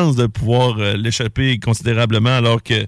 De 0.00 0.26
pouvoir 0.26 0.76
euh, 0.80 0.94
l'échapper 0.94 1.60
considérablement 1.60 2.36
alors 2.36 2.60
que 2.60 2.84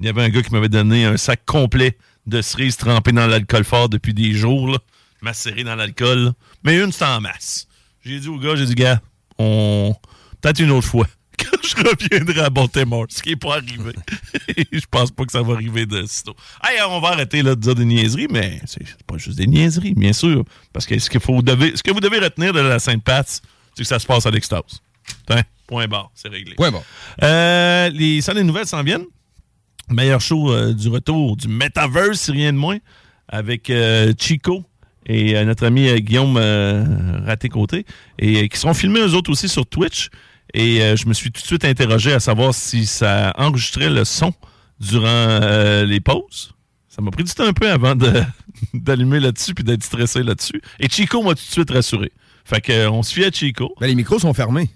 il 0.00 0.06
y 0.06 0.08
avait 0.08 0.22
un 0.22 0.30
gars 0.30 0.42
qui 0.42 0.52
m'avait 0.52 0.70
donné 0.70 1.04
un 1.04 1.18
sac 1.18 1.44
complet 1.44 1.98
de 2.26 2.40
cerises 2.40 2.78
trempées 2.78 3.12
dans 3.12 3.26
l'alcool 3.26 3.62
fort 3.62 3.90
depuis 3.90 4.14
des 4.14 4.32
jours, 4.32 4.68
là, 4.68 4.78
macéré 5.20 5.64
dans 5.64 5.74
l'alcool. 5.74 6.32
Mais 6.64 6.78
une, 6.78 6.92
en 7.02 7.20
masse. 7.20 7.66
J'ai 8.02 8.20
dit 8.20 8.28
au 8.28 8.38
gars, 8.38 8.56
j'ai 8.56 8.64
dit, 8.64 8.74
gars, 8.74 9.02
on. 9.38 9.94
Peut-être 10.40 10.60
une 10.60 10.70
autre 10.70 10.86
fois. 10.86 11.06
Quand 11.38 11.58
je 11.62 11.76
reviendrai 11.76 12.40
à 12.40 12.48
Baltimore, 12.48 13.06
ce 13.10 13.22
qui 13.22 13.30
n'est 13.30 13.36
pas 13.36 13.56
arrivé. 13.56 13.92
je 14.72 14.86
pense 14.90 15.10
pas 15.10 15.26
que 15.26 15.32
ça 15.32 15.42
va 15.42 15.54
arriver 15.54 15.84
de 15.84 16.06
sitôt. 16.06 16.36
Hey, 16.64 16.78
on 16.88 17.00
va 17.00 17.08
arrêter 17.08 17.42
là, 17.42 17.54
de 17.54 17.60
dire 17.60 17.74
des 17.74 17.84
niaiseries, 17.84 18.28
mais 18.30 18.60
c'est 18.64 18.82
pas 19.06 19.18
juste 19.18 19.36
des 19.36 19.46
niaiseries, 19.46 19.94
bien 19.94 20.14
sûr. 20.14 20.42
Parce 20.72 20.86
que 20.86 20.98
ce, 20.98 21.10
qu'il 21.10 21.20
faut, 21.20 21.38
ce 21.40 21.82
que 21.82 21.90
vous 21.90 22.00
devez 22.00 22.18
retenir 22.18 22.54
de 22.54 22.60
la 22.60 22.78
Sainte-Pat, 22.78 23.26
c'est 23.28 23.82
que 23.82 23.84
ça 23.84 23.98
se 23.98 24.06
passe 24.06 24.24
à 24.24 24.30
l'extase. 24.30 24.80
Point 25.66 25.88
barre, 25.88 26.10
c'est 26.14 26.28
réglé. 26.28 26.54
Point 26.54 26.70
barre. 26.70 26.84
Euh, 27.22 27.88
les 27.90 28.20
salles 28.20 28.36
des 28.36 28.44
nouvelles 28.44 28.66
s'en 28.66 28.82
viennent. 28.82 29.06
Meilleur 29.90 30.20
show 30.20 30.52
euh, 30.52 30.72
du 30.72 30.88
retour 30.88 31.36
du 31.36 31.48
Metaverse, 31.48 32.20
si 32.20 32.32
rien 32.32 32.52
de 32.52 32.58
moins, 32.58 32.78
avec 33.28 33.70
euh, 33.70 34.12
Chico 34.18 34.64
et 35.08 35.44
notre 35.44 35.64
ami 35.66 36.00
Guillaume 36.00 36.36
Raté-Côté, 36.36 37.86
et 38.18 38.48
qui 38.48 38.58
seront 38.58 38.74
filmés 38.74 38.98
eux 38.98 39.14
autres 39.14 39.30
aussi 39.30 39.48
sur 39.48 39.64
Twitch. 39.64 40.08
Et 40.52 40.80
je 40.96 41.06
me 41.06 41.14
suis 41.14 41.30
tout 41.30 41.40
de 41.40 41.46
suite 41.46 41.64
interrogé 41.64 42.12
à 42.12 42.18
savoir 42.18 42.52
si 42.52 42.86
ça 42.86 43.32
enregistrait 43.38 43.88
le 43.88 44.04
son 44.04 44.32
durant 44.80 45.38
les 45.84 46.00
pauses. 46.00 46.56
Ça 46.88 47.02
m'a 47.02 47.10
pris 47.10 47.24
du 47.24 47.32
temps 47.32 47.44
un 47.44 47.52
peu 47.52 47.70
avant 47.70 47.94
d'allumer 48.74 49.20
là-dessus 49.20 49.52
puis 49.52 49.62
d'être 49.62 49.84
stressé 49.84 50.22
là-dessus. 50.22 50.62
Et 50.80 50.88
Chico 50.88 51.22
m'a 51.22 51.34
tout 51.34 51.44
de 51.46 51.52
suite 51.52 51.70
rassuré. 51.70 52.10
Fait 52.46 52.60
que, 52.60 52.72
euh, 52.72 52.90
on 52.90 53.02
se 53.02 53.12
fie 53.12 53.24
à 53.24 53.30
Chico. 53.30 53.74
Ben, 53.80 53.86
les 53.86 53.94
micros 53.94 54.18
sont 54.18 54.32
fermés. 54.32 54.70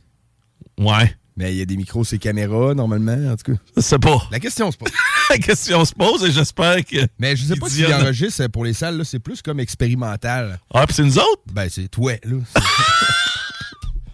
Ouais. 0.81 1.14
Mais 1.36 1.53
il 1.53 1.59
y 1.59 1.62
a 1.62 1.64
des 1.64 1.77
micros, 1.77 2.05
c'est 2.05 2.19
caméras, 2.19 2.75
normalement, 2.75 3.31
en 3.33 3.36
tout 3.36 3.53
cas. 3.53 3.59
Je 3.77 3.81
sais 3.81 3.98
pas. 3.98 4.20
La 4.33 4.41
question 4.41 4.70
se 4.73 4.77
pose. 4.77 4.91
La 5.31 5.39
question 5.39 5.84
se 5.84 5.95
pose 5.95 6.25
et 6.25 6.33
j'espère 6.33 6.84
que. 6.84 7.06
Mais 7.20 7.36
je 7.36 7.45
sais 7.45 7.55
pas 7.56 7.69
Il 7.69 7.73
s'ils 7.73 7.86
dit- 7.86 7.95
enregistrent 7.95 8.48
pour 8.50 8.64
les 8.64 8.73
salles, 8.75 8.98
là, 8.98 9.05
c'est 9.05 9.20
plus 9.20 9.41
comme 9.42 9.61
expérimental. 9.61 10.58
Ah, 10.75 10.84
puis 10.86 10.95
c'est 10.97 11.05
nous 11.05 11.19
autres? 11.19 11.42
Ben, 11.53 11.69
c'est 11.70 11.89
toi, 11.89 12.14
là. 12.25 12.36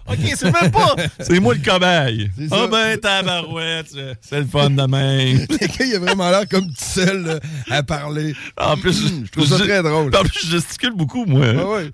OK, 0.09 0.19
c'est 0.35 0.53
même 0.53 0.71
pas. 0.71 0.97
C'est 1.21 1.41
moi 1.41 1.55
le 1.55 1.61
cobaye. 1.61 2.31
Ah 2.51 2.57
ça. 2.57 2.67
ben, 2.67 2.99
tabarouette. 2.99 3.95
C'est 4.21 4.41
le 4.41 4.47
fun 4.47 4.71
de 4.71 4.83
même. 4.83 5.47
Le 5.51 5.67
gars, 5.67 5.85
il 5.85 5.95
a 5.95 5.99
vraiment 5.99 6.31
l'air 6.31 6.49
comme 6.49 6.67
tout 6.67 6.75
seul 6.77 7.25
là, 7.25 7.41
à 7.71 7.83
parler. 7.83 8.35
En 8.57 8.77
plus, 8.77 8.93
je 9.25 9.31
trouve 9.31 9.47
ça 9.47 9.59
très 9.59 9.83
drôle. 9.83 10.15
En 10.15 10.23
plus, 10.23 10.47
je 10.47 10.53
gesticule 10.53 10.93
beaucoup, 10.95 11.25
moi. 11.27 11.41
Ouais, 11.41 11.63
ouais. 11.63 11.91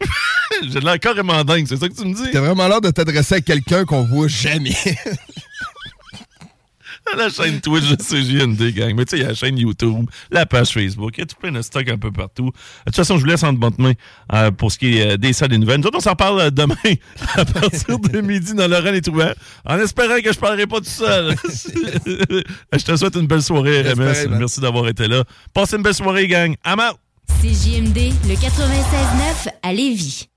J'ai 0.70 0.81
l'air 0.81 0.98
carrément 1.00 1.42
dingue, 1.44 1.66
c'est 1.66 1.78
ça 1.78 1.88
que 1.88 1.94
tu 1.94 2.04
me 2.04 2.14
dis? 2.14 2.31
T'as 2.32 2.41
vraiment 2.41 2.69
l'air 2.69 2.81
de 2.81 2.91
t'adresser 2.91 3.37
à 3.37 3.41
quelqu'un 3.41 3.84
qu'on 3.84 4.04
voit 4.04 4.28
jamais. 4.28 4.76
La 7.17 7.28
chaîne 7.28 7.61
Twitch 7.61 7.89
de 7.89 7.97
CJND, 7.97 8.75
gang. 8.75 8.95
Mais 8.95 9.05
tu 9.05 9.11
sais, 9.11 9.17
il 9.19 9.23
y 9.23 9.25
a 9.25 9.28
la 9.28 9.34
chaîne 9.34 9.59
YouTube, 9.59 10.09
la 10.31 10.47
page 10.47 10.73
Facebook, 10.73 11.12
il 11.17 11.21
y 11.21 11.23
a 11.23 11.27
tout 11.27 11.37
plein 11.37 11.53
de 11.53 11.62
stock 11.62 11.89
un 11.89 11.99
peu 11.99 12.11
partout. 12.11 12.47
De 12.47 12.50
toute 12.87 12.97
façon, 12.97 13.17
je 13.17 13.23
vous 13.23 13.27
laisse 13.27 13.43
en 13.43 13.53
bonne 13.53 13.75
main 13.78 13.93
euh, 14.33 14.50
pour 14.50 14.73
ce 14.73 14.78
qui 14.78 14.99
est 14.99 15.12
euh, 15.12 15.17
des 15.17 15.33
salles 15.33 15.50
des 15.50 15.59
nouvelles. 15.59 15.81
Nous 15.81 15.87
autres, 15.87 15.99
on 15.99 16.00
s'en 16.00 16.15
parle 16.15 16.41
euh, 16.41 16.50
demain 16.50 16.75
à 17.34 17.45
partir 17.45 17.99
de 17.99 18.21
midi 18.23 18.55
dans 18.55 18.69
Laurent 18.69 18.91
les 18.91 19.03
Trouvères, 19.03 19.34
en 19.65 19.78
espérant 19.78 20.21
que 20.21 20.33
je 20.33 20.39
parlerai 20.39 20.67
pas 20.67 20.78
tout 20.78 20.84
seul. 20.84 21.34
je 22.06 22.84
te 22.84 22.97
souhaite 22.97 23.17
une 23.17 23.27
belle 23.27 23.43
soirée, 23.43 23.83
RMS. 23.83 24.29
Merci 24.31 24.61
d'avoir 24.61 24.89
été 24.89 25.09
là. 25.09 25.25
Passez 25.53 25.77
une 25.77 25.83
belle 25.83 25.94
soirée, 25.94 26.29
gang. 26.29 26.55
I'm 26.65 26.81
out! 26.81 26.99
CJMD, 27.41 28.12
le 28.29 28.34
96.9 28.34 29.49
à 29.62 29.73
Lévis. 29.73 30.31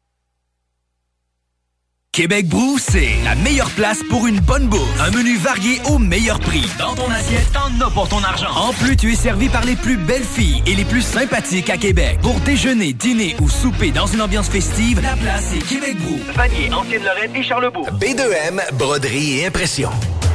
Québec 2.16 2.48
Brou, 2.48 2.78
c'est 2.80 3.10
la 3.26 3.36
meilleure 3.36 3.70
place 3.72 4.00
pour 4.10 4.26
une 4.26 4.40
bonne 4.40 4.68
bouffe. 4.70 5.02
Un 5.02 5.12
menu 5.12 5.36
varié 5.36 5.82
au 5.90 6.00
meilleur 6.00 6.40
prix. 6.40 6.66
Dans 6.80 6.96
ton 6.96 7.12
assiette, 7.12 7.52
t'en 7.52 7.86
as 7.86 7.90
pour 7.90 8.08
ton 8.08 8.24
argent. 8.24 8.48
En 8.56 8.72
plus, 8.72 8.96
tu 8.96 9.12
es 9.12 9.16
servi 9.16 9.50
par 9.50 9.66
les 9.66 9.76
plus 9.76 9.98
belles 9.98 10.24
filles 10.24 10.64
et 10.66 10.76
les 10.76 10.86
plus 10.86 11.02
sympathiques 11.02 11.70
à 11.70 11.76
Québec. 11.76 12.20
Pour 12.22 12.40
déjeuner, 12.40 12.94
dîner 12.94 13.36
ou 13.42 13.50
souper 13.50 13.92
dans 13.92 14.08
une 14.08 14.22
ambiance 14.22 14.48
festive, 14.48 15.02
la 15.02 15.18
place 15.18 15.52
est 15.54 15.68
Québec 15.68 15.98
Brou. 15.98 16.18
Vanier, 16.34 16.74
Ancienne-Lorraine 16.74 17.36
et 17.36 17.44
Charlebourg. 17.44 17.90
B2M, 18.00 18.62
broderie 18.78 19.40
et 19.40 19.48
impression. 19.48 19.90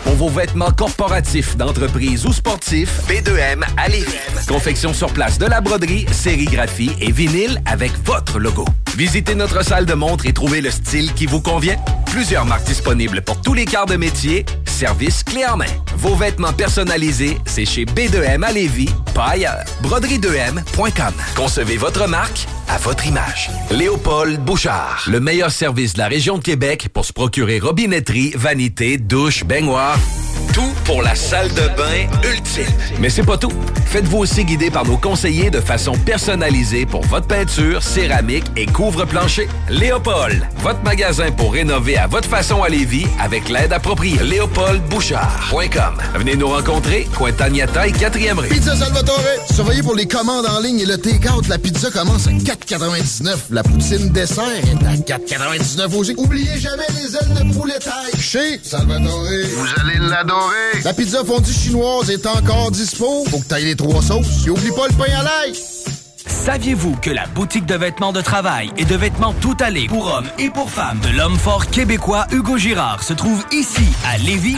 Pour 0.05 0.15
vos 0.15 0.29
vêtements 0.29 0.71
corporatifs, 0.71 1.57
d'entreprise 1.57 2.27
ou 2.27 2.33
sportifs, 2.33 3.01
B2M 3.09 3.63
à 3.77 3.89
Lévis. 3.89 4.07
Confection 4.49 4.93
sur 4.93 5.13
place 5.13 5.39
de 5.39 5.47
la 5.47 5.61
broderie, 5.61 6.07
sérigraphie 6.13 6.93
et 7.01 7.13
vinyle 7.13 7.61
avec 7.67 7.93
votre 8.05 8.39
logo. 8.39 8.65
Visitez 8.97 9.35
notre 9.35 9.65
salle 9.65 9.87
de 9.87 9.95
montre 9.95 10.27
et 10.27 10.33
trouvez 10.33 10.61
le 10.61 10.71
style 10.71 11.13
qui 11.15 11.27
vous 11.27 11.41
convient. 11.41 11.77
Plusieurs 12.07 12.45
marques 12.45 12.65
disponibles 12.67 13.23
pour 13.23 13.41
tous 13.41 13.55
les 13.55 13.65
quarts 13.65 13.87
de 13.87 13.97
métier. 13.97 14.45
Service 14.65 15.23
clé 15.23 15.45
en 15.47 15.57
main. 15.57 15.67
Vos 15.97 16.17
vêtements 16.17 16.53
personnalisés, 16.53 17.39
c'est 17.45 17.67
chez 17.67 17.85
B2M 17.85 18.43
à 18.43 18.51
Lévis, 18.51 18.89
pas 19.15 19.29
ailleurs. 19.31 19.65
Broderie2M.com. 19.83 21.13
Concevez 21.37 21.77
votre 21.77 22.09
marque 22.09 22.47
à 22.69 22.79
votre 22.79 23.07
image. 23.07 23.51
Léopold 23.71 24.41
Bouchard. 24.41 25.05
Le 25.09 25.21
meilleur 25.21 25.51
service 25.51 25.95
de 25.95 25.99
la 25.99 26.09
région 26.09 26.39
de 26.39 26.43
Québec 26.43 26.89
pour 26.93 27.05
se 27.05 27.13
procurer 27.13 27.59
robinetterie, 27.59 28.33
vanité, 28.35 28.97
douche, 28.97 29.45
baignoire. 29.45 29.90
Tout 30.53 30.73
pour 30.85 31.03
la 31.03 31.15
salle 31.15 31.49
de 31.51 31.69
bain 31.77 32.09
ultime. 32.29 32.65
Mais 32.99 33.09
c'est 33.09 33.23
pas 33.23 33.37
tout. 33.37 33.53
Faites-vous 33.87 34.19
aussi 34.19 34.45
guider 34.45 34.71
par 34.71 34.85
nos 34.85 34.97
conseillers 34.97 35.51
de 35.51 35.61
façon 35.61 35.93
personnalisée 35.93 36.87
pour 36.87 37.03
votre 37.07 37.27
peinture, 37.27 37.83
céramique 37.83 38.45
et 38.57 38.67
couvre-plancher. 38.67 39.49
Léopold, 39.69 40.47
votre 40.59 40.83
magasin 40.83 41.31
pour 41.31 41.53
rénover 41.53 41.97
à 41.97 42.09
votre 42.09 42.29
façon 42.29 42.63
à 42.63 42.69
Lévis 42.69 43.07
avec 43.21 43.49
l'aide 43.49 43.73
appropriée. 43.73 44.19
LéopoldBouchard.com. 44.23 45.99
Venez 46.17 46.37
nous 46.37 46.49
rencontrer, 46.49 47.09
Cointagnata 47.17 47.87
et 47.87 47.93
4e 47.93 48.39
rue. 48.39 48.49
Pizza 48.49 48.75
Salvatore, 48.75 49.23
surveillez 49.53 49.83
pour 49.83 49.95
les 49.95 50.09
commandes 50.09 50.47
en 50.47 50.61
ligne 50.61 50.81
et 50.81 50.87
le 50.87 50.99
take-out. 50.99 51.47
La 51.49 51.59
pizza 51.59 51.91
commence 51.91 52.27
à 52.27 52.31
4,99. 52.31 53.37
La 53.51 53.63
poutine 53.63 54.11
dessert 54.11 54.45
est 54.45 55.13
à 55.13 55.19
4,99 55.19 55.95
aussi. 55.95 56.15
Oubliez 56.17 56.59
jamais 56.59 56.87
les 57.01 57.15
ailes 57.17 57.35
de 57.35 57.55
poulet 57.55 57.79
taille. 57.79 58.21
Chez 58.21 58.61
Salvatore. 58.63 59.27
Vous 59.57 59.67
allez 59.81 59.99
l'adorer. 59.99 60.83
La 60.85 60.93
pizza 60.93 61.25
fondue 61.25 61.53
chinoise 61.53 62.11
est 62.11 62.27
encore 62.27 62.71
dispo. 62.71 63.25
Faut 63.31 63.39
que 63.39 63.47
t'ailles 63.47 63.65
les 63.65 63.77
trois 63.77 64.03
sauces. 64.03 64.47
Et 64.47 64.51
oublie 64.51 64.71
pas 64.71 64.87
le 64.89 64.95
pain 64.95 65.13
à 65.19 65.23
l'ail. 65.23 65.55
Saviez-vous 66.27 66.97
que 66.97 67.11
la 67.11 67.27
boutique 67.27 67.67
de 67.67 67.75
vêtements 67.75 68.13
de 68.13 68.21
travail 68.21 68.71
et 68.77 68.85
de 68.85 68.97
vêtements 68.97 69.35
tout 69.41 69.57
allés 69.61 69.89
pour 69.89 70.07
hommes 70.07 70.29
et 70.39 70.49
pour 70.49 70.71
femmes 70.71 71.01
de 71.01 71.09
l'homme 71.17 71.37
fort 71.37 71.67
québécois 71.67 72.27
Hugo 72.33 72.57
Girard 72.57 73.03
se 73.03 73.13
trouve 73.13 73.45
ici 73.53 73.87
à 74.07 74.17
Lévis? 74.19 74.57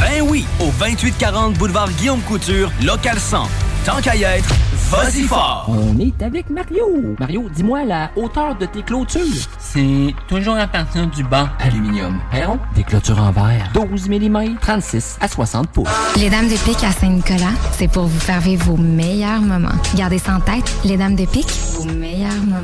Ben 0.00 0.22
oui, 0.22 0.46
au 0.60 0.70
2840 0.78 1.54
boulevard 1.54 1.90
Guillaume 1.90 2.20
Couture, 2.22 2.70
local 2.82 3.18
100. 3.18 3.46
Tant 3.84 4.00
qu'à 4.02 4.14
y 4.14 4.22
être, 4.22 4.48
vas-y 4.90 5.22
fort! 5.22 5.66
On 5.68 5.98
est 5.98 6.22
avec 6.22 6.50
Mario. 6.50 7.14
Mario, 7.18 7.48
dis-moi 7.54 7.84
la 7.84 8.10
hauteur 8.16 8.54
de 8.56 8.66
tes 8.66 8.82
clôtures. 8.82 9.22
C'est 9.58 10.14
toujours 10.28 10.56
à 10.56 10.66
partir 10.66 11.06
du 11.06 11.24
banc 11.24 11.48
aluminium. 11.58 12.20
Perron, 12.30 12.58
des 12.74 12.82
clôtures 12.82 13.18
en 13.18 13.30
verre. 13.30 13.70
12 13.74 14.08
mm, 14.08 14.56
36 14.60 15.18
à 15.20 15.28
60 15.28 15.68
pouces. 15.70 15.88
Les 16.16 16.28
Dames 16.28 16.48
de 16.48 16.56
Pique 16.56 16.84
à 16.84 16.92
Saint-Nicolas, 16.92 17.52
c'est 17.72 17.88
pour 17.88 18.04
vous 18.04 18.20
faire 18.20 18.40
vivre 18.40 18.66
vos 18.66 18.76
meilleurs 18.76 19.40
moments. 19.40 19.68
Gardez 19.96 20.18
ça 20.18 20.34
en 20.36 20.40
tête, 20.40 20.70
les 20.84 20.96
Dames 20.96 21.16
de 21.16 21.24
Pique, 21.24 21.50
vos 21.74 21.84
meilleurs 21.84 22.32
moments. 22.44 22.58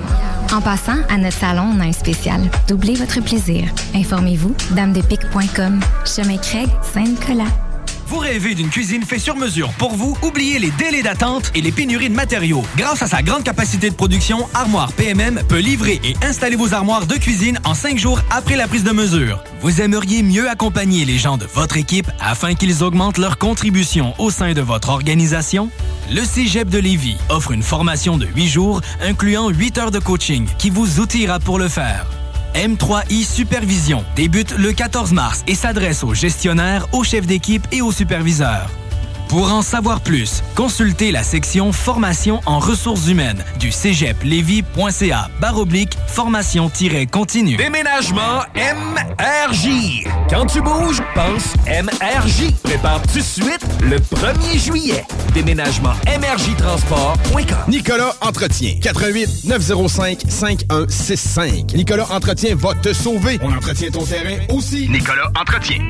En 0.53 0.61
passant, 0.61 0.99
à 1.09 1.17
notre 1.17 1.37
salon, 1.39 1.73
on 1.75 1.81
a 1.81 1.85
un 1.85 1.93
spécial. 1.93 2.41
Doublez 2.69 2.95
votre 2.97 3.21
plaisir. 3.23 3.65
Informez-vous, 3.95 4.55
damedepique.com. 4.73 5.81
Chemin 6.05 6.37
Craig, 6.37 6.69
Saint-Nicolas. 6.93 7.64
Vous 8.07 8.19
rêvez 8.19 8.55
d'une 8.55 8.69
cuisine 8.69 9.03
faite 9.03 9.21
sur 9.21 9.35
mesure 9.37 9.71
pour 9.79 9.95
vous? 9.95 10.17
Oubliez 10.23 10.59
les 10.59 10.71
délais 10.73 11.03
d'attente 11.03 11.51
et 11.55 11.63
les 11.63 11.73
pénuries 11.73 12.11
de 12.11 12.15
matériaux. 12.15 12.63
Grâce 12.77 13.03
à 13.03 13.07
sa 13.07 13.23
grande 13.23 13.45
capacité 13.45 13.89
de 13.89 13.95
production, 13.95 14.47
Armoire 14.53 14.93
PMM 14.93 15.41
peut 15.49 15.59
livrer 15.59 16.01
et 16.05 16.15
installer 16.23 16.57
vos 16.57 16.75
armoires 16.75 17.07
de 17.07 17.15
cuisine 17.15 17.59
en 17.65 17.73
cinq 17.75 17.99
jours 17.99 18.21
après 18.31 18.57
la 18.57 18.69
prise 18.69 18.85
de 18.85 18.93
mesure. 18.93 19.43
Vous 19.63 19.81
aimeriez 19.81 20.23
mieux 20.23 20.51
accompagner 20.51 21.05
les 21.07 21.17
gens 21.17 21.39
de 21.39 21.47
votre 21.47 21.79
équipe 21.79 22.11
afin 22.21 22.55
qu'ils 22.55 22.83
augmentent 22.83 23.19
leur 23.19 23.39
contribution 23.39 24.13
au 24.19 24.31
sein 24.31 24.53
de 24.53 24.61
votre 24.61 24.91
organisation? 24.91 25.71
Le 26.13 26.23
Cégep 26.23 26.69
de 26.69 26.79
Lévis 26.79 27.17
offre 27.31 27.53
une 27.53 27.63
formation 27.63 28.19
de 28.19 28.27
8 28.27 28.49
jours 28.49 28.81
incluant 29.01 29.49
8 29.49 29.79
heures 29.79 29.91
de 29.91 29.99
coaching 29.99 30.47
qui 30.59 30.69
vous 30.69 31.01
outillera 31.01 31.41
pour 31.41 31.59
le 31.59 31.69
faire. 31.69 32.07
M3I 32.55 33.25
Supervision 33.25 34.05
débute 34.15 34.57
le 34.57 34.73
14 34.73 35.13
mars 35.13 35.43
et 35.49 35.57
s'adresse 35.57 36.05
aux 36.05 36.15
gestionnaires, 36.15 36.87
aux 36.93 37.03
chefs 37.03 37.27
d'équipe 37.27 37.67
et 37.73 37.83
aux 37.83 37.91
superviseurs. 37.91 38.71
Pour 39.35 39.53
en 39.53 39.63
savoir 39.63 40.01
plus, 40.01 40.45
consultez 40.55 41.11
la 41.11 41.25
section 41.25 41.73
Formation 41.73 42.41
en 42.47 42.61
ressources 42.61 43.09
humaines 43.09 43.45
du 43.59 43.73
cégeplevy.ca 43.73 45.29
baroblique 45.41 45.99
formation-continue. 46.07 47.57
Déménagement 47.57 48.45
MRJ. 48.55 50.07
Quand 50.31 50.47
tu 50.47 50.63
bouges, 50.63 51.03
pense 51.17 51.53
MRJ. 51.67 52.53
Prépare 52.63 53.03
tout 53.03 53.19
de 53.19 53.25
suite 53.25 53.67
le 53.83 53.97
1er 53.97 54.57
juillet. 54.57 55.05
Déménagement 55.35 55.95
MRJ 56.07 56.55
Transport.com. 56.57 57.59
Nicolas 57.67 58.15
Entretien. 58.21 58.79
88 58.81 59.47
905 59.47 60.21
5165. 60.29 61.75
Nicolas 61.75 62.07
Entretien 62.13 62.55
va 62.55 62.73
te 62.75 62.93
sauver. 62.93 63.41
On 63.43 63.53
entretient 63.53 63.91
ton 63.91 64.05
terrain 64.05 64.39
aussi. 64.51 64.89
Nicolas 64.89 65.33
Entretien. 65.37 65.81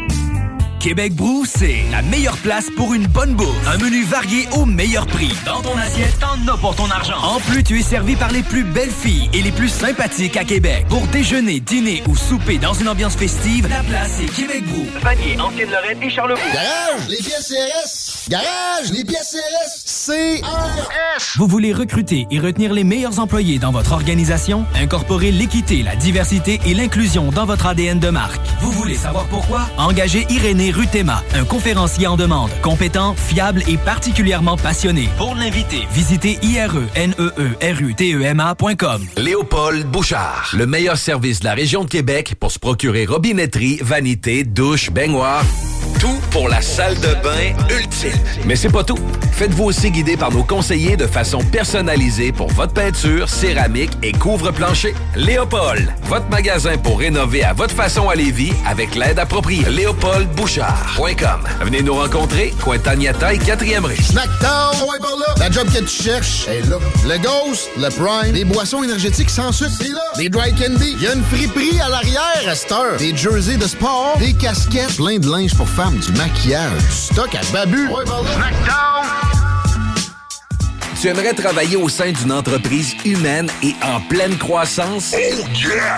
Québec 0.85 1.15
Brou, 1.15 1.47
c'est 1.47 1.83
la 1.91 2.03
meilleure 2.03 2.37
place 2.37 2.67
pour 2.77 2.93
une 2.93 3.07
bonne 3.07 3.33
bouffe. 3.33 3.67
Un 3.67 3.79
menu 3.79 4.05
varié 4.05 4.47
au 4.53 4.67
meilleur 4.67 5.07
prix. 5.07 5.33
Dans 5.47 5.63
ton 5.63 5.75
assiette, 5.79 6.19
t'en 6.21 6.37
as 6.53 6.59
pour 6.59 6.77
ton 6.77 6.91
argent. 6.91 7.17
En 7.23 7.41
plus, 7.41 7.65
tu 7.65 7.79
es 7.79 7.83
servi 7.83 8.17
par 8.17 8.31
les 8.31 8.43
plus 8.43 8.65
belles 8.65 8.91
filles 8.91 9.31
et 9.33 9.41
les 9.41 9.51
plus 9.51 9.71
sympathiques 9.71 10.37
à 10.37 10.45
Québec. 10.45 10.85
Pour 10.91 11.07
déjeuner, 11.07 11.61
dîner 11.61 12.03
ou 12.07 12.15
souper 12.15 12.59
dans 12.59 12.75
une 12.75 12.91
ambiance 12.91 13.17
festive, 13.17 13.67
la 13.67 13.83
place 13.83 14.21
est 14.21 14.27
Québec 14.27 14.63
Brou. 14.67 14.85
Vanier, 15.01 15.41
Ancienne-Lorraine 15.41 16.03
et 16.03 16.11
Charlebourg. 16.11 16.45
Garage, 16.53 17.09
les 17.09 17.17
pièces 17.17 17.49
CRS. 17.49 18.29
Garage, 18.29 18.91
les 18.93 19.05
pièces 19.05 19.37
CRS. 19.39 20.43
CRS. 20.43 21.39
Vous 21.39 21.47
voulez 21.47 21.73
recruter 21.73 22.27
et 22.31 22.39
retenir 22.39 22.75
les 22.75 22.85
meilleurs 22.85 23.21
employés 23.21 23.59
dans 23.59 23.73
votre 23.73 23.93
organisation? 23.93 24.67
Incorporez 24.75 25.33
l'équité, 25.33 25.83
la 25.83 25.97
diversité 25.97 26.61
et 26.67 26.75
l'inclusion 26.75 27.31
dans 27.31 27.47
votre 27.47 27.65
ADN 27.65 28.01
de 28.01 28.11
marque. 28.11 28.43
Vous 28.61 28.73
voulez 28.73 28.97
savoir 28.97 29.25
pourquoi? 29.29 29.63
Engagez 29.79 30.27
Irénée 30.29 30.74
Rutema, 30.75 31.23
un 31.35 31.45
conférencier 31.45 32.09
en 32.09 32.17
demande, 32.17 32.51
compétent, 32.61 33.15
fiable 33.15 33.63
et 33.69 33.77
particulièrement 33.77 34.57
passionné. 34.57 35.09
Pour 35.17 35.37
l'inviter, 35.37 35.87
visitez 35.93 36.41
ireneerutema.com. 36.43 39.07
Léopold 39.17 39.87
Bouchard, 39.87 40.51
le 40.57 40.67
meilleur 40.67 40.99
service 40.99 41.39
de 41.41 41.45
la 41.45 41.55
région 41.55 41.85
de 41.85 41.89
Québec 41.89 42.35
pour 42.39 42.51
se 42.51 42.59
procurer 42.59 43.07
robinetterie, 43.07 43.79
vanité, 43.83 44.43
douche, 44.43 44.91
baignoire. 44.91 45.45
Tout 46.01 46.19
pour 46.31 46.49
la 46.49 46.61
salle 46.61 46.95
de 46.97 47.15
bain 47.23 47.55
ultime. 47.71 48.11
Mais 48.47 48.57
c'est 48.57 48.69
pas 48.69 48.85
tout. 48.85 48.99
Faites-vous 49.33 49.65
aussi 49.65 49.91
guider 49.91 50.17
par 50.17 50.33
nos 50.33 50.43
conseillers 50.43 50.97
de 50.97 51.07
façon 51.07 51.39
personnalisée 51.39 52.33
pour 52.33 52.51
votre 52.51 52.75
peinture, 52.75 53.29
céramique 53.29 53.93
et 54.03 54.13
couvre-plancher. 54.13 54.95
Léopold, 55.17 55.93
votre 56.05 56.29
magasin 56.29 56.77
pour 56.77 56.99
rénover 56.99 57.45
à 57.45 57.53
votre 57.53 57.75
façon 57.75 58.09
à 58.09 58.15
Lévis 58.15 58.53
avec 58.67 58.95
l'aide 58.95 59.19
appropriée. 59.19 59.65
Venez 61.63 61.83
nous 61.83 61.95
rencontrer, 61.95 62.55
Cointagnata 62.63 63.35
et 63.35 63.39
4e 63.39 63.85
rue. 63.85 63.97
Snackdown, 63.97 64.77
ouais. 64.89 64.99
La 65.39 65.51
job 65.51 65.67
que 65.73 65.81
tu 65.81 66.03
cherches 66.03 66.47
est 66.47 66.69
là. 66.69 66.77
Le 67.05 67.19
Ghost, 67.19 67.71
le 67.77 67.89
Prime, 67.89 68.33
des 68.33 68.45
boissons 68.45 68.83
énergétiques 68.85 69.31
sans 69.31 69.51
sucre, 69.51 69.73
c'est 69.77 69.89
là. 69.89 70.01
Des 70.17 70.29
dry 70.29 70.55
candy, 70.55 70.93
il 70.97 71.03
y 71.03 71.09
a 71.09 71.15
une 71.15 71.25
friperie 71.25 71.81
à 71.81 71.89
l'arrière 71.89 72.49
à 72.49 72.55
cette 72.55 72.71
heure. 72.71 72.97
Des 72.99 73.17
jerseys 73.17 73.57
de 73.57 73.67
sport, 73.67 74.17
des 74.19 74.33
casquettes, 74.33 74.97
plein 74.97 75.19
de 75.19 75.29
linge 75.29 75.55
pour 75.55 75.69
femmes, 75.69 75.99
du 75.99 76.13
maquillage, 76.13 76.79
du 76.79 76.93
stock 76.93 77.35
à 77.35 77.41
babu. 77.53 77.89
Ouais, 77.89 78.05
par 78.05 78.23
là. 78.23 79.34
Tu 81.05 81.11
aimerais 81.11 81.35
travailler 81.35 81.77
au 81.77 81.91
sein 81.91 82.13
d'une 82.13 82.33
entreprise 82.33 82.95
humaine 83.05 83.47
et 83.63 83.75
en 83.83 84.01
pleine 84.01 84.39
croissance? 84.39 85.15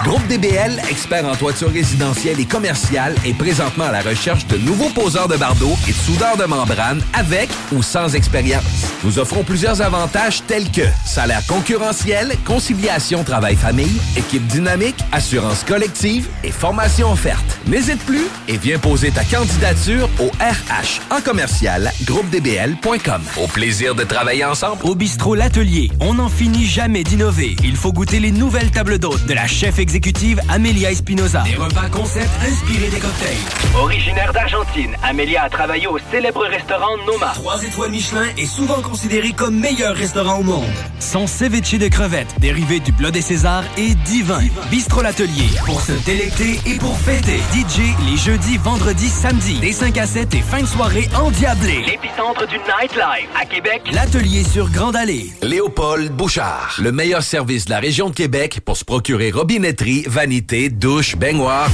Groupe 0.03 0.27
DBL, 0.27 0.83
expert 0.91 1.25
en 1.25 1.37
toiture 1.37 1.71
résidentielle 1.71 2.41
et 2.41 2.45
commerciale, 2.45 3.15
est 3.25 3.39
présentement 3.39 3.85
à 3.85 3.93
la 3.93 4.01
recherche 4.01 4.49
de 4.49 4.57
nouveaux 4.57 4.89
poseurs 4.89 5.29
de 5.29 5.37
bardeaux 5.37 5.77
et 5.87 5.93
de 5.93 5.97
soudeurs 5.97 6.37
de 6.37 6.45
membrane 6.45 7.01
avec 7.15 7.49
ou 7.71 7.85
sans 7.85 8.17
expérience. 8.17 8.65
Nous 9.05 9.21
offrons 9.21 9.45
plusieurs 9.45 9.81
avantages 9.81 10.43
tels 10.49 10.73
que 10.73 10.83
salaire 11.05 11.47
concurrentiel, 11.47 12.33
conciliation 12.45 13.23
travail-famille, 13.23 14.01
équipe 14.17 14.49
dynamique, 14.49 14.99
assurance 15.13 15.63
collective 15.63 16.27
et 16.43 16.51
formation 16.51 17.13
offerte. 17.13 17.61
N'hésite 17.69 18.05
plus 18.07 18.27
et 18.49 18.57
viens 18.57 18.81
poser 18.81 19.13
ta 19.13 19.23
candidature 19.23 20.09
au 20.19 20.33
RH 20.41 21.01
en 21.17 21.21
commercial 21.21 21.93
groupedbl.com. 22.07 23.23
Au 23.41 23.47
plaisir 23.47 23.95
de 23.95 24.03
travailler 24.03 24.45
ensemble. 24.45 24.83
Au 24.83 24.96
bistrot 24.97 25.35
L'Atelier, 25.35 25.91
on 26.01 26.15
n'en 26.15 26.29
finit 26.29 26.65
jamais 26.65 27.05
d'innover. 27.05 27.55
Il 27.63 27.77
faut 27.77 27.93
goûter 27.93 28.19
les 28.19 28.33
nouvelles 28.33 28.71
tables 28.71 28.99
d'hôtes 28.99 29.27
de 29.27 29.35
la 29.35 29.47
chef 29.47 29.79
exécutive 29.79 30.41
Amelia 30.49 30.91
Espinoza. 30.91 31.43
Des 31.43 31.55
repas 31.55 31.89
concept 31.91 32.31
inspirés 32.43 32.89
des 32.89 32.99
cocktails. 32.99 33.37
Originaire 33.79 34.33
d'Argentine, 34.33 34.97
Amelia 35.03 35.45
a 35.45 35.51
travaillé 35.51 35.87
au 35.87 35.99
célèbre 36.11 36.45
restaurant 36.47 36.97
Noma. 37.07 37.33
Trois 37.35 37.63
étoiles 37.63 37.91
Michelin 37.91 38.27
est 38.39 38.47
souvent 38.47 38.81
considéré 38.81 39.33
comme 39.33 39.59
meilleur 39.59 39.95
restaurant 39.95 40.39
au 40.39 40.43
monde. 40.43 40.65
Son 40.99 41.27
ceviche 41.27 41.75
de 41.75 41.89
crevettes, 41.89 42.35
dérivé 42.41 42.81
du 42.81 42.93
bleu 42.93 43.11
des 43.11 43.21
Césars, 43.21 43.65
est 43.77 43.95
divin. 44.05 44.41
Bistrot 44.71 45.03
L'Atelier, 45.03 45.49
pour 45.65 45.81
se 45.81 45.93
délecter 46.05 46.59
et 46.67 46.79
pour 46.79 46.99
fêter. 46.99 47.37
DJ 47.53 47.95
les 48.11 48.17
jeudis, 48.17 48.57
vendredis, 48.57 49.09
samedis, 49.09 49.61
des 49.61 49.73
5 49.73 49.99
à 49.99 50.07
7 50.07 50.35
et 50.35 50.41
fin 50.41 50.61
de 50.61 50.67
soirée 50.67 51.09
endiablée. 51.15 51.85
L'épicentre 51.87 52.47
du 52.49 52.57
nightlife 52.59 53.29
à 53.41 53.45
Québec. 53.45 53.83
L'Atelier 53.93 54.45
sur 54.45 54.71
Grande 54.87 54.95
Allée. 54.95 55.33
Léopold 55.43 56.13
Bouchard, 56.13 56.77
le 56.81 56.93
meilleur 56.93 57.25
service 57.25 57.65
de 57.65 57.71
la 57.71 57.81
région 57.81 58.09
de 58.09 58.15
Québec 58.15 58.61
pour 58.65 58.77
se 58.77 58.85
procurer 58.85 59.33
robinetterie, 59.33 60.05
vanité, 60.07 60.71
douche, 60.71 61.17
baignoire. 61.17 61.69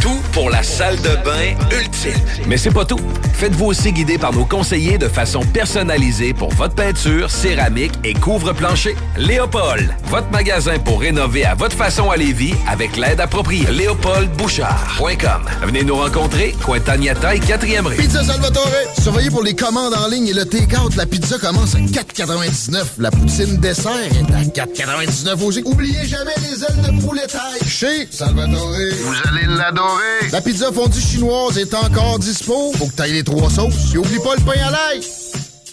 Tout 0.00 0.20
pour 0.32 0.48
la 0.48 0.62
salle 0.62 0.96
de 0.96 1.16
bain 1.24 1.56
ultime. 1.76 2.20
Mais 2.46 2.56
c'est 2.56 2.70
pas 2.70 2.84
tout. 2.84 3.00
Faites-vous 3.34 3.66
aussi 3.66 3.92
guider 3.92 4.18
par 4.18 4.32
nos 4.32 4.44
conseillers 4.44 4.98
de 4.98 5.08
façon 5.08 5.40
personnalisée 5.40 6.34
pour 6.34 6.50
votre 6.54 6.74
peinture, 6.74 7.30
céramique 7.30 7.92
et 8.04 8.14
couvre-plancher. 8.14 8.96
Léopold, 9.16 9.94
votre 10.04 10.30
magasin 10.30 10.78
pour 10.78 11.00
rénover 11.00 11.44
à 11.44 11.54
votre 11.54 11.76
façon 11.76 12.10
à 12.10 12.16
Lévis 12.16 12.54
avec 12.68 12.96
l'aide 12.96 13.20
appropriée. 13.20 13.66
LéopoldBouchard.com. 13.70 15.42
Venez 15.62 15.84
nous 15.84 15.96
rencontrer, 15.96 16.54
Cointagnata 16.64 17.34
et 17.34 17.40
4e 17.40 17.86
rue. 17.86 17.96
Pizza 17.96 18.24
Salvatore. 18.24 18.70
Surveillez 19.00 19.30
pour 19.30 19.42
les 19.42 19.54
commandes 19.54 19.94
en 19.94 20.08
ligne 20.08 20.28
et 20.28 20.34
le 20.34 20.44
take-out. 20.44 20.94
La 20.96 21.06
pizza 21.06 21.38
commence 21.38 21.74
à 21.74 21.78
4,99. 21.78 22.51
La 22.98 23.10
poutine 23.10 23.56
dessert 23.56 23.92
est 23.96 24.60
à 24.60 24.64
4,99 24.66 25.42
aussi. 25.42 25.62
Oubliez 25.64 26.04
jamais 26.04 26.34
les 26.42 26.62
ailes 26.62 26.82
de 26.82 27.00
poulet 27.00 27.26
taille. 27.26 27.66
Chez 27.66 28.06
Salvatore. 28.10 28.68
Vous 29.04 29.14
allez 29.30 29.46
l'adorer. 29.46 30.28
La 30.30 30.42
pizza 30.42 30.70
fondue 30.70 31.00
chinoise 31.00 31.56
est 31.56 31.72
encore 31.72 32.18
dispo. 32.18 32.72
Faut 32.76 32.86
que 32.86 32.92
t'ailles 32.92 33.14
les 33.14 33.24
trois 33.24 33.48
sauces. 33.48 33.94
Et 33.94 33.98
oublie 33.98 34.18
pas 34.18 34.34
le 34.36 34.42
pain 34.42 34.60
à 34.66 34.70
l'ail. 34.70 35.00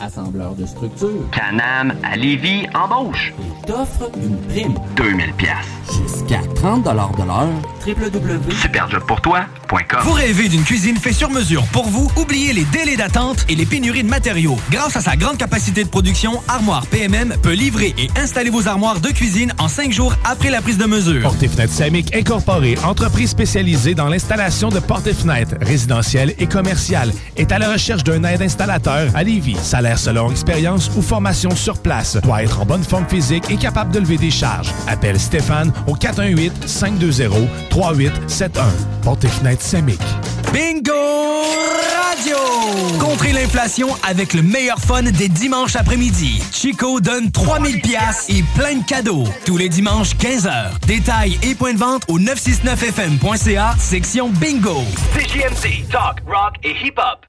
Assembleur 0.02 0.56
de 0.56 0.66
structure. 0.66 1.30
Canam 1.32 1.94
à 2.04 2.16
Lévis 2.16 2.68
embauche. 2.74 3.34
Il 3.38 3.66
t'offre 3.66 4.10
une 4.16 4.38
prime. 4.48 4.76
2000 4.96 5.34
pièces. 5.34 5.52
Jusqu'à 5.88 6.40
30 6.56 6.84
de 6.84 7.24
l'heure. 7.26 7.50
Superjobpourtoi.com 8.62 10.00
Vous 10.04 10.12
rêvez 10.12 10.48
d'une 10.48 10.64
cuisine 10.64 10.96
faite 10.98 11.16
sur 11.16 11.30
mesure 11.30 11.64
pour 11.74 11.88
vous? 11.88 12.10
Oubliez 12.16 12.54
les 12.54 12.64
délais 12.66 12.96
d'attente 12.96 13.46
et 13.50 13.56
les 13.56 13.66
pénuries 13.66 14.04
de 14.04 14.10
matériaux. 14.10 14.58
Grâce 14.70 14.96
à 14.96 15.02
sa 15.02 15.16
grande 15.16 15.38
capacité 15.38 15.84
de 15.84 15.90
production, 15.90 16.42
Armoire 16.48 16.86
PMM 16.88 17.36
peut 17.42 17.54
livrer 17.54 17.94
et 17.98 18.08
installer 18.18 18.52
vos 18.52 18.68
armoires 18.68 19.02
de 19.02 19.10
cuisine 19.10 19.54
en 19.58 19.68
5 19.68 19.92
jours 19.92 20.14
après 20.24 20.50
la 20.50 20.62
prise 20.62 20.78
de 20.78 20.86
mesure. 20.86 21.24
Porte 21.24 21.44
et 21.44 21.48
fenêtres 21.48 21.74
Samic 21.74 22.16
Incorporée, 22.16 22.78
entreprise 22.86 23.32
spécialisée 23.32 23.96
dans 23.96 24.08
l'installation 24.08 24.70
de 24.70 24.80
portes 24.80 25.08
et 25.08 25.14
fenêtres 25.14 25.56
résidentielles 25.62 26.36
et 26.38 26.48
commerciales, 26.48 27.12
est 27.36 27.52
à 27.52 27.60
la 27.60 27.72
recherche 27.72 28.04
d'un 28.04 28.24
aide 28.24 28.42
installateur 28.42 29.10
à 29.16 29.24
Lévis. 29.24 29.58
Salaire 29.90 30.20
selon 30.20 30.32
expérience 30.32 30.92
ou 30.96 31.02
formation 31.02 31.56
sur 31.56 31.80
place. 31.80 32.18
Doit 32.18 32.44
être 32.44 32.62
en 32.62 32.66
bonne 32.66 32.84
forme 32.84 33.08
physique 33.08 33.50
et 33.50 33.58
capable 33.58 33.92
de 33.92 34.00
lever 34.00 34.18
des 34.18 34.30
charges. 34.30 34.72
Appelle 34.88 35.20
Stéphane 35.20 35.72
au 35.88 35.96
418 35.96 36.68
520 36.68 37.48
3871. 37.70 38.64
Porte 39.02 39.24
et 39.24 39.30
fenêtres 39.30 39.64
Samic. 39.64 40.00
Bingo 40.54 40.92
Radio! 40.92 42.38
Contrez 43.00 43.32
l'inflation 43.32 43.90
avec 44.08 44.34
le 44.34 44.44
meilleur 44.44 44.78
fun 44.78 45.02
des 45.04 45.28
dimanches 45.28 45.76
après-midi. 45.76 46.44
Chico 46.52 47.00
donne 47.00 47.32
3000 47.32 47.82
pièces 47.82 48.28
et 48.30 48.44
plein 48.56 48.76
de 48.76 48.86
cadeaux. 48.86 49.26
Tous 49.46 49.58
les 49.58 49.70
dimanches 49.70 50.16
15h. 50.18 50.86
Détails 50.86 51.40
et 51.42 51.56
points 51.56 51.74
de 51.74 51.80
vente 51.80 52.04
au 52.08 52.20
969fm.ca, 52.20 53.76
section 53.80 54.30
Bingo. 54.30 54.84
CJMD, 55.16 55.90
Talk, 55.90 56.20
Rock 56.28 56.56
et 56.64 56.76
Hip-Hop. 56.86 57.29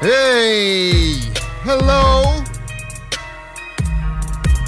Hey! 0.00 1.20
Hello! 1.64 2.44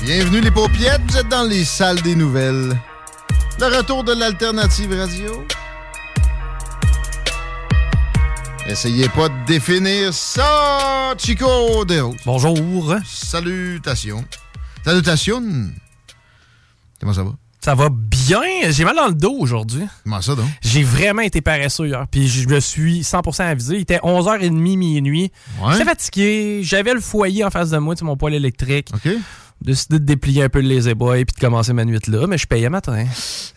Bienvenue 0.02 0.40
les 0.40 0.50
paupiettes, 0.50 1.02
vous 1.08 1.18
êtes 1.18 1.28
dans 1.28 1.44
les 1.44 1.64
salles 1.64 2.02
des 2.02 2.16
nouvelles. 2.16 2.76
Le 3.60 3.76
retour 3.76 4.02
de 4.02 4.12
l'alternative 4.12 4.92
radio. 4.92 5.46
Essayez 8.66 9.08
pas 9.10 9.28
de 9.28 9.46
définir 9.46 10.12
ça, 10.12 11.14
Chico 11.16 11.84
de 11.84 12.00
Rose. 12.00 12.16
Bonjour. 12.26 12.96
Salutations. 13.04 14.24
Salutations. 14.84 15.70
Comment 16.98 17.14
ça 17.14 17.22
va? 17.22 17.39
Ça 17.62 17.74
va 17.74 17.90
bien. 17.90 18.40
J'ai 18.70 18.84
mal 18.84 18.96
dans 18.96 19.08
le 19.08 19.14
dos 19.14 19.36
aujourd'hui. 19.38 19.82
Comment 20.04 20.22
ça, 20.22 20.34
donc? 20.34 20.46
J'ai 20.62 20.82
vraiment 20.82 21.20
été 21.22 21.42
paresseux 21.42 21.88
hier. 21.88 22.06
Puis 22.10 22.26
je 22.26 22.48
me 22.48 22.58
suis 22.58 23.02
100% 23.02 23.42
avisé. 23.42 23.76
Il 23.76 23.82
était 23.82 23.98
11h30 23.98 24.50
minuit. 24.50 25.30
Ouais. 25.60 25.72
J'étais 25.72 25.84
fatigué. 25.84 26.60
J'avais 26.62 26.94
le 26.94 27.00
foyer 27.00 27.44
en 27.44 27.50
face 27.50 27.68
de 27.70 27.78
moi, 27.78 27.94
tu 27.94 28.00
sais, 28.00 28.04
mon 28.06 28.16
poêle 28.16 28.34
électrique. 28.34 28.88
OK. 28.94 29.12
Décidé 29.60 29.98
de 29.98 30.04
déplier 30.04 30.44
un 30.44 30.48
peu 30.48 30.60
le 30.60 30.68
lazy 30.68 30.94
boy 30.94 31.26
puis 31.26 31.34
de 31.34 31.40
commencer 31.40 31.74
ma 31.74 31.84
nuit 31.84 32.00
là, 32.08 32.26
mais 32.26 32.38
je 32.38 32.46
payais 32.46 32.70
matin. 32.70 33.04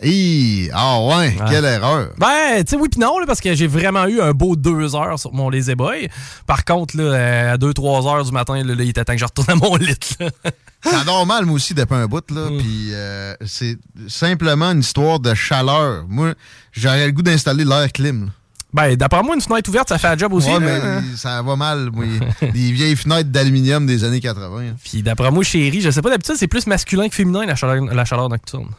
Hi! 0.01 0.69
Ah 0.74 1.00
ouais, 1.01 1.38
quelle 1.50 1.63
erreur. 1.63 2.10
Ben, 2.17 2.63
tu 2.63 2.72
sais, 2.72 2.75
oui 2.75 2.89
puis 2.89 3.00
non, 3.00 3.19
là, 3.19 3.25
parce 3.25 3.39
que 3.39 3.55
j'ai 3.55 3.67
vraiment 3.67 4.05
eu 4.05 4.19
un 4.19 4.33
beau 4.33 4.57
deux 4.57 4.95
heures 4.95 5.17
sur 5.17 5.33
mon 5.33 5.50
lazy 5.50 5.75
boy. 5.75 6.10
Par 6.45 6.65
contre, 6.65 6.98
là, 6.98 7.03
euh, 7.03 7.53
à 7.53 7.57
2-3 7.57 8.07
heures 8.07 8.25
du 8.25 8.31
matin, 8.31 8.62
là, 8.63 8.75
là, 8.75 8.83
il 8.83 8.89
était 8.89 9.05
temps 9.05 9.13
que 9.13 9.19
je 9.19 9.25
retourne 9.25 9.50
à 9.50 9.55
mon 9.55 9.75
lit. 9.77 9.98
là. 10.19 10.29
C'est 10.83 11.05
normal, 11.05 11.45
moi 11.45 11.55
aussi, 11.55 11.74
depuis 11.74 11.95
un 11.95 12.07
bout, 12.07 12.29
là. 12.31 12.50
Mm. 12.50 12.57
Puis 12.57 12.89
euh, 12.91 13.36
c'est 13.45 13.77
simplement 14.10 14.72
une 14.72 14.81
histoire 14.81 15.19
de 15.22 15.33
chaleur. 15.33 16.03
Moi, 16.10 16.33
j'aurais 16.74 17.05
le 17.05 17.13
goût 17.13 17.22
d'installer 17.22 17.63
l'air 17.63 17.89
clim. 17.91 18.25
là. 18.25 18.31
Ben, 18.74 18.96
d'après 18.96 19.22
moi, 19.22 19.36
une 19.36 19.42
fenêtre 19.42 19.70
ouverte, 19.70 19.89
ça 19.89 19.98
fait 20.00 20.08
un 20.08 20.18
job 20.18 20.34
aussi. 20.34 20.50
Ouais, 20.50 20.82
ça 21.15 21.42
va 21.44 21.56
mal, 21.56 21.89
moi. 21.92 22.06
Des 22.42 22.72
vieilles 22.72 22.96
fenêtres 22.96 23.30
d'aluminium 23.30 23.86
des 23.86 24.03
années 24.03 24.20
80. 24.20 24.60
hein. 24.60 24.75
Puis 24.84 25.03
d'après 25.03 25.30
moi, 25.32 25.44
chérie, 25.44 25.80
je 25.82 25.92
sais 25.92 26.01
pas, 26.01 26.10
d'habitude, 26.10 26.36
c'est 26.38 26.48
plus 26.48 26.65
masculin 26.65 27.08
que 27.08 27.13
féminin, 27.15 27.46
la 27.46 27.56
chaleur, 27.56 27.84
la 27.84 28.06
chaleur 28.06 28.30
nocturne. 28.30 28.70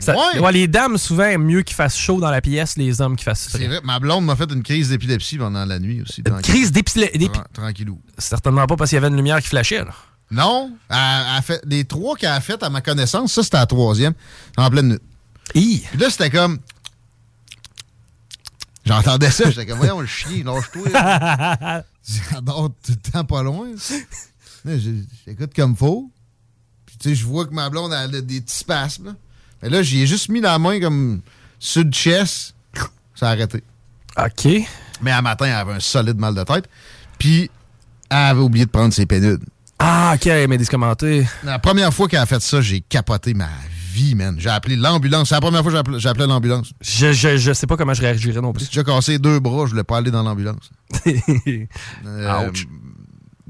Ça- 0.00 0.16
Ouais. 0.40 0.50
les 0.52 0.66
dames, 0.66 0.98
souvent, 0.98 1.22
aiment 1.22 1.44
mieux 1.44 1.62
qu'il 1.62 1.76
fasse 1.76 1.96
chaud 1.96 2.18
dans 2.20 2.30
la 2.30 2.40
pièce, 2.40 2.76
les 2.76 3.00
hommes 3.00 3.14
qui 3.14 3.22
fassent 3.22 3.48
C'est 3.52 3.66
vrai, 3.68 3.80
ma 3.84 4.00
blonde 4.00 4.24
m'a 4.24 4.34
fait 4.34 4.50
une 4.52 4.64
crise 4.64 4.88
d'épilepsie 4.88 5.38
pendant 5.38 5.64
la 5.64 5.78
nuit 5.78 6.02
aussi. 6.02 6.20
Une 6.26 6.42
crise 6.42 6.72
d'épilepsie? 6.72 7.28
Tra- 7.28 7.44
Tranquillou. 7.52 8.00
Certainement 8.18 8.66
pas 8.66 8.74
parce 8.76 8.90
qu'il 8.90 8.96
y 8.96 8.98
avait 8.98 9.06
une 9.08 9.16
lumière 9.16 9.40
qui 9.40 9.46
flashait, 9.48 9.84
là. 9.84 9.92
Non, 10.32 10.72
elle, 10.90 11.42
fait, 11.44 11.62
les 11.66 11.84
trois 11.84 12.16
qu'elle 12.16 12.30
a 12.30 12.40
fait 12.40 12.60
à 12.64 12.70
ma 12.70 12.80
connaissance, 12.80 13.32
ça 13.34 13.44
c'était 13.44 13.58
la 13.58 13.66
troisième, 13.66 14.14
en 14.56 14.68
pleine 14.68 14.88
nuit. 14.88 14.98
Puis 15.52 15.84
là, 16.00 16.10
c'était 16.10 16.30
comme. 16.30 16.58
J'entendais 18.84 19.30
ça, 19.30 19.50
j'étais 19.50 19.66
comme, 19.66 19.78
voyons 19.78 20.00
le 20.00 20.06
chien, 20.06 20.44
lâche-toi. 20.44 20.88
J'adore 22.30 22.70
tout 22.84 22.92
le 22.92 23.10
temps 23.10 23.24
pas 23.24 23.42
loin. 23.42 23.68
J'écoute 24.66 25.52
comme 25.54 25.76
faut. 25.76 26.10
Puis 26.86 26.96
tu 26.98 27.08
sais, 27.08 27.14
je 27.14 27.24
vois 27.24 27.46
que 27.46 27.54
ma 27.54 27.70
blonde 27.70 27.92
elle 27.92 28.16
a 28.16 28.20
des 28.20 28.40
petits 28.40 28.58
spasmes. 28.58 29.06
Là. 29.06 29.14
Mais 29.62 29.70
là, 29.70 29.82
j'y 29.82 30.02
ai 30.02 30.06
juste 30.06 30.28
mis 30.28 30.40
la 30.40 30.58
main 30.58 30.78
comme 30.80 31.22
sur 31.58 31.84
le 31.84 31.90
chest. 31.90 32.54
Ça 33.14 33.28
a 33.28 33.30
arrêté. 33.30 33.62
OK. 34.18 34.48
Mais 35.00 35.10
à 35.10 35.22
matin, 35.22 35.46
elle 35.46 35.52
avait 35.52 35.72
un 35.72 35.80
solide 35.80 36.18
mal 36.18 36.34
de 36.34 36.42
tête. 36.42 36.68
Puis, 37.18 37.50
elle 38.10 38.16
avait 38.16 38.40
oublié 38.40 38.66
de 38.66 38.70
prendre 38.70 38.92
ses 38.92 39.06
pénudes. 39.06 39.44
Ah, 39.78 40.14
OK, 40.14 40.26
mais 40.26 40.58
commentés. 40.66 41.26
La 41.42 41.58
première 41.58 41.92
fois 41.92 42.08
qu'elle 42.08 42.20
a 42.20 42.26
fait 42.26 42.40
ça, 42.40 42.60
j'ai 42.60 42.80
capoté 42.80 43.34
ma 43.34 43.46
vie, 43.46 43.83
man. 44.14 44.36
J'ai 44.38 44.48
appelé 44.50 44.76
l'ambulance. 44.76 45.28
C'est 45.28 45.34
la 45.34 45.40
première 45.40 45.62
fois 45.62 45.70
que 45.70 45.76
j'ai 45.76 45.82
appelé- 46.08 46.20
j'ai 46.20 46.26
l'ambulance. 46.26 46.72
Je, 46.80 47.12
je, 47.12 47.36
je 47.36 47.52
sais 47.52 47.66
pas 47.66 47.76
comment 47.76 47.94
je 47.94 48.00
réagirais 48.02 48.40
non 48.40 48.52
plus. 48.52 48.64
J'ai 48.64 48.70
déjà 48.70 48.84
cassé 48.84 49.18
deux 49.18 49.38
bras, 49.40 49.66
je 49.66 49.70
voulais 49.70 49.84
pas 49.84 49.98
aller 49.98 50.10
dans 50.10 50.22
l'ambulance. 50.22 50.70
Euh, 52.06 52.48
Ouch. 52.48 52.66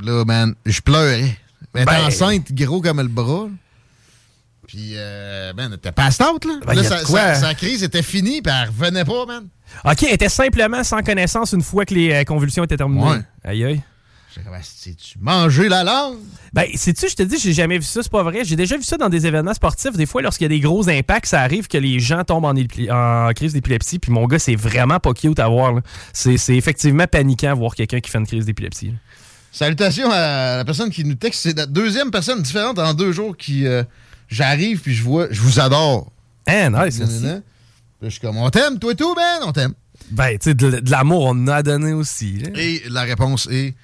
Là, 0.02 0.24
man, 0.24 0.54
je 0.66 0.80
pleurais. 0.80 1.36
Était 1.74 1.84
Ben- 1.84 2.04
enceinte, 2.06 2.52
gros 2.52 2.80
comme 2.80 3.00
le 3.00 3.08
bras. 3.08 3.48
Puis, 4.66 4.92
euh, 4.94 5.52
man, 5.54 5.66
elle 5.70 5.76
était 5.78 5.92
passed 5.92 6.22
out, 6.22 6.44
là. 6.44 6.54
Ben, 6.66 6.74
Là, 6.74 7.34
sa, 7.34 7.54
crise 7.54 7.82
était 7.82 8.02
finie, 8.02 8.40
puis 8.42 8.52
elle 8.52 8.68
revenait 8.68 9.04
pas, 9.04 9.26
man. 9.26 9.46
OK, 9.84 10.02
elle 10.04 10.14
était 10.14 10.28
simplement 10.28 10.82
sans 10.84 11.02
connaissance 11.02 11.52
une 11.52 11.62
fois 11.62 11.84
que 11.84 11.94
les 11.94 12.12
euh, 12.12 12.24
convulsions 12.24 12.64
étaient 12.64 12.76
terminées. 12.76 13.02
Ouais. 13.04 13.20
Aïe, 13.44 13.64
aïe. 13.64 13.82
Tu 14.34 15.18
mangé 15.20 15.68
la 15.68 15.84
langue? 15.84 16.18
Ben, 16.52 16.66
sais-tu, 16.74 17.08
je 17.08 17.14
te 17.14 17.22
dis, 17.22 17.38
j'ai 17.38 17.52
jamais 17.52 17.78
vu 17.78 17.84
ça, 17.84 18.02
c'est 18.02 18.10
pas 18.10 18.22
vrai. 18.22 18.44
J'ai 18.44 18.56
déjà 18.56 18.76
vu 18.76 18.82
ça 18.82 18.96
dans 18.96 19.08
des 19.08 19.26
événements 19.26 19.54
sportifs. 19.54 19.92
Des 19.92 20.06
fois, 20.06 20.22
lorsqu'il 20.22 20.44
y 20.44 20.46
a 20.46 20.48
des 20.48 20.60
gros 20.60 20.88
impacts, 20.88 21.26
ça 21.26 21.40
arrive 21.40 21.68
que 21.68 21.78
les 21.78 22.00
gens 22.00 22.24
tombent 22.24 22.44
en, 22.46 23.30
crise 23.34 23.52
d'épilepsie. 23.52 23.98
Puis 23.98 24.10
mon 24.10 24.26
gars, 24.26 24.38
c'est 24.38 24.56
vraiment 24.56 24.98
pas 24.98 25.12
cute 25.14 25.38
à 25.38 25.48
voir. 25.48 25.80
C'est 26.12 26.36
c'est 26.36 26.56
effectivement 26.56 27.06
paniquant 27.06 27.54
voir 27.54 27.74
quelqu'un 27.74 28.00
qui 28.00 28.10
fait 28.10 28.18
une 28.18 28.26
crise 28.26 28.46
d'épilepsie. 28.46 28.92
Salutations 29.52 30.10
à 30.10 30.56
la 30.56 30.64
personne 30.64 30.90
qui 30.90 31.04
nous 31.04 31.14
texte. 31.14 31.42
C'est 31.42 31.56
la 31.56 31.66
deuxième 31.66 32.10
personne 32.10 32.42
différente 32.42 32.78
en 32.78 32.92
deux 32.94 33.12
jours 33.12 33.36
qui. 33.36 33.66
euh, 33.66 33.84
J'arrive, 34.28 34.80
puis 34.80 34.94
je 34.94 35.02
vois, 35.02 35.28
je 35.30 35.40
vous 35.40 35.60
adore. 35.60 36.10
Hein, 36.46 36.70
nice, 36.70 37.00
je 38.02 38.08
suis 38.08 38.20
comme, 38.20 38.36
on 38.36 38.50
t'aime, 38.50 38.78
toi 38.78 38.92
et 38.92 38.96
tout, 38.96 39.14
man, 39.14 39.42
on 39.46 39.52
t'aime. 39.52 39.74
Ben, 40.10 40.32
tu 40.32 40.50
sais, 40.50 40.54
de, 40.54 40.80
de 40.80 40.90
l'amour, 40.90 41.24
on 41.24 41.30
en 41.30 41.48
a 41.48 41.62
donné 41.62 41.92
aussi. 41.92 42.38
là. 42.38 42.48
Et 42.56 42.82
la 42.90 43.02
réponse 43.02 43.48
est 43.50 43.74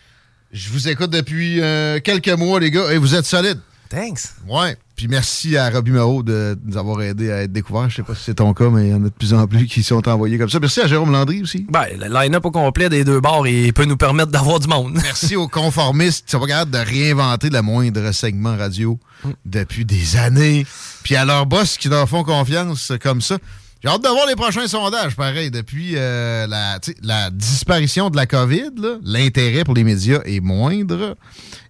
Je 0.52 0.68
vous 0.70 0.88
écoute 0.88 1.10
depuis 1.10 1.60
euh, 1.60 2.00
quelques 2.00 2.28
mois, 2.28 2.58
les 2.58 2.72
gars, 2.72 2.92
et 2.92 2.98
vous 2.98 3.14
êtes 3.14 3.24
solides. 3.24 3.60
Thanks. 3.88 4.20
Ouais. 4.48 4.76
Puis 4.96 5.06
merci 5.06 5.56
à 5.56 5.70
Robbie 5.70 5.92
Moreau 5.92 6.24
de 6.24 6.58
nous 6.64 6.76
avoir 6.76 7.00
aidé 7.02 7.30
à 7.30 7.42
être 7.42 7.52
découvert. 7.52 7.88
Je 7.88 7.96
sais 7.96 8.02
pas 8.02 8.16
si 8.16 8.24
c'est 8.24 8.34
ton 8.34 8.52
cas, 8.52 8.68
mais 8.68 8.88
il 8.88 8.90
y 8.90 8.94
en 8.94 9.04
a 9.04 9.08
de 9.08 9.14
plus 9.14 9.32
en 9.32 9.46
plus 9.46 9.66
qui 9.66 9.84
sont 9.84 10.06
envoyés 10.08 10.38
comme 10.38 10.50
ça. 10.50 10.58
Merci 10.58 10.80
à 10.80 10.88
Jérôme 10.88 11.12
Landry 11.12 11.42
aussi. 11.42 11.66
Ben, 11.68 11.86
le 11.98 12.12
line-up 12.12 12.44
au 12.44 12.50
complet 12.50 12.88
des 12.88 13.04
deux 13.04 13.20
bars, 13.20 13.46
il 13.46 13.72
peut 13.72 13.84
nous 13.84 13.96
permettre 13.96 14.32
d'avoir 14.32 14.58
du 14.58 14.66
monde. 14.66 14.92
Merci 15.02 15.36
aux 15.36 15.48
conformistes 15.48 16.26
qui 16.26 16.32
sont 16.32 16.40
pas 16.40 16.46
capables 16.48 16.72
de 16.72 16.78
réinventer 16.78 17.48
le 17.48 17.62
moindre 17.62 18.10
segment 18.12 18.56
radio 18.56 18.98
depuis 19.44 19.84
des 19.84 20.16
années. 20.16 20.66
Puis 21.04 21.14
à 21.14 21.24
leurs 21.24 21.46
boss 21.46 21.78
qui 21.78 21.88
leur 21.88 22.08
font 22.08 22.24
confiance 22.24 22.92
comme 23.00 23.20
ça. 23.20 23.38
J'ai 23.82 23.88
hâte 23.88 24.02
de 24.02 24.08
voir 24.08 24.26
les 24.26 24.36
prochains 24.36 24.68
sondages, 24.68 25.16
pareil. 25.16 25.50
Depuis 25.50 25.92
euh, 25.96 26.46
la, 26.46 26.78
la 27.02 27.30
disparition 27.30 28.10
de 28.10 28.16
la 28.16 28.26
COVID, 28.26 28.72
l'intérêt 29.02 29.64
pour 29.64 29.74
les 29.74 29.84
médias 29.84 30.20
est 30.26 30.40
moindre. 30.40 31.16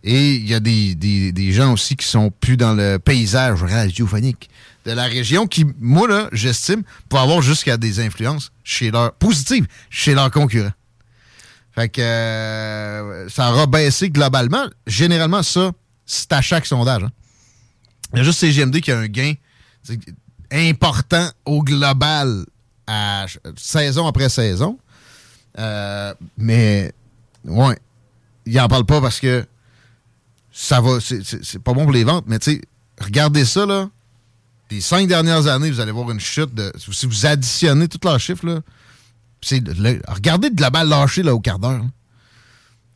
Et 0.03 0.35
il 0.35 0.49
y 0.49 0.55
a 0.55 0.59
des, 0.61 0.97
des- 0.97 1.31
des 1.31 1.53
gens 1.53 1.73
aussi 1.73 1.95
qui 1.95 2.07
sont 2.07 2.33
plus 2.33 2.57
dans 2.57 2.75
le 2.75 2.99
paysage 2.99 3.63
radiophonique 3.63 4.51
de 4.87 4.93
la 4.93 5.05
région 5.05 5.47
qui, 5.47 5.65
moi, 5.79 6.09
là, 6.09 6.29
j'estime, 6.33 6.83
pour 7.09 7.21
avoir 7.21 7.43
jusqu'à 7.43 7.77
des 7.77 8.01
influences 8.01 8.51
chez 8.65 8.91
leurs 8.91 9.13
positives 9.13 9.67
chez 9.89 10.15
leurs 10.15 10.31
concurrents. 10.33 10.73
Fait 11.73 11.89
que 11.89 12.01
euh, 12.01 13.29
ça 13.29 13.53
aura 13.53 13.67
baissé 13.67 14.11
globalement. 14.11 14.67
Généralement, 14.87 15.45
ça, 15.45 15.71
c'est 16.07 16.33
à 16.33 16.41
chaque 16.43 16.67
sondage. 16.67 17.05
hein. 17.05 17.11
Il 18.15 18.19
y 18.19 18.21
a 18.23 18.25
juste 18.25 18.41
CGMD 18.41 18.81
qui 18.81 18.91
a 18.91 18.99
un 18.99 19.07
gain 19.07 19.35
important 20.53 21.29
au 21.45 21.63
global 21.63 22.45
saison 23.57 24.07
après 24.07 24.29
saison. 24.29 24.79
Euh, 25.59 26.15
mais, 26.39 26.93
ouais, 27.45 27.79
il 28.47 28.61
en 28.61 28.69
parle 28.69 28.85
pas 28.85 29.01
parce 29.01 29.21
que 29.21 29.45
ça 30.53 30.81
va, 30.81 30.99
c'est- 31.01 31.59
pas 31.59 31.73
bon 31.73 31.85
pour 31.85 31.93
les 31.93 32.05
ventes, 32.05 32.25
mais 32.27 32.39
tu 32.39 32.53
sais, 32.53 32.61
regardez 33.01 33.45
ça, 33.45 33.67
là. 33.67 33.89
Les 34.71 34.81
cinq 34.81 35.09
dernières 35.09 35.47
années, 35.49 35.71
vous 35.71 35.81
allez 35.81 35.91
voir 35.93 36.11
une 36.13 36.21
chute 36.21 36.55
de. 36.55 36.73
Si 36.79 37.07
vous 37.07 37.27
additionnez 37.27 37.89
tous 37.89 37.99
leurs 38.07 38.21
chiffres, 38.21 38.47
là, 38.47 38.61
le- 39.53 40.01
regardez 40.09 40.49
le 40.49 40.55
global 40.55 40.89
lâché 40.89 41.23
là, 41.25 41.35
au 41.35 41.41
quart 41.41 41.59
d'heure. 41.59 41.83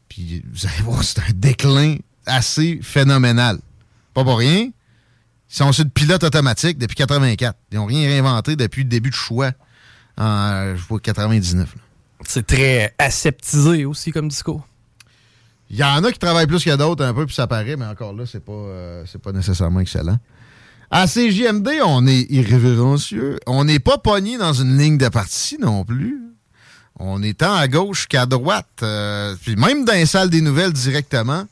Puis 0.08 0.44
vous 0.52 0.66
allez 0.66 0.82
voir, 0.82 1.02
c'est 1.02 1.18
un 1.18 1.32
déclin 1.34 1.96
assez 2.26 2.78
phénoménal. 2.82 3.58
Pas 4.12 4.23
pour 4.23 4.38
rien. 4.38 4.70
Ils 5.50 5.56
sont 5.56 5.72
sur 5.72 5.84
le 5.84 5.90
pilote 5.90 6.24
automatique 6.24 6.78
depuis 6.78 6.96
84. 6.96 7.56
Ils 7.70 7.78
n'ont 7.78 7.86
rien 7.86 8.08
réinventé 8.08 8.56
depuis 8.56 8.82
le 8.82 8.88
début 8.88 9.10
de 9.10 9.14
choix 9.14 9.52
en 10.16 10.74
je 10.76 10.82
vois, 10.86 11.00
99. 11.00 11.74
là. 11.74 11.80
C'est 12.26 12.46
très 12.46 12.94
aseptisé 12.98 13.84
aussi 13.84 14.12
comme 14.12 14.28
discours. 14.28 14.66
Il 15.70 15.76
y 15.76 15.84
en 15.84 16.04
a 16.04 16.12
qui 16.12 16.18
travaillent 16.18 16.46
plus 16.46 16.62
que 16.62 16.76
d'autres 16.76 17.04
un 17.04 17.14
peu, 17.14 17.26
puis 17.26 17.34
ça 17.34 17.46
paraît, 17.46 17.76
mais 17.76 17.86
encore 17.86 18.12
là, 18.12 18.24
c'est 18.26 18.44
pas, 18.44 18.52
euh, 18.52 19.04
c'est 19.10 19.20
pas 19.20 19.32
nécessairement 19.32 19.80
excellent. 19.80 20.18
À 20.90 21.06
CJMD, 21.06 21.68
on 21.84 22.06
est 22.06 22.30
irrévérencieux. 22.30 23.40
On 23.46 23.64
n'est 23.64 23.80
pas 23.80 23.98
pogné 23.98 24.38
dans 24.38 24.52
une 24.52 24.78
ligne 24.78 24.98
de 24.98 25.08
parti 25.08 25.56
non 25.58 25.84
plus. 25.84 26.20
On 27.00 27.22
est 27.22 27.38
tant 27.38 27.54
à 27.54 27.66
gauche 27.66 28.06
qu'à 28.06 28.26
droite. 28.26 28.80
Euh, 28.82 29.34
puis 29.42 29.56
même 29.56 29.84
dans 29.84 29.94
les 29.94 30.06
salles 30.06 30.30
des 30.30 30.40
nouvelles 30.40 30.72
directement, 30.72 31.46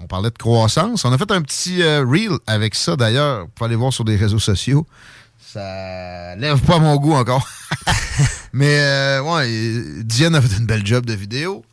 on 0.00 0.06
parlait 0.06 0.30
de 0.30 0.38
croissance. 0.38 1.04
On 1.04 1.12
a 1.12 1.18
fait 1.18 1.30
un 1.30 1.42
petit 1.42 1.82
euh, 1.82 2.04
reel 2.04 2.38
avec 2.46 2.74
ça 2.74 2.96
d'ailleurs. 2.96 3.42
Vous 3.42 3.50
pouvez 3.54 3.66
aller 3.66 3.76
voir 3.76 3.92
sur 3.92 4.04
des 4.04 4.16
réseaux 4.16 4.38
sociaux. 4.38 4.86
Ça 5.52 6.36
lève 6.36 6.60
pas 6.60 6.78
mon 6.78 6.96
goût 6.96 7.14
encore. 7.14 7.46
Mais 8.52 8.78
euh, 8.80 9.22
ouais, 9.22 10.02
Diane 10.04 10.34
a 10.34 10.42
fait 10.42 10.58
une 10.58 10.66
belle 10.66 10.86
job 10.86 11.06
de 11.06 11.14
vidéo. 11.14 11.64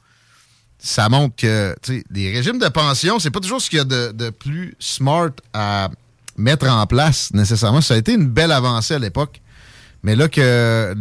Ça 0.80 1.10
montre 1.10 1.36
que 1.36 1.76
les 2.12 2.32
régimes 2.32 2.60
de 2.60 2.68
pension, 2.68 3.18
c'est 3.20 3.32
pas 3.32 3.40
toujours 3.40 3.60
ce 3.60 3.70
qu'il 3.70 3.80
y 3.80 3.82
a 3.82 3.86
de, 3.86 4.30
plus 4.30 4.76
smart 4.80 5.32
à 5.54 5.90
mettre 6.38 6.70
en 6.70 6.86
place 6.86 7.34
nécessairement. 7.34 7.82
Ça 7.82 7.96
a 7.96 7.98
été 7.98 8.14
une 8.14 8.28
belle 8.28 8.52
avancée 8.52 8.94
à 8.94 9.00
l'époque. 9.00 9.42
Mais 10.04 10.16
là 10.16 10.28
que 10.28 10.96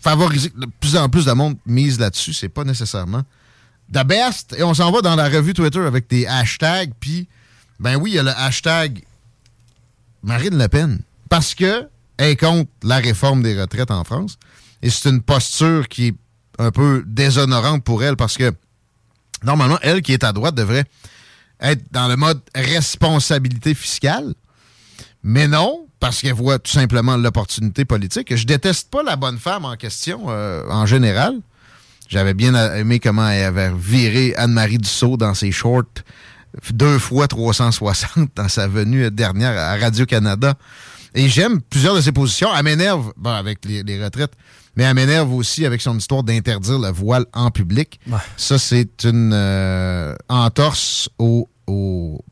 favoriser 0.00 0.50
de 0.56 0.66
plus 0.80 0.96
en 0.96 1.08
plus 1.08 1.26
de 1.26 1.32
monde 1.32 1.56
mise 1.66 1.98
là-dessus, 2.00 2.32
c'est 2.32 2.48
pas 2.48 2.64
nécessairement 2.64 3.24
the 3.92 4.04
best. 4.04 4.54
Et 4.58 4.62
on 4.62 4.74
s'en 4.74 4.90
va 4.90 5.00
dans 5.00 5.16
la 5.16 5.28
revue 5.28 5.54
Twitter 5.54 5.80
avec 5.80 6.08
des 6.08 6.26
hashtags. 6.26 6.92
Puis, 7.00 7.28
ben 7.80 7.96
oui, 7.96 8.12
il 8.12 8.14
y 8.14 8.18
a 8.18 8.22
le 8.22 8.30
hashtag 8.36 9.04
Marine 10.22 10.58
Le 10.58 10.68
Pen. 10.68 11.00
Parce 11.28 11.54
que 11.54 11.88
elle 12.16 12.36
contre 12.36 12.70
la 12.82 12.96
réforme 12.96 13.42
des 13.42 13.58
retraites 13.58 13.90
en 13.90 14.04
France. 14.04 14.38
Et 14.82 14.90
c'est 14.90 15.08
une 15.08 15.22
posture 15.22 15.88
qui 15.88 16.08
est 16.08 16.14
un 16.58 16.70
peu 16.70 17.04
déshonorante 17.06 17.84
pour 17.84 18.02
elle 18.02 18.16
parce 18.16 18.36
que 18.36 18.52
normalement, 19.44 19.78
elle 19.82 20.02
qui 20.02 20.12
est 20.12 20.24
à 20.24 20.32
droite 20.32 20.54
devrait 20.54 20.84
être 21.60 21.82
dans 21.92 22.08
le 22.08 22.16
mode 22.16 22.40
responsabilité 22.54 23.74
fiscale. 23.74 24.34
Mais 25.22 25.48
non, 25.48 25.86
parce 26.00 26.20
qu'elle 26.20 26.34
voit 26.34 26.58
tout 26.58 26.70
simplement 26.70 27.16
l'opportunité 27.16 27.84
politique. 27.84 28.34
Je 28.34 28.46
déteste 28.46 28.90
pas 28.90 29.02
la 29.02 29.16
bonne 29.16 29.38
femme 29.38 29.64
en 29.64 29.76
question 29.76 30.26
euh, 30.28 30.64
en 30.68 30.86
général. 30.86 31.40
J'avais 32.08 32.34
bien 32.34 32.54
aimé 32.74 32.98
comment 33.00 33.28
elle 33.28 33.44
avait 33.44 33.70
viré 33.76 34.34
Anne-Marie 34.36 34.78
Dussault 34.78 35.16
dans 35.16 35.34
ses 35.34 35.52
shorts 35.52 35.84
deux 36.72 36.98
fois 36.98 37.28
360 37.28 38.30
dans 38.34 38.48
sa 38.48 38.66
venue 38.66 39.10
dernière 39.10 39.56
à 39.58 39.76
Radio-Canada. 39.76 40.54
Et 41.14 41.28
j'aime 41.28 41.60
plusieurs 41.60 41.94
de 41.94 42.00
ses 42.00 42.12
positions. 42.12 42.48
Elle 42.56 42.64
m'énerve, 42.64 43.12
bon, 43.16 43.30
avec 43.30 43.64
les, 43.66 43.82
les 43.82 44.02
retraites, 44.02 44.32
mais 44.76 44.84
elle 44.84 44.94
m'énerve 44.94 45.32
aussi 45.34 45.66
avec 45.66 45.80
son 45.82 45.96
histoire 45.98 46.22
d'interdire 46.22 46.78
le 46.78 46.88
voile 46.90 47.26
en 47.34 47.50
public. 47.50 48.00
Ça, 48.36 48.58
c'est 48.58 49.04
une 49.04 49.32
euh, 49.34 50.14
entorse 50.30 51.10
aux, 51.18 51.48
aux- 51.66 52.24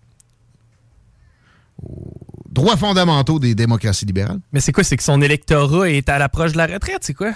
aux 1.83 2.13
droits 2.51 2.77
fondamentaux 2.77 3.39
des 3.39 3.55
démocraties 3.55 4.07
libérales. 4.07 4.41
Mais 4.53 4.61
c'est 4.61 4.73
quoi? 4.73 4.85
C'est 4.85 4.97
que 4.97 5.03
son 5.03 5.21
électorat 5.21 5.91
est 5.91 6.09
à 6.09 6.19
l'approche 6.19 6.53
de 6.53 6.59
la 6.59 6.67
retraite, 6.67 7.01
c'est 7.03 7.15
quoi? 7.15 7.33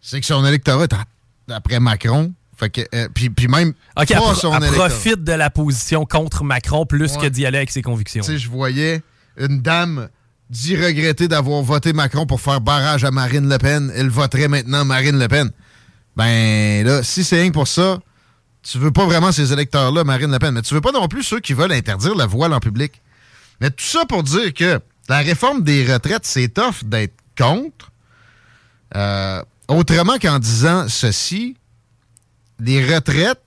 C'est 0.00 0.20
que 0.20 0.26
son 0.26 0.44
électorat 0.46 0.84
est 0.84 0.92
a- 0.92 1.04
après 1.50 1.80
Macron. 1.80 2.32
Fait 2.56 2.68
que, 2.70 2.82
euh, 2.94 3.08
puis, 3.14 3.30
puis 3.30 3.48
même 3.48 3.70
OK, 3.70 3.74
pas 3.94 4.02
elle, 4.10 4.16
pro- 4.16 4.34
son 4.34 4.52
elle 4.54 4.64
électorat. 4.64 4.88
profite 4.90 5.24
de 5.24 5.32
la 5.32 5.48
position 5.50 6.04
contre 6.04 6.44
Macron 6.44 6.84
plus 6.84 7.14
Ouais. 7.16 7.22
que 7.22 7.26
d'y 7.28 7.46
aller 7.46 7.56
avec 7.58 7.70
ses 7.70 7.80
convictions. 7.82 8.22
Tu 8.22 8.32
sais, 8.32 8.38
je 8.38 8.50
voyais 8.50 9.00
une 9.38 9.62
dame 9.62 10.08
dit 10.50 10.76
regretter 10.76 11.26
d'avoir 11.28 11.62
voté 11.62 11.92
Macron 11.94 12.26
pour 12.26 12.40
faire 12.40 12.60
barrage 12.60 13.04
à 13.04 13.10
Marine 13.10 13.48
Le 13.48 13.56
Pen. 13.56 13.90
Elle 13.96 14.10
voterait 14.10 14.48
maintenant 14.48 14.84
Marine 14.84 15.18
Le 15.18 15.28
Pen. 15.28 15.50
Ben 16.16 16.84
là, 16.84 17.02
si 17.02 17.24
c'est 17.24 17.40
rien 17.40 17.50
pour 17.50 17.66
ça, 17.68 17.98
tu 18.62 18.76
veux 18.78 18.90
pas 18.90 19.06
vraiment 19.06 19.32
ces 19.32 19.52
électeurs-là, 19.54 20.04
Marine 20.04 20.30
Le 20.30 20.38
Pen, 20.38 20.52
mais 20.52 20.60
tu 20.62 20.74
veux 20.74 20.80
pas 20.82 20.92
non 20.92 21.08
plus 21.08 21.22
ceux 21.22 21.40
qui 21.40 21.54
veulent 21.54 21.72
interdire 21.72 22.14
le 22.14 22.24
voile 22.24 22.52
en 22.52 22.60
public. 22.60 23.00
Mais 23.62 23.70
tout 23.70 23.84
ça 23.86 24.04
pour 24.06 24.22
dire 24.22 24.52
que 24.52 24.80
la 25.08 25.18
réforme 25.18 25.62
des 25.62 25.90
retraites, 25.90 26.26
c'est 26.26 26.48
tough 26.48 26.84
d'être 26.84 27.14
contre. 27.38 27.90
Euh, 28.96 29.42
autrement 29.70 30.18
qu'en 30.18 30.38
disant 30.38 30.88
ceci, 30.88 31.56
les 32.58 32.94
retraites 32.94 33.40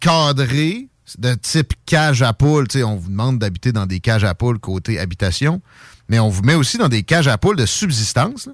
cadrées 0.00 0.88
de 1.18 1.34
type 1.34 1.72
cage 1.86 2.22
à 2.22 2.32
poules, 2.32 2.66
on 2.84 2.96
vous 2.96 3.08
demande 3.08 3.38
d'habiter 3.38 3.72
dans 3.72 3.86
des 3.86 4.00
cages 4.00 4.24
à 4.24 4.34
poules 4.34 4.58
côté 4.58 4.98
habitation, 4.98 5.62
mais 6.08 6.18
on 6.18 6.28
vous 6.28 6.42
met 6.42 6.54
aussi 6.54 6.78
dans 6.78 6.88
des 6.88 7.02
cages 7.02 7.28
à 7.28 7.38
poules 7.38 7.56
de 7.56 7.66
subsistance. 7.66 8.48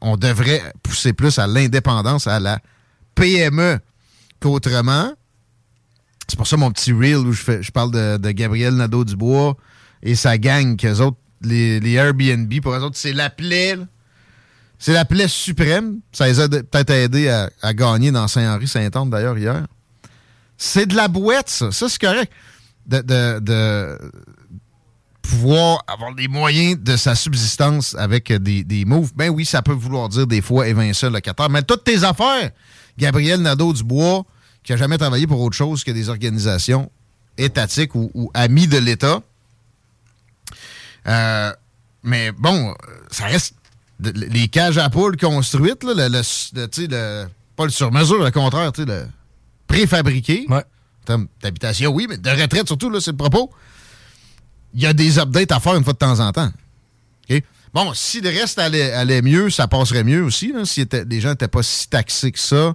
On 0.00 0.16
devrait 0.16 0.62
pousser 0.82 1.12
plus 1.12 1.38
à 1.38 1.46
l'indépendance, 1.46 2.26
à 2.26 2.40
la 2.40 2.60
PME 3.14 3.78
qu'autrement. 4.40 5.12
C'est 6.28 6.36
pour 6.36 6.46
ça 6.46 6.56
mon 6.56 6.70
petit 6.70 6.92
reel 6.92 7.18
où 7.18 7.32
je, 7.32 7.42
fais, 7.42 7.62
je 7.62 7.70
parle 7.70 7.90
de, 7.90 8.30
Gabriel 8.30 8.74
Nadeau-Dubois 8.74 9.56
et 10.02 10.14
sa 10.14 10.38
gang, 10.38 10.76
qu'eux 10.76 11.00
autres, 11.00 11.18
les, 11.42 11.92
Airbnb, 11.92 12.52
pour 12.60 12.72
eux 12.72 12.80
autres, 12.80 12.96
c'est 12.96 13.12
la 13.12 13.30
plaie. 13.30 13.76
C'est 14.82 14.94
la 14.94 15.04
plaie 15.04 15.28
suprême. 15.28 16.00
Ça 16.10 16.26
les 16.26 16.40
a 16.40 16.48
peut-être 16.48 16.90
aidé 16.90 17.28
à, 17.28 17.72
gagner 17.72 18.10
dans 18.10 18.26
Saint-Henri-Saint-Anne, 18.26 19.10
d'ailleurs, 19.10 19.38
hier. 19.38 19.64
C'est 20.58 20.86
de 20.86 20.96
la 20.96 21.06
boîte, 21.06 21.48
ça. 21.48 21.70
Ça, 21.70 21.88
c'est 21.88 22.00
correct. 22.00 22.32
De, 22.84 23.96
pouvoir 25.22 25.84
avoir 25.86 26.12
les 26.12 26.26
moyens 26.26 26.82
de 26.82 26.96
sa 26.96 27.14
subsistance 27.14 27.94
avec 27.94 28.32
des, 28.32 28.64
des 28.64 28.84
moves. 28.84 29.12
Ben 29.14 29.30
oui, 29.30 29.44
ça 29.44 29.62
peut 29.62 29.72
vouloir 29.72 30.08
dire 30.08 30.26
des 30.26 30.42
fois 30.42 30.66
évincer 30.66 31.06
le 31.06 31.12
locataire. 31.12 31.48
Mais 31.48 31.62
toutes 31.62 31.84
tes 31.84 32.02
affaires, 32.02 32.50
Gabriel 32.98 33.40
Nadeau-Dubois, 33.40 34.24
qui 34.64 34.72
a 34.72 34.76
jamais 34.76 34.98
travaillé 34.98 35.28
pour 35.28 35.40
autre 35.40 35.56
chose 35.56 35.84
que 35.84 35.92
des 35.92 36.08
organisations 36.08 36.90
étatiques 37.38 37.94
ou, 37.94 38.32
amis 38.34 38.66
de 38.66 38.78
l'État. 38.78 39.22
Euh, 41.06 41.52
mais 42.02 42.32
bon, 42.32 42.74
ça 43.12 43.26
reste 43.26 43.54
les 44.02 44.48
cages 44.48 44.78
à 44.78 44.88
poules 44.90 45.16
construites, 45.16 45.84
là, 45.84 45.94
le, 45.94 46.08
le- 46.08 46.18
le- 46.60 46.68
tu 46.68 46.82
sais, 46.82 46.88
le- 46.90 47.26
pas 47.56 47.64
le 47.64 47.70
sur-mesure, 47.70 48.22
le 48.24 48.30
contraire, 48.30 48.72
le 48.78 49.06
préfabriqué. 49.66 50.46
En 50.50 50.60
termes 51.04 51.26
d'habitation, 51.42 51.90
oui, 51.92 52.06
mais 52.08 52.16
de 52.16 52.30
retraite 52.30 52.66
surtout, 52.66 52.98
c'est 53.00 53.10
le 53.10 53.16
propos. 53.16 53.50
Il 54.74 54.80
y 54.82 54.86
a 54.86 54.92
des 54.92 55.18
updates 55.18 55.52
à 55.52 55.60
faire 55.60 55.74
une 55.74 55.84
fois 55.84 55.92
de 55.92 55.98
temps 55.98 56.20
en 56.20 56.32
temps. 56.32 56.50
Bon, 57.74 57.94
si 57.94 58.20
le 58.20 58.28
reste 58.28 58.58
allait, 58.58 58.92
allait 58.92 59.22
mieux, 59.22 59.48
ça 59.48 59.66
passerait 59.66 60.04
mieux 60.04 60.22
aussi, 60.22 60.52
là, 60.52 60.66
si 60.66 60.82
était- 60.82 61.06
les 61.06 61.22
gens 61.22 61.30
n'étaient 61.30 61.48
pas 61.48 61.62
si 61.62 61.88
taxés 61.88 62.30
que 62.30 62.38
ça. 62.38 62.74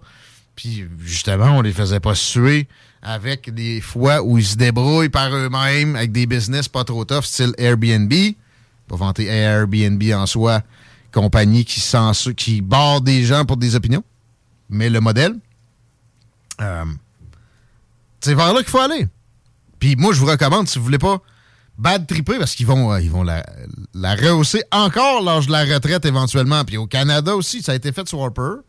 Puis 0.56 0.86
justement, 1.06 1.52
on 1.56 1.62
les 1.62 1.72
faisait 1.72 2.00
pas 2.00 2.16
suer 2.16 2.68
avec 3.04 3.54
des 3.54 3.80
fois 3.80 4.24
où 4.24 4.40
ils 4.40 4.46
se 4.46 4.56
débrouillent 4.56 5.10
par 5.10 5.32
eux-mêmes 5.36 5.96
avec 5.96 6.12
des 6.12 6.26
business 6.26 6.68
pas 6.68 6.84
trop 6.84 7.06
tough, 7.06 7.26
style 7.26 7.54
Airbnb. 7.60 8.12
Pas 8.88 8.96
vanter 8.96 9.28
Airbnb 9.28 10.02
en 10.16 10.26
soi, 10.26 10.64
compagnie 11.18 11.66
qui, 11.66 11.80
censure, 11.80 12.36
qui 12.36 12.62
barre 12.62 13.02
des 13.02 13.24
gens 13.24 13.44
pour 13.44 13.58
des 13.58 13.76
opinions. 13.76 14.04
Mais 14.70 14.90
le 14.90 15.00
modèle, 15.00 15.36
euh, 16.62 16.86
c'est 18.20 18.36
vers 18.36 18.54
là 18.54 18.60
qu'il 18.60 18.70
faut 18.70 18.80
aller. 18.80 19.08
Puis 19.80 19.96
moi, 19.96 20.14
je 20.14 20.20
vous 20.20 20.28
recommande, 20.28 20.68
si 20.68 20.78
vous 20.78 20.86
voulez 20.86 21.00
pas 21.00 21.18
bad 21.78 22.06
tripper, 22.06 22.38
parce 22.38 22.54
qu'ils 22.54 22.68
vont, 22.68 22.92
euh, 22.92 23.02
ils 23.02 23.10
vont 23.10 23.24
la, 23.24 23.44
la 23.96 24.16
rehausser 24.16 24.64
encore 24.72 25.24
l'âge 25.24 25.48
de 25.48 25.52
la 25.54 25.64
retraite 25.66 26.06
éventuellement. 26.06 26.64
Puis 26.66 26.78
au 26.78 26.86
Canada 26.86 27.36
aussi, 27.36 27.64
ça 27.64 27.72
a 27.72 27.76
été 27.76 27.92
fait 27.92 28.08
sur 28.08 28.22
Harper, 28.22 28.62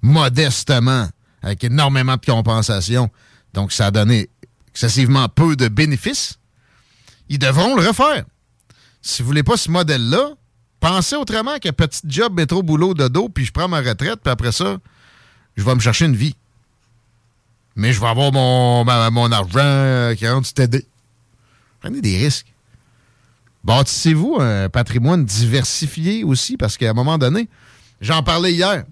modestement, 0.00 1.08
avec 1.42 1.62
énormément 1.64 2.16
de 2.16 2.24
compensation. 2.24 3.10
Donc, 3.52 3.70
ça 3.72 3.86
a 3.86 3.90
donné 3.90 4.30
excessivement 4.68 5.28
peu 5.28 5.56
de 5.56 5.68
bénéfices. 5.68 6.38
Ils 7.28 7.38
devront 7.38 7.76
le 7.76 7.86
refaire. 7.86 8.24
Si 9.02 9.20
vous 9.20 9.28
voulez 9.28 9.42
pas 9.42 9.58
ce 9.58 9.70
modèle-là, 9.70 10.30
pensez 10.82 11.14
autrement 11.14 11.58
que 11.58 11.70
petit 11.70 12.02
job, 12.06 12.34
métro, 12.34 12.62
boulot, 12.62 12.92
dodo, 12.92 13.28
puis 13.28 13.44
je 13.44 13.52
prends 13.52 13.68
ma 13.68 13.80
retraite, 13.80 14.18
puis 14.22 14.30
après 14.30 14.50
ça, 14.50 14.78
je 15.56 15.64
vais 15.64 15.74
me 15.74 15.80
chercher 15.80 16.06
une 16.06 16.16
vie. 16.16 16.34
Mais 17.76 17.92
je 17.92 18.00
vais 18.00 18.08
avoir 18.08 18.32
mon, 18.32 18.84
mon 18.84 19.32
argent 19.32 19.60
euh, 19.60 20.14
qui 20.14 20.28
rentre 20.28 20.52
TD. 20.52 20.84
Prenez 21.80 22.00
des 22.00 22.18
risques. 22.18 22.52
Bâtissez-vous 23.64 24.38
un 24.40 24.68
patrimoine 24.68 25.24
diversifié 25.24 26.24
aussi, 26.24 26.56
parce 26.56 26.76
qu'à 26.76 26.90
un 26.90 26.94
moment 26.94 27.16
donné, 27.16 27.48
j'en 28.00 28.24
parlais 28.24 28.52
hier, 28.52 28.84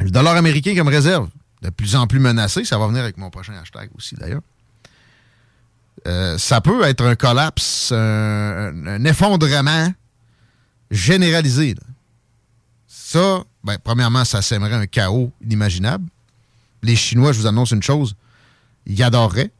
le 0.00 0.10
dollar 0.10 0.36
américain 0.36 0.74
comme 0.76 0.88
réserve, 0.88 1.30
de 1.62 1.70
plus 1.70 1.96
en 1.96 2.06
plus 2.06 2.20
menacé, 2.20 2.64
ça 2.66 2.76
va 2.76 2.86
venir 2.88 3.02
avec 3.02 3.16
mon 3.16 3.30
prochain 3.30 3.54
hashtag 3.54 3.88
aussi 3.96 4.16
d'ailleurs. 4.16 4.42
Euh, 6.06 6.36
ça 6.36 6.60
peut 6.60 6.82
être 6.84 7.02
un 7.02 7.16
collapse, 7.16 7.90
un 7.90 9.04
effondrement 9.06 9.88
généralisé. 10.94 11.74
là. 11.74 11.82
Ça, 12.86 13.44
ben, 13.62 13.76
premièrement, 13.82 14.24
ça 14.24 14.42
sèmerait 14.42 14.74
un 14.74 14.86
chaos 14.86 15.32
inimaginable. 15.42 16.06
Les 16.82 16.96
Chinois, 16.96 17.32
je 17.32 17.40
vous 17.40 17.46
annonce 17.46 17.70
une 17.72 17.82
chose, 17.82 18.14
ils 18.86 19.02
adoreraient. 19.02 19.50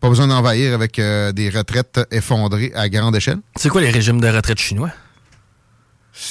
Pas 0.00 0.08
besoin 0.08 0.26
d'envahir 0.26 0.74
avec 0.74 0.98
euh, 0.98 1.32
des 1.32 1.48
retraites 1.48 2.00
effondrées 2.10 2.72
à 2.74 2.88
grande 2.88 3.14
échelle. 3.14 3.38
C'est 3.56 3.68
quoi 3.68 3.80
les 3.80 3.90
régimes 3.90 4.20
de 4.20 4.28
retraite 4.28 4.58
chinois? 4.58 4.90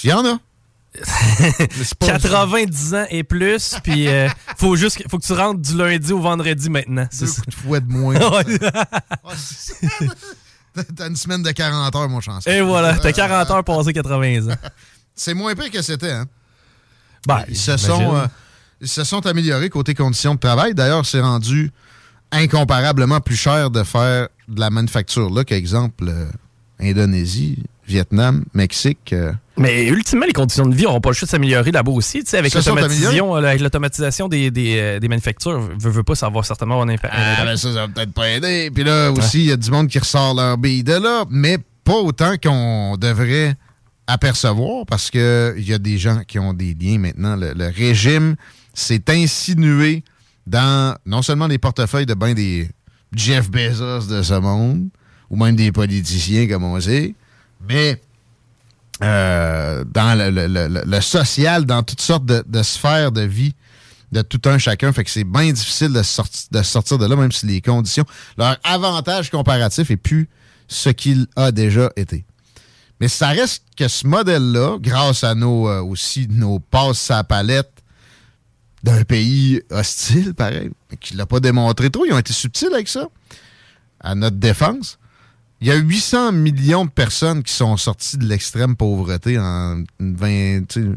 Il 0.03 0.09
y 0.09 0.13
en 0.13 0.25
a. 0.25 0.39
90 2.01 2.93
ans 2.95 3.05
et 3.09 3.23
plus, 3.23 3.75
puis 3.81 4.09
euh, 4.09 4.27
faut 4.57 4.75
juste 4.75 5.01
faut 5.09 5.19
que 5.19 5.25
tu 5.25 5.31
rentres 5.31 5.61
du 5.61 5.77
lundi 5.77 6.11
au 6.11 6.19
vendredi 6.19 6.69
maintenant. 6.69 7.07
C'est 7.09 7.25
Deux 7.25 7.31
coups 7.31 7.47
de 7.47 7.53
fouet 7.53 7.79
de 7.79 7.87
moins. 7.87 8.15
T'as 10.95 11.07
une 11.07 11.15
semaine 11.15 11.43
de 11.43 11.51
40 11.51 11.95
heures, 11.95 12.09
mon 12.09 12.21
chanceux. 12.21 12.49
Et 12.49 12.61
voilà, 12.61 12.97
t'as 12.97 13.11
40 13.11 13.51
heures 13.51 13.63
passé 13.63 13.93
80 13.93 14.51
ans. 14.51 14.55
C'est 15.15 15.33
moins 15.33 15.53
pire 15.53 15.69
que 15.69 15.81
c'était, 15.81 16.11
hein? 16.11 16.25
Ben, 17.27 17.43
ils, 17.47 17.57
se 17.57 17.77
sont, 17.77 18.15
euh, 18.15 18.25
ils 18.79 18.87
se 18.87 19.03
sont 19.03 19.25
améliorés 19.27 19.69
côté 19.69 19.93
conditions 19.93 20.33
de 20.33 20.39
travail. 20.39 20.73
D'ailleurs, 20.73 21.05
c'est 21.05 21.19
rendu 21.19 21.71
incomparablement 22.31 23.19
plus 23.19 23.35
cher 23.35 23.69
de 23.69 23.83
faire 23.83 24.29
de 24.47 24.59
la 24.59 24.69
manufacture 24.69 25.29
là 25.29 25.43
qu'exemple 25.43 26.05
euh, 26.07 26.25
Indonésie, 26.79 27.63
Vietnam, 27.87 28.43
Mexique. 28.53 29.11
euh, 29.13 29.33
Mais 29.57 29.87
ultimement, 29.87 30.25
les 30.25 30.33
conditions 30.33 30.65
de 30.65 30.75
vie 30.75 30.83
n'auront 30.83 31.01
pas 31.01 31.09
le 31.09 31.15
choix 31.15 31.25
de 31.25 31.31
s'améliorer 31.31 31.71
là-bas 31.71 31.91
aussi. 31.91 32.23
Tu 32.23 32.29
sais, 32.29 32.37
avec 32.37 32.53
l'automatisation, 32.53 33.35
euh, 33.35 33.39
avec 33.43 33.59
l'automatisation 33.61 34.27
des, 34.29 34.51
des, 34.51 34.77
euh, 34.79 34.99
des 34.99 35.07
manufactures, 35.07 35.59
veut, 35.59 35.89
veut 35.91 36.03
pas, 36.03 36.13
va 36.13 36.43
certainement 36.43 36.81
un 36.81 36.89
impact. 36.89 37.13
Ah, 37.17 37.43
ben 37.43 37.57
ça, 37.57 37.73
ça 37.73 37.85
va 37.85 37.87
peut-être 37.87 38.13
pas 38.13 38.29
aider. 38.29 38.71
Puis 38.73 38.83
là 38.83 39.11
aussi, 39.11 39.39
il 39.39 39.45
y 39.47 39.51
a 39.51 39.57
du 39.57 39.69
monde 39.71 39.87
qui 39.87 39.99
ressort 39.99 40.33
leur 40.33 40.57
bille 40.57 40.83
de 40.83 40.93
là, 40.93 41.25
mais 41.29 41.57
pas 41.83 41.95
autant 41.97 42.35
qu'on 42.41 42.95
devrait 42.97 43.55
apercevoir 44.07 44.85
parce 44.85 45.09
que 45.09 45.53
il 45.57 45.67
y 45.67 45.73
a 45.73 45.79
des 45.79 45.97
gens 45.97 46.21
qui 46.27 46.39
ont 46.39 46.53
des 46.53 46.75
liens 46.79 46.99
maintenant. 46.99 47.35
Le, 47.35 47.53
le 47.53 47.67
régime 47.67 48.35
s'est 48.73 49.03
insinué 49.09 50.03
dans 50.47 50.95
non 51.05 51.21
seulement 51.21 51.47
les 51.47 51.57
portefeuilles 51.57 52.05
de 52.05 52.13
ben 52.13 52.33
des 52.33 52.69
Jeff 53.13 53.49
Bezos 53.49 54.07
de 54.07 54.21
ce 54.21 54.33
monde, 54.33 54.87
ou 55.29 55.35
même 55.37 55.55
des 55.55 55.71
politiciens, 55.71 56.47
comme 56.47 56.63
on 56.63 56.79
sait, 56.79 57.13
mais 57.67 58.01
euh, 59.03 59.83
dans 59.85 60.17
le, 60.17 61.01
social, 61.01 61.65
dans 61.65 61.83
toutes 61.83 62.01
sortes 62.01 62.25
de, 62.25 62.63
sphères 62.63 63.11
de 63.11 63.21
vie 63.21 63.53
de 64.11 64.21
tout 64.21 64.41
un 64.45 64.57
chacun. 64.57 64.91
Fait 64.93 65.03
que 65.03 65.09
c'est 65.09 65.23
bien 65.23 65.51
difficile 65.51 65.93
de, 65.93 66.03
sorti- 66.03 66.47
de 66.51 66.61
sortir 66.61 66.97
de 66.97 67.05
là, 67.05 67.15
même 67.15 67.31
si 67.31 67.45
les 67.45 67.61
conditions, 67.61 68.05
leur 68.37 68.57
avantage 68.63 69.29
comparatif 69.29 69.89
est 69.89 69.97
plus 69.97 70.29
ce 70.67 70.89
qu'il 70.89 71.27
a 71.35 71.51
déjà 71.51 71.91
été. 71.95 72.25
Mais 72.99 73.07
ça 73.07 73.29
reste 73.29 73.63
que 73.75 73.87
ce 73.87 74.05
modèle-là, 74.05 74.77
grâce 74.79 75.23
à 75.23 75.33
nos 75.33 75.67
euh, 75.67 75.81
aussi 75.81 76.27
nos 76.29 76.59
passes 76.59 77.09
à 77.09 77.23
palette 77.23 77.71
d'un 78.83 79.03
pays 79.03 79.61
hostile, 79.71 80.33
pareil, 80.33 80.69
mais 80.89 80.97
qui 80.97 81.15
l'a 81.15 81.25
pas 81.25 81.39
démontré 81.39 81.89
trop, 81.89 82.05
ils 82.05 82.13
ont 82.13 82.19
été 82.19 82.33
subtils 82.33 82.73
avec 82.73 82.87
ça, 82.87 83.07
à 83.99 84.13
notre 84.13 84.37
défense. 84.37 84.99
Il 85.61 85.67
y 85.67 85.71
a 85.71 85.75
800 85.75 86.31
millions 86.31 86.85
de 86.85 86.89
personnes 86.89 87.43
qui 87.43 87.53
sont 87.53 87.77
sorties 87.77 88.17
de 88.17 88.25
l'extrême 88.25 88.75
pauvreté 88.75 89.37
en 89.37 89.83
une 89.99 90.15
20, 90.15 90.67
tu 90.67 90.81
sais, 90.81 90.89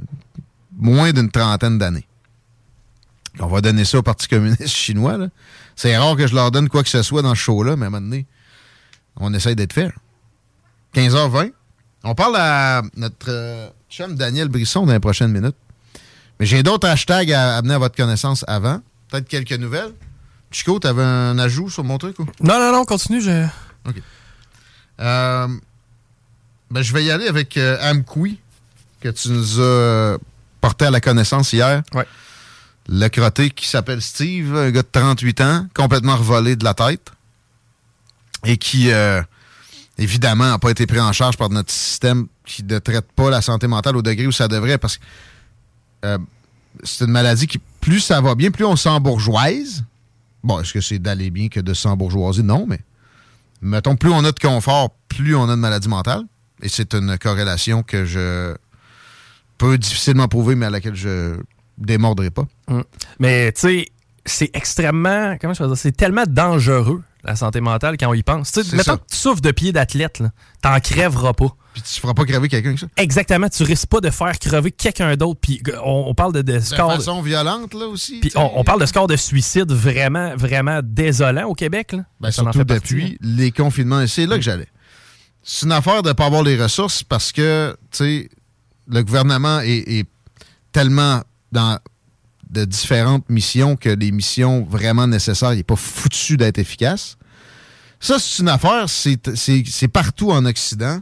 moins 0.77 1.13
d'une 1.13 1.31
trentaine 1.31 1.77
d'années. 1.79 2.07
On 3.41 3.47
va 3.47 3.61
donner 3.61 3.85
ça 3.85 3.99
au 3.99 4.03
Parti 4.03 4.27
communiste 4.27 4.69
chinois. 4.69 5.19
C'est 5.77 5.95
rare 5.97 6.17
que 6.17 6.27
je 6.27 6.35
leur 6.35 6.51
donne 6.51 6.71
quoi 6.71 6.83
que 6.83 6.89
ce 6.89 7.03
soit 7.03 7.21
dans 7.21 7.35
ce 7.35 7.41
show-là, 7.41 7.77
mais 7.77 7.85
à 7.85 7.89
un 7.89 7.91
moment 7.91 8.01
donné, 8.07 8.27
on 9.17 9.35
essaye 9.35 9.55
d'être 9.55 9.75
fair. 9.75 9.93
15h20. 10.95 11.53
On 12.05 12.15
parle 12.15 12.37
à 12.37 12.83
notre 12.97 13.27
euh, 13.29 13.69
chum 13.91 14.15
Daniel 14.15 14.49
Brisson 14.49 14.87
dans 14.87 14.93
les 14.93 15.01
prochaines 15.01 15.33
minutes. 15.33 15.57
Mais 16.41 16.47
j'ai 16.47 16.63
d'autres 16.63 16.89
hashtags 16.89 17.33
à 17.33 17.57
amener 17.57 17.75
à 17.75 17.79
votre 17.79 17.97
connaissance 17.97 18.45
avant. 18.49 18.81
Peut-être 19.09 19.29
quelques 19.29 19.53
nouvelles. 19.53 19.93
Chico, 20.51 20.79
t'avais 20.79 21.03
un 21.03 21.39
ajout 21.39 21.69
sur 21.69 21.85
mon 21.85 21.99
truc 21.99 22.19
ou? 22.19 22.27
Non, 22.41 22.59
non, 22.59 22.73
non, 22.73 22.85
continue. 22.85 23.21
Je... 23.21 23.47
OK. 23.87 23.97
Euh, 25.01 25.49
ben, 26.71 26.83
je 26.83 26.93
vais 26.93 27.05
y 27.05 27.11
aller 27.11 27.27
avec 27.27 27.57
euh, 27.57 27.77
Amkoui, 27.81 28.39
que 29.01 29.09
tu 29.09 29.31
nous 29.31 29.61
as 29.61 29.63
euh, 29.63 30.19
porté 30.61 30.87
à 30.87 30.91
la 30.91 31.01
connaissance 31.01 31.53
hier. 31.53 31.83
Ouais. 31.93 32.07
Le 32.89 33.09
crotté 33.09 33.51
qui 33.51 33.67
s'appelle 33.67 34.03
Steve, 34.03 34.55
un 34.57 34.71
gars 34.71 34.83
de 34.83 34.89
38 34.91 35.41
ans, 35.41 35.67
complètement 35.75 36.17
revolé 36.17 36.57
de 36.57 36.65
la 36.65 36.75
tête. 36.75 37.13
Et 38.45 38.59
qui, 38.59 38.91
euh, 38.91 39.23
évidemment, 39.97 40.49
n'a 40.49 40.59
pas 40.59 40.71
été 40.71 40.87
pris 40.87 41.01
en 41.01 41.13
charge 41.13 41.37
par 41.39 41.49
notre 41.49 41.73
système 41.73 42.27
qui 42.45 42.63
ne 42.63 42.79
traite 42.79 43.11
pas 43.13 43.31
la 43.31 43.41
santé 43.41 43.67
mentale 43.67 43.97
au 43.97 44.03
degré 44.03 44.27
où 44.27 44.33
ça 44.33 44.49
devrait, 44.49 44.77
parce 44.77 44.99
que 44.99 45.03
euh, 46.05 46.19
c'est 46.83 47.05
une 47.05 47.11
maladie 47.11 47.47
qui, 47.47 47.59
plus 47.81 48.01
ça 48.01 48.21
va 48.21 48.35
bien, 48.35 48.51
plus 48.51 48.67
on 48.67 48.77
s'embourgeoise. 48.77 49.85
Bon, 50.43 50.61
est-ce 50.61 50.75
que 50.75 50.83
c'est 50.83 50.99
d'aller 50.99 51.31
bien 51.31 51.49
que 51.49 51.61
de 51.61 51.73
s'embourgeoiser? 51.73 52.43
Non, 52.43 52.67
mais 52.69 52.81
mettons, 53.61 53.97
plus 53.97 54.11
on 54.11 54.25
a 54.25 54.33
de 54.33 54.39
confort, 54.39 54.91
plus 55.09 55.35
on 55.35 55.49
a 55.49 55.57
de 55.57 55.61
maladie 55.61 55.89
mentale. 55.89 56.23
Et 56.63 56.69
c'est 56.69 56.95
une 56.95 57.19
corrélation 57.19 57.83
que 57.83 58.05
je 58.05 58.55
peux 59.59 59.79
difficilement 59.79 60.29
prouver, 60.29 60.55
mais 60.55 60.67
à 60.67 60.71
laquelle 60.71 60.95
je 60.95 61.37
démordrai 61.79 62.31
pas. 62.31 62.47
Mm. 62.69 62.81
Mais 63.19 63.53
tu 63.53 63.61
sais, 63.61 63.89
c'est 64.25 64.51
extrêmement. 64.55 65.37
Comment 65.41 65.55
je 65.55 65.59
peux 65.63 65.67
dire? 65.67 65.77
C'est 65.77 65.97
tellement 65.97 66.25
dangereux, 66.27 67.03
la 67.25 67.37
santé 67.37 67.61
mentale, 67.61 67.97
quand 67.99 68.09
on 68.09 68.15
y 68.15 68.23
pense. 68.23 68.53
Tu 68.53 68.63
sais, 68.63 68.77
mettons 68.77 68.93
ça. 68.93 68.97
que 68.97 69.03
tu 69.11 69.17
souffres 69.17 69.41
de 69.41 69.51
pied 69.51 69.73
d'athlète, 69.73 70.23
t'en 70.63 70.79
crèveras 70.81 71.35
pas. 71.35 71.55
Puis 71.75 71.83
tu 71.83 72.01
feras 72.01 72.15
pas 72.15 72.25
crever 72.25 72.49
quelqu'un 72.49 72.69
avec 72.69 72.79
ça. 72.79 72.87
Exactement, 72.97 73.49
tu 73.49 73.65
risques 73.65 73.89
pas 73.89 74.01
de 74.01 74.09
faire 74.09 74.39
crever 74.39 74.71
quelqu'un 74.71 75.17
d'autre. 75.17 75.41
Puis 75.41 75.61
on, 75.85 76.05
on 76.07 76.15
parle 76.15 76.33
de, 76.33 76.43
de 76.43 76.53
De 76.53 76.61
façon 76.61 77.21
violente, 77.21 77.75
là 77.75 77.87
aussi. 77.87 78.21
Puis 78.21 78.31
on, 78.37 78.61
on 78.61 78.65
parle 78.65 78.81
de 78.81 78.87
score 78.87 79.09
de 79.09 79.17
suicide 79.17 79.71
vraiment, 79.73 80.37
vraiment 80.37 80.81
désolant 80.83 81.49
au 81.49 81.55
Québec. 81.55 81.93
Là. 81.93 82.05
Ben, 82.21 82.31
Ça 82.31 82.43
en 82.43 82.53
surtout 82.53 82.59
fait 82.61 82.65
depuis 82.65 83.19
les 83.21 83.51
confinements. 83.51 84.01
Et 84.01 84.07
c'est 84.07 84.27
là 84.27 84.37
que 84.37 84.43
j'allais. 84.43 84.69
C'est 85.43 85.67
une 85.67 85.73
affaire 85.73 86.03
de 86.03 86.09
ne 86.09 86.13
pas 86.15 86.27
avoir 86.27 86.45
les 86.45 86.61
ressources 86.63 87.03
parce 87.03 87.33
que, 87.33 87.77
tu 87.91 87.99
sais, 87.99 88.29
le 88.89 89.03
gouvernement 89.03 89.61
est, 89.61 89.83
est 89.99 90.07
tellement 90.73 91.23
dans 91.53 91.79
de 92.51 92.65
différentes 92.65 93.29
missions 93.29 93.75
que 93.75 93.89
les 93.89 94.13
missions 94.13 94.65
vraiment 94.65 95.07
nécessaires, 95.09 95.53
il 95.53 95.57
n'est 95.57 95.63
pas 95.65 95.77
foutu 95.77 96.37
d'être 96.37 96.59
efficace. 96.59 97.17
Ça, 97.99 98.19
c'est 98.19 98.43
une 98.43 98.49
affaire, 98.49 98.87
c'est 98.89 99.89
partout 99.89 100.31
en 100.31 100.45
Occident. 100.45 101.01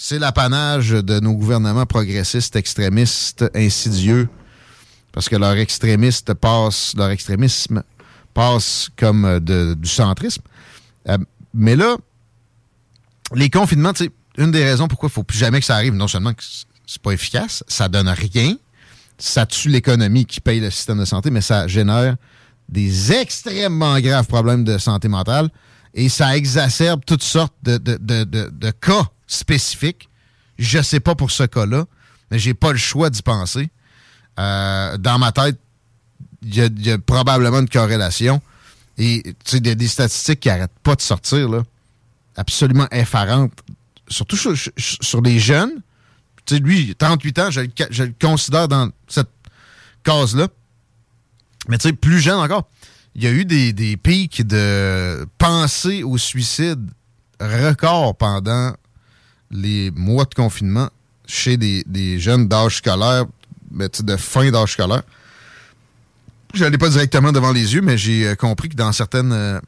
C'est 0.00 0.20
l'apanage 0.20 0.90
de 0.90 1.18
nos 1.18 1.34
gouvernements 1.34 1.84
progressistes, 1.84 2.54
extrémistes, 2.54 3.44
insidieux, 3.52 4.28
parce 5.10 5.28
que 5.28 5.34
leur 5.34 5.56
extrémiste 5.56 6.34
passe, 6.34 6.94
leur 6.96 7.10
extrémisme 7.10 7.82
passe 8.32 8.90
comme 8.96 9.24
euh, 9.24 9.74
du 9.74 9.88
centrisme. 9.88 10.42
Euh, 11.08 11.18
mais 11.52 11.74
là, 11.74 11.96
les 13.34 13.50
confinements, 13.50 13.92
sais, 13.92 14.12
une 14.36 14.52
des 14.52 14.62
raisons 14.62 14.86
pourquoi 14.86 15.08
il 15.08 15.10
ne 15.10 15.14
faut 15.14 15.24
plus 15.24 15.36
jamais 15.36 15.58
que 15.58 15.66
ça 15.66 15.74
arrive, 15.74 15.94
non 15.94 16.06
seulement 16.06 16.32
que 16.32 16.44
c'est 16.86 17.02
pas 17.02 17.10
efficace, 17.10 17.64
ça 17.66 17.88
donne 17.88 18.08
rien, 18.08 18.54
ça 19.18 19.46
tue 19.46 19.68
l'économie 19.68 20.26
qui 20.26 20.40
paye 20.40 20.60
le 20.60 20.70
système 20.70 21.00
de 21.00 21.06
santé, 21.06 21.32
mais 21.32 21.40
ça 21.40 21.66
génère 21.66 22.14
des 22.68 23.10
extrêmement 23.10 23.98
graves 23.98 24.28
problèmes 24.28 24.62
de 24.62 24.78
santé 24.78 25.08
mentale 25.08 25.48
et 25.92 26.08
ça 26.08 26.36
exacerbe 26.36 27.00
toutes 27.04 27.24
sortes 27.24 27.56
de 27.64 28.70
cas 28.70 29.10
spécifiques. 29.28 30.08
Je 30.58 30.82
sais 30.82 30.98
pas 31.00 31.14
pour 31.14 31.30
ce 31.30 31.44
cas-là, 31.44 31.84
mais 32.30 32.38
j'ai 32.40 32.54
pas 32.54 32.72
le 32.72 32.78
choix 32.78 33.10
d'y 33.10 33.22
penser. 33.22 33.70
Euh, 34.40 34.96
dans 34.98 35.18
ma 35.18 35.30
tête, 35.30 35.58
il 36.42 36.56
y, 36.84 36.90
a- 36.90 36.98
probablement 36.98 37.60
une 37.60 37.68
corrélation. 37.68 38.40
Et 38.96 39.22
tu 39.44 39.58
sais, 39.58 39.68
a 39.68 39.74
des 39.74 39.88
statistiques 39.88 40.40
qui 40.40 40.48
n'arrêtent 40.48 40.78
pas 40.82 40.96
de 40.96 41.00
sortir, 41.00 41.48
là, 41.48 41.62
absolument 42.36 42.88
effarantes, 42.90 43.52
surtout 44.08 44.36
sur, 44.36 44.54
sur- 44.76 45.22
les 45.22 45.38
jeunes. 45.38 45.80
Tu 46.44 46.56
sais, 46.56 46.60
lui, 46.60 46.94
38 46.96 47.38
ans, 47.38 47.50
je, 47.50 47.60
le 47.60 48.14
considère 48.20 48.66
dans 48.66 48.90
cette 49.06 49.28
case-là. 50.02 50.48
Mais 51.68 51.78
tu 51.78 51.88
sais, 51.88 51.92
plus 51.92 52.20
jeune 52.20 52.38
encore, 52.38 52.68
il 53.14 53.22
y 53.22 53.26
a 53.26 53.30
eu 53.32 53.44
des, 53.44 53.72
des 53.72 53.96
pics 53.96 54.46
de 54.46 55.26
pensée 55.38 56.02
au 56.02 56.16
suicide 56.18 56.88
record 57.40 58.16
pendant 58.16 58.74
les 59.50 59.90
mois 59.92 60.24
de 60.24 60.34
confinement 60.34 60.90
chez 61.26 61.56
des, 61.56 61.84
des 61.86 62.18
jeunes 62.18 62.48
d'âge 62.48 62.76
scolaire, 62.76 63.24
mais 63.70 63.88
sais, 63.92 64.02
de 64.02 64.16
fin 64.16 64.50
d'âge 64.50 64.72
scolaire. 64.72 65.02
Je 66.54 66.64
l'ai 66.64 66.78
pas 66.78 66.88
directement 66.88 67.32
devant 67.32 67.52
les 67.52 67.74
yeux, 67.74 67.82
mais 67.82 67.98
j'ai 67.98 68.28
euh, 68.28 68.34
compris 68.34 68.68
que 68.70 68.74
dans 68.76 68.92
certaines 68.92 69.32
euh, 69.32 69.58
euh, 69.58 69.60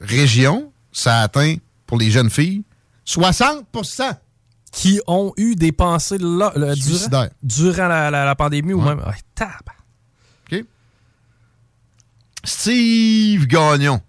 régions, 0.00 0.72
ça 0.92 1.20
atteint, 1.20 1.54
pour 1.86 1.98
les 1.98 2.10
jeunes 2.10 2.30
filles, 2.30 2.64
60% 3.06 4.16
Qui 4.72 5.00
ont 5.06 5.32
eu 5.36 5.54
des 5.56 5.72
pensées 5.72 6.18
là, 6.18 6.52
là, 6.56 6.74
durant, 7.42 7.88
la, 7.88 8.10
la- 8.10 8.24
la 8.24 8.34
pandémie 8.36 8.72
ou 8.72 8.80
même. 8.80 8.98
Ouais, 8.98 9.14
tab. 9.34 9.48
OK? 10.52 10.64
Steve 12.44 13.46
Gagnon. 13.46 14.00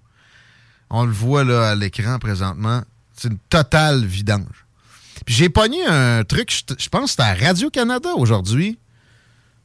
On 0.90 1.06
le 1.06 1.12
voit 1.12 1.44
là 1.44 1.70
à 1.70 1.76
l'écran 1.76 2.20
présentement. 2.20 2.82
C'est 3.22 3.28
une 3.28 3.38
totale 3.50 4.04
vidange. 4.04 4.66
Puis 5.26 5.36
j'ai 5.36 5.50
pogné 5.50 5.86
un 5.86 6.24
truc, 6.24 6.52
je 6.52 6.90
pense 6.90 7.04
que 7.04 7.10
c'était 7.12 7.22
à 7.24 7.36
Radio-Canada 7.36 8.10
aujourd'hui, 8.16 8.80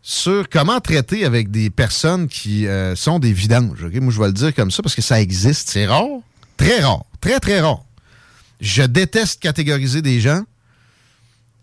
sur 0.03 0.51
comment 0.51 0.79
traiter 0.79 1.25
avec 1.25 1.51
des 1.51 1.71
personnes 1.71 2.29
qui 2.29 2.67
euh, 2.67 2.95
sont 2.95 3.19
des 3.19 3.33
vidanges. 3.33 3.83
Moi, 3.83 4.13
je 4.13 4.21
vais 4.21 4.27
le 4.27 4.35
dire 4.35 4.55
comme 4.55 4.71
ça 4.71 4.83
parce 4.83 4.95
que 4.95 5.01
ça 5.01 5.23
existe. 5.23 5.71
C'est 5.71 5.87
rare. 5.87 6.21
Très 6.59 6.81
rare. 6.81 7.07
Très, 7.23 7.41
très 7.41 7.61
rare. 7.61 7.83
Je 8.61 8.83
déteste 8.83 9.41
catégoriser 9.41 10.03
des 10.03 10.21
gens 10.21 10.43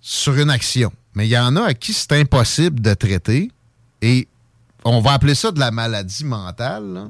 sur 0.02 0.36
une 0.36 0.50
action. 0.50 0.92
Mais 1.14 1.28
il 1.28 1.32
y 1.32 1.38
en 1.38 1.56
a 1.58 1.66
à 1.66 1.74
qui 1.76 1.94
c'est 1.94 2.12
impossible 2.14 2.82
de 2.82 2.96
traiter. 2.96 3.52
Et 4.02 4.28
on 4.84 5.00
va 5.00 5.12
appeler 5.12 5.36
ça 5.36 5.52
de 5.52 5.60
la 5.60 5.70
maladie 5.70 6.26
mentale. 6.26 7.10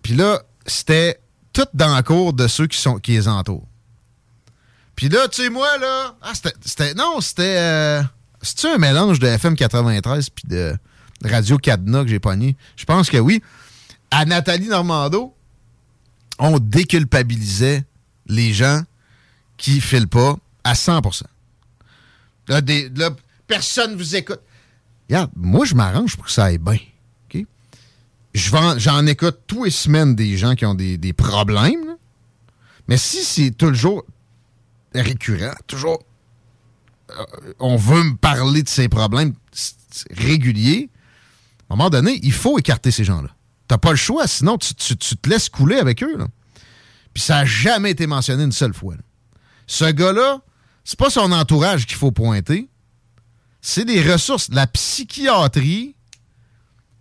Puis 0.00 0.14
là, 0.14 0.40
c'était 0.64 1.18
tout 1.54 1.66
dans 1.72 1.96
le 1.96 2.02
cours 2.02 2.34
de 2.34 2.46
ceux 2.46 2.66
qui, 2.66 2.78
sont, 2.78 2.98
qui 2.98 3.12
les 3.12 3.28
entourent. 3.28 3.66
Puis 4.96 5.08
là, 5.08 5.26
tu 5.28 5.42
sais, 5.42 5.50
moi, 5.50 5.78
là, 5.78 6.14
ah, 6.22 6.32
c'était-. 6.64 6.94
Non, 6.94 7.20
c'était. 7.20 7.56
Euh, 7.58 8.02
C'est-tu 8.42 8.66
un 8.66 8.78
mélange 8.78 9.18
de 9.18 9.26
FM 9.26 9.56
93 9.56 10.28
puis 10.30 10.44
de 10.46 10.76
Radio 11.24 11.56
Cadena 11.56 12.02
que 12.02 12.08
j'ai 12.08 12.20
pogné? 12.20 12.56
Je 12.76 12.84
pense 12.84 13.08
que 13.08 13.16
oui. 13.16 13.42
À 14.10 14.24
Nathalie 14.24 14.68
Normando, 14.68 15.34
on 16.38 16.58
déculpabilisait 16.58 17.84
les 18.26 18.52
gens 18.52 18.82
qui 19.56 19.80
filent 19.80 20.08
pas 20.08 20.36
à 20.62 20.74
100 20.74 21.00
Là, 22.48 22.60
des- 22.60 22.88
là, 22.90 23.10
personne 23.46 23.96
vous 23.96 24.14
écoute. 24.14 24.40
Regarde, 25.08 25.30
moi, 25.34 25.64
je 25.64 25.74
m'arrange 25.74 26.16
pour 26.16 26.26
que 26.26 26.30
ça 26.32 26.44
aille 26.46 26.58
bien. 26.58 26.78
J'en 28.34 29.06
écoute 29.06 29.38
tous 29.46 29.64
les 29.64 29.70
semaines 29.70 30.14
des 30.16 30.36
gens 30.36 30.54
qui 30.54 30.66
ont 30.66 30.74
des, 30.74 30.98
des 30.98 31.12
problèmes. 31.12 31.96
Mais 32.88 32.96
si 32.96 33.22
c'est 33.24 33.52
toujours 33.52 34.04
récurrent, 34.94 35.54
toujours 35.66 36.02
euh, 37.10 37.24
on 37.60 37.76
veut 37.76 38.02
me 38.02 38.16
parler 38.16 38.62
de 38.62 38.68
ces 38.68 38.88
problèmes 38.88 39.34
réguliers, 40.10 40.90
à 41.70 41.74
un 41.74 41.76
moment 41.76 41.90
donné, 41.90 42.18
il 42.22 42.32
faut 42.32 42.58
écarter 42.58 42.90
ces 42.90 43.04
gens-là. 43.04 43.28
T'as 43.68 43.78
pas 43.78 43.90
le 43.90 43.96
choix, 43.96 44.26
sinon 44.26 44.58
tu, 44.58 44.74
tu- 44.74 44.96
te 44.96 45.28
laisses 45.28 45.48
couler 45.48 45.76
avec 45.76 46.02
eux. 46.02 46.16
Puis 47.14 47.22
ça 47.22 47.36
n'a 47.36 47.44
jamais 47.44 47.92
été 47.92 48.06
mentionné 48.06 48.42
une 48.44 48.52
seule 48.52 48.74
fois. 48.74 48.94
Ce 49.66 49.84
gars-là, 49.90 50.40
c'est 50.84 50.98
pas 50.98 51.08
son 51.08 51.32
entourage 51.32 51.86
qu'il 51.86 51.96
faut 51.96 52.10
pointer, 52.12 52.68
c'est 53.62 53.84
des 53.86 54.02
ressources. 54.02 54.48
La 54.50 54.66
psychiatrie, 54.66 55.94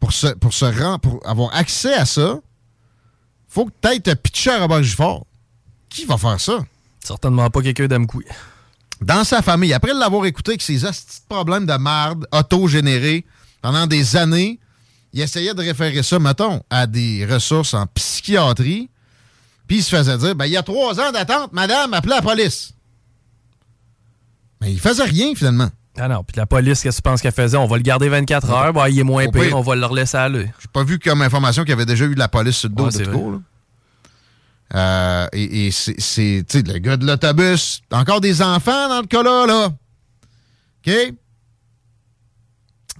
pour, 0.04 0.12
se, 0.12 0.28
pour, 0.28 0.54
se 0.54 0.66
rend, 0.66 1.00
pour 1.00 1.26
avoir 1.26 1.56
accès 1.56 1.94
à 1.94 2.06
ça, 2.06 2.38
faut 3.48 3.68
que 3.68 3.72
tu 3.82 3.88
aies 3.88 4.02
te 4.02 4.14
pitcher 4.14 4.50
à 4.50 4.60
Robert 4.60 4.84
Gifford. 4.84 5.26
Qui 5.88 6.04
va 6.04 6.18
faire 6.18 6.42
ça? 6.42 6.60
Certainement 7.00 7.50
pas 7.50 7.62
quelqu'un 7.62 7.88
d'Amkoui. 7.88 8.26
Dans 9.00 9.24
sa 9.24 9.42
famille, 9.42 9.72
après 9.72 9.94
l'avoir 9.94 10.26
écouté 10.26 10.52
avec 10.52 10.62
ses 10.62 10.82
problèmes 11.30 11.66
de 11.66 11.78
marde 11.78 12.28
auto-générés 12.34 13.24
pendant 13.62 13.88
des 13.88 14.18
années, 14.18 14.60
il 15.14 15.22
essayait 15.22 15.54
de 15.54 15.62
référer 15.62 16.04
ça, 16.04 16.20
mettons, 16.20 16.62
à 16.70 16.86
des 16.86 17.26
ressources 17.26 17.74
en 17.74 17.88
psychiatrie. 17.88 18.90
Puis 19.68 19.78
il 19.78 19.84
se 19.84 19.96
faisait 19.96 20.18
dire 20.18 20.36
ben, 20.36 20.48
il 20.48 20.52
y 20.52 20.58
a 20.58 20.64
trois 20.64 21.00
ans 21.00 21.14
d'attente, 21.14 21.54
madame, 21.54 21.94
appelez 21.94 22.16
la 22.16 22.22
police. 22.22 22.74
Mais 24.60 24.74
il 24.74 24.82
faisait 24.82 25.06
rien, 25.06 25.34
finalement. 25.34 25.70
Ah 25.98 26.08
non, 26.08 26.24
puis 26.24 26.36
la 26.38 26.46
police, 26.48 26.82
qu'est-ce 26.82 26.98
que 26.98 27.04
tu 27.04 27.10
penses 27.10 27.22
qu'elle 27.22 27.32
faisait? 27.34 27.56
On 27.58 27.68
va 27.68 27.78
le 27.78 27.84
garder 27.84 28.10
24 28.10 28.50
heures, 28.50 28.74
bah, 28.74 28.90
il 28.90 28.98
est 29.00 29.04
moins 29.04 29.28
pire, 29.28 29.44
pire. 29.44 29.58
on 29.58 29.62
va 29.62 29.76
le 29.76 29.86
relaisser 29.86 30.18
aller. 30.18 30.52
J'ai 30.60 30.68
pas 30.74 30.84
vu 30.84 30.98
comme 30.98 31.22
information 31.22 31.62
qu'il 31.64 31.70
y 31.70 31.74
avait 31.74 31.86
déjà 31.86 32.06
eu 32.06 32.16
de 32.16 32.20
la 32.20 32.28
police 32.28 32.58
sur 32.58 32.70
le 32.70 32.76
dos 32.76 32.86
Ouais, 32.86 32.90
de 32.90 32.96
c'est 32.96 33.04
tout 33.04 33.12
vrai. 33.12 33.20
court, 33.20 33.32
là. 33.34 33.40
Euh, 34.76 35.28
et 35.34 35.70
c'est, 35.70 35.94
tu 35.94 36.04
sais, 36.48 36.62
le 36.64 36.80
gars 36.80 36.98
de 36.98 37.06
l'autobus, 37.06 37.82
encore 37.92 38.22
des 38.22 38.42
enfants 38.42 38.90
dans 38.90 39.02
le 39.02 39.08
cas-là, 39.08 39.46
là. 39.46 39.66
OK? 39.68 40.92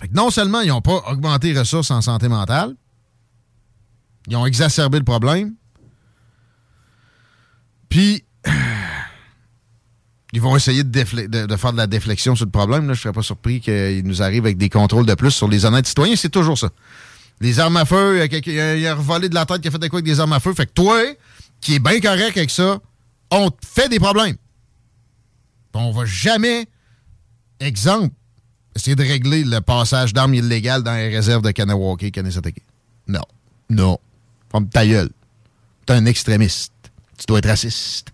Fait 0.02 0.08
que 0.08 0.14
non 0.14 0.30
seulement 0.30 0.62
ils 0.62 0.68
n'ont 0.68 0.82
pas 0.82 1.02
augmenté 1.10 1.52
les 1.54 1.60
ressources 1.60 1.90
en 1.90 2.02
santé 2.02 2.28
mentale, 2.28 2.76
ils 4.28 4.36
ont 4.36 4.46
exacerbé 4.46 5.00
le 5.00 5.04
problème, 5.04 5.54
puis 7.90 8.24
ils 10.34 10.42
vont 10.42 10.56
essayer 10.56 10.84
de, 10.84 11.46
de- 11.46 11.56
faire 11.58 11.72
de 11.72 11.78
la 11.78 11.88
déflexion 11.88 12.36
sur 12.36 12.46
le 12.46 12.52
problème. 12.52 12.82
Là. 12.88 12.94
Je 12.94 13.00
ne 13.00 13.04
serais 13.04 13.14
pas 13.14 13.22
surpris 13.22 13.62
qu'ils 13.62 14.04
nous 14.04 14.22
arrivent 14.22 14.46
avec 14.46 14.58
des 14.58 14.70
contrôles 14.70 15.06
de 15.06 15.14
plus 15.14 15.32
sur 15.32 15.48
les 15.48 15.64
honnêtes 15.64 15.88
citoyens. 15.88 16.16
C'est 16.16 16.30
toujours 16.32 16.58
ça. 16.58 16.70
Les 17.40 17.60
armes 17.60 17.78
à 17.78 17.86
feu, 17.86 18.16
il 18.16 18.20
y 18.20 18.22
a 18.22 18.28
quelqu'un- 18.28 18.74
il 18.76 18.86
a, 18.88 18.96
revolé 18.96 19.30
de 19.30 19.36
la 19.36 19.46
tête 19.46 19.62
qui 19.62 19.68
a 19.68 19.72
fait 19.72 19.78
de 19.78 19.88
quoi 19.88 19.98
avec 20.00 20.06
des 20.06 20.20
armes 20.20 20.34
à 20.34 20.40
feu. 20.40 20.54
Fait 20.54 20.66
que 20.66 20.72
toi, 20.74 21.00
qui 21.62 21.76
est 21.76 21.80
bien 21.80 22.00
correct 22.00 22.36
avec 22.36 22.50
ça, 22.50 22.80
on 23.32 23.50
te 23.52 23.66
fait 23.66 23.90
des 23.90 24.00
problèmes. 24.00 24.36
On 25.76 25.92
va 25.92 26.06
jamais, 26.06 26.68
exemple, 27.60 28.14
essayer 28.76 28.96
de 28.96 29.04
régler 29.04 29.44
le 29.44 29.60
passage 29.62 30.14
d'armes 30.14 30.34
illégales 30.34 30.84
dans 30.84 30.96
les 30.96 31.10
réserves 31.10 31.42
de 31.44 31.52
Kanawake 31.52 32.12
Kanesatake. 32.12 32.62
Non. 33.08 33.22
Non. 33.70 33.98
Ferme 34.52 34.68
ta 34.70 34.86
gueule. 34.86 35.10
T'es 35.86 35.94
un 35.94 36.06
extrémiste. 36.06 36.74
Tu 37.18 37.26
dois 37.28 37.40
être 37.40 37.50
raciste. 37.50 38.08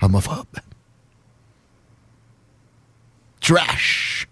Homophobe. 0.00 0.46
Trash. 3.46 4.28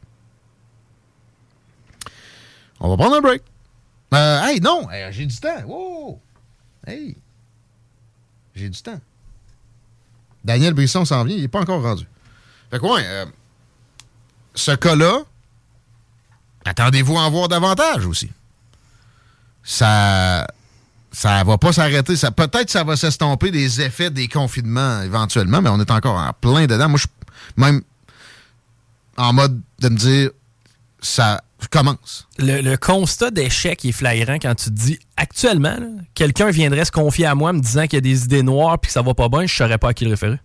On 2.81 2.89
va 2.89 2.97
prendre 2.97 3.17
un 3.17 3.21
break. 3.21 3.43
Euh, 4.13 4.43
hey, 4.43 4.61
non, 4.61 4.89
j'ai 5.11 5.27
du 5.27 5.37
temps. 5.37 5.63
Wow. 5.67 6.21
Hey. 6.87 7.17
J'ai 8.55 8.69
du 8.69 8.83
temps. 8.83 9.01
Daniel 10.45 10.75
Brisson 10.75 11.05
s'en 11.05 11.25
vient, 11.25 11.37
il 11.37 11.43
n'est 11.43 11.49
pas 11.49 11.61
encore 11.61 11.83
rendu. 11.83 12.07
Fait 12.71 12.79
que, 12.79 12.85
ouais, 12.85 13.03
euh, 13.05 13.27
ce 14.55 14.73
cas-là, 14.73 15.21
attendez-vous 16.65 17.17
à 17.17 17.23
en 17.23 17.31
voir 17.31 17.49
davantage 17.49 18.07
aussi. 18.07 18.31
Ça 19.63 20.47
ça 21.13 21.45
va 21.45 21.57
pas 21.57 21.73
s'arrêter. 21.73 22.17
Ça, 22.17 22.33
peut-être 22.33 22.69
ça 22.69 22.83
va 22.83 22.97
s'estomper 22.97 23.53
des 23.53 23.81
effets 23.81 24.11
des 24.11 24.27
confinements 24.27 25.01
éventuellement, 25.03 25.63
mais 25.63 25.71
on 25.71 25.81
est 25.81 25.91
encore 25.91 26.19
en 26.19 26.33
plein 26.33 26.67
dedans. 26.67 26.89
Moi, 26.89 26.99
même 27.57 27.83
en 29.17 29.33
mode 29.33 29.61
de 29.81 29.89
me 29.89 29.97
dire 29.97 30.31
ça 31.01 31.43
commence. 31.71 32.27
Le, 32.39 32.61
le 32.61 32.77
constat 32.77 33.31
d'échec 33.31 33.85
est 33.85 33.93
flagrant 33.93 34.35
quand 34.35 34.55
tu 34.55 34.67
te 34.67 34.71
dis 34.71 34.99
actuellement, 35.17 35.77
quelqu'un 36.15 36.51
viendrait 36.51 36.85
se 36.85 36.93
confier 36.93 37.27
à 37.27 37.35
moi 37.35 37.53
me 37.53 37.61
disant 37.61 37.85
qu'il 37.85 37.95
y 37.95 37.99
a 37.99 38.01
des 38.01 38.25
idées 38.25 38.43
noires 38.43 38.79
puis 38.79 38.89
que 38.89 38.93
ça 38.93 39.03
va 39.03 39.15
pas 39.15 39.29
bien, 39.29 39.47
je 39.47 39.55
saurais 39.55 39.79
pas 39.79 39.91
à 39.91 39.95
qui 39.95 40.05
le 40.05 40.11
référer. 40.11 40.39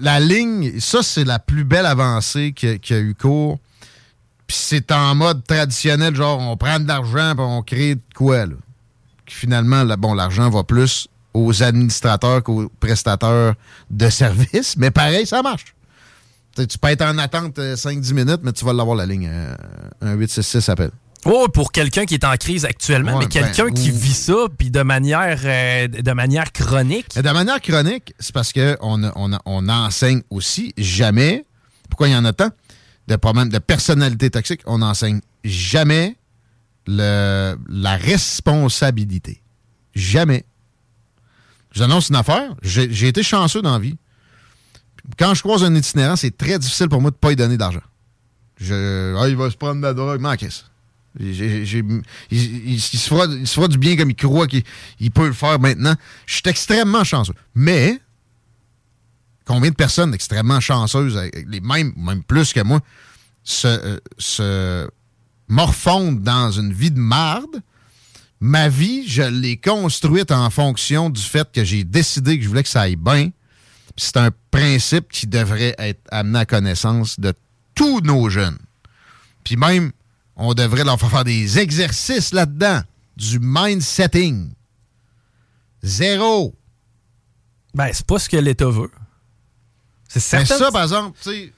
La 0.00 0.20
ligne, 0.20 0.78
ça, 0.80 1.02
c'est 1.02 1.24
la 1.24 1.38
plus 1.38 1.64
belle 1.64 1.86
avancée 1.86 2.52
qui 2.54 2.78
qui 2.78 2.92
a 2.92 2.98
eu 2.98 3.14
cours. 3.14 3.58
Puis 4.46 4.56
c'est 4.60 4.92
en 4.92 5.14
mode 5.14 5.44
traditionnel, 5.44 6.14
genre 6.14 6.38
on 6.38 6.56
prend 6.56 6.78
de 6.78 6.86
l'argent 6.86 7.34
puis 7.34 7.44
on 7.44 7.62
crée 7.62 7.94
de 7.96 8.02
quoi, 8.14 8.46
là. 8.46 8.54
Finalement, 9.28 9.82
là, 9.82 9.96
bon, 9.96 10.14
l'argent 10.14 10.48
va 10.50 10.62
plus 10.62 11.08
aux 11.34 11.62
administrateurs 11.62 12.42
qu'aux 12.42 12.70
prestataires 12.80 13.54
de 13.90 14.08
services, 14.08 14.76
mais 14.76 14.90
pareil, 14.90 15.26
ça 15.26 15.42
marche. 15.42 15.75
Tu 16.56 16.78
peux 16.78 16.88
être 16.88 17.02
en 17.02 17.18
attente 17.18 17.58
euh, 17.58 17.76
5-10 17.76 18.14
minutes, 18.14 18.40
mais 18.42 18.52
tu 18.52 18.64
vas 18.64 18.72
l'avoir 18.72 18.96
la 18.96 19.04
ligne. 19.06 19.28
euh, 19.30 19.54
un 20.00 20.14
866 20.14 20.68
appel. 20.70 20.90
Oh, 21.24 21.48
pour 21.52 21.72
quelqu'un 21.72 22.04
qui 22.06 22.14
est 22.14 22.24
en 22.24 22.36
crise 22.36 22.64
actuellement, 22.64 23.14
Ouais, 23.14 23.24
mais 23.24 23.26
quelqu'un 23.28 23.64
ben, 23.66 23.74
qui 23.74 23.90
ou- 23.90 23.94
vit 23.96 24.14
ça 24.14 24.34
puis 24.56 24.70
de 24.70 24.82
manière 24.82 25.40
euh, 25.44 25.88
de 25.88 26.12
manière 26.12 26.52
chronique. 26.52 27.14
De 27.16 27.30
manière 27.30 27.60
chronique, 27.60 28.14
c'est 28.20 28.32
parce 28.32 28.52
qu'on 28.52 29.02
on, 29.16 29.38
on 29.44 29.68
enseigne 29.68 30.22
aussi 30.30 30.72
jamais. 30.78 31.44
Pourquoi 31.90 32.08
il 32.08 32.12
y 32.12 32.16
en 32.16 32.24
a 32.24 32.32
tant? 32.32 32.50
De 33.08 33.16
problèmes 33.16 33.48
de 33.48 33.58
personnalité 33.58 34.30
toxique? 34.30 34.60
On 34.66 34.78
n'enseigne 34.78 35.20
jamais 35.44 36.16
le, 36.86 37.56
la 37.68 37.96
responsabilité. 37.96 39.42
Jamais. 39.94 40.44
Je 41.72 41.78
vous 41.80 41.84
annonce 41.84 42.08
une 42.08 42.16
affaire. 42.16 42.54
J'ai 42.62 42.92
j'ai 42.92 43.08
été 43.08 43.22
chanceux 43.22 43.62
dans 43.62 43.72
la 43.72 43.78
vie. 43.78 43.96
Quand 45.18 45.34
je 45.34 45.40
croise 45.42 45.62
un 45.64 45.74
itinérant, 45.74 46.16
c'est 46.16 46.36
très 46.36 46.58
difficile 46.58 46.88
pour 46.88 47.00
moi 47.00 47.10
de 47.10 47.16
ne 47.16 47.20
pas 47.20 47.28
lui 47.28 47.36
donner 47.36 47.56
d'argent. 47.56 47.80
Je, 48.58 49.14
ah, 49.18 49.28
il 49.28 49.36
va 49.36 49.50
se 49.50 49.56
prendre 49.56 49.76
de 49.76 49.82
la 49.82 49.94
drogue. 49.94 50.20
Mais 50.20 50.36
qu'est-ce? 50.36 50.62
J'ai- 51.18 51.64
j'ai- 51.64 51.82
il, 52.30 52.80
se 52.80 52.96
fera, 53.08 53.24
il 53.26 53.46
se 53.46 53.54
fera 53.54 53.68
du 53.68 53.78
bien 53.78 53.96
comme 53.96 54.10
il 54.10 54.16
croit 54.16 54.46
qu'il 54.46 54.62
il 55.00 55.10
peut 55.10 55.26
le 55.26 55.32
faire 55.32 55.58
maintenant. 55.58 55.94
Je 56.26 56.34
suis 56.34 56.42
extrêmement 56.44 57.04
chanceux. 57.04 57.32
Mais, 57.54 57.98
combien 59.46 59.70
de 59.70 59.74
personnes 59.76 60.12
extrêmement 60.14 60.60
chanceuses, 60.60 61.18
les 61.46 61.60
mêmes, 61.60 61.92
même 61.96 62.22
plus 62.22 62.52
que 62.52 62.60
moi, 62.62 62.80
euh, 63.64 63.98
se 64.18 64.88
morfondent 65.48 66.22
dans 66.22 66.50
une 66.50 66.72
vie 66.72 66.90
de 66.90 66.98
marde? 67.00 67.62
Ma 68.40 68.68
vie, 68.68 69.08
je 69.08 69.22
l'ai 69.22 69.56
construite 69.56 70.30
en 70.32 70.50
fonction 70.50 71.08
du 71.08 71.22
fait 71.22 71.50
que 71.50 71.64
j'ai 71.64 71.84
décidé 71.84 72.36
que 72.36 72.44
je 72.44 72.48
voulais 72.48 72.62
que 72.62 72.68
ça 72.68 72.82
aille 72.82 72.96
bien. 72.96 73.30
Puis 73.96 74.04
C'est 74.06 74.18
un 74.18 74.30
principe 74.50 75.08
qui 75.10 75.26
devrait 75.26 75.74
être 75.78 76.00
amené 76.10 76.40
à 76.40 76.44
connaissance 76.46 77.18
de 77.18 77.32
tous 77.74 78.00
nos 78.00 78.28
jeunes. 78.28 78.58
Puis 79.44 79.56
même, 79.56 79.92
on 80.36 80.52
devrait 80.54 80.84
leur 80.84 80.98
faire 81.00 81.10
faire 81.10 81.24
des 81.24 81.58
exercices 81.58 82.32
là-dedans, 82.32 82.82
du 83.16 83.38
mind 83.40 83.80
setting. 83.80 84.52
Zéro. 85.82 86.54
Ben, 87.74 87.90
c'est 87.92 88.06
pas 88.06 88.18
ce 88.18 88.28
que 88.28 88.36
l'État 88.36 88.68
veut. 88.68 88.90
C'est 90.08 90.16
Mais 90.38 90.44
certain. 90.44 90.64
ça, 90.64 90.70
par 90.72 90.82
exemple, 90.82 91.16
tu 91.22 91.30
sais, 91.30 91.52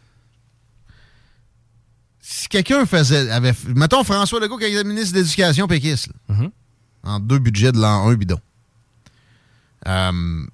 si 2.21 2.49
quelqu'un 2.49 2.85
faisait, 2.87 3.31
avait, 3.31 3.55
mettons 3.69 4.05
François 4.05 4.39
Legault 4.41 4.59
qui 4.59 4.65
est 4.65 4.85
ministre 4.85 5.15
de 5.15 5.21
l'Éducation 5.21 5.67
péquiste, 5.67 6.09
là, 6.09 6.35
Mhm. 6.35 6.51
en 7.05 7.21
deux 7.21 7.39
budgets 7.39 7.73
de 7.73 7.79
l'an 7.79 8.07
1 8.09 8.15
bidon. 8.15 8.41
Euh, 9.87 10.47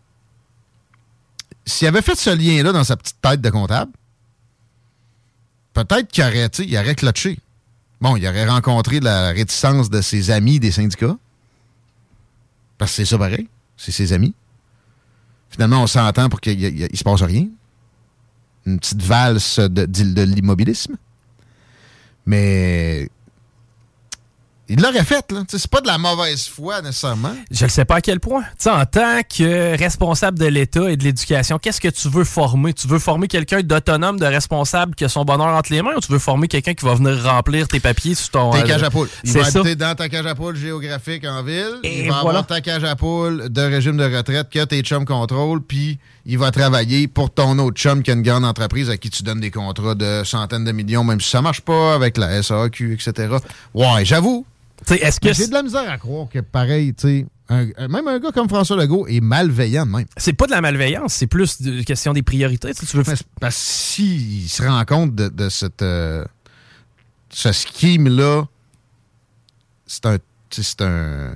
S'il 1.67 1.89
avait 1.89 2.03
fait 2.03 2.15
ce 2.15 2.31
lien-là 2.31 2.73
dans 2.73 2.85
sa 2.85 2.97
petite 2.97 3.21
tête 3.21 3.41
de 3.41 3.51
comptable, 3.51 3.93
peut-être 5.73 6.09
qu'il 6.09 6.25
aurait, 6.25 6.47
il 6.47 6.77
aurait 6.77 6.95
clutché. 6.95 7.39
Bon, 8.01 8.17
il 8.17 8.27
aurait 8.27 8.47
rencontré 8.47 9.01
la 9.01 9.31
réticence 9.31 9.89
de 9.89 10.01
ses 10.01 10.31
amis 10.31 10.61
des 10.61 10.71
syndicats. 10.71 11.17
Parce 12.77 12.91
que 12.91 12.97
c'est 12.97 13.05
ça 13.05 13.19
pareil. 13.19 13.49
c'est 13.77 13.93
ses 13.93 14.13
amis. 14.13 14.35
Finalement, 15.51 15.83
on 15.83 15.87
s'entend 15.87 16.29
pour 16.29 16.41
qu'il 16.41 16.61
il 16.61 16.99
se 16.99 17.05
passe 17.05 17.23
rien. 17.23 17.47
Une 18.67 18.79
petite 18.79 19.03
valse 19.03 19.59
de 19.59 20.23
l'immobilisme. 20.23 20.97
Mais 22.27 23.09
il 24.69 24.81
l'aurait 24.81 25.05
fait, 25.05 25.31
là. 25.31 25.43
C'est 25.49 25.69
pas 25.69 25.81
de 25.81 25.87
la 25.87 25.99
mauvaise 25.99 26.47
foi 26.47 26.81
nécessairement. 26.81 27.35
Je 27.51 27.65
ne 27.65 27.71
sais 27.71 27.85
pas 27.85 27.97
à 27.97 28.01
quel 28.01 28.21
point. 28.21 28.43
Tu 28.43 28.49
sais, 28.59 28.71
en 28.71 28.87
tant 28.87 29.21
que 29.23 29.77
responsable 29.77 30.39
de 30.39 30.47
l'État 30.47 30.91
et 30.91 30.97
de 30.97 31.05
l'éducation, 31.05 31.59
qu'est-ce 31.59 31.81
que 31.81 31.89
tu 31.89 32.09
veux 32.09 32.25
former? 32.25 32.73
Tu 32.73 32.89
veux 32.89 32.99
former 32.99 33.29
quelqu'un 33.29 33.61
d'autonome, 33.63 34.19
de 34.19 34.27
responsable 34.27 34.95
qui 34.95 35.05
a 35.05 35.09
son 35.09 35.25
bonheur 35.25 35.49
entre 35.49 35.73
les 35.73 35.83
mains 35.83 35.95
ou 35.97 36.01
tu 36.01 36.11
veux 36.11 36.19
former 36.19 36.49
quelqu'un 36.49 36.75
qui 36.75 36.85
va 36.85 36.95
venir 36.95 37.23
remplir 37.23 37.69
tes 37.69 37.81
papiers 37.81 38.15
sur 38.15 38.31
ton... 38.31 38.51
Tes 38.51 38.59
euh, 38.59 38.63
cages 38.63 38.83
à 38.83 38.91
poules. 38.91 39.09
Il 39.25 39.33
va 39.33 39.45
ça. 39.45 39.61
habiter 39.61 39.77
dans 39.77 39.95
ta 39.95 40.09
cage 40.09 40.27
à 40.27 40.35
poules 40.35 40.57
géographique 40.57 41.27
en 41.27 41.43
ville. 41.43 41.81
Et 41.83 42.01
il 42.01 42.09
va 42.09 42.21
voilà. 42.23 42.39
avoir 42.39 42.47
ta 42.47 42.61
cage 42.61 42.85
à 42.85 42.97
poules 42.97 43.49
de 43.51 43.63
régime 43.63 43.97
de 43.97 44.17
retraite 44.17 44.49
que 44.51 44.65
tes 44.65 44.81
chums 44.83 45.05
contrôlent, 45.05 45.63
puis 45.63 45.99
il 46.27 46.39
va 46.39 46.51
travailler 46.51 47.07
pour 47.09 47.33
ton 47.33 47.59
autre 47.59 47.77
chum 47.79 48.03
qui 48.03 48.11
a 48.11 48.15
une 48.15 48.23
grande 48.23 48.45
entreprise 48.45 48.89
à 48.91 48.97
qui 48.97 49.11
tu 49.11 49.23
donnes 49.23 49.41
des 49.41 49.51
contrats 49.51 49.95
de 49.95 50.23
centaines 50.25 50.65
de 50.65 50.73
millions, 50.73 51.05
même 51.05 51.21
si 51.21 51.29
ça 51.31 51.43
marche 51.43 51.61
pas 51.61 51.95
avec 51.95 52.17
la 52.17 52.43
SAQ, 52.43 52.95
etc. 52.95 53.35
Ouais, 53.75 54.05
j'avoue. 54.05 54.47
est-ce 54.91 55.21
que 55.21 55.33
J'ai 55.33 55.47
de 55.49 55.53
la 55.53 55.63
misère 55.63 55.89
à 55.91 55.99
croire 55.99 56.29
que 56.29 56.39
pareil, 56.41 56.95
tu 56.95 57.07
sais, 57.09 57.27
un- 57.51 57.89
même 57.89 58.09
un 58.09 58.19
gars 58.19 58.31
comme 58.33 58.49
François 58.49 58.77
Legault 58.77 59.07
est 59.07 59.21
malveillant 59.21 59.85
de 59.85 59.91
même. 59.91 60.07
C'est 60.17 60.33
pas 60.33 60.47
de 60.47 60.53
la 60.53 60.63
malveillance, 60.63 61.13
c'est 61.13 61.27
plus 61.27 61.59
une 61.61 61.85
question 61.85 62.15
des 62.15 62.23
priorités. 62.23 62.73
Sais, 62.73 62.87
tu 62.87 62.97
veux... 62.97 63.05
Parce 63.05 63.57
que 63.57 63.61
s'il 63.61 64.49
se 64.49 64.63
rend 64.63 64.83
compte 64.87 65.15
de, 65.15 65.29
de 65.29 65.49
cette, 65.51 65.83
euh, 65.83 66.25
ce 67.29 67.53
scheme-là, 67.53 68.45
c'est 69.87 70.07
un, 70.07 70.17
c'est 70.51 70.81
un. 70.81 71.35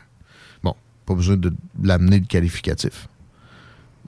Bon, 0.62 0.74
pas 1.04 1.14
besoin 1.14 1.36
de 1.36 1.52
l'amener 1.82 2.20
de 2.20 2.26
qualificatif. 2.26 3.06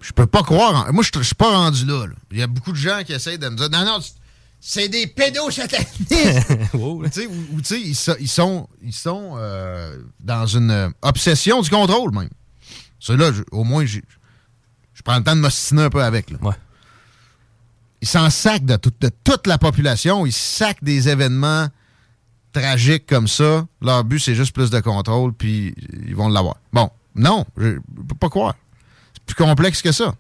Je 0.01 0.13
peux 0.13 0.27
pas 0.27 0.43
croire. 0.43 0.89
en- 0.89 0.93
moi, 0.93 1.03
je 1.05 1.23
suis 1.23 1.35
pas 1.35 1.51
rendu 1.51 1.85
là. 1.85 2.07
Il 2.31 2.39
y 2.39 2.43
a 2.43 2.47
beaucoup 2.47 2.73
de 2.73 2.77
gens 2.77 3.03
qui 3.05 3.13
essayent 3.13 3.39
de 3.39 3.49
me 3.49 3.57
dire 3.57 3.69
non, 3.71 3.85
non, 3.85 3.99
c'est 4.61 4.89
des 4.89 5.07
pédosatanistes. 5.07 6.09
Tu 6.73 7.11
sais, 7.13 7.27
ou 7.27 7.47
ou 7.57 7.61
tu 7.61 7.67
sais, 7.67 7.81
ils, 7.81 7.95
so- 7.95 8.17
ils 8.21 8.29
sont, 8.29 8.69
ils 8.83 8.93
sont 8.93 9.35
euh, 9.37 9.99
dans 10.21 10.47
une 10.47 10.71
euh, 10.71 10.89
obsession 11.03 11.61
du 11.63 11.71
contrôle, 11.71 12.13
même. 12.13 12.31
Ceux-là, 12.99 13.31
au 13.53 13.65
moins, 13.65 13.85
je 13.87 14.01
prends 15.05 15.17
le 15.19 15.23
temps 15.25 15.35
de 15.37 15.41
m'ostiner 15.41 15.83
un 15.83 15.91
peu 15.91 16.03
avec. 16.03 16.31
Là. 16.31 16.39
Ils 18.03 18.09
s'en 18.09 18.29
sacent 18.31 18.63
de, 18.63 18.77
tout- 18.77 18.93
de 19.01 19.11
toute 19.25 19.47
la 19.47 19.59
population. 19.59 20.25
Ils 20.27 20.33
sacent 20.33 20.75
des 20.83 21.09
événements 21.09 21.69
tragiques 22.53 23.07
comme 23.07 23.29
ça. 23.29 23.67
Leur 23.83 24.05
but, 24.05 24.19
c'est 24.19 24.35
juste 24.35 24.55
plus 24.55 24.71
de 24.71 24.81
contrôle, 24.81 25.33
puis 25.33 25.75
ils 26.07 26.15
vont 26.17 26.29
l'avoir. 26.29 26.57
Bon, 26.73 26.91
non, 27.15 27.45
je 27.57 27.67
ne 27.69 27.79
peux 28.09 28.15
pas 28.19 28.29
croire. 28.29 28.55
Plus 29.35 29.45
complexe 29.45 29.81
que 29.83 29.93
ça. 29.93 30.15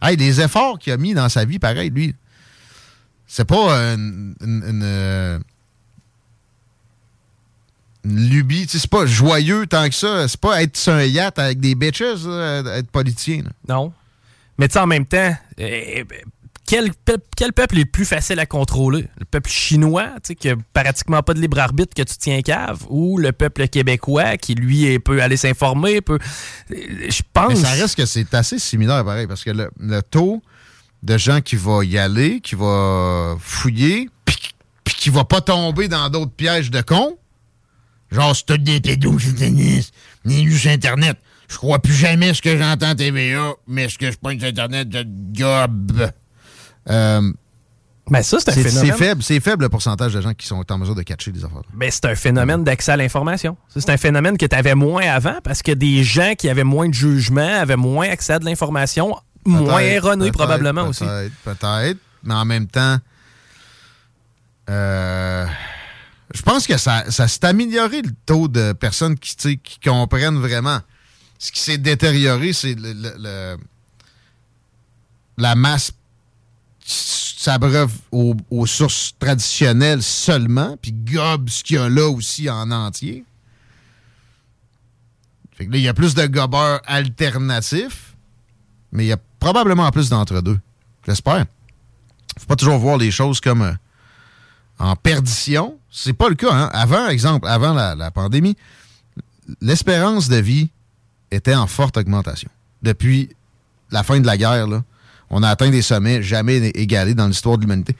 Hey, 0.00 0.16
les 0.16 0.40
efforts 0.40 0.78
qu'il 0.78 0.92
a 0.92 0.96
mis 0.96 1.12
dans 1.14 1.28
sa 1.28 1.44
vie, 1.44 1.58
pareil, 1.58 1.90
lui, 1.90 2.14
c'est 3.26 3.44
pas 3.44 3.72
une, 3.94 4.34
une- 4.40 4.64
une, 4.64 4.82
euh, 4.84 5.38
lubie. 8.04 8.66
C'est 8.68 8.86
pas 8.88 9.06
joyeux 9.06 9.66
tant 9.66 9.88
que 9.88 9.94
ça. 9.94 10.28
C'est 10.28 10.40
pas 10.40 10.62
être 10.62 10.76
sur 10.76 10.92
un 10.92 11.02
yacht 11.02 11.38
avec 11.38 11.58
des 11.60 11.74
bitches, 11.74 12.00
là, 12.24 12.62
être 12.76 12.90
politicien. 12.90 13.42
Non. 13.68 13.92
Mais 14.56 14.68
tu 14.68 14.78
en 14.78 14.86
même 14.86 15.06
temps, 15.06 15.36
euh, 15.60 16.04
quel, 16.68 16.92
pe- 16.92 17.16
quel 17.36 17.52
peuple 17.52 17.78
est 17.78 17.84
plus 17.86 18.04
facile 18.04 18.38
à 18.40 18.46
contrôler? 18.46 19.08
Le 19.18 19.24
peuple 19.24 19.48
chinois, 19.50 20.08
tu 20.16 20.28
sais, 20.28 20.34
qui 20.34 20.50
a 20.50 20.56
pratiquement 20.74 21.22
pas 21.22 21.32
de 21.34 21.40
libre 21.40 21.58
arbitre 21.58 21.94
que 21.94 22.02
tu 22.02 22.16
tiens 22.18 22.42
cave, 22.42 22.84
ou 22.90 23.16
le 23.18 23.32
peuple 23.32 23.66
québécois 23.68 24.36
qui, 24.36 24.54
lui, 24.54 24.84
est- 24.84 24.98
peut 24.98 25.22
aller 25.22 25.36
s'informer, 25.38 26.00
peut... 26.02 26.18
Euh, 26.72 26.76
Je 27.08 27.22
pense... 27.32 27.48
Mais 27.48 27.56
ça 27.56 27.70
reste 27.70 27.96
que 27.96 28.04
c'est 28.06 28.32
assez 28.34 28.58
similaire, 28.58 29.04
pareil, 29.04 29.26
parce 29.26 29.42
que 29.44 29.50
le, 29.50 29.70
le 29.80 30.02
taux 30.02 30.42
de 31.02 31.16
gens 31.16 31.40
qui 31.40 31.56
va 31.56 31.84
y 31.84 31.96
aller, 31.96 32.40
qui 32.40 32.54
va 32.54 33.36
fouiller, 33.40 34.10
puis 34.24 34.36
puis 34.84 34.94
qui 34.96 35.10
va 35.10 35.24
pas 35.24 35.40
tomber 35.42 35.86
dans 35.88 36.08
d'autres 36.08 36.32
pièges 36.32 36.70
de 36.70 36.80
cons, 36.80 37.16
genre 38.10 38.34
c'est 38.34 38.46
tous 38.46 38.56
des 38.58 38.80
pédosatanistes, 38.80 39.94
ni 40.24 40.42
lu 40.42 40.56
sur 40.58 40.70
Internet. 40.70 41.16
Je 41.48 41.56
crois 41.56 41.78
plus 41.78 41.94
jamais 41.94 42.34
ce 42.34 42.42
que 42.42 42.56
j'entends 42.58 42.94
TVA, 42.94 43.52
mais 43.66 43.88
ce 43.88 43.96
que 43.98 44.10
je 44.10 44.16
pointe 44.18 44.38
sur 44.40 44.48
Internet, 44.48 44.88
je 44.92 45.02
gobe. 45.04 46.10
Euh, 46.88 47.32
Mais 48.10 48.22
ça, 48.22 48.38
c'est 48.40 48.50
un 48.50 48.52
phénomène. 48.54 48.72
C'est 48.86 48.92
faible, 49.04 49.22
c'est 49.22 49.40
faible 49.40 49.64
le 49.64 49.68
pourcentage 49.68 50.14
de 50.14 50.20
gens 50.20 50.32
qui 50.34 50.46
sont 50.46 50.64
en 50.72 50.78
mesure 50.78 50.94
de 50.94 51.02
catcher 51.02 51.30
des 51.30 51.44
affaires. 51.44 51.62
Ben, 51.74 51.90
c'est 51.90 52.06
un 52.06 52.14
phénomène 52.14 52.64
d'accès 52.64 52.92
à 52.92 52.96
l'information. 52.96 53.56
C'est 53.68 53.90
un 53.90 53.96
phénomène 53.98 54.38
que 54.38 54.46
tu 54.46 54.56
avais 54.56 54.74
moins 54.74 55.06
avant 55.08 55.38
parce 55.44 55.62
que 55.62 55.72
des 55.72 56.02
gens 56.04 56.34
qui 56.36 56.48
avaient 56.48 56.64
moins 56.64 56.88
de 56.88 56.94
jugement 56.94 57.60
avaient 57.60 57.76
moins 57.76 58.08
accès 58.08 58.32
à 58.34 58.38
de 58.38 58.44
l'information, 58.46 59.14
moins 59.44 59.80
erronée 59.80 60.32
probablement 60.32 60.88
aussi. 60.88 61.04
Peut-être, 61.04 61.32
peut-être. 61.44 61.98
Mais 62.24 62.34
en 62.34 62.44
même 62.44 62.66
temps, 62.66 62.96
euh, 64.70 65.46
je 66.34 66.42
pense 66.42 66.66
que 66.66 66.76
ça, 66.76 67.10
ça 67.10 67.28
s'est 67.28 67.44
amélioré 67.44 68.02
le 68.02 68.10
taux 68.26 68.48
de 68.48 68.72
personnes 68.72 69.18
qui, 69.18 69.34
qui 69.58 69.80
comprennent 69.80 70.38
vraiment. 70.38 70.80
Ce 71.38 71.52
qui 71.52 71.60
s'est 71.60 71.78
détérioré, 71.78 72.52
c'est 72.52 72.74
le- 72.74 72.92
le- 72.92 73.14
le- 73.18 73.56
la 75.38 75.54
masse 75.54 75.92
s'abreuve 76.88 77.92
aux, 78.10 78.34
aux 78.50 78.66
sources 78.66 79.14
traditionnelles 79.18 80.02
seulement, 80.02 80.76
puis 80.80 80.92
gobe 80.92 81.50
ce 81.50 81.62
qu'il 81.62 81.76
y 81.76 81.78
a 81.78 81.88
là 81.88 82.08
aussi 82.08 82.48
en 82.48 82.70
entier. 82.70 83.24
Fait 85.54 85.66
que 85.66 85.72
là, 85.72 85.78
il 85.78 85.82
y 85.82 85.88
a 85.88 85.94
plus 85.94 86.14
de 86.14 86.26
gobeurs 86.26 86.80
alternatifs, 86.86 88.16
mais 88.92 89.04
il 89.04 89.08
y 89.08 89.12
a 89.12 89.18
probablement 89.38 89.90
plus 89.90 90.08
d'entre-deux. 90.08 90.58
J'espère. 91.06 91.46
Faut 92.38 92.46
pas 92.46 92.56
toujours 92.56 92.78
voir 92.78 92.96
les 92.96 93.10
choses 93.10 93.40
comme 93.40 93.62
euh, 93.62 93.72
en 94.78 94.96
perdition. 94.96 95.78
C'est 95.90 96.12
pas 96.12 96.28
le 96.28 96.36
cas. 96.36 96.52
Hein? 96.52 96.70
Avant, 96.72 97.08
exemple, 97.08 97.48
avant 97.48 97.74
la, 97.74 97.94
la 97.94 98.10
pandémie, 98.10 98.56
l'espérance 99.60 100.28
de 100.28 100.36
vie 100.36 100.70
était 101.30 101.54
en 101.54 101.66
forte 101.66 101.96
augmentation. 101.96 102.50
Depuis 102.82 103.30
la 103.90 104.02
fin 104.02 104.20
de 104.20 104.26
la 104.26 104.36
guerre, 104.36 104.68
là, 104.68 104.84
on 105.30 105.42
a 105.42 105.48
atteint 105.48 105.70
des 105.70 105.82
sommets 105.82 106.22
jamais 106.22 106.56
égalés 106.74 107.14
dans 107.14 107.26
l'histoire 107.26 107.56
de 107.56 107.62
l'humanité. 107.62 107.94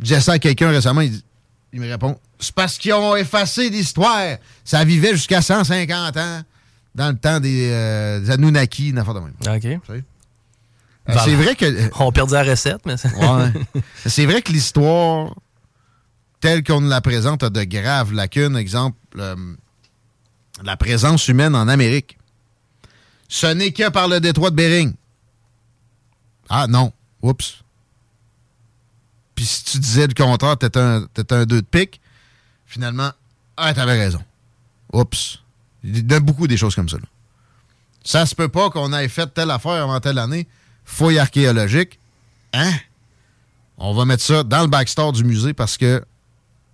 Je 0.00 0.04
disais 0.04 0.20
ça 0.20 0.32
à 0.32 0.38
quelqu'un 0.38 0.70
récemment, 0.70 1.00
il, 1.00 1.80
me 1.80 1.88
répond 1.88 2.18
C'est 2.38 2.54
parce 2.54 2.78
qu'ils 2.78 2.94
ont 2.94 3.16
effacé 3.16 3.68
l'histoire. 3.68 4.36
Ça 4.64 4.84
vivait 4.84 5.12
jusqu'à 5.12 5.42
150 5.42 6.16
ans 6.16 6.42
dans 6.94 7.08
le 7.08 7.16
temps 7.16 7.40
des, 7.40 7.70
euh, 7.70 8.20
des 8.20 8.30
Anunnaki, 8.30 8.92
n'importe 8.92 9.18
de 9.18 9.22
même. 9.22 9.56
OK. 9.56 10.02
Euh, 11.08 11.14
c'est 11.24 11.34
vrai 11.34 11.54
que. 11.54 11.90
On 12.02 12.12
perdit 12.12 12.34
la 12.34 12.42
recette, 12.42 12.84
mais. 12.86 12.94
Ouais. 12.94 13.82
c'est 14.06 14.26
vrai 14.26 14.42
que 14.42 14.52
l'histoire, 14.52 15.34
telle 16.40 16.62
qu'on 16.62 16.80
la 16.80 17.00
présente, 17.00 17.42
a 17.42 17.50
de 17.50 17.64
graves 17.64 18.12
lacunes. 18.12 18.56
Exemple, 18.56 18.96
euh, 19.18 19.36
la 20.62 20.76
présence 20.76 21.28
humaine 21.28 21.54
en 21.54 21.68
Amérique. 21.68 22.18
Ce 23.28 23.46
n'est 23.46 23.72
que 23.72 23.90
par 23.90 24.08
le 24.08 24.20
détroit 24.20 24.50
de 24.50 24.56
Bering. 24.56 24.94
Ah 26.48 26.66
non. 26.68 26.92
Oups. 27.22 27.62
Puis 29.34 29.44
si 29.44 29.64
tu 29.64 29.78
disais 29.78 30.06
le 30.06 30.14
contraire, 30.14 30.56
t'étais 30.56 30.80
un, 30.80 31.06
un 31.16 31.44
deux 31.44 31.60
de 31.62 31.66
pique, 31.66 32.00
finalement, 32.66 33.12
ah, 33.56 33.74
t'avais 33.74 33.98
raison. 33.98 34.22
Oups. 34.92 35.40
Il 35.84 36.10
y 36.10 36.14
a 36.14 36.20
beaucoup 36.20 36.46
des 36.46 36.56
choses 36.56 36.74
comme 36.74 36.88
ça. 36.88 36.96
Ça 38.04 38.24
se 38.26 38.34
peut 38.34 38.48
pas 38.48 38.70
qu'on 38.70 38.92
ait 38.92 39.08
fait 39.08 39.26
telle 39.32 39.50
affaire 39.50 39.82
avant 39.82 40.00
telle 40.00 40.18
année. 40.18 40.48
Fouille 40.84 41.18
archéologique. 41.18 41.98
Hein? 42.52 42.72
On 43.76 43.94
va 43.94 44.04
mettre 44.04 44.22
ça 44.22 44.42
dans 44.42 44.62
le 44.62 44.68
backstore 44.68 45.12
du 45.12 45.24
musée 45.24 45.52
parce 45.54 45.76
que 45.76 46.04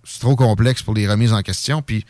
c'est 0.03 0.19
trop 0.19 0.35
complexe 0.35 0.81
pour 0.81 0.93
les 0.93 1.07
remises 1.07 1.33
en 1.33 1.41
question. 1.41 1.81
Puis 1.81 2.05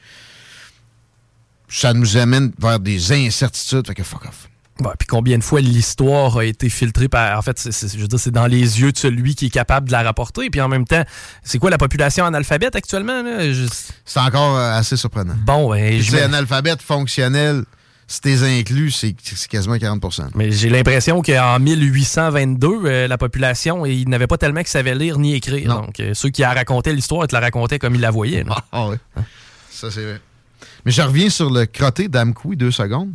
ça 1.67 1.93
nous 1.93 2.17
amène 2.17 2.54
vers 2.60 2.80
des 2.80 3.12
incertitudes. 3.12 3.88
Fait 3.88 3.95
que 3.95 4.04
fuck 4.04 4.25
off. 4.25 4.49
Puis 4.78 5.08
combien 5.08 5.38
de 5.38 5.44
fois 5.44 5.62
l'histoire 5.62 6.38
a 6.38 6.44
été 6.46 6.68
filtrée 6.70 7.08
par. 7.08 7.38
En 7.38 7.42
fait, 7.42 7.58
je 7.64 7.98
veux 7.98 8.08
dire, 8.08 8.20
c'est 8.20 8.32
dans 8.32 8.46
les 8.48 8.82
yeux 8.82 8.92
de 8.92 8.98
celui 8.98 9.34
qui 9.36 9.46
est 9.46 9.50
capable 9.50 9.88
de 9.88 9.92
la 9.94 10.04
rapporter. 10.04 10.50
Puis 10.50 10.60
en 10.60 10.68
même 10.68 10.86
temps, 10.86 11.04
c'est 11.44 11.60
quoi 11.60 11.70
la 11.70 11.78
population 11.78 12.26
analphabète 12.26 12.76
actuellement? 12.76 13.24
Je- 13.40 13.68
C'est 14.04 14.20
encore 14.20 14.58
euh, 14.58 14.74
assez 14.78 14.98
surprenant. 14.98 15.36
Bon, 15.46 15.69
ben, 15.71 16.02
je 16.02 16.17
analphabète 16.17 16.82
fonctionnel, 16.82 17.63
si 18.08 18.19
t'es 18.21 18.44
inclus, 18.44 18.92
c'est 18.92 19.15
quasiment 19.50 19.76
40% 19.78 20.28
Mais 20.36 20.52
j'ai 20.52 20.69
l'impression 20.69 21.21
qu'en 21.21 21.58
1822, 21.60 22.67
euh, 22.86 23.08
la 23.08 23.17
population, 23.17 23.86
il 23.86 24.10
n'avait 24.10 24.28
pas 24.28 24.38
tellement 24.38 24.62
qui 24.62 24.69
savait 24.71 24.94
lire 24.94 25.17
ni 25.19 25.36
écrire. 25.36 25.73
Donc, 25.82 26.00
euh, 26.02 26.13
ceux 26.13 26.30
qui 26.30 26.44
raconté 26.44 26.94
l'histoire, 26.94 27.23
ils 27.23 27.28
te 27.28 27.34
la 27.34 27.40
racontaient 27.40 27.80
comme 27.80 27.96
ils 27.96 28.02
la 28.02 28.12
voyaient. 28.12 28.44
là. 28.44 28.58
Ah 28.71 28.90
oui. 28.90 28.98
Ça, 29.71 29.90
c'est 29.90 30.04
vrai. 30.04 30.19
Mais 30.86 30.92
je 30.92 31.02
reviens 31.02 31.30
sur 31.30 31.50
le 31.50 31.65
crotté 31.65 32.08
d'Amkoui, 32.10 32.58
deux 32.58 32.71
secondes. 32.71 33.12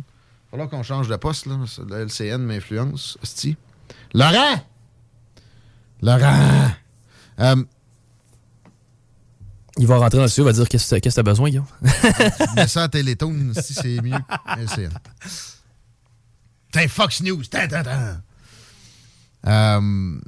Falloir 0.51 0.69
qu'on 0.69 0.83
change 0.83 1.07
de 1.07 1.15
poste, 1.15 1.45
là. 1.45 1.57
Ça, 1.65 1.81
Le 1.87 2.01
LCN 2.05 2.37
m'influence. 2.39 3.17
Esti. 3.23 3.55
Laurent! 4.13 4.61
Laurent! 6.01 6.71
Euh, 7.39 7.63
Il 9.77 9.87
va 9.87 9.97
rentrer 9.97 10.17
dans 10.17 10.23
le 10.23 10.27
studio, 10.29 10.43
il 10.49 10.51
va 10.51 10.53
dire 10.53 10.67
Qu'est-ce 10.69 10.95
que 10.95 11.09
t'as 11.09 11.23
besoin, 11.23 11.49
Guillaume? 11.49 11.65
Mets 12.55 12.67
ça 12.67 12.83
à 12.83 12.89
Télétoon, 12.89 13.53
si 13.61 13.73
c'est 13.73 14.01
mieux. 14.01 14.17
LCN. 14.57 14.89
T'es 16.73 16.87
Fox 16.89 17.21
News. 17.21 17.43
Tan, 17.45 17.67
tan. 17.67 17.83
Euh, 19.47 20.19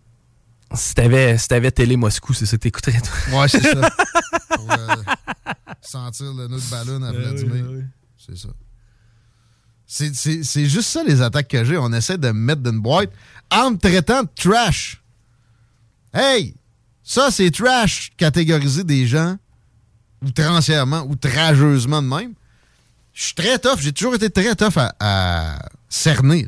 Si 0.73 0.95
t'avais 0.95 1.37
si 1.37 1.47
t'avais 1.49 1.71
Télé 1.71 1.97
Moscou, 1.97 2.33
c'est 2.33 2.45
ça 2.45 2.55
que 2.57 2.61
t'écouterais, 2.61 3.01
toi. 3.01 3.41
Ouais, 3.41 3.47
c'est 3.49 3.61
ça. 3.61 3.89
Pour 4.55 4.71
euh, 4.71 4.95
sentir 5.81 6.33
le 6.33 6.47
nœud 6.47 6.59
de 6.59 6.69
ballon 6.71 7.03
à 7.03 7.11
Ben 7.11 7.21
Vladimir. 7.21 7.65
C'est 8.17 8.37
ça. 8.37 8.47
C'est- 8.47 8.53
C'est 8.63 8.72
c'est 9.93 10.65
juste 10.65 10.89
ça, 10.89 11.03
les 11.03 11.21
attaques 11.21 11.49
que 11.49 11.63
j'ai. 11.63 11.77
On 11.77 11.93
essaie 11.93 12.17
de 12.17 12.27
me 12.29 12.33
mettre 12.33 12.61
dans 12.61 12.71
une 12.71 12.79
boîte 12.79 13.11
en 13.51 13.71
me 13.71 13.77
traitant 13.77 14.23
de 14.23 14.29
trash. 14.35 15.03
Hey! 16.13 16.55
Ça, 17.03 17.29
c'est 17.29 17.51
trash, 17.51 18.11
catégoriser 18.17 18.83
des 18.83 19.05
gens 19.05 19.37
outrancièrement, 20.23 21.01
outrageusement 21.01 22.01
de 22.01 22.07
même. 22.07 22.33
Je 23.13 23.25
suis 23.25 23.35
très 23.35 23.59
tough. 23.59 23.79
J'ai 23.79 23.91
toujours 23.91 24.15
été 24.15 24.29
très 24.29 24.55
tough 24.55 24.77
à, 24.99 25.59
cerner. 25.89 26.47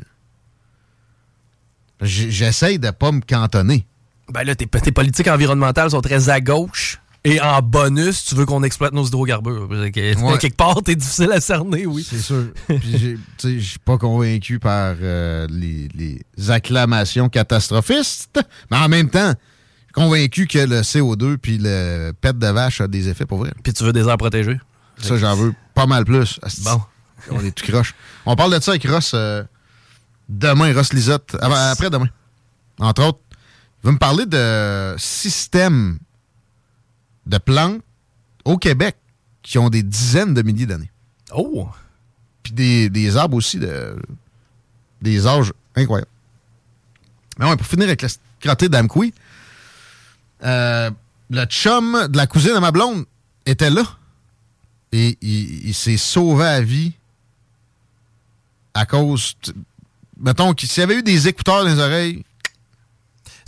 J'essaye 2.00 2.78
de 2.78 2.90
pas 2.90 3.12
me 3.12 3.20
cantonner. 3.20 3.86
Ben 4.28 4.42
là, 4.42 4.56
tes 4.56 4.66
politiques 4.66 5.28
environnementales 5.28 5.90
sont 5.90 6.00
très 6.00 6.30
à 6.30 6.40
gauche. 6.40 7.00
Et 7.26 7.40
en 7.40 7.60
bonus, 7.60 8.24
tu 8.24 8.36
veux 8.36 8.46
qu'on 8.46 8.62
exploite 8.62 8.92
nos 8.92 9.04
hydrocarbures. 9.04 9.68
Ouais. 9.68 9.90
Quelque 9.92 10.56
part, 10.56 10.80
t'es 10.80 10.94
difficile 10.94 11.32
à 11.32 11.40
cerner, 11.40 11.84
oui. 11.84 12.06
C'est 12.08 12.20
sûr. 12.20 12.44
Puis 12.68 13.18
je 13.42 13.58
suis 13.58 13.80
pas 13.80 13.98
convaincu 13.98 14.60
par 14.60 14.94
euh, 15.02 15.48
les, 15.50 15.88
les 15.92 16.50
acclamations 16.50 17.28
catastrophistes, 17.28 18.38
mais 18.70 18.76
en 18.76 18.88
même 18.88 19.10
temps, 19.10 19.32
je 19.32 19.86
suis 19.86 19.92
convaincu 19.92 20.46
que 20.46 20.60
le 20.60 20.82
CO2 20.82 21.36
puis 21.36 21.58
le 21.60 22.12
pet 22.12 22.38
de 22.38 22.46
vache 22.46 22.80
a 22.80 22.86
des 22.86 23.08
effets 23.08 23.26
pour 23.26 23.38
vrai. 23.38 23.52
Puis 23.64 23.72
tu 23.72 23.82
veux 23.82 23.92
des 23.92 24.06
aires 24.06 24.18
protégées. 24.18 24.60
Ça, 24.98 25.16
j'en 25.16 25.34
veux 25.34 25.52
pas 25.74 25.86
mal 25.86 26.04
plus. 26.04 26.38
Bon. 26.62 26.80
On 27.32 27.44
est 27.44 27.50
tout 27.50 27.66
croche. 27.66 27.96
On 28.24 28.36
parle 28.36 28.54
de 28.54 28.62
ça 28.62 28.70
avec 28.70 28.86
Ross 28.86 29.10
euh, 29.14 29.42
demain, 30.28 30.72
Ross 30.72 30.92
Lisotte. 30.92 31.36
Ah, 31.40 31.72
après 31.72 31.90
demain. 31.90 32.08
Entre 32.78 33.02
autres, 33.04 33.18
il 33.82 33.86
va 33.86 33.92
me 33.92 33.98
parler 33.98 34.26
de 34.26 34.94
systèmes 34.96 35.98
de 37.26 37.38
plantes 37.38 37.82
au 38.44 38.56
Québec 38.56 38.96
qui 39.42 39.58
ont 39.58 39.68
des 39.70 39.82
dizaines 39.82 40.34
de 40.34 40.42
milliers 40.42 40.66
d'années. 40.66 40.90
Oh! 41.34 41.68
Puis 42.42 42.52
des, 42.52 42.88
des 42.90 43.16
arbres 43.16 43.36
aussi, 43.36 43.58
de, 43.58 43.96
des 45.02 45.26
âges 45.26 45.52
incroyables. 45.74 46.10
Mais 47.38 47.46
ouais, 47.48 47.56
pour 47.56 47.66
finir 47.66 47.86
avec 47.86 48.02
la 48.02 48.08
crotté 48.40 48.68
d'Amkoui, 48.68 49.12
euh, 50.44 50.90
le 51.30 51.44
chum 51.46 52.06
de 52.08 52.16
la 52.16 52.26
cousine 52.26 52.54
de 52.54 52.58
ma 52.60 52.70
blonde 52.70 53.04
était 53.44 53.70
là. 53.70 53.82
Et 54.92 55.18
il, 55.20 55.66
il 55.68 55.74
s'est 55.74 55.96
sauvé 55.96 56.44
à 56.44 56.60
vie 56.60 56.92
à 58.74 58.86
cause. 58.86 59.34
Mettons, 60.18 60.54
qu'il- 60.54 60.68
s'il 60.68 60.80
y 60.82 60.84
avait 60.84 60.98
eu 60.98 61.02
des 61.02 61.28
écouteurs 61.28 61.64
dans 61.64 61.68
les 61.74 61.80
oreilles, 61.80 62.24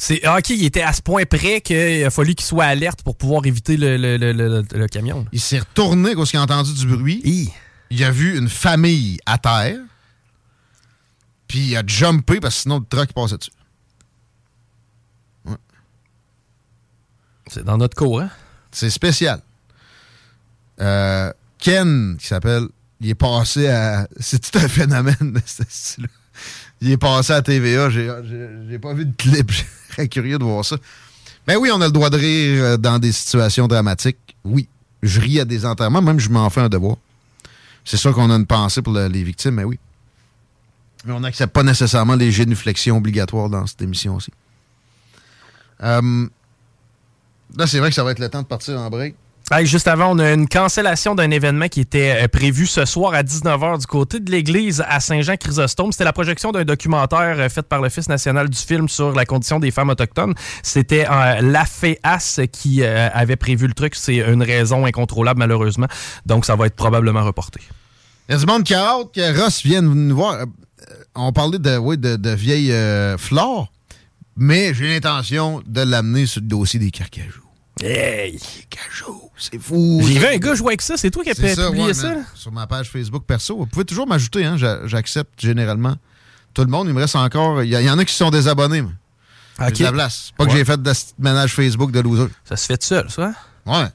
C'est 0.00 0.20
ah, 0.24 0.38
OK, 0.38 0.50
il 0.50 0.64
était 0.64 0.82
à 0.82 0.92
ce 0.92 1.02
point 1.02 1.24
près 1.26 1.60
qu'il 1.60 2.04
a 2.04 2.10
fallu 2.10 2.36
qu'il 2.36 2.46
soit 2.46 2.66
alerte 2.66 3.02
pour 3.02 3.16
pouvoir 3.16 3.44
éviter 3.46 3.76
le, 3.76 3.96
le- 3.96 4.16
le- 4.16 4.86
camion. 4.86 5.26
il 5.32 5.40
s'est 5.40 5.58
retourné 5.58 6.14
quand 6.14 6.32
il 6.32 6.36
a 6.36 6.42
entendu 6.42 6.72
du 6.72 6.86
bruit. 6.86 7.50
Il 7.90 8.04
a 8.04 8.10
vu 8.12 8.38
une 8.38 8.48
famille 8.48 9.18
à 9.26 9.38
terre. 9.38 9.78
Puis 11.48 11.58
il 11.70 11.76
a 11.76 11.82
jumpé 11.84 12.38
parce 12.38 12.54
que 12.56 12.60
sinon 12.62 12.78
le 12.78 12.84
truck 12.88 13.12
passait 13.12 13.38
dessus. 13.38 13.50
C'est 17.50 17.64
dans 17.64 17.78
notre 17.78 17.96
cours, 17.96 18.20
hein? 18.20 18.30
C'est 18.70 18.90
spécial. 18.90 19.40
Euh, 20.80 21.32
Ken, 21.58 22.16
qui 22.20 22.26
s'appelle, 22.26 22.64
il 23.00 23.08
est 23.10 23.14
passé 23.14 23.68
à. 23.68 24.06
C'est 24.20 24.38
tout 24.38 24.58
un 24.58 24.68
phénomène 24.68 25.32
de 25.32 25.40
ce 25.46 25.62
style-là. 25.66 26.08
Il 26.82 26.90
est 26.92 26.98
passé 26.98 27.32
à 27.32 27.42
TVA. 27.42 27.88
J'ai 27.90 28.78
pas 28.78 28.92
vu 28.94 29.06
de 29.06 29.16
clip. 29.16 29.50
Curieux 30.06 30.38
de 30.38 30.44
voir 30.44 30.64
ça. 30.64 30.76
Mais 31.46 31.56
oui, 31.56 31.70
on 31.72 31.80
a 31.80 31.86
le 31.86 31.92
droit 31.92 32.10
de 32.10 32.16
rire 32.18 32.62
euh, 32.62 32.76
dans 32.76 32.98
des 32.98 33.10
situations 33.12 33.66
dramatiques. 33.66 34.18
Oui. 34.44 34.68
Je 35.02 35.20
ris 35.20 35.40
à 35.40 35.44
des 35.44 35.64
enterrements, 35.64 36.02
même 36.02 36.20
je 36.20 36.28
m'en 36.28 36.48
fais 36.50 36.60
un 36.60 36.68
devoir. 36.68 36.96
C'est 37.84 37.96
sûr 37.96 38.12
qu'on 38.14 38.30
a 38.30 38.34
une 38.34 38.46
pensée 38.46 38.82
pour 38.82 38.92
le- 38.92 39.06
les 39.08 39.22
victimes, 39.22 39.54
mais 39.54 39.64
oui. 39.64 39.78
Mais 41.04 41.12
on 41.12 41.20
n'accepte 41.20 41.52
pas 41.52 41.62
nécessairement 41.62 42.16
les 42.16 42.30
génuflexions 42.30 42.96
obligatoires 42.98 43.48
dans 43.48 43.66
cette 43.66 43.80
émission 43.80 44.16
aussi. 44.16 44.30
Euh, 45.82 46.26
là, 47.56 47.66
c'est 47.66 47.78
vrai 47.78 47.88
que 47.88 47.94
ça 47.94 48.04
va 48.04 48.10
être 48.10 48.18
le 48.18 48.28
temps 48.28 48.42
de 48.42 48.46
partir 48.46 48.78
en 48.78 48.90
break. 48.90 49.14
Juste 49.62 49.88
avant, 49.88 50.14
on 50.14 50.18
a 50.18 50.32
une 50.32 50.46
cancellation 50.46 51.14
d'un 51.14 51.30
événement 51.30 51.68
qui 51.68 51.80
était 51.80 52.24
euh, 52.24 52.28
prévu 52.28 52.66
ce 52.66 52.84
soir 52.84 53.14
à 53.14 53.22
19h 53.22 53.80
du 53.80 53.86
côté 53.86 54.20
de 54.20 54.30
l'église 54.30 54.84
à 54.86 55.00
Saint-Jean-Chrysostome. 55.00 55.90
C'était 55.92 56.04
la 56.04 56.12
projection 56.12 56.52
d'un 56.52 56.64
documentaire 56.64 57.36
euh, 57.38 57.48
fait 57.48 57.62
par 57.62 57.80
l'Office 57.80 58.08
national 58.08 58.50
du 58.50 58.58
film 58.58 58.88
sur 58.88 59.12
la 59.12 59.24
condition 59.24 59.58
des 59.58 59.70
femmes 59.70 59.88
autochtones. 59.88 60.34
C'était 60.62 61.06
euh, 61.10 61.40
l'AFEAS 61.40 62.46
qui 62.52 62.82
euh, 62.82 63.08
avait 63.12 63.36
prévu 63.36 63.66
le 63.66 63.72
truc. 63.74 63.94
C'est 63.94 64.16
une 64.16 64.42
raison 64.42 64.84
incontrôlable, 64.84 65.38
malheureusement. 65.38 65.88
Donc, 66.26 66.44
ça 66.44 66.54
va 66.54 66.66
être 66.66 66.76
probablement 66.76 67.24
reporté. 67.24 67.60
Il 68.28 68.32
y 68.32 68.34
a 68.34 68.58
du 68.58 68.74
a 68.74 68.78
hâte 68.78 69.14
que 69.14 69.40
Ross 69.40 69.62
vienne 69.62 69.86
nous 69.86 70.14
voir. 70.14 70.44
On 71.14 71.32
parlait 71.32 71.58
de, 71.58 71.70
euh, 72.70 73.18
flores, 73.18 73.72
mais 74.36 74.74
j'ai 74.74 74.88
l'intention 74.88 75.62
de 75.66 75.80
l'amener 75.80 76.26
sur 76.26 76.40
le 76.42 76.46
dossier 76.46 76.78
des 76.78 76.90
carcajou. 76.90 77.47
Hey! 77.80 78.38
Carcajou, 78.70 79.30
c'est 79.36 79.58
fou. 79.58 80.00
J'ai 80.04 80.18
vu 80.18 80.26
un 80.26 80.36
gars 80.38 80.54
jouer 80.54 80.68
avec 80.68 80.82
ça. 80.82 80.96
C'est 80.96 81.10
toi 81.10 81.22
qui 81.22 81.30
as 81.30 81.34
publié 81.34 81.84
ouais, 81.86 81.94
ça? 81.94 82.14
là? 82.14 82.20
Sur 82.34 82.50
ma 82.52 82.66
page 82.66 82.90
Facebook 82.90 83.24
perso. 83.24 83.56
Vous 83.56 83.66
pouvez 83.66 83.84
toujours 83.84 84.06
m'ajouter, 84.06 84.44
hein, 84.44 84.56
j'a- 84.56 84.86
j'accepte 84.86 85.40
généralement 85.40 85.96
tout 86.54 86.62
le 86.62 86.68
monde. 86.68 86.88
Il 86.88 86.94
me 86.94 87.00
reste 87.00 87.16
encore. 87.16 87.62
Il 87.62 87.70
y, 87.70 87.90
en 87.90 87.98
a 87.98 88.04
qui 88.04 88.14
sont 88.14 88.30
désabonnés. 88.30 88.82
moi. 88.82 88.92
J'ai 89.60 89.66
Ok. 89.66 89.78
de 89.78 89.82
la 89.84 89.92
place. 89.92 90.32
Pas 90.36 90.46
que 90.46 90.52
j'ai 90.52 90.64
fait 90.64 90.80
de 90.80 90.92
ce 90.92 91.04
ménage 91.18 91.52
Facebook 91.54 91.90
de 91.92 92.00
loser. 92.00 92.28
Ça 92.44 92.56
se 92.56 92.66
fait 92.66 92.78
tout 92.78 92.86
seul, 92.86 93.10
ça? 93.10 93.32
Ouais. 93.66 93.86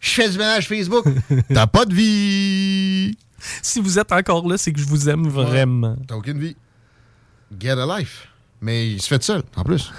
Je 0.00 0.10
fais 0.10 0.28
du 0.30 0.38
ménage 0.38 0.66
Facebook. 0.68 1.04
T'as 1.54 1.66
pas 1.66 1.84
de 1.84 1.94
vie. 1.94 3.16
Si 3.62 3.80
vous 3.80 3.98
êtes 3.98 4.12
encore 4.12 4.46
là, 4.48 4.56
c'est 4.58 4.72
que 4.72 4.80
je 4.80 4.86
vous 4.86 5.08
aime 5.08 5.28
vraiment. 5.28 5.96
T'as 6.06 6.14
aucune 6.16 6.38
vie. 6.38 6.56
Get 7.58 7.70
a 7.72 7.98
life. 7.98 8.28
Mais 8.62 8.90
il 8.92 9.00
se 9.02 9.08
fait 9.08 9.18
tout 9.18 9.24
seul, 9.24 9.42
en 9.56 9.64
plus. 9.64 9.90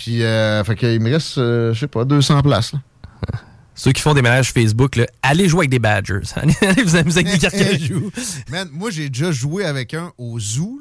Puis, 0.00 0.22
euh, 0.22 0.64
fait 0.64 0.76
qu'il 0.76 0.98
me 0.98 1.12
reste, 1.12 1.36
euh, 1.36 1.74
je 1.74 1.80
sais 1.80 1.86
pas, 1.86 2.06
200 2.06 2.40
places. 2.40 2.72
là. 2.72 2.78
Ceux 3.74 3.92
qui 3.92 4.00
font 4.00 4.14
des 4.14 4.22
ménages 4.22 4.50
Facebook, 4.50 4.96
là, 4.96 5.06
allez 5.22 5.46
jouer 5.46 5.60
avec 5.60 5.70
des 5.70 5.78
Badgers. 5.78 6.20
Allez, 6.36 6.82
vous 6.82 6.96
amuser 6.96 7.20
avec 7.20 7.32
des 7.32 7.38
carcajou. 7.38 8.10
Man, 8.50 8.68
moi, 8.72 8.90
j'ai 8.90 9.10
déjà 9.10 9.30
joué 9.30 9.66
avec 9.66 9.92
un 9.92 10.10
au 10.16 10.40
zoo, 10.40 10.80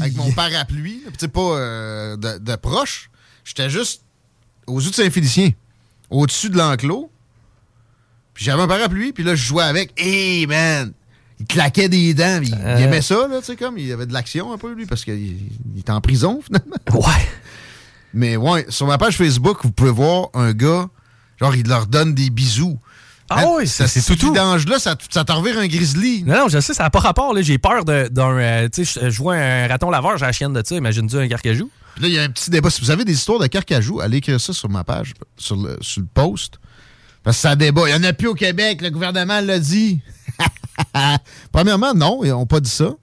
avec 0.00 0.14
mon 0.16 0.30
parapluie. 0.32 1.02
Tu 1.18 1.28
pas 1.28 1.40
euh, 1.40 2.16
de, 2.18 2.36
de 2.38 2.56
proche. 2.56 3.10
J'étais 3.42 3.70
juste 3.70 4.02
au 4.66 4.80
zoo 4.80 4.90
de 4.90 4.94
Saint-Félicien, 4.94 5.50
au-dessus 6.10 6.50
de 6.50 6.58
l'enclos. 6.58 7.10
Puis 8.34 8.44
j'avais 8.44 8.62
un 8.62 8.68
parapluie, 8.68 9.12
puis 9.14 9.24
là, 9.24 9.34
je 9.34 9.44
jouais 9.46 9.64
avec. 9.64 9.92
Hey, 9.98 10.46
man! 10.46 10.92
Il 11.40 11.46
claquait 11.46 11.88
des 11.88 12.12
dents. 12.14 12.40
Il, 12.42 12.48
il 12.50 12.54
Euh. 12.54 12.78
aimait 12.78 13.02
ça, 13.02 13.28
là, 13.28 13.38
tu 13.40 13.46
sais, 13.46 13.56
comme. 13.56 13.78
Il 13.78 13.90
avait 13.92 14.06
de 14.06 14.12
l'action 14.12 14.52
un 14.52 14.58
peu, 14.58 14.72
lui, 14.74 14.84
parce 14.86 15.04
qu'il 15.04 15.18
il 15.74 15.78
est 15.78 15.90
en 15.90 16.00
prison, 16.02 16.40
finalement. 16.44 16.76
Ouais. 17.06 17.28
Mais 18.14 18.36
ouais, 18.36 18.66
sur 18.68 18.86
ma 18.86 18.98
page 18.98 19.16
Facebook, 19.16 19.58
vous 19.62 19.70
pouvez 19.72 19.90
voir 19.90 20.28
un 20.34 20.52
gars, 20.52 20.86
genre, 21.40 21.54
il 21.54 21.68
leur 21.68 21.86
donne 21.86 22.14
des 22.14 22.30
bisous. 22.30 22.78
Ah 23.30 23.44
oui, 23.56 23.68
ça, 23.68 23.86
c'est 23.86 24.00
tout. 24.00 24.16
tout. 24.16 24.32
là 24.34 24.78
ça, 24.78 24.96
ça 25.10 25.22
t'en 25.22 25.40
revire 25.42 25.58
un 25.58 25.66
grizzly. 25.66 26.22
Non, 26.24 26.34
non, 26.38 26.48
je 26.48 26.60
sais, 26.60 26.72
ça 26.72 26.84
n'a 26.84 26.90
pas 26.90 27.00
rapport. 27.00 27.34
J'ai 27.42 27.58
peur 27.58 27.84
d'un. 27.84 28.08
euh, 28.38 28.68
tu 28.72 28.86
sais, 28.86 29.00
je- 29.02 29.10
je 29.10 29.18
vois 29.18 29.34
un 29.34 29.68
raton 29.68 29.90
laveur, 29.90 30.16
j'ai 30.16 30.24
la 30.24 30.32
chienne 30.32 30.54
de 30.54 30.62
ça. 30.64 30.74
Imagine-tu 30.74 31.16
un 31.18 31.28
carcajou? 31.28 31.70
Puis 31.94 32.02
là, 32.04 32.08
il 32.08 32.14
y 32.14 32.18
a 32.18 32.22
un 32.22 32.30
petit 32.30 32.48
débat. 32.48 32.70
Si 32.70 32.80
vous 32.80 32.90
avez 32.90 33.04
des 33.04 33.12
histoires 33.12 33.38
de 33.38 33.46
carcajou, 33.46 34.00
allez 34.00 34.16
écrire 34.18 34.40
ça 34.40 34.54
sur 34.54 34.70
ma 34.70 34.82
page, 34.82 35.12
sur 35.36 35.56
le, 35.56 35.76
sur 35.82 36.00
le 36.00 36.06
post. 36.14 36.54
Parce 37.22 37.36
que 37.36 37.42
ça 37.42 37.54
débat. 37.54 37.82
Il 37.90 37.98
n'y 38.00 38.06
en 38.06 38.08
a 38.08 38.14
plus 38.14 38.28
au 38.28 38.34
Québec, 38.34 38.80
le 38.80 38.88
gouvernement 38.88 39.40
l'a 39.42 39.58
dit. 39.58 40.00
Premièrement, 41.52 41.92
non, 41.94 42.20
ils 42.24 42.30
n'ont 42.30 42.46
pas 42.46 42.60
dit 42.60 42.70
ça. 42.70 42.94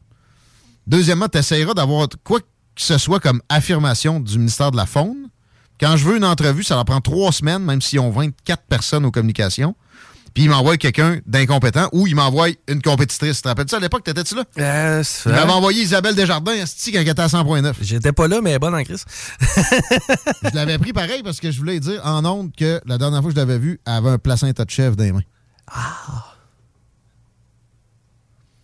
Deuxièmement, 0.87 1.27
tu 1.27 1.37
essaieras 1.37 1.73
d'avoir 1.75 2.07
quoi 2.23 2.39
que 2.75 2.81
ce 2.81 2.97
soit 2.97 3.19
comme 3.19 3.41
affirmation 3.49 4.19
du 4.19 4.37
ministère 4.37 4.71
de 4.71 4.77
la 4.77 4.85
Faune. 4.85 5.29
Quand 5.79 5.97
je 5.97 6.05
veux 6.05 6.17
une 6.17 6.25
entrevue, 6.25 6.63
ça 6.63 6.75
leur 6.75 6.85
prend 6.85 7.01
trois 7.01 7.31
semaines, 7.31 7.63
même 7.63 7.81
s'ils 7.81 7.99
ont 7.99 8.09
24 8.11 8.63
personnes 8.63 9.05
aux 9.05 9.11
communications. 9.11 9.75
Puis 10.33 10.43
ils 10.43 10.49
m'envoient 10.49 10.75
quelqu'un 10.75 11.19
d'incompétent 11.25 11.87
ou 11.93 12.07
ils 12.07 12.15
m'envoient 12.15 12.49
une 12.67 12.81
compétitrice. 12.81 13.37
Tu 13.37 13.41
te 13.43 13.47
rappelles 13.47 13.69
ça 13.69 13.77
à 13.77 13.79
l'époque? 13.79 14.03
T'étais-tu 14.03 14.35
là? 14.35 14.43
Euh, 14.59 15.03
Ils 15.25 15.31
m'avaient 15.31 15.51
envoyé 15.53 15.81
Isabelle 15.83 16.13
Desjardins, 16.13 16.51
esti, 16.51 16.91
quand 16.91 16.99
elle 16.99 17.07
était 17.07 17.21
à 17.21 17.27
100.9. 17.27 17.73
J'étais 17.79 18.11
pas 18.11 18.27
là, 18.27 18.41
mais 18.41 18.49
elle 18.49 18.57
est 18.57 18.59
bonne 18.59 18.75
en 18.75 18.83
crise. 18.83 19.05
je 19.39 20.53
l'avais 20.53 20.77
pris 20.77 20.91
pareil 20.91 21.23
parce 21.23 21.39
que 21.39 21.51
je 21.51 21.57
voulais 21.57 21.79
dire 21.79 22.01
en 22.03 22.25
ondes 22.25 22.51
que 22.53 22.81
la 22.85 22.97
dernière 22.97 23.21
fois 23.21 23.29
que 23.31 23.35
je 23.35 23.39
l'avais 23.39 23.57
vue, 23.59 23.79
elle 23.87 23.93
avait 23.93 24.09
un 24.09 24.17
placenta 24.17 24.65
de 24.65 24.69
chèvre 24.69 24.97
dans 24.97 25.05
les 25.05 25.13
mains. 25.13 25.21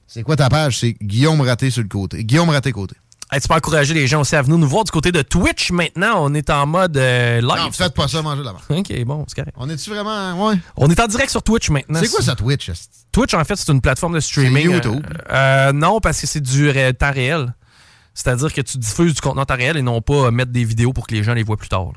C'est 0.08 0.24
quoi 0.24 0.36
ta 0.36 0.50
page? 0.50 0.80
C'est 0.80 0.98
Guillaume 1.02 1.40
Raté 1.40 1.70
sur 1.72 1.84
le 1.84 1.88
côté. 1.88 2.24
Guillaume 2.26 2.50
Raté 2.50 2.74
côté. 2.74 2.96
Hey, 3.34 3.40
tu 3.40 3.48
peux 3.48 3.54
encourager 3.54 3.94
les 3.94 4.08
gens 4.08 4.22
aussi 4.22 4.36
à 4.36 4.42
venir 4.42 4.58
nous 4.58 4.68
voir 4.68 4.84
du 4.84 4.92
côté 4.92 5.14
de 5.14 5.22
Twitch 5.22 5.72
maintenant. 5.72 6.16
On 6.18 6.34
est 6.34 6.50
en 6.50 6.68
mode 6.68 6.98
euh, 6.98 7.40
live. 7.40 7.48
Non, 7.48 7.72
faites 7.72 7.94
pas 7.94 8.10
ça, 8.10 8.22
manger 8.22 8.44
là-bas. 8.44 8.60
Ok, 8.70 9.04
bon, 9.06 9.24
c'est 9.28 9.36
correct. 9.36 9.56
On 9.58 9.70
est-tu 9.70 9.90
vraiment. 9.90 10.48
Ouais? 10.48 10.56
On 10.76 10.90
est 10.90 11.00
en 11.00 11.08
direct 11.08 11.32
sur 11.32 11.42
Twitch 11.42 11.70
maintenant. 11.70 12.02
C'est 12.02 12.10
quoi 12.10 12.22
ça, 12.22 12.36
Twitch? 12.36 12.70
Twitch, 13.12 13.34
en 13.34 13.44
fait, 13.46 13.56
c'est 13.56 13.72
une 13.72 13.80
plateforme 13.80 14.16
de 14.16 14.20
streaming. 14.20 14.68
C'est 14.68 14.74
YouTube. 14.74 15.06
Euh, 15.30 15.70
euh, 15.70 15.72
non, 15.72 16.02
parce 16.02 16.20
que 16.20 16.28
c'est 16.28 16.42
du 16.42 16.74
temps 17.00 17.14
réel. 17.14 17.54
C'est-à-dire 18.14 18.54
que 18.54 18.62
tu 18.62 18.78
diffuses 18.78 19.14
du 19.14 19.22
contenu 19.22 19.42
en 19.42 19.46
temps 19.46 19.56
réel 19.56 19.78
et 19.78 19.82
non 19.82 20.02
pas 20.02 20.28
euh, 20.28 20.32
mettre 20.32 20.52
des 20.52 20.64
vidéos 20.64 20.92
pour 20.94 21.08
que 21.08 21.16
les 21.16 21.24
gens 21.24 21.34
les 21.34 21.44
voient 21.44 21.58
plus 21.58 21.70
tard. 21.70 21.94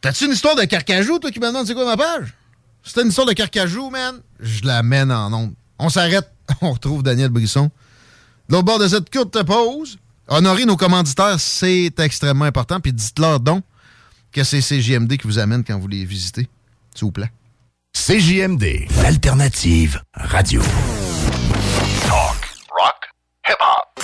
T'as-tu 0.00 0.26
une 0.26 0.32
histoire 0.32 0.56
de 0.56 0.64
carcajou, 0.64 1.18
toi, 1.18 1.30
qui 1.30 1.40
me 1.40 1.46
demande 1.46 1.66
c'est 1.66 1.74
quoi 1.74 1.84
ma 1.84 1.96
page? 1.96 2.34
T'as 2.92 3.02
une 3.02 3.08
histoire 3.08 3.26
de 3.26 3.32
carcajou, 3.32 3.90
man, 3.90 4.16
je 4.40 4.64
la 4.64 4.82
mène 4.82 5.10
en 5.10 5.32
ondes. 5.32 5.54
On 5.78 5.88
s'arrête, 5.88 6.30
on 6.60 6.72
retrouve 6.72 7.02
Daniel 7.02 7.30
Brisson. 7.30 7.70
L'autre 8.48 8.64
bord 8.64 8.78
de 8.78 8.88
cette 8.88 9.10
courte 9.10 9.42
pause, 9.42 9.98
honorer 10.28 10.66
nos 10.66 10.76
commanditaires, 10.76 11.40
c'est 11.40 11.92
extrêmement 11.98 12.44
important. 12.44 12.80
Puis 12.80 12.92
dites-leur 12.92 13.40
donc 13.40 13.64
que 14.32 14.44
c'est 14.44 14.60
CJMD 14.60 15.16
qui 15.16 15.26
vous 15.26 15.38
amène 15.38 15.64
quand 15.64 15.78
vous 15.78 15.88
les 15.88 16.04
visitez, 16.04 16.48
s'il 16.94 17.06
vous 17.06 17.12
plaît. 17.12 17.30
CJMD, 17.94 18.88
l'alternative 19.02 20.02
radio. 20.14 20.60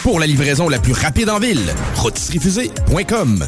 Pour 0.02 0.18
la 0.18 0.26
livraison 0.26 0.68
la 0.68 0.78
plus 0.78 0.92
rapide 0.92 1.28
en 1.28 1.38
ville, 1.38 1.74
rotisseriefusée.com. 1.96 3.46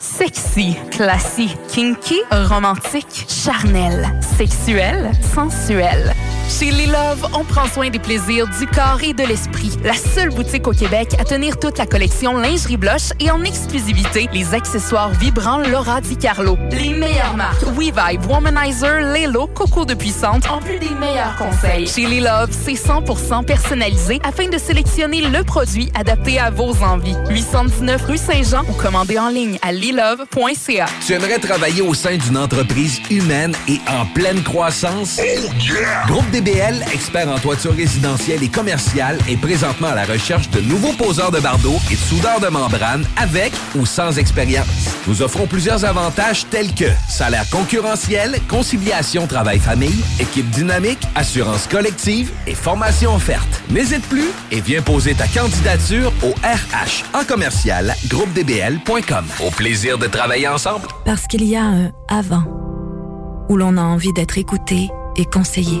Sexy, 0.00 0.76
classique, 0.90 1.58
kinky, 1.68 2.22
romantique, 2.30 3.26
charnel, 3.28 4.18
sexuel, 4.38 5.10
sensuel. 5.34 6.14
Chez 6.48 6.70
Les 6.70 6.86
Love, 6.86 7.28
on 7.34 7.44
prend 7.44 7.66
soin 7.66 7.90
des 7.90 7.98
plaisirs 7.98 8.46
du 8.58 8.66
corps 8.68 9.00
et 9.02 9.12
de 9.12 9.24
l'esprit. 9.24 9.72
La 9.82 9.94
seule 9.94 10.30
boutique 10.30 10.68
au 10.68 10.72
Québec 10.72 11.08
à 11.18 11.24
tenir 11.24 11.58
toute 11.58 11.76
la 11.76 11.86
collection 11.86 12.38
lingerie 12.38 12.76
blush 12.76 13.10
et 13.18 13.30
en 13.30 13.42
exclusivité 13.42 14.28
les 14.32 14.54
accessoires 14.54 15.10
vibrants 15.10 15.58
Laura 15.58 16.00
Di 16.00 16.16
Carlo. 16.16 16.56
Les 16.70 16.94
meilleures 16.94 17.36
marques 17.36 17.64
WeVibe, 17.64 18.24
Womanizer, 18.30 19.00
Lelo, 19.12 19.48
Coco 19.48 19.84
de 19.84 19.94
Puissante, 19.94 20.48
en 20.48 20.58
plus 20.58 20.78
des 20.78 20.94
meilleurs 20.94 21.36
conseils. 21.36 21.88
Chez 21.88 22.06
Les 22.06 22.20
Love, 22.20 22.50
c'est 22.50 22.74
100% 22.74 23.44
personnalisé 23.44 24.20
afin 24.22 24.48
de 24.48 24.56
sélectionner 24.56 25.22
le 25.22 25.42
produit 25.42 25.90
adapté 25.98 26.38
à 26.38 26.50
vos 26.50 26.74
envies. 26.82 27.16
819 27.28 28.04
rue 28.06 28.18
Saint-Jean 28.18 28.62
ou 28.68 28.72
commandez 28.74 29.18
en 29.18 29.30
ligne 29.30 29.58
à 29.62 29.72
lilove.ca. 29.72 30.86
Tu 31.04 31.12
aimerais 31.12 31.38
travailler 31.38 31.82
au 31.82 31.92
sein 31.92 32.16
d'une 32.16 32.38
entreprise 32.38 33.00
humaine 33.10 33.54
et 33.68 33.80
en 33.88 34.06
pleine 34.06 34.42
croissance? 34.44 35.20
Groupe 36.06 36.30
DBL, 36.36 36.84
expert 36.92 37.30
en 37.30 37.38
toiture 37.38 37.74
résidentielle 37.74 38.42
et 38.42 38.48
commerciale, 38.48 39.16
est 39.26 39.38
présentement 39.38 39.88
à 39.88 39.94
la 39.94 40.04
recherche 40.04 40.50
de 40.50 40.60
nouveaux 40.60 40.92
poseurs 40.92 41.30
de 41.30 41.40
bardeaux 41.40 41.78
et 41.90 41.94
de 41.94 41.98
soudeurs 41.98 42.40
de 42.40 42.48
membrane 42.48 43.06
avec 43.16 43.54
ou 43.74 43.86
sans 43.86 44.18
expérience. 44.18 44.66
Nous 45.06 45.22
offrons 45.22 45.46
plusieurs 45.46 45.86
avantages 45.86 46.46
tels 46.50 46.74
que 46.74 46.84
salaire 47.08 47.48
concurrentiel, 47.48 48.38
conciliation 48.48 49.26
travail-famille, 49.26 50.04
équipe 50.20 50.50
dynamique, 50.50 51.00
assurance 51.14 51.66
collective 51.66 52.30
et 52.46 52.54
formation 52.54 53.14
offerte. 53.14 53.62
N'hésite 53.70 54.06
plus 54.06 54.28
et 54.50 54.60
viens 54.60 54.82
poser 54.82 55.14
ta 55.14 55.28
candidature 55.28 56.12
au 56.22 56.32
RH 56.46 57.18
en 57.18 57.24
commercial 57.24 57.94
groupedbl.com. 58.08 59.24
Au 59.42 59.50
plaisir 59.52 59.96
de 59.96 60.06
travailler 60.06 60.48
ensemble. 60.48 60.86
Parce 61.06 61.26
qu'il 61.26 61.44
y 61.44 61.56
a 61.56 61.64
un 61.64 61.92
avant 62.08 62.44
où 63.48 63.56
l'on 63.56 63.78
a 63.78 63.82
envie 63.82 64.12
d'être 64.12 64.36
écouté 64.36 64.90
et 65.16 65.24
conseillé. 65.24 65.80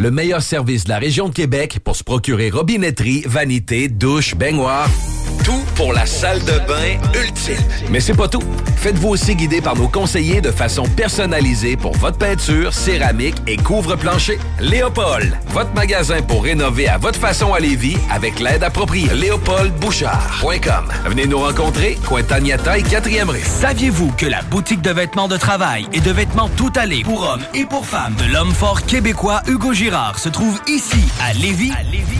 le 0.00 0.10
meilleur 0.10 0.40
service 0.40 0.84
de 0.84 0.88
la 0.88 0.98
région 0.98 1.28
de 1.28 1.34
Québec 1.34 1.78
pour 1.84 1.94
se 1.94 2.02
procurer 2.02 2.48
robinetterie, 2.48 3.22
vanité, 3.26 3.88
douche, 3.88 4.34
baignoire. 4.34 4.88
Tout 5.44 5.62
pour 5.74 5.92
la 5.92 6.04
salle 6.04 6.40
de 6.40 6.58
bain 6.66 6.98
ultime. 7.14 7.56
Mais 7.90 8.00
c'est 8.00 8.14
pas 8.14 8.28
tout. 8.28 8.42
Faites-vous 8.76 9.08
aussi 9.08 9.34
guider 9.34 9.60
par 9.60 9.74
nos 9.76 9.88
conseillers 9.88 10.40
de 10.40 10.50
façon 10.50 10.84
personnalisée 10.84 11.76
pour 11.76 11.92
votre 11.96 12.18
peinture, 12.18 12.74
céramique 12.74 13.36
et 13.46 13.56
couvre-plancher. 13.56 14.38
Léopold, 14.60 15.36
votre 15.48 15.72
magasin 15.74 16.20
pour 16.22 16.44
rénover 16.44 16.88
à 16.88 16.98
votre 16.98 17.18
façon 17.18 17.54
à 17.54 17.60
Lévis 17.60 17.96
avec 18.10 18.38
l'aide 18.38 18.62
appropriée. 18.62 19.08
LéopoldBouchard.com. 19.14 20.92
Venez 21.06 21.26
nous 21.26 21.38
rencontrer, 21.38 21.98
Cointagnata 22.06 22.78
et 22.78 22.82
4e 22.82 23.30
rue. 23.30 23.40
Saviez-vous 23.42 24.12
que 24.12 24.26
la 24.26 24.42
boutique 24.42 24.82
de 24.82 24.90
vêtements 24.90 25.28
de 25.28 25.38
travail 25.38 25.86
et 25.92 26.00
de 26.00 26.10
vêtements 26.10 26.50
tout 26.56 26.72
allés 26.76 27.02
pour 27.02 27.22
hommes 27.22 27.44
et 27.54 27.64
pour 27.64 27.86
femmes 27.86 28.14
de 28.16 28.32
l'homme 28.32 28.52
fort 28.52 28.82
québécois 28.82 29.42
Hugo 29.46 29.72
Girard 29.72 29.89
se 30.16 30.28
trouve 30.28 30.60
ici 30.68 31.04
à 31.20 31.32
Lévis? 31.32 31.72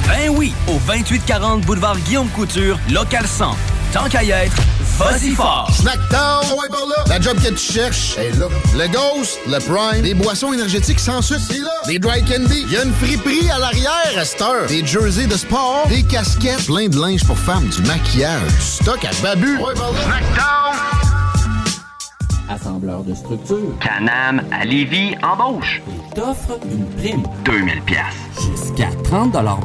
Ben 0.08 0.28
oui, 0.30 0.52
au 0.66 0.78
2840 0.86 1.60
boulevard 1.62 1.96
Guillaume 1.98 2.28
Couture, 2.30 2.78
local 2.90 3.24
100. 3.26 3.56
Tant 3.92 4.08
qu'à 4.08 4.24
y 4.24 4.30
être, 4.30 4.56
vas-y 4.98 5.30
fort! 5.30 5.70
Snackdown, 5.72 6.44
ouais, 6.58 6.68
par 6.68 6.86
là. 6.86 7.04
La 7.06 7.20
job 7.20 7.36
que 7.40 7.48
tu 7.50 7.72
cherches 7.72 8.16
est 8.18 8.36
là. 8.38 8.46
Le 8.76 8.88
Ghost, 8.88 9.38
le 9.46 9.58
Prime, 9.58 10.02
des 10.02 10.14
boissons 10.14 10.52
énergétiques 10.52 10.98
sans 10.98 11.22
sucre, 11.22 11.40
c'est 11.48 11.58
là. 11.58 11.70
Des 11.86 11.98
dry 12.00 12.24
candy, 12.24 12.64
il 12.66 12.72
y 12.72 12.76
a 12.76 12.82
une 12.84 12.94
friperie 12.94 13.48
à 13.50 13.58
l'arrière 13.58 14.14
à 14.16 14.24
cette 14.24 14.42
heure. 14.42 14.66
Des 14.66 14.84
jerseys 14.84 15.26
de 15.26 15.36
sport, 15.36 15.86
des 15.88 16.02
casquettes, 16.02 16.66
plein 16.66 16.88
de 16.88 17.00
linge 17.00 17.24
pour 17.24 17.38
femmes, 17.38 17.68
du 17.68 17.82
maquillage, 17.82 18.42
du 18.42 18.60
stock 18.60 19.04
à 19.04 19.10
babu. 19.22 19.58
Ouais, 19.58 19.74
par 19.74 19.92
là. 19.92 20.99
Assembleur 22.50 23.04
de 23.04 23.14
structure. 23.14 23.78
Canam 23.80 24.42
à 24.50 24.64
Lévis 24.64 25.14
embauche. 25.22 25.80
Il 25.88 26.00
t'offre 26.14 26.58
une 26.64 26.84
prime. 26.96 27.22
2000 27.44 27.80
pièces. 27.82 28.02
Jusqu'à 28.34 28.88
30 29.04 29.30
de 29.32 29.38
l'heure. 29.38 29.60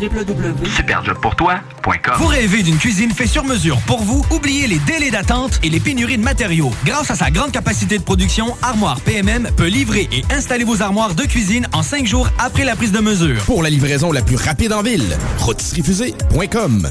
www.superjobpourtoi.com 0.00 2.14
Vous 2.16 2.26
rêvez 2.26 2.62
d'une 2.62 2.78
cuisine 2.78 3.10
faite 3.10 3.28
sur 3.28 3.44
mesure 3.44 3.78
pour 3.86 4.02
vous? 4.02 4.24
Oubliez 4.30 4.66
les 4.66 4.78
délais 4.78 5.10
d'attente 5.10 5.60
et 5.62 5.68
les 5.68 5.78
pénuries 5.78 6.16
de 6.16 6.22
matériaux. 6.22 6.72
Grâce 6.86 7.10
à 7.10 7.16
sa 7.16 7.30
grande 7.30 7.52
capacité 7.52 7.98
de 7.98 8.02
production, 8.02 8.56
Armoire 8.62 8.98
PMM 9.02 9.50
peut 9.54 9.68
livrer 9.68 10.08
et 10.10 10.24
installer 10.32 10.64
vos 10.64 10.80
armoires 10.80 11.14
de 11.14 11.24
cuisine 11.24 11.68
en 11.74 11.82
5 11.82 12.06
jours 12.06 12.30
après 12.38 12.64
la 12.64 12.76
prise 12.76 12.92
de 12.92 13.00
mesure. 13.00 13.42
Pour 13.44 13.62
la 13.62 13.68
livraison 13.68 14.10
la 14.10 14.22
plus 14.22 14.36
rapide 14.36 14.72
en 14.72 14.82
ville, 14.82 15.18
rotisseriefusée.com. 15.38 16.90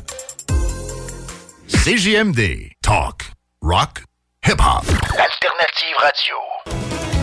CJMD. 1.68 2.70
Talk. 2.82 3.32
Rock. 3.62 4.05
Hip-hop. 4.48 4.86
L'alternative 5.18 5.98
radio. 5.98 7.15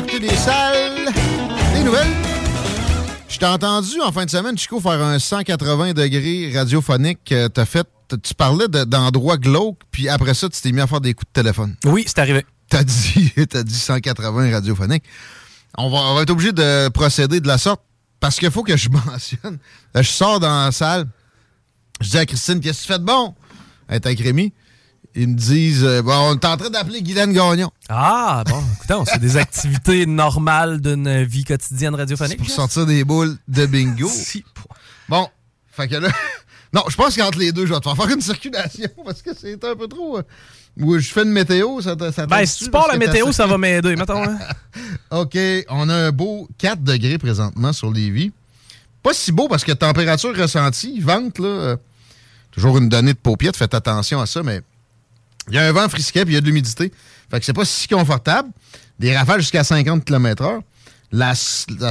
D'écouter 0.00 0.20
des 0.20 0.36
salles, 0.36 1.06
des 1.74 1.82
nouvelles. 1.82 2.06
Je 3.28 3.36
t'ai 3.38 3.46
entendu 3.46 4.00
en 4.00 4.12
fin 4.12 4.24
de 4.24 4.30
semaine, 4.30 4.56
Chico, 4.56 4.80
faire 4.80 5.02
un 5.02 5.18
180 5.18 5.92
degrés 5.92 6.52
radiophonique. 6.56 7.32
Euh, 7.32 7.48
T'as 7.48 7.64
fait, 7.64 7.86
tu 8.22 8.32
parlais 8.34 8.68
de- 8.68 8.84
d'endroits 8.84 9.38
glauques, 9.38 9.80
puis 9.90 10.08
après 10.08 10.34
ça, 10.34 10.48
tu 10.48 10.60
t'es 10.60 10.70
mis 10.70 10.80
à 10.80 10.86
faire 10.86 11.00
des 11.00 11.14
coups 11.14 11.28
de 11.34 11.40
téléphone. 11.42 11.74
Oui, 11.84 12.04
c'est 12.06 12.18
arrivé. 12.20 12.46
T'as 12.68 12.84
dit, 12.84 13.32
t'as 13.50 13.62
dit 13.64 13.74
180 13.74 14.52
radiophoniques. 14.52 15.04
On 15.76 15.90
va, 15.90 15.98
on 15.98 16.14
va 16.14 16.22
être 16.22 16.30
obligé 16.30 16.52
de 16.52 16.88
procéder 16.90 17.40
de 17.40 17.48
la 17.48 17.58
sorte 17.58 17.82
parce 18.20 18.36
qu'il 18.38 18.50
faut 18.52 18.62
que 18.62 18.76
je 18.76 18.88
mentionne. 19.06 19.58
Je 19.96 20.02
sors 20.02 20.38
dans 20.38 20.64
la 20.66 20.72
salle. 20.72 21.06
Je 22.00 22.10
dis 22.10 22.18
à 22.18 22.24
Christine, 22.26 22.60
qu'est-ce 22.60 22.82
que 22.82 22.86
tu 22.86 22.92
fais 22.92 22.98
de 23.00 23.04
bon? 23.04 23.34
Elle 23.88 23.96
est 23.96 24.06
avec 24.06 24.20
Rémi. 24.20 24.52
Ils 25.18 25.28
me 25.28 25.34
disent 25.34 25.84
euh, 25.84 26.00
bon, 26.02 26.12
on 26.14 26.34
est 26.34 26.44
en 26.44 26.56
train 26.56 26.70
d'appeler 26.70 27.02
Guylaine 27.02 27.32
Gagnon. 27.32 27.70
Ah, 27.88 28.44
bon, 28.48 28.62
écoutez, 28.76 29.10
c'est 29.12 29.18
des 29.20 29.36
activités 29.36 30.06
normales 30.06 30.80
d'une 30.80 31.22
vie 31.24 31.44
quotidienne 31.44 31.94
radiophonique. 31.94 32.38
Pour 32.38 32.48
sortir 32.50 32.86
des 32.86 33.04
boules 33.04 33.36
de 33.48 33.66
bingo. 33.66 34.10
Bon, 35.08 35.26
fait 35.72 35.88
que 35.88 35.96
là. 35.96 36.08
Non, 36.74 36.82
je 36.90 36.96
pense 36.96 37.16
qu'entre 37.16 37.38
les 37.38 37.50
deux, 37.50 37.64
je 37.64 37.72
vais 37.72 37.80
te 37.80 37.84
faire 37.84 37.96
faire 37.96 38.10
une 38.14 38.20
circulation 38.20 38.90
parce 39.02 39.22
que 39.22 39.30
c'est 39.34 39.64
un 39.64 39.74
peu 39.74 39.88
trop. 39.88 40.18
euh, 40.18 40.22
Où 40.78 40.98
je 40.98 41.08
fais 41.08 41.22
une 41.22 41.30
météo, 41.32 41.80
ça, 41.80 41.96
te- 41.96 42.10
ça 42.12 42.26
Ben, 42.26 42.44
si 42.44 42.64
tu 42.66 42.70
pars 42.70 42.86
la 42.88 42.98
météo, 42.98 43.32
ça 43.32 43.46
va 43.46 43.56
m'aider, 43.56 43.96
mettons. 43.96 44.22
hein. 44.22 44.36
OK, 45.10 45.38
on 45.70 45.88
a 45.88 45.94
un 45.94 46.10
beau 46.12 46.46
4 46.58 46.82
degrés 46.84 47.16
présentement 47.16 47.72
sur 47.72 47.90
Lévis. 47.90 48.32
Pas 49.02 49.14
si 49.14 49.32
beau 49.32 49.48
parce 49.48 49.64
que 49.64 49.72
température 49.72 50.36
ressentie, 50.36 51.00
vente, 51.00 51.38
là, 51.38 51.46
euh, 51.46 51.76
toujours 52.50 52.76
une 52.76 52.90
donnée 52.90 53.14
de 53.14 53.18
paupiette, 53.18 53.56
faites 53.56 53.72
attention 53.72 54.20
à 54.20 54.26
ça, 54.26 54.42
mais 54.42 54.60
il 55.48 55.54
y 55.54 55.58
a 55.58 55.66
un 55.66 55.72
vent 55.72 55.88
frisquet 55.88 56.24
puis 56.24 56.32
il 56.32 56.34
y 56.34 56.38
a 56.38 56.40
de 56.40 56.46
l'humidité. 56.46 56.92
Fait 57.30 57.40
que 57.40 57.44
c'est 57.44 57.52
pas 57.52 57.64
si 57.64 57.88
confortable. 57.88 58.48
Des 58.98 59.16
rafales 59.16 59.40
jusqu'à 59.40 59.64
50 59.64 60.04
km/h. 60.04 60.60
La, 61.10 61.34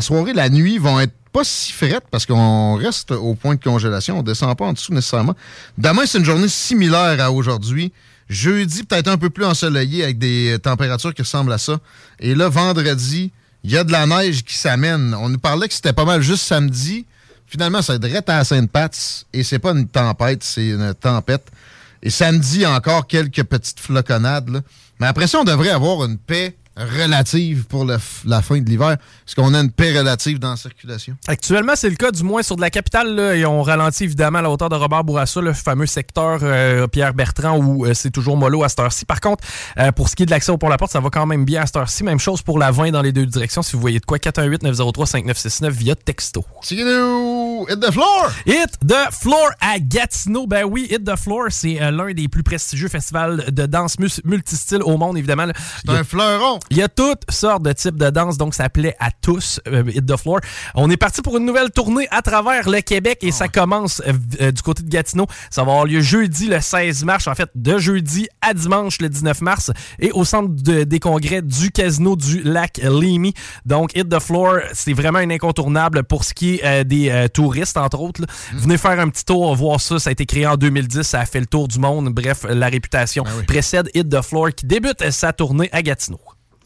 soirée, 0.02 0.34
la 0.34 0.50
nuit 0.50 0.78
vont 0.78 1.00
être 1.00 1.14
pas 1.34 1.44
si 1.44 1.72
frettes 1.72 2.06
parce 2.12 2.26
qu'on 2.26 2.76
reste 2.76 3.12
au 3.12 3.34
point 3.36 3.56
de 3.56 3.64
congélation. 3.64 4.20
On 4.20 4.24
descend 4.24 4.56
pas 4.56 4.66
en 4.66 4.74
dessous 4.74 4.94
nécessairement. 4.94 5.36
Demain, 5.78 6.04
c'est 6.06 6.20
une 6.20 6.26
journée 6.26 6.48
similaire 6.48 7.20
à 7.20 7.32
aujourd'hui. 7.32 7.92
Jeudi, 8.30 8.84
peut-être 8.84 9.08
un 9.08 9.18
peu 9.18 9.30
plus 9.30 9.46
ensoleillé 9.46 10.04
avec 10.04 10.20
des 10.20 10.58
températures 10.62 11.14
qui 11.14 11.22
ressemblent 11.22 11.54
à 11.54 11.58
ça. 11.58 11.80
Et 12.20 12.36
là, 12.36 12.50
vendredi, 12.50 13.32
il 13.64 13.72
y 13.72 13.78
a 13.78 13.84
de 13.84 13.92
la 13.92 14.06
neige 14.06 14.44
qui 14.44 14.56
s'amène. 14.56 15.16
On 15.16 15.30
nous 15.30 15.40
parlait 15.40 15.68
que 15.68 15.74
c'était 15.74 15.94
pas 15.94 16.06
mal 16.06 16.22
juste 16.22 16.44
samedi. 16.44 17.06
Finalement, 17.48 17.82
ça 17.82 17.98
direct 17.98 18.30
à 18.30 18.44
Sainte-Pat's. 18.44 19.26
Et 19.34 19.44
c'est 19.44 19.60
pas 19.60 19.72
une 19.72 19.88
tempête, 19.88 20.44
c'est 20.44 20.68
une 20.68 20.94
tempête. 20.94 21.50
Et 22.04 22.10
samedi, 22.10 22.66
encore 22.66 23.08
quelques 23.08 23.44
petites 23.44 23.80
floconnades. 23.80 24.50
là. 24.50 24.62
Mais 25.00 25.08
après 25.08 25.28
ça, 25.28 25.40
on 25.40 25.44
devrait 25.44 25.70
avoir 25.70 26.04
une 26.06 26.18
paix 26.18 26.56
relative 26.78 27.66
pour 27.66 27.86
la 27.86 28.42
fin 28.42 28.60
de 28.60 28.70
l'hiver. 28.70 28.98
Parce 29.26 29.36
qu'on 29.36 29.54
a 29.54 29.60
une 29.60 29.72
paix 29.72 29.98
relative 29.98 30.40
dans 30.40 30.52
la 30.52 30.56
circulation? 30.56 31.16
Actuellement, 31.28 31.74
c'est 31.76 31.90
le 31.90 31.96
cas, 31.96 32.12
du 32.12 32.24
moins 32.24 32.44
sur 32.44 32.56
de 32.56 32.62
la 32.62 32.70
capitale. 32.70 33.16
Là, 33.16 33.36
et 33.36 33.46
on 33.46 33.62
ralentit 33.62 34.06
évidemment 34.06 34.40
à 34.40 34.42
la 34.42 34.50
hauteur 34.50 34.70
de 34.70 34.76
Robert 34.76 35.04
Bourassa, 35.04 35.42
le 35.42 35.54
fameux 35.54 35.86
secteur 35.86 36.40
euh, 36.44 36.88
Pierre 36.88 37.14
Bertrand 37.14 37.58
où 37.58 37.86
euh, 37.86 37.94
c'est 37.94 38.12
toujours 38.12 38.38
mollo 38.38 38.64
à 38.64 38.70
cette 38.70 38.80
heure-ci. 38.80 39.06
Par 39.06 39.22
contre, 39.22 39.44
euh, 39.78 39.92
pour 39.92 40.10
ce 40.10 40.16
qui 40.16 40.24
est 40.24 40.26
de 40.26 40.32
l'accès 40.32 40.52
au 40.52 40.58
pont-la-porte, 40.58 40.92
ça 40.92 41.00
va 41.00 41.10
quand 41.10 41.26
même 41.26 41.46
bien 41.46 41.64
à 41.64 41.66
cette 41.66 41.78
heure-ci. 41.78 42.04
Même 42.04 42.20
chose 42.20 42.42
pour 42.42 42.60
la 42.60 42.72
20 42.72 42.92
dans 42.92 43.02
les 43.02 43.12
deux 43.12 43.26
directions. 43.26 43.62
Si 43.62 43.74
vous 43.74 43.82
voyez 43.82 44.00
de 44.00 44.06
quoi, 44.06 44.18
418-903-5969 44.18 45.70
via 45.70 45.96
texto. 45.96 46.46
Hit 46.70 47.80
the 47.80 47.92
floor! 47.92 48.32
Hit 48.46 48.78
the 48.86 49.12
floor 49.12 49.50
à 49.60 49.80
Gatineau. 49.80 50.48
Ben 50.48 50.64
oui, 50.64 50.88
Hit 50.90 51.04
the 51.04 51.16
floor, 51.16 51.48
c'est 51.50 51.80
l'un 51.92 52.14
des 52.14 52.28
plus 52.28 52.44
prestigieux 52.44 52.88
festivals 52.88 53.46
de 53.52 53.66
danse 53.66 53.98
multistyle 54.24 54.84
au 54.84 54.98
monde, 54.98 55.18
évidemment. 55.18 55.48
C'est 55.86 55.92
un 55.92 56.04
fleuron. 56.04 56.60
Il 56.70 56.78
y 56.78 56.82
a 56.82 56.90
toutes 56.90 57.24
sortes 57.30 57.64
de 57.64 57.72
types 57.72 57.96
de 57.98 58.10
danse, 58.10 58.38
donc 58.38 58.54
ça 58.54 58.70
plaît 58.70 58.96
à 59.00 59.10
tous, 59.12 59.60
euh, 59.68 59.84
Hit 59.88 60.06
the 60.06 60.18
Floor. 60.18 60.40
On 60.76 60.90
est 60.90 60.98
parti 60.98 61.22
pour 61.22 61.38
une 61.38 61.46
nouvelle 61.46 61.72
tournée 61.72 62.08
à 62.12 62.22
travers 62.22 62.70
le 62.70 62.82
Québec 62.82 63.20
et 63.22 63.32
ça 63.32 63.48
commence 63.48 64.02
euh, 64.06 64.14
euh, 64.42 64.52
du 64.52 64.62
côté 64.62 64.84
de 64.84 64.90
Gatineau. 64.90 65.28
Ça 65.50 65.64
va 65.64 65.72
avoir 65.72 65.86
lieu 65.86 66.02
jeudi 66.02 66.48
le 66.48 66.60
16 66.60 67.04
mars, 67.06 67.28
en 67.28 67.36
fait, 67.36 67.50
de 67.56 67.78
jeudi 67.78 68.28
à 68.42 68.54
dimanche 68.54 69.00
le 69.00 69.08
19 69.10 69.42
mars 69.42 69.72
et 70.00 70.12
au 70.12 70.26
centre 70.26 70.50
de- 70.50 70.84
des 70.84 71.00
congrès 71.00 71.42
du 71.42 71.72
Casino 71.72 72.16
du 72.16 72.42
Lac 72.44 72.80
Lémy. 72.84 73.34
Donc, 73.66 73.96
Hit 73.96 74.10
the 74.10 74.20
Floor, 74.20 74.60
c'est 74.74 74.94
vraiment 74.94 75.20
un 75.20 75.30
incontournable 75.30 76.04
pour 76.04 76.24
ce 76.26 76.34
qui 76.34 76.56
est 76.56 76.66
euh, 76.66 76.84
des 76.84 77.10
euh, 77.10 77.28
touristes, 77.28 77.78
entre 77.78 78.00
autres. 78.02 78.22
là. 78.22 78.28
Venez 78.54 78.78
faire 78.78 79.00
un 79.00 79.08
petit 79.10 79.24
tour, 79.26 79.56
voir 79.56 79.80
ça. 79.80 80.00
Ça 80.00 80.10
a 80.10 80.12
été 80.12 80.26
créé 80.26 80.46
en 80.46 80.56
2010, 80.58 81.04
ça 81.04 81.22
a 81.22 81.26
fait 81.26 81.40
le 81.40 81.46
tour 81.46 81.68
du 81.68 81.80
monde. 81.80 82.10
Bref, 82.10 82.46
la 82.50 82.68
réputation 82.68 83.24
précède 83.48 83.90
Hit 83.94 84.10
the 84.10 84.22
Floor 84.22 84.50
qui 84.56 84.66
débute 84.66 85.10
sa 85.12 85.32
tournée 85.34 85.70
à 85.72 85.82
Gatineau. 85.82 86.20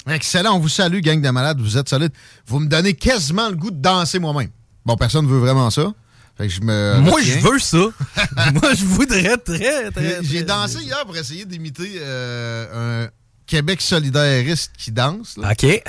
Excellent, 0.10 0.56
on 0.56 0.60
vous 0.60 0.70
salue, 0.70 0.99
gang 1.02 1.22
de 1.22 1.30
malades, 1.30 1.60
vous 1.60 1.78
êtes 1.78 1.88
solides. 1.89 2.12
Vous 2.47 2.60
me 2.60 2.68
donnez 2.68 2.93
quasiment 2.93 3.49
le 3.49 3.56
goût 3.56 3.72
de 3.72 3.80
danser 3.82 4.20
moi-même. 4.20 4.49
Bon, 4.86 4.95
personne 4.95 5.26
ne 5.26 5.30
veut 5.32 5.39
vraiment 5.39 5.70
ça. 5.70 5.93
Fait 6.38 6.47
que 6.47 6.54
je 6.54 6.62
me 6.62 6.99
Moi, 7.02 7.14
retiens. 7.20 7.36
je 7.39 7.47
veux 7.47 7.60
ça. 7.60 7.78
Moi, 8.54 8.74
je 8.74 8.86
voudrais 8.86 9.38
très, 9.38 9.91
très. 9.91 10.18
J'ai 10.24 10.38
très- 10.38 10.43
dansé 10.43 10.80
hier 10.82 11.06
pour 11.06 11.16
essayer 11.16 11.45
d'imiter 11.45 11.91
euh, 11.99 13.06
un 13.06 13.10
Québec 13.45 13.80
solidairiste 13.82 14.72
qui 14.78 14.91
danse. 14.91 15.38
là. 15.38 15.52
OK. 15.52 15.84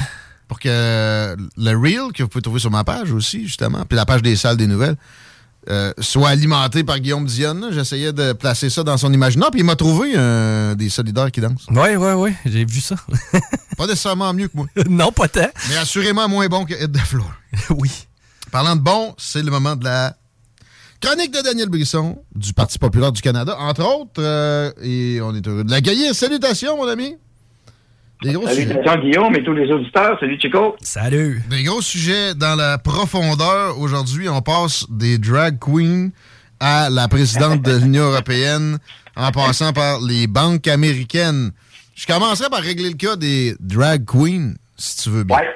Pour 0.48 0.60
que 0.60 1.34
le 1.56 1.70
reel 1.78 2.12
que 2.12 2.22
vous 2.22 2.28
pouvez 2.28 2.42
trouver 2.42 2.60
sur 2.60 2.70
ma 2.70 2.84
page 2.84 3.10
aussi, 3.12 3.46
justement, 3.46 3.86
puis 3.86 3.96
la 3.96 4.04
page 4.04 4.20
des 4.20 4.36
salles 4.36 4.58
des 4.58 4.66
nouvelles, 4.66 4.96
euh, 5.70 5.92
soit 6.00 6.28
alimenté 6.30 6.82
par 6.84 6.98
Guillaume 6.98 7.24
Dionne. 7.26 7.68
J'essayais 7.72 8.12
de 8.12 8.32
placer 8.32 8.68
ça 8.70 8.82
dans 8.82 8.96
son 8.96 9.12
imaginaire, 9.12 9.50
puis 9.50 9.60
il 9.60 9.64
m'a 9.64 9.76
trouvé 9.76 10.12
euh, 10.16 10.74
des 10.74 10.88
solidaires 10.88 11.30
qui 11.30 11.40
dansent. 11.40 11.66
Oui, 11.70 11.96
oui, 11.96 12.12
oui, 12.16 12.32
j'ai 12.44 12.64
vu 12.64 12.80
ça. 12.80 12.96
pas 13.76 13.86
nécessairement 13.86 14.32
mieux 14.34 14.48
que 14.48 14.56
moi. 14.56 14.66
non, 14.88 15.12
pas 15.12 15.28
tant. 15.28 15.48
Mais 15.68 15.76
assurément 15.76 16.28
moins 16.28 16.48
bon 16.48 16.64
que 16.64 16.74
the 16.86 16.98
Floor. 16.98 17.32
oui. 17.70 17.90
Parlant 18.50 18.76
de 18.76 18.80
bon, 18.80 19.14
c'est 19.18 19.42
le 19.42 19.50
moment 19.50 19.76
de 19.76 19.84
la 19.84 20.16
chronique 21.00 21.32
de 21.32 21.40
Daniel 21.42 21.68
Brisson 21.68 22.18
du 22.34 22.52
Parti 22.52 22.78
populaire 22.78 23.12
du 23.12 23.22
Canada, 23.22 23.56
entre 23.58 23.82
autres. 23.84 24.20
euh, 24.20 24.72
et 24.82 25.20
on 25.22 25.34
est 25.34 25.46
heureux 25.46 25.64
de 25.64 25.70
l'accueillir. 25.70 26.14
Salutations, 26.14 26.76
mon 26.76 26.86
ami. 26.88 27.16
Des 28.22 28.32
gros 28.32 28.46
sujets. 28.46 28.78
Guillaume 29.00 29.34
et 29.34 29.42
tous 29.42 29.52
les 29.52 29.70
auditeurs. 29.70 30.18
Salut 30.20 30.38
Chico. 30.40 30.76
Salut. 30.80 31.42
Des 31.50 31.64
gros 31.64 31.82
sujets 31.82 32.34
dans 32.34 32.54
la 32.56 32.78
profondeur. 32.78 33.78
Aujourd'hui, 33.78 34.28
on 34.28 34.40
passe 34.40 34.86
des 34.90 35.18
drag 35.18 35.58
queens 35.58 36.10
à 36.60 36.88
la 36.88 37.08
présidente 37.08 37.62
de 37.62 37.76
l'Union 37.76 38.04
européenne 38.04 38.78
en 39.16 39.30
passant 39.32 39.72
par 39.72 40.00
les 40.00 40.28
banques 40.28 40.68
américaines. 40.68 41.50
Je 41.94 42.06
commencerai 42.06 42.48
par 42.48 42.60
régler 42.60 42.90
le 42.90 42.96
cas 42.96 43.16
des 43.16 43.54
drag 43.58 44.04
queens, 44.04 44.54
si 44.76 45.02
tu 45.02 45.10
veux 45.10 45.24
bien. 45.24 45.36
Ouais. 45.36 45.48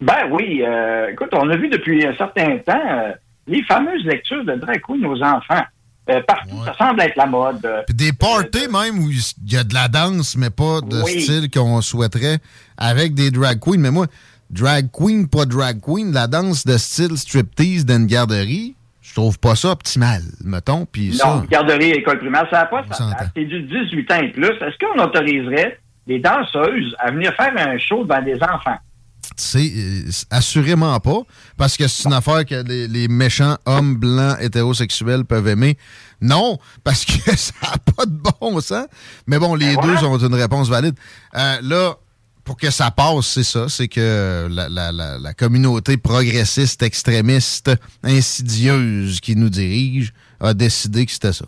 Ben 0.00 0.28
oui. 0.30 0.62
euh, 0.62 1.10
écoute, 1.10 1.30
on 1.32 1.48
a 1.50 1.56
vu 1.56 1.68
depuis 1.68 2.04
un 2.06 2.14
certain 2.16 2.58
temps 2.58 2.80
euh, 2.88 3.12
les 3.46 3.62
fameuses 3.64 4.04
lectures 4.04 4.44
de 4.44 4.54
drag 4.54 4.80
queen 4.80 5.04
aux 5.06 5.20
enfants. 5.22 5.64
Euh, 6.10 6.20
partout, 6.26 6.56
ça 6.64 6.74
semble 6.78 7.02
être 7.02 7.16
la 7.16 7.26
mode. 7.26 7.64
euh, 7.66 7.82
Puis 7.86 7.94
des 7.94 8.12
parties 8.12 8.66
même 8.68 8.98
où 9.04 9.10
il 9.10 9.52
y 9.52 9.56
a 9.56 9.64
de 9.64 9.74
la 9.74 9.88
danse, 9.88 10.36
mais 10.36 10.48
pas 10.50 10.80
de 10.80 11.02
Oui. 11.02 11.20
style 11.20 11.50
qu'on 11.50 11.80
souhaiterait 11.82 12.38
avec 12.78 13.12
des 13.14 13.30
drag 13.30 13.58
queens. 13.60 13.76
Mais 13.78 13.90
moi, 13.90 14.06
drag 14.50 14.88
queen, 14.90 15.28
pas 15.28 15.44
drag 15.44 15.80
queen, 15.82 16.12
la 16.12 16.26
danse 16.26 16.64
de 16.64 16.78
style 16.78 17.18
striptease 17.18 17.84
d'une 17.84 18.06
garderie, 18.06 18.74
je 19.02 19.12
trouve 19.14 19.38
pas 19.38 19.54
ça 19.54 19.70
optimal, 19.70 20.22
mettons. 20.44 20.86
Puis 20.90 21.14
ça, 21.14 21.26
Non, 21.28 21.40
garderie, 21.50 21.90
école 21.90 22.18
primaire, 22.18 22.46
ça 22.50 22.60
n'a 22.60 22.66
pas 22.66 22.84
s'entend. 22.92 23.16
C'est 23.36 23.44
du 23.44 23.62
18 23.62 24.10
ans 24.12 24.20
et 24.22 24.28
plus. 24.32 24.44
Est-ce 24.46 24.78
qu'on 24.78 25.02
autoriserait 25.02 25.78
les 26.06 26.20
danseuses 26.20 26.94
à 26.98 27.10
venir 27.10 27.34
faire 27.34 27.52
un 27.56 27.76
show 27.78 28.04
devant 28.04 28.22
des 28.22 28.36
enfants? 28.42 28.78
C'est 29.40 29.70
euh, 29.76 30.10
assurément 30.30 30.98
pas, 31.00 31.20
parce 31.56 31.76
que 31.76 31.86
c'est 31.88 32.04
une 32.08 32.12
affaire 32.14 32.44
que 32.44 32.62
les, 32.66 32.88
les 32.88 33.08
méchants 33.08 33.56
hommes 33.66 33.96
blancs 33.96 34.36
hétérosexuels 34.40 35.24
peuvent 35.24 35.48
aimer. 35.48 35.76
Non, 36.20 36.58
parce 36.84 37.04
que 37.04 37.12
ça 37.36 37.52
n'a 37.62 37.76
pas 37.96 38.06
de 38.06 38.18
bon 38.40 38.60
sens. 38.60 38.86
Mais 39.26 39.38
bon, 39.38 39.54
les 39.54 39.76
deux 39.76 40.04
ont 40.04 40.18
une 40.18 40.34
réponse 40.34 40.68
valide. 40.68 40.94
Euh, 41.36 41.56
là, 41.62 41.94
pour 42.44 42.56
que 42.56 42.70
ça 42.70 42.90
passe, 42.90 43.26
c'est 43.26 43.42
ça, 43.44 43.68
c'est 43.68 43.88
que 43.88 44.48
la, 44.50 44.68
la- 44.70 44.90
la- 44.90 45.18
la 45.18 45.34
communauté 45.34 45.96
progressiste, 45.98 46.82
extrémiste, 46.82 47.70
insidieuse 48.02 49.20
qui 49.20 49.36
nous 49.36 49.48
dirige 49.50 50.12
a 50.40 50.54
décidé 50.54 51.04
que 51.06 51.12
c'était 51.12 51.32
ça. 51.32 51.44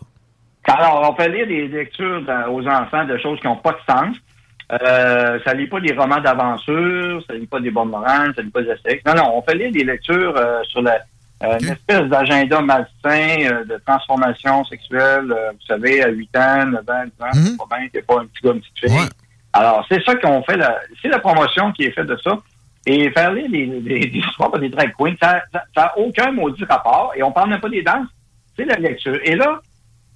Alors, 0.65 1.09
on 1.11 1.15
fait 1.15 1.29
lire 1.29 1.47
des 1.47 1.67
lectures 1.67 2.23
dans- 2.25 2.53
aux 2.53 2.65
enfants 2.67 3.05
de 3.05 3.17
choses 3.17 3.39
qui 3.39 3.47
n'ont 3.47 3.57
pas 3.57 3.71
de 3.71 3.77
sens. 3.91 4.15
Euh, 4.71 5.39
ça 5.43 5.53
lit 5.53 5.67
pas 5.67 5.81
des 5.81 5.93
romans 5.93 6.21
d'aventure, 6.21 7.23
ça 7.27 7.33
lit 7.33 7.47
pas 7.47 7.59
des 7.59 7.71
bonnes 7.71 7.89
morales, 7.89 8.33
ça 8.35 8.41
lit 8.41 8.49
pas 8.49 8.61
des 8.61 8.71
essais. 8.71 9.01
Non, 9.05 9.13
non, 9.15 9.37
on 9.37 9.41
fait 9.41 9.55
lire 9.55 9.71
des 9.71 9.83
lectures 9.83 10.33
euh, 10.37 10.63
sur 10.63 10.81
la, 10.81 10.99
euh, 11.43 11.57
une 11.59 11.69
espèce 11.69 12.07
d'agenda 12.07 12.61
malsain 12.61 13.51
euh, 13.51 13.65
de 13.65 13.81
transformation 13.85 14.63
sexuelle, 14.65 15.31
euh, 15.31 15.51
vous 15.51 15.65
savez, 15.67 16.03
à 16.03 16.09
8 16.09 16.37
ans, 16.37 16.65
9 16.67 16.73
ans, 16.75 17.03
10 17.05 17.23
ans, 17.23 17.29
c'est 17.33 17.57
pas 17.57 17.77
bien, 17.77 17.87
c'est 17.93 18.05
pas 18.05 18.19
un 18.19 18.25
petit 18.25 18.43
gars, 18.43 18.51
une 18.51 18.61
petite 18.61 18.79
fille. 18.79 19.09
Alors, 19.53 19.85
c'est 19.89 20.03
ça 20.05 20.15
qu'on 20.15 20.43
fait, 20.43 20.59
c'est 21.01 21.07
la 21.07 21.19
promotion 21.19 21.71
qui 21.71 21.83
est 21.83 21.91
faite 21.91 22.07
de 22.07 22.17
ça. 22.23 22.37
Et 22.85 23.11
faire 23.11 23.31
lire 23.31 23.49
des, 23.49 23.67
des, 23.67 23.99
des 24.07 24.19
histoires 24.19 24.57
des 24.57 24.69
drag 24.69 24.93
queens, 24.97 25.15
ça 25.19 25.41
n'a 25.75 25.97
aucun 25.97 26.31
maudit 26.31 26.63
rapport. 26.65 27.11
Et 27.15 27.23
on 27.23 27.31
parle 27.31 27.49
même 27.49 27.59
pas 27.59 27.69
des 27.69 27.83
danses, 27.83 28.07
c'est 28.55 28.65
la 28.65 28.75
lecture. 28.75 29.19
Et 29.23 29.35
là, 29.35 29.59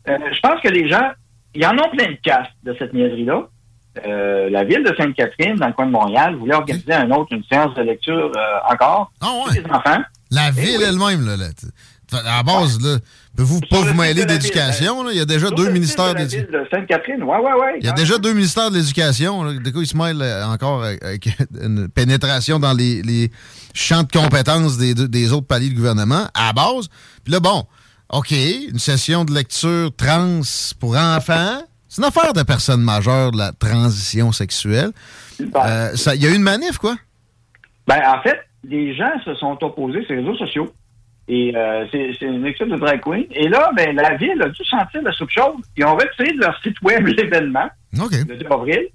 euh, 0.08 0.18
je 0.32 0.40
pense 0.40 0.62
que 0.62 0.70
les 0.70 0.88
gens, 0.88 1.12
ils 1.54 1.66
en 1.66 1.78
ont 1.78 1.90
plein 1.90 2.12
de 2.12 2.18
casse 2.24 2.48
de 2.64 2.76
cette 2.78 2.94
niaiserie-là. 2.94 3.48
Euh, 4.06 4.50
la 4.50 4.64
ville 4.64 4.84
de 4.84 4.94
Sainte-Catherine, 4.98 5.56
dans 5.56 5.68
le 5.68 5.74
coin 5.74 5.86
de 5.86 5.92
Montréal, 5.92 6.36
voulait 6.36 6.56
organiser 6.56 6.94
un 6.94 7.10
autre, 7.12 7.34
une 7.34 7.44
séance 7.52 7.74
de 7.76 7.82
lecture 7.82 8.32
euh, 8.36 8.74
encore 8.74 9.12
pour 9.20 9.50
les 9.54 9.64
enfants. 9.70 10.02
La 10.32 10.50
Eh 10.50 10.60
ville 10.60 10.82
elle-même, 10.82 11.26
là, 11.26 11.36
à 12.14 12.24
la 12.24 12.44
base, 12.44 12.80
là, 12.82 12.98
pouvez-vous 13.36 13.62
pas 13.62 13.82
vous 13.82 13.94
mêler 13.94 14.26
d'éducation? 14.26 15.04
là? 15.04 15.12
Il 15.12 15.18
y 15.18 15.22
a 15.22 15.26
déjà 15.26 15.48
Sur 15.48 15.56
deux 15.56 15.70
ministères 15.72 16.14
de 16.14 16.24
de 16.24 16.68
Sainte-Catherine, 16.72 17.24
ouais, 17.24 17.38
ouais, 17.38 17.54
ouais. 17.54 17.78
Il 17.80 17.86
y 17.86 17.90
a 17.90 17.94
déjà 17.94 18.18
deux 18.18 18.34
ministères 18.34 18.70
de 18.70 18.78
l'Éducation. 18.78 19.44
De 19.52 19.70
quoi 19.70 19.82
ils 19.82 19.88
se 19.88 19.98
mêlent 19.98 20.22
euh, 20.22 20.46
encore 20.46 20.84
avec, 20.84 21.28
une 21.62 21.88
pénétration 21.90 22.60
dans 22.60 22.74
les, 22.74 23.02
les 23.02 23.32
champs 23.74 24.04
de 24.04 24.12
compétences 24.12 24.78
des, 24.78 25.32
autres 25.32 25.48
paliers 25.48 25.70
de 25.70 25.76
gouvernement 25.76 26.28
à 26.34 26.48
la 26.48 26.54
base. 26.54 26.90
Puis 27.24 27.34
là, 27.34 27.40
bon, 27.40 27.66
OK, 28.10 28.32
une 28.32 28.80
session 28.80 29.26
de 29.26 29.34
lecture 29.34 29.90
trans 29.96 30.42
pour 30.80 30.96
enfants. 30.96 31.62
C'est 31.96 32.02
une 32.02 32.10
affaire 32.10 32.34
de 32.34 32.44
personnes 32.44 32.82
majeures, 32.82 33.32
de 33.32 33.38
la 33.38 33.54
transition 33.54 34.34
sexuelle. 34.34 34.90
Euh, 35.40 35.96
Il 36.14 36.22
y 36.22 36.28
a 36.28 36.30
eu 36.30 36.36
une 36.36 36.42
manif, 36.42 36.78
quoi? 36.78 36.96
Ben, 37.88 38.02
en 38.06 38.22
fait, 38.22 38.38
les 38.66 38.94
gens 38.94 39.14
se 39.24 39.34
sont 39.36 39.58
opposés 39.64 40.04
sur 40.04 40.14
les 40.14 40.20
réseaux 40.20 40.36
sociaux. 40.36 40.74
Et 41.30 41.56
euh, 41.56 41.86
c'est 41.94 42.20
une 42.20 42.46
équipe 42.46 42.68
de 42.68 42.76
drag 42.76 43.00
queen. 43.00 43.28
Et 43.32 43.48
là, 43.48 43.72
ben, 43.78 43.96
la 43.96 44.18
ville 44.18 44.42
a 44.42 44.50
dû 44.50 44.62
sentir 44.66 45.04
la 45.04 45.14
soupe 45.14 45.30
chaude. 45.30 45.62
Ils 45.78 45.86
ont 45.86 45.96
retiré 45.96 46.34
de 46.34 46.42
leur 46.42 46.60
site 46.62 46.76
web 46.82 47.08
l'événement 47.18 47.70
le 47.94 48.36
2 48.36 48.46
avril. 48.52 48.88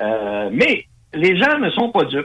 Euh, 0.00 0.48
mais 0.52 0.84
les 1.14 1.36
gens 1.36 1.58
ne 1.58 1.70
sont 1.70 1.90
pas 1.90 2.04
dupes. 2.04 2.24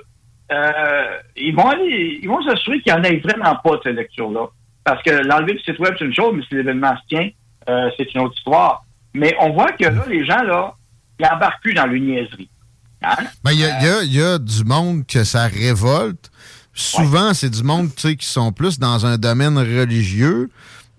Euh, 0.52 1.18
ils 1.38 1.56
vont 1.56 1.70
aller, 1.70 2.20
ils 2.22 2.30
vont 2.30 2.44
s'assurer 2.44 2.82
qu'il 2.82 2.94
n'y 2.94 3.00
en 3.00 3.04
ait 3.04 3.18
vraiment 3.18 3.56
pas 3.64 3.78
de 3.78 3.82
cette 3.82 3.96
lecture-là. 3.96 4.46
Parce 4.84 5.02
que 5.02 5.10
l'enlever 5.10 5.54
du 5.54 5.64
site 5.64 5.80
web, 5.80 5.96
c'est 5.98 6.06
une 6.06 6.14
chose, 6.14 6.36
mais 6.36 6.44
si 6.48 6.54
l'événement 6.54 6.96
se 6.98 7.16
tient, 7.16 7.30
euh, 7.68 7.90
c'est 7.98 8.14
une 8.14 8.22
autre 8.22 8.36
histoire. 8.38 8.86
Mais 9.14 9.36
on 9.40 9.54
voit 9.54 9.72
que 9.74 9.84
là, 9.86 10.06
les 10.08 10.26
gens, 10.26 10.42
là, 10.44 10.74
ils 11.20 11.26
embarquent 11.26 11.62
plus 11.62 11.74
dans 11.74 11.90
une 11.92 12.08
niaiserie. 12.08 12.50
Hein? 13.04 13.16
Ben, 13.44 13.52
il 13.52 13.60
y, 13.60 13.62
y 13.62 13.66
a- 13.66 14.04
il 14.04 14.14
y 14.14 14.22
a 14.22 14.38
du 14.40 14.64
monde 14.64 15.06
que 15.06 15.24
ça 15.24 15.48
révolte. 15.48 16.32
Souvent, 16.74 17.34
c'est 17.34 17.50
du 17.50 17.62
monde 17.64 17.90
tu 17.96 18.02
sais, 18.10 18.16
qui 18.16 18.26
sont 18.26 18.52
plus 18.52 18.80
dans 18.80 19.06
un 19.06 19.18
domaine 19.18 19.58
religieux. 19.58 20.50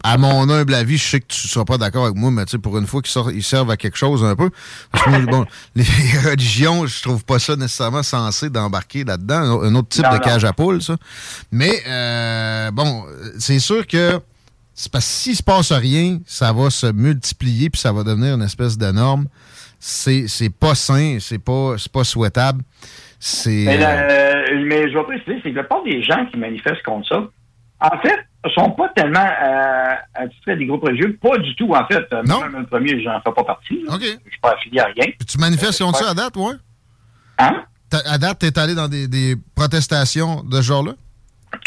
À 0.07 0.19
mon 0.19 0.49
humble 0.51 0.75
avis, 0.75 0.99
je 0.99 1.03
sais 1.03 1.21
que 1.21 1.27
tu 1.29 1.47
ne 1.47 1.51
seras 1.51 1.65
pas 1.65 1.79
d'accord 1.79 2.05
avec 2.05 2.17
moi, 2.17 2.31
mais 2.31 2.45
pour 2.63 2.77
une 2.77 2.87
fois 2.87 3.01
qu'ils 3.01 3.11
sortent- 3.11 3.33
ils 3.35 3.43
servent 3.43 3.71
à 3.71 3.79
quelque 3.79 3.97
chose 3.97 4.23
un 4.23 4.37
peu. 4.37 4.51
Parce 4.93 5.05
que 5.07 5.25
bon, 5.25 5.47
les 5.75 5.85
religions, 6.25 6.87
je 6.87 7.01
trouve 7.03 7.25
pas 7.25 7.39
ça 7.39 7.57
nécessairement 7.57 8.03
censé 8.03 8.51
d'embarquer 8.51 9.03
là-dedans. 9.05 9.63
Un 9.63 9.75
autre 9.75 9.89
type 9.89 10.05
Non, 10.05 10.11
de 10.11 10.17
non. 10.17 10.21
cage 10.21 10.45
à 10.45 10.53
poules, 10.53 10.83
ça. 10.83 10.97
Mais 11.51 11.83
euh, 11.89 12.71
bon, 12.71 13.07
c'est 13.39 13.59
sûr 13.59 13.87
que 13.87 14.21
c'est 14.75 14.91
parce 14.91 15.05
que 15.07 15.11
s'il 15.13 15.37
se 15.37 15.43
passe 15.43 15.73
rien, 15.73 16.19
ça 16.27 16.53
va 16.53 16.69
se 16.71 16.87
multiplier 16.93 17.71
puis 17.71 17.81
ça 17.81 17.93
va 17.93 18.03
devenir 18.03 18.35
une 18.35 18.43
espèce 18.43 18.77
de 18.77 18.91
norme. 18.91 19.27
C'est 19.79 20.27
c'est 20.29 20.51
pas 20.51 20.75
sain, 20.75 21.19
c'est 21.21 21.39
pas, 21.39 21.75
c'est 21.79 21.93
pas 21.93 22.05
souhaitable. 22.05 22.63
C'est. 23.21 23.65
Mais, 23.67 23.83
euh, 23.83 23.87
euh, 23.87 24.65
mais 24.67 24.91
je 24.91 24.97
vais 24.99 25.05
préciser, 25.05 25.41
c'est 25.43 25.51
que 25.51 25.57
la 25.57 25.63
plupart 25.63 25.83
des 25.85 26.03
gens 26.03 26.27
qui 26.27 26.39
manifestent 26.39 26.83
contre 26.85 27.09
ça, 27.09 27.21
en 27.81 27.99
fait, 28.01 28.19
ne 28.45 28.51
sont 28.51 28.71
pas 28.73 28.89
tellement 28.97 29.21
euh, 29.21 29.95
attitrés 30.15 30.53
à 30.53 30.57
des 30.57 30.67
groupes 30.67 30.83
religieux. 30.85 31.19
Pas 31.21 31.37
du 31.39 31.55
tout, 31.57 31.73
en 31.75 31.87
fait. 31.87 32.05
Euh, 32.13 32.23
Même 32.23 32.61
le 32.61 32.67
premier, 32.67 33.03
j'en 33.03 33.21
fais 33.21 33.33
pas 33.33 33.45
partie. 33.45 33.83
là. 33.87 33.97
Je 34.01 34.07
suis 34.07 34.41
pas 34.43 34.53
affilié 34.53 34.81
à 34.81 34.87
rien. 34.87 35.07
tu 35.27 35.39
manifestes 35.39 35.83
contre 35.83 35.99
ça 35.99 36.11
à 36.11 36.15
date, 36.15 36.37
ouais? 36.37 36.55
Hein? 37.39 37.65
À 38.07 38.19
date, 38.19 38.39
t'es 38.41 38.59
allé 38.59 38.75
dans 38.75 38.89
des, 38.89 39.07
des 39.07 39.37
protestations 39.55 40.43
de 40.43 40.57
ce 40.57 40.63
genre-là? 40.63 40.93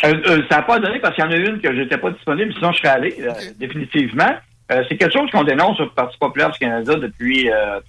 Euh, 0.05 0.13
euh, 0.27 0.41
ça 0.49 0.57
n'a 0.57 0.61
pas 0.63 0.79
donné 0.79 0.99
parce 0.99 1.15
qu'il 1.15 1.23
y 1.23 1.27
en 1.27 1.31
a 1.31 1.35
une 1.37 1.59
que 1.59 1.73
j'étais 1.75 1.97
pas 1.97 2.11
disponible, 2.11 2.53
sinon 2.53 2.71
je 2.71 2.77
serais 2.77 2.89
allé, 2.89 3.15
euh, 3.19 3.31
définitivement. 3.57 4.29
Euh, 4.71 4.83
c'est 4.87 4.97
quelque 4.97 5.13
chose 5.17 5.29
qu'on 5.31 5.43
dénonce 5.43 5.79
au 5.79 5.87
Parti 5.87 6.17
populaire 6.19 6.51
du 6.51 6.59
Canada 6.59 6.95
depuis, 6.95 7.49
euh, 7.49 7.79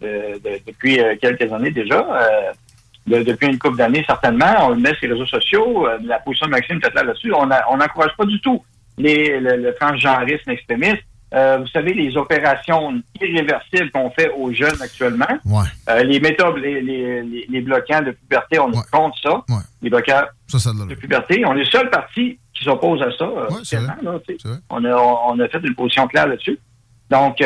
de- 0.00 0.38
de- 0.44 0.58
depuis 0.66 0.98
quelques 1.20 1.50
années 1.52 1.70
déjà. 1.70 2.00
euh, 2.00 2.52
de- 3.06 3.22
depuis 3.22 3.48
une 3.48 3.58
couple 3.58 3.76
d'années, 3.76 4.02
certainement. 4.06 4.54
On 4.62 4.70
le 4.70 4.76
met 4.76 4.94
sur 4.94 5.06
les 5.08 5.12
réseaux 5.12 5.26
sociaux. 5.26 5.86
euh, 5.86 5.98
la 6.04 6.18
position 6.20 6.46
de 6.46 6.52
Maxime 6.52 6.80
est 6.82 6.94
là 6.94 7.02
là-dessus. 7.02 7.32
On 7.34 7.46
n'encourage 7.46 8.16
pas 8.16 8.24
du 8.24 8.40
tout 8.40 8.64
les, 8.96 9.38
le, 9.40 9.56
le 9.56 9.74
transgenrisme 9.74 10.50
extrémiste. 10.50 11.02
Euh, 11.34 11.58
vous 11.58 11.66
savez, 11.68 11.92
les 11.94 12.16
opérations 12.16 13.02
irréversibles 13.20 13.90
qu'on 13.90 14.10
fait 14.10 14.30
aux 14.36 14.52
jeunes 14.52 14.80
actuellement, 14.80 15.26
euh, 15.88 16.02
les 16.04 16.20
méthodes, 16.20 16.56
les, 16.58 16.80
les, 16.80 17.22
les- 17.22 17.46
les 17.48 17.60
bloquants 17.60 18.02
de 18.02 18.12
puberté, 18.12 18.58
on 18.60 18.70
est 18.70 18.90
contre 18.90 19.18
ça. 19.20 19.42
Les 19.82 19.90
bloquants 19.90 20.22
Ça, 20.46 20.58
ça 20.58 20.70
a 20.70 20.72
de 20.86 20.94
puberté. 20.94 21.44
On 21.44 21.54
est 21.54 21.58
le 21.60 21.64
seul 21.64 21.90
parti 21.90 22.38
qui 22.52 22.64
s'oppose 22.64 23.02
à 23.02 23.10
ça. 23.18 23.24
euh, 23.24 23.48
là, 23.82 24.18
on, 24.70 24.84
a, 24.84 24.94
on 24.94 25.40
a 25.40 25.48
fait 25.48 25.60
une 25.64 25.74
position 25.74 26.06
claire 26.06 26.28
là-dessus. 26.28 26.58
Donc, 27.10 27.42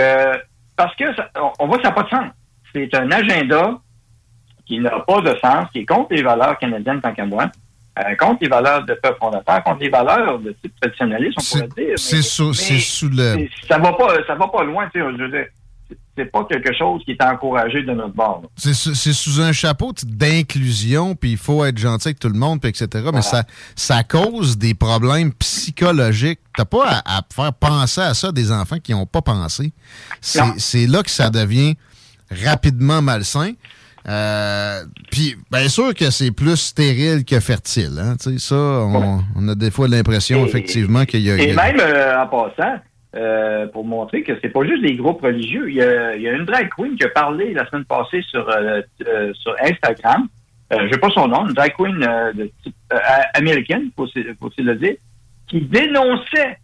parce 0.76 0.94
que 0.96 1.14
ça- 1.16 1.30
on 1.58 1.66
voit 1.66 1.78
que 1.78 1.82
ça 1.84 1.88
n'a 1.88 1.94
pas 1.94 2.02
de 2.02 2.08
sens. 2.10 2.26
C'est 2.74 2.94
un 2.94 3.10
agenda 3.10 3.78
qui 4.66 4.78
n'a 4.80 5.00
pas 5.00 5.20
de 5.22 5.34
sens, 5.42 5.66
qui 5.72 5.78
est 5.80 5.86
contre 5.86 6.12
les 6.14 6.22
valeurs 6.22 6.58
canadiennes 6.58 7.00
tant 7.00 7.14
qu'à 7.14 7.24
moi, 7.24 7.46
euh, 7.98 8.14
contre 8.16 8.38
les 8.42 8.48
valeurs 8.48 8.84
de 8.84 8.94
peuple 8.94 9.18
fondateur, 9.18 9.62
contre 9.64 9.80
les 9.80 9.88
valeurs 9.88 10.38
de 10.38 10.52
type 10.62 10.72
traditionnaliste, 10.80 11.38
on 11.38 11.58
pourrait 11.58 11.68
dire. 11.76 11.98
C'est 11.98 12.22
sous, 12.22 13.08
le. 13.08 13.48
ça 13.68 13.78
va 13.78 13.92
pas, 13.92 14.16
ça 14.26 14.34
va 14.34 14.48
pas 14.48 14.64
loin, 14.64 14.88
tu 14.92 15.00
sais, 15.00 15.06
je 15.16 15.22
veux 15.22 15.30
dire. 15.30 15.46
C'est- 16.16 16.24
pas 16.32 16.44
quelque 16.50 16.76
chose 16.76 17.00
qui 17.04 17.12
est 17.12 17.22
encouragé 17.22 17.82
de 17.84 17.92
notre 17.92 18.12
bord. 18.12 18.42
C'est 18.56 18.74
sous, 18.74 19.40
un 19.40 19.52
chapeau 19.52 19.92
d'inclusion, 20.04 21.14
puis 21.14 21.30
il 21.30 21.36
faut 21.38 21.64
être 21.64 21.78
gentil 21.78 22.08
avec 22.08 22.18
tout 22.18 22.28
le 22.28 22.38
monde, 22.38 22.60
puis 22.60 22.70
etc. 22.70 23.08
Mais 23.14 23.22
ça, 23.22 23.44
ça 23.76 24.02
cause 24.02 24.58
des 24.58 24.74
problèmes 24.74 25.32
psychologiques. 25.34 26.40
T'as 26.56 26.64
pas 26.64 26.88
à, 26.88 27.18
à 27.18 27.22
faire 27.32 27.52
penser 27.52 28.00
à 28.00 28.14
ça 28.14 28.32
des 28.32 28.50
enfants 28.50 28.80
qui 28.82 28.92
n'ont 28.92 29.06
pas 29.06 29.22
pensé. 29.22 29.72
C'est 30.20 30.86
là 30.88 31.04
que 31.04 31.10
ça 31.10 31.30
devient 31.30 31.76
rapidement 32.30 33.00
malsain. 33.00 33.52
Euh, 34.06 34.82
puis, 35.10 35.36
bien 35.50 35.68
sûr 35.68 35.94
que 35.94 36.10
c'est 36.10 36.30
plus 36.30 36.56
stérile 36.56 37.24
que 37.24 37.40
fertile. 37.40 37.98
Hein, 37.98 38.14
ça, 38.38 38.54
on, 38.54 39.20
on 39.36 39.48
a 39.48 39.54
des 39.54 39.70
fois 39.70 39.88
l'impression, 39.88 40.44
effectivement, 40.46 41.04
qu'il 41.04 41.20
y 41.20 41.30
a... 41.30 41.36
Et 41.36 41.52
même 41.52 41.80
euh, 41.80 42.22
en 42.22 42.26
passant, 42.26 42.76
euh, 43.16 43.66
pour 43.68 43.84
montrer 43.84 44.22
que 44.22 44.32
c'est 44.40 44.50
pas 44.50 44.64
juste 44.64 44.82
des 44.82 44.94
groupes 44.96 45.20
religieux, 45.22 45.68
il 45.70 45.76
y, 45.76 45.82
a, 45.82 46.14
il 46.16 46.22
y 46.22 46.28
a 46.28 46.32
une 46.32 46.44
drag 46.44 46.68
queen 46.76 46.96
qui 46.96 47.04
a 47.04 47.08
parlé 47.08 47.52
la 47.52 47.68
semaine 47.68 47.84
passée 47.84 48.22
sur, 48.30 48.46
sur 49.34 49.54
Instagram. 49.62 50.28
Je 50.70 50.92
sais 50.92 50.98
pas 50.98 51.08
son 51.10 51.28
nom, 51.28 51.46
une 51.46 51.54
drag 51.54 51.72
queen 51.76 51.98
de 51.98 52.50
type 52.62 52.76
américaine, 53.34 53.90
faut 53.96 54.04
aussi, 54.04 54.22
faut 54.38 54.46
aussi 54.48 54.62
le 54.62 54.76
dire, 54.76 54.94
qui 55.48 55.62
dénonçait 55.62 56.58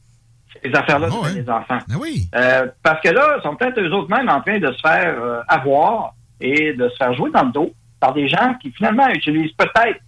ces 0.63 0.71
affaires-là 0.75 1.09
Ah 1.11 1.27
sur 1.29 1.35
les 1.35 1.51
enfants. 1.51 1.79
oui. 1.99 2.29
Euh, 2.35 2.67
parce 2.83 3.01
que 3.01 3.09
là, 3.09 3.37
ils 3.39 3.43
sont 3.43 3.57
peut-être 3.57 3.81
eux 3.81 3.91
autres 3.93 4.11
même 4.15 4.29
en 4.29 4.41
train 4.41 4.59
de 4.59 4.71
se 4.73 4.81
faire 4.81 5.17
avoir 5.49 6.15
et 6.41 6.73
de 6.73 6.89
se 6.89 6.97
faire 6.97 7.15
jouer 7.15 7.31
dans 7.33 7.45
le 7.45 7.53
dos 7.53 7.73
par 8.01 8.13
des 8.15 8.29
gens 8.29 8.55
qui 8.61 8.71
finalement 8.73 9.09
utilisent 9.09 9.53
peut-être 9.57 9.99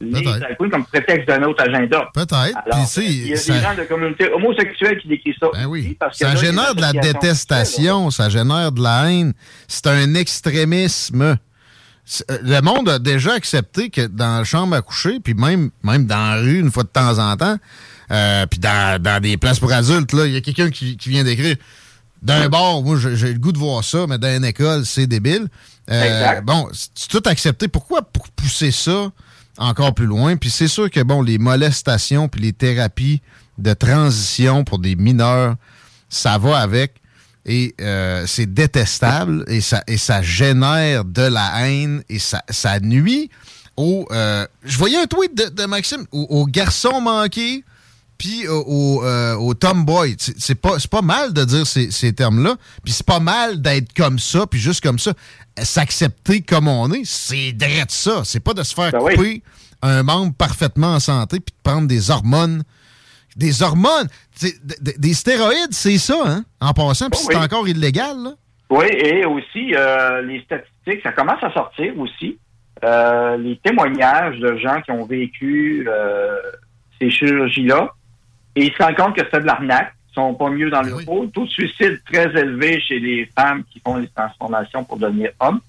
les 0.00 0.22
queens 0.58 0.68
comme 0.70 0.84
prétexte 0.84 1.26
d'un 1.26 1.42
autre 1.44 1.62
agenda. 1.64 2.08
Peut-être. 2.12 2.58
Il 3.02 3.28
y 3.28 3.32
a 3.32 3.36
ça- 3.36 3.52
des 3.54 3.60
gens 3.60 3.74
de 3.74 3.82
communauté 3.84 4.30
homosexuelle 4.30 4.98
qui 5.00 5.08
décrivent 5.08 5.36
ça. 5.40 5.46
parce 5.98 6.18
que 6.18 6.26
Ça 6.26 6.34
là, 6.34 6.40
génère 6.40 6.74
de 6.74 6.80
la 6.82 6.92
détestation, 6.92 8.10
ça 8.10 8.28
génère 8.28 8.72
de 8.72 8.82
la 8.82 9.10
haine. 9.10 9.32
C'est 9.68 9.86
un 9.86 10.14
extrémisme. 10.14 11.22
Euh, 11.22 12.38
Le 12.42 12.60
monde 12.60 12.88
a 12.88 12.98
déjà 12.98 13.32
accepté 13.32 13.88
que 13.90 14.06
dans 14.06 14.38
la 14.38 14.44
chambre 14.44 14.76
à 14.76 14.82
coucher, 14.82 15.18
puis 15.18 15.34
même, 15.34 15.70
même 15.82 16.06
dans 16.06 16.34
la 16.34 16.40
rue, 16.42 16.60
une 16.60 16.70
fois 16.70 16.82
de 16.84 16.88
temps 16.88 17.18
en 17.18 17.36
temps, 17.36 17.56
euh, 18.10 18.46
puis 18.46 18.60
dans, 18.60 19.02
dans 19.02 19.20
des 19.20 19.36
places 19.36 19.58
pour 19.58 19.72
adultes, 19.72 20.12
il 20.12 20.32
y 20.32 20.36
a 20.36 20.40
quelqu'un 20.40 20.70
qui, 20.70 20.96
qui 20.96 21.08
vient 21.08 21.24
d'écrire 21.24 21.56
d'un 22.22 22.48
bar, 22.48 22.82
moi 22.82 22.98
j'ai 22.98 23.16
j'ai 23.16 23.32
le 23.32 23.38
goût 23.38 23.52
de 23.52 23.58
voir 23.58 23.84
ça, 23.84 24.06
mais 24.08 24.18
dans 24.18 24.34
une 24.34 24.44
école, 24.44 24.84
c'est 24.86 25.06
débile. 25.06 25.48
Euh, 25.90 26.02
Exact. 26.02 26.44
bon, 26.44 26.68
c'est 26.72 27.08
tout 27.08 27.22
accepté. 27.26 27.68
Pourquoi 27.68 28.02
pour 28.02 28.28
pousser 28.30 28.72
ça 28.72 29.10
encore 29.58 29.94
plus 29.94 30.06
loin? 30.06 30.36
Puis 30.36 30.50
c'est 30.50 30.68
sûr 30.68 30.90
que 30.90 31.00
bon, 31.02 31.22
les 31.22 31.38
molestations 31.38 32.28
puis 32.28 32.40
les 32.40 32.52
thérapies 32.52 33.22
de 33.58 33.72
transition 33.72 34.64
pour 34.64 34.78
des 34.78 34.96
mineurs, 34.96 35.54
ça 36.08 36.38
va 36.38 36.58
avec. 36.58 36.94
Et 37.48 37.74
euh, 37.80 38.24
c'est 38.26 38.52
détestable 38.52 39.44
et 39.46 39.60
ça, 39.60 39.84
et 39.86 39.98
ça 39.98 40.20
génère 40.20 41.04
de 41.04 41.22
la 41.22 41.68
haine 41.68 42.02
et 42.08 42.18
ça, 42.18 42.42
ça 42.50 42.80
nuit 42.80 43.30
au... 43.76 44.08
euh, 44.10 44.44
je 44.64 44.76
voyais 44.76 44.96
un 44.96 45.06
tweet 45.06 45.32
de, 45.36 45.50
de 45.50 45.66
Maxime, 45.66 46.06
au, 46.10 46.22
au 46.22 46.46
garçon 46.46 47.00
manqué 47.00 47.62
puis 48.18 48.46
au, 48.48 48.62
au, 48.66 49.04
euh, 49.04 49.34
au 49.34 49.54
tomboy. 49.54 50.16
C'est 50.18 50.60
pas, 50.60 50.76
pas 50.90 51.02
mal 51.02 51.32
de 51.32 51.44
dire 51.44 51.66
ces, 51.66 51.90
ces 51.90 52.12
termes-là, 52.12 52.56
puis 52.84 52.92
c'est 52.92 53.06
pas 53.06 53.20
mal 53.20 53.60
d'être 53.60 53.92
comme 53.94 54.18
ça, 54.18 54.46
puis 54.46 54.58
juste 54.60 54.82
comme 54.82 54.98
ça. 54.98 55.12
S'accepter 55.58 56.42
comme 56.42 56.68
on 56.68 56.92
est, 56.92 57.04
c'est 57.04 57.52
direct 57.52 57.90
ça. 57.90 58.22
C'est 58.24 58.40
pas 58.40 58.52
de 58.54 58.62
se 58.62 58.74
faire 58.74 58.92
couper 58.92 59.42
un 59.82 60.02
membre 60.02 60.34
parfaitement 60.34 60.94
en 60.94 61.00
santé 61.00 61.40
puis 61.40 61.54
de 61.54 61.70
prendre 61.70 61.86
des 61.88 62.10
hormones. 62.10 62.62
Des 63.36 63.62
hormones! 63.62 64.08
Des 64.80 65.14
stéroïdes, 65.14 65.72
c'est 65.72 65.98
ça, 65.98 66.16
hein? 66.26 66.44
En 66.60 66.72
passant, 66.72 67.10
puis 67.10 67.20
Oh 67.22 67.26
c'est 67.30 67.36
oui. 67.36 67.44
encore 67.44 67.68
illégal, 67.68 68.16
là. 68.22 68.30
Oui, 68.70 68.86
et 68.90 69.24
aussi, 69.24 69.74
euh, 69.74 70.22
les 70.22 70.40
statistiques, 70.42 71.02
ça 71.02 71.12
commence 71.12 71.42
à 71.42 71.52
sortir 71.52 71.98
aussi. 71.98 72.38
Euh, 72.84 73.36
les 73.36 73.58
témoignages 73.62 74.38
de 74.38 74.56
gens 74.56 74.80
qui 74.82 74.90
ont 74.90 75.06
vécu 75.06 75.86
euh, 75.88 76.36
ces 77.00 77.10
chirurgies-là. 77.10 77.90
Et 78.56 78.66
ils 78.66 78.72
se 78.72 78.82
rendent 78.82 78.96
compte 78.96 79.16
que 79.16 79.22
c'est 79.30 79.40
de 79.40 79.46
l'arnaque. 79.46 79.92
Ils 80.10 80.14
sont 80.14 80.34
pas 80.34 80.48
mieux 80.50 80.70
dans 80.70 80.82
le 80.82 80.94
rôle. 80.94 81.30
Taux 81.30 81.44
de 81.44 81.50
suicide 81.50 82.00
très 82.10 82.24
élevé 82.40 82.80
chez 82.80 82.98
les 82.98 83.28
femmes 83.38 83.62
qui 83.70 83.80
font 83.80 83.96
les 83.96 84.08
transformations 84.08 84.82
pour 84.84 84.96
devenir 84.96 85.30
hommes. 85.40 85.60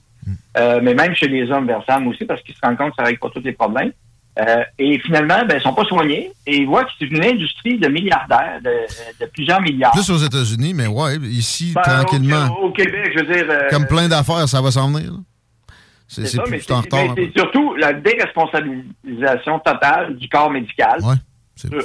Euh, 0.57 0.79
mais 0.81 0.93
même 0.93 1.13
chez 1.15 1.27
les 1.27 1.49
hommes 1.51 1.67
vers 1.67 1.83
femmes 1.85 2.07
aussi, 2.07 2.25
parce 2.25 2.41
qu'ils 2.41 2.55
se 2.55 2.59
rendent 2.63 2.77
compte 2.77 2.89
que 2.91 2.95
ça 2.97 3.03
règle 3.03 3.19
pas 3.19 3.29
tous 3.29 3.41
les 3.43 3.51
problèmes. 3.53 3.91
Euh, 4.39 4.63
et 4.77 4.99
finalement, 4.99 5.43
ben, 5.47 5.57
ils 5.57 5.61
sont 5.61 5.73
pas 5.73 5.83
soignés. 5.85 6.31
Et 6.45 6.57
ils 6.57 6.65
voient 6.67 6.83
que 6.85 6.91
c'est 6.99 7.05
une 7.05 7.23
industrie 7.23 7.77
de 7.77 7.87
milliardaires, 7.87 8.59
de, 8.63 8.71
de 9.19 9.29
plusieurs 9.31 9.61
milliards. 9.61 9.91
Plus 9.93 10.09
aux 10.09 10.17
États-Unis, 10.17 10.73
mais 10.73 10.87
ouais, 10.87 11.17
ici, 11.23 11.73
Ben, 11.75 11.81
tranquillement. 11.81 12.57
Au, 12.61 12.67
au 12.67 12.71
Québec, 12.71 13.11
je 13.15 13.23
veux 13.23 13.33
dire. 13.33 13.45
euh, 13.49 13.69
Comme 13.69 13.87
plein 13.87 14.07
d'affaires, 14.07 14.47
ça 14.47 14.61
va 14.61 14.69
s'en 14.71 14.89
venir. 14.91 15.11
C'est 16.07 16.25
ça, 16.27 16.43
plus 16.43 16.51
mais 16.51 16.59
c'est- 16.59 17.37
surtout 17.37 17.75
la 17.75 17.91
déresponsabilisation 17.93 19.59
totale 19.59 20.15
du 20.17 20.29
corps 20.29 20.49
médical. 20.51 20.99
Euh, 21.03 21.15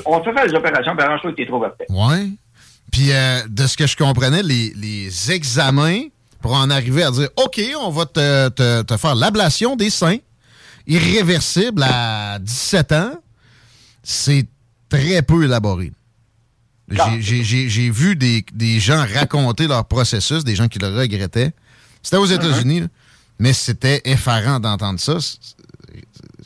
On 0.07 0.20
te 0.20 0.25
fait 0.25 0.33
faire 0.35 0.47
les 0.47 0.55
opérations, 0.55 0.95
puis 0.97 1.05
arrange-toi 1.05 1.31
que 1.33 1.37
t'es 1.37 1.47
trop 1.47 1.62
après. 1.64 1.87
Ouais. 1.89 2.31
Puis, 2.91 3.11
euh, 3.12 3.41
de 3.49 3.66
ce 3.66 3.77
que 3.77 3.87
je 3.87 3.97
comprenais, 3.97 4.43
les, 4.43 4.73
les 4.77 5.31
examens 5.33 6.03
pour 6.41 6.53
en 6.55 6.68
arriver 6.70 7.03
à 7.05 7.11
dire 7.11 7.29
OK, 7.37 7.61
on 7.81 7.91
va 7.91 8.05
te, 8.07 8.49
te- 8.51 8.83
te 8.83 8.97
faire 8.97 9.14
l'ablation 9.14 9.77
des 9.77 9.91
seins 9.91 10.18
irréversible 10.87 11.83
à 11.85 12.39
17 12.41 12.93
ans, 12.93 13.14
c'est 14.03 14.47
très 14.89 15.23
peu 15.23 15.45
élaboré. 15.45 15.93
J'ai- 16.91 17.91
vu 17.91 18.16
des, 18.16 18.45
des 18.53 18.81
gens 18.81 19.05
raconter 19.14 19.66
leur 19.68 19.87
processus, 19.87 20.45
des 20.45 20.55
gens 20.57 20.68
qui 20.68 20.79
le 20.79 20.89
regrettaient. 20.89 21.53
C'était 22.03 22.16
aux 22.18 22.27
États-Unis, 22.27 22.81
là, 22.81 22.87
mais 23.39 23.53
c'était 23.53 24.03
effarant 24.05 24.61
d'entendre 24.61 24.99
ça. 25.01 25.16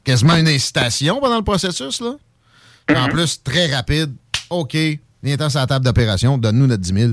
Quasiment 0.04 0.36
une 0.36 0.48
incitation 0.48 1.18
pendant 1.20 1.38
le 1.38 1.42
processus. 1.42 2.00
Là. 2.00 2.14
En 2.94 3.08
plus, 3.08 3.42
très 3.42 3.66
rapide. 3.74 4.14
OK, 4.50 4.76
viens-t'en 5.22 5.48
sur 5.50 5.60
la 5.60 5.66
table 5.66 5.84
d'opération, 5.84 6.38
donne-nous 6.38 6.66
notre 6.66 6.82
10 6.82 6.92
000. 6.94 7.12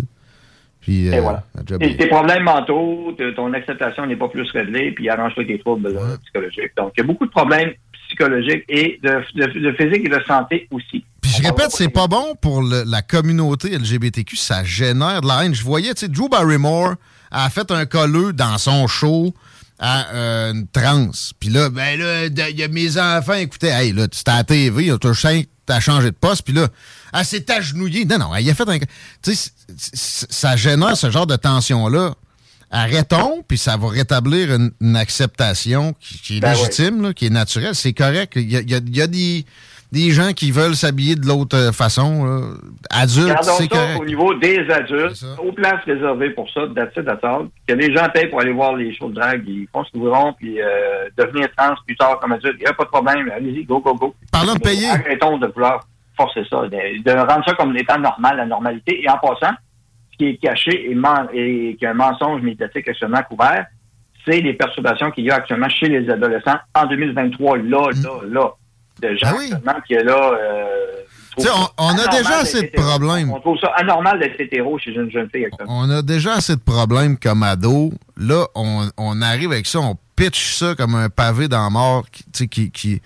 Puis, 0.81 1.07
Et 1.07 1.17
euh, 1.17 1.21
voilà. 1.21 1.43
Et 1.79 1.95
tes 1.97 2.07
problèmes 2.07 2.43
mentaux, 2.43 3.15
ton 3.35 3.53
acceptation 3.53 4.05
n'est 4.05 4.17
pas 4.17 4.27
plus 4.27 4.49
réglée, 4.51 4.91
puis 4.91 5.09
arrange-toi 5.09 5.45
tes 5.45 5.57
troubles 5.59 5.93
là, 5.93 6.01
psychologiques. 6.23 6.71
Donc, 6.77 6.91
il 6.97 7.01
y 7.01 7.03
a 7.03 7.07
beaucoup 7.07 7.25
de 7.25 7.31
problèmes 7.31 7.71
psychologiques 8.07 8.65
et 8.67 8.99
de, 9.01 9.09
de- 9.35 9.59
de 9.59 9.71
physique 9.71 10.05
et 10.05 10.09
de 10.09 10.19
santé 10.27 10.67
aussi. 10.71 11.03
Puis 11.21 11.31
je 11.31 11.41
répète, 11.41 11.71
c'est 11.71 11.87
pas 11.89 12.07
bon 12.07 12.35
pour 12.39 12.61
le- 12.61 12.83
la 12.85 13.01
communauté 13.01 13.69
LGBTQ, 13.75 14.35
ça 14.35 14.63
génère 14.65 15.21
de 15.21 15.27
la 15.27 15.45
haine. 15.45 15.55
Je 15.55 15.63
voyais, 15.63 15.93
tu 15.93 16.01
sais, 16.01 16.07
Drew 16.09 16.27
Barrymore 16.29 16.95
a 17.31 17.49
fait 17.49 17.71
un 17.71 17.85
colleux 17.85 18.33
dans 18.33 18.57
son 18.57 18.85
show 18.87 19.33
à 19.79 20.13
euh, 20.13 20.51
une 20.53 20.67
trans. 20.67 21.09
Puis 21.39 21.49
là, 21.49 21.69
ben 21.69 21.97
là, 21.99 22.25
il 22.49 22.59
y 22.59 22.63
a 22.63 22.67
mes 22.67 22.97
enfants, 22.99 23.33
écoutez, 23.33 23.67
hey, 23.69 23.93
là, 23.93 24.05
c'était 24.11 24.31
à 24.31 24.37
la 24.37 24.43
TV, 24.43 24.91
t'as 25.01 25.13
ch- 25.13 25.45
t'as 25.65 25.79
changé 25.79 26.11
de 26.11 26.15
poste, 26.15 26.43
puis 26.43 26.53
là, 26.53 26.67
elle 27.13 27.25
s'est 27.25 27.49
agenouillée. 27.51 28.05
Non, 28.05 28.17
non, 28.17 28.35
elle 28.35 28.49
a 28.49 28.53
fait 28.55 28.67
un... 28.69 28.79
Tu 29.21 29.35
sais, 29.35 29.51
ça 30.29 30.55
génère 30.55 30.97
ce 30.97 31.09
genre 31.09 31.27
de 31.27 31.35
tension-là. 31.35 32.15
Arrêtons, 32.75 33.43
puis 33.47 33.59
ça 33.59 33.77
va 33.77 33.87
rétablir 33.89 34.51
une, 34.55 34.71
une 34.81 34.95
acceptation 34.95 35.93
qui, 35.99 36.17
qui 36.17 36.37
est 36.37 36.39
Ben 36.39 36.53
légitime, 36.55 37.03
là, 37.03 37.13
qui 37.13 37.27
est 37.27 37.29
naturelle. 37.29 37.75
C'est 37.75 37.93
correct. 37.93 38.33
Il 38.35 38.51
y 38.51 38.57
a, 38.57 38.61
y 38.61 38.73
a- 38.73 38.79
y 38.83 39.01
a 39.01 39.05
des, 39.07 39.45
des 39.93 40.09
gens 40.11 40.33
qui 40.33 40.51
veulent 40.51 40.75
s'habiller 40.75 41.15
de 41.15 41.25
l'autre 41.27 41.55
euh, 41.55 41.71
façon. 41.71 42.25
là. 42.25 42.41
Adultes, 42.89 43.37
c'est 43.43 43.67
correct. 43.67 43.99
au 44.01 44.05
niveau 44.05 44.33
des 44.33 44.59
adultes, 44.69 45.23
aux 45.41 45.51
places 45.53 45.83
réservées 45.85 46.31
pour 46.31 46.49
ça, 46.49 46.61
that's 46.75 47.23
all. 47.23 47.47
Que 47.67 47.73
les 47.75 47.95
gens 47.95 48.07
payent 48.13 48.27
pour 48.27 48.41
aller 48.41 48.51
voir 48.51 48.75
les 48.75 48.93
shows 48.95 49.09
de 49.09 49.15
drague, 49.15 49.43
ils 49.47 49.67
font 49.71 49.83
ce 49.83 49.91
qu'ils 49.91 50.01
voudront, 50.01 50.33
puis 50.33 50.59
euh, 50.61 51.07
devenir 51.17 51.47
trans 51.55 51.75
plus 51.85 51.95
tard 51.95 52.19
comme 52.19 52.31
adulte, 52.33 52.55
il 52.59 52.63
n'y 52.63 52.67
a 52.67 52.73
pas 52.73 52.83
de 52.85 52.89
problème, 52.89 53.31
allez-y, 53.33 53.63
go, 53.65 53.79
go, 53.79 53.93
go. 53.93 54.15
Parlant 54.31 54.55
de 54.55 54.59
payer. 54.59 54.89
Arrêtons 54.89 55.37
de 55.37 55.47
vouloir 55.47 55.85
forcer 56.17 56.41
ça, 56.49 56.63
de, 56.63 57.03
de 57.03 57.11
rendre 57.11 57.43
ça 57.47 57.53
comme 57.53 57.75
étant 57.77 57.99
normal, 57.99 58.37
la 58.37 58.45
normalité. 58.45 59.01
Et 59.03 59.09
en 59.09 59.17
passant, 59.17 59.53
ce 60.11 60.17
qui 60.17 60.25
est 60.25 60.37
caché 60.37 60.91
et, 60.91 60.95
men- 60.95 61.27
et 61.33 61.75
qui 61.77 61.85
est 61.85 61.87
un 61.87 61.93
mensonge 61.93 62.41
médiatique 62.41 62.87
actuellement 62.87 63.21
couvert, 63.29 63.65
c'est 64.25 64.39
les 64.41 64.53
perturbations 64.53 65.11
qu'il 65.11 65.25
y 65.25 65.31
a 65.31 65.35
actuellement 65.35 65.69
chez 65.69 65.87
les 65.87 66.09
adolescents 66.09 66.57
en 66.75 66.85
2023, 66.85 67.57
là, 67.57 67.89
là, 68.03 68.09
là. 68.29 68.51
De 69.01 69.15
gens 69.15 69.27
actuellement 69.37 69.81
qui 69.87 69.93
est 69.93 70.03
là. 70.03 70.31
euh, 70.33 70.65
on, 71.37 71.43
on 71.79 71.97
a 71.97 72.07
déjà 72.15 72.37
assez 72.37 72.61
de 72.61 72.71
problèmes. 72.79 73.31
On 73.31 73.39
trouve 73.39 73.57
ça 73.59 73.71
anormal 73.75 74.19
d'être 74.19 74.39
hétéro 74.39 74.77
chez 74.77 74.91
une 74.91 75.09
jeune 75.11 75.27
fille 75.29 75.45
actuellement. 75.45 75.79
On 75.79 75.89
a 75.89 76.01
déjà 76.01 76.33
assez 76.35 76.55
de 76.55 76.61
problèmes 76.61 77.17
comme 77.17 77.41
ado. 77.43 77.91
Là, 78.17 78.45
on, 78.55 78.87
on 78.97 79.21
arrive 79.21 79.51
avec 79.51 79.65
ça, 79.65 79.79
on 79.79 79.97
pitch 80.15 80.53
ça 80.55 80.75
comme 80.75 80.93
un 80.95 81.09
pavé 81.09 81.47
dans 81.47 81.63
la 81.63 81.69
mort 81.71 82.05
qui, 82.33 82.47
qui, 82.47 82.69
qui 82.71 83.01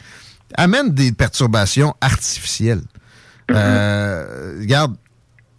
amène 0.55 0.89
des 0.93 1.13
perturbations 1.13 1.95
artificielles. 2.01 2.81
Euh, 3.51 4.57
regarde. 4.59 4.95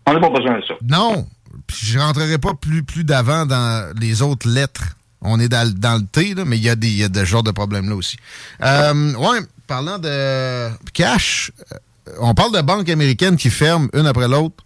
On 0.07 0.13
n'a 0.13 0.21
pas 0.21 0.31
besoin 0.31 0.59
de 0.59 0.65
ça. 0.65 0.75
Non. 0.83 1.27
Je 1.75 1.99
rentrerai 1.99 2.39
pas 2.39 2.53
plus, 2.55 2.83
plus 2.83 3.05
d'avant 3.05 3.45
dans 3.47 3.93
les 3.99 4.23
autres 4.23 4.49
lettres. 4.49 4.97
On 5.21 5.41
est 5.41 5.49
dans, 5.49 5.67
le- 5.67 5.75
dans 5.75 5.97
le 5.97 6.07
T, 6.07 6.35
là, 6.35 6.45
mais 6.47 6.57
il 6.57 6.63
y 6.63 6.69
a 6.71 6.77
des 6.77 6.89
y 6.89 7.05
a 7.05 7.09
de 7.09 7.19
ce 7.19 7.25
genre 7.25 7.43
de 7.43 7.51
problèmes-là 7.51 7.95
aussi. 7.97 8.17
Euh, 8.63 9.15
ouais, 9.15 9.39
parlant 9.69 9.99
de 9.99 10.69
cash, 10.93 11.53
euh, 11.73 11.77
on 12.21 12.35
parle 12.35 12.53
de 12.53 12.61
banques 12.63 12.89
américaines 12.89 13.37
qui 13.37 13.51
ferment 13.51 13.89
une 13.93 14.07
après 14.07 14.27
l'autre. 14.27 14.65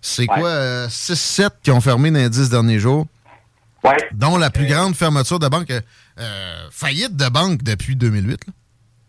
C'est 0.00 0.26
quoi, 0.26 0.48
euh, 0.48 0.86
6-7 0.88 1.48
qui 1.62 1.70
ont 1.70 1.80
fermé 1.80 2.10
dans 2.10 2.18
les 2.20 2.28
10 2.30 2.50
derniers 2.50 2.78
jours? 2.78 3.06
Ouais. 3.82 3.96
Dont 4.12 4.38
la 4.38 4.50
plus 4.50 4.66
grande 4.66 4.94
fermeture 4.94 5.38
de 5.38 5.48
banque, 5.48 5.70
euh, 5.70 5.80
euh, 6.20 6.68
faillite 6.70 7.16
de 7.16 7.28
banque 7.28 7.62
depuis 7.62 7.96
2008. 7.96 8.46
là. 8.46 8.52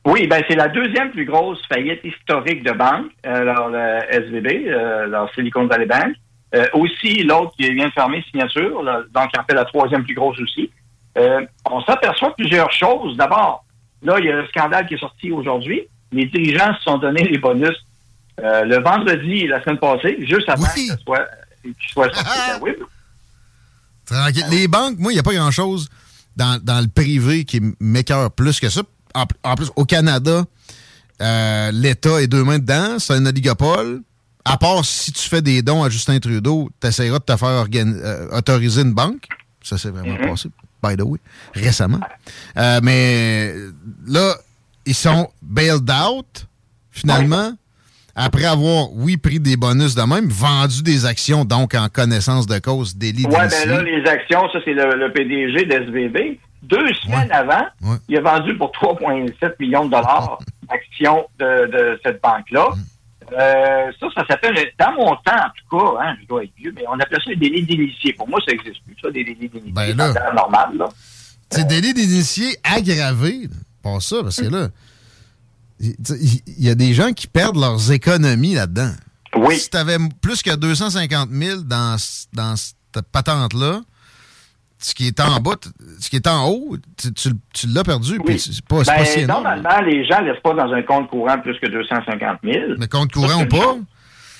Oui, 0.07 0.27
ben 0.27 0.43
c'est 0.47 0.55
la 0.55 0.67
deuxième 0.67 1.11
plus 1.11 1.25
grosse 1.25 1.59
faillite 1.67 2.01
historique 2.03 2.63
de 2.63 2.71
banque, 2.73 3.11
euh, 3.25 3.41
alors 3.41 3.69
le 3.69 4.01
SVB, 4.11 4.67
euh, 4.67 5.05
alors 5.05 5.29
Silicon 5.33 5.65
Valley 5.67 5.87
Bank. 5.87 6.13
Euh, 6.53 6.65
aussi, 6.73 7.23
l'autre 7.23 7.53
qui 7.59 7.73
vient 7.73 7.87
de 7.87 7.91
fermer 7.91 8.23
signature, 8.29 8.83
là, 8.83 9.01
donc 9.13 9.31
qui 9.31 9.39
en 9.39 9.43
fait 9.43 9.55
la 9.55 9.65
troisième 9.65 10.03
plus 10.03 10.13
grosse 10.13 10.39
aussi. 10.39 10.69
Euh, 11.17 11.41
on 11.69 11.81
s'aperçoit 11.81 12.33
plusieurs 12.35 12.71
choses. 12.71 13.17
D'abord, 13.17 13.64
là, 14.05 14.19
il 14.19 14.25
y 14.25 14.31
a 14.31 14.37
un 14.39 14.47
scandale 14.47 14.87
qui 14.87 14.93
est 14.93 14.99
sorti 14.99 15.31
aujourd'hui. 15.31 15.81
Les 16.11 16.25
dirigeants 16.27 16.73
se 16.77 16.83
sont 16.83 16.97
donné 16.97 17.23
les 17.23 17.37
bonus 17.37 17.75
euh, 18.43 18.63
le 18.65 18.81
vendredi 18.81 19.47
la 19.47 19.63
semaine 19.63 19.77
passée, 19.79 20.17
juste 20.27 20.47
avant 20.49 20.65
que 20.65 20.79
ce 20.79 20.97
soit, 21.05 21.25
qu'il 21.63 21.73
soit 21.91 22.13
sorti 22.13 22.29
de 22.29 22.53
la 22.53 22.59
web. 22.59 22.75
Tranquille. 24.05 24.45
Les 24.51 24.67
banques, 24.67 24.97
moi, 24.99 25.11
il 25.11 25.15
n'y 25.15 25.19
a 25.19 25.23
pas 25.23 25.33
grand-chose 25.33 25.87
dans, 26.35 26.61
dans 26.61 26.79
le 26.81 26.87
privé 26.87 27.45
qui 27.45 27.61
m'écœure 27.79 28.31
plus 28.31 28.59
que 28.59 28.69
ça. 28.69 28.81
En, 29.13 29.23
en 29.43 29.55
plus, 29.55 29.71
au 29.75 29.85
Canada, 29.85 30.43
euh, 31.21 31.71
l'État 31.71 32.21
est 32.21 32.27
deux 32.27 32.43
mains 32.43 32.59
dedans. 32.59 32.99
C'est 32.99 33.13
un 33.13 33.25
oligopole. 33.25 34.01
À 34.43 34.57
part 34.57 34.85
si 34.85 35.11
tu 35.11 35.27
fais 35.27 35.41
des 35.41 35.61
dons 35.63 35.83
à 35.83 35.89
Justin 35.89 36.19
Trudeau, 36.19 36.69
tu 36.79 36.87
essaieras 36.87 37.17
de 37.19 37.23
te 37.23 37.35
faire 37.35 37.65
euh, 37.73 38.27
autoriser 38.37 38.81
une 38.81 38.93
banque. 38.93 39.27
Ça, 39.63 39.77
c'est 39.77 39.89
vraiment 39.89 40.13
Mhm. 40.19 40.29
passé, 40.29 40.49
by 40.85 40.95
the 40.95 41.01
way, 41.03 41.19
récemment. 41.53 41.99
Euh, 42.57 42.79
mais 42.83 43.53
là, 44.07 44.35
ils 44.85 44.93
sont 44.95 45.29
bailed 45.41 45.89
out, 45.89 46.47
finalement, 46.91 47.51
après 48.15 48.45
avoir, 48.45 48.93
oui, 48.93 49.17
pris 49.17 49.39
des 49.39 49.57
bonus 49.57 49.95
de 49.95 50.01
même, 50.03 50.29
vendu 50.29 50.81
des 50.83 51.05
actions, 51.05 51.43
donc 51.43 51.73
en 51.75 51.89
connaissance 51.89 52.47
de 52.47 52.59
cause, 52.59 52.95
délit 52.95 53.25
Ouais, 53.25 53.47
ben 53.49 53.69
là, 53.69 53.81
les 53.83 54.05
actions, 54.09 54.49
ça, 54.53 54.59
c'est 54.63 54.73
le, 54.73 54.95
le 54.95 55.11
PDG 55.11 55.65
d'SVB. 55.65 56.39
Deux 56.63 56.93
semaines 57.03 57.31
avant, 57.31 57.65
il 58.09 58.17
a 58.17 58.21
vendu 58.21 58.57
pour 58.57 58.71
3,7 58.71 59.53
millions 59.59 59.85
de 59.85 59.91
dollars 59.91 60.39
actions 60.69 61.25
de, 61.37 61.67
de 61.67 61.99
cette 62.03 62.21
banque-là. 62.23 62.69
Euh, 63.33 63.91
ça, 63.99 64.07
ça 64.15 64.25
s'appelle, 64.27 64.55
dans 64.79 64.91
mon 64.93 65.15
temps, 65.15 65.31
en 65.35 65.49
tout 65.57 65.77
cas, 65.77 66.03
hein, 66.03 66.15
je 66.21 66.27
dois 66.27 66.43
être 66.43 66.53
vieux, 66.57 66.73
mais 66.75 66.83
on 66.87 66.99
appelle 66.99 67.19
ça 67.23 67.29
des 67.31 67.35
délits 67.35 67.63
d'initié. 67.63 68.13
Pour 68.13 68.27
moi, 68.29 68.39
ça 68.45 68.51
n'existe 68.51 68.83
plus, 68.83 68.95
ça, 69.01 69.09
des 69.09 69.23
délits 69.23 69.49
d'initié. 69.49 69.71
Ben 69.71 69.95
là. 69.97 70.13
C'est 70.13 70.35
normal, 70.35 70.77
là. 70.77 70.89
C'est 71.49 71.67
délit 71.67 71.93
d'initié 71.93 72.57
aggravé. 72.63 73.49
Pas 73.81 73.99
ça, 73.99 74.17
parce 74.23 74.41
que 74.41 74.47
là, 74.47 74.69
il 75.79 76.41
y, 76.57 76.69
a 76.69 76.75
des 76.75 76.93
gens 76.93 77.11
qui 77.13 77.27
perdent 77.27 77.57
leurs 77.57 77.91
économies 77.91 78.55
là-dedans. 78.55 78.91
Oui. 79.35 79.59
Si 79.59 79.69
tu 79.69 79.77
avais 79.77 79.97
plus 80.21 80.41
que 80.41 80.55
250 80.55 81.29
000 81.29 81.61
dans, 81.61 81.97
dans 82.33 82.55
cette 82.55 83.07
patente-là, 83.11 83.81
ce 84.77 84.93
qui 84.93 85.07
est 85.07 85.19
en 85.19 85.39
bas, 85.39 85.55
ce 85.99 86.09
qui 86.09 86.17
est 86.17 86.27
en 86.27 86.47
haut, 86.49 86.75
tu, 86.97 87.13
tu- 87.13 87.29
tu 87.53 87.67
l'as 87.67 87.83
perdu. 87.83 88.19
puis 88.25 88.37
C'est 88.39 88.63
pas, 88.65 88.77
Ben, 88.83 88.95
pas 88.97 89.05
si 89.05 89.21
énorme. 89.21 89.43
normalement, 89.43 89.81
les 89.85 90.05
gens 90.05 90.21
ne 90.21 90.31
laissent 90.31 90.41
pas 90.41 90.53
dans 90.53 90.71
un 90.71 90.81
compte 90.83 91.09
courant 91.09 91.37
plus 91.39 91.57
que 91.59 91.67
250 91.67 92.39
000. 92.43 92.73
Mais 92.77 92.87
compte 92.87 93.11
courant 93.11 93.41
ou 93.43 93.47
pas, 93.47 93.75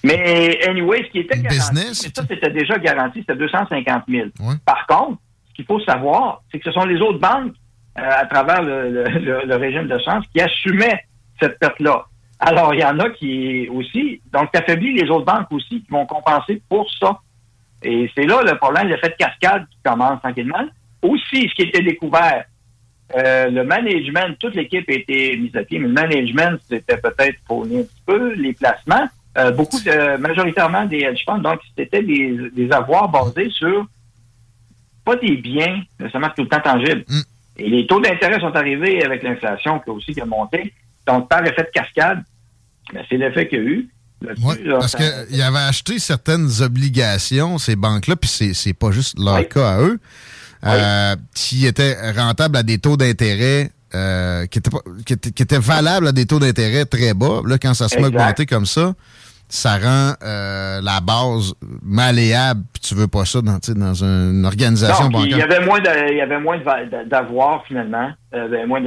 Mais 0.04 0.60
anyway, 0.68 1.04
ce 1.06 1.12
qui 1.12 1.20
était 1.20 1.40
garanti, 1.40 1.58
business, 1.58 2.02
ça 2.16 2.24
c'était 2.30 2.50
déjà 2.52 2.78
garanti, 2.78 3.20
c'était 3.20 3.36
250 3.36 4.04
000. 4.08 4.28
Par 4.66 4.86
contre, 4.88 5.20
ce 5.50 5.54
qu'il 5.56 5.66
faut 5.66 5.80
savoir, 5.80 6.44
c'est 6.52 6.60
que 6.60 6.66
ce 6.66 6.72
sont 6.72 6.86
les 6.86 7.00
autres 7.02 7.20
banques 7.20 7.54
euh, 7.98 8.02
à 8.04 8.26
travers 8.26 8.62
le, 8.62 8.90
le- 8.92 9.20
le- 9.20 9.42
le 9.46 9.56
régime 9.56 9.88
de 9.88 9.98
change 10.00 10.26
qui 10.34 10.42
assumaient 10.42 11.02
cette 11.42 11.58
perte-là. 11.60 12.06
Alors, 12.40 12.74
il 12.74 12.82
y 12.82 12.84
en 12.86 13.00
a 13.00 13.10
qui 13.10 13.68
aussi, 13.70 14.22
donc 14.34 14.52
tu 14.54 14.60
affaiblis 14.60 14.94
les 14.94 15.10
autres 15.10 15.26
banques 15.26 15.50
aussi 15.52 15.82
qui 15.82 15.88
vont 15.90 16.06
compenser 16.06 16.62
pour 16.70 16.86
ça. 17.00 17.18
Et 17.86 18.12
c'est 18.16 18.26
là 18.26 18.42
le 18.44 18.58
problème, 18.58 18.88
l'effet 18.88 19.10
de 19.10 19.16
cascade 19.16 19.66
qui 19.70 19.78
commence 19.84 20.20
tranquillement. 20.22 20.68
Aussi, 21.02 21.48
ce 21.50 21.56
qui 21.56 21.62
était 21.64 21.84
découvert, 21.84 22.46
euh, 23.16 23.50
le 23.50 23.64
management, 23.64 24.38
toute 24.40 24.56
l'équipe 24.56 24.90
a 24.90 24.94
été 24.94 25.38
mise 25.38 25.56
à 25.56 25.64
pied, 25.64 25.78
mais 25.78 25.88
le 25.88 25.94
management, 25.94 26.60
c'était 26.68 26.98
peut-être 26.98 27.38
fourni 27.48 27.80
un 27.80 27.84
petit 27.84 28.04
peu, 28.06 28.34
les 28.34 28.54
placements, 28.54 29.08
euh, 29.38 29.52
beaucoup 29.52 29.80
de, 29.80 30.18
majoritairement 30.18 30.86
des 30.86 31.02
hedge 31.02 31.24
funds, 31.26 31.40
donc 31.40 31.60
c'était 31.78 32.02
des, 32.02 32.50
des 32.52 32.72
avoirs 32.72 33.10
basés 33.10 33.50
sur 33.52 33.86
pas 35.04 35.16
des 35.18 35.38
biens 35.38 35.84
nécessairement 36.00 36.32
tout 36.36 36.44
le 36.44 36.50
temps 36.50 36.62
tangibles. 36.62 37.06
Et 37.58 37.70
les 37.70 37.86
taux 37.86 38.02
d'intérêt 38.02 38.40
sont 38.40 38.56
arrivés 38.56 39.04
avec 39.04 39.24
l'inflation 39.24 39.80
qui 39.80 39.90
a 39.90 39.94
aussi 39.94 40.14
qui 40.14 40.22
a 40.22 40.26
monté. 40.26 40.74
Donc, 41.06 41.30
par 41.30 41.46
effet 41.46 41.64
de 41.64 41.70
cascade, 41.70 42.24
ben, 42.92 43.04
c'est 43.08 43.18
l'effet 43.18 43.48
qu'il 43.48 43.60
y 43.60 43.62
a 43.62 43.66
eu. 43.66 43.90
Là-dessus, 44.22 44.46
Ouais, 44.46 44.64
là, 44.64 44.78
parce 44.80 44.96
qu'ils 44.96 45.42
avaient 45.42 45.58
acheté 45.60 46.00
certaines 46.00 46.50
obligations, 46.62 47.58
ces 47.58 47.76
banques-là, 47.76 48.16
puis 48.16 48.30
c'est, 48.30 48.54
c'est 48.54 48.74
pas 48.74 48.92
juste 48.92 49.20
leur 49.20 49.48
cas 49.50 49.72
à 49.76 49.80
eux, 49.82 50.00
euh, 50.66 51.16
qui 51.36 51.66
étaient 51.68 51.96
rentables 52.12 52.58
à 52.58 52.64
des 52.64 52.78
taux 52.80 52.98
d'intérêt 52.98 53.72
euh, 53.94 54.46
qui, 54.48 54.60
étaient 54.60 54.70
pas- 54.72 54.82
qui, 55.06 55.14
étaient, 55.14 55.32
qui 55.32 55.44
étaient 55.44 55.60
valables 55.60 56.08
à 56.08 56.12
des 56.12 56.26
taux 56.26 56.40
d'intérêt 56.40 56.86
très 56.86 57.14
bas. 57.14 57.42
Là, 57.46 57.58
quand 57.58 57.74
ça 57.74 57.88
se 57.88 57.98
met 57.98 58.06
augmenter 58.08 58.46
comme 58.46 58.66
ça, 58.66 58.94
ça 59.48 59.78
rend 59.78 60.14
euh, 60.24 60.82
la 60.82 61.00
base 61.02 61.54
malléable, 61.84 62.64
puis 62.74 62.82
tu 62.82 62.96
veux 62.96 63.08
pas 63.08 63.26
ça 63.26 63.42
dans, 63.42 63.60
dans 63.76 64.04
une 64.04 64.44
organisation 64.46 65.06
Non, 65.10 65.20
bancaire. 65.20 65.44
avait 65.44 65.64
moins 65.66 65.80
de- 65.80 66.12
il 66.12 66.18
y 66.18 66.22
avait 66.22 66.40
moins 66.40 66.58
d'avoir 67.06 67.64
finalement, 67.68 68.10
euh, 68.34 68.48
ben, 68.50 68.68
moins 68.68 68.82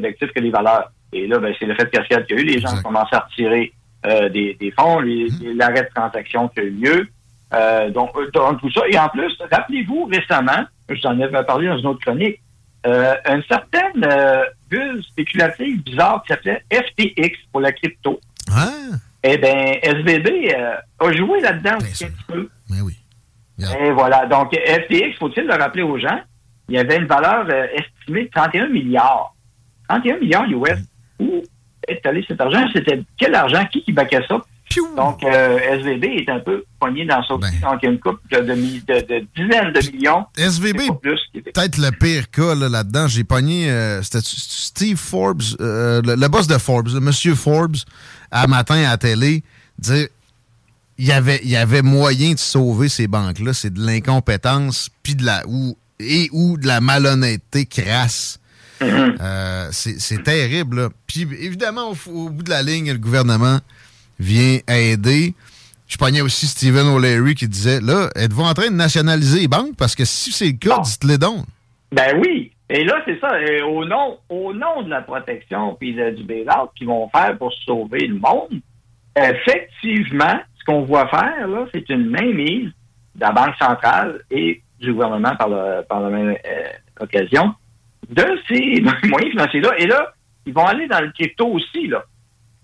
d'actifs 0.00 0.32
que 0.34 0.40
les 0.40 0.50
valeurs. 0.50 0.90
Et 1.12 1.26
là, 1.26 1.38
ben, 1.38 1.54
c'est 1.58 1.66
le 1.66 1.74
fait 1.74 1.84
de 1.84 1.90
cascade 1.90 2.26
qu'il 2.26 2.36
y 2.36 2.38
a 2.38 2.42
eu. 2.42 2.46
Les 2.46 2.60
gens 2.60 2.74
ont 2.76 2.82
commencé 2.82 3.14
à 3.14 3.20
retirer 3.30 3.72
euh, 4.06 4.28
des, 4.28 4.54
des 4.60 4.70
fonds, 4.72 5.00
les- 5.00 5.28
l'arrêt 5.54 5.82
de 5.82 5.88
transaction 5.94 6.48
qui 6.48 6.60
a 6.60 6.62
eu 6.64 6.70
lieu. 6.70 7.08
Euh, 7.54 7.90
donc, 7.90 8.10
euh, 8.16 8.30
donc, 8.32 8.60
tout 8.60 8.70
ça. 8.70 8.82
Et 8.90 8.98
en 8.98 9.08
plus, 9.08 9.36
rappelez-vous 9.50 10.04
récemment, 10.04 10.64
je 10.88 11.00
t'en 11.00 11.18
avais 11.20 11.42
parlé 11.44 11.66
dans 11.68 11.78
une 11.78 11.86
autre 11.86 12.00
chronique, 12.00 12.40
euh, 12.86 13.14
une 13.26 13.42
certaine 13.44 14.06
bulle 14.70 15.02
spéculative 15.02 15.82
bizarre 15.82 16.22
qui 16.22 16.28
s'appelait 16.28 16.62
FTX 16.72 17.36
pour 17.50 17.60
la 17.60 17.72
crypto. 17.72 18.20
Eh 19.24 19.36
bien, 19.38 19.72
SVB 19.82 20.54
a 21.00 21.12
joué 21.12 21.40
là-dedans 21.40 21.72
un 21.72 21.78
petit 21.78 22.04
peu. 22.28 22.48
Et 23.82 23.90
voilà. 23.90 24.26
Donc, 24.26 24.54
FTX, 24.54 25.16
faut-il 25.18 25.44
le 25.44 25.54
rappeler 25.54 25.82
aux 25.82 25.98
gens, 25.98 26.20
il 26.68 26.76
y 26.76 26.78
avait 26.78 26.98
une 26.98 27.06
valeur 27.06 27.48
estimée 27.74 28.24
de 28.26 28.30
31 28.30 28.68
milliards. 28.68 29.34
31 29.88 30.18
milliards 30.18 30.44
US. 30.50 30.78
Où 31.18 31.42
est 31.88 32.04
allé 32.06 32.24
cet 32.28 32.40
argent? 32.40 32.66
C'était 32.72 33.02
quel 33.18 33.34
argent? 33.34 33.64
Qui 33.72 33.82
qui 33.82 33.92
baquait 33.92 34.22
ça? 34.28 34.40
Donc, 34.96 35.24
euh, 35.24 35.58
SVB 35.80 36.04
est 36.04 36.28
un 36.28 36.40
peu 36.40 36.62
poigné 36.78 37.06
dans 37.06 37.22
ça 37.26 37.34
aussi. 37.34 37.58
Donc, 37.62 37.78
il 37.82 37.86
y 37.86 37.88
a 37.88 37.92
une 37.92 37.98
coupe 37.98 38.20
de, 38.30 38.40
de, 38.40 38.54
mi- 38.54 38.82
de- 38.86 39.00
de 39.00 39.26
dizaines 39.34 39.72
de 39.72 39.90
millions. 39.96 40.26
SVB, 40.36 40.76
peut-être 41.54 41.78
le 41.78 41.90
pire 41.90 42.30
cas 42.30 42.54
là, 42.54 42.68
là-dedans. 42.68 43.08
J'ai 43.08 43.24
pogné, 43.24 43.70
euh, 43.70 44.02
c'était 44.02 44.20
Steve 44.22 44.98
Forbes, 44.98 45.40
euh, 45.60 46.02
le, 46.04 46.16
le 46.16 46.28
boss 46.28 46.46
de 46.46 46.58
Forbes, 46.58 46.88
le 46.92 47.00
monsieur 47.00 47.34
Forbes, 47.34 47.76
à 48.30 48.46
matin 48.46 48.74
à 48.76 48.90
la 48.90 48.98
télé, 48.98 49.42
dire 49.78 50.08
il 50.98 51.06
y 51.06 51.12
avait, 51.12 51.40
il 51.44 51.48
y 51.50 51.56
avait 51.56 51.80
moyen 51.82 52.32
de 52.34 52.38
sauver 52.38 52.88
ces 52.90 53.06
banques-là. 53.06 53.54
C'est 53.54 53.72
de 53.72 53.80
l'incompétence 53.80 54.90
puis 55.02 55.14
de 55.14 55.24
la 55.24 55.44
ou 55.46 55.78
et 55.98 56.28
ou 56.32 56.58
de 56.58 56.66
la 56.66 56.80
malhonnêteté 56.82 57.64
crasse. 57.66 58.37
Euh, 58.82 59.68
c'est 59.72 60.22
terrible. 60.22 60.76
là. 60.82 60.88
Puis 61.06 61.22
évidemment, 61.40 61.90
au, 61.90 62.10
au 62.10 62.28
bout 62.30 62.42
de 62.42 62.50
la 62.50 62.62
ligne, 62.62 62.92
le 62.92 62.98
gouvernement 62.98 63.58
vient 64.18 64.58
aider. 64.68 65.34
Je 65.86 65.96
pognais 65.96 66.20
aussi 66.20 66.46
Stephen 66.46 66.86
O'Leary 66.86 67.34
qui 67.34 67.48
disait 67.48 67.80
là, 67.80 68.10
êtes-vous 68.14 68.42
en 68.42 68.52
train 68.54 68.66
de 68.68 68.74
nationaliser 68.76 69.40
les 69.40 69.48
banques? 69.48 69.74
Parce 69.76 69.94
que 69.94 70.04
si 70.04 70.32
c'est 70.32 70.46
le 70.46 70.52
cas, 70.58 70.80
dites-les 70.80 71.18
donc. 71.18 71.44
Ben 71.92 72.20
oui. 72.22 72.52
Et 72.70 72.84
là, 72.84 72.96
c'est 73.06 73.18
ça. 73.18 73.40
Et 73.40 73.62
au 73.62 73.84
nom, 73.86 74.18
au 74.28 74.52
nom 74.52 74.82
de 74.82 74.90
la 74.90 75.00
protection 75.00 75.74
puis 75.80 75.94
du 75.94 76.22
bail-out 76.24 76.70
qu'ils 76.76 76.86
vont 76.88 77.08
faire 77.08 77.36
pour 77.38 77.50
sauver 77.64 78.06
le 78.06 78.16
monde, 78.18 78.60
effectivement, 79.16 80.38
ce 80.58 80.64
qu'on 80.66 80.82
voit 80.82 81.08
faire, 81.08 81.46
là, 81.48 81.66
c'est 81.72 81.88
une 81.88 82.10
mainmise 82.10 82.70
de 83.14 83.20
la 83.20 83.32
Banque 83.32 83.54
centrale 83.58 84.20
et 84.30 84.62
du 84.80 84.92
gouvernement 84.92 85.34
par, 85.36 85.48
le- 85.48 85.82
par 85.88 86.00
la 86.00 86.10
même 86.10 86.28
euh, 86.46 86.68
occasion 87.00 87.54
de 88.08 88.24
ces 88.48 88.80
moyens 89.08 89.30
financiers-là. 89.32 89.70
Et 89.78 89.86
là, 89.86 90.12
ils 90.46 90.52
vont 90.54 90.66
aller 90.66 90.86
dans 90.88 91.00
le 91.00 91.10
crypto 91.12 91.46
aussi, 91.46 91.86
là. 91.88 92.04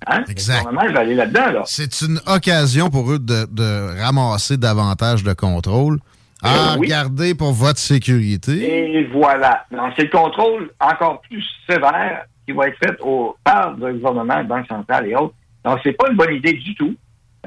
Hein? 0.07 0.23
Exact. 0.29 0.67
Va 0.73 1.01
aller 1.01 1.15
là-dedans, 1.15 1.51
là. 1.53 1.63
C'est 1.67 2.03
une 2.03 2.21
occasion 2.27 2.91
pour 2.91 3.11
eux 3.13 3.19
de, 3.19 3.47
de 3.51 4.01
ramasser 4.03 4.57
davantage 4.57 5.23
de 5.25 5.33
contrôle. 5.33 5.99
À 6.43 6.75
Euh, 6.75 6.77
oui. 6.79 6.87
regarder 6.89 7.35
pour 7.35 7.53
votre 7.53 7.79
sécurité. 7.79 8.99
Et 8.99 9.05
voilà. 9.07 9.65
C'est 9.97 10.03
le 10.05 10.11
contrôle 10.11 10.71
encore 10.79 11.23
plus 11.23 11.43
sévère 11.69 12.25
qui 12.47 12.53
va 12.53 12.69
être 12.69 12.77
fait 12.79 12.97
au, 13.01 13.35
par 13.43 13.71
le 13.79 13.95
gouvernement, 13.95 14.35
la 14.37 14.43
Banque 14.43 14.67
centrale 14.67 15.07
et 15.09 15.15
autres. 15.15 15.35
Donc, 15.65 15.79
c'est 15.83 15.93
pas 15.95 16.11
une 16.11 16.17
bonne 16.17 16.35
idée 16.35 16.53
du 16.53 16.75
tout. 16.75 16.95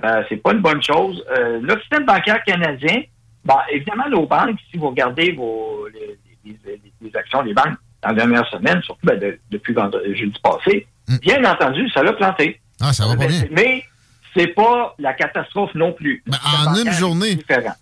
Euh, 0.03 0.23
c'est 0.29 0.37
pas 0.37 0.53
une 0.53 0.61
bonne 0.61 0.81
chose. 0.81 1.23
Euh, 1.37 1.59
le 1.61 1.79
système 1.81 2.05
bancaire 2.05 2.43
canadien, 2.43 3.01
ben, 3.45 3.59
évidemment, 3.71 4.09
nos 4.09 4.25
banques, 4.25 4.57
si 4.71 4.77
vous 4.77 4.89
regardez 4.89 5.31
vos, 5.33 5.87
les, 5.93 6.17
les- 6.65 6.81
les- 6.83 6.93
les 7.09 7.15
actions 7.15 7.43
des 7.43 7.53
banques 7.53 7.77
dans 8.03 8.09
la 8.09 8.15
dernière 8.15 8.47
semaine, 8.49 8.81
surtout 8.83 9.05
ben, 9.05 9.19
de- 9.19 9.39
depuis 9.51 9.73
vendredi- 9.73 10.15
jeudi 10.15 10.39
passé, 10.43 10.87
bien 11.21 11.43
entendu, 11.49 11.89
ça 11.89 12.03
l'a 12.03 12.13
planté. 12.13 12.59
Ah, 12.81 12.93
ça 12.93 13.07
va 13.07 13.15
pas 13.15 13.27
bien. 13.27 13.43
Mais 13.51 13.83
c'est 14.35 14.47
pas 14.53 14.93
la 14.99 15.13
catastrophe 15.13 15.71
non 15.73 15.93
plus. 15.93 16.21
Système 16.31 16.67
En 16.67 16.75
une 16.75 16.91
journée, 16.91 17.39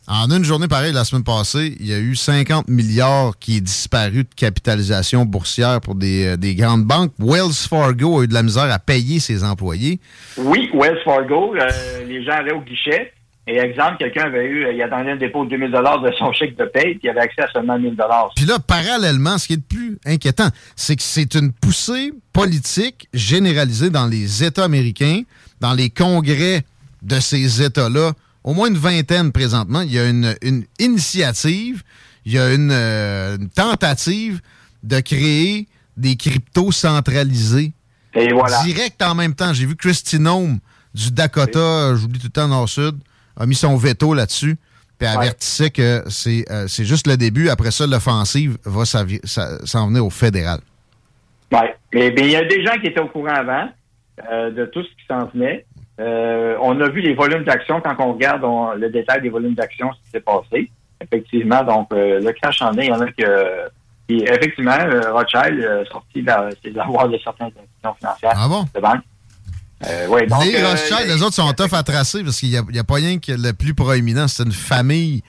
en 0.07 0.30
une 0.32 0.43
journée 0.45 0.68
pareil, 0.70 0.93
la 0.93 1.03
semaine 1.03 1.24
passée, 1.26 1.76
il 1.82 1.86
y 1.88 1.93
a 1.93 1.97
eu 1.99 2.16
50 2.16 2.70
milliards 2.70 3.34
qui 3.39 3.57
est 3.57 3.61
disparu 3.61 4.24
de 4.24 4.30
capitalisation 4.38 5.26
boursière 5.26 5.82
pour 5.82 5.95
des, 5.95 6.28
euh, 6.28 6.38
des 6.38 6.55
grandes 6.55 6.86
banques. 6.86 7.11
Wells 7.20 7.51
Fargo 7.70 8.22
a 8.22 8.24
eu 8.24 8.28
de 8.28 8.34
la 8.34 8.43
misère 8.43 8.72
à 8.72 8.80
payer 8.80 9.20
ses 9.20 9.43
employés. 9.43 9.99
Oui, 10.38 10.70
Wells 10.74 10.99
Fargo, 11.03 11.55
euh, 11.55 12.05
les 12.07 12.24
gens 12.24 12.32
allaient 12.34 12.53
au 12.53 12.61
guichet. 12.61 13.11
Et 13.48 13.58
exemple, 13.58 13.98
quelqu'un 14.00 14.24
avait 14.24 14.46
eu, 14.46 14.66
il 14.74 14.82
attendait 14.82 15.12
un 15.12 15.18
dépôt 15.18 15.46
de 15.46 15.52
2000 15.52 15.70
de 15.70 16.12
son 16.18 16.34
chèque 16.34 16.58
de 16.58 16.66
paye, 16.66 16.96
puis 16.96 17.02
il 17.04 17.10
avait 17.10 17.22
accès 17.22 17.43
à 17.43 17.52
seulement 17.52 17.78
1000 17.78 17.96
Puis 18.36 18.46
là, 18.46 18.58
parallèlement, 18.58 19.38
ce 19.38 19.48
qui 19.48 19.54
est 19.54 19.58
le 19.58 19.62
plus 19.62 20.00
inquiétant, 20.04 20.50
c'est 20.76 20.96
que 20.96 21.04
c'est 21.04 21.36
une 21.36 21.52
poussée 21.52 22.12
politique 22.34 23.08
généralisée 23.14 23.91
dans 23.91 24.08
les 24.08 24.43
États 24.43 24.64
américains, 24.64 25.22
dans 25.62 25.74
les 25.74 25.91
congrès 25.91 26.64
de 27.04 27.20
ces 27.20 27.62
États-là, 27.62 28.14
au 28.43 28.54
moins 28.56 28.68
une 28.68 28.78
vingtaine 28.78 29.32
présentement. 29.32 29.82
Il 29.82 29.91
y 29.91 30.00
a 30.00 30.10
une, 30.10 30.36
une 30.41 30.66
initiative, 30.80 31.84
il 32.26 32.34
y 32.34 32.39
a 32.39 32.52
une, 32.52 32.72
euh, 32.72 33.38
une 33.38 33.50
tentative 33.50 34.41
de 34.82 35.00
créer 35.02 35.68
des 35.98 36.16
cryptos 36.16 36.72
centralisés. 36.72 37.74
Et 38.16 38.34
voilà. 38.34 38.64
Direct 38.64 39.02
en 39.04 39.14
même 39.14 39.36
temps. 39.36 39.54
J'ai 39.54 39.66
vu 39.66 39.76
Christy 39.76 40.20
Nome 40.20 40.60
du 40.96 41.12
Dakota, 41.12 41.96
j'oublie 41.96 42.20
tout 42.20 42.28
le 42.28 42.32
temps 42.32 42.48
Nord-Sud, 42.48 42.96
a 43.38 43.45
mis 43.45 43.55
son 43.55 43.75
veto 43.75 44.13
là-dessus, 44.13 44.57
puis 44.97 45.07
avertissait 45.07 45.69
que 45.69 46.03
c'est 46.09 46.45
euh, 46.51 46.67
c'est 46.67 46.86
juste 46.86 47.07
le 47.07 47.17
début. 47.17 47.49
Après 47.49 47.71
ça, 47.71 47.86
l'offensive 47.88 48.57
va 48.65 48.86
s'en 48.86 49.88
venir 49.88 50.05
au 50.05 50.09
fédéral. 50.09 50.59
Oui. 51.51 51.59
Mais 51.93 52.07
il 52.17 52.29
y 52.31 52.36
a 52.36 52.43
des 52.43 52.63
gens 52.65 52.77
qui 52.79 52.88
étaient 52.88 52.99
au 53.01 53.07
courant 53.07 53.33
avant 53.36 53.69
euh, 54.31 54.51
de 54.51 54.65
tout 54.65 54.81
ce 54.83 54.88
qui 54.89 55.05
s'en 55.07 55.25
venait. 55.27 55.65
Euh, 55.99 56.57
on 56.61 56.79
a 56.81 56.89
vu 56.89 57.01
les 57.01 57.13
volumes 57.13 57.43
d'actions 57.45 57.79
quand 57.81 57.95
on 57.99 58.13
regarde 58.13 58.43
on- 58.43 58.73
le 58.73 58.89
détail 58.89 59.21
des 59.21 59.29
volumes 59.29 59.53
d'actions, 59.53 59.91
ce 59.93 59.97
qui 60.05 60.09
s'est 60.11 60.19
passé. 60.21 60.69
Effectivement, 61.01 61.63
donc 61.63 61.88
le 61.91 62.31
crash 62.31 62.61
en 62.61 62.73
est, 62.77 62.86
il 62.86 62.89
y 62.89 62.93
en 62.93 63.01
a 63.01 63.11
que. 63.11 63.69
Puis, 64.07 64.21
effectivement, 64.23 64.77
Rothschild 65.13 65.63
a 65.65 65.86
sorti 65.91 66.21
la- 66.21 66.49
ses 66.63 66.77
avoirs 66.77 67.09
de 67.09 67.17
certaines 67.23 67.47
institutions 67.47 67.93
financières 67.95 68.33
Ah 68.36 68.47
bon? 68.47 68.65
de 68.75 68.79
banque. 68.79 69.01
Euh, 69.88 70.07
ouais, 70.07 70.27
donc, 70.27 70.45
les 70.45 70.55
euh, 70.55 70.69
Rothschild, 70.69 71.07
les 71.07 71.21
autres 71.21 71.36
sont 71.36 71.51
tough 71.53 71.73
à 71.73 71.83
tracer 71.83 72.23
parce 72.23 72.39
qu'il 72.39 72.49
n'y 72.49 72.79
a, 72.79 72.83
pas 72.83 72.95
rien 72.95 73.19
que 73.19 73.31
le 73.31 73.53
plus 73.53 73.73
proéminent. 73.73 74.27
C'est 74.27 74.43
une 74.43 74.51
famille 74.51 75.21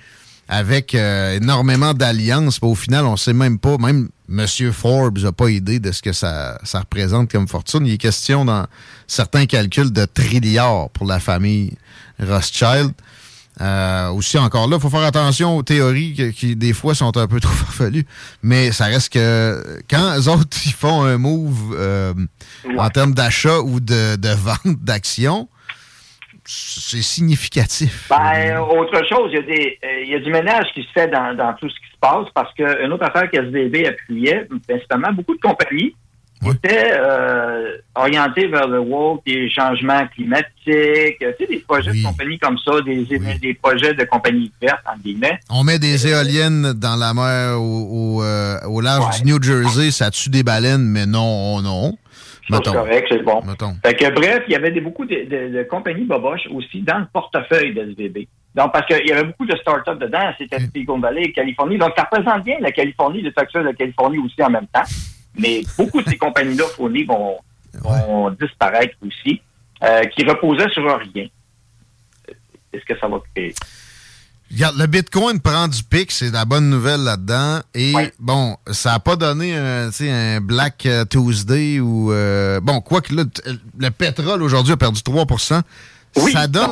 avec 0.48 0.94
euh, 0.94 1.36
énormément 1.36 1.92
d'alliances. 1.92 2.58
Au 2.62 2.74
final, 2.74 3.04
on 3.04 3.16
sait 3.16 3.32
même 3.32 3.58
pas, 3.58 3.76
même 3.78 4.08
M. 4.30 4.46
Forbes 4.72 5.18
n'a 5.18 5.32
pas 5.32 5.50
idée 5.50 5.78
de 5.78 5.92
ce 5.92 6.02
que 6.02 6.12
ça, 6.12 6.58
ça 6.64 6.80
représente 6.80 7.30
comme 7.30 7.48
fortune. 7.48 7.86
Il 7.86 7.94
est 7.94 7.98
question 7.98 8.44
dans 8.44 8.66
certains 9.06 9.46
calculs 9.46 9.92
de 9.92 10.04
trilliards 10.04 10.90
pour 10.90 11.06
la 11.06 11.20
famille 11.20 11.76
Rothschild. 12.20 12.92
Euh, 13.60 14.10
aussi, 14.10 14.36
encore 14.36 14.68
là, 14.68 14.76
il 14.76 14.82
faut 14.82 14.90
faire 14.90 15.00
attention 15.00 15.56
aux 15.56 15.62
théories 15.62 16.12
qui, 16.12 16.32
qui, 16.32 16.56
des 16.56 16.74
fois, 16.74 16.94
sont 16.94 17.16
un 17.16 17.26
peu 17.26 17.40
trop 17.40 17.52
farfelues. 17.52 18.06
Mais 18.42 18.70
ça 18.72 18.86
reste 18.86 19.12
que 19.12 19.80
quand 19.88 20.14
les 20.14 20.28
autres 20.28 20.56
ils 20.66 20.72
font 20.72 21.04
un 21.04 21.16
move 21.16 21.74
euh, 21.76 22.12
en 22.76 22.88
termes 22.90 23.14
d'achat 23.14 23.60
ou 23.60 23.80
de, 23.80 24.16
de 24.16 24.28
vente 24.28 24.82
d'actions, 24.82 25.48
c'est 26.44 27.02
significatif. 27.02 28.08
Ben, 28.08 28.58
autre 28.58 29.04
chose, 29.08 29.30
il 29.32 29.36
y, 29.36 29.38
a 29.38 29.42
des, 29.42 29.78
euh, 29.84 30.02
il 30.02 30.10
y 30.10 30.14
a 30.14 30.20
du 30.20 30.30
ménage 30.30 30.66
qui 30.74 30.82
se 30.82 30.92
fait 30.92 31.08
dans, 31.08 31.34
dans 31.34 31.54
tout 31.54 31.68
ce 31.68 31.74
qui 31.74 31.92
se 31.92 31.98
passe 31.98 32.26
parce 32.34 32.52
qu'une 32.54 32.92
autre 32.92 33.04
affaire 33.04 33.28
que 33.30 33.36
SVB 33.36 33.86
appuyait, 33.86 34.46
principalement, 34.68 35.12
beaucoup 35.12 35.34
de 35.34 35.40
compagnies 35.40 35.94
étaient 36.50 36.92
euh, 36.94 37.76
orientées 37.94 38.46
vers 38.48 38.68
le 38.68 38.78
woke, 38.80 39.24
des 39.26 39.48
changements 39.50 40.06
climatiques, 40.14 41.22
euh, 41.22 41.32
tu 41.38 41.44
sais, 41.44 41.46
des 41.48 41.58
projets 41.66 41.92
de 41.92 42.02
compagnies 42.02 42.38
comme 42.38 42.58
ça, 42.58 42.72
des, 42.84 43.04
des 43.40 43.54
projets 43.54 43.94
de 43.94 44.04
compagnies 44.04 44.52
vertes, 44.60 44.84
en 44.92 44.98
guillemets. 44.98 45.38
On 45.50 45.64
met 45.64 45.78
des 45.78 46.06
éoliennes 46.06 46.72
dans 46.74 46.96
la 46.96 47.14
mer 47.14 47.60
au, 47.60 48.18
au, 48.18 48.22
euh, 48.22 48.58
au 48.68 48.80
large 48.80 49.22
du 49.22 49.32
New 49.32 49.42
Jersey, 49.42 49.90
ça 49.90 50.10
tue 50.10 50.30
des 50.30 50.42
baleines, 50.42 50.84
mais 50.84 51.06
non, 51.06 51.60
non. 51.62 51.96
Ça, 52.48 52.58
c'est 52.64 52.72
correct, 52.72 53.06
c'est 53.10 53.22
bon. 53.24 53.42
Mettons. 53.44 53.74
Fait 53.84 53.94
que, 53.94 54.08
bref, 54.14 54.44
il 54.46 54.52
y 54.52 54.54
avait 54.56 54.70
des, 54.70 54.80
beaucoup 54.80 55.04
de, 55.04 55.14
de- 55.16 55.56
de 55.58 55.62
compagnies 55.64 56.04
boboches 56.04 56.46
aussi 56.54 56.80
dans 56.80 56.98
le 56.98 57.06
portefeuille 57.12 57.74
de 57.74 57.90
SVB. 57.92 58.28
Donc, 58.54 58.72
parce 58.72 58.86
qu'il 58.86 59.04
y 59.06 59.12
avait 59.12 59.24
beaucoup 59.24 59.46
de 59.46 59.56
start-up 59.56 59.98
dedans, 59.98 60.32
c'était 60.38 60.60
Silicon 60.60 60.98
Valley, 61.00 61.32
Californie. 61.32 61.76
Donc, 61.76 61.90
ça 61.96 62.04
représente 62.10 62.44
bien 62.44 62.54
la 62.60 62.70
Californie, 62.70 63.20
le 63.20 63.30
de 63.30 63.58
la 63.64 63.72
Californie 63.74 64.18
aussi 64.18 64.40
en 64.42 64.50
même 64.50 64.66
temps. 64.72 64.84
Mais 65.38 65.62
beaucoup 65.76 66.02
de 66.02 66.08
ces 66.08 66.16
compagnies-là 66.18 66.64
fournies 66.74 67.04
vont, 67.04 67.36
vont 67.74 68.30
disparaître 68.30 68.94
aussi, 69.06 69.40
euh, 69.82 70.04
qui 70.06 70.24
reposaient 70.24 70.70
sur 70.72 70.82
rien. 70.84 71.26
Est-ce 72.72 72.84
que 72.84 72.98
ça 72.98 73.08
va 73.08 73.18
créer? 73.34 73.54
Regarde, 74.50 74.76
le 74.78 74.86
Bitcoin 74.86 75.40
prend 75.40 75.66
du 75.66 75.82
pic, 75.82 76.12
c'est 76.12 76.30
la 76.30 76.44
bonne 76.44 76.70
nouvelle 76.70 77.00
là-dedans. 77.02 77.60
Et 77.74 77.92
bon, 78.20 78.56
ça 78.70 78.92
n'a 78.92 79.00
pas 79.00 79.16
donné 79.16 79.56
un, 79.56 79.90
un 80.00 80.40
Black 80.40 80.86
euh, 80.86 81.04
Tuesday 81.04 81.80
ou... 81.80 82.12
euh, 82.12 82.60
bon, 82.60 82.80
quoi 82.80 83.00
que 83.00 83.12
là, 83.14 83.24
le 83.78 83.90
pétrole 83.90 84.42
aujourd'hui 84.42 84.72
a 84.72 84.76
perdu 84.76 85.02
3 85.02 85.24
Oui, 86.16 86.32
ça 86.32 86.46
donne 86.46 86.70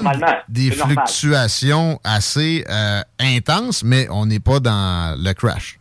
des 0.49 0.71
normal. 0.71 0.87
fluctuations 1.05 2.01
assez 2.05 2.65
euh, 2.69 3.03
intenses, 3.19 3.83
mais 3.83 4.07
on 4.09 4.27
n'est 4.27 4.41
pas 4.41 4.61
dans 4.61 5.21
le 5.21 5.33
crash. 5.33 5.81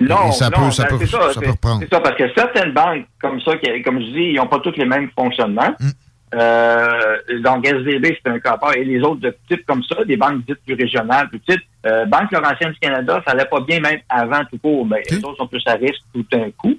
Non, 0.00 0.28
Et 0.28 0.32
ça 0.32 0.48
non, 0.50 0.64
peut, 0.66 0.70
ça 0.70 0.84
ben, 0.84 0.88
peut, 0.90 0.98
c'est 1.00 1.10
ça, 1.10 1.20
ça 1.20 1.32
c'est- 1.34 1.40
peut 1.40 1.50
reprendre. 1.50 1.80
C'est 1.82 1.94
ça, 1.94 2.00
parce 2.00 2.16
que 2.16 2.24
certaines 2.34 2.72
banques 2.72 3.06
comme 3.20 3.40
ça, 3.42 3.56
qui, 3.56 3.82
comme 3.82 4.00
je 4.00 4.06
dis, 4.06 4.22
ils 4.32 4.36
n'ont 4.36 4.46
pas 4.46 4.58
tous 4.60 4.74
les 4.76 4.86
mêmes 4.86 5.10
fonctionnements. 5.16 5.74
Mm. 5.78 5.90
Euh, 6.32 7.16
donc, 7.42 7.66
SVB, 7.66 8.06
c'est 8.22 8.30
un 8.30 8.38
cas 8.38 8.56
part. 8.56 8.74
Et 8.76 8.84
les 8.84 9.00
autres 9.00 9.20
de 9.20 9.36
type 9.48 9.66
comme 9.66 9.82
ça, 9.84 10.04
des 10.04 10.16
banques 10.16 10.44
dites 10.46 10.60
plus 10.64 10.74
régionales, 10.74 11.28
plus 11.28 11.40
petites. 11.40 11.64
Euh, 11.86 12.04
Banque 12.06 12.30
Laurentienne 12.32 12.72
du 12.72 12.78
Canada, 12.78 13.20
ça 13.26 13.32
allait 13.32 13.44
pas 13.46 13.60
bien 13.60 13.80
même 13.80 13.98
avant 14.08 14.44
tout 14.50 14.58
court. 14.58 14.86
Mais 14.86 15.02
les 15.10 15.18
autres 15.18 15.36
sont 15.36 15.46
plus 15.48 15.62
à 15.66 15.72
risque 15.72 16.02
tout 16.14 16.24
d'un 16.30 16.50
coup. 16.52 16.78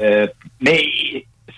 Euh, 0.00 0.26
mais 0.60 0.80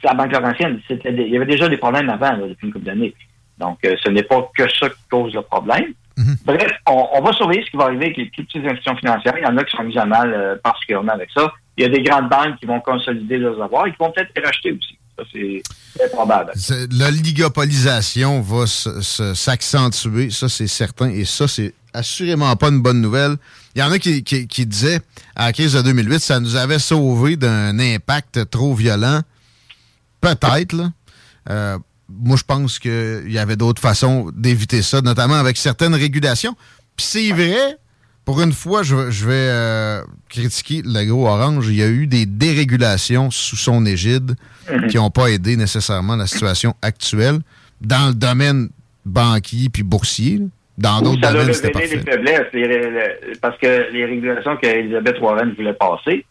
la 0.02 0.14
Banque 0.14 0.32
Laurentienne, 0.32 0.80
c'était 0.88 1.12
il 1.12 1.28
y 1.32 1.36
avait 1.36 1.46
déjà 1.46 1.68
des 1.68 1.76
problèmes 1.76 2.10
avant, 2.10 2.32
là, 2.32 2.46
depuis 2.48 2.66
une 2.66 2.72
couple 2.72 2.84
d'années. 2.86 3.14
Donc, 3.56 3.78
euh, 3.84 3.94
ce 4.04 4.10
n'est 4.10 4.22
pas 4.22 4.50
que 4.56 4.68
ça 4.68 4.88
qui 4.90 4.96
cause 5.10 5.32
le 5.34 5.42
problème. 5.42 5.92
Bref, 6.44 6.70
on, 6.88 7.06
on 7.14 7.22
va 7.22 7.32
surveiller 7.32 7.62
ce 7.64 7.70
qui 7.70 7.76
va 7.76 7.84
arriver 7.84 8.06
avec 8.06 8.16
les 8.16 8.26
plus 8.26 8.44
petites 8.44 8.64
institutions 8.64 8.96
financières. 8.96 9.34
Il 9.38 9.44
y 9.44 9.46
en 9.46 9.56
a 9.56 9.64
qui 9.64 9.76
sont 9.76 9.84
mises 9.84 9.96
à 9.98 10.04
mal 10.06 10.32
euh, 10.34 10.56
particulièrement 10.62 11.12
avec 11.12 11.28
ça. 11.34 11.52
Il 11.76 11.82
y 11.82 11.86
a 11.86 11.88
des 11.88 12.02
grandes 12.02 12.28
banques 12.28 12.58
qui 12.58 12.66
vont 12.66 12.80
consolider 12.80 13.38
leurs 13.38 13.60
avoirs 13.62 13.86
et 13.86 13.90
qui 13.92 13.96
vont 14.00 14.10
peut-être 14.10 14.30
les 14.36 14.42
racheter 14.42 14.72
aussi. 14.72 14.98
Ça, 15.16 15.24
c'est 15.32 15.62
très 15.98 16.08
probable. 16.10 16.52
L'oligopolisation 16.92 18.40
va 18.40 18.66
s'accentuer, 19.34 20.30
ça 20.30 20.48
c'est 20.48 20.66
certain, 20.66 21.08
et 21.10 21.24
ça 21.24 21.48
c'est 21.48 21.74
assurément 21.92 22.54
pas 22.56 22.68
une 22.68 22.80
bonne 22.82 23.00
nouvelle. 23.00 23.36
Il 23.74 23.80
y 23.80 23.82
en 23.82 23.90
a 23.90 23.98
qui, 23.98 24.22
qui- 24.22 24.46
qui 24.46 24.66
disaient 24.66 25.00
à 25.34 25.46
la 25.46 25.52
crise 25.52 25.72
de 25.74 25.82
2008, 25.82 26.20
ça 26.20 26.40
nous 26.40 26.56
avait 26.56 26.78
sauvé 26.78 27.36
d'un 27.36 27.78
impact 27.78 28.50
trop 28.50 28.74
violent. 28.74 29.20
Peut-être, 30.20 30.72
là. 30.72 30.90
Euh, 31.50 31.78
moi, 32.08 32.36
je 32.36 32.44
pense 32.44 32.78
qu'il 32.78 33.24
y 33.30 33.38
avait 33.38 33.56
d'autres 33.56 33.82
façons 33.82 34.30
d'éviter 34.34 34.82
ça, 34.82 35.00
notamment 35.02 35.34
avec 35.34 35.56
certaines 35.56 35.94
régulations. 35.94 36.54
Puis 36.96 37.06
c'est 37.06 37.32
vrai, 37.32 37.76
pour 38.24 38.40
une 38.40 38.52
fois, 38.52 38.82
je, 38.82 38.94
vais- 38.96 39.10
je 39.12 39.26
vais 39.26 39.32
euh, 39.34 40.02
critiquer 40.28 40.82
l'agro-orange. 40.84 41.66
Il 41.68 41.76
y 41.76 41.82
a 41.82 41.88
eu 41.88 42.06
des 42.06 42.26
dérégulations 42.26 43.30
sous 43.30 43.56
son 43.56 43.84
égide 43.86 44.36
qui 44.90 44.96
n'ont 44.96 45.10
pas 45.10 45.28
aidé 45.28 45.56
nécessairement 45.56 46.16
la 46.16 46.26
situation 46.26 46.74
actuelle 46.82 47.38
dans 47.80 48.08
le 48.08 48.14
domaine 48.14 48.68
banquier 49.06 49.68
puis 49.68 49.82
boursier. 49.82 50.38
là. 50.38 50.44
Dans 50.78 51.02
d'autres 51.02 51.20
domaines, 51.20 51.52
c'était 51.54 51.80
les 51.86 51.98
faiblesses, 51.98 52.46
les 52.52 53.34
parce 53.40 53.58
que 53.58 53.90
les 53.92 54.04
régulations 54.04 54.56
qu'Elisabeth 54.58 55.18
Warren 55.20 55.52
voulait 55.56 55.72
passer 55.74 56.24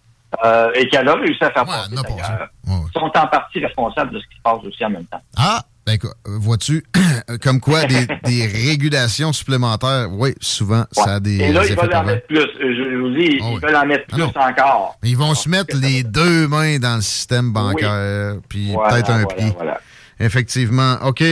euh, 0.44 0.72
et 0.76 0.88
qu'elle 0.90 1.08
a 1.08 1.16
réussi 1.16 1.44
à 1.44 1.52
faire 1.52 1.66
passer, 1.66 1.90
d'ailleurs, 1.96 2.50
sont 2.94 3.12
en 3.16 3.28
partie 3.28 3.60
responsables 3.60 4.14
de 4.14 4.20
ce 4.20 4.26
qui 4.28 4.36
se 4.38 4.42
passe 4.44 4.60
aussi 4.66 4.84
en 4.86 4.90
même 4.90 5.06
temps. 5.06 5.22
Ah, 5.38 5.64
ben, 5.86 5.98
vois-tu, 6.26 6.84
comme 7.42 7.62
quoi 7.62 7.86
des, 7.86 8.06
des 8.26 8.46
régulations 8.46 9.32
supplémentaires, 9.32 10.08
oui, 10.12 10.34
souvent, 10.42 10.84
ça 10.92 11.16
a 11.16 11.20
des 11.22 11.38
Et 11.40 11.54
là, 11.54 11.66
ils 11.66 11.72
effets 11.72 11.82
veulent 11.82 11.96
en 11.96 12.04
mettre 12.04 12.28
plus. 12.28 12.40
Euh, 12.40 12.46
Je 12.60 12.98
vous 12.98 13.10
dis, 13.16 13.40
ils 13.42 13.60
veulent 13.62 13.76
en 13.76 13.86
mettre 13.86 14.06
plus 14.08 14.24
encore. 14.24 14.98
Ils 15.04 15.16
vont 15.16 15.34
se 15.34 15.48
mettre 15.48 15.78
les 15.78 16.04
deux 16.04 16.48
mains 16.50 16.78
dans 16.80 16.96
le 16.98 17.02
système 17.02 17.54
bancaire, 17.54 18.36
puis 18.50 18.74
Voilà, 18.74 18.94
peut-être 18.96 19.12
un 19.12 19.24
voilà, 19.24 19.36
pied. 19.36 19.54
voilà. 19.56 19.80
Effectivement. 20.20 20.96
OK. 21.06 21.24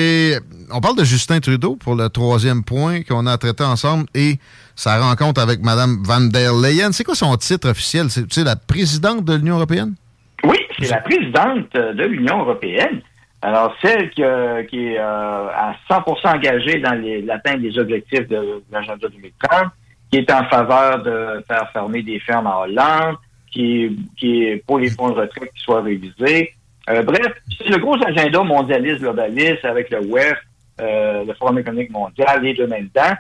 On 0.72 0.80
parle 0.80 0.96
de 0.98 1.04
Justin 1.04 1.40
Trudeau 1.40 1.76
pour 1.76 1.96
le 1.96 2.08
troisième 2.10 2.64
point 2.64 3.02
qu'on 3.04 3.26
a 3.26 3.38
traité 3.38 3.64
ensemble 3.64 4.06
et 4.14 4.40
sa 4.76 5.00
rencontre 5.00 5.42
avec 5.42 5.62
Mme 5.64 6.04
Van 6.04 6.22
der 6.22 6.54
Leyen. 6.54 6.92
C'est 6.92 7.04
quoi 7.04 7.16
son 7.16 7.36
titre 7.38 7.70
officiel? 7.70 8.08
C'est 8.10 8.44
la 8.44 8.56
présidente 8.56 9.24
de 9.24 9.36
l'Union 9.36 9.56
européenne? 9.56 9.96
Oui, 10.44 10.58
c'est 10.80 10.90
la 10.90 11.02
présidente 11.02 11.74
de 11.74 12.04
l'Union 12.04 12.40
européenne. 12.40 13.02
Alors, 13.42 13.76
celle 13.82 14.10
qui, 14.10 14.24
euh, 14.24 14.64
est 14.64 14.98
euh, 14.98 15.48
à 15.50 15.76
100% 15.90 16.36
engagée 16.36 16.80
dans 16.80 17.00
l'atteinte 17.26 17.62
des 17.62 17.78
objectifs 17.78 18.28
de 18.28 18.64
l'agenda 18.72 19.08
2030, 19.08 19.72
qui 20.12 20.18
est 20.18 20.32
en 20.32 20.46
faveur 20.46 21.04
de 21.04 21.44
faire 21.48 21.70
fermer 21.72 22.02
des 22.02 22.20
fermes 22.20 22.48
en 22.48 22.62
Hollande, 22.62 23.18
qui 23.52 23.84
est, 23.84 23.92
qui 24.18 24.44
est 24.46 24.66
pour 24.66 24.80
les 24.80 24.90
fonds 24.90 25.10
de 25.10 25.16
retraite 25.16 25.52
qui 25.54 25.62
soient 25.62 25.84
révisés. 25.84 26.54
Euh, 26.90 27.04
bref, 27.04 27.34
c'est 27.58 27.70
le 27.70 27.78
gros 27.78 27.96
agenda 28.04 28.42
mondialiste, 28.44 29.02
globaliste, 29.02 29.64
avec 29.64 29.92
le 29.92 30.00
WEF, 30.08 30.38
le 30.80 31.34
Forum 31.36 31.60
économique 31.60 31.92
mondial, 31.92 32.42
les 32.42 32.54
deux 32.56 32.68
mêmes 32.68 32.90
dedans. 32.94 33.16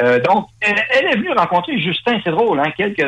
Euh, 0.00 0.20
donc, 0.20 0.46
elle, 0.60 0.76
elle 0.94 1.06
est 1.06 1.16
venue 1.16 1.32
rencontrer 1.32 1.78
Justin, 1.80 2.20
c'est 2.24 2.30
drôle, 2.30 2.60
hein, 2.60 2.70
quelques, 2.76 3.00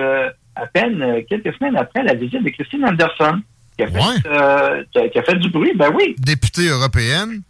à 0.57 0.67
peine 0.67 1.01
euh, 1.03 1.21
quelques 1.29 1.55
semaines 1.57 1.77
après 1.77 2.03
la 2.03 2.15
visite 2.15 2.43
de 2.43 2.51
Christine 2.51 2.85
Anderson, 2.85 3.41
qui 3.79 3.85
a 3.85 3.89
fait, 3.89 4.29
euh, 4.29 4.85
qui 5.11 5.19
a- 5.19 5.23
fait 5.23 5.37
du 5.37 5.49
bruit. 5.49 5.73
Ben 5.75 5.91
oui, 5.95 6.15
Députée 6.19 6.69
européenne. 6.69 7.43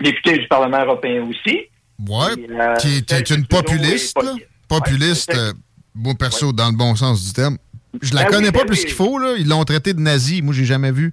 députée 0.00 0.38
du 0.38 0.46
Parlement 0.48 0.84
européen 0.84 1.22
aussi. 1.22 1.62
Euh, 2.10 2.74
qui 2.76 2.96
est, 3.10 3.30
une 3.30 3.46
populiste, 3.46 4.20
là. 4.22 4.34
Populiste, 4.68 5.32
Ouais, 5.32 5.52
moi 5.94 6.14
perso, 6.18 6.52
dans 6.52 6.70
le 6.70 6.76
bon 6.76 6.94
sens 6.96 7.24
du 7.24 7.32
terme. 7.32 7.56
Je 8.02 8.12
la 8.14 8.24
Ben 8.24 8.30
connais 8.30 8.46
oui, 8.48 8.52
pas 8.52 8.58
ben 8.60 8.66
plus 8.66 8.78
oui. 8.80 8.84
qu'il 8.86 8.94
faut, 8.94 9.18
là. 9.18 9.34
Ils 9.38 9.48
l'ont 9.48 9.64
traité 9.64 9.94
de 9.94 10.00
nazi. 10.00 10.42
Moi, 10.42 10.52
j'ai 10.54 10.64
jamais 10.64 10.90
vu 10.90 11.12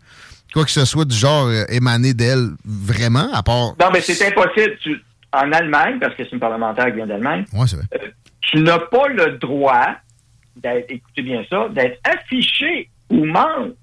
quoi 0.53 0.65
que 0.65 0.71
ce 0.71 0.83
soit 0.85 1.05
du 1.05 1.15
genre 1.15 1.45
euh, 1.45 1.63
émané 1.69 2.13
d'elle, 2.15 2.49
vraiment, 2.65 3.31
à 3.33 3.43
part. 3.43 3.75
Non, 3.79 3.89
mais 3.93 4.01
c'est 4.01 4.25
impossible. 4.27 4.77
Tu- 4.81 4.99
en 5.33 5.51
Allemagne, 5.51 5.97
parce 5.99 6.13
que 6.15 6.23
c'est 6.23 6.31
une 6.33 6.39
parlementaire 6.39 6.87
qui 6.87 6.93
vient 6.97 7.07
d'Allemagne, 7.07 7.45
Ouais, 7.53 7.65
euh, 7.73 7.97
tu 8.41 8.59
n'as 8.61 8.79
pas 8.79 9.07
le 9.07 9.37
droit 9.37 9.87
d'être, 10.55 10.85
écoutez 10.91 11.21
bien 11.21 11.43
ça, 11.49 11.67
d'être 11.69 11.99
affiché 12.03 12.89
ou 13.09 13.25
membre 13.25 13.73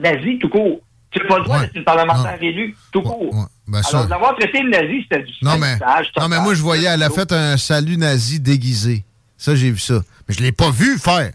nazi 0.00 0.38
tout 0.38 0.48
court. 0.48 0.80
Tu 1.10 1.18
n'as 1.20 1.26
pas 1.26 1.38
le 1.38 1.44
droit 1.44 1.60
d'être 1.60 1.76
une 1.76 1.84
parlementaire 1.84 2.38
élue 2.40 2.76
tout 2.92 3.02
court. 3.02 3.34
Ben, 3.66 3.82
ça- 3.82 3.98
Alors, 3.98 4.08
d'avoir 4.08 4.36
traité 4.36 4.62
le 4.62 4.70
nazi, 4.70 5.02
c'était 5.02 5.22
du 5.22 5.32
Non, 5.42 5.56
mais, 5.58 5.76
non, 6.18 6.28
mais 6.28 6.40
moi, 6.40 6.54
je 6.54 6.62
voyais, 6.62 6.88
elle 6.88 7.02
a 7.02 7.10
fait 7.10 7.32
un 7.32 7.56
salut 7.56 7.96
nazi 7.96 8.40
déguisé. 8.40 9.04
Ça, 9.36 9.54
j'ai 9.54 9.70
vu 9.70 9.78
ça. 9.78 10.00
Mais 10.28 10.34
je 10.34 10.42
l'ai 10.42 10.52
pas 10.52 10.70
vu 10.70 10.98
faire. 10.98 11.32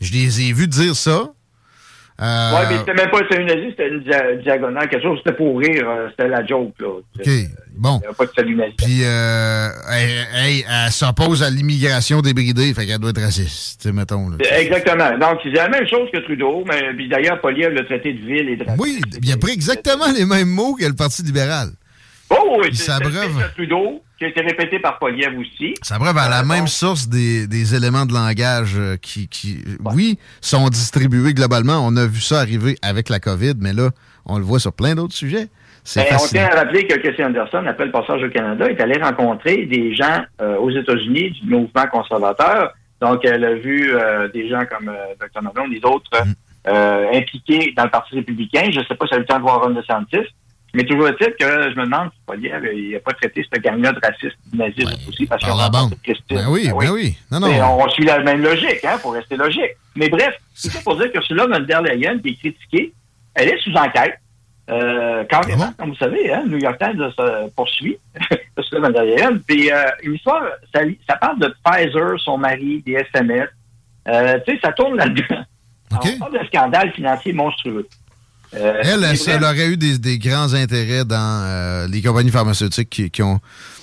Je 0.00 0.12
les 0.12 0.40
ai 0.42 0.52
vus 0.52 0.68
dire 0.68 0.96
ça. 0.96 1.30
Euh, 2.18 2.50
Oui, 2.54 2.66
mais 2.70 2.78
c'était 2.78 2.94
même 2.94 3.10
pas 3.10 3.18
un 3.18 3.44
nazi, 3.44 3.66
c'était 3.70 3.88
une 3.88 4.00
dia- 4.02 4.34
diagonale, 4.42 4.88
quelque 4.88 5.02
chose, 5.02 5.18
c'était 5.22 5.36
pour 5.36 5.58
rire, 5.58 5.84
euh, 5.86 6.08
c'était 6.10 6.28
la 6.28 6.46
joke, 6.46 6.72
là. 6.80 6.88
OK, 6.88 7.28
bon. 7.76 8.00
Il 8.02 8.08
n'y 8.08 8.14
pas 8.14 8.24
de 8.26 8.30
salut 8.34 8.56
nazi. 8.56 8.72
Puis, 8.78 9.00
euh, 9.04 9.68
elle, 9.92 10.10
elle- 10.34 10.64
elle 10.86 10.90
s'oppose 10.92 11.42
à 11.42 11.50
l'immigration 11.50 12.22
débridée, 12.22 12.72
fait 12.72 12.86
qu'elle 12.86 12.98
doit 13.00 13.10
être 13.10 13.20
raciste, 13.20 13.84
mettons. 13.92 14.30
là. 14.30 14.36
Exactement. 14.58 15.10
Donc, 15.18 15.40
il 15.44 15.50
disait 15.50 15.62
la 15.64 15.68
même 15.68 15.86
chose 15.86 16.08
que 16.10 16.18
Trudeau, 16.20 16.64
mais 16.66 16.94
puis 16.96 17.06
d'ailleurs, 17.08 17.38
Poliev 17.42 17.74
l'a 17.74 17.84
traité 17.84 18.14
de 18.14 18.20
ville 18.26 18.48
et 18.48 18.56
de 18.56 18.64
raciste. 18.64 18.80
Oui, 18.82 18.98
il 19.22 19.32
a 19.32 19.36
pris 19.36 19.52
exactement 19.52 20.10
les 20.16 20.24
mêmes 20.24 20.48
mots 20.48 20.74
que 20.74 20.86
le 20.86 20.94
Parti 20.94 21.22
libéral. 21.22 21.68
Oh, 22.30 22.56
oui, 22.60 22.68
Il 22.70 22.76
c'est 22.76 22.92
c'est 22.92 23.04
le 23.04 23.52
Trudeau, 23.54 24.02
qui 24.18 24.24
a 24.24 24.28
été 24.28 24.40
répété 24.40 24.78
par 24.78 24.98
Poliev 24.98 25.38
aussi. 25.38 25.74
Ça 25.82 25.98
brève 25.98 26.16
à 26.16 26.28
la 26.28 26.42
même 26.42 26.66
source 26.66 27.08
des, 27.08 27.46
des 27.46 27.74
éléments 27.74 28.06
de 28.06 28.12
langage 28.12 28.74
euh, 28.76 28.96
qui, 28.96 29.28
qui, 29.28 29.58
oui, 29.84 30.18
sont 30.40 30.68
distribués 30.68 31.34
globalement. 31.34 31.80
On 31.86 31.96
a 31.96 32.06
vu 32.06 32.20
ça 32.20 32.40
arriver 32.40 32.76
avec 32.82 33.08
la 33.08 33.20
COVID, 33.20 33.54
mais 33.60 33.72
là, 33.72 33.90
on 34.24 34.38
le 34.38 34.44
voit 34.44 34.58
sur 34.58 34.72
plein 34.72 34.94
d'autres 34.94 35.14
sujets. 35.14 35.48
C'est 35.84 36.00
Ben, 36.10 36.16
on 36.20 36.26
tient 36.26 36.46
à 36.46 36.56
rappeler 36.56 36.86
que 36.86 36.94
Christian 36.98 37.26
Anderson, 37.26 37.64
après 37.68 37.84
le 37.86 37.92
passage 37.92 38.22
au 38.22 38.28
Canada, 38.30 38.68
est 38.68 38.80
allé 38.80 39.00
rencontrer 39.00 39.66
des 39.66 39.94
gens 39.94 40.24
euh, 40.40 40.56
aux 40.56 40.70
États-Unis 40.70 41.30
du 41.42 41.48
mouvement 41.48 41.86
conservateur. 41.92 42.72
Donc, 43.00 43.24
elle 43.24 43.44
a 43.44 43.54
vu 43.54 43.94
euh, 43.94 44.26
des 44.28 44.48
gens 44.48 44.64
comme 44.68 44.88
euh, 44.88 45.14
Dr. 45.20 45.42
Malone, 45.42 45.70
des 45.70 45.84
autres 45.84 46.10
Mm. 46.24 46.32
euh, 46.68 47.12
impliqués 47.14 47.72
dans 47.76 47.84
le 47.84 47.90
Parti 47.90 48.16
républicain. 48.16 48.68
Je 48.72 48.80
ne 48.80 48.84
sais 48.84 48.94
pas 48.96 49.06
si 49.06 49.12
elle 49.12 49.18
a 49.18 49.20
eu 49.20 49.20
le 49.20 49.26
temps 49.26 49.36
de 49.36 49.42
voir 49.42 49.60
Ron 49.62 49.70
DeSantis, 49.70 50.26
mais 50.76 50.84
toujours 50.84 51.08
est-il 51.08 51.32
que 51.40 51.70
je 51.70 51.74
me 51.74 51.86
demande 51.86 52.10
si 52.12 52.18
Poliev, 52.26 52.68
il 52.74 52.92
n'a 52.92 53.00
pas 53.00 53.12
traité 53.12 53.46
cette 53.50 53.62
gang-là 53.62 53.92
de 53.92 53.98
raciste 53.98 54.36
naziste 54.52 55.08
aussi, 55.08 55.24
parce 55.24 55.42
par 55.42 55.52
qu'on 55.52 55.58
a 55.58 55.70
bande. 55.70 55.94
Christine. 56.02 56.36
Ben 56.36 56.48
oui, 56.50 56.68
ben 56.68 56.90
oui. 56.90 57.16
Non, 57.32 57.40
non. 57.40 57.48
Mais 57.48 57.62
on 57.62 57.88
suit 57.88 58.04
la 58.04 58.18
même 58.18 58.42
logique, 58.42 58.84
hein, 58.84 58.98
pour 59.00 59.14
rester 59.14 59.36
logique. 59.36 59.72
Mais 59.94 60.10
bref, 60.10 60.38
c'est 60.52 60.70
ça 60.70 60.80
pour 60.84 60.96
dire 60.96 61.10
que 61.10 61.16
Ursula 61.16 61.46
von 61.46 61.60
der 61.60 61.80
Leyen, 61.80 62.18
qui 62.18 62.28
est 62.28 62.34
critiquée, 62.34 62.92
elle 63.34 63.48
est 63.48 63.58
sous 63.62 63.72
enquête. 63.72 64.18
Euh, 64.68 65.24
carrément, 65.24 65.72
comme 65.78 65.90
vous 65.90 65.96
savez, 65.96 66.30
hein, 66.30 66.42
New 66.46 66.58
York 66.58 66.76
Times 66.78 67.10
se 67.16 67.50
poursuit 67.54 67.96
Ursula 68.58 68.80
von 68.82 68.90
der 68.90 69.04
Leyen. 69.04 69.38
Puis 69.46 69.72
euh, 69.72 69.82
une 70.02 70.16
histoire, 70.16 70.42
ça, 70.74 70.80
ça 71.08 71.16
parle 71.16 71.38
de 71.38 71.54
Pfizer, 71.64 72.20
son 72.20 72.36
mari, 72.36 72.82
des 72.84 72.92
SMS. 72.92 73.48
Euh, 74.08 74.38
tu 74.46 74.52
sais, 74.52 74.60
ça 74.62 74.72
tourne 74.72 74.96
là-dedans. 74.96 75.42
On 75.92 76.18
parle 76.18 76.38
de 76.38 76.46
scandale 76.48 76.92
financier 76.92 77.32
monstrueux. 77.32 77.88
Euh, 78.54 78.80
Elle, 78.82 79.04
elle, 79.28 79.44
aurait 79.44 79.66
eu 79.68 79.76
des, 79.76 79.98
des 79.98 80.18
grands 80.18 80.54
intérêts 80.54 81.04
dans 81.04 81.42
euh, 81.44 81.86
les 81.88 82.00
compagnies 82.02 82.30
pharmaceutiques 82.30 82.88
qui, 82.90 83.10
qui 83.10 83.22
ont, 83.22 83.38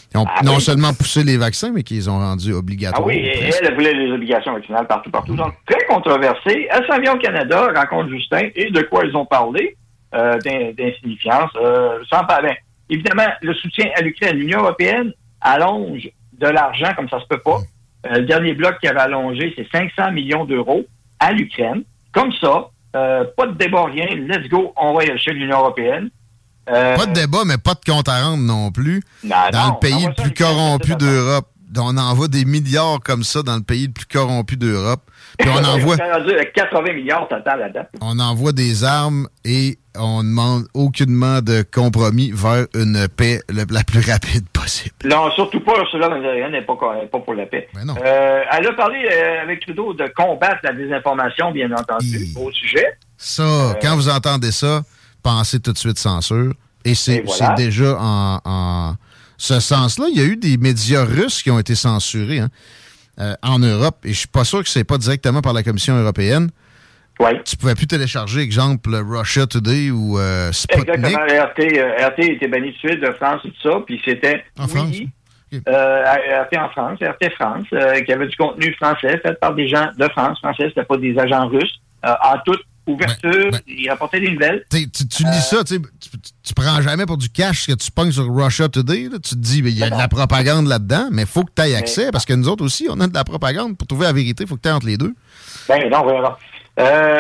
qui 0.10 0.18
ont 0.18 0.26
Ah 0.28 0.42
non 0.44 0.56
oui. 0.56 0.62
seulement 0.62 0.94
poussé 0.94 1.24
les 1.24 1.38
vaccins, 1.38 1.72
mais 1.74 1.84
qui 1.84 1.96
les 1.96 2.08
ont 2.10 2.18
rendus 2.18 2.52
Ah 2.54 2.58
obligatoires. 2.58 3.06
oui, 3.06 3.16
et 3.16 3.40
elle, 3.50 3.54
elle 3.68 3.74
voulait 3.76 3.94
les 3.94 4.12
obligations 4.12 4.54
vaccinales 4.54 4.88
partout, 4.88 5.12
partout. 5.12 5.36
Donc, 5.36 5.54
très 5.68 5.86
controversée. 5.86 6.68
Elle 6.72 6.86
s'en 6.88 7.00
vient 7.00 7.16
au 7.16 7.20
Canada, 7.20 7.68
rencontre 7.76 8.10
Justin, 8.10 8.48
et 8.56 8.72
de 8.72 8.82
quoi 8.84 9.04
ils 9.06 9.16
ont 9.16 9.26
parlé, 9.26 9.76
euh, 10.16 10.38
d'in- 10.40 10.72
d'insignifiance, 10.78 11.52
sans 12.10 12.24
parler. 12.26 12.54
Évidemment, 12.90 13.28
le 13.42 13.54
soutien 13.56 13.88
à 13.96 14.02
l'Ukraine, 14.02 14.38
l'Union 14.38 14.60
européenne 14.60 15.12
allonge 15.42 16.10
de 16.40 16.48
l'argent 16.48 16.92
comme 16.96 17.10
ça 17.10 17.20
se 17.20 17.26
peut 17.28 17.42
pas. 17.44 17.58
Le 18.10 18.22
dernier 18.26 18.54
bloc 18.54 18.76
qui 18.82 18.88
avait 18.88 19.00
allongé, 19.00 19.54
c'est 19.58 19.68
500 19.72 20.12
millions 20.12 20.46
d'euros 20.46 20.86
à 21.20 21.32
l'Ukraine. 21.32 21.84
Comme 22.12 22.32
ça, 22.34 22.68
euh, 22.96 23.24
pas 23.36 23.48
de 23.48 23.54
débat, 23.54 23.86
rien. 23.86 24.06
Let's 24.16 24.48
go, 24.50 24.74
on 24.78 24.94
va 24.94 25.18
chez 25.18 25.32
l'Union 25.34 25.60
européenne. 25.60 26.10
Euh, 26.70 26.96
Pas 26.96 27.06
de 27.08 27.14
débat, 27.14 27.44
mais 27.46 27.58
pas 27.58 27.74
de 27.74 27.92
compte 27.92 28.08
à 28.08 28.24
rendre 28.24 28.44
non 28.44 28.72
plus. 28.72 29.04
Non, 29.24 29.36
dans 29.52 29.68
non, 29.68 29.74
le 29.74 29.80
pays 29.80 30.06
le 30.06 30.14
plus 30.14 30.34
corrompu 30.34 30.96
d'Europe. 30.96 31.48
On 31.78 31.98
envoie 31.98 32.28
des 32.28 32.46
milliards 32.46 33.00
comme 33.04 33.24
ça 33.24 33.42
dans 33.42 33.56
le 33.56 33.64
pays 33.64 33.88
le 33.88 33.94
plus 33.94 34.06
corrompu 34.06 34.56
d'Europe. 34.58 35.02
Puis 35.40 35.50
on 35.50 35.64
envoie, 35.64 35.96
On 35.96 36.06
est 36.06 36.14
rendu 36.14 36.38
à 36.38 36.46
80 36.46 36.94
milliards 36.94 37.28
total 37.28 37.88
on 38.00 38.20
envoie 38.20 38.52
des 38.52 38.84
armes 38.84 39.28
et 39.44 39.80
on 39.98 40.24
demande 40.24 40.66
aucunement 40.74 41.42
de 41.42 41.64
compromis 41.72 42.32
vers 42.34 42.66
une 42.74 43.08
paix 43.08 43.42
le- 43.50 43.66
la 43.70 43.84
plus 43.84 44.00
rapide 44.00 44.46
possible. 44.50 44.96
Non, 45.06 45.30
surtout 45.32 45.60
pas 45.60 45.80
Ursula 45.80 46.10
von 46.10 46.22
der 46.22 46.50
n'est 46.50 46.62
pas, 46.66 46.76
pour 46.76 47.34
la 47.36 47.46
paix. 47.46 47.68
non. 47.86 47.96
Euh, 48.04 48.42
elle 48.52 48.68
a 48.68 48.74
parlé 48.74 48.98
euh, 49.12 49.44
avec 49.44 49.62
Trudeau 49.62 49.94
de 49.94 50.06
combattre 50.16 50.60
la 50.64 50.74
désinformation, 50.74 51.52
bien 51.52 51.72
entendu, 51.72 52.28
au 52.36 52.52
sujet. 52.52 52.98
Ça, 53.18 53.76
quand 53.82 53.96
vous 53.96 54.10
entendez 54.10 54.52
ça, 54.52 54.82
pensez 55.22 55.60
tout 55.60 55.74
de 55.74 55.78
suite 55.78 56.00
censure. 56.00 56.54
Et 56.86 56.96
c'est 56.96 57.22
voilà. 57.26 57.54
déjà 57.56 57.98
en, 58.00 58.40
en 58.44 58.96
ce 59.38 59.60
sens-là. 59.60 60.06
Il 60.12 60.18
y 60.18 60.22
a 60.22 60.26
eu 60.26 60.36
des 60.36 60.58
médias 60.58 61.06
russes 61.06 61.42
qui 61.42 61.50
ont 61.52 61.60
été 61.60 61.76
censurés 61.76 62.40
hein, 62.40 62.50
euh, 63.20 63.36
en 63.42 63.60
Europe. 63.60 63.98
Et 64.06 64.12
je 64.14 64.20
suis 64.20 64.28
pas 64.28 64.44
sûr 64.44 64.62
que 64.64 64.70
c'est 64.70 64.84
pas 64.84 64.98
directement 64.98 65.42
par 65.42 65.54
la 65.54 65.64
Commission 65.64 65.96
européenne. 65.96 66.50
Tu 67.46 67.58
pouvais 67.58 67.76
plus 67.76 67.88
télécharger, 67.88 68.42
exemple, 68.42 68.90
Russia 68.94 69.46
Today 69.48 69.92
ou 69.92 70.20
euh, 70.20 70.52
Sputnik. 70.52 70.90
Exactement. 70.90 71.24
RT, 71.24 71.78
euh, 71.78 72.08
RT 72.08 72.20
était 72.20 72.48
banni 72.48 72.72
de 72.72 72.78
suite 72.78 73.00
de 73.00 73.12
France 73.14 73.42
et 73.46 73.50
tout 73.50 73.70
ça, 73.70 73.80
puis 73.86 74.02
c'était 74.04 74.44
En 74.58 74.68
France? 74.68 74.90
oui, 74.92 75.10
euh, 75.68 76.04
RT 76.04 76.58
en 76.58 76.70
France, 76.70 77.00
RT 77.02 77.32
France, 77.36 77.66
euh, 77.74 78.02
qui 78.02 78.12
avait 78.12 78.28
du 78.28 78.36
contenu 78.36 78.74
français 78.74 79.20
fait 79.20 79.40
par 79.40 79.54
des 79.54 79.68
gens 79.68 79.90
de 79.98 80.08
France, 80.10 80.40
français, 80.40 80.66
c'était 80.70 80.84
pas 80.84 80.98
des 80.98 81.18
agents 81.18 81.48
russes, 81.48 81.80
euh, 82.06 82.14
en 82.24 82.38
toute 82.46 82.62
ouverture, 82.88 83.52
ils 83.68 83.90
rapportaient 83.90 84.20
des 84.20 84.32
nouvelles. 84.32 84.64
Tu, 84.70 84.90
tu 84.90 85.24
lis 85.24 85.42
ça, 85.42 85.64
tu, 85.64 85.80
tu, 86.44 86.54
prends 86.54 86.82
jamais 86.82 87.06
pour 87.06 87.18
du 87.18 87.30
cash 87.30 87.62
ce 87.62 87.72
que 87.72 87.78
tu 87.78 87.92
pognes 87.92 88.12
sur 88.12 88.28
Russia 88.28 88.68
Today. 88.68 89.08
là. 89.10 89.20
Tu 89.24 89.36
te 89.36 89.40
dis, 89.40 89.62
ben, 89.62 89.70
il 89.70 89.78
y 89.78 89.84
a 89.84 89.90
de 89.90 89.98
la 89.98 90.10
propagande 90.10 90.68
là-dedans, 90.68 91.08
mais 91.12 91.22
il 91.22 91.28
faut 91.28 91.44
que 91.44 91.52
tu 91.56 91.62
aies 91.62 91.76
accès, 91.76 92.12
parce 92.12 92.26
que 92.26 92.34
nous 92.34 92.50
autres 92.50 92.66
aussi, 92.66 92.88
on 92.90 93.00
a 93.00 93.08
de 93.08 93.14
la 93.14 93.24
propagande. 93.24 93.78
Pour 93.78 93.88
trouver 93.88 94.06
la 94.06 94.14
vérité, 94.14 94.44
il 94.44 94.48
faut 94.48 94.58
que 94.58 94.62
tu 94.62 94.70
entre 94.70 94.88
les 94.88 94.98
deux. 94.98 95.14
Ben 95.70 95.90
non, 95.90 96.04
voilà. 96.04 96.38
Euh, 96.80 97.20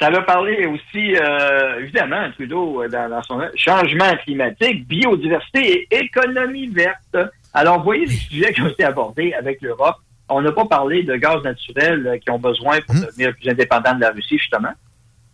ça 0.00 0.10
va 0.10 0.22
parler 0.22 0.66
aussi, 0.66 1.16
euh, 1.16 1.80
évidemment, 1.80 2.30
Trudeau, 2.32 2.82
euh, 2.82 2.88
dans, 2.88 3.08
dans 3.08 3.22
son 3.22 3.40
changement 3.56 4.16
climatique, 4.24 4.86
biodiversité 4.88 5.86
et 5.90 6.04
économie 6.04 6.68
verte. 6.68 7.16
Alors, 7.54 7.78
vous 7.78 7.84
voyez 7.84 8.06
les 8.06 8.16
sujets 8.16 8.52
qui 8.52 8.62
ont 8.62 8.68
été 8.68 8.84
abordés 8.84 9.32
avec 9.34 9.60
l'Europe. 9.62 9.96
On 10.28 10.40
n'a 10.40 10.52
pas 10.52 10.64
parlé 10.64 11.02
de 11.02 11.14
gaz 11.16 11.42
naturel 11.42 12.06
euh, 12.06 12.18
qui 12.18 12.30
ont 12.30 12.38
besoin 12.38 12.80
pour 12.80 12.94
devenir 12.94 13.34
plus 13.36 13.50
indépendants 13.50 13.94
de 13.94 14.00
la 14.00 14.10
Russie, 14.10 14.38
justement. 14.38 14.72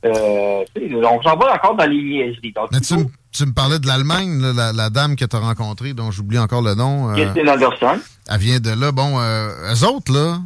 Euh, 0.05 0.65
on 0.77 1.23
s'en 1.23 1.37
va 1.37 1.55
encore 1.55 1.75
dans 1.77 1.87
les 1.87 2.03
niaiseries. 2.03 2.53
Donc, 2.53 2.69
Mais 2.73 2.81
tu, 2.81 2.95
me- 2.97 3.05
tu 3.33 3.47
me 3.47 3.53
parlais 3.53 3.79
de 3.79 3.87
l'Allemagne, 3.87 4.41
la, 4.55 4.73
la 4.73 4.91
dame 4.91 5.17
que 5.17 5.25
tu 5.25 5.35
as 5.37 5.41
rencontrée, 5.41 5.93
dont 5.93 6.11
j'oublie 6.11 6.39
encore 6.39 6.63
le 6.63 6.75
nom. 6.75 7.11
euh, 7.11 7.15
Anderson. 7.49 7.99
elle 8.31 8.39
vient 8.39 8.61
de 8.61 8.71
là. 8.71 8.93
Bon, 8.93 9.19
euh, 9.21 9.75
eux 9.75 9.85
autres, 9.87 10.13
là, 10.13 10.39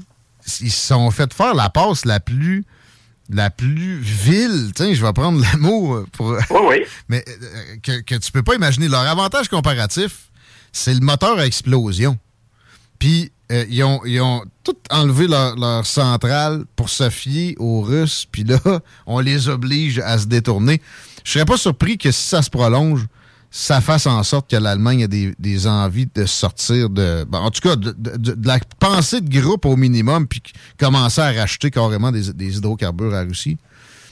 ils 0.60 0.70
se 0.70 0.86
sont 0.88 1.10
fait 1.10 1.32
faire 1.32 1.54
la 1.54 1.68
passe 1.70 2.04
la 2.04 2.18
plus 2.20 2.64
la 3.32 3.50
plus 3.50 3.98
vile, 3.98 4.72
tiens, 4.74 4.92
je 4.92 5.04
vais 5.04 5.12
prendre 5.12 5.40
le 5.52 5.58
mot 5.58 5.96
euh, 5.96 6.06
pour... 6.12 6.30
Oui, 6.50 6.60
oui. 6.68 6.82
Mais 7.08 7.24
euh, 7.26 7.76
que, 7.82 8.00
que 8.02 8.14
tu 8.14 8.30
peux 8.30 8.42
pas 8.42 8.54
imaginer. 8.54 8.88
Leur 8.88 9.00
avantage 9.00 9.48
comparatif, 9.48 10.30
c'est 10.72 10.94
le 10.94 11.00
moteur 11.00 11.38
à 11.38 11.46
explosion. 11.46 12.18
Puis, 12.98 13.32
euh, 13.50 13.64
ils, 13.68 13.82
ont, 13.82 14.00
ils 14.04 14.20
ont 14.20 14.44
tout 14.62 14.76
enlevé 14.90 15.26
leur, 15.26 15.56
leur 15.56 15.86
centrale 15.86 16.64
pour 16.76 16.88
se 16.88 17.10
fier 17.10 17.56
aux 17.58 17.80
Russes. 17.80 18.26
Puis 18.30 18.44
là, 18.44 18.58
on 19.06 19.18
les 19.18 19.48
oblige 19.48 19.98
à 19.98 20.18
se 20.18 20.26
détourner. 20.26 20.80
Je 21.24 21.32
serais 21.32 21.44
pas 21.44 21.56
surpris 21.56 21.98
que 21.98 22.10
si 22.10 22.28
ça 22.28 22.42
se 22.42 22.50
prolonge, 22.50 23.06
ça 23.54 23.82
fasse 23.82 24.06
en 24.06 24.22
sorte 24.22 24.50
que 24.50 24.56
l'Allemagne 24.56 25.04
a 25.04 25.06
des, 25.06 25.34
des 25.38 25.66
envies 25.66 26.08
de 26.12 26.24
sortir 26.24 26.88
de... 26.88 27.24
bon, 27.24 27.36
en 27.38 27.50
tout 27.50 27.60
cas, 27.60 27.76
de, 27.76 27.92
de- 27.92 28.16
de- 28.32 28.46
la 28.48 28.58
pensée 28.80 29.20
de 29.20 29.28
groupe 29.40 29.66
au 29.66 29.76
minimum, 29.76 30.26
puis 30.26 30.42
commencer 30.78 31.20
à 31.20 31.30
racheter 31.32 31.70
carrément 31.70 32.10
des, 32.10 32.32
des 32.32 32.56
hydrocarbures 32.56 33.12
à 33.14 33.20
Russie? 33.20 33.58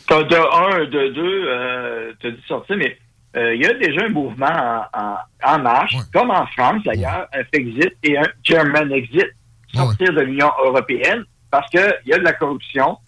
T'as 0.06 0.22
de 0.24 0.34
un, 0.36 0.84
de 0.84 1.14
deux, 1.14 1.44
euh, 1.48 2.12
t'as 2.20 2.30
dit 2.32 2.42
sortir, 2.46 2.76
mais 2.76 2.98
euh, 3.36 3.54
il 3.54 3.62
y 3.62 3.66
a 3.66 3.72
déjà 3.74 4.04
un 4.04 4.10
mouvement 4.10 4.46
en, 4.92 5.00
en- 5.00 5.54
en 5.54 5.58
marche, 5.60 5.94
comme 6.12 6.30
en 6.30 6.46
France 6.48 6.82
d'ailleurs, 6.84 7.26
un 7.32 7.44
Frexit 7.44 7.92
et 8.02 8.18
un 8.18 8.26
German 8.44 8.92
Exit, 8.92 9.26
sortir 9.72 10.12
de 10.12 10.20
l'Union 10.20 10.50
européenne, 10.66 11.24
parce 11.50 11.70
qu'il 11.70 11.94
y 12.06 12.12
a 12.12 12.18
de 12.18 12.24
la 12.24 12.34
corruption, 12.34 12.98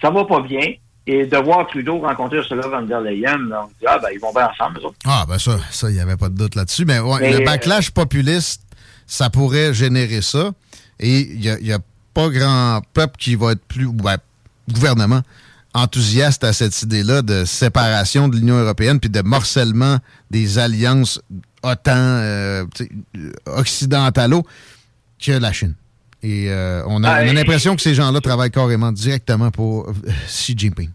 ça 0.00 0.10
va 0.10 0.24
pas 0.26 0.40
bien, 0.42 0.74
et 1.06 1.26
de 1.26 1.36
voir 1.36 1.66
Trudeau 1.66 1.98
rencontrer 2.00 2.38
Ursula 2.38 2.66
von 2.68 2.82
der 2.82 3.00
Leyen, 3.00 3.38
on 3.50 3.66
dit, 3.66 3.86
ah 3.86 3.98
ben, 3.98 4.08
ils 4.12 4.20
vont 4.20 4.32
bien 4.32 4.48
ensemble, 4.48 4.78
eux 4.78 4.86
autres. 4.86 4.96
Ah, 5.04 5.24
ben 5.28 5.38
ça, 5.38 5.58
ça, 5.70 5.90
il 5.90 5.94
n'y 5.94 6.00
avait 6.00 6.16
pas 6.16 6.28
de 6.28 6.36
doute 6.36 6.54
là-dessus. 6.54 6.84
Mais, 6.84 7.00
ouais, 7.00 7.18
Mais, 7.20 7.38
le 7.38 7.44
backlash 7.44 7.90
populiste, 7.90 8.62
ça 9.06 9.28
pourrait 9.30 9.74
générer 9.74 10.22
ça. 10.22 10.50
Et 11.00 11.20
il 11.20 11.40
n'y 11.40 11.72
a, 11.72 11.78
pas 12.14 12.28
grand 12.28 12.82
peuple 12.92 13.16
qui 13.18 13.36
va 13.36 13.52
être 13.52 13.64
plus, 13.64 13.86
ouais, 13.86 14.16
gouvernement, 14.70 15.22
enthousiaste 15.72 16.44
à 16.44 16.52
cette 16.52 16.82
idée-là 16.82 17.22
de 17.22 17.46
séparation 17.46 18.28
de 18.28 18.36
l'Union 18.36 18.56
européenne 18.56 19.00
puis 19.00 19.08
de 19.08 19.22
morcellement 19.22 19.96
des 20.30 20.58
alliances 20.58 21.18
euh, 21.64 22.66
sais, 22.76 22.88
euh, 23.16 23.32
occidentalo 23.46 24.44
que 25.18 25.32
la 25.32 25.52
Chine. 25.52 25.74
Et 26.22 26.46
euh, 26.50 26.82
on 26.86 27.02
a, 27.02 27.24
on 27.24 27.28
a 27.28 27.32
l'impression 27.32 27.74
que 27.74 27.82
ces 27.82 27.94
gens-là 27.94 28.20
travaillent 28.20 28.50
carrément 28.50 28.92
directement 28.92 29.50
pour 29.50 29.88
euh, 29.88 29.92
Xi 30.26 30.54
Jinping. 30.56 30.90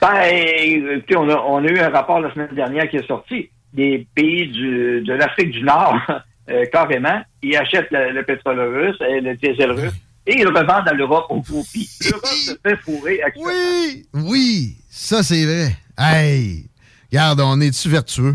Ben, 0.00 1.02
on 1.16 1.28
a, 1.30 1.36
on 1.36 1.64
a 1.64 1.68
eu 1.68 1.78
un 1.78 1.90
rapport 1.90 2.20
la 2.20 2.32
semaine 2.34 2.54
dernière 2.54 2.88
qui 2.88 2.96
est 2.96 3.06
sorti. 3.06 3.50
Des 3.72 4.06
pays 4.14 4.48
du, 4.48 5.02
de 5.02 5.12
l'Afrique 5.14 5.52
du 5.52 5.62
Nord, 5.62 5.96
euh, 6.50 6.64
carrément, 6.72 7.22
ils 7.42 7.56
achètent 7.56 7.90
le, 7.90 8.12
le 8.12 8.22
pétrole 8.24 8.60
russe 8.60 8.96
et 9.08 9.20
le 9.20 9.36
diesel 9.36 9.70
russe 9.72 9.92
et 10.26 10.38
ils 10.38 10.44
le 10.44 10.48
revendent 10.50 10.88
à 10.88 10.92
l'Europe 10.92 11.26
au 11.28 11.40
profit. 11.40 11.88
L'Europe 12.04 12.26
se 12.26 12.54
fait 12.62 12.76
fourrer 12.82 13.22
actuellement. 13.22 13.50
Oui, 13.52 14.06
oui, 14.14 14.76
ça 14.90 15.22
c'est 15.22 15.44
vrai. 15.44 15.76
Hey, 15.98 16.66
regarde, 17.12 17.40
on 17.40 17.60
est-tu 17.60 17.88
vertueux? 17.88 18.34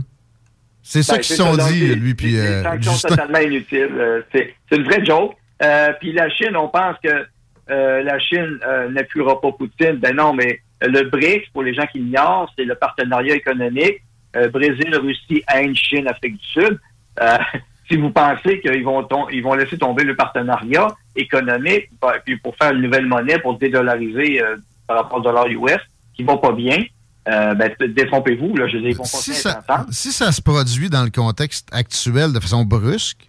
C'est 0.81 1.03
ça 1.03 1.13
Ben, 1.15 1.19
qu'ils 1.21 1.35
c'est 1.35 1.43
sont 1.43 1.57
dit, 1.69 1.95
lui 1.95 2.15
puis 2.15 2.35
Justin. 2.79 3.09
totalement 3.09 3.39
c'est 3.69 4.55
c'est 4.69 4.75
une 4.75 4.83
vraie 4.85 5.05
joke. 5.05 5.33
Euh, 5.61 5.93
puis 5.99 6.13
la 6.13 6.29
Chine, 6.29 6.55
on 6.55 6.67
pense 6.69 6.95
que 7.03 7.25
euh, 7.69 8.03
la 8.03 8.19
Chine 8.19 8.59
euh, 8.65 8.89
n'appuiera 8.89 9.39
pas 9.41 9.51
Poutine. 9.51 9.97
Ben 9.97 10.15
non, 10.15 10.33
mais 10.33 10.61
le 10.81 11.03
BRICS, 11.03 11.49
pour 11.51 11.63
les 11.63 11.73
gens 11.73 11.85
qui 11.87 11.99
l'ignorent, 11.99 12.51
c'est 12.57 12.65
le 12.65 12.75
partenariat 12.75 13.35
économique 13.35 14.01
euh, 14.35 14.49
Brésil, 14.49 14.95
Russie, 14.95 15.43
Inde, 15.47 15.75
Chine, 15.75 16.07
Afrique 16.07 16.37
du 16.37 16.45
Sud. 16.45 16.79
Euh, 17.21 17.37
si 17.89 17.97
vous 17.97 18.11
pensez 18.11 18.61
qu'ils 18.61 18.83
vont 18.83 19.07
ils 19.31 19.41
vont 19.41 19.55
laisser 19.55 19.77
tomber 19.77 20.03
le 20.03 20.15
partenariat 20.15 20.87
économique 21.15 21.89
bah, 21.99 22.13
puis 22.23 22.37
pour 22.37 22.55
faire 22.55 22.71
une 22.71 22.81
nouvelle 22.81 23.07
monnaie 23.07 23.39
pour 23.39 23.57
dédollariser 23.57 24.41
euh, 24.41 24.57
par 24.87 24.97
rapport 24.97 25.19
au 25.19 25.21
dollar 25.21 25.47
US, 25.47 25.79
qui 26.13 26.23
va 26.23 26.37
pas 26.37 26.51
bien, 26.51 26.83
euh, 27.27 27.53
ben, 27.55 27.71
détrompez-vous. 27.79 28.55
Là, 28.55 28.67
je 28.67 28.77
vont 28.95 29.03
si 29.03 29.33
ça, 29.33 29.61
si 29.91 30.11
ça 30.11 30.31
se 30.31 30.41
produit 30.41 30.89
dans 30.89 31.03
le 31.03 31.11
contexte 31.11 31.69
actuel 31.71 32.33
de 32.33 32.39
façon 32.39 32.63
brusque, 32.65 33.28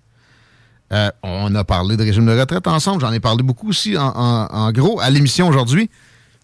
euh, 0.92 1.10
on 1.22 1.54
a 1.54 1.64
parlé 1.64 1.96
de 1.96 2.02
régime 2.02 2.26
de 2.26 2.38
retraite 2.38 2.66
ensemble, 2.66 3.00
j'en 3.00 3.12
ai 3.12 3.20
parlé 3.20 3.42
beaucoup 3.42 3.68
aussi 3.68 3.96
en, 3.96 4.06
en- 4.08 4.46
en 4.50 4.72
gros 4.72 5.00
à 5.00 5.08
l'émission 5.10 5.48
aujourd'hui. 5.48 5.88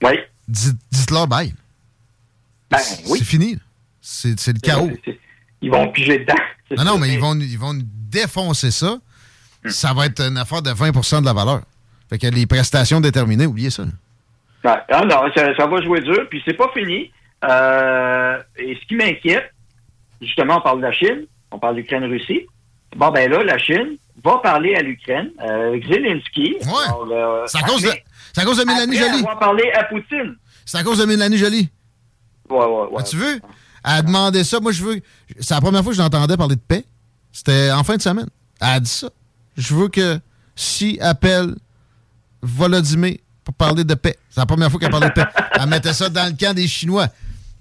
Oui. 0.03 0.13
Dites, 0.49 0.77
dites-leur 0.93 1.27
bye. 1.27 1.53
Ben, 2.71 2.79
C'est 2.79 3.25
fini. 3.25 3.59
C'est 4.01 4.47
le 4.53 4.61
chaos. 4.61 4.91
Ils 5.63 5.71
vont 5.71 5.91
piger 5.93 6.19
dedans. 6.21 6.35
Non, 6.77 6.83
non, 6.85 6.99
mais 6.99 7.13
ils 7.13 7.21
vont, 7.21 7.39
ils 7.39 7.57
vont 7.59 7.73
nous 7.75 7.85
défoncer 7.85 8.73
ça. 8.73 8.99
Hmm. 9.65 9.69
Ça 9.69 9.93
va 9.95 10.07
être 10.07 10.21
une 10.21 10.37
affaire 10.37 10.63
de 10.63 10.71
20% 10.71 11.21
de 11.21 11.25
la 11.25 11.33
valeur. 11.33 11.61
Fait 12.11 12.19
que 12.19 12.27
les 12.27 12.45
prestations 12.47 13.01
déterminées, 13.01 13.47
oubliez 13.47 13.71
ça. 13.71 13.85
Ouais. 14.65 14.73
Ah 14.91 15.03
non, 15.05 15.23
ça, 15.33 15.55
ça 15.57 15.67
va 15.69 15.81
jouer 15.81 16.01
dur, 16.01 16.27
puis 16.29 16.43
c'est 16.45 16.55
pas 16.55 16.69
fini. 16.75 17.13
Euh, 17.45 18.43
et 18.59 18.75
ce 18.81 18.87
qui 18.89 18.97
m'inquiète, 18.97 19.53
justement, 20.21 20.59
on 20.59 20.61
parle 20.61 20.79
de 20.79 20.87
la 20.87 20.93
Chine, 20.93 21.27
on 21.53 21.59
parle 21.61 21.77
d'Ukraine-Russie. 21.77 22.47
Bon, 22.97 23.11
ben 23.13 23.31
là, 23.31 23.45
la 23.45 23.59
Chine 23.59 23.97
va 24.25 24.39
parler 24.43 24.75
à 24.75 24.83
l'Ukraine, 24.83 25.31
euh, 25.43 25.81
Zelensky. 25.89 26.57
Alors, 26.63 27.07
euh, 27.11 27.45
C'est 27.47 27.59
à 27.59 27.63
cause 27.63 27.83
de, 27.83 27.91
à 28.37 28.45
cause 28.45 28.59
de 28.59 28.65
Mélanie 28.65 28.97
Jolie. 28.97 29.19
avoir 29.21 29.39
parlé 29.39 29.71
à 29.73 29.85
Poutine. 29.85 30.37
C'est 30.65 30.79
à 30.79 30.83
cause 30.83 30.99
de 30.99 31.05
Mélanie 31.05 31.37
Jolie. 31.39 31.69
Ouais, 32.49 32.65
ouais, 32.65 32.87
ouais. 32.93 33.03
tu 33.05 33.17
veux? 33.17 33.35
Elle 33.85 33.93
a 33.93 34.03
demandé 34.03 34.43
ça. 34.45 34.59
Moi, 34.61 34.73
je 34.73 34.83
veux. 34.83 35.01
C'est 35.41 35.55
la 35.55 35.61
première 35.61 35.83
fois 35.83 35.93
que 35.93 35.97
j'entendais 35.97 36.37
parler 36.37 36.57
de 36.57 36.61
paix. 36.61 36.85
C'était 37.33 37.71
en 37.71 37.85
fin 37.85 37.97
de 37.97 38.03
semaine. 38.03 38.29
Elle 38.61 38.69
a 38.69 38.81
dit 38.81 38.91
ça. 38.91 39.09
Je 39.57 39.75
veux 39.75 39.89
que 39.89 40.19
si 40.55 40.99
appelle 41.01 41.55
Volodymyr 42.43 43.17
pour 43.45 43.55
parler 43.55 43.85
de 43.85 43.95
paix. 43.95 44.17
C'est 44.31 44.41
la 44.41 44.47
première 44.47 44.71
fois 44.71 44.81
qu'elle 44.81 44.91
parlait 44.91 45.09
de 45.09 45.13
paix. 45.15 45.25
Elle 45.53 45.67
mettait 45.69 45.93
ça 45.93 46.09
dans 46.09 46.27
le 46.31 46.37
camp 46.37 46.55
des 46.55 46.67
Chinois. 46.67 47.07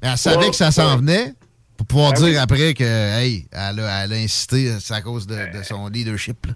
Elle 0.02 0.18
savait 0.18 0.38
Ouais, 0.38 0.50
que 0.50 0.56
ça 0.56 0.72
s'en 0.72 0.92
ouais. 0.92 0.98
venait 0.98 1.34
pour 1.78 1.86
pouvoir 1.88 2.14
Ben 2.14 2.20
dire 2.24 2.28
oui. 2.30 2.38
après 2.38 2.74
que, 2.74 2.84
hey, 2.84 3.48
elle 3.52 3.80
a, 3.80 4.04
elle 4.06 4.14
a 4.14 4.16
incité, 4.16 4.72
c'est 4.80 4.94
à 4.94 5.02
cause 5.02 5.28
de, 5.28 5.36
de 5.36 5.64
son 5.64 5.88
leadership. 5.90 6.46
là. 6.48 6.54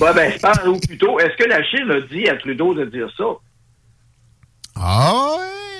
Ouais, 0.00 0.14
ben, 0.14 0.32
je 0.32 0.38
parle 0.38 0.68
ou 0.68 0.78
plutôt, 0.78 1.18
est-ce 1.18 1.36
que 1.42 1.48
la 1.48 1.62
Chine 1.64 1.90
a 1.90 2.00
dit 2.02 2.28
à 2.28 2.36
Trudeau 2.36 2.74
de 2.74 2.84
dire 2.84 3.08
ça? 3.16 3.24
Ah 4.74 5.36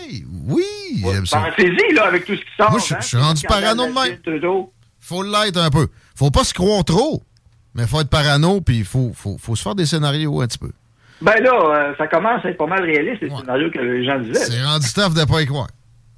oui, 0.08 0.24
oui, 0.48 0.64
j'aime 1.02 1.26
ça. 1.26 1.40
Pensez-y, 1.56 1.94
là, 1.94 2.06
avec 2.06 2.24
tout 2.24 2.34
ce 2.36 2.40
qui 2.40 2.46
sort. 2.56 2.70
Moi, 2.70 2.80
je- 2.86 2.94
hein, 2.94 2.98
je 3.00 3.06
suis 3.06 3.16
rendu 3.16 3.40
scandale 3.40 3.62
parano 3.76 3.86
de 3.86 3.92
même. 4.10 4.18
Trudeau. 4.20 4.72
faut 5.00 5.22
l'être 5.22 5.56
un 5.58 5.70
peu. 5.70 5.88
Faut 6.14 6.30
pas 6.30 6.44
se 6.44 6.52
croire 6.52 6.84
trop, 6.84 7.22
mais 7.74 7.86
faut 7.86 8.00
être 8.00 8.10
parano, 8.10 8.60
puis 8.60 8.78
il 8.78 8.84
faut, 8.84 9.12
faut, 9.14 9.36
faut 9.38 9.56
se 9.56 9.62
faire 9.62 9.74
des 9.74 9.86
scénarios 9.86 10.40
un 10.42 10.46
petit 10.46 10.58
peu. 10.58 10.72
Ben 11.22 11.40
là, 11.40 11.52
euh, 11.54 11.94
ça 11.96 12.06
commence 12.08 12.44
à 12.44 12.50
être 12.50 12.58
pas 12.58 12.66
mal 12.66 12.82
réaliste, 12.84 13.22
les 13.22 13.30
scénarios 13.30 13.70
que 13.70 13.78
les 13.78 14.04
gens 14.04 14.18
disaient. 14.18 14.44
C'est 14.44 14.62
rendu 14.64 14.86
tough 14.92 15.14
de 15.14 15.24
pas 15.24 15.40
y 15.42 15.46
croire. 15.46 15.68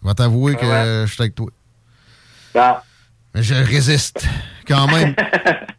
Je 0.03 0.09
vais 0.09 0.15
t'avouer 0.15 0.55
que 0.57 0.65
Ouais. 0.65 0.73
euh, 0.73 1.07
je 1.07 1.13
suis 1.13 1.23
avec 1.23 1.35
toi. 1.35 1.49
Ah. 2.55 2.83
Je 3.35 3.55
résiste 3.55 4.27
quand 4.67 4.87
même. 4.87 5.15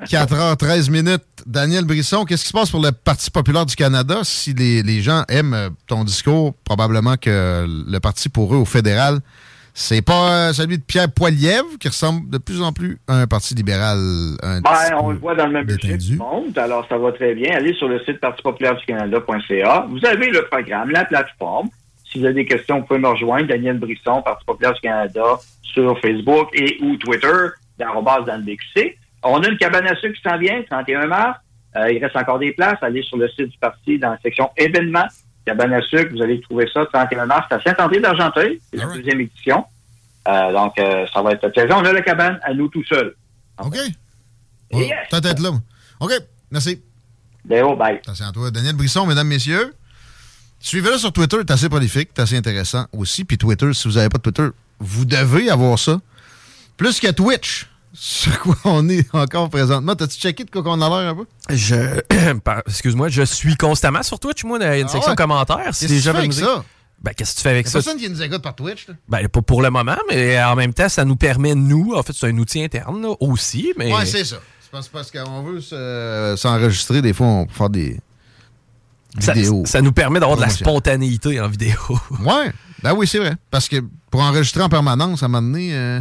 4h13 0.06 0.91
minutes. 0.91 1.23
Daniel 1.45 1.85
Brisson, 1.85 2.26
qu'est-ce 2.26 2.43
qui 2.43 2.49
se 2.49 2.53
passe 2.53 2.69
pour 2.69 2.81
le 2.81 2.91
Parti 2.91 3.31
populaire 3.31 3.65
du 3.65 3.76
Canada? 3.76 4.19
Si 4.23 4.53
les, 4.53 4.84
les 4.84 5.02
gens 5.02 5.23
aiment 5.30 5.53
euh, 5.53 5.69
ton 5.88 6.03
discours, 6.03 6.53
probablement 6.64 7.15
que 7.18 7.65
le 7.68 7.99
parti 7.99 8.30
pour 8.30 8.53
eux 8.53 8.57
au 8.57 8.65
fédéral, 8.65 9.19
c'est 9.73 10.02
pas 10.02 10.49
euh, 10.49 10.53
celui 10.53 10.77
de 10.77 10.84
Pierre 10.84 11.11
Poilievre 11.11 11.77
qui 11.80 11.88
ressemble 11.88 12.30
de 12.30 12.38
plus 12.38 12.61
en 12.61 12.72
plus 12.72 12.97
à 13.07 13.22
un 13.22 13.27
parti 13.27 13.53
libéral. 13.56 13.97
Un 14.41 14.61
Ben, 14.61 14.72
on 14.99 15.11
le 15.11 15.18
voit 15.18 15.35
dans 15.35 15.47
le 15.47 15.53
même 15.53 15.65
budget 15.65 15.97
qui 15.97 16.15
monte, 16.15 16.57
alors 16.57 16.88
ça 16.88 16.97
va 16.97 17.11
très 17.11 17.35
bien. 17.35 17.56
Allez 17.56 17.73
sur 17.73 17.88
le 17.88 17.99
site 18.06 18.19
partipopulaireducanada.ca. 18.22 19.88
Vous 19.89 20.06
avez 20.06 20.30
le 20.30 20.45
programme, 20.45 20.91
la 20.91 21.06
plateforme. 21.06 21.69
Si 22.15 22.19
vous 22.19 22.27
avez 22.27 22.33
des 22.33 22.45
questions, 22.45 22.79
vous 22.79 22.85
pouvez 22.85 22.99
me 22.99 23.09
rejoindre, 23.09 23.49
Daniel 23.49 23.77
Brisson, 23.77 24.21
Parti 24.21 24.45
populaire 24.45 24.71
du 24.71 24.79
Canada, 24.79 25.37
sur 25.63 25.99
Facebook 25.99 26.47
et 26.53 26.77
ou 26.81 26.95
Twitter, 26.95 27.27
dans 27.77 27.93
le. 27.93 28.95
On 29.21 29.43
a 29.43 29.49
une 29.49 29.57
cabane 29.57 29.85
à 29.85 29.95
sucre 29.97 30.15
qui 30.15 30.21
s'en 30.21 30.37
vient, 30.37 30.63
31 30.63 31.07
mars. 31.07 31.37
Euh, 31.75 31.91
il 31.91 32.01
reste 32.01 32.15
encore 32.15 32.39
des 32.39 32.53
places. 32.53 32.77
Allez 32.81 33.03
sur 33.03 33.17
le 33.17 33.27
site 33.27 33.49
du 33.49 33.57
parti 33.57 33.99
dans 33.99 34.11
la 34.11 34.17
section 34.23 34.49
événements. 34.55 35.07
Cabane 35.45 35.73
à 35.73 35.81
sucre, 35.81 36.13
vous 36.15 36.21
allez 36.21 36.39
trouver 36.39 36.69
ça 36.73 36.85
31 36.85 37.25
mars. 37.25 37.47
C'est 37.49 37.55
à 37.55 37.61
Saint-André 37.63 37.99
d'Argenteuil. 37.99 38.61
C'est 38.71 38.77
la 38.77 38.85
deuxième 38.85 39.19
édition. 39.19 39.65
Euh, 40.29 40.53
donc, 40.53 40.79
euh, 40.79 41.05
ça 41.13 41.21
va 41.21 41.33
être 41.33 41.49
plaisant. 41.49 41.81
On 41.81 41.85
a 41.85 41.91
la 41.91 42.01
cabane 42.01 42.39
à 42.43 42.53
nous 42.53 42.69
tout 42.69 42.83
seuls. 42.85 43.13
OK. 43.61 43.75
Ouais, 44.71 44.89
Peut-être 45.11 45.41
là. 45.41 45.49
OK. 45.99 46.11
Merci. 46.49 46.81
Léo, 47.49 47.75
bye. 47.75 47.97
Attention 47.97 48.27
à 48.27 48.31
toi. 48.31 48.51
Daniel 48.51 48.77
Brisson, 48.77 49.05
mesdames, 49.05 49.27
messieurs. 49.27 49.73
Suivez-le 50.67 50.97
sur 50.97 51.13
Twitter, 51.13 51.37
c'est 51.41 51.51
assez 51.51 51.69
prolifique, 51.69 52.09
c'est 52.15 52.23
assez 52.23 52.37
intéressant 52.37 52.87
aussi. 52.91 53.23
Puis 53.23 53.37
Twitter, 53.37 53.71
si 53.73 53.87
vous 53.87 53.93
n'avez 53.93 54.09
pas 54.09 54.17
de 54.17 54.23
Twitter, 54.23 54.47
vous 54.79 55.05
devez 55.05 55.47
avoir 55.51 55.77
ça. 55.77 56.01
Plus 56.75 56.99
que 56.99 57.11
Twitch, 57.11 57.69
sur 57.93 58.39
quoi 58.39 58.55
on 58.63 58.89
est 58.89 59.05
encore 59.13 59.51
présentement. 59.51 59.95
T'as-tu 59.95 60.17
checké 60.17 60.43
de 60.43 60.49
quoi 60.49 60.63
qu'on 60.63 60.81
a 60.81 60.89
l'air 60.89 61.11
un 61.11 61.15
peu? 61.15 61.25
Je. 61.55 62.01
Excuse-moi, 62.67 63.09
je 63.09 63.21
suis 63.21 63.55
constamment 63.55 64.01
sur 64.01 64.19
Twitch, 64.19 64.43
moi, 64.43 64.57
il 64.59 64.63
y 64.63 64.65
a 64.65 64.77
une 64.79 64.85
Ah 64.87 64.89
section 64.89 65.11
ouais? 65.11 65.15
commentaires. 65.15 65.69
Si 65.75 65.81
Qu'est-ce 65.87 65.93
les 65.93 65.99
que 65.99 66.03
gens 66.03 66.11
tu 66.13 66.17
fais 66.17 66.27
veulent 66.27 66.45
avec 66.47 66.57
ça? 66.57 66.65
Ben, 67.03 67.11
qu'est-ce 67.15 67.31
que 67.33 67.37
tu 67.37 67.43
fais 67.43 67.49
avec 67.49 67.67
ça? 67.67 67.73
personne 67.73 67.97
qui 67.99 68.09
nous 68.09 68.23
écoute 68.23 68.41
par 68.41 68.55
Twitch. 68.55 68.87
là. 68.87 68.95
Ben, 69.07 69.27
pas 69.27 69.41
pour 69.43 69.61
le 69.61 69.69
moment, 69.69 69.97
mais 70.09 70.41
en 70.43 70.55
même 70.55 70.73
temps, 70.73 70.89
ça 70.89 71.05
nous 71.05 71.15
permet, 71.15 71.53
nous, 71.53 71.93
en 71.93 72.01
fait, 72.01 72.13
c'est 72.13 72.25
un 72.25 72.37
outil 72.39 72.63
interne 72.63 73.03
là, 73.03 73.13
aussi. 73.19 73.71
Mais... 73.77 73.93
Ouais, 73.93 74.07
c'est 74.07 74.25
ça. 74.25 74.37
C'est 74.61 74.71
parce, 74.71 74.87
parce 74.87 75.11
qu'on 75.11 75.43
veut 75.43 75.61
se- 75.61 76.33
s'enregistrer, 76.37 77.03
des 77.03 77.13
fois, 77.13 77.27
on 77.27 77.45
peut 77.45 77.53
faire 77.53 77.69
des 77.69 77.99
Ça, 79.19 79.81
nous 79.81 79.91
permet 79.91 80.19
d'avoir 80.19 80.37
de 80.37 80.43
la 80.43 80.49
spontanéité 80.49 81.39
en 81.39 81.47
vidéo. 81.47 81.77
Ouais, 82.21 82.51
ben 82.83 82.93
oui, 82.93 83.07
c'est 83.07 83.19
vrai. 83.19 83.35
Parce 83.51 83.67
que 83.67 83.83
pour 84.11 84.21
enregistrer 84.21 84.61
en 84.61 84.69
permanence, 84.69 85.23
à 85.23 85.25
un 85.25 85.29
moment 85.29 85.47
donné, 85.47 85.73
euh, 85.73 85.99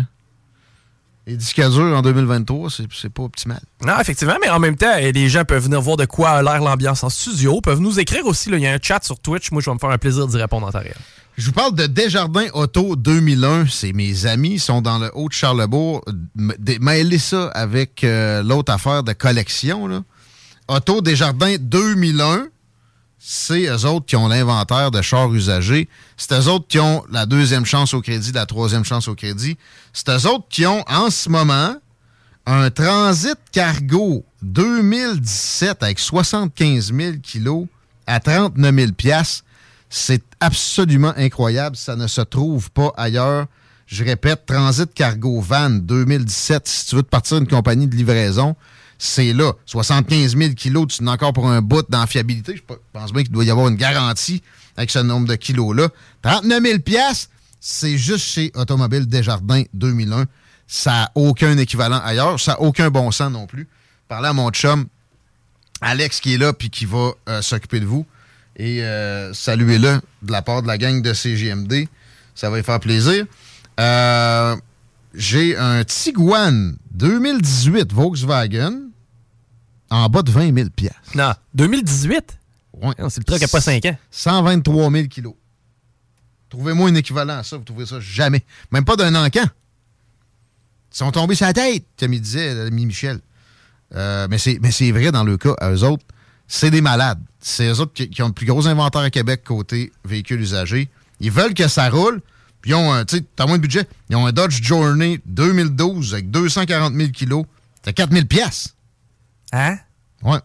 les 1.26 1.36
disques 1.36 1.60
durs 1.60 1.96
en 1.96 2.02
2023, 2.02 2.68
c'est 2.70 3.08
pas 3.08 3.22
optimal. 3.22 3.60
Non, 3.84 3.98
effectivement, 4.00 4.36
mais 4.40 4.50
en 4.50 4.58
même 4.58 4.76
temps, 4.76 4.92
eh, 4.98 5.12
les 5.12 5.28
gens 5.28 5.44
peuvent 5.44 5.64
venir 5.64 5.80
voir 5.80 5.96
de 5.96 6.04
quoi 6.04 6.30
a 6.30 6.42
l'air 6.42 6.60
l'ambiance 6.60 7.02
en 7.02 7.08
studio, 7.08 7.60
peuvent 7.60 7.80
nous 7.80 7.98
écrire 7.98 8.26
aussi. 8.26 8.50
Il 8.50 8.58
y 8.58 8.66
a 8.66 8.72
un 8.72 8.78
chat 8.80 9.02
sur 9.02 9.18
Twitch. 9.18 9.50
Moi, 9.50 9.62
je 9.62 9.70
vais 9.70 9.74
me 9.74 9.78
faire 9.78 9.90
un 9.90 9.98
plaisir 9.98 10.26
d'y 10.26 10.36
répondre 10.36 10.66
en 10.66 10.72
temps 10.72 10.80
réel. 10.80 10.96
Je 11.36 11.46
vous 11.46 11.52
parle 11.52 11.74
de 11.74 11.86
Desjardins 11.86 12.46
Auto 12.52 12.94
2001. 12.94 13.66
C'est 13.66 13.92
mes 13.92 14.26
amis, 14.26 14.52
ils 14.52 14.60
sont 14.60 14.82
dans 14.82 14.98
le 14.98 15.10
Haut-de-Charlebourg. 15.14 16.04
Mêlez 16.80 17.18
ça 17.18 17.48
avec 17.48 18.04
euh, 18.04 18.42
l'autre 18.42 18.72
affaire 18.72 19.02
de 19.02 19.12
collection. 19.12 19.88
Là. 19.88 20.02
Auto 20.68 21.00
Desjardins 21.00 21.56
2001, 21.58 22.46
c'est 23.26 23.68
eux 23.68 23.86
autres 23.86 24.05
qui 24.05 24.16
ont 24.16 24.28
l'inventaire 24.28 24.90
de 24.90 25.01
chars 25.01 25.32
usagés. 25.32 25.88
C'est 26.18 26.34
eux 26.34 26.46
autres 26.46 26.66
qui 26.68 26.78
ont 26.78 27.02
la 27.10 27.24
deuxième 27.24 27.64
chance 27.64 27.94
au 27.94 28.02
crédit, 28.02 28.32
la 28.32 28.44
troisième 28.44 28.84
chance 28.84 29.09
au 29.09 29.14
crédit. 29.14 29.56
C'est 29.94 30.10
eux 30.10 30.28
autres 30.28 30.44
qui 30.51 30.66
ont 30.66 30.84
en 30.88 31.09
ce 31.09 31.30
moment 31.30 31.74
un 32.44 32.68
Transit 32.68 33.38
Cargo 33.51 34.26
2017 34.42 35.82
avec 35.82 36.01
75 36.01 36.92
000 36.92 37.16
kilos 37.22 37.66
à 38.06 38.20
39 38.20 38.74
000 38.74 38.92
piastres. 38.92 39.42
C'est 39.88 40.22
absolument 40.40 41.14
incroyable. 41.16 41.76
Ça 41.76 41.96
ne 41.96 42.06
se 42.06 42.20
trouve 42.20 42.70
pas 42.72 42.92
ailleurs. 42.94 43.46
Je 43.86 44.05
répète, 44.05 44.44
Transit 44.44 44.92
Cargo 44.92 45.40
Van 45.40 45.70
2017, 45.70 46.68
si 46.68 46.86
tu 46.88 46.96
veux 46.96 47.02
te 47.02 47.09
partir 47.09 47.38
d'une 47.38 47.48
compagnie 47.48 47.86
de 47.86 47.96
livraison, 47.96 48.55
c'est 48.98 49.32
là. 49.32 49.52
75 49.66 50.36
000 50.36 50.52
kilos, 50.54 50.86
tu 50.88 51.04
n'as 51.04 51.12
encore 51.12 51.32
pour 51.32 51.48
un 51.48 51.60
bout 51.62 51.84
dans 51.88 52.06
fiabilité. 52.06 52.56
Je 52.56 52.62
pe- 52.62 52.78
pense 52.92 53.12
bien 53.12 53.22
qu'il 53.22 53.32
doit 53.32 53.44
y 53.44 53.50
avoir 53.50 53.68
une 53.68 53.76
garantie 53.76 54.42
avec 54.76 54.90
ce 54.90 54.98
nombre 55.00 55.26
de 55.28 55.34
kilos-là. 55.34 55.88
39 56.22 56.62
000 56.62 56.78
piastres, 56.80 57.30
c'est 57.60 57.96
juste 57.98 58.24
chez 58.26 58.50
Automobile 58.54 59.06
Desjardins 59.06 59.62
2001. 59.74 60.24
Ça 60.66 60.90
n'a 60.92 61.10
aucun 61.14 61.56
équivalent 61.58 62.00
ailleurs. 62.04 62.40
Ça 62.40 62.52
n'a 62.52 62.60
aucun 62.60 62.90
bon 62.90 63.10
sens 63.10 63.30
non 63.30 63.46
plus. 63.46 63.68
Parlez 64.08 64.28
à 64.28 64.32
mon 64.32 64.50
chum, 64.50 64.86
Alex, 65.80 66.20
qui 66.20 66.34
est 66.34 66.38
là 66.38 66.52
puis 66.52 66.70
qui 66.70 66.84
va 66.86 67.12
euh, 67.28 67.42
s'occuper 67.42 67.80
de 67.80 67.86
vous. 67.86 68.06
Et 68.56 68.82
euh, 68.82 69.32
saluez-le 69.34 70.00
de 70.22 70.32
la 70.32 70.40
part 70.42 70.62
de 70.62 70.66
la 70.68 70.78
gang 70.78 71.02
de 71.02 71.12
CGMD. 71.12 71.86
Ça 72.34 72.50
va 72.50 72.56
lui 72.56 72.64
faire 72.64 72.80
plaisir. 72.80 73.26
Euh, 73.80 74.56
J'ai 75.14 75.56
un 75.56 75.84
Tiguan 75.84 76.76
2018 76.90 77.92
Volkswagen 77.92 78.90
en 79.90 80.08
bas 80.08 80.22
de 80.22 80.30
20 80.30 80.54
000 80.54 80.70
piastres. 80.70 81.16
Non, 81.16 81.32
2018? 81.54 82.38
Ouais. 82.72 82.94
C'est 83.08 83.18
le 83.18 83.24
truc 83.24 83.42
à 83.42 83.48
pas 83.48 83.60
5 83.60 83.84
ans. 83.86 83.96
123 84.10 84.90
000 84.90 85.06
kilos. 85.06 85.34
Trouvez-moi 86.48 86.90
un 86.90 86.94
équivalent 86.96 87.38
à 87.38 87.42
ça. 87.44 87.56
Vous 87.56 87.64
trouvez 87.64 87.86
ça 87.86 88.00
jamais. 88.00 88.44
Même 88.72 88.84
pas 88.84 88.96
d'un 88.96 89.14
encan. 89.14 89.44
Ils 89.44 90.96
sont 90.96 91.12
tombés 91.12 91.36
sur 91.36 91.46
la 91.46 91.52
tête, 91.52 91.84
comme 91.98 92.12
il 92.12 92.20
disait 92.20 92.54
l'ami 92.54 92.86
Michel. 92.86 93.20
Euh, 93.94 94.26
mais 94.28 94.38
c'est 94.38 94.58
mais 94.60 94.72
c'est 94.72 94.90
vrai 94.90 95.12
dans 95.12 95.24
le 95.24 95.36
cas, 95.36 95.54
à 95.60 95.70
eux 95.70 95.84
autres, 95.84 96.04
c'est 96.48 96.70
des 96.70 96.80
malades. 96.80 97.20
C'est 97.40 97.68
eux 97.68 97.80
autres 97.80 97.92
qui, 97.92 98.10
qui 98.10 98.22
ont 98.22 98.28
le 98.28 98.32
plus 98.32 98.46
gros 98.46 98.66
inventaire 98.66 99.02
à 99.02 99.10
Québec 99.10 99.42
côté 99.44 99.92
véhicules 100.04 100.40
usagés. 100.40 100.88
Ils 101.20 101.30
veulent 101.30 101.54
que 101.54 101.68
ça 101.68 101.88
roule. 101.88 102.20
Puis 102.64 102.70
ils 102.70 102.76
ont 102.76 102.90
un, 102.94 103.04
tu 103.04 103.18
sais, 103.18 103.24
t'as 103.36 103.44
moins 103.44 103.58
de 103.58 103.60
budget. 103.60 103.86
Ils 104.08 104.16
ont 104.16 104.24
un 104.24 104.32
Dodge 104.32 104.62
Journey 104.62 105.20
2012 105.26 106.14
avec 106.14 106.30
240 106.30 106.94
000 106.94 107.10
kilos. 107.10 107.44
C'est 107.84 107.92
4 107.92 108.10
000 108.10 108.24
piastres. 108.24 108.70
Hein? 109.52 109.76
Ouais. 110.22 110.38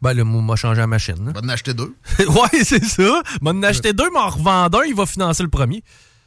Ben 0.00 0.14
là, 0.14 0.24
moi, 0.24 0.40
m'a 0.40 0.56
changé 0.56 0.80
la 0.80 0.86
machine. 0.86 1.30
Va 1.30 1.42
en 1.44 1.48
acheter 1.50 1.74
deux. 1.74 1.94
ouais, 2.20 2.64
c'est 2.64 2.82
ça. 2.82 3.20
M'a 3.42 3.50
en 3.50 3.62
acheté 3.62 3.92
deux, 3.92 4.08
mais 4.14 4.18
en 4.18 4.30
revendant 4.30 4.78
un, 4.80 4.84
il 4.86 4.94
va 4.94 5.04
financer 5.04 5.42
le 5.42 5.50
premier. 5.50 5.84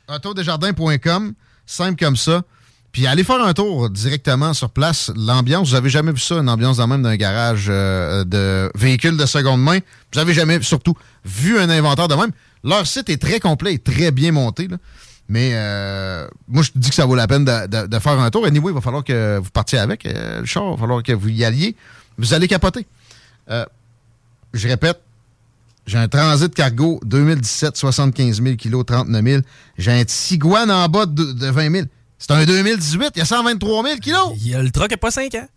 autodesjardins.com, 0.08 1.34
simple 1.66 1.98
comme 1.98 2.18
ça. 2.18 2.44
Puis 2.92 3.08
allez 3.08 3.24
faire 3.24 3.44
un 3.44 3.56
tour 3.56 3.90
directement 3.90 4.54
sur 4.54 4.70
place. 4.70 5.12
L'ambiance, 5.16 5.70
vous 5.70 5.76
avez 5.76 5.90
jamais 5.90 6.12
vu 6.12 6.20
ça, 6.20 6.36
une 6.36 6.50
ambiance 6.50 6.78
dans 6.78 6.86
même 6.88 7.02
d'un 7.02 7.16
garage 7.16 7.66
euh, 7.68 8.24
de 8.26 8.72
véhicules 8.76 9.18
de 9.18 9.26
seconde 9.26 9.64
main. 9.64 9.80
Vous 10.14 10.20
avez 10.20 10.36
jamais, 10.36 10.62
surtout, 10.62 10.94
vu 11.26 11.58
un 11.58 11.72
inventaire 11.72 12.08
de 12.08 12.14
même. 12.14 12.32
Leur 12.64 12.86
site 12.86 13.10
est 13.10 13.20
très 13.20 13.40
complet 13.40 13.74
et 13.74 13.80
très 13.80 14.12
bien 14.12 14.32
monté. 14.32 14.68
là. 14.68 14.78
Mais 15.34 15.52
euh, 15.54 16.28
moi, 16.50 16.62
je 16.62 16.72
te 16.72 16.78
dis 16.78 16.90
que 16.90 16.96
ça 16.96 17.06
vaut 17.06 17.16
la 17.16 17.26
peine 17.26 17.46
de, 17.46 17.66
de- 17.68 17.88
de 17.88 18.00
faire 18.00 18.20
un 18.20 18.30
tour. 18.30 18.46
Anyway, 18.46 18.72
il 18.74 18.76
va 18.76 18.82
falloir 18.82 19.02
que 19.02 19.38
vous 19.38 19.50
partiez 19.50 19.78
avec 19.80 20.06
euh, 20.06 20.42
le 20.42 20.46
char. 20.46 20.64
Il 20.66 20.72
va 20.72 20.78
falloir 20.78 21.02
que 21.02 21.14
vous 21.14 21.30
y 21.30 21.46
alliez. 21.46 21.74
Vous 22.18 22.34
allez 22.34 22.50
capoter. 22.50 22.86
Euh, 23.50 23.66
je 24.54 24.68
répète, 24.68 25.00
j'ai 25.88 25.98
un 25.98 26.10
Transit 26.10 26.54
Cargo 26.54 27.00
2017, 27.06 27.78
75 27.78 28.42
000 28.44 28.56
kilos, 28.58 28.86
39 28.86 29.24
000. 29.24 29.42
J'ai 29.78 29.92
un 29.94 30.04
Tiguan 30.04 30.70
en 30.70 30.90
bas 30.90 31.06
de, 31.06 31.32
de 31.32 31.48
20 31.48 31.72
000. 31.72 31.86
C'est 32.20 32.32
un 32.32 32.44
2018, 32.44 33.12
il 33.16 33.20
y 33.20 33.22
a 33.22 33.26
123 33.26 33.84
000 33.86 33.96
kilos. 34.00 34.34
Il 34.36 34.50
y 34.50 34.54
a 34.54 34.62
le 34.62 34.70
truck 34.70 34.92
à 34.92 34.98
pas 34.98 35.12
5 35.12 35.34
ans. 35.36 35.48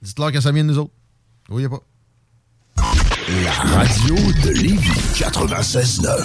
Dites-leur 0.00 0.30
que 0.30 0.40
ça 0.40 0.52
vient 0.52 0.62
de 0.62 0.68
nous 0.68 0.78
autres. 0.78 0.92
Oui, 1.50 1.64
il 1.64 1.66
n'y 1.68 1.74
a 1.74 1.76
pas. 1.76 1.82
La 3.44 3.52
radio 3.52 4.14
de 4.14 4.50
Lévis 4.50 4.90
96.9. 5.14 6.24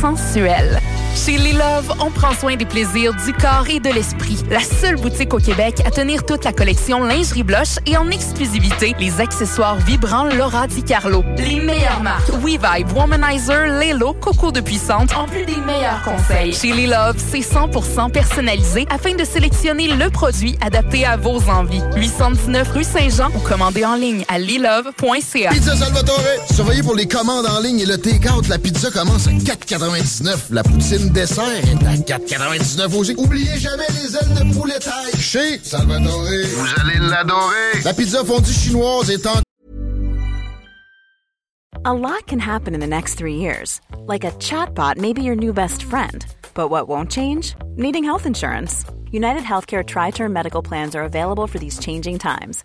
sensuel. 0.00 0.80
Chez 1.14 1.36
Les 1.36 1.52
Love, 1.52 1.92
on 2.00 2.10
prend 2.10 2.32
soin 2.32 2.56
des 2.56 2.64
plaisirs 2.64 3.12
du 3.12 3.32
corps 3.32 3.66
et 3.68 3.80
de 3.80 3.90
l'esprit. 3.90 4.36
La 4.50 4.60
seule 4.60 4.96
boutique 4.96 5.34
au 5.34 5.38
Québec 5.38 5.82
à 5.84 5.90
tenir 5.90 6.24
toute 6.24 6.44
la 6.44 6.52
collection 6.52 7.02
lingerie 7.02 7.42
blush 7.42 7.76
et 7.86 7.96
en 7.96 8.08
exclusivité 8.10 8.94
les 9.00 9.20
accessoires 9.20 9.76
vibrants 9.76 10.24
Laura 10.24 10.66
Di 10.68 10.82
Carlo. 10.82 11.24
Les 11.36 11.60
meilleures 11.60 12.02
marques 12.02 12.30
WeVibe, 12.30 12.96
Womanizer, 12.96 13.66
Lelo, 13.66 14.14
Coco 14.14 14.52
de 14.52 14.60
Puissante, 14.60 15.12
en 15.16 15.26
plus 15.26 15.44
des 15.44 15.56
meilleurs 15.56 16.02
conseils. 16.04 16.54
Chez 16.54 16.72
Les 16.72 16.86
Love, 16.86 17.16
c'est 17.18 17.40
100% 17.40 18.10
personnalisé 18.12 18.86
afin 18.88 19.14
de 19.14 19.24
sélectionner 19.24 19.88
le 19.88 20.10
produit 20.10 20.56
adapté 20.60 21.04
à 21.04 21.16
vos 21.16 21.40
envies. 21.50 21.82
819 21.96 22.70
rue 22.70 22.84
Saint-Jean 22.84 23.28
ou 23.34 23.40
commandez 23.40 23.84
en 23.84 23.96
ligne 23.96 24.24
à 24.28 24.38
lilove.ca. 24.38 25.50
Pizza 25.50 25.76
Salvatore. 25.76 26.22
Surveillez 26.54 26.82
pour 26.82 26.94
les 26.94 27.08
commandes 27.08 27.46
en 27.46 27.60
ligne 27.60 27.80
et 27.80 27.86
le 27.86 27.98
take-out. 27.98 28.46
La 28.48 28.58
pizza 28.58 28.90
commence 28.90 29.26
à 29.26 29.30
4,99. 29.68 30.50
La 30.50 30.62
poutine 30.62 31.10
dessert 31.10 31.44
est 31.44 31.86
à 31.86 32.18
4,99 32.18 32.96
aussi. 32.96 33.14
Oubliez 33.18 33.58
jamais 33.58 33.84
les 34.02 34.16
ailes 34.16 34.34
de 34.34 34.54
poulet 34.54 34.78
taille. 34.78 35.12
Chez 35.20 35.58
Salvatore. 35.62 36.24
Vous 36.24 36.80
allez 36.80 36.98
l'adorer. 36.98 37.82
La 37.84 37.92
pizza 37.92 38.24
fondue 38.24 38.50
chinoise 38.50 39.10
est 39.10 39.26
en 39.26 39.42
A 41.84 41.92
lot 41.92 42.26
can 42.26 42.38
happen 42.38 42.74
in 42.74 42.80
the 42.80 42.86
next 42.86 43.16
three 43.16 43.36
years. 43.36 43.80
Like 44.06 44.24
a 44.24 44.30
chatbot 44.38 44.96
may 44.96 45.12
be 45.12 45.22
your 45.22 45.36
new 45.36 45.52
best 45.52 45.82
friend. 45.82 46.24
But 46.54 46.70
what 46.70 46.88
won't 46.88 47.10
change? 47.10 47.54
Needing 47.76 48.04
health 48.04 48.24
insurance. 48.24 48.84
United 49.12 49.42
Healthcare 49.42 49.84
Tri 49.84 50.10
Term 50.10 50.32
Medical 50.32 50.62
Plans 50.62 50.94
are 50.94 51.04
available 51.04 51.46
for 51.46 51.58
these 51.58 51.78
changing 51.78 52.18
times. 52.18 52.64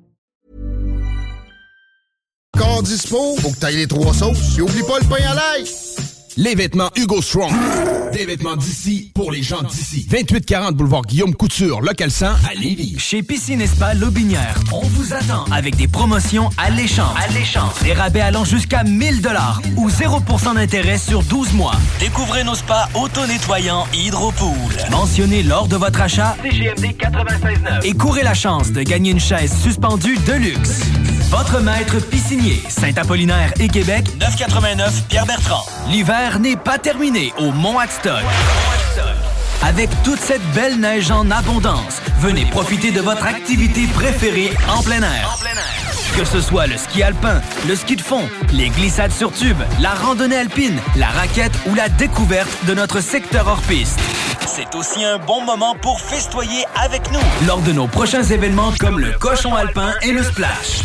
Dispo. 2.83 3.35
Faut 3.39 3.51
que 3.51 3.57
t'ailles 3.57 3.77
les 3.77 3.87
trois 3.87 4.13
sauces. 4.13 4.57
Et 4.57 4.61
oublie 4.61 4.83
pas 4.83 4.99
le 4.99 5.05
pain 5.05 5.23
à 5.29 5.35
l'ail. 5.35 5.65
Les 6.37 6.55
vêtements 6.55 6.89
Hugo 6.95 7.21
Strong. 7.21 7.51
Des 8.13 8.25
vêtements 8.25 8.55
d'ici 8.55 9.11
pour 9.13 9.31
les 9.31 9.43
gens 9.43 9.61
d'ici. 9.63 10.07
2840 10.09 10.75
boulevard 10.75 11.01
Guillaume 11.01 11.35
Couture, 11.35 11.81
local 11.81 12.09
100 12.09 12.25
à 12.25 12.53
Lévis. 12.55 12.95
Chez 12.97 13.21
Piscine 13.21 13.65
Spa 13.67 13.93
Lobinière, 13.93 14.55
on 14.71 14.81
vous 14.81 15.13
attend 15.13 15.43
avec 15.51 15.75
des 15.75 15.87
promotions 15.89 16.49
alléchantes. 16.57 17.15
Alléchantes. 17.29 17.83
Des 17.83 17.93
rabais 17.93 18.21
allant 18.21 18.45
jusqu'à 18.45 18.83
1000 18.83 19.21
dollars 19.21 19.61
ou 19.75 19.89
0% 19.89 20.55
d'intérêt 20.55 20.97
sur 20.97 21.21
12 21.23 21.53
mois. 21.53 21.75
Découvrez 21.99 22.45
nos 22.45 22.55
spas 22.55 22.87
auto-nettoyants 22.95 23.85
Hydropool. 23.93 24.51
Mentionnez 24.89 25.43
lors 25.43 25.67
de 25.67 25.75
votre 25.75 25.99
achat 26.01 26.37
CGMD 26.43 26.95
96.9 26.97 27.85
et 27.85 27.93
courez 27.93 28.23
la 28.23 28.33
chance 28.33 28.71
de 28.71 28.81
gagner 28.83 29.11
une 29.11 29.19
chaise 29.19 29.53
suspendue 29.61 30.17
de 30.25 30.33
luxe. 30.33 30.81
Votre 31.31 31.61
maître 31.61 31.97
piscinier, 32.01 32.61
Saint-Apollinaire 32.67 33.53
et 33.57 33.69
Québec, 33.69 34.05
989 34.19 35.07
Pierre-Bertrand. 35.07 35.63
L'hiver 35.87 36.39
n'est 36.39 36.57
pas 36.57 36.77
terminé 36.77 37.31
au 37.39 37.51
Mont 37.51 37.79
Adstock. 37.79 38.21
Avec 39.63 39.89
toute 40.03 40.19
cette 40.19 40.45
belle 40.53 40.77
neige 40.81 41.09
en 41.09 41.31
abondance, 41.31 42.01
venez 42.19 42.45
profiter 42.47 42.91
de 42.91 42.99
votre 42.99 43.25
activité 43.25 43.87
préférée 43.87 44.51
en 44.67 44.83
plein 44.83 45.01
air. 45.01 45.37
Que 46.17 46.25
ce 46.25 46.41
soit 46.41 46.67
le 46.67 46.77
ski 46.77 47.03
alpin, 47.03 47.41
le 47.67 47.75
ski 47.75 47.95
de 47.95 48.01
fond, 48.01 48.27
les 48.53 48.69
glissades 48.69 49.11
sur 49.11 49.31
tube, 49.31 49.57
la 49.79 49.91
randonnée 49.91 50.35
alpine, 50.35 50.77
la 50.97 51.07
raquette 51.07 51.53
ou 51.67 51.73
la 51.73 51.87
découverte 51.89 52.49
de 52.67 52.73
notre 52.73 52.99
secteur 52.99 53.47
hors 53.47 53.61
piste. 53.61 53.99
C'est 54.45 54.75
aussi 54.75 55.03
un 55.05 55.17
bon 55.19 55.43
moment 55.45 55.73
pour 55.81 56.01
festoyer 56.01 56.65
avec 56.75 57.09
nous 57.11 57.47
lors 57.47 57.61
de 57.61 57.71
nos 57.71 57.87
prochains 57.87 58.23
événements 58.23 58.73
comme 58.79 58.99
le 58.99 59.11
cochon 59.13 59.55
alpin 59.55 59.93
et 60.01 60.11
le 60.11 60.21
splash. 60.21 60.81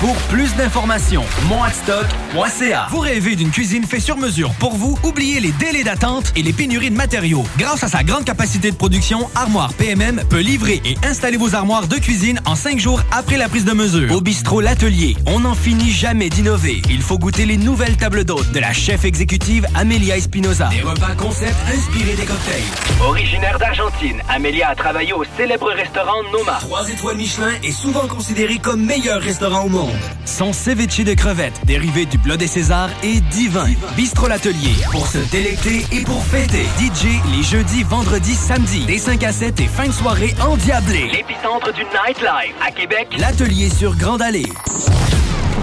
Pour 0.00 0.16
plus 0.30 0.56
d'informations, 0.56 1.24
monadstock.ca. 1.50 2.86
Vous 2.90 3.00
rêvez 3.00 3.36
d'une 3.36 3.50
cuisine 3.50 3.84
faite 3.84 4.00
sur 4.00 4.16
mesure 4.16 4.50
pour 4.58 4.74
vous? 4.74 4.98
Oubliez 5.02 5.40
les 5.40 5.52
délais 5.52 5.84
d'attente 5.84 6.32
et 6.36 6.42
les 6.42 6.54
pénuries 6.54 6.88
de 6.88 6.96
matériaux. 6.96 7.44
Grâce 7.58 7.84
à 7.84 7.88
sa 7.88 8.02
grande 8.02 8.24
capacité 8.24 8.70
de 8.70 8.76
production, 8.76 9.28
Armoire 9.34 9.74
PMM 9.74 10.22
peut 10.30 10.40
livrer 10.40 10.80
et 10.86 10.96
installer 11.04 11.36
vos 11.36 11.54
armoires 11.54 11.86
de 11.86 11.96
cuisine 11.96 12.40
en 12.46 12.54
cinq 12.54 12.78
jours 12.78 13.02
après 13.12 13.36
la 13.36 13.50
prise 13.50 13.66
de 13.66 13.74
mesure. 13.74 14.10
Au 14.14 14.22
bistrot 14.22 14.62
L'Atelier, 14.62 15.18
on 15.26 15.40
n'en 15.40 15.54
finit 15.54 15.90
jamais 15.90 16.30
d'innover. 16.30 16.80
Il 16.88 17.02
faut 17.02 17.18
goûter 17.18 17.44
les 17.44 17.58
nouvelles 17.58 17.98
tables 17.98 18.24
d'hôtes 18.24 18.52
de 18.52 18.58
la 18.58 18.72
chef 18.72 19.04
exécutive 19.04 19.66
Amelia 19.74 20.16
Espinoza. 20.16 20.68
Des 20.68 20.80
repas 20.80 21.14
concept 21.18 21.56
inspirés 21.70 22.14
des 22.14 22.24
cocktails. 22.24 22.62
Originaire 23.06 23.58
d'Argentine, 23.58 24.22
Amélia 24.30 24.70
a 24.70 24.74
travaillé 24.74 25.12
au 25.12 25.24
célèbre 25.36 25.70
restaurant 25.72 26.22
Noma. 26.32 26.56
Trois 26.60 26.88
étoiles 26.88 27.18
Michelin 27.18 27.52
est 27.62 27.72
souvent 27.72 28.06
considéré 28.06 28.56
comme 28.56 28.82
meilleur 28.82 29.20
restaurant 29.20 29.64
au 29.64 29.68
monde. 29.68 29.89
Son 30.24 30.52
ceviche 30.52 31.04
de 31.04 31.14
crevettes, 31.14 31.60
dérivé 31.64 32.06
du 32.06 32.18
bleu 32.18 32.36
des 32.36 32.46
Césars, 32.46 32.90
est 33.02 33.20
divin. 33.30 33.66
Bistro 33.96 34.28
l'Atelier, 34.28 34.74
pour 34.90 35.06
se 35.06 35.18
délecter 35.30 35.84
et 35.92 36.02
pour 36.02 36.24
fêter. 36.24 36.64
DJ 36.78 37.20
les 37.36 37.42
jeudis, 37.42 37.82
vendredis, 37.82 38.34
samedis, 38.34 38.84
des 38.86 38.98
5 38.98 39.22
à 39.24 39.32
7 39.32 39.60
et 39.60 39.66
fin 39.66 39.86
de 39.86 39.92
soirée 39.92 40.34
endiablée. 40.40 41.10
L'épicentre 41.12 41.72
du 41.72 41.82
nightlife 41.82 42.54
à 42.66 42.70
Québec. 42.70 43.08
L'Atelier 43.18 43.70
sur 43.70 43.96
Grande 43.96 44.22
Allée. 44.22 44.46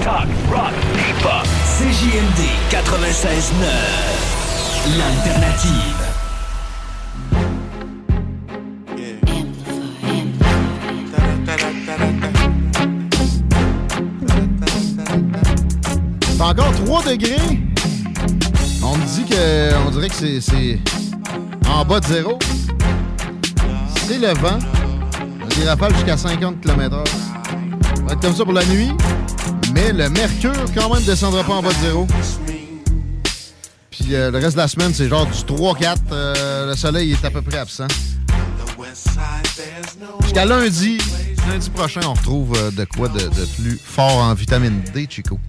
Talk, 0.04 0.28
rock, 0.52 0.74
hip-hop. 0.95 1.48
CJMD 1.78 2.41
96.9. 2.72 4.98
L'alternative. 4.98 6.07
C'est 16.38 16.43
encore 16.43 16.72
3 16.85 17.03
degrés. 17.03 17.38
On 18.84 18.95
me 18.95 19.05
dit 19.05 19.26
que. 19.26 19.76
On 19.88 19.91
dirait 19.91 20.09
que 20.09 20.39
c'est- 20.39 20.80
en 21.68 21.84
bas 21.84 21.99
de 21.99 22.05
zéro. 22.05 22.38
C'est 24.07 24.19
le 24.19 24.34
vent. 24.39 24.59
Des 25.57 25.68
rafales 25.68 25.95
jusqu'à 25.95 26.15
50 26.18 26.61
km/h. 26.61 27.03
Ça 27.07 28.03
va 28.03 28.14
être 28.14 28.22
comme 28.22 28.35
ça 28.35 28.43
pour 28.43 28.53
la 28.53 28.64
nuit. 28.65 28.91
Mais 29.73 29.91
le 29.91 30.09
mercure, 30.09 30.53
quand 30.76 30.93
même, 30.93 31.03
descendra 31.03 31.43
pas 31.43 31.55
en 31.55 31.64
bas 31.64 31.73
de 31.73 31.80
zéro. 31.85 32.07
Puis 33.89 34.14
euh, 34.14 34.30
le 34.31 34.38
reste 34.38 34.53
de 34.55 34.61
la 34.61 34.68
semaine, 34.68 34.93
c'est 34.93 35.09
genre 35.09 35.26
du 35.26 35.34
3-4. 35.43 35.97
Euh, 36.11 36.69
le 36.69 36.76
soleil 36.76 37.11
est 37.14 37.26
à 37.26 37.31
peu 37.31 37.41
près 37.41 37.57
absent. 37.57 37.88
Jusqu'à 40.22 40.45
lundi. 40.45 40.99
Lundi 41.49 41.69
prochain, 41.72 42.01
on 42.05 42.14
retrouve 42.14 42.53
euh, 42.57 42.72
de 42.72 42.85
quoi 42.85 43.07
de, 43.07 43.19
de 43.19 43.45
plus 43.59 43.80
fort 43.84 44.18
en 44.18 44.34
vitamine 44.35 44.81
D, 44.93 45.07
Chico. 45.09 45.39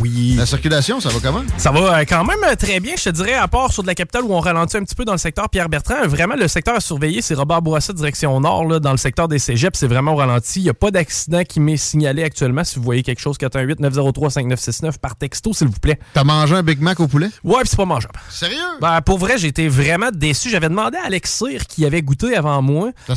Oui. 0.00 0.34
La 0.36 0.46
circulation, 0.46 1.00
ça 1.00 1.08
va 1.08 1.18
comment? 1.22 1.42
Ça 1.56 1.70
va 1.70 1.98
euh, 1.98 2.04
quand 2.08 2.24
même 2.24 2.42
euh, 2.44 2.54
très 2.54 2.80
bien, 2.80 2.94
je 2.96 3.04
te 3.04 3.10
dirais, 3.10 3.34
à 3.34 3.48
part 3.48 3.72
sur 3.72 3.82
de 3.82 3.88
la 3.88 3.94
capitale 3.94 4.24
où 4.24 4.32
on 4.32 4.40
ralentit 4.40 4.76
un 4.76 4.84
petit 4.84 4.94
peu 4.94 5.04
dans 5.04 5.12
le 5.12 5.18
secteur 5.18 5.48
Pierre-Bertrand. 5.48 6.06
Vraiment, 6.06 6.36
le 6.36 6.48
secteur 6.48 6.76
à 6.76 6.80
surveiller, 6.80 7.22
c'est 7.22 7.34
Robert 7.34 7.62
Bourassa, 7.62 7.92
direction 7.92 8.40
nord, 8.40 8.66
là, 8.66 8.80
dans 8.80 8.92
le 8.92 8.96
secteur 8.96 9.28
des 9.28 9.38
cégeps. 9.38 9.78
C'est 9.78 9.86
vraiment 9.86 10.12
au 10.12 10.16
ralenti. 10.16 10.60
Il 10.60 10.64
n'y 10.64 10.70
a 10.70 10.74
pas 10.74 10.90
d'accident 10.90 11.42
qui 11.44 11.60
m'est 11.60 11.76
signalé 11.76 12.22
actuellement. 12.22 12.64
Si 12.64 12.76
vous 12.76 12.84
voyez 12.84 13.02
quelque 13.02 13.20
chose, 13.20 13.36
418-903-5969 13.38 14.98
par 14.98 15.16
texto, 15.16 15.52
s'il 15.52 15.68
vous 15.68 15.80
plaît. 15.80 15.98
T'as 16.14 16.24
mangé 16.24 16.54
un 16.54 16.62
Big 16.62 16.80
Mac 16.80 17.00
au 17.00 17.08
poulet? 17.08 17.28
Ouais, 17.44 17.60
puis 17.60 17.68
c'est 17.68 17.76
pas 17.76 17.84
mangeable. 17.84 18.18
Sérieux? 18.30 18.56
Ben, 18.80 19.00
pour 19.02 19.18
vrai, 19.18 19.38
j'ai 19.38 19.48
été 19.48 19.68
vraiment 19.68 20.10
déçu. 20.12 20.50
J'avais 20.50 20.68
demandé 20.68 20.96
à 20.98 21.06
Alex 21.06 21.30
Cyr 21.32 21.66
qui 21.66 21.84
avait 21.84 22.02
goûté 22.02 22.36
avant 22.36 22.62
moi. 22.62 22.90
T'as 23.06 23.14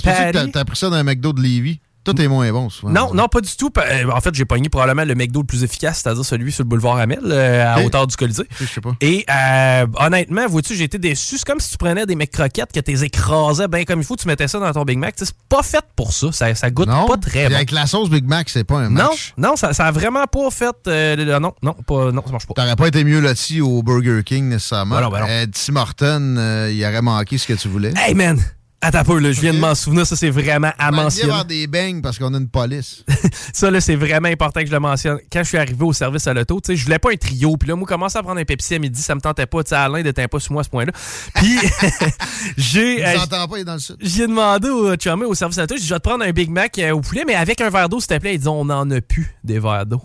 pris 0.65 0.75
ça 0.75 0.89
dans 0.89 0.95
un 0.95 1.03
McDo 1.03 1.33
de 1.33 1.41
Lévis? 1.41 1.79
Tout 2.03 2.19
est 2.19 2.28
moins 2.28 2.52
bon, 2.52 2.69
souvent. 2.69 2.91
Non, 2.91 3.14
non, 3.14 3.28
pas 3.28 3.41
du 3.41 3.56
tout. 3.56 3.69
Euh, 3.78 4.10
En 4.11 4.19
fait, 4.22 4.34
j'ai 4.34 4.45
pogné 4.45 4.69
probablement 4.69 5.06
le 5.06 5.14
McDo 5.14 5.41
le 5.41 5.45
plus 5.45 5.64
efficace, 5.64 6.02
c'est-à-dire 6.02 6.26
celui 6.26 6.52
sur 6.52 6.64
le 6.64 6.69
boulevard 6.69 6.98
Amel, 6.98 7.19
euh, 7.26 7.76
à 7.76 7.82
hauteur 7.84 8.07
du 8.07 8.15
Colisée. 8.15 8.45
Je 8.60 8.65
sais 8.65 8.82
pas. 8.82 8.95
Et 9.02 9.23
euh, 9.30 9.86
honnêtement, 9.99 10.48
vois-tu, 10.48 10.76
j'ai 10.76 10.86
été 10.86 10.98
déçu. 10.98 11.38
C'est 11.38 11.45
comme 11.45 11.60
si 11.60 11.69
tu 11.72 11.78
prenais 11.78 12.07
des 12.07 12.15
mecs 12.15 12.32
croquettes, 12.32 12.72
que 12.73 12.80
tu 12.80 12.90
les 12.91 13.03
écrasais 13.03 13.68
bien 13.68 13.84
comme 13.84 13.99
il 13.99 14.06
faut, 14.06 14.15
tu 14.15 14.28
mettais 14.28 14.48
ça 14.48 14.60
dans 14.60 14.72
ton 14.72 14.84
Big 14.84 14.98
Mac. 14.98 15.14
C'est 15.18 15.32
pas 15.48 15.61
fait 15.61 15.84
pour 15.95 16.11
ça. 16.11 16.32
Ça, 16.32 16.56
ça 16.56 16.72
goûte 16.72 16.88
Non? 16.90 17.06
pas 17.07 17.18
très 17.18 17.48
bon. 17.49 17.56
Avec 17.56 17.69
la 17.72 17.86
sauce 17.86 18.10
Big 18.10 18.26
Mac, 18.26 18.49
c'est 18.49 18.64
pas 18.64 18.78
un 18.80 18.90
Non, 18.90 19.10
match. 19.10 19.34
non, 19.38 19.56
ça, 19.56 19.73
ça 19.73 19.86
a 19.86 19.91
vraiment 19.91 20.26
pas 20.26 20.49
fait. 20.49 20.76
euh, 20.88 21.40
non, 21.40 21.53
non, 21.61 21.73
pas, 21.73 22.11
non, 22.11 22.23
ça 22.26 22.32
marche 22.32 22.48
pas. 22.48 22.53
T'aurais 22.56 22.76
pas 22.76 22.88
été 22.88 23.03
mieux 23.03 23.19
loti 23.19 23.61
au 23.61 23.84
Burger 23.84 24.22
King 24.26 24.49
nécessairement. 24.49 24.95
Ben 24.95 25.02
non, 25.02 25.10
ben 25.10 25.19
non. 25.22 25.52
Tim 25.53 25.76
Horton, 25.76 26.68
il 26.72 26.84
aurait 26.84 27.02
manqué 27.03 27.38
ce 27.38 27.45
que 27.45 27.53
tu 27.53 27.68
voulais. 27.68 27.94
Hey 27.95 28.15
man! 28.15 28.40
Attends 28.84 29.03
peu, 29.03 29.20
là, 29.20 29.32
je 29.32 29.40
viens 29.41 29.53
de 29.53 29.60
m'en 29.60 29.76
souvenir, 29.76 30.08
ça 30.08 30.16
c'est 30.16 30.32
vraiment 30.32 30.72
à 30.80 30.90
mentionner. 30.91 31.30
avoir 31.32 31.45
des 31.45 31.68
beignes 31.68 32.02
parce 32.02 32.18
qu'on 32.18 32.34
a 32.34 32.38
une 32.38 32.49
police. 32.49 33.03
Ça, 33.53 33.70
là, 33.70 33.80
c'est 33.80 33.95
vraiment 33.95 34.28
important 34.30 34.62
que 34.62 34.66
je 34.66 34.72
le 34.72 34.80
mentionne. 34.80 35.20
Quand 35.32 35.44
je 35.44 35.49
suis 35.49 35.58
arrivé 35.58 35.84
au 35.84 35.94
service 35.94 36.26
à 36.26 36.34
l'auto, 36.34 36.60
tu 36.62 36.68
sais, 36.72 36.76
je 36.76 36.84
voulais 36.86 36.98
pas 36.98 37.12
un 37.12 37.16
trio. 37.16 37.58
Puis 37.58 37.70
là, 37.70 37.76
moi, 37.76 37.88
commencer 37.88 38.18
à 38.18 38.24
prendre 38.24 38.40
un 38.40 38.44
Pepsi 38.45 38.74
à 38.76 38.80
midi, 38.80 38.99
ça 39.02 39.14
me 39.14 39.22
tentait 39.22 39.45
pas. 39.45 39.64
Tu 39.64 39.70
sais, 39.70 39.76
Alain 39.76 40.02
n'était 40.02 40.28
pas 40.28 40.40
sur 40.40 40.53
moi 40.53 40.62
à 40.62 40.64
ce 40.64 40.70
point-là. 40.70 40.91
Puis, 41.36 41.60
j'ai. 42.58 43.06
Euh, 43.06 43.18
pas, 43.30 43.48
il 43.58 43.60
est 43.60 43.64
dans 43.66 43.74
le 43.74 43.80
sud. 43.80 43.98
J'ai 43.99 44.26
demandé 44.26 44.70
au 44.70 44.95
chumé 44.98 45.26
au 45.26 45.36
service 45.36 45.58
à 45.58 45.62
l'auto, 45.62 45.76
j'ai 45.76 45.82
dit, 45.82 45.88
je 45.88 45.94
vais 45.94 45.99
te 45.99 46.08
prendre 46.10 46.24
un 46.24 46.32
Big 46.32 46.49
Mac 46.49 46.78
euh, 46.80 46.91
au 46.91 47.02
poulet, 47.02 47.24
mais 47.28 47.36
avec 47.36 47.62
un 47.62 47.70
verre 47.70 47.90
d'eau, 47.90 47.99
s'il 47.99 48.08
te 48.10 48.18
plaît. 48.18 48.36
Il 48.36 48.40
dit, 48.40 48.48
on 48.48 48.66
n'en 48.66 48.90
a 48.90 49.02
plus 49.02 49.28
des 49.44 49.60
verres 49.60 49.86
d'eau. 49.86 50.02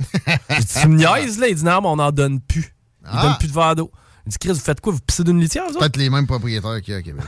Dit, 0.50 0.66
tu 0.82 0.88
me 0.88 0.96
niaises, 0.96 1.38
là? 1.38 1.48
Il 1.48 1.54
dit, 1.54 1.64
non, 1.64 1.80
mais 1.80 1.88
on 1.88 1.96
n'en 1.96 2.12
donne 2.12 2.40
plus. 2.40 2.74
Il 3.04 3.08
Ah. 3.12 3.22
donne 3.22 3.38
plus 3.38 3.48
de 3.48 3.54
verre 3.54 3.74
d'eau. 3.76 3.90
Il 4.26 4.30
dit, 4.32 4.38
Chris, 4.38 4.52
vous 4.52 4.60
faites 4.60 4.80
quoi? 4.80 4.92
Vous 4.92 5.00
pissez 5.06 5.24
d'une 5.24 5.40
litière? 5.40 5.64
Peut-être 5.78 5.96
les 5.96 6.10
mêmes 6.10 6.26
propriétaires 6.26 6.80
qu'il 6.82 6.92
y 6.92 6.96
a 6.96 6.98
à 6.98 7.02
Québec. 7.02 7.24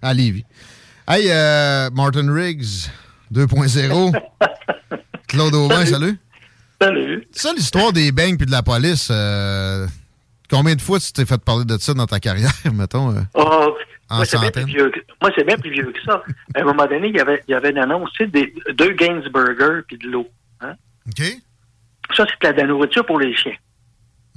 à 0.00 0.14
Lévis. 0.14 0.44
Hey, 1.10 1.30
euh, 1.30 1.88
Martin 1.90 2.30
Riggs, 2.32 2.90
2.0. 3.32 4.12
Claude 5.28 5.54
Aubin, 5.54 5.86
salut. 5.86 6.18
Salut. 6.80 7.26
Ça, 7.32 7.52
l'histoire 7.54 7.92
des 7.92 8.12
beignes 8.12 8.36
puis 8.36 8.46
de 8.46 8.50
la 8.50 8.62
police, 8.62 9.08
euh, 9.10 9.86
combien 10.50 10.74
de 10.74 10.80
fois 10.82 11.00
tu 11.00 11.12
t'es 11.12 11.24
fait 11.24 11.42
parler 11.42 11.64
de 11.64 11.78
ça 11.78 11.94
dans 11.94 12.06
ta 12.06 12.20
carrière, 12.20 12.52
mettons? 12.72 13.10
euh, 13.16 13.20
Oh, 13.34 13.74
En 14.10 14.16
moi, 14.16 14.24
c'est 14.26 14.36
bien 14.38 14.46
centaines? 14.48 14.64
plus 14.64 14.72
vieux 14.74 14.90
que, 14.90 15.00
moi, 15.22 15.30
c'est 15.34 15.44
bien 15.44 15.56
plus 15.56 15.70
vieux 15.70 15.90
que 15.92 16.02
ça. 16.04 16.22
À 16.54 16.60
un 16.60 16.64
moment 16.64 16.86
donné, 16.86 17.08
il 17.08 17.16
y 17.16 17.20
avait, 17.20 17.42
il 17.48 17.52
y 17.52 17.54
avait 17.54 17.70
une 17.70 17.78
annonce, 17.78 18.10
tu 18.12 18.24
sais, 18.24 18.30
des, 18.30 18.54
deux 18.74 18.92
Gainsburger 18.92 19.82
puis 19.86 19.96
de 19.98 20.08
l'eau. 20.08 20.28
Hein? 20.60 20.74
OK. 21.08 21.22
Ça, 22.14 22.26
c'était 22.30 22.52
de 22.52 22.58
la 22.58 22.66
nourriture 22.66 23.04
pour 23.06 23.18
les 23.18 23.34
chiens. 23.34 23.56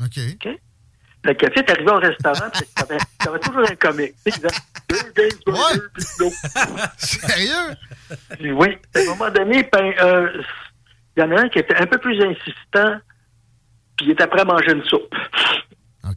OK. 0.02 0.19
OK? 0.35 0.57
Que, 1.23 1.45
tu 1.45 1.53
sais, 1.56 1.64
t'arrivais 1.64 1.91
au 1.91 1.98
restaurant, 1.98 2.49
puis 2.52 2.64
t'avais, 2.76 2.98
t'avais 3.19 3.39
toujours 3.39 3.61
un 3.61 3.76
comique. 3.76 4.14
Tu 4.26 4.31
sais, 4.31 4.41
deux 4.89 4.98
Gainsburger 5.15 5.81
puis 5.93 6.03
de 6.03 6.23
l'eau. 6.23 6.31
Sérieux? 6.98 8.56
Oui. 8.56 8.77
À 8.95 8.99
un 8.99 9.06
moment 9.06 9.30
donné, 9.30 9.69
ben, 9.72 9.93
euh, 10.02 10.41
il 11.15 11.22
y 11.22 11.23
en 11.23 11.31
a 11.31 11.41
un 11.41 11.49
qui 11.49 11.60
était 11.60 11.76
un 11.76 11.85
peu 11.85 11.99
plus 11.99 12.19
insistant, 12.22 12.95
puis 13.98 14.07
il 14.07 14.11
était 14.11 14.27
prêt 14.27 14.41
à 14.41 14.45
manger 14.45 14.72
une 14.72 14.84
soupe. 14.85 15.14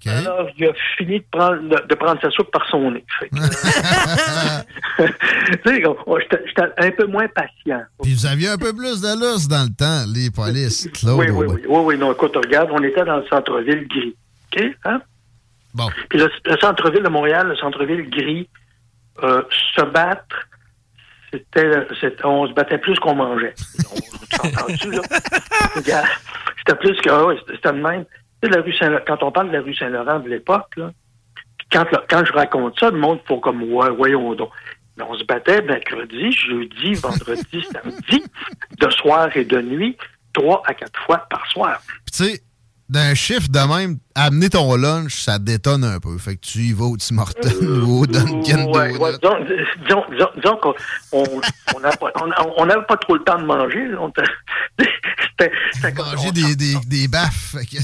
Alors, 0.06 0.48
il 0.58 0.66
a 0.66 0.72
fini 0.96 1.20
de 1.20 1.24
prendre, 1.30 1.62
de, 1.62 1.86
de 1.88 1.94
prendre 1.94 2.20
sa 2.20 2.30
soupe 2.30 2.50
par 2.50 2.66
son 2.68 2.90
nez. 2.90 3.04
Euh, 3.22 3.38
tu 5.64 5.70
sais, 5.70 5.82
j'étais 6.46 6.62
un 6.78 6.90
peu 6.90 7.06
moins 7.06 7.28
patient. 7.28 7.82
Puis 8.02 8.14
vous 8.14 8.26
aviez 8.26 8.48
un 8.48 8.58
peu 8.58 8.72
plus 8.74 9.00
de 9.00 9.20
lousse 9.20 9.46
dans 9.48 9.62
le 9.62 9.74
temps, 9.74 10.04
les 10.12 10.30
polices. 10.30 10.88
Claude 10.94 11.18
Oui, 11.18 11.26
oui, 11.30 11.46
oui, 11.48 11.62
oui, 11.68 11.80
oui, 11.84 11.98
non, 11.98 12.12
écoute, 12.12 12.36
regarde, 12.36 12.70
on 12.72 12.82
était 12.82 13.04
dans 13.04 13.18
le 13.18 13.26
centre-ville 13.26 13.86
gris. 13.88 14.16
OK? 14.54 14.76
Hein? 14.84 15.00
Bon. 15.74 15.88
Puis 16.08 16.18
le, 16.18 16.30
le 16.44 16.56
centre-ville 16.58 17.02
de 17.02 17.08
Montréal, 17.08 17.48
le 17.48 17.56
centre-ville 17.56 18.08
gris, 18.08 18.48
euh, 19.22 19.42
se 19.76 19.82
battre, 19.82 20.48
c'était, 21.32 21.70
on 22.24 22.46
se 22.46 22.52
battait 22.52 22.78
plus 22.78 22.98
qu'on 22.98 23.14
mangeait. 23.14 23.54
C'était 26.66 26.78
plus 26.78 26.98
que, 27.00 27.10
ah 27.10 27.26
c'était 27.48 27.72
de 27.72 27.82
même. 27.82 28.04
La 28.42 28.60
rue 28.60 28.74
Saint 28.74 28.98
quand 29.06 29.22
on 29.22 29.30
parle 29.30 29.48
de 29.48 29.52
la 29.54 29.60
rue 29.62 29.74
Saint-Laurent 29.74 30.20
de 30.20 30.28
l'époque, 30.28 30.74
quand, 31.70 31.84
quand 32.08 32.24
je 32.24 32.32
raconte 32.32 32.78
ça, 32.78 32.90
le 32.90 32.98
monde 32.98 33.20
faut 33.26 33.38
comme, 33.38 33.62
ouais, 33.62 33.90
voyons 33.90 34.34
donc. 34.34 34.50
Mais 34.96 35.04
on 35.08 35.14
se 35.14 35.24
battait 35.24 35.62
mercredi, 35.62 36.32
jeudi, 36.32 36.94
vendredi, 36.94 37.66
samedi, 37.72 38.24
de 38.80 38.90
soir 38.90 39.34
et 39.36 39.44
de 39.44 39.60
nuit, 39.60 39.96
trois 40.32 40.62
à 40.66 40.74
quatre 40.74 40.98
fois 41.04 41.18
par 41.30 41.46
soir. 41.48 41.80
Tu 42.12 42.24
sais, 42.24 42.40
d'un 42.94 43.14
chiffre 43.14 43.48
de 43.50 43.58
même, 43.58 43.98
amener 44.14 44.48
ton 44.48 44.74
lunch, 44.76 45.20
ça 45.22 45.38
détonne 45.38 45.84
un 45.84 46.00
peu. 46.00 46.16
Fait 46.18 46.36
que 46.36 46.40
tu 46.40 46.60
y 46.60 46.72
vas 46.72 46.84
au 46.86 46.96
Tim 46.96 47.18
Hortons 47.18 47.50
ou 47.60 48.02
au 48.02 48.06
Dunkin' 48.08 48.64
Ouais, 48.72 48.96
ouais, 48.96 49.12
disons, 49.20 49.36
disons, 49.84 50.04
disons, 50.10 50.28
disons 50.36 50.56
qu'on 50.62 50.74
on, 51.12 51.24
on 51.76 51.80
n'a 51.80 51.90
pas, 51.90 52.06
on, 52.22 52.30
on 52.62 52.66
n'avait 52.66 52.84
pas 52.86 52.96
trop 52.96 53.14
le 53.16 53.22
temps 53.24 53.38
de 53.38 53.44
manger. 53.44 53.90
On 53.98 54.10
Manger 55.96 56.30
des, 56.32 56.54
des, 56.56 56.74
des 56.86 57.08
baffes. 57.08 57.56
Fait 57.56 57.66
que 57.66 57.76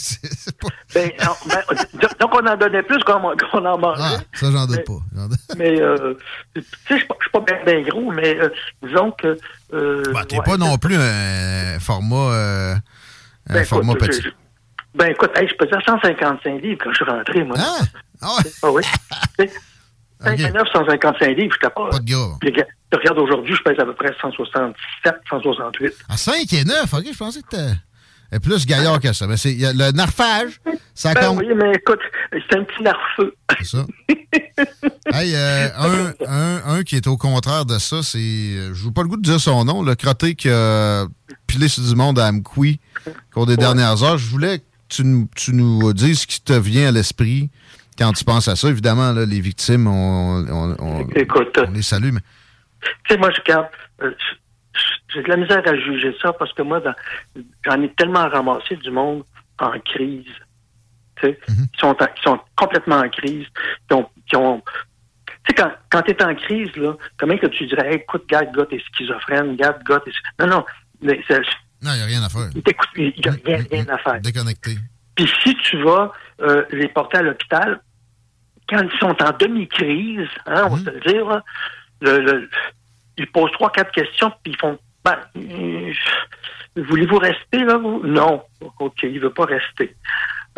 pas... 0.60 0.68
ben, 0.94 1.10
non, 1.20 1.32
ben, 1.46 2.08
donc 2.20 2.30
on 2.32 2.46
en 2.46 2.56
donnait 2.56 2.82
plus 2.84 3.02
qu'on 3.02 3.20
qu'on 3.50 3.64
en 3.66 3.76
mangeait. 3.78 4.02
Ah, 4.02 4.18
ça, 4.34 4.50
j'en 4.52 4.66
doute 4.66 4.84
pas. 4.84 5.00
J'en 5.16 5.28
doute- 5.28 5.40
Mais, 5.58 5.80
euh, 5.80 6.14
tu 6.54 6.62
sais, 6.62 6.66
je 6.90 6.94
suis 6.96 7.06
pas- 7.06 7.16
pas 7.32 7.64
bien 7.66 7.82
gros, 7.82 8.12
mais 8.12 8.38
euh, 8.38 8.48
disons 8.86 9.10
que... 9.12 9.36
Euh, 9.74 10.02
Bah, 10.12 10.24
T'es 10.28 10.36
ouais, 10.38 10.44
pas 10.44 10.56
non 10.56 10.78
plus 10.78 10.96
un 10.96 11.78
format, 11.80 12.32
euh, 12.34 12.74
un 13.48 13.54
Ben, 13.54 13.64
format 13.64 13.92
écoute, 13.94 14.08
petit. 14.08 14.28
Je- 14.94 14.98
je- 14.98 15.04
Ben 15.04 15.10
écoute, 15.12 15.30
hey, 15.36 15.48
je 15.48 15.54
pesais 15.54 15.80
155 15.84 16.62
livres 16.62 16.78
quand 16.82 16.90
je 16.90 16.96
suis 16.96 17.04
rentré, 17.04 17.44
moi. 17.44 17.56
Ah, 18.22 18.36
oui. 18.70 18.82
Tu 19.38 19.46
sais, 19.46 19.52
59, 20.22 20.68
155 20.72 21.28
livres, 21.36 21.54
j'étais 21.58 21.72
pas... 21.74 21.88
Pas 21.90 21.98
de 21.98 22.04
gars. 22.04 22.16
Puis, 22.40 22.50
regarde- 22.50 22.68
regarde, 22.92 23.18
aujourd'hui, 23.18 23.54
je 23.56 23.62
pèse 23.62 23.78
à 23.78 23.84
peu 23.86 23.94
près 23.94 24.12
167, 24.20 25.14
168. 25.30 25.92
À 26.10 26.16
5 26.18 26.52
et 26.52 26.64
9, 26.64 26.92
OK, 26.92 27.04
je 27.10 27.16
pensais 27.16 27.40
que 27.40 27.48
t'es 27.48 28.38
plus 28.40 28.66
gaillard 28.66 29.00
que 29.00 29.12
ça. 29.14 29.26
Mais 29.26 29.38
c'est 29.38 29.54
le 29.58 29.92
narfage, 29.92 30.60
ça 30.94 31.14
Ben 31.14 31.28
compte. 31.28 31.38
oui, 31.38 31.46
mais 31.56 31.72
écoute, 31.72 32.00
c'est 32.32 32.58
un 32.58 32.64
petit 32.64 32.82
narfeux. 32.82 33.34
C'est 33.60 33.66
ça. 33.66 33.86
hey, 35.18 35.32
euh, 35.34 35.68
un, 35.78 36.12
un, 36.28 36.74
un 36.76 36.82
qui 36.82 36.96
est 36.96 37.06
au 37.06 37.16
contraire 37.16 37.64
de 37.64 37.78
ça, 37.78 38.02
c'est. 38.02 38.18
euh, 38.18 38.74
Je 38.74 38.86
n'ai 38.86 38.92
pas 38.92 39.02
le 39.02 39.08
goût 39.08 39.16
de 39.16 39.22
dire 39.22 39.40
son 39.40 39.64
nom, 39.64 39.82
le 39.82 39.94
crotté 39.94 40.34
qui 40.34 40.50
a 40.50 41.06
pilé 41.46 41.68
sur 41.68 41.82
du 41.82 41.94
monde 41.94 42.18
à 42.18 42.26
Amqui 42.28 42.78
au 43.06 43.10
cours 43.32 43.46
des 43.46 43.56
dernières 43.56 44.02
heures. 44.04 44.18
Je 44.18 44.28
voulais 44.28 44.60
tu, 44.90 45.04
nous- 45.04 45.28
tu 45.36 45.52
nous 45.54 45.92
dises 45.92 46.20
ce 46.22 46.26
qui 46.26 46.42
te 46.42 46.52
vient 46.52 46.88
à 46.88 46.90
l'esprit 46.92 47.50
quand 47.98 48.12
tu 48.12 48.24
penses 48.24 48.48
à 48.48 48.56
ça. 48.56 48.68
Évidemment, 48.68 49.12
là, 49.12 49.24
les 49.26 49.40
victimes, 49.40 49.86
on, 49.86 50.44
on- 50.48 50.76
on- 50.78 51.08
Écoute. 51.14 51.58
on 51.66 51.70
les 51.70 51.82
salue, 51.82 52.10
mais. 52.12 52.20
Tu 53.04 53.14
sais, 53.14 53.18
moi, 53.18 53.30
je 53.30 53.40
garde. 53.42 53.66
euh, 54.02 54.12
J'ai 55.12 55.22
de 55.22 55.28
la 55.28 55.36
misère 55.36 55.62
à 55.66 55.76
juger 55.76 56.14
ça 56.22 56.32
parce 56.32 56.52
que 56.52 56.62
moi, 56.62 56.80
j'en 57.66 57.82
ai 57.82 57.92
tellement 57.94 58.28
ramassé 58.28 58.76
du 58.76 58.90
monde 58.90 59.24
en 59.58 59.72
crise. 59.80 60.24
Tu 61.16 61.26
sais, 61.26 61.38
qui, 61.46 61.78
sont 61.80 61.88
en- 61.88 62.06
qui 62.06 62.22
sont 62.22 62.38
complètement 62.56 62.96
en 63.00 63.08
crise, 63.08 63.46
qui 63.88 63.94
ont. 63.94 64.08
Qui 64.28 64.36
ont 64.36 64.62
tu 65.26 65.32
sais, 65.48 65.54
quand, 65.54 65.72
quand 65.90 66.02
tu 66.02 66.10
es 66.12 66.22
en 66.22 66.34
crise, 66.34 66.74
là, 66.76 66.94
comment 67.18 67.36
que 67.36 67.46
tu 67.48 67.66
dirais, 67.66 67.88
Hey, 67.90 67.96
écoute, 67.96 68.24
gars, 68.28 68.42
le 68.42 68.52
gars, 68.56 68.66
t'es 68.66 68.78
schizophrène, 68.94 69.56
gars, 69.56 69.76
le 69.78 69.84
gars, 69.84 70.00
t'es. 70.04 70.12
Non, 70.38 70.46
non. 70.46 70.64
mais 71.02 71.20
c'est- 71.28 71.40
Non, 71.82 71.92
il 71.92 71.96
n'y 71.96 72.02
a 72.02 72.06
rien 72.06 72.22
à 72.22 72.28
faire. 72.28 72.48
il 72.96 73.12
n'y 73.16 73.28
a 73.28 73.32
rien, 73.56 73.64
rien 73.70 73.86
à 73.88 73.98
faire. 73.98 74.20
Déconnecté. 74.20 74.76
Puis 75.14 75.30
si 75.42 75.54
tu 75.56 75.82
vas 75.82 76.12
euh, 76.40 76.64
les 76.72 76.88
porter 76.88 77.18
à 77.18 77.22
l'hôpital, 77.22 77.80
quand 78.68 78.80
ils 78.82 78.98
sont 78.98 79.16
en 79.22 79.32
demi-crise, 79.38 80.28
hein, 80.46 80.64
on 80.66 80.76
va 80.76 80.84
se 80.84 80.90
le 80.90 81.00
dire, 81.00 81.26
là, 81.28 81.42
le- 82.02 82.20
le- 82.20 82.50
ils 83.18 83.26
posent 83.30 83.50
trois, 83.52 83.70
quatre 83.72 83.92
questions, 83.92 84.30
puis 84.42 84.52
ils 84.52 84.56
font 84.58 84.78
ben, 85.04 85.16
euh, 85.36 85.92
voulez-vous 86.76 87.18
rester 87.18 87.64
là, 87.64 87.76
vous? 87.78 88.02
Non. 88.04 88.42
OK, 88.78 89.02
il 89.02 89.18
veut 89.20 89.32
pas 89.32 89.46
rester. 89.46 89.96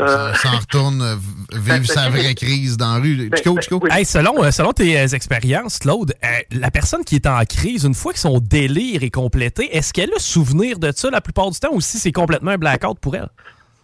Euh, 0.02 0.34
Ça 0.34 0.50
en 0.50 0.58
retourne 0.58 1.02
euh, 1.02 1.16
vivre 1.52 1.86
sa 1.86 2.08
vraie 2.10 2.34
crise 2.34 2.76
dans 2.76 2.94
la 2.94 3.00
rue. 3.00 3.28
Ben, 3.28 3.36
Chico, 3.36 3.60
Chico? 3.60 3.80
Hey, 3.90 4.04
selon, 4.04 4.42
euh, 4.42 4.50
selon 4.50 4.72
tes 4.72 4.98
euh, 5.00 5.06
expériences, 5.08 5.78
Claude, 5.78 6.14
euh, 6.24 6.26
la 6.52 6.70
personne 6.70 7.04
qui 7.04 7.16
est 7.16 7.26
en 7.26 7.42
crise, 7.44 7.84
une 7.84 7.94
fois 7.94 8.12
que 8.12 8.18
son 8.18 8.38
délire 8.40 9.02
est 9.02 9.10
complété, 9.10 9.74
est-ce 9.76 9.92
qu'elle 9.92 10.10
a 10.14 10.18
souvenir 10.18 10.78
de 10.78 10.92
ça 10.94 11.10
la 11.10 11.20
plupart 11.20 11.50
du 11.50 11.58
temps 11.58 11.72
ou 11.72 11.80
si 11.80 11.98
c'est 11.98 12.12
complètement 12.12 12.52
un 12.52 12.58
blackout 12.58 12.98
pour 12.98 13.16
elle? 13.16 13.28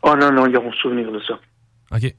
Oh 0.02 0.14
non, 0.16 0.30
non, 0.32 0.46
ils 0.46 0.56
ont 0.56 0.72
souvenir 0.72 1.10
de 1.10 1.20
ça. 1.26 1.34
OK. 1.96 2.14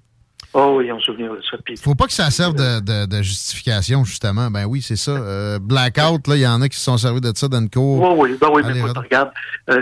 Oh 0.53 0.75
oui, 0.79 0.87
ils 0.87 0.91
ont 0.91 0.99
souvenir 0.99 1.31
de 1.31 1.41
ça. 1.49 1.57
Puis, 1.63 1.77
Faut 1.77 1.93
pas 1.93 2.07
que 2.07 2.13
ça 2.13 2.31
serve 2.31 2.55
de, 2.55 2.79
de- 2.79 3.05
de 3.05 3.21
justification, 3.21 4.03
justement. 4.03 4.49
Ben 4.49 4.65
oui, 4.65 4.81
c'est 4.81 4.95
ça. 4.95 5.11
Euh, 5.11 5.59
blackout, 5.59 6.27
là, 6.27 6.35
il 6.35 6.41
y 6.41 6.47
en 6.47 6.59
a 6.63 6.67
qui 6.69 6.77
se 6.77 6.83
sont 6.85 6.97
servis 6.97 7.21
de 7.21 7.31
ça 7.35 7.47
dans 7.47 7.59
une 7.59 7.69
cour. 7.69 8.17
oui, 8.17 8.31
oui, 8.31 8.37
ben 8.41 8.47
oui, 8.51 8.61
mais 8.65 8.71
Allez, 8.71 8.81
Rod. 8.81 8.97
regarde, 8.97 9.29
euh, 9.69 9.81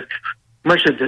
moi, 0.65 0.75
je, 0.77 0.91
je- 0.99 1.05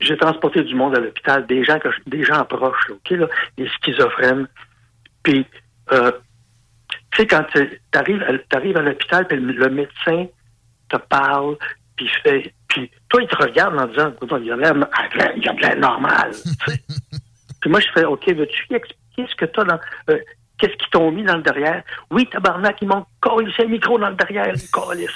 j'ai 0.00 0.16
transporté 0.16 0.62
du 0.64 0.74
monde 0.74 0.96
à 0.96 1.00
l'hôpital, 1.00 1.46
des 1.46 1.64
gens 1.64 1.78
que 1.78 1.90
je- 1.90 1.98
des 2.06 2.24
gens 2.24 2.44
proches, 2.44 2.88
là, 2.88 2.94
OK, 2.96 3.10
là, 3.10 3.26
des 3.56 3.68
schizophrènes. 3.68 4.46
Puis, 5.22 5.46
euh, 5.92 6.12
tu 7.12 7.22
sais, 7.22 7.26
quand 7.26 7.44
tu 7.54 7.80
arrives 7.94 8.76
à 8.76 8.82
l'hôpital, 8.82 9.26
puis 9.26 9.38
le, 9.38 9.52
le 9.52 9.70
médecin 9.70 10.26
te 10.88 10.96
parle, 10.96 11.56
puis 11.96 12.08
fait. 12.22 12.52
Puis 12.68 12.90
toi, 13.08 13.22
il 13.22 13.28
te 13.28 13.36
regarde 13.36 13.78
en 13.78 13.86
disant 13.86 14.12
il 14.42 14.50
a 14.52 14.56
l'air 14.56 14.74
il 15.36 15.48
a 15.48 15.52
l'air 15.52 15.76
normal. 15.78 16.32
puis 17.60 17.70
moi, 17.70 17.80
je 17.80 17.86
fais 17.94 18.04
OK, 18.04 18.26
veux-tu 18.28 18.66
y 18.70 18.74
expliquer 18.74 19.26
ce 19.30 19.34
que 19.36 19.44
tu 19.46 19.60
as 19.60 19.64
dans. 19.64 19.80
euh, 20.10 20.18
Qu'est-ce 20.64 20.76
qu'ils 20.78 20.88
t'ont 20.92 21.10
mis 21.12 21.22
dans 21.24 21.36
le 21.36 21.42
derrière? 21.42 21.82
Oui, 22.10 22.26
tabarnak, 22.30 22.76
ils 22.80 22.88
m'ont 22.88 23.04
collé 23.20 23.52
un 23.58 23.64
micro 23.66 23.98
dans 23.98 24.08
le 24.08 24.14
derrière, 24.14 24.46
les 24.46 24.66
câlisses. 24.72 25.10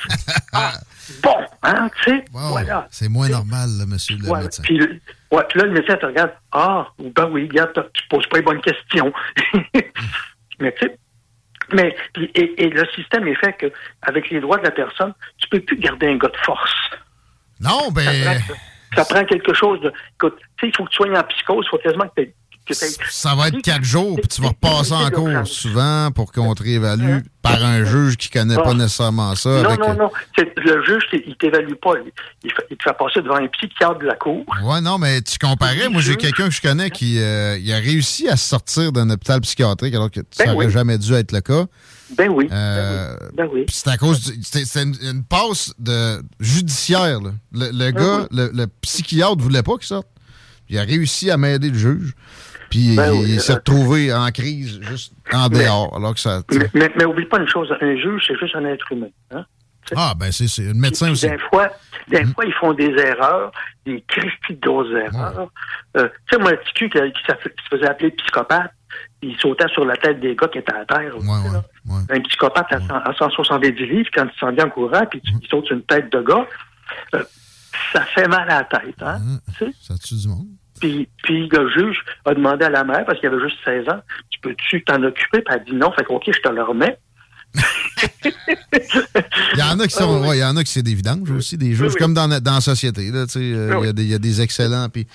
Ah, 0.53 0.73
bon, 1.23 1.37
hein, 1.63 1.89
tu 2.05 2.11
sais, 2.11 2.25
voilà. 2.33 2.87
C'est 2.91 3.09
moins 3.09 3.31
normal, 3.31 3.71
là, 3.79 3.87
monsieur 3.87 4.19
le 4.19 4.29
Ouais, 4.29 4.43
médecin. 4.43 4.63
puis, 4.63 4.79
ouais, 4.79 5.47
là, 5.55 5.65
le 5.65 5.71
médecin 5.71 5.97
te 5.97 6.05
regarde. 6.05 6.33
Ah, 6.53 6.89
ben 6.99 7.31
oui, 7.31 7.49
regarde, 7.49 7.73
tu 7.95 8.03
poses 8.09 8.27
pas 8.27 8.37
les 8.37 8.43
bonnes 8.43 8.61
questions. 8.61 9.11
mais 10.61 10.75
tu 10.79 10.87
sais, 10.87 10.99
mais 11.73 11.97
et, 12.35 12.65
et 12.65 12.69
le 12.69 12.85
système 12.95 13.27
est 13.27 13.37
fait 13.37 13.55
que 13.55 13.73
avec 14.03 14.29
les 14.29 14.41
droits 14.41 14.59
de 14.59 14.65
la 14.65 14.71
personne, 14.71 15.15
tu 15.39 15.49
peux 15.49 15.61
plus 15.61 15.79
garder 15.79 16.09
un 16.09 16.19
gars 16.19 16.29
de 16.29 16.37
force. 16.45 16.75
Non, 17.59 17.91
ben. 17.91 18.03
Ça 18.05 18.35
prend, 18.35 18.55
ça 18.97 19.05
prend 19.15 19.25
quelque 19.25 19.55
chose 19.55 19.81
de. 19.81 19.91
Écoute, 20.17 20.37
tu 20.39 20.45
sais, 20.61 20.69
il 20.69 20.77
faut 20.77 20.85
que 20.85 20.91
tu 20.91 20.97
sois 20.97 21.19
en 21.19 21.23
psychose, 21.25 21.65
il 21.67 21.71
faut 21.71 21.79
quasiment 21.79 22.07
que 22.09 22.21
tu 22.23 22.33
Ça 23.11 23.35
va 23.35 23.49
être 23.49 23.61
quatre 23.63 23.85
jours, 23.85 24.17
puis 24.17 24.29
tu 24.29 24.43
vas 24.43 24.49
repasser 24.49 24.93
en 24.93 25.11
cours 25.11 25.47
souvent 25.47 26.11
pour 26.15 26.33
qu'on 26.33 26.55
te 26.55 26.63
réévalue 26.63 27.19
par 27.43 27.65
un 27.65 27.85
juge 27.85 28.17
qui 28.17 28.29
connaît 28.31 28.57
pas 28.57 28.71
Ah. 28.71 28.75
nécessairement 28.75 29.35
ça. 29.35 29.49
Non, 29.49 29.65
avec, 29.71 29.79
non, 29.81 29.91
euh, 29.91 29.95
non. 29.95 30.11
C'est- 30.37 30.53
Le 30.59 30.85
juge, 30.85 31.03
il 31.13 31.35
t'évalue 31.37 31.75
pas. 31.81 31.93
Il, 32.45 32.51
il 32.71 32.77
te 32.77 32.83
fait 32.83 32.97
passer 32.99 33.23
devant 33.23 33.37
un 33.37 33.47
psychiatre 33.49 33.99
de 34.01 34.07
la 34.07 34.17
cour. 34.17 34.45
Ouais, 34.63 34.81
non, 34.81 34.99
mais 34.99 35.23
tu 35.23 35.39
comparais. 35.39 35.89
Moi, 35.89 36.03
j'ai 36.03 36.17
quelqu'un 36.17 36.49
que 36.49 36.55
je 36.55 36.61
connais 36.61 36.91
qui 36.91 37.19
euh, 37.19 37.57
il 37.59 37.73
a 37.73 37.77
réussi 37.79 38.29
à 38.29 38.37
sortir 38.37 38.93
d'un 38.93 39.09
hôpital 39.11 39.41
psychiatrique 39.41 39.95
alors 39.95 40.11
que 40.11 40.21
ça 40.31 40.45
Ben 40.47 40.55
aurait 40.55 40.67
oui. 40.67 40.73
jamais 40.73 40.99
dû 40.99 41.13
être 41.15 41.33
le 41.33 41.41
cas. 41.41 41.65
Ben 42.17 42.29
oui. 42.31 42.49
Euh, 42.51 43.17
Ben 43.35 43.47
oui. 43.53 43.65
Puis 43.67 43.77
c'est 43.79 43.91
à 43.91 43.97
cause 43.97 44.33
c'était 44.43 44.83
une, 44.83 44.95
une 45.03 45.25
passe 45.25 45.73
de 45.79 46.23
judiciaire. 46.41 47.21
là. 47.21 47.31
Le, 47.53 47.71
le 47.73 47.91
gars, 47.93 48.27
le, 48.31 48.51
le 48.53 48.67
psychiatre 48.83 49.37
voulait 49.39 49.63
pas 49.63 49.77
qu'il 49.77 49.87
sorte. 49.87 50.07
Il 50.71 50.79
a 50.79 50.83
réussi 50.83 51.31
à 51.31 51.37
m'aider 51.39 51.71
le 51.71 51.79
juge. 51.79 52.15
Puis 52.71 52.97
Ben 52.97 53.13
il, 53.15 53.41
s'est 53.41 53.53
euh, 53.53 53.57
retrouvé 53.57 54.13
en 54.13 54.31
crise 54.31 54.81
juste 54.83 55.13
en 55.33 55.49
Mais- 55.49 55.65
dehors. 55.65 55.95
Alors 55.97 56.15
que 56.15 56.21
ça. 56.21 56.43
Mais, 56.53 56.69
mais, 56.75 56.91
mais 56.97 57.05
oublie 57.05 57.25
pas 57.27 57.39
une 57.39 57.49
chose, 57.49 57.73
un 57.81 57.97
juge, 57.97 58.25
c'est 58.27 58.39
juste 58.39 58.55
un 58.57 58.65
être 58.67 58.91
humain. 58.93 59.09
Hein? 59.31 59.45
Ah, 59.97 60.13
ben 60.15 60.31
c'est 60.31 60.49
c'est 60.49 60.69
un 60.69 60.75
médecin 60.75 61.11
aussi. 61.13 61.27
Des 61.29 61.39
fois, 61.39 61.71
des 62.09 62.23
fois, 62.27 62.45
ils 62.45 62.53
font 62.53 62.75
des 62.75 62.91
erreurs, 62.91 63.51
des 63.87 64.05
christies 64.07 64.55
de 64.57 64.61
grosses 64.61 64.91
erreurs. 64.93 65.49
Euh, 65.97 66.09
tu 66.29 66.37
sais, 66.37 66.39
moi, 66.43 66.51
le 66.51 66.59
petit 66.59 66.73
cul 66.75 66.91
qui, 66.91 66.99
qui 66.99 67.23
s'aff- 67.27 67.43
qui 67.43 67.65
se 67.65 67.69
faisait 67.77 67.89
appeler 67.89 68.11
psychopathe, 68.11 68.71
il 69.23 69.35
sautait 69.39 69.69
sur 69.69 69.87
la 69.87 69.97
tête 69.97 70.21
des 70.21 70.37
gars 70.37 70.49
qui 70.49 70.59
étaient 70.59 70.75
à 70.75 70.85
terre. 70.85 71.15
là. 71.17 71.63
Un 72.11 72.21
psychopathe 72.21 72.67
à, 72.71 72.81
100 72.81 72.95
à 72.97 73.15
170 73.15 73.71
livres, 73.87 74.11
quand 74.15 74.27
il 74.27 74.39
s'en 74.39 74.53
vient 74.53 74.67
en 74.67 74.71
courant, 74.71 75.07
puis 75.11 75.23
Mm. 75.25 75.39
il 75.43 75.49
saute 75.49 75.65
sur 75.67 75.75
une 75.77 75.83
tête 75.85 76.13
de 76.13 76.21
gars, 76.21 76.47
euh, 77.15 77.23
ça 77.95 78.03
fait 78.15 78.29
mal 78.29 78.49
à 78.51 78.59
la 78.59 78.65
tête. 78.65 79.01
Hein? 79.03 79.21
sais? 79.59 79.71
Ça 79.81 79.95
tue 79.97 80.17
du 80.17 80.29
monde. 80.29 80.49
Puis, 80.81 81.09
puis 81.23 81.49
le 81.49 81.71
juge 81.71 81.99
a 82.25 82.35
demandé 82.35 82.65
à 82.65 82.71
la 82.71 82.85
mère, 82.85 83.05
parce 83.07 83.19
qu'il 83.21 83.29
avait 83.29 83.41
juste 83.43 83.59
16 83.65 83.89
ans, 83.89 84.01
tu 84.31 84.39
peux-tu 84.41 84.83
t'en 84.85 85.03
occuper? 85.03 85.41
Puis 85.43 85.45
elle 85.49 85.55
a 85.55 85.59
dit 85.59 85.75
non, 85.75 85.91
fait 85.93 86.05
que, 86.05 86.13
OK, 86.13 86.25
je 86.27 86.41
te 86.41 86.49
le 86.49 86.63
remets. 86.63 86.99
Il 89.55 89.59
y 89.59 89.63
en 89.63 89.79
a 89.81 89.87
qui 89.87 89.95
sont, 89.95 90.27
ouais, 90.27 90.37
il 90.39 90.41
y 90.41 90.45
en 90.45 90.57
a 90.57 90.63
qui 90.65 90.71
c'est 90.73 90.83
des 90.83 90.95
vidanges 90.95 91.31
aussi, 91.31 91.57
des 91.57 91.75
juges, 91.75 91.93
oui. 91.93 91.99
comme 91.99 92.15
dans, 92.15 92.27
la- 92.27 92.41
dans 92.41 92.55
la 92.55 92.61
société. 92.61 93.11
Là, 93.11 93.27
tu 93.27 93.33
sais, 93.33 93.39
euh, 93.41 93.75
Oui, 93.79 93.85
il 93.85 93.87
y 93.87 93.89
a 93.89 93.93
des- 93.93 94.03
il 94.05 94.09
y, 94.11 94.15
a 94.15 94.19
des 94.19 94.41
excellents. 94.41 94.89
Puis, 94.91 95.07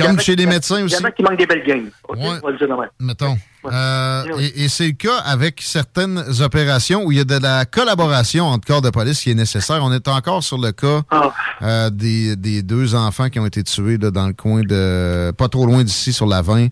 comme 0.00 0.18
a 0.18 0.20
chez 0.20 0.36
les 0.36 0.46
médecins 0.46 0.78
Il 0.78 0.84
aussi. 0.84 0.94
y 0.94 0.98
en 0.98 1.04
a 1.04 1.10
qui 1.10 1.22
manquent 1.22 1.38
des 1.38 1.46
belles 1.46 1.64
games. 1.66 1.90
Ouais. 2.08 2.16
On 2.18 2.46
va 2.46 2.50
le 2.50 2.56
dire 2.58 2.68
de 2.68 2.72
même. 2.74 2.88
Mettons. 3.00 3.36
Euh, 3.64 4.22
Oui, 4.26 4.32
oui. 4.36 4.52
Et, 4.56 4.64
et 4.64 4.68
c'est 4.68 4.86
le 4.86 4.92
cas 4.92 5.18
avec 5.24 5.60
certaines 5.62 6.22
opérations 6.40 7.04
où 7.04 7.12
il 7.12 7.18
y 7.18 7.20
a 7.20 7.24
de 7.24 7.38
la 7.40 7.64
collaboration 7.64 8.46
entre 8.46 8.66
corps 8.66 8.82
de 8.82 8.90
police 8.90 9.20
qui 9.22 9.30
est 9.30 9.34
nécessaire. 9.34 9.80
On 9.84 9.92
est 9.92 10.08
encore 10.08 10.42
sur 10.42 10.58
le 10.58 10.72
cas 10.72 11.02
Ah. 11.10 11.32
euh, 11.62 11.90
des, 11.90 12.36
des 12.36 12.62
deux 12.62 12.94
enfants 12.94 13.28
qui 13.28 13.38
ont 13.38 13.46
été 13.46 13.62
tués 13.62 13.98
là, 13.98 14.10
dans 14.10 14.26
le 14.26 14.32
coin 14.32 14.62
de. 14.62 15.30
pas 15.32 15.48
trop 15.48 15.66
loin 15.66 15.84
d'ici, 15.84 16.12
sur 16.12 16.26
la 16.26 16.42
20, 16.42 16.66
à 16.66 16.68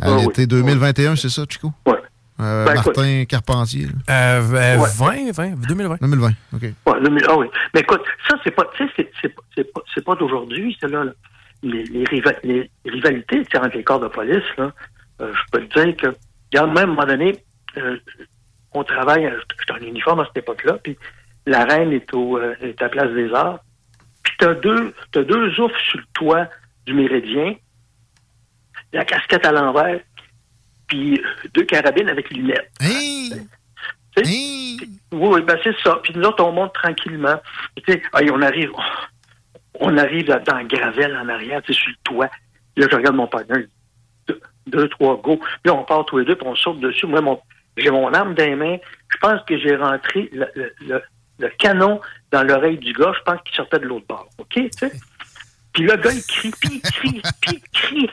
Ah 0.00 0.12
oui. 0.16 0.22
l'été 0.22 0.46
2021, 0.46 1.16
c'est 1.16 1.28
ça, 1.28 1.42
Chico? 1.48 1.72
Oui. 1.86 1.94
Euh, 2.40 2.64
Martin 2.74 3.24
Carpentier. 3.28 3.86
Euh, 4.08 4.40
euh, 4.52 4.78
Ouais. 4.78 4.88
20, 4.96 5.32
20, 5.32 5.50
2020. 5.68 5.96
2020, 6.00 6.28
OK. 6.54 6.62
Ouais, 6.62 6.72
ah 6.86 7.36
oui. 7.36 7.46
Mais 7.74 7.80
écoute, 7.80 8.00
ça, 8.28 8.36
c'est 8.42 8.50
pas, 8.50 8.64
tu 8.76 8.84
sais, 8.96 9.10
c'est- 9.20 9.28
pas, 9.72 9.80
c'est 9.94 10.02
pas, 10.04 10.14
d'aujourd'hui, 10.16 10.76
c'est 10.80 10.88
là, 10.90 11.04
là. 11.04 11.12
Les, 11.62 11.84
les, 11.84 12.04
riva- 12.04 12.40
les 12.42 12.70
rivalités 12.84 13.42
entre 13.54 13.76
les 13.76 13.84
corps 13.84 14.00
de 14.00 14.08
police, 14.08 14.42
là, 14.58 14.72
euh, 15.20 15.32
je 15.32 15.40
peux 15.52 15.66
te 15.66 15.80
dire 15.80 15.96
que, 15.96 16.06
regarde, 16.52 16.70
même 16.70 16.78
à 16.78 16.82
un 16.82 16.86
moment 16.86 17.04
donné, 17.06 17.36
euh, 17.76 17.96
on 18.72 18.82
travaille, 18.82 19.26
euh, 19.26 19.38
j'étais 19.60 19.72
en 19.72 19.86
uniforme 19.86 20.20
à 20.20 20.26
cette 20.26 20.38
époque-là, 20.38 20.78
puis 20.82 20.96
la 21.46 21.64
reine 21.64 21.92
est, 21.92 22.12
au, 22.14 22.36
euh, 22.38 22.54
est 22.60 22.80
à 22.82 22.88
Place 22.88 23.12
des 23.12 23.32
Arts, 23.32 23.60
puis 24.24 24.32
t'as 24.38 24.54
deux, 24.54 24.92
t'as 25.12 25.22
deux 25.22 25.60
oufs 25.60 25.76
sur 25.88 25.98
le 25.98 26.04
toit 26.14 26.48
du 26.86 26.94
Méridien, 26.94 27.54
la 28.92 29.04
casquette 29.04 29.46
à 29.46 29.52
l'envers, 29.52 30.00
puis 30.88 31.22
deux 31.54 31.64
carabines 31.64 32.08
avec 32.08 32.28
lunettes. 32.30 32.70
Oui, 35.12 35.28
oui, 35.30 35.40
ben 35.42 35.58
c'est 35.64 35.74
ça. 35.82 36.00
Puis 36.02 36.12
nous 36.16 36.24
autres, 36.24 36.44
on 36.44 36.52
monte 36.52 36.74
tranquillement. 36.74 37.40
Puis, 37.82 38.02
on 38.30 38.42
arrive, 38.42 38.70
on 39.84 39.96
arrive 39.98 40.26
dans, 40.26 40.42
dans 40.42 40.56
la 40.56 40.64
gravelle 40.64 41.16
en 41.16 41.28
arrière, 41.28 41.62
tu 41.62 41.72
sais, 41.72 41.80
sur 41.80 41.90
le 41.90 41.96
toit. 42.04 42.30
Là, 42.76 42.86
je 42.90 42.96
regarde 42.96 43.16
mon 43.16 43.26
partenaire, 43.26 43.64
deux, 44.66 44.88
trois 44.88 45.16
go. 45.20 45.40
Là, 45.64 45.74
on 45.74 45.84
part 45.84 46.04
tous 46.06 46.18
les 46.18 46.24
deux, 46.24 46.36
puis 46.36 46.46
on 46.46 46.54
saute 46.54 46.80
dessus. 46.80 47.06
Moi, 47.06 47.20
mon, 47.20 47.40
j'ai 47.76 47.90
mon 47.90 48.12
arme 48.14 48.34
dans 48.34 48.44
les 48.44 48.54
mains. 48.54 48.76
Je 49.08 49.18
pense 49.18 49.42
que 49.46 49.58
j'ai 49.58 49.76
rentré 49.76 50.28
le, 50.32 50.46
le- 50.54 50.72
le- 50.80 51.02
le 51.38 51.48
canon 51.58 52.00
dans 52.30 52.42
l'oreille 52.44 52.78
du 52.78 52.92
gars. 52.92 53.12
Je 53.18 53.22
pense 53.22 53.40
qu'il 53.42 53.54
sortait 53.56 53.80
de 53.80 53.86
l'autre 53.86 54.06
bord. 54.08 54.28
OK? 54.38 54.60
Puis 55.72 55.82
le 55.82 55.96
gars, 55.96 56.12
il 56.12 56.22
crie, 56.22 56.52
puis 56.60 56.70
il 56.76 56.80
crie, 56.82 57.22
puis 57.40 57.52
il 57.62 57.70
crie. 57.72 58.10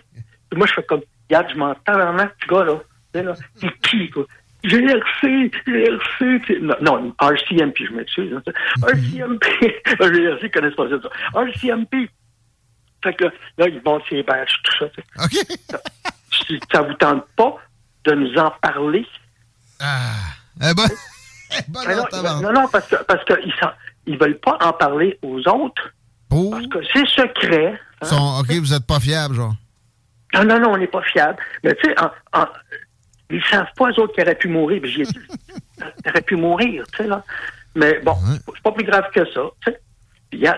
Puis 0.50 0.58
moi, 0.58 0.66
je 0.66 0.74
fais 0.74 0.84
comme, 0.84 1.02
regarde, 1.30 1.48
je 1.52 1.56
m'entends 1.56 1.94
vraiment, 1.94 2.28
ce 2.42 2.48
gars, 2.48 2.64
là. 2.64 2.80
Là, 3.14 3.34
il 3.62 3.72
crie, 3.82 4.10
quoi. 4.10 4.26
GRC, 4.64 5.52
GRC, 5.66 6.60
non, 6.62 6.76
non, 6.82 7.16
RCMP, 7.22 7.78
je 7.88 7.94
m'excuse. 7.94 8.34
hein, 8.34 8.42
sais. 8.46 8.54
RCMP, 8.92 9.46
GRC, 10.00 10.40
ils 10.44 10.52
connaissent 10.52 10.76
pas 10.76 10.88
ça. 10.90 11.40
RCMP. 11.40 12.10
Fait 13.02 13.14
que 13.14 13.24
là, 13.58 13.68
ils 13.70 13.80
vont 13.86 14.02
ses 14.10 14.22
badges, 14.24 14.60
tout 14.64 14.78
ça. 14.80 14.86
sais. 15.30 15.78
Si 16.48 16.60
ça 16.72 16.82
vous 16.84 16.94
tente 16.94 17.26
pas 17.36 17.56
de 18.06 18.14
nous 18.14 18.34
en 18.38 18.52
parler. 18.62 19.06
Eh 19.82 20.74
ben, 20.74 20.84
Mais 21.88 21.96
non, 21.96 22.42
non, 22.42 22.54
non, 22.54 22.68
parce 22.68 22.88
que 22.88 22.96
parce 23.04 23.24
qu'ils 23.26 23.54
ils 24.06 24.18
veulent 24.18 24.40
pas 24.40 24.58
en 24.62 24.72
parler 24.74 25.18
aux 25.22 25.40
autres. 25.48 25.90
Parce 26.52 26.68
que 26.68 26.80
c'est 26.94 27.08
secret. 27.08 27.80
hein. 28.02 28.40
OK, 28.40 28.52
vous 28.52 28.74
êtes 28.74 28.86
pas 28.86 29.00
fiable, 29.00 29.36
genre. 29.36 29.54
Non, 30.36 30.44
non, 30.44 30.60
non, 30.60 30.72
on 30.74 30.78
n'est 30.78 30.88
pas 30.88 31.02
fiable. 31.02 31.38
Mais 31.64 31.74
tu 31.76 31.90
sais, 31.90 31.96
ils 33.30 33.44
savent 33.46 33.72
pas, 33.78 33.90
eux 33.90 34.00
autres, 34.00 34.14
qu'ils 34.14 34.24
auraient 34.24 34.36
pu 34.36 34.48
mourir. 34.48 34.82
Puis 34.82 34.92
j'ai 34.92 35.04
dit, 35.04 35.20
auraient 36.08 36.22
pu 36.22 36.36
mourir, 36.36 36.86
tu 36.92 36.98
sais, 36.98 37.08
là. 37.08 37.24
Mais 37.76 38.00
bon, 38.00 38.16
c'est 38.54 38.64
pas 38.64 38.72
plus 38.72 38.84
grave 38.86 39.06
que 39.14 39.24
ça, 39.32 39.42
tu 39.66 39.72
sais. 39.72 39.80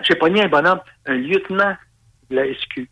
J'ai 0.08 0.14
pogné 0.16 0.42
un 0.42 0.48
bonhomme, 0.48 0.80
un 1.06 1.14
lieutenant 1.14 1.76
de 2.30 2.36
la 2.36 2.44
SQ. 2.54 2.88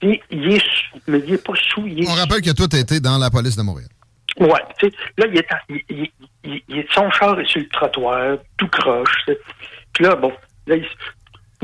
Puis, 0.00 0.20
il 0.30 0.52
est 0.52 0.62
mais 1.06 1.20
il 1.26 1.34
est 1.34 1.46
pas 1.46 1.54
sous, 1.70 1.86
il 1.86 2.02
est 2.02 2.08
On 2.08 2.14
rappelle 2.14 2.42
que 2.42 2.50
toi, 2.50 2.68
tu 2.68 2.76
été 2.76 3.00
dans 3.00 3.18
la 3.18 3.30
police 3.30 3.56
de 3.56 3.62
Montréal. 3.62 3.88
Ouais, 4.38 4.60
tu 4.78 4.88
sais, 4.88 4.96
là, 5.16 5.26
il 5.28 5.38
est, 5.38 5.52
à- 5.52 5.62
il, 5.68 6.84
son 6.92 7.10
char 7.10 7.38
est 7.38 7.46
sur 7.46 7.60
le 7.60 7.68
trottoir, 7.68 8.36
tout 8.56 8.68
croche. 8.68 9.26
Puis 9.92 10.04
là, 10.04 10.16
bon, 10.16 10.32
là, 10.66 10.76
il 10.76 10.86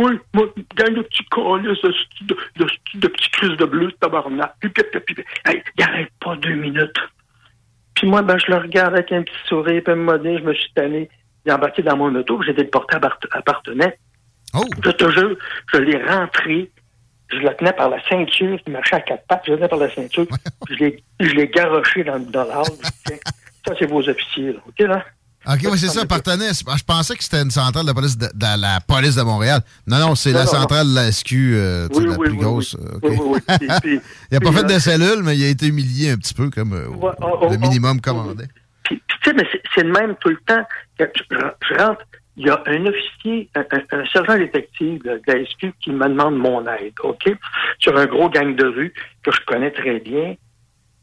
oui, 0.00 0.18
moi, 0.32 0.46
gagne 0.76 0.94
le 0.94 1.02
petit 1.02 1.24
calice 1.26 1.82
de, 1.82 1.92
de, 2.24 2.36
de, 2.56 2.66
de 2.94 3.08
petit 3.08 3.30
crise 3.32 3.56
de 3.58 3.64
bleu, 3.66 3.92
tabarnak. 4.00 4.54
Puis, 4.60 4.70
puis, 4.70 4.84
puis, 4.90 5.14
puis, 5.14 5.24
hey, 5.46 5.62
il 5.76 5.84
arrête 5.84 6.10
pas 6.20 6.36
deux 6.36 6.54
minutes. 6.54 6.96
Puis 7.94 8.06
moi, 8.08 8.22
ben, 8.22 8.38
je 8.38 8.50
le 8.50 8.56
regarde 8.56 8.94
avec 8.94 9.12
un 9.12 9.22
petit 9.22 9.34
sourire, 9.46 9.82
puis 9.84 9.94
moment 9.94 10.16
donné, 10.16 10.38
je 10.38 10.44
me 10.44 10.54
suis 10.54 10.72
tanné. 10.72 11.10
Il 11.44 11.50
est 11.50 11.52
embarqué 11.52 11.82
dans 11.82 11.98
mon 11.98 12.14
auto, 12.14 12.38
puis 12.38 12.48
j'étais 12.48 12.64
porté 12.64 12.96
à, 12.96 13.00
à 13.32 13.42
Partenay. 13.42 13.98
Je 14.82 14.90
te 14.90 15.10
jure, 15.10 15.36
je 15.72 15.78
l'ai 15.78 16.02
rentré, 16.02 16.70
je 17.30 17.36
le 17.36 17.54
tenais 17.56 17.74
par 17.74 17.90
la 17.90 18.02
ceinture, 18.08 18.58
il 18.66 18.72
marchait 18.72 18.96
à 18.96 19.00
quatre 19.00 19.26
pattes, 19.26 19.42
je 19.44 19.50
le 19.52 19.58
tenais 19.58 19.68
par 19.68 19.78
la 19.78 19.90
ceinture, 19.90 20.26
puis 20.64 20.76
je 21.20 21.34
l'ai, 21.34 21.48
garoché 21.48 22.04
dans, 22.04 22.18
dans 22.18 22.44
la 22.44 22.60
hall. 22.60 22.72
Je 22.82 22.88
dis, 22.88 22.92
Tiens, 23.04 23.16
Ça, 23.66 23.74
c'est 23.78 23.86
vos 23.86 24.08
officiers, 24.08 24.54
là. 24.54 24.60
OK, 24.66 24.78
là? 24.78 25.04
OK, 25.46 25.60
oui, 25.72 25.78
c'est 25.78 25.88
ça, 25.88 26.04
partenaire. 26.04 26.54
C'est- 26.54 26.66
Je 26.78 26.84
pensais 26.84 27.16
que 27.16 27.22
c'était 27.24 27.40
une 27.42 27.50
centrale 27.50 27.86
de 27.86 27.92
police 27.92 28.16
de, 28.18 28.26
de 28.26 28.60
la 28.60 28.78
police 28.86 29.14
de 29.16 29.22
Montréal. 29.22 29.60
Non, 29.86 29.98
non, 29.98 30.14
c'est 30.14 30.32
la 30.32 30.44
non, 30.44 30.50
centrale 30.50 30.86
de 30.88 30.94
la 30.94 31.10
SQ, 31.10 31.32
euh, 31.54 31.88
Oui, 31.94 32.04
la 32.04 32.10
oui, 32.10 32.18
plus 32.18 32.30
oui, 32.32 32.36
grosse. 32.36 32.76
euh. 32.76 32.98
Puis- 33.02 33.68
puis- 33.82 34.00
il 34.30 34.34
n'a 34.34 34.40
pas 34.40 34.50
puis, 34.50 34.58
fait 34.58 34.64
euh, 34.64 34.74
de 34.74 34.78
cellule, 34.78 35.22
mais 35.22 35.36
il 35.36 35.44
a 35.44 35.48
été 35.48 35.66
humilié 35.68 36.10
un 36.10 36.16
petit 36.16 36.34
peu, 36.34 36.50
comme 36.50 36.74
euh, 36.74 36.88
Ouais, 36.88 37.10
oh, 37.22 37.38
oh, 37.40 37.48
le 37.50 37.56
oh, 37.56 37.58
minimum 37.58 38.00
commandait. 38.02 38.48
Puis, 38.84 39.00
tu 39.08 39.16
sais, 39.30 39.32
mais 39.34 39.46
c'est, 39.74 39.82
le 39.82 39.92
même 39.92 40.14
tout 40.20 40.28
le 40.28 40.36
temps. 40.46 40.64
Je, 40.98 41.04
je 41.24 41.74
rentre, 41.74 42.02
il 42.36 42.46
y 42.46 42.50
a 42.50 42.62
un 42.66 42.86
officier, 42.86 43.48
un, 43.54 43.60
un- 43.60 43.98
un 44.00 44.04
sergent 44.12 44.36
détective 44.36 45.02
de 45.04 45.20
la 45.26 45.44
SQ 45.46 45.72
qui 45.82 45.90
me 45.90 46.06
demande 46.08 46.36
mon 46.36 46.60
aide, 46.66 46.92
OK? 47.02 47.32
Sur 47.78 47.96
un 47.96 48.06
gros 48.06 48.28
gang 48.28 48.54
de 48.54 48.66
rue 48.66 48.92
que 49.22 49.30
je 49.32 49.40
connais 49.46 49.70
très 49.70 50.00
bien. 50.00 50.34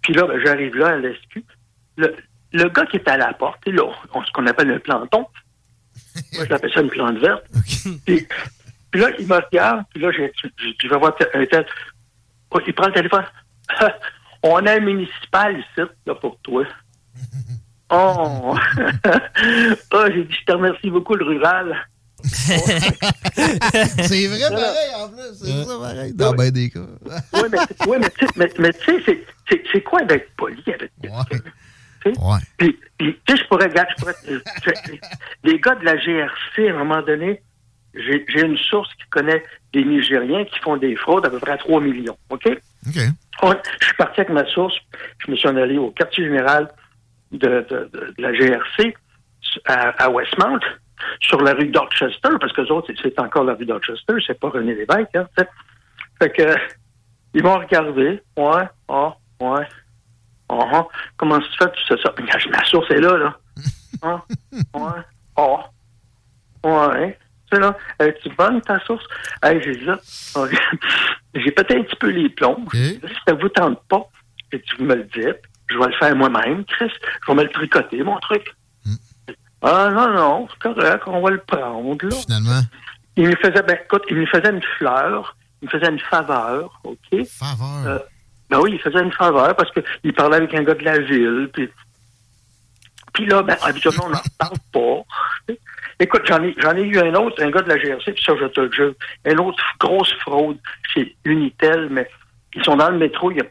Puis 0.03 0.13
là, 0.13 0.27
ben, 0.27 0.39
j'arrive 0.45 0.75
là 0.75 0.89
à 0.89 0.95
l'SQ. 0.97 1.43
Le, 1.97 2.15
le 2.53 2.69
gars 2.69 2.85
qui 2.85 2.97
est 2.97 3.07
à 3.07 3.17
la 3.17 3.33
porte, 3.33 3.65
là, 3.67 3.83
on, 4.13 4.23
ce 4.23 4.31
qu'on 4.31 4.47
appelle 4.47 4.71
un 4.71 4.79
planton. 4.79 5.25
Moi, 6.33 6.45
je 6.45 6.49
l'appelle 6.49 6.71
ça 6.73 6.81
une 6.81 6.89
plante 6.89 7.17
verte. 7.17 7.43
Puis, 8.05 8.27
puis 8.91 9.01
là, 9.01 9.09
il 9.19 9.27
me 9.27 9.35
regarde, 9.35 9.83
puis 9.93 10.01
là, 10.01 10.11
je 10.11 10.87
vais 10.87 10.97
voir 10.97 11.13
un 11.33 11.45
tel. 11.45 11.65
Oh, 12.51 12.59
il 12.65 12.73
prend 12.73 12.87
le 12.87 12.93
téléphone. 12.93 13.25
on 14.43 14.65
a 14.65 14.73
un 14.73 14.79
municipal 14.79 15.59
ici, 15.59 15.81
là, 16.05 16.15
pour 16.15 16.39
toi. 16.41 16.63
Oh! 17.89 18.53
oh, 19.93 20.05
j'ai 20.13 20.23
dit, 20.25 20.35
je 20.41 20.45
te 20.45 20.51
remercie 20.51 20.89
beaucoup, 20.89 21.15
le 21.15 21.23
rural. 21.23 21.73
C'est 22.21 22.57
vrai, 24.27 24.49
pareil, 24.49 24.93
en 24.99 25.07
plus. 25.07 25.33
C'est 25.41 25.63
ça, 25.63 25.77
pareil. 25.79 26.13
Dans 26.13 26.33
ben 26.33 26.51
des 26.51 26.69
cas. 26.69 26.81
oui, 27.33 27.41
mais, 27.49 27.59
ouais, 27.87 27.99
mais 27.99 28.09
tu 28.09 28.25
sais, 28.25 28.31
mais, 28.35 28.51
mais 28.59 28.73
tu 28.73 28.83
sais, 28.85 29.01
c'est- 29.05 29.25
c'est- 29.49 29.63
c'est 29.71 29.81
quoi 29.83 30.03
d'être 30.03 30.29
poli 30.35 30.61
avec 30.67 30.91
quelqu'un? 31.01 31.49
Tu 32.13 32.19
sais? 32.19 32.19
Puis, 32.57 32.79
puis, 32.97 33.19
tu 33.25 33.35
sais, 33.35 33.43
je 33.43 33.47
pourrais, 33.47 33.67
regarde, 33.67 33.89
je 33.97 34.01
pourrais, 34.01 34.15
les 35.43 35.59
gars 35.59 35.75
de 35.75 35.85
la 35.85 35.97
GRC, 35.97 36.67
à 36.69 36.73
un 36.73 36.77
moment 36.77 37.01
donné, 37.01 37.41
j'ai 37.95 38.41
une 38.41 38.57
source 38.57 38.93
qui 38.95 39.09
connaît 39.09 39.43
des 39.73 39.83
Nigériens 39.83 40.45
qui 40.45 40.59
font 40.59 40.77
des 40.77 40.95
fraudes 40.95 41.25
à 41.25 41.29
peu 41.29 41.39
près 41.39 41.51
à 41.51 41.57
3 41.57 41.81
millions, 41.81 42.17
OK? 42.29 42.47
OK. 43.43 43.55
Je 43.81 43.85
suis 43.85 43.95
parti 43.95 44.21
avec 44.21 44.31
ma 44.31 44.45
source, 44.45 44.75
je 45.25 45.31
me 45.31 45.35
suis 45.35 45.47
en 45.47 45.55
allé 45.57 45.77
au 45.77 45.91
quartier 45.91 46.23
général 46.25 46.69
de, 47.31 47.47
de- 47.69 47.89
de- 47.93 48.13
de 48.17 48.21
la 48.21 48.33
GRC 48.33 48.95
à, 49.65 49.89
à 50.05 50.09
Westmount, 50.09 50.59
sur 51.21 51.41
la 51.41 51.53
rue 51.53 51.67
Dorchester, 51.67 52.29
parce 52.39 52.53
que 52.53 52.61
les 52.61 52.71
autres, 52.71 52.91
c'est- 53.01 53.19
encore 53.19 53.43
la 53.43 53.53
rue 53.53 53.65
Dorchester, 53.65 54.13
c'est 54.25 54.39
pas 54.39 54.49
René 54.49 54.73
Lévesque, 54.75 55.15
hein. 55.15 55.27
Fait 56.19 56.29
que, 56.31 56.55
ils 57.33 57.43
m'ont 57.43 57.59
regardé, 57.59 58.21
ouais, 58.37 58.63
ah, 58.89 59.15
ouais, 59.39 59.67
ah, 60.49 60.69
ah. 60.73 60.87
comment 61.17 61.39
tu 61.39 61.49
fais, 61.57 61.71
tu 61.71 61.83
sais 61.85 62.01
ça? 62.01 62.13
Ma 62.51 62.65
source 62.65 62.89
est 62.91 63.01
là, 63.01 63.17
là. 63.17 63.37
Ah, 64.03 64.21
ouais, 64.75 65.01
ah, 65.37 65.69
ouais. 66.63 67.17
Tu 67.49 67.55
sais, 67.55 67.61
là, 67.61 67.75
es-tu 67.99 68.29
bonne, 68.35 68.61
ta 68.61 68.79
source? 68.81 69.03
Hey, 69.41 69.59
j'ai 69.63 69.75
dit 69.75 69.85
là, 69.85 69.97
oh, 70.35 70.45
j'ai 71.33 71.51
peut-être 71.51 71.75
un 71.75 71.81
petit 71.81 71.95
peu 71.95 72.09
les 72.09 72.29
plombs. 72.29 72.63
Si 72.71 72.99
ça 73.27 73.33
vous 73.33 73.49
tente 73.49 73.81
pas, 73.87 74.07
et 74.51 74.61
tu 74.61 74.83
me 74.83 74.93
le 74.93 75.03
dites, 75.05 75.41
je 75.69 75.77
vais 75.79 75.87
le 75.87 75.93
faire 75.93 76.15
moi-même, 76.15 76.63
Chris. 76.65 76.91
Je 77.25 77.31
vais 77.31 77.37
me 77.37 77.43
le 77.43 77.49
tricoter, 77.49 78.03
mon 78.03 78.19
truc. 78.19 78.55
Ah, 79.61 79.89
non, 79.91 80.13
non, 80.13 80.47
c'est 80.49 80.73
correct, 80.73 81.03
on 81.07 81.21
va 81.21 81.31
le 81.31 81.39
prendre, 81.39 82.05
là. 82.05 82.15
Finalement. 82.15 82.61
Il 83.15 83.29
me 83.29 83.35
faisait, 83.35 83.63
ben, 83.63 83.77
écoute, 83.83 84.03
il 84.09 84.17
me 84.17 84.25
faisait 84.27 84.51
une 84.51 84.61
fleur, 84.77 85.35
il 85.61 85.65
me 85.65 85.71
faisait 85.71 85.91
une 85.91 85.99
faveur, 85.99 86.79
OK? 86.83 87.25
Faveur? 87.25 88.03
Ben 88.49 88.59
oui, 88.59 88.71
il 88.73 88.79
faisait 88.79 89.03
une 89.03 89.11
faveur 89.11 89.55
parce 89.55 89.71
qu'il 89.71 90.13
parlait 90.13 90.37
avec 90.37 90.53
un 90.53 90.63
gars 90.63 90.75
de 90.75 90.83
la 90.83 90.99
ville, 90.99 91.49
puis... 91.53 91.69
Puis 93.13 93.25
là, 93.25 93.41
ben, 93.41 93.57
habituellement, 93.63 94.05
on 94.05 94.09
n'en 94.09 94.21
parle 94.37 94.57
pas. 94.71 95.55
Écoute, 95.99 96.21
j'en 96.25 96.43
ai, 96.43 96.53
j'en 96.59 96.75
ai 96.75 96.83
eu 96.83 96.99
un 96.99 97.15
autre, 97.15 97.43
un 97.43 97.49
gars 97.49 97.63
de 97.63 97.69
la 97.69 97.77
GRC, 97.77 98.13
puis 98.13 98.23
ça, 98.23 98.33
je 98.39 98.45
te 98.45 98.61
le 98.61 98.71
jure, 98.71 98.93
une 99.25 99.39
autre 99.39 99.63
grosse 99.79 100.13
fraude 100.19 100.59
chez 100.93 101.15
Unitel, 101.25 101.87
mais 101.89 102.07
ils 102.53 102.63
sont 102.63 102.75
dans 102.75 102.89
le 102.89 102.99
métro, 102.99 103.31
il 103.31 103.37
y 103.37 103.41
a, 103.41 103.45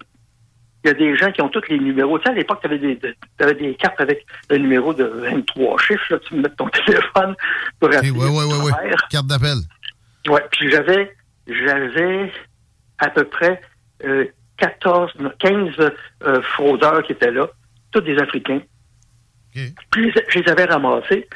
il 0.85 0.89
y 0.89 0.91
a 0.91 0.95
des 0.95 1.17
gens 1.17 1.33
qui 1.33 1.43
ont 1.43 1.49
tous 1.49 1.69
les 1.69 1.81
numéros. 1.81 2.19
Tu 2.19 2.25
sais, 2.25 2.31
à 2.31 2.35
l'époque, 2.35 2.61
tu 2.61 2.69
avais 2.69 2.79
des, 2.79 2.97
t'avais 3.37 3.55
des 3.55 3.75
cartes 3.75 4.01
avec 4.01 4.25
le 4.49 4.59
numéro 4.59 4.95
de 4.95 5.05
23 5.05 5.79
chiffres, 5.81 6.05
là, 6.11 6.19
tu 6.21 6.37
mets 6.37 6.49
ton 6.51 6.69
téléphone 6.87 7.35
pour 7.81 7.89
appeler. 7.89 8.11
Oui, 8.11 8.29
oui, 8.31 8.45
oui, 8.47 8.59
oui. 8.67 8.91
Carte 9.11 9.27
d'appel. 9.27 9.59
Ouais, 10.29 10.45
puis 10.53 10.71
j'avais, 10.71 11.13
j'avais 11.49 12.33
à 12.99 13.11
peu 13.11 13.25
près 13.25 13.61
euh, 14.05 14.27
14, 14.59 15.15
non, 15.19 15.31
15 15.39 15.75
euh, 16.23 16.43
fraudeurs 16.43 17.03
qui 17.03 17.13
étaient 17.13 17.31
là, 17.31 17.49
tous 17.93 18.01
des 18.01 18.19
Africains. 18.19 18.61
Puis 19.91 20.11
je 20.11 20.15
les- 20.19 20.25
je 20.29 20.39
les 20.41 20.49
avais 20.51 20.65
ramassés. 20.65 21.29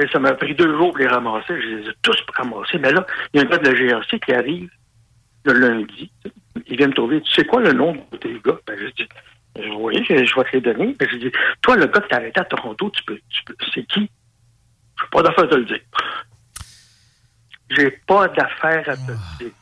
Et 0.00 0.06
ça 0.08 0.18
m'a 0.18 0.32
pris 0.34 0.54
deux 0.54 0.70
jours 0.76 0.90
pour 0.90 0.98
les 0.98 1.08
ramasser. 1.08 1.60
Je 1.60 1.66
les 1.76 1.88
ai 1.88 1.92
tous 2.02 2.16
ramassés. 2.34 2.78
Mais 2.78 2.92
là, 2.92 3.04
il 3.32 3.40
y 3.40 3.42
a 3.42 3.46
un 3.46 3.50
gars 3.50 3.58
de 3.58 3.68
la 3.68 3.74
GRC 3.74 4.20
qui 4.20 4.32
arrive 4.32 4.70
le 5.44 5.52
lundi. 5.54 6.10
Il 6.66 6.76
vient 6.76 6.88
me 6.88 6.92
trouver. 6.94 7.20
Tu 7.22 7.32
sais 7.32 7.44
quoi 7.44 7.60
le 7.60 7.72
nom 7.72 7.92
de 8.12 8.16
tes 8.16 8.38
gars? 8.44 8.58
Ben, 8.66 8.78
je 8.78 8.86
dis, 9.02 9.08
oui, 9.76 10.04
je, 10.08 10.24
je 10.24 10.34
vais 10.36 10.44
te 10.44 10.50
les 10.52 10.60
donner. 10.60 10.94
Ben, 10.98 11.08
je 11.10 11.16
dis, 11.16 11.32
toi, 11.62 11.74
le 11.76 11.86
gars 11.86 12.00
que 12.00 12.08
t'as 12.08 12.16
arrêté 12.16 12.38
à 12.40 12.44
Toronto, 12.44 12.90
tu 12.90 13.02
peux, 13.04 13.18
tu 13.28 13.42
peux, 13.44 13.56
c'est 13.74 13.84
qui? 13.86 14.08
Je 14.98 15.02
n'ai 15.04 15.08
pas 15.10 15.22
d'affaire 15.22 15.44
à 15.44 15.48
te 15.48 15.54
le 15.56 15.64
dire. 15.64 15.80
J'ai 17.70 17.90
pas 18.06 18.28
d'affaire 18.28 18.88
à 18.88 18.96
te 18.96 19.10
le 19.10 19.18
dire. 19.40 19.52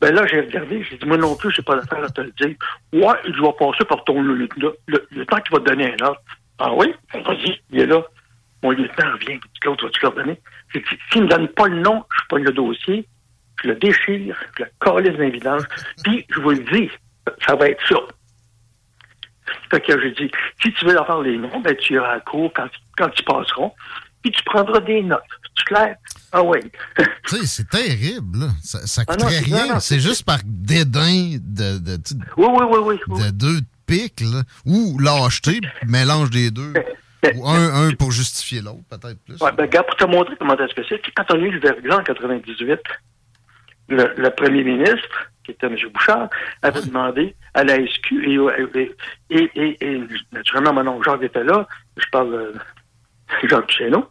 Ben 0.00 0.14
là, 0.14 0.26
j'ai 0.26 0.40
regardé, 0.40 0.82
j'ai 0.82 0.98
dit, 0.98 1.06
moi 1.06 1.16
non 1.16 1.36
plus, 1.36 1.50
j'ai 1.52 1.62
pas 1.62 1.76
d'affaire 1.76 2.04
à 2.04 2.10
te 2.10 2.20
le 2.20 2.32
dire. 2.32 2.54
Ouais, 2.92 3.16
je 3.24 3.40
vais 3.40 3.52
passer 3.58 3.84
par 3.84 4.04
ton 4.04 4.20
lieutenant. 4.20 4.72
Le, 4.86 5.26
temps 5.26 5.40
qu'il 5.40 5.52
va 5.52 5.58
te 5.60 5.70
donner 5.70 5.94
un 5.94 6.06
ordre. 6.06 6.20
Ah 6.58 6.72
oui? 6.74 6.94
Ben, 7.12 7.22
Vas-y, 7.22 7.60
il 7.70 7.80
est 7.80 7.86
là. 7.86 8.02
Mon 8.62 8.70
lieutenant 8.72 9.12
revient. 9.12 9.38
L'autre, 9.64 9.86
vas-tu 9.86 10.00
leur 10.02 10.12
donner? 10.14 10.40
J'ai 10.72 10.80
dit, 10.80 10.98
s'il 11.10 11.22
me 11.22 11.28
donne 11.28 11.48
pas 11.48 11.68
le 11.68 11.80
nom, 11.80 12.04
je 12.10 12.24
prends 12.28 12.38
le 12.38 12.52
dossier, 12.52 13.06
je 13.62 13.68
le 13.68 13.74
déchire, 13.76 14.36
je 14.58 14.64
le 14.64 14.70
calisse 14.80 15.16
d'un 15.16 15.30
vidange, 15.30 15.62
puis 16.04 16.26
je 16.28 16.40
vous 16.40 16.50
le 16.50 16.64
dis, 16.72 16.90
ça 17.46 17.54
va 17.56 17.70
être 17.70 17.86
ça. 17.86 17.96
Fait 19.70 19.80
que 19.80 20.00
j'ai 20.00 20.10
dit, 20.12 20.30
si 20.62 20.72
tu 20.72 20.84
veux 20.84 20.98
avoir 20.98 21.22
les 21.22 21.36
noms, 21.36 21.60
ben 21.60 21.74
tu 21.76 21.94
iras 21.94 22.08
à 22.08 22.14
la 22.14 22.20
cour 22.20 22.52
quand, 22.54 22.68
quand 22.96 23.10
ils 23.18 23.24
passeront, 23.24 23.72
puis 24.22 24.32
tu 24.32 24.42
prendras 24.44 24.80
des 24.80 25.02
notes. 25.02 25.22
C'est 25.56 25.64
clair? 25.64 25.96
Ah 26.32 26.42
oui. 26.42 26.58
Tu 27.28 27.36
sais, 27.36 27.46
c'est 27.46 27.68
terrible, 27.68 28.40
là. 28.40 28.46
Ça, 28.62 28.86
ça 28.86 29.02
Ah 29.08 29.16
non, 29.16 29.24
coûterait 29.24 29.50
non, 29.50 29.56
rien. 29.56 29.80
C'est 29.80 30.00
juste 30.00 30.24
par 30.24 30.38
dédain 30.44 31.38
de, 31.40 31.78
de, 31.78 31.98
Oui, 32.36 32.46
oui, 32.48 32.78
oui, 32.82 32.98
oui. 33.08 33.22
de 33.22 33.30
deux 33.30 33.60
pics, 33.86 34.20
là. 34.20 34.42
Ou 34.66 34.98
lâcheté, 34.98 35.60
mélange 35.86 36.30
des 36.30 36.50
deux. 36.50 36.72
Ou 37.34 37.48
un, 37.48 37.88
un 37.88 37.92
pour 37.94 38.12
justifier 38.12 38.60
l'autre, 38.60 38.84
peut-être 38.88 39.18
plus. 39.24 39.40
Ouais, 39.40 39.50
ben, 39.52 39.64
regarde, 39.64 39.86
pour 39.86 39.96
te 39.96 40.04
montrer 40.04 40.34
comment 40.38 40.56
est-ce 40.58 40.74
que 40.74 40.82
c'est, 40.88 41.00
quand 41.16 41.24
on 41.30 41.34
a 41.34 41.38
eu 41.38 41.50
le 41.50 41.58
verglas 41.60 41.96
en 41.98 42.02
98, 42.04 42.78
le, 43.88 44.14
le 44.16 44.30
premier 44.30 44.62
ministre, 44.62 45.30
qui 45.44 45.52
était 45.52 45.66
M. 45.66 45.76
Bouchard, 45.92 46.28
avait 46.62 46.82
demandé 46.82 47.34
à 47.54 47.64
la 47.64 47.76
SQ, 47.84 48.12
et, 48.12 48.34
et, 48.74 48.96
et, 49.30 49.50
et, 49.56 49.76
et 49.84 50.02
naturellement, 50.32 50.72
mon 50.74 50.86
oncle 50.88 51.10
Jacques 51.10 51.22
était 51.22 51.42
là, 51.44 51.66
je 51.96 52.04
parle 52.12 52.30
de 52.32 53.48
Jacques 53.48 53.68
Duchesneau. 53.68 54.06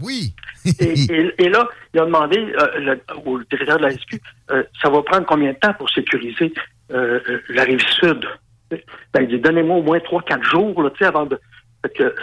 Oui. 0.00 0.34
et, 0.78 0.92
et- 0.94 1.34
et 1.44 1.48
là, 1.48 1.68
il 1.94 2.00
a 2.00 2.04
demandé 2.06 2.38
euh, 2.38 2.78
le- 2.78 3.00
au 3.26 3.38
directeur 3.44 3.78
de 3.78 3.82
la 3.82 3.90
SQ, 3.92 4.20
euh, 4.50 4.62
ça 4.82 4.88
va 4.90 5.02
prendre 5.02 5.26
combien 5.26 5.52
de 5.52 5.58
temps 5.58 5.74
pour 5.74 5.88
sécuriser 5.90 6.52
euh, 6.92 7.20
la 7.48 7.64
rive 7.64 7.80
sud? 8.00 8.24
Ben, 8.70 9.22
il 9.22 9.28
dit, 9.28 9.38
donnez-moi 9.38 9.76
au 9.76 9.82
moins 9.82 9.98
3-4 9.98 10.42
jours, 10.44 10.82
là, 10.82 10.90
avant 11.08 11.26
de... 11.26 11.38
Fait 11.82 11.92
que, 11.96 12.14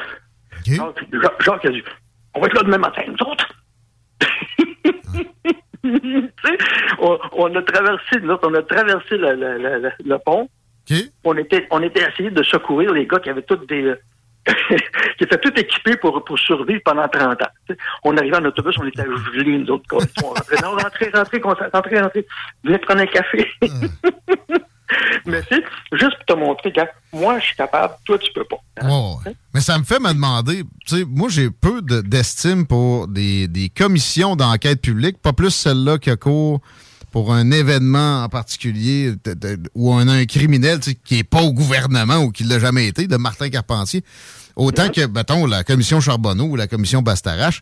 Jacques, 0.76 1.00
Jacques- 1.12 1.44
Jacques 1.44 1.66
a 1.66 1.70
dit, 1.70 1.84
on 2.34 2.40
va 2.42 2.48
être 2.48 2.54
là 2.56 2.64
demain 2.64 2.78
matin, 2.78 3.02
nous 3.08 3.28
autres. 3.28 3.48
On, 7.00 7.18
on 7.34 7.56
a 7.56 7.62
traversé, 7.62 8.20
nous 8.22 8.32
autres, 8.32 8.50
on 8.50 8.54
a 8.56 8.62
traversé 8.64 9.18
le, 9.18 10.18
pont. 10.18 10.50
On 11.24 11.38
était, 11.38 11.68
on 11.72 11.82
était 11.82 12.04
essayé 12.10 12.30
de 12.32 12.44
secourir 12.44 12.92
les 12.94 13.06
gars 13.06 13.20
qui 13.20 13.30
avaient 13.30 13.42
toutes 13.44 13.68
des, 13.70 13.94
qui 15.18 15.24
étaient 15.24 15.38
tout 15.40 15.54
équipés 15.60 15.98
pour, 15.98 16.24
pour 16.24 16.40
survivre 16.40 16.82
pendant 16.86 17.08
30 17.08 17.42
ans. 17.42 17.76
On 18.04 18.16
arrivait 18.18 18.38
en 18.38 18.46
autobus, 18.46 18.76
on 18.80 18.88
était 18.88 19.04
gelés, 19.34 19.58
nous 19.58 19.70
autres. 19.72 19.86
On 20.24 20.28
rentrait, 20.30 20.58
non, 20.62 20.72
rentrez, 20.72 21.10
rentrez, 21.14 21.42
rentrez, 21.74 22.02
rentrez. 22.02 22.28
Venez 22.64 22.78
prendre 22.80 23.02
un 23.02 23.06
café. 23.08 23.48
Mais 25.26 25.42
c'est 25.50 25.64
juste 25.94 26.16
pour 26.16 26.26
te 26.26 26.40
montrer 26.40 26.72
que 26.72 26.80
moi, 27.12 27.40
je 27.40 27.46
suis 27.48 27.56
capable, 27.58 27.96
toi, 28.06 28.18
tu 28.18 28.32
peux 28.32 28.46
pas. 28.46 28.56
Ouais. 28.84 29.34
Mais 29.54 29.60
ça 29.60 29.78
me 29.78 29.84
fait 29.84 30.00
me 30.00 30.14
demander, 30.14 30.64
tu 30.86 30.98
sais, 31.00 31.04
moi 31.06 31.28
j'ai 31.30 31.50
peu 31.50 31.82
de- 31.82 32.00
d'estime 32.02 32.66
pour 32.66 33.08
des, 33.10 33.50
des 33.50 33.68
commissions 33.70 34.38
d'enquête 34.38 34.82
publique, 34.82 35.22
pas 35.22 35.34
plus 35.34 35.50
celle-là 35.52 35.98
que 35.98 36.16
court 36.16 36.62
pour 37.12 37.34
un 37.34 37.52
événement 37.52 38.24
en 38.24 38.30
particulier 38.30 39.14
de- 39.24 39.34
de- 39.34 39.60
ou 39.76 39.94
un, 39.94 40.08
un 40.08 40.26
criminel 40.26 40.80
tu 40.80 40.92
sais, 40.92 40.98
qui 41.04 41.16
n'est 41.16 41.24
pas 41.24 41.42
au 41.42 41.54
gouvernement 41.54 42.18
ou 42.18 42.32
qui 42.32 42.44
ne 42.44 42.50
l'a 42.50 42.60
jamais 42.60 42.88
été, 42.88 43.08
de 43.08 43.18
Martin 43.18 43.50
Carpentier. 43.50 44.04
Autant 44.56 44.90
que, 44.90 45.06
mettons, 45.08 45.46
la 45.46 45.64
commission 45.64 46.00
Charbonneau 46.02 46.46
ou 46.46 46.56
la 46.56 46.68
commission 46.68 47.02
Bastarache, 47.02 47.62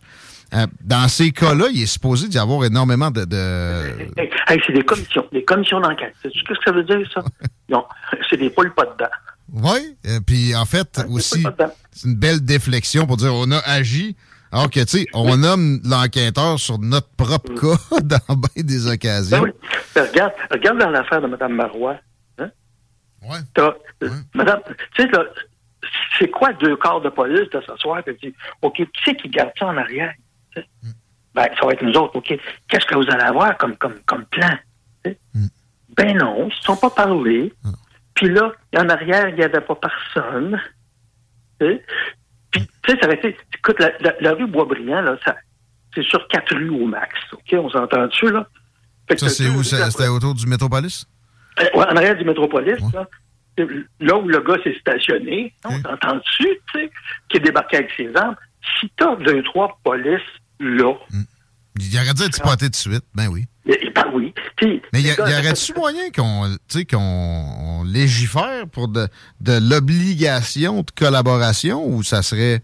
euh, 0.53 0.65
dans 0.83 1.07
ces 1.07 1.31
cas-là, 1.31 1.65
il 1.73 1.81
est 1.81 1.85
supposé 1.87 2.27
d'y 2.27 2.37
avoir 2.37 2.63
énormément 2.65 3.11
de... 3.11 3.25
de- 3.25 3.91
Hey, 4.17 4.29
hey, 4.47 4.61
c'est 4.65 4.73
des 4.73 4.83
commissions, 4.83 5.25
des 5.33 5.43
commissions 5.43 5.79
d'enquête. 5.81 6.13
Sais-tu 6.21 6.39
ce 6.39 6.43
que 6.45 6.53
ça 6.63 6.71
veut 6.71 6.83
dire, 6.83 6.99
ça? 7.13 7.23
Non, 7.69 7.83
c'est 8.29 8.37
des 8.37 8.49
poules 8.49 8.73
pas 8.73 8.85
dedans. 8.85 9.09
Oui, 9.53 9.95
euh, 10.07 10.19
puis 10.25 10.55
en 10.55 10.65
fait, 10.65 11.01
aussi, 11.09 11.43
c'est 11.91 12.07
une 12.07 12.15
belle 12.15 12.41
déflexion 12.43 13.05
pour 13.05 13.17
dire 13.17 13.33
on 13.33 13.51
a 13.51 13.57
agi. 13.59 14.15
Alors 14.55 14.69
que, 14.69 14.79
tu 14.79 14.99
sais, 14.99 15.07
on 15.13 15.35
nomme 15.35 15.81
l'enquêteur 15.83 16.57
sur 16.57 16.79
notre 16.79 17.09
propre 17.17 17.53
cas 17.55 17.99
dans 18.03 18.35
bien 18.35 18.63
des 18.63 18.87
occasions. 18.87 19.41
Ben 19.41 19.43
oui. 19.43 19.51
Ben, 19.93 20.07
regarde, 20.07 20.31
regarde 20.49 20.77
dans 20.77 20.89
l'affaire 20.91 21.21
de 21.21 21.27
Mme 21.27 21.53
Marois. 21.55 21.97
Hein? 22.37 22.49
Ouais. 23.21 24.09
Madame, 24.33 24.61
tu 24.95 25.03
sais, 25.03 25.09
là, 25.09 25.25
c'est 26.17 26.29
quoi 26.29 26.53
deux 26.53 26.77
corps 26.77 27.01
de 27.01 27.09
police 27.09 27.49
de 27.49 27.61
s'asseoir 27.67 28.01
et 28.07 28.13
dire, 28.13 28.31
OK, 28.61 28.75
qui 28.77 28.87
c'est 29.03 29.15
qui 29.17 29.27
garde 29.27 29.51
ça 29.59 29.65
en 29.65 29.75
arrière? 29.75 30.13
sais? 30.53 30.65
Ben, 31.33 31.47
ça 31.59 31.65
va 31.65 31.73
être 31.73 31.83
nous 31.83 31.95
autres, 31.95 32.15
OK. 32.15 32.39
Qu'est-ce 32.69 32.85
que 32.85 32.95
vous 32.95 33.11
allez 33.11 33.23
avoir 33.23 33.57
comme, 33.57 33.75
comme, 33.75 33.99
comme 34.05 34.23
plan? 34.27 34.57
sais? 35.03 35.19
Ben 35.97 36.17
non, 36.17 36.47
ils 36.49 36.55
ne 36.55 36.61
sont 36.61 36.77
pas 36.77 36.91
parlé. 36.91 37.51
Puis 38.13 38.29
là, 38.29 38.53
en 38.77 38.87
arrière, 38.87 39.27
il 39.27 39.35
n'y 39.35 39.43
avait 39.43 39.59
pas 39.59 39.75
personne. 39.75 40.61
Puis, 42.55 42.67
tu 42.83 42.91
sais, 42.91 42.97
ça 43.01 43.11
été... 43.13 43.35
Écoute, 43.57 43.79
la, 43.79 43.91
la- 43.99 44.15
la 44.21 44.31
rue 44.33 44.47
Boisbriand, 44.47 45.01
là, 45.01 45.17
ça, 45.25 45.35
c'est 45.93 46.03
sur 46.03 46.25
quatre 46.29 46.55
rues 46.55 46.69
au 46.69 46.85
max, 46.85 47.13
OK? 47.33 47.53
On 47.53 47.69
s'entend 47.69 48.07
dessus, 48.07 48.31
là? 48.31 48.47
Fait 49.07 49.19
Ça, 49.19 49.29
c'est 49.29 49.49
où? 49.49 49.61
C'était 49.63 50.07
autour 50.07 50.33
du 50.33 50.47
Métropolis? 50.47 51.05
euh, 51.59 51.63
ouais, 51.75 51.85
en 51.85 51.95
arrière 51.95 52.15
du 52.17 52.23
Métropolis, 52.25 52.77
là, 52.93 53.05
là 53.99 54.17
où 54.17 54.27
le 54.27 54.39
gars 54.41 54.57
s'est 54.63 54.75
stationné, 54.79 55.53
on 55.65 55.69
s'entend 55.81 56.15
dessus, 56.17 56.59
tu 56.73 56.79
sais, 56.79 56.91
qui 57.29 57.37
est 57.37 57.41
débarqué 57.41 57.77
avec 57.77 57.91
ses 57.95 58.13
armes? 58.15 58.35
Si 58.79 58.89
t'as 58.97 59.15
deux, 59.17 59.43
trois 59.43 59.77
polices 59.83 60.21
là, 60.59 60.93
Il 61.79 61.95
aurait 61.97 62.13
dû 62.13 62.23
être 62.23 62.35
spoté 62.35 62.69
de 62.69 62.75
suite. 62.75 63.03
Ben 63.13 63.27
oui. 63.27 63.45
eh 63.67 63.89
ben 63.93 64.05
oui. 64.13 64.33
Mais 64.93 65.01
y, 65.01 65.03
gars, 65.03 65.13
y 65.17 65.33
aurait-tu 65.33 65.73
moyen 65.73 66.09
qu'on 66.11 67.83
légifère 67.85 68.67
pour 68.71 68.87
de, 68.87 69.07
de 69.41 69.59
l'obligation 69.69 70.81
de 70.81 70.91
collaboration 70.97 71.85
ou 71.85 72.03
ça 72.03 72.21
serait. 72.21 72.61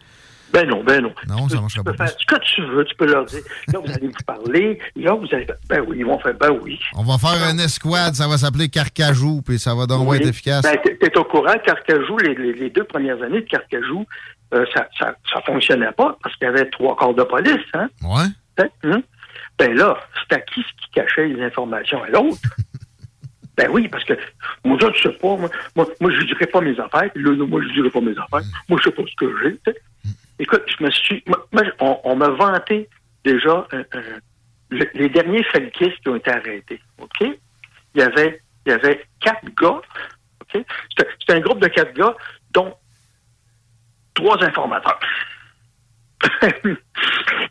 Ben 0.54 0.68
non, 0.68 0.84
ben 0.84 1.02
non. 1.02 1.14
Non, 1.30 1.48
ça 1.48 1.60
Tu 1.70 1.82
peux 1.82 1.94
pas. 1.94 2.06
faire 2.08 2.16
ce 2.20 2.26
que 2.26 2.42
tu 2.56 2.62
veux, 2.76 2.84
tu 2.84 2.94
peux 2.96 3.06
leur 3.06 3.24
dire, 3.26 3.40
là, 3.72 3.80
vous 3.86 3.92
allez 3.92 4.08
vous 4.08 4.14
parler, 4.26 4.80
là, 4.98 5.14
vous 5.14 5.28
allez, 5.32 5.48
ben 5.70 5.82
oui, 5.88 5.98
ils 6.00 6.06
vont 6.06 6.20
faire, 6.20 6.34
ben 6.34 6.52
oui. 6.62 6.78
On 6.96 7.04
va 7.04 7.18
faire 7.18 7.42
un 7.48 7.58
escouade, 7.58 8.16
ça 8.16 8.28
va 8.28 8.38
s'appeler 8.38 8.68
Carcajou, 8.68 9.42
puis 9.42 9.60
ça 9.60 9.74
va 9.76 9.86
donc 9.86 10.10
Oui. 10.10 10.18
être 10.18 10.28
efficace. 10.28 10.64
Ben, 10.64 10.78
t'es- 10.84 10.98
t'es 10.98 11.18
au 11.18 11.24
courant, 11.24 11.54
Carcajou, 11.66 12.18
les, 12.18 12.36
les- 12.36 12.54
les 12.54 12.70
deux 12.70 12.84
premières 12.84 13.22
années 13.24 13.42
de 13.42 13.48
Carcajou, 13.48 14.06
euh, 14.54 14.66
ça, 14.74 14.88
ça, 15.00 15.16
ça 15.34 15.42
fonctionnait 15.46 15.92
pas 15.96 16.18
parce 16.22 16.36
qu'il 16.36 16.46
y 16.48 16.50
avait 16.50 16.70
trois 16.70 16.98
corps 16.98 17.16
de 17.16 17.24
police, 17.24 17.66
hein? 17.74 17.88
Ouais. 18.04 18.26
Hein? 18.58 18.70
Hein? 18.84 19.04
Ben 19.58 19.76
là, 19.76 20.00
c'est 20.30 20.36
à 20.36 20.42
qui 20.42 20.62
ce 20.62 20.68
qui 20.86 20.92
cachait 20.92 21.28
les 21.28 21.42
informations 21.44 22.04
à 22.04 22.10
l'autre? 22.10 22.40
ben 23.58 23.70
oui, 23.72 23.88
parce 23.88 24.04
que 24.04 24.14
moi, 24.64 24.78
je 24.82 24.88
ne 24.88 24.94
sais 24.94 25.18
pas. 25.20 25.36
Moi, 25.38 25.50
moi, 25.76 25.86
moi, 26.00 26.12
je 26.12 26.18
ne 26.22 26.26
dirais 26.26 26.48
pas 26.48 26.62
mes 26.62 26.80
affaires. 26.80 27.10
Là, 27.16 27.32
non, 27.36 27.48
moi, 27.48 27.62
je 27.62 27.68
ne 27.68 27.74
dirais 27.74 27.90
pas 27.90 28.02
mes 28.02 28.12
affaires. 28.18 28.42
Moi, 28.70 28.80
je 28.84 28.90
ne 28.90 28.96
sais 28.96 29.02
pas 29.02 29.04
ce 29.10 29.16
que 29.16 29.36
j'ai. 29.44 29.74
Écoute, 30.40 30.64
je 30.68 30.84
me 30.84 30.90
suis. 30.92 31.24
moi, 31.28 31.64
on, 31.80 32.00
on 32.04 32.16
m'a 32.16 32.30
vanté 32.30 32.90
déjà 33.24 33.68
euh, 33.74 33.84
euh, 33.96 34.20
le- 34.70 34.90
les 34.96 35.10
derniers 35.10 35.44
felkistes 35.44 36.00
qui 36.02 36.10
ont 36.10 36.16
été 36.16 36.32
arrêtés. 36.32 36.82
OK? 36.98 37.22
Il 37.22 38.00
y 38.00 38.02
avait, 38.02 38.42
il 38.66 38.70
y 38.72 38.74
avait 38.74 39.06
quatre 39.20 39.46
gars. 39.62 39.82
OK? 40.42 40.64
C'était 40.98 41.34
un 41.34 41.40
groupe 41.42 41.60
de 41.62 41.68
quatre 41.68 41.94
gars, 41.94 42.16
dont 42.52 42.74
trois 44.16 44.44
informateurs. 44.44 45.00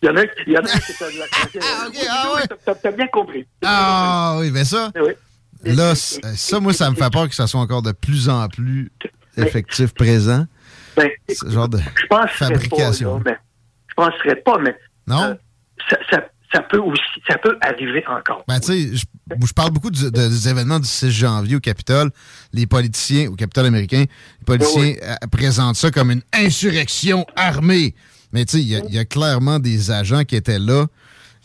il 0.03 0.07
y 0.07 0.09
en 0.11 0.17
a, 0.17 0.23
il 0.47 0.53
y 0.53 0.57
en 0.59 0.61
a 0.61 0.65
un 0.65 0.79
qui 0.79 0.93
était 0.93 1.13
de 1.13 1.19
la 1.19 1.27
ah, 2.11 2.35
ouais. 2.35 2.75
T'as 2.83 2.91
bien 2.93 3.07
compris. 3.09 3.47
Ah 3.65 4.37
oui, 4.41 4.51
mais 4.51 4.65
ça. 4.65 4.91
Oui. 4.97 5.13
Là, 5.65 5.95
c- 5.95 6.21
ça, 6.37 6.59
moi, 6.61 6.73
ça 6.73 6.91
me 6.91 6.97
fait 6.97 7.11
peur 7.13 7.29
que 7.29 7.35
ça 7.35 7.47
soit 7.47 7.61
encore 7.61 7.83
de 7.83 7.93
plus 7.93 8.29
en 8.31 8.49
plus 8.49 8.91
effectif, 9.37 9.93
présent. 9.95 10.47
Ben, 10.97 11.11
Ce 11.29 11.49
genre 11.51 11.69
de 11.69 11.79
je 11.79 12.37
fabrication. 12.37 13.21
Pas, 13.21 13.31
là, 13.31 13.37
mais, 13.37 13.39
je 13.89 13.95
penserais 13.95 14.37
pas, 14.37 14.59
mais 14.59 14.77
Non? 15.07 15.23
euh, 15.25 15.35
ça, 15.89 15.97
ça, 16.11 16.25
ça 16.53 16.61
peut 16.63 16.79
aussi, 16.79 17.03
ça 17.29 17.37
peut 17.39 17.57
arriver 17.61 18.03
encore. 18.09 18.43
Ben, 18.49 18.59
tu 18.59 18.67
sais, 18.91 18.97
je, 18.97 19.53
parle 19.55 19.71
beaucoup 19.71 19.91
du- 19.91 20.05
de- 20.05 20.09
des 20.11 20.49
événements 20.49 20.81
du 20.81 20.89
6 20.89 21.11
janvier 21.11 21.57
au 21.57 21.61
Capitole. 21.61 22.11
Les 22.55 22.67
politiciens, 22.67 23.29
au 23.29 23.37
Capitole 23.37 23.67
américain, 23.67 24.05
les 24.07 24.45
politiciens 24.47 24.95
euh, 25.03 25.15
présentent 25.31 25.77
ça 25.77 25.91
comme 25.91 26.11
une 26.11 26.23
insurrection 26.33 27.27
armée. 27.37 27.95
Mais 28.33 28.45
tu 28.45 28.53
sais, 28.59 28.63
il 28.63 28.69
y 28.69 28.77
a- 28.77 28.83
il 28.89 28.95
y, 28.95 28.99
a 28.99 29.05
clairement 29.05 29.59
des 29.59 29.91
agents 29.91 30.25
qui 30.25 30.37
étaient 30.37 30.59
là. 30.59 30.87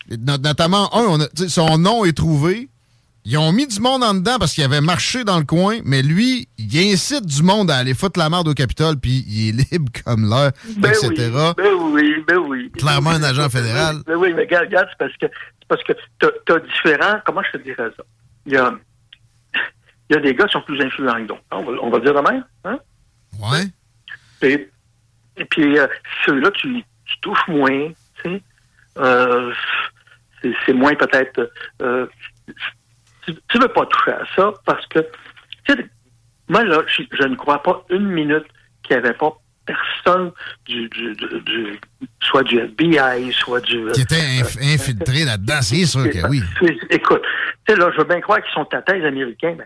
Not- 0.09 0.37
notamment, 0.37 0.93
un, 0.95 1.03
on 1.07 1.19
a- 1.21 1.47
son 1.49 1.77
nom 1.77 2.05
est 2.05 2.13
trouvé. 2.15 2.69
Ils 3.27 3.39
ont 3.39 3.51
mis 3.51 3.65
du 3.65 3.79
monde 3.79 4.03
en 4.03 4.13
dedans 4.13 4.37
parce 4.37 4.53
qu'il 4.53 4.63
avait 4.63 4.81
marché 4.81 5.23
dans 5.23 5.39
le 5.39 5.45
coin, 5.45 5.79
mais 5.83 6.03
lui, 6.03 6.47
il 6.59 6.77
incite 6.93 7.25
du 7.25 7.41
monde 7.41 7.71
à 7.71 7.77
aller 7.77 7.95
foutre 7.95 8.19
la 8.19 8.29
merde 8.29 8.47
au 8.47 8.53
Capitole, 8.53 8.97
puis 8.99 9.25
il 9.27 9.61
est 9.61 9.71
libre 9.71 9.91
comme 10.05 10.29
l'air, 10.29 10.51
Ben 10.77 10.91
etc. 10.91 11.09
oui, 11.15 11.53
ben 11.57 11.73
oui, 11.79 12.23
ben 12.27 12.37
oui. 12.37 12.71
Clairement 12.77 13.09
un 13.09 13.23
agent 13.23 13.49
fédéral. 13.49 13.97
Ben 14.05 14.15
oui, 14.15 14.31
mais 14.35 14.43
regarde, 14.43 14.65
regarde, 14.65 14.87
c'est 14.91 14.97
parce 14.99 15.17
que 15.17 15.25
parce 15.67 15.83
que 15.83 15.93
t'as 16.19 16.55
as 16.55 16.59
différents. 16.59 17.19
Comment 17.25 17.41
je 17.51 17.57
te 17.57 17.63
dirais 17.63 17.89
ça? 17.97 18.03
Il 18.45 18.53
y 18.53 18.57
a, 18.57 18.71
il 20.11 20.15
y 20.15 20.19
a 20.19 20.21
des 20.21 20.35
gars 20.35 20.45
qui 20.45 20.51
sont 20.53 20.61
plus 20.61 20.79
influents 20.79 21.15
que 21.15 21.27
d'autres. 21.27 21.41
On 21.51 21.63
va, 21.63 21.71
on 21.81 21.89
va 21.89 21.99
dire 22.01 22.13
de 22.13 22.19
même, 22.31 22.45
hein? 22.65 22.77
Ouais. 23.39 23.65
Et, 24.47 24.69
et 25.37 25.45
puis 25.45 25.77
euh, 25.77 25.87
ceux-là, 26.25 26.51
tu, 26.51 26.83
tu 27.05 27.19
touches 27.21 27.47
moins, 27.47 27.89
tu 28.23 28.29
sais. 28.29 28.41
Euh, 28.97 29.51
c'est 30.65 30.73
moins 30.73 30.93
peut-être. 30.95 31.51
euh, 31.81 32.05
tu, 33.25 33.33
tu 33.49 33.57
veux 33.59 33.67
pas 33.67 33.85
toucher 33.87 34.11
à 34.11 34.23
ça 34.35 34.53
parce 34.65 34.85
que, 34.87 34.99
tu 35.67 35.73
sais, 35.73 35.85
moi 36.47 36.63
là, 36.63 36.81
je, 36.87 37.01
je 37.11 37.23
ne 37.27 37.35
crois 37.35 37.61
pas 37.63 37.83
une 37.89 38.07
minute 38.07 38.45
qu'il 38.83 38.95
n'y 38.97 39.03
avait 39.03 39.15
pas 39.17 39.33
personne 39.65 40.31
du, 40.67 40.87
du, 40.89 41.15
du- 41.15 41.41
du- 41.41 41.79
soit 42.21 42.43
du 42.43 42.59
FBI, 42.59 43.31
soit 43.33 43.61
du. 43.61 43.87
Qui 43.93 44.01
était 44.01 44.15
inf- 44.15 44.59
infiltré 44.75 45.25
là-dedans, 45.25 45.61
c'est 45.61 45.85
sûr 45.85 46.03
que 46.09 46.27
oui. 46.29 46.41
Écoute, 46.91 47.23
tu 47.67 47.73
sais, 47.73 47.79
là, 47.79 47.89
je 47.91 47.97
veux 47.97 48.03
bien 48.07 48.21
croire 48.21 48.43
qu'ils 48.43 48.53
sont 48.53 48.67
à 48.73 48.81
thèse 48.83 49.03
américains, 49.03 49.55
mais 49.57 49.65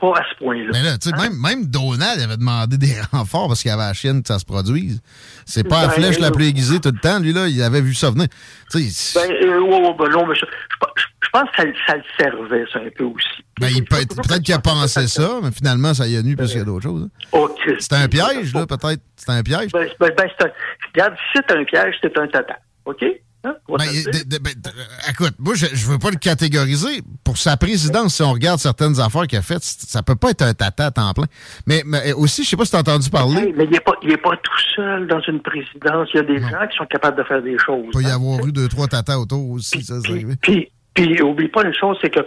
pas 0.00 0.12
à 0.18 0.22
ce 0.32 0.36
point-là. 0.38 0.70
Mais 0.72 0.82
là, 0.82 0.98
tu 0.98 1.08
sais, 1.10 1.14
Hein? 1.14 1.22
même, 1.30 1.38
même 1.40 1.66
Donald 1.66 2.20
avait 2.20 2.36
demandé 2.36 2.78
des 2.78 2.94
renforts 3.12 3.48
parce 3.48 3.62
qu'il 3.62 3.70
avait 3.70 3.82
la 3.82 3.92
chienne 3.94 4.22
que 4.22 4.28
ça 4.28 4.38
se 4.38 4.44
produise. 4.44 5.00
C'est 5.44 5.64
pas 5.64 5.82
la 5.82 5.86
Ben, 5.88 5.94
flèche 5.94 6.18
la 6.20 6.28
euh, 6.28 6.30
plus 6.30 6.46
aiguisée 6.46 6.80
tout 6.80 6.90
le 6.94 7.00
temps. 7.00 7.18
Lui, 7.18 7.32
là, 7.32 7.48
il 7.48 7.60
avait 7.62 7.80
vu 7.80 7.94
ça 7.94 8.10
venir. 8.10 8.26
Tu 8.70 8.80
sais, 8.90 9.18
Ben, 9.20 9.32
euh, 9.32 9.60
ouais, 9.60 9.80
ouais, 9.80 9.94
ben 9.98 10.08
non, 10.10 10.26
mais 10.26 10.34
je, 10.34 10.40
je- 10.46 11.02
je 11.22 11.28
pense 11.32 11.50
que 11.50 11.56
ça, 11.62 11.64
ça 11.86 11.96
le 11.96 12.02
servait, 12.18 12.64
ça, 12.72 12.78
un 12.78 12.88
peu 12.96 13.04
aussi. 13.04 13.26
ben, 13.60 13.68
il 13.74 13.84
peut- 13.84 13.96
peut-être 14.06 14.42
qu'il 14.42 14.54
a 14.54 14.58
pensé 14.60 15.06
ça, 15.08 15.40
mais 15.42 15.50
finalement, 15.50 15.92
ça 15.92 16.06
y 16.06 16.16
a 16.16 16.22
nu 16.22 16.36
plus 16.36 16.48
qu'il 16.48 16.58
y 16.58 16.62
a 16.62 16.64
d'autres 16.64 16.84
choses. 16.84 17.02
hein. 17.04 17.26
Oh. 17.32 17.54
C'était 17.78 17.96
un 17.96 18.08
piège, 18.08 18.54
là, 18.54 18.66
peut-être. 18.66 19.02
C'était 19.16 19.32
un 19.32 19.42
piège. 19.42 19.72
Ben, 19.72 19.88
ben, 20.00 20.10
ben, 20.16 20.28
c'est 20.38 20.46
un, 20.46 20.50
regarde, 20.94 21.14
si 21.32 21.38
c'est 21.46 21.54
un 21.56 21.64
piège, 21.64 21.94
c'est 22.00 22.16
un 22.18 22.26
tata. 22.28 22.56
OK? 22.86 23.04
Hein? 23.48 23.56
Ben, 23.68 23.86
de- 24.26 24.38
ben, 24.38 24.52
de- 24.56 25.10
écoute, 25.10 25.34
moi, 25.38 25.54
je, 25.54 25.66
je 25.72 25.86
veux 25.86 25.98
pas 25.98 26.10
le 26.10 26.16
catégoriser. 26.16 27.02
Pour 27.24 27.38
sa 27.38 27.56
présidence, 27.56 28.16
si 28.16 28.22
on 28.22 28.32
regarde 28.32 28.58
certaines 28.60 29.00
affaires 29.00 29.26
qu'il 29.26 29.38
a 29.38 29.42
faites, 29.42 29.62
ça 29.62 30.02
peut 30.02 30.16
pas 30.16 30.30
être 30.30 30.42
un 30.42 30.54
tata 30.54 30.86
à 30.86 30.90
temps 30.90 31.12
plein. 31.14 31.26
Mais, 31.66 31.82
mais 31.86 32.12
aussi, 32.12 32.44
je 32.44 32.50
sais 32.50 32.56
pas 32.56 32.64
si 32.64 32.72
t'as 32.72 32.80
entendu 32.80 33.08
parler, 33.10 33.40
Hey, 33.40 33.54
mais 33.56 33.64
il 33.64 33.70
n'est 33.70 33.80
pas, 33.80 33.92
pas 33.92 34.36
tout 34.36 34.58
seul 34.74 35.06
dans 35.06 35.20
une 35.20 35.40
présidence. 35.40 36.08
Il 36.14 36.16
y 36.16 36.20
a 36.20 36.22
des 36.24 36.40
gens 36.40 36.66
qui 36.70 36.76
sont 36.76 36.86
capables 36.86 37.16
de 37.16 37.22
faire 37.24 37.42
des 37.42 37.56
choses. 37.58 37.84
il 37.86 37.90
peut 37.92 38.02
y 38.02 38.06
hein? 38.06 38.14
avoir 38.16 38.46
eu 38.46 38.52
deux, 38.52 38.68
trois 38.68 38.86
tatas 38.88 39.18
autour 39.18 39.50
aussi, 39.50 39.82
ça, 39.84 39.94
arrivé. 40.04 40.34
Puis, 40.40 40.70
puis, 41.02 41.22
oublie 41.22 41.48
pas 41.48 41.64
une 41.64 41.74
chose, 41.74 41.96
c'est 42.02 42.10
que 42.10 42.20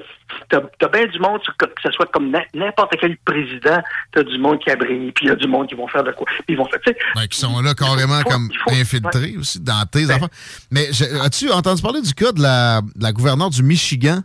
t'as 0.50 0.60
as 0.82 0.88
bien 0.90 1.06
du 1.08 1.20
monde, 1.20 1.40
que 1.58 1.66
ce 1.84 1.92
soit 1.92 2.06
comme 2.12 2.32
n'importe 2.54 2.96
quel 3.00 3.18
président, 3.18 3.82
t'as 4.12 4.24
du 4.24 4.38
monde 4.38 4.60
qui 4.60 4.70
a 4.70 4.76
brillé, 4.76 5.12
puis 5.12 5.26
il 5.26 5.30
y 5.30 5.32
a 5.32 5.36
du 5.36 5.48
monde 5.48 5.68
qui 5.68 5.76
vont 5.76 5.88
faire 5.88 6.04
de 6.04 6.12
quoi. 6.12 6.26
Ils 6.48 6.58
vont 6.58 6.66
faire, 6.68 6.80
tu 6.86 6.92
sais, 6.92 6.98
Ben, 7.16 7.28
qui 7.28 7.40
sont 7.40 7.60
là 7.62 7.74
carrément 7.74 8.22
comme 8.24 8.50
infiltrés 8.70 9.36
aussi 9.38 9.60
dans 9.60 9.86
tes 9.86 10.10
affaires. 10.10 10.30
Mais 10.72 10.90
as-tu 11.22 11.52
entendu 11.52 11.82
parler 11.82 12.02
du 12.02 12.14
cas 12.14 12.32
de 12.32 12.42
la, 12.42 12.82
de 12.82 13.04
la 13.04 13.12
gouverneure 13.14 13.50
du 13.50 13.64
Michigan 13.64 14.22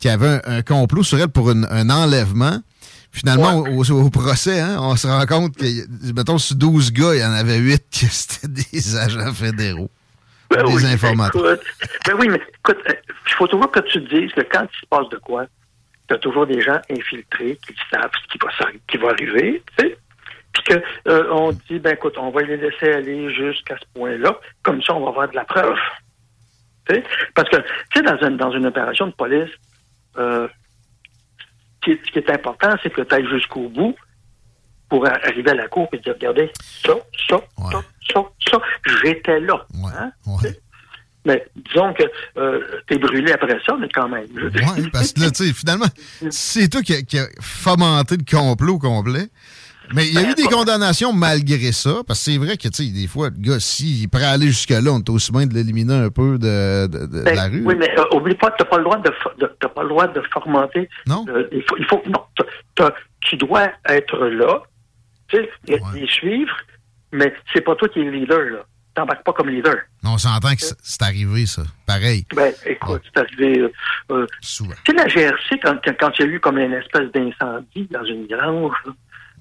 qui 0.00 0.08
avait 0.08 0.40
un, 0.46 0.58
un 0.58 0.62
complot 0.62 1.02
sur 1.02 1.18
elle 1.18 1.28
pour 1.28 1.50
une- 1.50 1.66
un 1.70 1.88
enlèvement? 1.90 2.58
Finalement, 3.10 3.54
au, 3.60 3.82
au- 3.84 4.02
au 4.04 4.10
procès, 4.10 4.60
hein, 4.60 4.76
on 4.80 4.94
se 4.94 5.06
rend 5.06 5.24
compte 5.24 5.56
que, 5.56 5.64
mettons, 6.12 6.36
sur 6.38 6.54
12 6.56 6.92
gars, 6.92 7.14
il 7.14 7.20
y 7.20 7.24
en 7.24 7.32
avait 7.32 7.56
8 7.56 7.82
que 7.90 8.06
c'était 8.10 8.48
des 8.48 8.96
agents 8.96 9.32
fédéraux. 9.32 9.90
Ben 10.50 10.64
des 10.64 10.74
oui, 10.74 10.86
informateurs. 10.92 11.52
Écoute, 11.54 11.66
ben 12.06 12.14
oui, 12.18 12.28
mais 12.28 12.40
écoute, 12.58 12.78
euh, 12.88 12.92
il 13.26 13.32
faut 13.34 13.46
toujours 13.46 13.70
que 13.70 13.80
tu 13.80 14.02
te 14.04 14.14
dises 14.14 14.32
que 14.32 14.40
quand 14.42 14.66
il 14.72 14.78
se 14.80 14.86
passe 14.86 15.08
de 15.10 15.18
quoi, 15.18 15.46
tu 16.08 16.14
as 16.14 16.18
toujours 16.18 16.46
des 16.46 16.60
gens 16.62 16.80
infiltrés 16.90 17.58
qui 17.66 17.74
savent 17.90 18.10
ce 18.22 18.28
qui 18.32 18.38
va, 18.42 18.50
s'arri- 18.52 18.80
qui 18.88 18.96
va 18.96 19.10
arriver, 19.10 19.62
tu 19.76 19.84
sais. 19.84 19.98
Puis 20.54 20.62
que 20.64 20.82
euh, 21.08 21.28
on 21.32 21.52
dit, 21.52 21.78
ben 21.78 21.92
écoute, 21.94 22.16
on 22.16 22.30
va 22.30 22.40
les 22.42 22.56
laisser 22.56 22.90
aller 22.92 23.32
jusqu'à 23.34 23.76
ce 23.78 23.84
point-là, 23.94 24.38
comme 24.62 24.82
ça 24.82 24.94
on 24.94 25.00
va 25.04 25.10
avoir 25.10 25.28
de 25.28 25.36
la 25.36 25.44
preuve. 25.44 25.76
Tu 26.88 26.94
sais? 26.94 27.04
Parce 27.34 27.48
que, 27.50 27.56
tu 27.58 27.66
sais, 27.96 28.02
dans 28.02 28.16
une, 28.26 28.36
dans 28.38 28.50
une 28.50 28.64
opération 28.66 29.06
de 29.06 29.12
police, 29.12 29.50
euh, 30.16 30.48
ce 31.38 31.84
qui 31.84 31.90
est- 31.92 32.06
ce 32.06 32.10
qui 32.10 32.18
est 32.18 32.30
important, 32.30 32.74
c'est 32.82 32.90
que 32.90 33.02
tu 33.02 33.14
ailles 33.14 33.28
jusqu'au 33.28 33.68
bout 33.68 33.94
pour 34.88 35.06
arriver 35.06 35.50
à 35.50 35.54
la 35.54 35.68
cour 35.68 35.88
et 35.92 35.98
dire, 35.98 36.14
regardez, 36.14 36.50
ça, 36.84 36.94
ça, 37.28 37.40
ça, 37.70 37.80
ça, 38.14 38.22
ça, 38.50 38.58
j'étais 39.04 39.40
là. 39.40 39.66
Hein? 39.98 40.12
Mais 41.24 41.44
disons 41.56 41.92
que 41.92 42.04
euh, 42.38 42.60
t'es 42.86 42.96
brûlé 42.98 43.32
après 43.32 43.58
ça, 43.66 43.76
mais 43.78 43.88
quand 43.92 44.08
même. 44.08 44.24
Ouais, 44.34 44.88
parce 44.92 45.12
que 45.12 45.20
là, 45.20 45.30
tu 45.30 45.46
sais, 45.46 45.52
finalement, 45.52 45.86
c'est 46.30 46.68
toi 46.68 46.80
qui 46.80 46.94
a, 46.94 47.02
qui 47.02 47.18
a 47.18 47.26
fomenté 47.40 48.16
le 48.16 48.24
complot 48.24 48.74
au 48.74 48.78
complet. 48.78 49.26
Mais 49.94 50.06
il 50.06 50.12
y 50.14 50.18
a 50.18 50.30
eu 50.30 50.34
des 50.34 50.42
condamnations 50.44 51.14
malgré 51.14 51.72
ça, 51.72 52.02
parce 52.06 52.18
que 52.24 52.30
c'est 52.32 52.38
vrai 52.38 52.56
que, 52.58 52.68
tu 52.68 52.84
sais, 52.84 52.90
des 52.92 53.06
fois, 53.06 53.30
le 53.30 53.36
gars, 53.40 53.58
s'il 53.58 54.04
est 54.04 54.06
prêt 54.08 54.24
à 54.24 54.30
aller 54.30 54.48
jusque-là, 54.48 54.90
on 54.92 54.98
est 54.98 55.08
aussi 55.10 55.32
bien 55.32 55.46
de 55.46 55.54
l'éliminer 55.54 55.94
un 55.94 56.10
peu 56.10 56.38
de, 56.38 56.86
de- 56.86 57.06
de 57.06 57.22
Ben, 57.22 57.34
la 57.34 57.44
rue. 57.48 57.62
Oui, 57.64 57.74
mais 57.76 57.90
euh, 57.98 58.04
oublie 58.16 58.34
pas, 58.34 58.50
t'as 58.50 58.66
pas 58.66 58.76
le 58.78 58.84
droit 58.84 58.98
de, 58.98 59.10
t'as 59.60 59.68
pas 59.68 59.82
le 59.82 59.88
droit 59.88 60.06
de 60.06 60.22
formenter. 60.32 60.90
Non. 61.06 61.24
Euh, 61.30 61.48
il 61.52 61.62
faut, 61.66 61.76
il 61.78 61.86
faut, 61.86 62.02
non, 62.06 62.22
tu 63.22 63.36
dois 63.38 63.68
être 63.88 64.18
là, 64.26 64.62
tu 65.28 65.36
sais, 65.36 65.50
les, 65.66 65.80
les 65.94 66.06
suivre, 66.08 66.56
mais 67.12 67.32
c'est 67.52 67.60
pas 67.62 67.74
toi 67.76 67.88
qui 67.88 68.00
es 68.00 68.04
le 68.04 68.10
leader 68.10 68.40
là. 68.50 68.64
t'embarques 68.94 69.24
pas 69.24 69.32
comme 69.32 69.48
leader. 69.48 69.76
On 70.04 70.18
s'entend 70.18 70.54
que 70.54 70.60
c'est- 70.60 71.02
arrivé, 71.02 71.46
ça. 71.46 71.62
Pareil. 71.86 72.24
Ben, 72.34 72.52
écoute, 72.66 73.02
c'est 73.04 73.20
arrivé. 73.20 73.58
euh, 73.60 73.72
euh, 74.10 74.26
Souvent. 74.40 74.74
Tu 74.84 74.92
sais, 74.92 74.96
la 74.98 75.06
GRC, 75.08 75.58
quand, 75.62 75.76
quand, 75.84 75.94
quand 76.00 76.10
il 76.18 76.26
y 76.26 76.28
a 76.28 76.32
eu 76.32 76.40
comme 76.40 76.58
une 76.58 76.72
espèce 76.72 77.10
d'incendie 77.12 77.86
dans 77.90 78.04
une 78.04 78.26
grange, 78.26 78.74
là, 78.86 78.92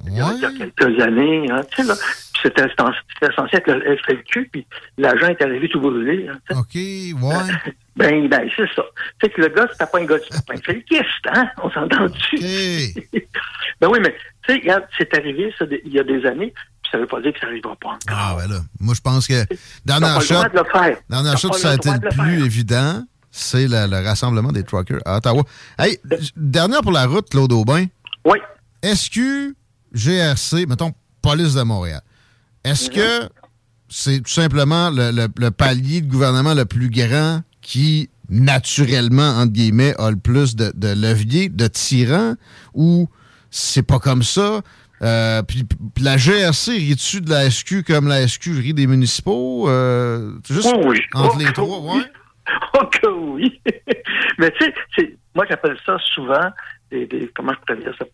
il, 0.05 0.17
y 0.17 0.21
a, 0.21 0.31
il 0.33 0.41
y 0.41 0.45
a 0.45 0.51
quelques 0.51 1.01
années, 1.01 1.45
hein, 1.51 1.61
tu 1.71 1.81
sais, 1.81 1.87
là, 1.87 1.95
c'était 2.43 2.67
censé 2.77 3.57
être 3.57 3.67
le 3.71 3.97
FLQ, 3.97 4.49
puis 4.51 4.65
l'agent 4.97 5.27
est 5.27 5.41
arrivé 5.41 5.67
tout 5.69 5.79
brûlé. 5.79 6.27
hein. 6.27 6.39
OK, 6.57 6.75
ouais. 6.75 7.13
Ben, 7.97 8.27
ben, 8.29 8.47
c'est 8.55 8.67
ça. 8.75 8.83
Tu 9.19 9.25
sais 9.25 9.29
que 9.31 9.41
le 9.41 9.47
gars, 9.47 9.67
c'était 9.71 9.87
pas 9.91 9.97
un 9.99 10.05
gars, 10.05 10.17
c'était 10.23 10.43
pas 10.45 10.53
un 10.53 10.61
felkiste, 10.61 11.03
hein? 11.33 11.47
On 11.63 11.71
s'entend 11.71 12.05
dessus. 12.09 12.93
ben 13.81 13.87
oui, 13.89 13.97
mais, 13.99 14.15
tu 14.47 14.53
sais, 14.53 14.59
regarde, 14.59 14.83
c'est 14.99 15.11
arrivé, 15.17 15.51
ça, 15.57 15.65
il 15.83 15.91
y 15.91 15.99
a 15.99 16.03
des 16.03 16.23
années, 16.27 16.53
puis 16.83 16.91
ça 16.91 16.99
veut 16.99 17.07
pas 17.07 17.19
dire 17.21 17.33
que 17.33 17.39
ça 17.39 17.47
arrivera 17.47 17.75
pas 17.77 17.87
encore. 17.87 17.97
Ah, 18.07 18.35
ben 18.37 18.53
là. 18.53 18.59
Moi, 18.79 18.93
je 18.95 19.01
pense 19.01 19.25
que 19.25 19.43
pas 19.87 20.19
le 20.19 20.19
shot, 20.23 20.33
droit 20.35 20.49
de 20.49 20.57
le 20.59 20.63
faire. 20.65 20.97
dernière 21.09 21.31
T'as 21.33 21.37
shot, 21.39 21.53
ça 21.53 21.71
a 21.71 21.73
été 21.73 21.89
le 21.89 22.09
plus 22.09 22.45
évident, 22.45 23.03
c'est 23.31 23.67
le, 23.67 23.87
le 23.89 24.05
rassemblement 24.07 24.51
des 24.51 24.63
truckers 24.63 24.99
à 25.03 25.17
Ottawa. 25.17 25.41
Hey, 25.79 25.97
dernière 26.35 26.81
pour 26.81 26.91
la 26.91 27.07
route, 27.07 27.27
Claude 27.31 27.51
Aubin. 27.51 27.85
Oui. 28.25 28.37
SQ, 28.83 29.55
GRC, 29.97 30.65
mettons, 30.67 30.93
police 31.21 31.53
de 31.55 31.63
Montréal. 31.63 32.01
Est-ce 32.63 32.89
que 32.89 33.29
c'est 33.89 34.21
tout 34.21 34.31
simplement 34.31 34.89
le, 34.89 35.11
le- 35.11 35.27
le 35.37 35.51
palier 35.51 36.01
de 36.01 36.09
gouvernement 36.09 36.53
le 36.53 36.65
plus 36.65 36.89
grand 36.89 37.41
qui, 37.61 38.09
naturellement, 38.29 39.29
entre 39.39 39.53
guillemets, 39.53 39.93
a 39.99 40.09
le 40.11 40.17
plus 40.17 40.55
de, 40.55 40.71
de 40.75 40.89
levier, 40.89 41.49
de 41.49 41.67
tirant, 41.67 42.35
ou 42.73 43.09
c'est 43.49 43.83
pas 43.83 43.99
comme 43.99 44.23
ça? 44.23 44.61
Euh, 45.03 45.43
puis, 45.43 45.63
puis 45.93 46.03
la 46.03 46.17
GRC 46.17 46.71
rit-tu 46.71 47.21
de 47.21 47.29
la 47.29 47.49
SQ 47.49 47.83
comme 47.85 48.07
la 48.07 48.27
SQ 48.27 48.47
rit 48.59 48.73
des 48.73 48.87
municipaux? 48.87 49.69
Euh, 49.69 50.33
juste 50.49 50.69
Oh 50.75 50.81
oui. 50.87 50.99
entre 51.13 51.35
Oh 51.35 51.39
les 51.39 51.53
trois, 51.53 51.79
oui. 51.95 52.01
Oh 52.79 52.85
que 52.87 53.07
oui. 53.07 53.61
Mais 54.39 54.51
tu 54.59 54.73
sais, 54.97 55.17
moi 55.35 55.45
j'appelle 55.49 55.77
ça 55.85 55.97
souvent 56.15 56.49
des, 56.89 57.05
des- 57.05 57.29
comment 57.35 57.51
je 57.53 57.59
pourrais 57.59 57.83
dire 57.83 57.93
ça? 57.99 58.05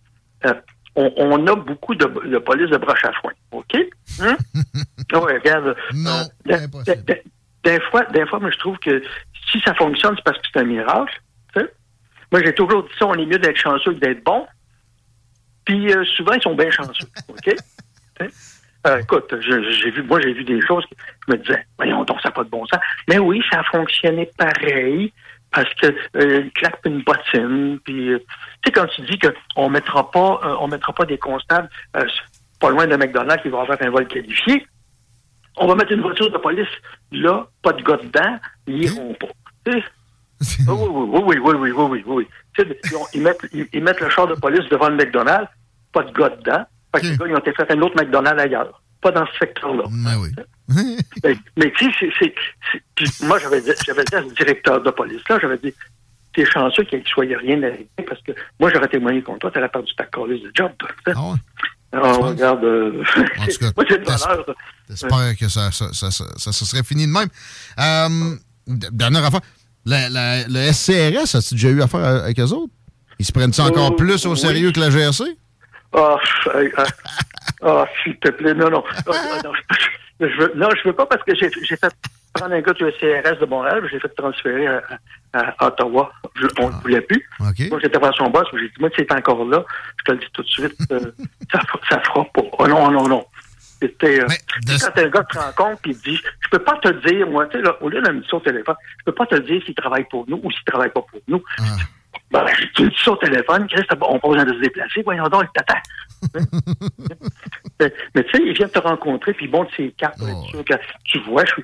Euh, 0.49 0.53
on, 0.95 1.11
on 1.17 1.47
a 1.47 1.55
beaucoup 1.55 1.95
de, 1.95 2.05
de 2.05 2.37
police 2.37 2.69
de 2.69 2.77
broche 2.77 3.03
à 3.05 3.11
foin, 3.13 3.31
OK? 3.51 3.75
Hein? 4.21 4.37
regarde. 5.13 5.75
Non, 5.93 6.21
des 7.63 7.79
fois, 7.89 8.03
des 8.05 8.25
fois, 8.27 8.39
moi 8.39 8.51
je 8.51 8.57
trouve 8.57 8.77
que 8.79 9.01
si 9.51 9.59
ça 9.61 9.73
fonctionne, 9.73 10.15
c'est 10.15 10.23
parce 10.23 10.37
que 10.37 10.47
c'est 10.53 10.59
un 10.59 10.65
miracle. 10.65 11.21
Moi 12.31 12.41
j'ai 12.43 12.53
toujours 12.53 12.83
dit 12.83 12.89
ça, 12.97 13.05
on 13.07 13.13
est 13.13 13.25
mieux 13.25 13.37
d'être 13.39 13.57
chanceux 13.57 13.93
que 13.93 13.99
d'être 13.99 14.23
bon. 14.23 14.45
Puis 15.65 15.93
euh, 15.93 16.03
souvent, 16.05 16.33
ils 16.33 16.41
sont 16.41 16.55
bien 16.55 16.69
chanceux, 16.71 17.07
OK? 17.27 17.55
Euh, 18.85 18.97
écoute, 18.99 19.33
je- 19.39 19.71
j'ai 19.71 19.91
vu, 19.91 20.03
moi, 20.03 20.19
j'ai 20.19 20.33
vu 20.33 20.43
des 20.43 20.59
choses 20.59 20.85
qui 20.87 20.95
je 21.25 21.31
me 21.33 21.37
disaient, 21.37 21.65
voyons 21.77 22.03
donc, 22.03 22.19
ça 22.19 22.27
n'a 22.27 22.33
pas 22.33 22.43
de 22.43 22.49
bon 22.49 22.65
sens. 22.65 22.81
Mais 23.07 23.17
oui, 23.17 23.41
ça 23.49 23.61
a 23.61 23.63
fonctionné 23.63 24.29
pareil 24.37 25.13
parce 25.53 25.73
que 25.75 25.95
euh, 26.17 26.49
claque 26.55 26.79
une 26.85 27.01
bottine. 27.03 27.79
Puis, 27.83 28.09
euh, 28.09 28.19
tu 28.19 28.25
sais, 28.65 28.71
quand 28.71 28.87
tu 28.87 29.01
dis 29.03 29.19
qu'on 29.19 29.69
mettra 29.69 30.09
pas, 30.11 30.41
euh, 30.43 30.55
on 30.59 30.67
mettra 30.67 30.93
pas 30.93 31.05
des 31.05 31.17
constables 31.17 31.69
euh, 31.95 32.05
pas 32.59 32.69
loin 32.69 32.87
de 32.87 32.95
McDonald's 32.95 33.43
qui 33.43 33.49
va 33.49 33.65
faire 33.65 33.77
un 33.81 33.89
vol 33.89 34.07
qualifié, 34.07 34.65
on 35.57 35.67
va 35.67 35.75
mettre 35.75 35.91
une 35.91 36.01
voiture 36.01 36.31
de 36.31 36.37
police 36.37 36.67
là, 37.11 37.45
pas 37.61 37.73
de 37.73 37.83
gars 37.83 37.97
dedans, 37.97 38.39
ils 38.67 38.85
iront 38.85 39.13
pas. 39.13 39.27
Oui, 40.67 40.75
oui, 40.89 41.37
oui, 41.37 41.37
oui, 41.37 41.55
oui, 41.55 41.71
oui, 41.71 41.71
oui, 41.71 42.03
oui, 42.05 42.27
oui. 42.57 42.67
Ils, 43.13 43.21
mettent, 43.21 43.45
ils, 43.53 43.65
ils 43.71 43.81
mettent 43.81 44.01
le 44.01 44.09
char 44.09 44.27
de 44.27 44.35
police 44.35 44.67
devant 44.69 44.89
le 44.89 44.95
McDonald's, 44.95 45.47
pas 45.93 46.03
de 46.03 46.11
gars 46.11 46.29
dedans. 46.29 46.65
Fait 46.93 47.01
que 47.01 47.07
les 47.07 47.17
gars, 47.17 47.25
ils 47.27 47.35
ont 47.35 47.39
été 47.39 47.53
fait 47.53 47.71
un 47.71 47.81
autre 47.81 47.95
McDonald's 47.95 48.41
ailleurs. 48.41 48.81
Pas 49.01 49.11
dans 49.11 49.25
ce 49.25 49.37
secteur-là. 49.39 49.83
Mais, 50.69 51.35
mais 51.57 51.71
tu 51.77 51.91
sais, 51.93 52.11
c'est- 52.19 52.33
puis 52.95 53.05
moi, 53.23 53.37
j'avais 53.39 53.61
dit, 53.61 53.71
j'avais 53.85 54.03
dit 54.03 54.15
à 54.15 54.23
ce 54.23 54.33
directeur 54.33 54.81
de 54.81 54.89
police-là, 54.91 55.39
j'avais 55.41 55.57
dit, 55.57 55.73
t'es 56.33 56.45
chanceux 56.45 56.83
qu'il 56.83 56.99
ne 56.99 57.05
soit 57.05 57.25
rien 57.25 57.61
arrivé 57.63 57.87
parce 58.07 58.21
que 58.23 58.31
moi, 58.59 58.71
j'aurais 58.73 58.87
témoigné 58.87 59.21
contre 59.21 59.39
toi, 59.39 59.51
t'aurais 59.51 59.69
perdu 59.69 59.93
ta 59.95 60.05
collège 60.05 60.41
de 60.41 60.51
job. 60.53 60.71
toi, 60.79 60.89
tu 61.05 61.11
sais. 61.13 61.19
Alors, 61.91 62.17
regarde, 62.25 62.63
euh, 62.63 63.03
En 63.37 63.45
tout 63.45 63.57
cas, 63.59 63.71
moi, 63.75 63.85
j'ai 63.87 63.97
bonheur. 63.99 64.45
de- 64.47 64.55
J'espère 64.89 65.37
que 65.39 65.47
ça, 65.47 65.71
ça, 65.71 65.93
ça, 65.93 66.09
ça, 66.11 66.25
ça 66.37 66.51
se 66.51 66.65
serait 66.65 66.83
fini 66.83 67.05
de 67.05 67.11
même. 67.11 67.27
Euh, 67.79 68.35
dernière 68.67 69.25
affaire. 69.25 69.41
La- 69.85 70.09
la- 70.09 70.47
le 70.47 70.71
SCRS, 70.71 71.35
as-tu 71.35 71.53
déjà 71.55 71.69
eu 71.69 71.81
affaire 71.83 72.03
avec 72.03 72.39
eux 72.39 72.43
autres? 72.51 72.73
Ils 73.19 73.25
se 73.25 73.31
prennent 73.31 73.53
ça 73.53 73.65
encore 73.65 73.89
Oh, 73.91 73.95
plus 73.95 74.25
au 74.25 74.35
sérieux 74.35 74.67
oui. 74.67 74.73
que 74.73 74.79
la 74.79 74.89
GRC? 74.89 75.23
Ah, 75.95 76.15
euh, 76.55 76.69
euh, 76.79 76.85
ah, 77.61 77.85
s'il 78.03 78.17
te 78.17 78.29
plaît, 78.29 78.55
non, 78.55 78.69
non. 78.71 78.83
Ah, 78.89 79.01
ah, 79.13 79.41
non, 79.43 79.51
je, 80.19 80.27
je 80.27 80.37
veux, 80.37 80.51
non, 80.55 80.69
je 80.75 80.87
veux 80.87 80.93
pas 80.93 81.05
parce 81.05 81.23
que 81.23 81.35
j'ai 81.35 81.49
fait 81.49 81.93
prendre 82.33 82.53
un 82.55 82.61
gars 82.61 82.73
du 82.73 82.83
CRS 82.83 83.39
de 83.39 83.45
Montréal, 83.45 83.87
j'ai 83.91 83.99
fait 83.99 84.09
transférer 84.09 84.67
à, 84.67 84.81
Ottawa. 85.67 86.11
Je- 86.35 86.47
on 86.59 86.69
ne 86.69 86.75
voulait 86.81 87.01
plus. 87.01 87.27
Moi, 87.69 87.79
j'étais 87.81 87.97
voir 87.99 88.13
son 88.15 88.29
boss, 88.29 88.47
j'ai 88.53 88.67
dit, 88.67 88.73
moi, 88.79 88.89
c'est 88.97 89.11
encore 89.11 89.45
là, 89.45 89.63
je 89.99 90.03
te 90.05 90.11
le 90.11 90.17
dis 90.19 90.27
tout 90.33 90.41
de 90.43 90.47
suite, 90.47 90.75
euh, 90.91 91.11
ça, 91.51 91.59
fera 92.01 92.23
pas. 92.25 92.41
Oh 92.59 92.67
non, 92.67 92.91
non, 92.91 93.07
non. 93.07 93.25
C'était, 93.81 94.21
euh, 94.21 94.27
tu 94.65 94.77
sais, 94.77 94.85
quand 94.95 95.01
un 95.01 95.09
gars 95.09 95.23
te 95.23 95.37
rencontre 95.37 95.81
te 95.81 95.89
dit, 95.89 96.21
je 96.39 96.49
peux 96.49 96.59
pas 96.59 96.77
te 96.77 96.89
dire, 97.07 97.27
moi, 97.27 97.45
tu 97.47 97.61
sais, 97.61 97.69
au 97.81 97.89
lieu 97.89 98.01
de 98.01 98.11
me 98.11 98.21
au 98.31 98.39
téléphone, 98.39 98.75
je 98.99 99.03
peux 99.05 99.11
pas 99.11 99.25
te 99.25 99.35
dire 99.35 99.61
s'il 99.65 99.75
travaille 99.75 100.05
pour 100.05 100.25
nous 100.29 100.39
ou 100.41 100.51
s'il 100.51 100.63
travaille 100.63 100.89
pas 100.91 101.01
pour 101.01 101.19
nous. 101.27 101.43
Ben, 102.31 102.45
tu 102.75 102.83
me 102.83 102.89
dis 102.89 102.95
ça 103.03 103.11
au 103.11 103.17
téléphone, 103.17 103.67
Chris, 103.67 103.85
on 104.01 104.19
pas 104.19 104.27
besoin 104.27 104.45
de 104.45 104.53
se 104.53 104.59
déplacer, 104.59 105.01
voyons 105.03 105.27
donc, 105.27 105.45
t'attends. 105.53 105.81
Mais 107.79 108.23
tu 108.23 108.31
sais, 108.31 108.43
il 108.45 108.53
vient 108.53 108.67
te 108.67 108.79
rencontrer, 108.79 109.33
puis 109.33 109.45
il 109.45 109.51
montre 109.51 109.71
ses 109.75 109.91
cartes 109.91 110.19
sûr 110.49 110.63
que 110.65 110.73
tu 111.05 111.19
vois, 111.21 111.45
je 111.45 111.51
suis. 111.53 111.63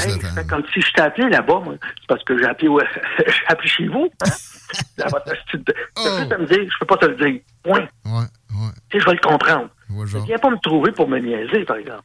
Hey, 0.00 0.18
comme 0.48 0.64
si 0.74 0.80
je 0.80 0.92
t'ai 0.94 1.00
appelé 1.02 1.28
là-bas, 1.30 1.60
moi, 1.64 1.74
c'est 1.80 2.06
parce 2.08 2.24
que 2.24 2.36
j'ai 2.36 2.44
appelé, 2.44 2.66
ouais, 2.68 2.82
j'ai 3.18 3.32
appelé 3.46 3.68
chez 3.68 3.86
vous. 3.86 4.08
Hein? 4.24 4.30
Là, 4.98 5.06
votre 5.12 5.24
petite- 5.24 5.72
T'as 5.94 6.18
juste 6.20 6.32
à 6.32 6.38
me 6.38 6.46
dire, 6.46 6.58
je 6.58 6.78
peux 6.80 6.86
pas 6.86 6.96
te 6.96 7.06
le 7.06 7.14
dire. 7.14 7.40
Point. 7.62 7.86
Ouais, 8.04 8.20
ouais. 8.20 8.72
Tu 8.90 8.98
sais, 8.98 9.04
je 9.04 9.08
vais 9.08 9.12
le 9.12 9.20
comprendre. 9.28 9.68
Ouais, 9.90 10.06
genre. 10.08 10.24
viens 10.26 10.38
pas 10.38 10.50
me 10.50 10.58
trouver 10.60 10.90
pour 10.90 11.08
me 11.08 11.20
niaiser, 11.20 11.64
par 11.64 11.76
exemple. 11.76 12.02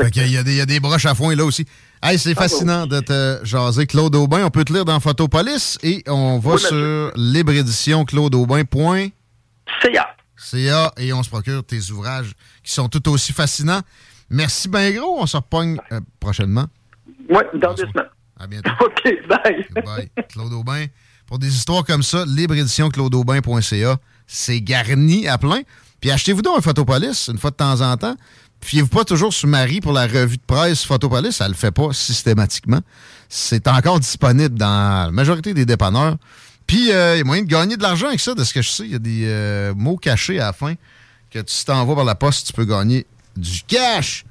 Fait 0.00 0.10
qu'il 0.10 0.26
y, 0.32 0.38
a 0.38 0.42
des- 0.42 0.52
il 0.52 0.56
y 0.56 0.60
a 0.62 0.66
des 0.66 0.80
broches 0.80 1.04
à 1.06 1.14
foin 1.14 1.36
là 1.36 1.44
aussi. 1.44 1.66
Hey, 2.02 2.18
c'est 2.18 2.32
Ah, 2.36 2.40
fascinant 2.40 2.86
de 2.86 3.00
te 3.00 3.40
jaser, 3.44 3.86
Claude 3.86 4.14
Aubin. 4.16 4.44
On 4.46 4.50
peut 4.50 4.64
te 4.64 4.72
lire 4.72 4.86
dans 4.86 4.98
Photopolis 4.98 5.78
et 5.82 6.02
on 6.08 6.38
va 6.38 6.52
Oui, 6.54 6.58
sur 6.58 7.12
libre 7.16 7.52
édition 7.52 8.04
claudeaubin.ca 8.06 10.16
CA. 10.40 10.92
et 10.96 11.12
on 11.12 11.22
se 11.22 11.28
procure 11.28 11.64
tes 11.64 11.90
ouvrages 11.90 12.32
qui 12.62 12.72
sont 12.72 12.88
tout 12.88 13.08
aussi 13.08 13.32
fascinants. 13.32 13.82
Merci 14.30 14.68
bien 14.68 14.90
gros. 14.92 15.20
On 15.20 15.26
se 15.26 15.36
repogne 15.36 15.78
euh, 15.92 16.00
prochainement. 16.18 16.66
Oui, 17.28 17.42
dans 17.54 17.74
deux 17.74 17.86
semaines. 17.86 18.08
À 18.38 18.46
bientôt. 18.46 18.70
OK, 18.80 19.02
bye. 19.28 19.66
Bye. 19.84 20.10
Claude 20.28 20.52
Aubin. 20.52 20.86
Pour 21.26 21.38
des 21.38 21.54
histoires 21.54 21.84
comme 21.84 22.02
ça, 22.02 22.24
libre 22.26 22.54
édition 22.54 22.88
claudeaubin.ca. 22.88 23.98
C'est 24.26 24.60
garni 24.60 25.28
à 25.28 25.38
plein. 25.38 25.60
Puis 26.00 26.10
achetez-vous 26.10 26.42
donc 26.42 26.58
un 26.58 26.60
Photopolis 26.62 27.28
une 27.28 27.38
fois 27.38 27.50
de 27.50 27.56
temps 27.56 27.80
en 27.80 27.96
temps. 27.96 28.16
Fiez-vous 28.62 28.88
pas 28.88 29.04
toujours 29.04 29.32
sur 29.32 29.48
Marie 29.48 29.80
pour 29.80 29.92
la 29.92 30.06
revue 30.06 30.36
de 30.36 30.42
presse 30.46 30.84
Photopolis. 30.84 31.40
Elle 31.40 31.48
le 31.48 31.54
fait 31.54 31.70
pas 31.70 31.92
systématiquement. 31.92 32.80
C'est 33.28 33.68
encore 33.68 34.00
disponible 34.00 34.58
dans 34.58 35.06
la 35.06 35.10
majorité 35.10 35.54
des 35.54 35.64
dépanneurs. 35.64 36.16
Puis, 36.70 36.92
euh, 36.92 37.16
il 37.16 37.18
y 37.18 37.20
a 37.22 37.24
moyen 37.24 37.42
de 37.42 37.48
gagner 37.48 37.76
de 37.76 37.82
l'argent 37.82 38.06
avec 38.06 38.20
ça, 38.20 38.32
de 38.32 38.44
ce 38.44 38.54
que 38.54 38.62
je 38.62 38.68
sais. 38.70 38.84
Il 38.84 38.92
y 38.92 38.94
a 38.94 39.00
des 39.00 39.24
euh, 39.24 39.74
mots 39.74 39.96
cachés 39.96 40.38
à 40.38 40.44
la 40.44 40.52
fin 40.52 40.74
que 41.28 41.40
tu 41.40 41.64
t'envoies 41.64 41.96
par 41.96 42.04
la 42.04 42.14
poste, 42.14 42.46
tu 42.46 42.52
peux 42.52 42.64
gagner 42.64 43.06
du 43.36 43.62
cash. 43.66 44.24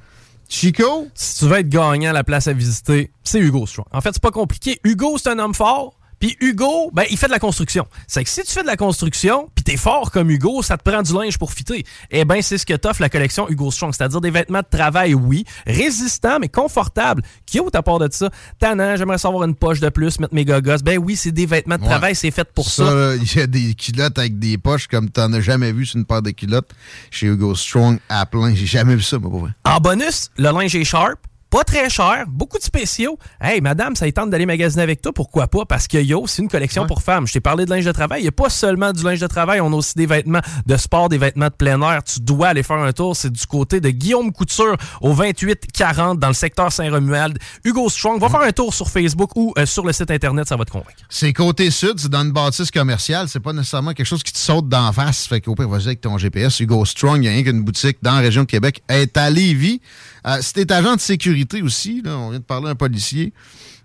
Chico? 0.47 1.09
Si 1.13 1.39
tu 1.39 1.49
veux 1.49 1.57
être 1.57 1.67
gagnant 1.67 2.11
à 2.11 2.13
la 2.13 2.23
place 2.23 2.47
à 2.47 2.53
visiter, 2.53 3.11
c'est 3.25 3.39
Hugo 3.39 3.65
Strong. 3.67 3.87
En 3.91 3.99
fait, 3.99 4.11
c'est 4.13 4.21
pas 4.21 4.31
compliqué. 4.31 4.79
Hugo, 4.85 5.17
c'est 5.17 5.27
un 5.27 5.37
homme 5.37 5.53
fort. 5.53 5.98
Puis 6.19 6.35
Hugo, 6.41 6.89
ben, 6.93 7.03
il 7.09 7.17
fait 7.17 7.27
de 7.27 7.31
la 7.31 7.39
construction. 7.39 7.87
C'est 8.07 8.23
que 8.23 8.29
si 8.29 8.43
tu 8.43 8.51
fais 8.51 8.61
de 8.61 8.67
la 8.67 8.75
construction, 8.77 9.49
puis 9.55 9.63
t'es 9.63 9.77
fort 9.77 10.11
comme 10.11 10.29
Hugo, 10.29 10.61
ça 10.61 10.77
te 10.77 10.83
prend 10.89 11.01
du 11.01 11.13
linge 11.13 11.37
pour 11.37 11.53
fitter. 11.53 11.85
Eh 12.11 12.25
ben, 12.25 12.41
c'est 12.41 12.57
ce 12.57 12.65
que 12.65 12.73
t'offre 12.73 13.01
la 13.01 13.09
collection 13.09 13.49
Hugo 13.49 13.71
Strong. 13.71 13.93
C'est-à-dire 13.95 14.19
des 14.21 14.31
vêtements 14.31 14.59
de 14.59 14.77
travail, 14.77 15.13
oui, 15.13 15.45
résistants, 15.65 16.39
mais 16.39 16.49
confortables. 16.49 17.23
Cute 17.49 17.73
à 17.75 17.81
part 17.81 17.99
de 17.99 18.09
ça. 18.11 18.29
Tannant, 18.59 18.95
j'aimerais 18.95 19.17
savoir 19.17 19.43
une 19.45 19.55
poche 19.55 19.79
de 19.79 19.89
plus, 19.89 20.19
mettre 20.19 20.33
mes 20.33 20.45
gogos. 20.45 20.77
Ben 20.83 20.97
oui, 20.97 21.15
c'est 21.15 21.31
des 21.31 21.45
vêtements 21.45 21.77
de 21.77 21.81
Ouais. 21.83 21.87
travail, 21.87 22.15
c'est 22.15 22.31
fait 22.31 22.47
pour 22.53 22.69
ça. 22.69 22.83
Il 23.21 23.35
y 23.35 23.41
a 23.41 23.47
des 23.47 23.73
culottes 23.73 24.17
avec 24.19 24.37
des 24.39 24.57
poches 24.57 24.87
comme 24.87 25.09
t'en 25.09 25.31
as 25.33 25.41
jamais 25.41 25.71
vu 25.71 25.85
sur 25.85 25.97
une 25.97 26.05
paire 26.05 26.21
de 26.21 26.31
culottes 26.31 26.69
chez 27.11 27.27
Hugo 27.27 27.55
Strong 27.55 27.99
à 28.09 28.25
plein. 28.25 28.53
J'ai 28.53 28.65
jamais 28.65 28.95
vu 28.95 29.01
ça, 29.03 29.17
moi, 29.19 29.29
pour 29.29 29.39
vrai. 29.41 29.51
En 29.65 29.79
bonus, 29.79 30.29
le 30.37 30.51
linge 30.51 30.75
est 30.75 30.83
sharp. 30.83 31.19
Pas 31.49 31.63
très 31.63 31.89
cher, 31.89 32.25
beaucoup 32.27 32.59
de 32.59 32.63
spéciaux. 32.63 33.17
Hey, 33.41 33.59
madame, 33.59 33.95
ça 33.95 34.07
y 34.07 34.13
tente 34.13 34.29
d'aller 34.29 34.45
magasiner 34.45 34.83
avec 34.83 35.01
toi, 35.01 35.11
pourquoi 35.11 35.47
pas? 35.47 35.65
Parce 35.65 35.87
que 35.87 35.97
yo, 35.97 36.27
c'est 36.27 36.43
une 36.43 36.47
collection 36.47 36.85
pour 36.85 37.01
femmes. 37.01 37.25
Je 37.25 37.33
t'ai 37.33 37.39
parlé 37.39 37.65
de 37.65 37.71
linge 37.71 37.85
de 37.85 37.91
travail. 37.91 38.19
Il 38.21 38.23
n'y 38.23 38.29
a 38.29 38.31
pas 38.31 38.49
seulement 38.49 38.93
du 38.93 39.03
linge 39.03 39.19
de 39.19 39.25
travail, 39.25 39.59
on 39.59 39.73
a 39.73 39.75
aussi 39.75 39.95
des 39.95 40.05
vêtements 40.05 40.41
de 40.67 40.77
sport, 40.77 41.09
des 41.09 41.17
vêtements 41.17 41.47
de 41.47 41.53
plein 41.53 41.81
air. 41.81 42.03
Tu 42.03 42.19
dois 42.19 42.49
aller 42.49 42.61
faire 42.61 42.77
un 42.77 42.91
tour. 42.91 43.15
C'est 43.15 43.31
du 43.31 43.47
côté 43.47 43.81
de 43.81 43.89
Guillaume 43.89 44.31
Couture 44.31 44.77
au 45.01 45.15
2840 45.15 46.19
dans 46.19 46.27
le 46.27 46.35
secteur 46.35 46.71
Saint-Romuald. 46.71 47.39
Hugo 47.63 47.89
Strong, 47.89 48.21
va 48.21 48.29
faire 48.29 48.41
un 48.41 48.51
tour 48.51 48.71
sur 48.71 48.87
Facebook 48.87 49.31
ou 49.35 49.51
euh, 49.57 49.65
sur 49.65 49.83
le 49.85 49.91
site 49.91 50.11
internet, 50.11 50.47
ça 50.47 50.55
va 50.55 50.65
te 50.65 50.71
convaincre. 50.71 50.99
C'est 51.09 51.33
côté 51.33 51.71
sud, 51.71 51.93
c'est 51.97 52.09
dans 52.09 52.21
une 52.21 52.31
bâtisse 52.31 52.69
commerciale. 52.69 53.27
C'est 53.27 53.39
pas 53.39 53.53
nécessairement 53.53 53.93
quelque 53.93 54.05
chose 54.05 54.21
qui 54.21 54.33
te 54.33 54.37
saute 54.37 54.69
d'en 54.69 54.91
face. 54.91 55.25
Fait 55.25 55.41
qu'au 55.41 55.55
pire, 55.55 55.67
vas-y 55.67 55.87
avec 55.87 56.01
ton 56.01 56.19
GPS. 56.19 56.59
Hugo 56.59 56.85
Strong, 56.85 57.23
il 57.23 57.25
y 57.25 57.27
a 57.27 57.31
rien 57.31 57.43
qu'une 57.43 57.63
boutique 57.63 57.97
dans 58.03 58.13
la 58.13 58.19
région 58.19 58.43
de 58.43 58.47
Québec. 58.47 58.83
Est 58.87 59.17
à 59.17 59.31
Lévis. 59.31 59.81
Euh, 60.27 60.37
si 60.41 60.53
agent 60.71 60.95
de 60.95 61.01
sécurité, 61.01 61.61
aussi. 61.61 62.01
Là. 62.03 62.17
On 62.17 62.29
vient 62.31 62.39
de 62.39 62.43
parler 62.43 62.67
à 62.67 62.71
un 62.71 62.75
policier. 62.75 63.33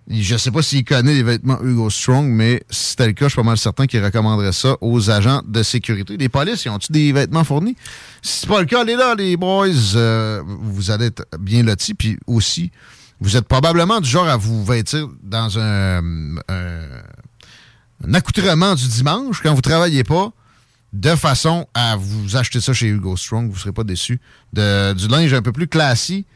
Je 0.06 0.35
ne 0.35 0.39
sais 0.39 0.51
pas 0.51 0.61
s'il 0.62 0.85
connaît 0.85 1.15
les 1.15 1.23
vêtements 1.23 1.59
Hugo 1.62 1.89
Strong, 1.89 2.27
mais 2.27 2.62
si 2.69 2.90
c'était 2.90 3.06
le 3.06 3.15
cas, 3.15 3.24
je 3.24 3.31
suis 3.31 3.36
pas 3.36 3.43
mal 3.43 3.56
certain 3.56 3.86
qu'il 3.86 4.05
recommanderait 4.05 4.52
ça 4.52 4.77
aux 4.82 5.09
agents 5.09 5.40
de 5.47 5.62
sécurité. 5.62 6.19
Les 6.19 6.28
polices, 6.28 6.66
ils 6.66 6.69
ont-ils 6.69 6.93
des 6.93 7.12
vêtements 7.12 7.43
fournis? 7.43 7.74
Si 8.20 8.40
c'est 8.40 8.47
pas 8.47 8.61
le 8.61 8.66
cas, 8.66 8.82
allez 8.82 8.97
là, 8.97 9.15
les 9.15 9.39
boys. 9.39 9.69
euh, 9.97 10.43
vous 10.47 10.90
allez 10.90 11.06
être 11.06 11.24
bien 11.40 11.62
lotis. 11.62 11.94
Puis 11.94 12.19
aussi, 12.27 12.70
vous 13.19 13.36
êtes 13.39 13.48
probablement 13.48 14.01
du 14.02 14.09
genre 14.11 14.28
à 14.28 14.36
vous 14.36 14.62
vêtir 14.62 15.09
dans 15.23 15.59
un, 15.59 16.36
un, 16.48 16.82
un 18.06 18.12
accoutrement 18.15 18.74
du 18.74 18.86
dimanche 18.86 19.40
quand 19.43 19.55
vous 19.55 19.62
travaillez 19.62 20.05
pas, 20.05 20.32
de 20.95 21.16
façon 21.16 21.66
à 21.75 21.97
vous 21.97 22.37
acheter 22.37 22.61
ça 22.61 22.73
chez 22.73 22.87
Hugo 22.87 23.16
Strong. 23.16 23.49
Vous 23.49 23.55
ne 23.55 23.59
serez 23.59 23.73
pas 23.73 23.85
déçus. 23.85 24.21
Du 24.53 25.09
linge 25.09 25.35
un 25.35 25.43
peu 25.43 25.53
plus 25.53 25.66
classique 25.66 26.27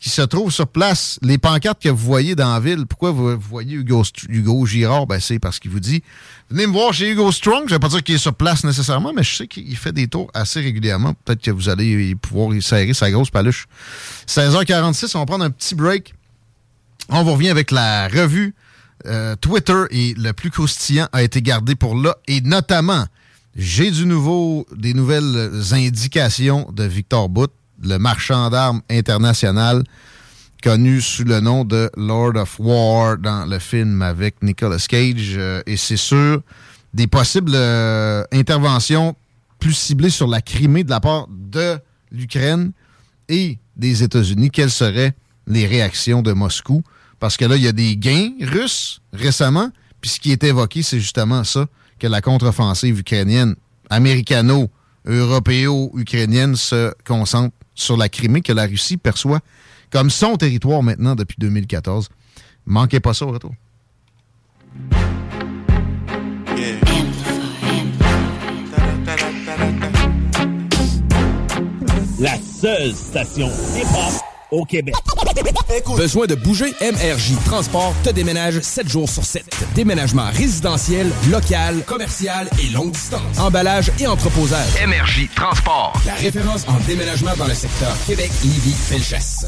qui 0.00 0.08
se 0.08 0.22
trouve 0.22 0.52
sur 0.52 0.68
place. 0.68 1.18
Les 1.20 1.36
pancartes 1.36 1.82
que 1.82 1.88
vous 1.88 2.04
voyez 2.04 2.36
dans 2.36 2.52
la 2.52 2.60
ville, 2.60 2.86
pourquoi 2.86 3.10
vous, 3.10 3.36
voyez 3.38 3.74
Hugo, 3.74 4.04
Hugo 4.28 4.66
Girard? 4.66 5.06
Ben, 5.06 5.18
c'est 5.18 5.40
parce 5.40 5.58
qu'il 5.58 5.72
vous 5.72 5.80
dit 5.80 6.02
Venez 6.48 6.68
me 6.68 6.72
voir 6.72 6.94
chez 6.94 7.10
Hugo 7.10 7.32
Strong. 7.32 7.64
Je 7.66 7.74
ne 7.74 7.76
vais 7.76 7.78
pas 7.80 7.88
dire 7.88 8.04
qu'il 8.04 8.14
est 8.14 8.18
sur 8.18 8.34
place 8.34 8.62
nécessairement, 8.62 9.12
mais 9.12 9.24
je 9.24 9.34
sais 9.34 9.46
qu'il 9.48 9.76
fait 9.76 9.92
des 9.92 10.06
tours 10.06 10.30
assez 10.32 10.60
régulièrement. 10.60 11.14
Peut-être 11.24 11.42
que 11.42 11.50
vous 11.50 11.68
allez 11.68 12.14
pouvoir 12.14 12.54
y 12.54 12.62
serrer 12.62 12.94
sa 12.94 13.10
grosse 13.10 13.30
paluche. 13.30 13.66
16h46, 14.28 15.16
on 15.16 15.20
va 15.20 15.26
prendre 15.26 15.44
un 15.44 15.50
petit 15.50 15.74
break. 15.74 16.14
On 17.08 17.24
vous 17.24 17.32
revient 17.32 17.48
avec 17.50 17.72
la 17.72 18.06
revue 18.06 18.54
euh, 19.06 19.34
Twitter 19.36 19.82
et 19.90 20.14
le 20.14 20.32
plus 20.32 20.50
croustillant 20.50 21.08
a 21.12 21.24
été 21.24 21.42
gardé 21.42 21.74
pour 21.74 21.96
là. 21.96 22.16
Et 22.28 22.40
notamment, 22.42 23.06
j'ai 23.56 23.90
du 23.90 24.06
nouveau, 24.06 24.66
des 24.74 24.94
nouvelles 24.94 25.62
indications 25.72 26.68
de 26.72 26.84
Victor 26.84 27.28
Bout, 27.28 27.50
le 27.82 27.98
marchand 27.98 28.50
d'armes 28.50 28.82
international, 28.90 29.84
connu 30.62 31.00
sous 31.00 31.24
le 31.24 31.40
nom 31.40 31.64
de 31.64 31.90
Lord 31.96 32.36
of 32.36 32.58
War 32.58 33.18
dans 33.18 33.44
le 33.44 33.58
film 33.58 34.02
avec 34.02 34.42
Nicolas 34.42 34.84
Cage. 34.88 35.34
Euh, 35.36 35.62
et 35.66 35.76
c'est 35.76 35.98
sûr, 35.98 36.40
des 36.94 37.06
possibles 37.06 37.52
euh, 37.54 38.24
interventions 38.32 39.14
plus 39.58 39.74
ciblées 39.74 40.10
sur 40.10 40.26
la 40.26 40.40
Crimée 40.40 40.84
de 40.84 40.90
la 40.90 41.00
part 41.00 41.28
de 41.30 41.78
l'Ukraine 42.10 42.72
et 43.28 43.58
des 43.76 44.02
États-Unis. 44.02 44.50
Quelles 44.50 44.70
seraient 44.70 45.14
les 45.46 45.66
réactions 45.66 46.22
de 46.22 46.32
Moscou? 46.32 46.82
Parce 47.20 47.36
que 47.36 47.44
là, 47.44 47.56
il 47.56 47.62
y 47.62 47.68
a 47.68 47.72
des 47.72 47.96
gains 47.96 48.32
russes 48.40 49.00
récemment. 49.12 49.70
Puis 50.00 50.10
ce 50.10 50.20
qui 50.20 50.32
est 50.32 50.44
évoqué, 50.44 50.82
c'est 50.82 51.00
justement 51.00 51.44
ça, 51.44 51.66
que 51.98 52.06
la 52.06 52.20
contre-offensive 52.20 53.00
ukrainienne, 53.00 53.56
américano-européo-ukrainienne, 53.90 56.54
se 56.56 56.92
concentre 57.04 57.54
sur 57.74 57.96
la 57.96 58.08
Crimée, 58.08 58.40
que 58.40 58.52
la 58.52 58.66
Russie 58.66 58.96
perçoit 58.96 59.40
comme 59.90 60.10
son 60.10 60.36
territoire 60.36 60.82
maintenant 60.82 61.14
depuis 61.14 61.36
2014. 61.38 62.08
Manquez 62.66 62.98
pas 63.00 63.14
ça 63.14 63.26
au 63.26 63.32
retour. 63.32 63.52
La 72.20 72.38
seule 72.38 72.94
station 72.94 73.50
hip-hop 73.76 74.33
au 74.54 74.64
Québec. 74.64 74.94
Besoin 75.96 76.26
de 76.26 76.34
bouger? 76.34 76.72
MRJ 76.80 77.32
Transport 77.44 77.94
te 78.02 78.10
déménage 78.10 78.60
7 78.60 78.88
jours 78.88 79.08
sur 79.08 79.24
7. 79.24 79.44
Déménagement 79.74 80.26
résidentiel, 80.32 81.10
local, 81.30 81.82
commercial 81.86 82.48
et 82.62 82.70
longue 82.70 82.92
distance. 82.92 83.38
Emballage 83.38 83.90
et 83.98 84.06
entreposage. 84.06 84.68
MRJ 84.86 85.28
Transport. 85.34 85.92
La 86.06 86.14
référence 86.14 86.66
en 86.68 86.78
déménagement 86.86 87.32
dans 87.36 87.46
le 87.46 87.54
secteur 87.54 87.94
Québec, 88.06 88.30
Lévis, 88.42 88.74
Felchasse. 88.74 89.46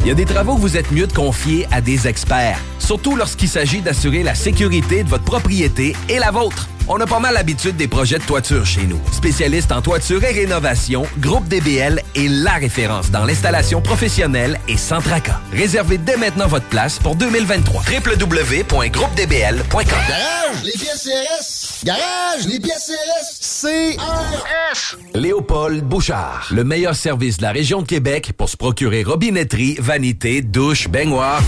Il 0.00 0.08
y 0.08 0.10
a 0.10 0.14
des 0.14 0.24
travaux 0.24 0.56
que 0.56 0.60
vous 0.60 0.76
êtes 0.76 0.90
mieux 0.90 1.06
de 1.06 1.12
confier 1.12 1.66
à 1.70 1.80
des 1.80 2.06
experts, 2.08 2.58
surtout 2.78 3.16
lorsqu'il 3.16 3.48
s'agit 3.48 3.80
d'assurer 3.80 4.22
la 4.22 4.34
sécurité 4.34 5.02
de 5.02 5.08
votre 5.08 5.24
propriété 5.24 5.94
et 6.08 6.18
la 6.18 6.30
vôtre. 6.30 6.68
On 6.86 7.00
a 7.00 7.06
pas 7.06 7.18
mal 7.18 7.32
l'habitude 7.32 7.76
des 7.76 7.88
projets 7.88 8.18
de 8.18 8.24
toiture 8.24 8.66
chez 8.66 8.82
nous. 8.82 9.00
Spécialiste 9.10 9.72
en 9.72 9.80
toiture 9.80 10.22
et 10.22 10.32
rénovation, 10.32 11.04
Groupe 11.18 11.48
DBL 11.48 12.02
est 12.14 12.28
la 12.28 12.52
référence 12.52 13.10
dans 13.10 13.24
l'installation 13.24 13.80
professionnelle 13.80 14.60
et 14.68 14.76
sans 14.76 15.00
tracas. 15.00 15.40
Réservez 15.50 15.96
dès 15.96 16.18
maintenant 16.18 16.46
votre 16.46 16.66
place 16.66 16.98
pour 16.98 17.16
2023. 17.16 17.84
www.groupedbl.com 17.84 19.82
Garage, 19.82 20.62
les 20.62 20.72
pièces 20.72 21.08
CRS. 21.08 21.84
Garage, 21.84 22.46
les 22.48 22.60
pièces 22.60 22.92
CRS. 22.92 23.62
CRS. 23.62 24.98
Léopold 25.14 25.84
Bouchard, 25.84 26.48
le 26.50 26.64
meilleur 26.64 26.94
service 26.94 27.38
de 27.38 27.42
la 27.44 27.52
région 27.52 27.80
de 27.80 27.86
Québec 27.86 28.32
pour 28.36 28.50
se 28.50 28.58
procurer 28.58 29.02
robinetterie, 29.04 29.76
vanité, 29.80 30.42
douche, 30.42 30.88
baignoire. 30.88 31.40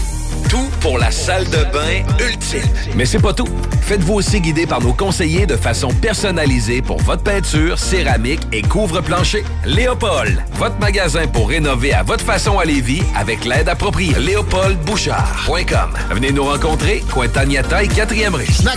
Tout 0.49 0.71
pour 0.81 0.99
la 0.99 1.11
salle 1.11 1.45
de 1.47 1.65
bain 1.73 2.05
ultime. 2.25 2.63
Mais 2.95 3.05
c'est 3.05 3.19
pas 3.19 3.33
tout. 3.33 3.49
Faites-vous 3.83 4.15
aussi 4.15 4.41
guider 4.41 4.65
par 4.65 4.81
nos 4.81 4.93
conseillers 4.93 5.26
de 5.27 5.57
façon 5.57 5.89
personnalisée 5.89 6.83
pour 6.83 6.99
votre 7.03 7.25
peinture, 7.25 7.79
céramique 7.79 8.41
et 8.53 8.63
couvre-plancher. 8.63 9.45
Léopold, 9.65 10.41
votre 10.53 10.79
magasin 10.79 11.27
pour 11.27 11.49
rénover 11.49 11.93
à 11.93 12.05
votre 12.05 12.25
façon 12.25 12.61
à 12.61 12.65
Lévis 12.65 13.03
avec 13.17 13.45
l'aide 13.45 13.69
appropriée. 13.69 14.15
LéopoldBouchard.com. 14.21 15.91
Venez 16.11 16.31
nous 16.31 16.45
rencontrer, 16.45 17.03
Cointagnata 17.13 17.83
et 17.83 17.89
4e 17.89 18.35
rue. 18.35 18.47
Là. 18.65 18.75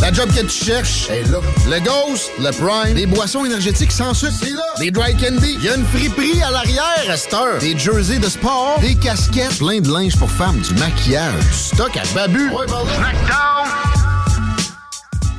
La 0.00 0.12
job 0.12 0.28
que 0.34 0.40
tu 0.40 0.64
cherches 0.64 1.08
est 1.08 1.30
là. 1.30 1.38
Le 1.70 1.78
Ghost, 1.80 2.30
le 2.40 2.50
Prime, 2.50 2.94
des 2.94 3.06
boissons 3.06 3.44
énergétiques 3.44 3.92
sans 3.92 4.14
sucre, 4.14 4.34
c'est 4.40 4.50
là. 4.50 4.62
Des 4.80 4.90
dry 4.90 5.16
candy, 5.16 5.56
il 5.58 5.64
y 5.64 5.68
a 5.68 5.76
une 5.76 5.86
friperie 5.86 6.42
à 6.42 6.50
l'arrière 6.50 7.04
à 7.08 7.16
cette 7.16 7.32
heure. 7.32 7.58
Des 7.60 7.78
jerseys 7.78 8.18
de 8.18 8.28
sport, 8.28 8.78
des 8.80 8.96
casquettes, 8.96 9.58
plein 9.58 9.80
de 9.80 9.88
linge 9.88 10.16
pour 10.16 10.30
femmes, 10.30 10.58
du 10.58 10.74
maquillage, 10.74 11.34
du 11.34 11.54
stock 11.54 11.96
à 11.96 12.02
babu. 12.14 12.50
Ouais. 12.50 12.66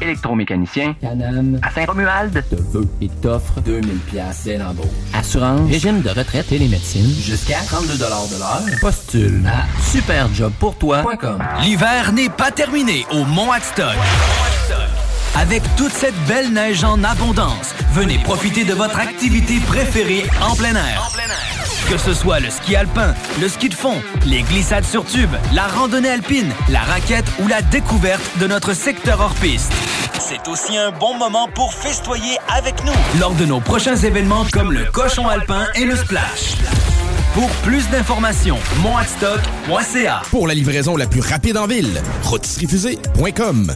Électromécanicien. 0.02 0.96
Canam. 1.02 1.60
À 1.62 1.72
Saint-Romuald. 1.72 2.44
Te 2.50 2.56
veut 2.56 2.88
et 3.02 3.10
t'offre 3.22 3.60
2000 3.62 3.90
pièces 4.00 4.44
dès 4.46 4.58
l'embauche. 4.58 4.88
Assurance. 5.14 5.70
Régime 5.70 6.02
de 6.02 6.10
retraite 6.10 6.52
et 6.52 6.58
les 6.58 6.68
médecines. 6.68 7.14
Jusqu'à 7.22 7.60
32 7.68 7.98
de 7.98 8.00
l'heure. 8.02 8.80
Postule 8.82 9.42
à 9.48 9.66
superjobpourtoi.com. 9.82 11.44
L'hiver 11.62 12.14
n'est 12.14 12.30
pas 12.30 12.52
terminé 12.52 13.06
au 13.12 13.26
Mont 13.26 13.52
Adstock. 13.52 13.96
Avec 15.36 15.64
toute 15.78 15.94
cette 15.94 16.16
belle 16.28 16.52
neige 16.52 16.84
en 16.84 17.04
abondance, 17.04 17.74
venez 17.94 18.18
profiter 18.20 18.64
de 18.64 18.74
votre 18.74 19.00
activité 19.00 19.60
préférée 19.68 20.26
en 20.42 20.56
plein 20.56 20.76
air. 20.76 21.10
Que 21.90 21.98
ce 21.98 22.14
soit 22.14 22.40
le 22.40 22.50
ski 22.50 22.76
alpin, 22.76 23.14
le 23.40 23.48
ski 23.48 23.70
de 23.70 23.74
fond, 23.74 23.96
les 24.26 24.42
glissades 24.44 24.86
sur 24.86 25.06
tube, 25.06 25.34
la 25.54 25.68
randonnée 25.68 26.10
alpine, 26.10 26.52
la 26.70 26.82
raquette 26.82 27.26
ou 27.40 27.48
la 27.48 27.62
découverte 27.62 28.22
de 28.40 28.48
notre 28.48 28.74
secteur 28.74 29.20
hors 29.22 29.34
piste. 29.36 29.72
C'est 30.20 30.48
aussi 30.48 30.78
un 30.78 30.92
bon 30.92 31.18
moment 31.18 31.48
pour 31.56 31.74
festoyer 31.74 32.38
avec 32.56 32.84
nous 32.84 33.20
lors 33.20 33.34
de 33.34 33.46
nos 33.46 33.60
prochains 33.60 33.96
événements 33.96 34.46
comme 34.52 34.72
le 34.72 34.86
cochon 34.86 35.28
alpin 35.28 35.66
et 35.76 35.86
le 35.86 35.96
splash. 35.96 36.58
Pour 37.34 37.50
plus 37.64 37.88
d'informations, 37.90 38.60
monadstock.ca. 38.82 40.22
Pour 40.30 40.48
la 40.48 40.54
livraison 40.54 40.98
la 40.98 41.08
plus 41.08 41.22
rapide 41.22 41.58
en 41.58 41.68
ville, 41.68 42.02
rotisseriefusée.com. 42.24 43.76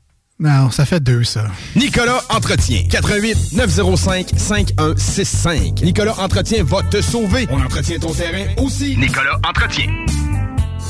Non, 0.41 0.71
ça 0.71 0.85
fait 0.85 0.99
deux, 0.99 1.23
ça. 1.23 1.45
Nicolas 1.75 2.23
Entretien. 2.29 2.81
88 2.89 3.53
905 3.53 4.29
5165. 4.35 5.81
Nicolas 5.83 6.15
Entretien 6.19 6.63
va 6.63 6.81
te 6.81 6.99
sauver. 6.99 7.45
On 7.51 7.61
entretient 7.61 7.99
ton 7.99 8.11
terrain 8.11 8.47
aussi. 8.57 8.97
Nicolas 8.97 9.39
Entretien. 9.47 9.85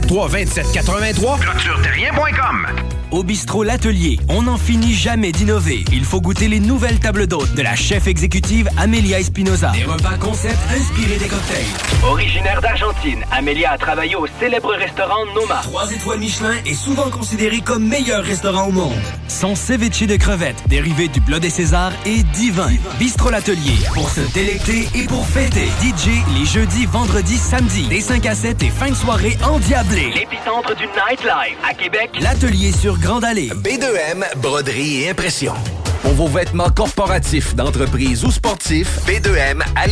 473 0.00 0.46
2783 0.82 1.40
ClôtureTerrien.com 1.40 3.05
Au 3.12 3.22
bistrot 3.22 3.62
L'Atelier, 3.62 4.18
on 4.28 4.42
n'en 4.42 4.56
finit 4.56 4.92
jamais 4.92 5.30
d'innover. 5.30 5.84
Il 5.92 6.04
faut 6.04 6.20
goûter 6.20 6.48
les 6.48 6.58
nouvelles 6.58 6.98
tables 6.98 7.28
d'hôtes 7.28 7.54
de 7.54 7.62
la 7.62 7.76
chef 7.76 8.08
exécutive 8.08 8.68
Amelia 8.76 9.20
Espinoza. 9.20 9.70
Des 9.70 9.84
repas 9.84 10.16
concept 10.18 10.58
inspirés 10.70 11.16
des 11.18 11.28
cocktails. 11.28 11.66
Originaire 12.04 12.60
d'Argentine, 12.60 13.24
Amélia 13.30 13.70
a 13.70 13.78
travaillé 13.78 14.16
au 14.16 14.26
célèbre 14.40 14.74
restaurant 14.74 15.24
Noma. 15.34 15.60
Trois 15.62 15.92
étoiles 15.92 16.18
Michelin 16.18 16.54
est 16.66 16.74
souvent 16.74 17.08
considéré 17.10 17.60
comme 17.60 17.86
meilleur 17.86 18.24
restaurant 18.24 18.66
au 18.68 18.72
monde. 18.72 18.92
Son 19.28 19.54
ceviche 19.54 20.02
de 20.02 20.16
crevettes, 20.16 20.62
dérivé 20.68 21.06
du 21.06 21.20
bleu 21.20 21.38
des 21.38 21.50
Césars, 21.50 21.92
est 22.06 22.24
divin. 22.32 22.70
Bistrot 22.98 23.30
L'Atelier, 23.30 23.76
pour 23.94 24.10
se 24.10 24.20
délecter 24.34 24.88
et 24.94 25.04
pour 25.04 25.26
fêter. 25.28 25.66
DJ 25.80 26.08
les 26.36 26.44
jeudis, 26.44 26.86
vendredis, 26.86 27.38
samedis, 27.38 27.86
des 27.86 28.00
5 28.00 28.26
à 28.26 28.34
7 28.34 28.62
et 28.64 28.70
fin 28.70 28.90
de 28.90 28.94
soirée 28.94 29.36
endiablée. 29.48 30.12
L'épicentre 30.12 30.74
du 30.74 30.86
nightlife 30.86 31.56
à 31.68 31.72
Québec. 31.72 32.10
L'Atelier 32.20 32.72
sur 32.72 32.95
Grande 33.00 33.24
Allée. 33.24 33.50
B2M, 33.50 34.24
broderie 34.38 35.02
et 35.02 35.10
impression. 35.10 35.54
Pour 36.02 36.12
vos 36.12 36.28
vêtements 36.28 36.70
corporatifs, 36.70 37.54
d'entreprise 37.54 38.24
ou 38.24 38.30
sportifs, 38.30 39.00
B2M 39.06 39.62
à. 39.74 39.86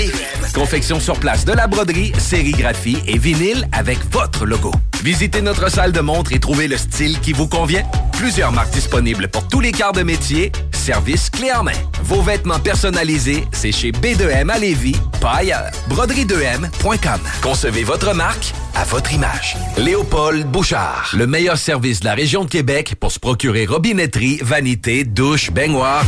Confection 0.54 1.00
sur 1.00 1.18
place 1.18 1.44
de 1.44 1.52
la 1.52 1.66
broderie, 1.66 2.12
sérigraphie 2.18 2.98
et 3.06 3.18
vinyle 3.18 3.68
avec 3.72 3.98
votre 4.10 4.46
logo. 4.46 4.70
Visitez 5.02 5.42
notre 5.42 5.70
salle 5.70 5.92
de 5.92 6.00
montre 6.00 6.32
et 6.32 6.38
trouvez 6.38 6.68
le 6.68 6.76
style 6.76 7.18
qui 7.20 7.32
vous 7.32 7.48
convient. 7.48 7.82
Plusieurs 8.12 8.52
marques 8.52 8.72
disponibles 8.72 9.28
pour 9.28 9.48
tous 9.48 9.60
les 9.60 9.72
quarts 9.72 9.92
de 9.92 10.02
métier. 10.02 10.52
Service 10.84 11.30
clé 11.30 11.50
en 11.50 11.62
main. 11.62 11.72
Vos 12.02 12.20
vêtements 12.20 12.58
personnalisés, 12.60 13.46
c'est 13.52 13.72
chez 13.72 13.90
B2M 13.90 14.50
à 14.50 14.58
Lévis, 14.58 14.96
pas 15.18 15.36
ailleurs. 15.36 15.70
Broderie2M.com. 15.88 17.20
Concevez 17.40 17.84
votre 17.84 18.12
marque 18.12 18.52
à 18.74 18.84
votre 18.84 19.14
image. 19.14 19.56
Léopold 19.78 20.46
Bouchard. 20.46 21.10
Le 21.16 21.26
meilleur 21.26 21.56
service 21.56 22.00
de 22.00 22.04
la 22.04 22.12
région 22.12 22.44
de 22.44 22.50
Québec 22.50 22.96
pour 23.00 23.12
se 23.12 23.18
procurer 23.18 23.64
robinetterie, 23.64 24.40
vanité, 24.42 25.04
douche, 25.04 25.50
baignoire. 25.50 26.04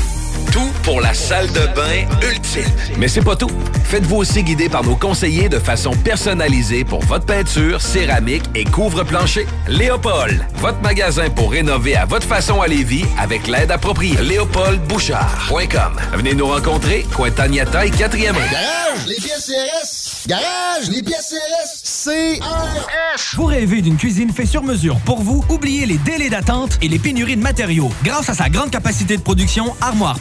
Tout 0.52 0.70
pour 0.82 1.00
la 1.00 1.14
salle 1.14 1.46
de 1.52 1.66
bain 1.74 2.06
ultime. 2.22 2.64
Mais 2.98 3.08
c'est 3.08 3.22
pas 3.22 3.36
tout. 3.36 3.50
Faites-vous 3.84 4.16
aussi 4.16 4.42
guider 4.42 4.68
par 4.68 4.84
nos 4.84 4.96
conseillers 4.96 5.48
de 5.48 5.58
façon 5.58 5.92
personnalisée 5.92 6.84
pour 6.84 7.00
votre 7.04 7.26
peinture, 7.26 7.80
céramique 7.80 8.44
et 8.54 8.64
couvre-plancher. 8.64 9.46
Léopold, 9.68 10.44
votre 10.56 10.80
magasin 10.80 11.28
pour 11.30 11.52
rénover 11.52 11.96
à 11.96 12.04
votre 12.04 12.26
façon 12.26 12.60
à 12.60 12.66
Lévis 12.66 13.04
avec 13.18 13.46
l'aide 13.46 13.70
appropriée. 13.70 14.16
LéopoldBouchard.com. 14.20 16.00
Venez 16.14 16.34
nous 16.34 16.46
rencontrer, 16.46 17.06
Cointagnata 17.14 17.86
et 17.86 17.90
4e 17.90 18.32
rue. 18.32 18.50
Garage, 18.50 19.06
les 19.06 19.16
pièces 19.16 19.46
CRS. 19.46 20.28
Garage, 20.28 20.88
les 20.90 21.02
pièces 21.02 21.34
CRS. 21.34 21.82
CRS. 22.04 23.36
Vous 23.36 23.44
rêvez 23.46 23.82
d'une 23.82 23.96
cuisine 23.96 24.32
faite 24.32 24.48
sur 24.48 24.62
mesure 24.62 24.98
pour 25.00 25.22
vous? 25.22 25.44
Oubliez 25.48 25.86
les 25.86 25.98
délais 25.98 26.30
d'attente 26.30 26.78
et 26.82 26.88
les 26.88 26.98
pénuries 26.98 27.36
de 27.36 27.42
matériaux. 27.42 27.90
Grâce 28.02 28.28
à 28.28 28.34
sa 28.34 28.48
grande 28.48 28.70
capacité 28.70 29.16
de 29.16 29.22
production, 29.22 29.74
Armoire 29.80 30.18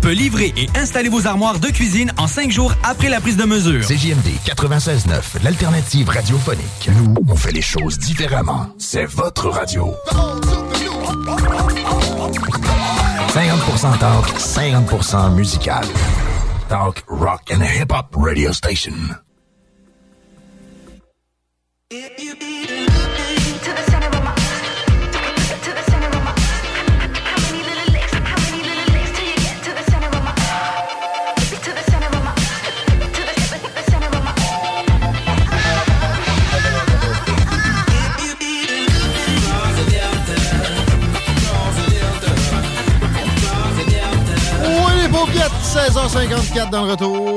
Peut 0.00 0.10
livrer 0.10 0.52
et 0.56 0.68
installer 0.76 1.08
vos 1.08 1.28
armoires 1.28 1.60
de 1.60 1.68
cuisine 1.68 2.10
en 2.18 2.26
cinq 2.26 2.50
jours 2.50 2.74
après 2.82 3.08
la 3.08 3.20
prise 3.20 3.36
de 3.36 3.44
mesure. 3.44 3.86
CJMD 3.86 4.26
96.9, 4.44 5.44
l'alternative 5.44 6.08
radiophonique. 6.08 6.90
Nous, 6.96 7.14
on 7.28 7.36
fait 7.36 7.52
les 7.52 7.62
choses 7.62 7.96
différemment. 7.96 8.66
C'est 8.78 9.04
votre 9.04 9.48
radio. 9.50 9.94
50% 13.28 13.98
talk, 14.00 14.26
50% 14.36 15.34
musical. 15.36 15.84
Talk, 16.68 17.04
rock 17.06 17.52
and 17.52 17.62
hip-hop 17.62 18.16
radio 18.16 18.52
station. 18.52 19.14
16h54 45.72 46.68
dans 46.68 46.84
le 46.84 46.90
retour. 46.90 47.34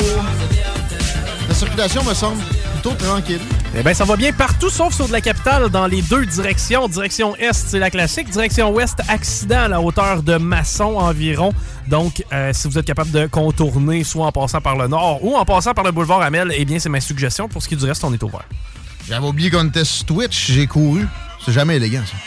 La 1.47 1.53
circulation 1.55 2.03
me 2.03 2.13
semble 2.13 2.43
plutôt 2.73 2.91
tranquille. 2.95 3.39
Eh 3.73 3.81
bien, 3.81 3.93
ça 3.93 4.03
va 4.03 4.17
bien 4.17 4.33
partout, 4.33 4.69
sauf 4.69 4.93
sur 4.93 5.07
de 5.07 5.13
la 5.13 5.21
capitale, 5.21 5.69
dans 5.69 5.87
les 5.87 6.01
deux 6.01 6.25
directions. 6.25 6.89
Direction 6.89 7.33
Est, 7.37 7.53
c'est 7.53 7.79
la 7.79 7.89
classique. 7.89 8.29
Direction 8.29 8.73
Ouest, 8.73 8.99
accident 9.07 9.61
à 9.61 9.67
la 9.69 9.79
hauteur 9.79 10.21
de 10.21 10.35
Masson 10.35 10.97
environ. 10.97 11.53
Donc, 11.87 12.25
euh, 12.33 12.51
si 12.51 12.67
vous 12.67 12.77
êtes 12.77 12.85
capable 12.85 13.11
de 13.11 13.25
contourner, 13.27 14.03
soit 14.03 14.25
en 14.25 14.33
passant 14.33 14.59
par 14.59 14.75
le 14.75 14.89
nord 14.89 15.23
ou 15.23 15.37
en 15.37 15.45
passant 15.45 15.73
par 15.73 15.85
le 15.85 15.93
boulevard 15.93 16.21
Amel, 16.21 16.51
eh 16.53 16.65
bien, 16.65 16.77
c'est 16.77 16.89
ma 16.89 16.99
suggestion. 16.99 17.47
Pour 17.47 17.63
ce 17.63 17.69
qui 17.69 17.75
est 17.75 17.77
du 17.77 17.85
reste, 17.85 18.03
on 18.03 18.13
est 18.13 18.21
ouvert. 18.21 18.43
J'avais 19.07 19.25
oublié 19.25 19.49
qu'on 19.49 19.65
était 19.65 19.85
sur 19.85 20.07
Twitch, 20.07 20.51
j'ai 20.51 20.67
couru. 20.67 21.07
C'est 21.45 21.53
jamais 21.53 21.77
élégant, 21.77 22.03
ça. 22.05 22.17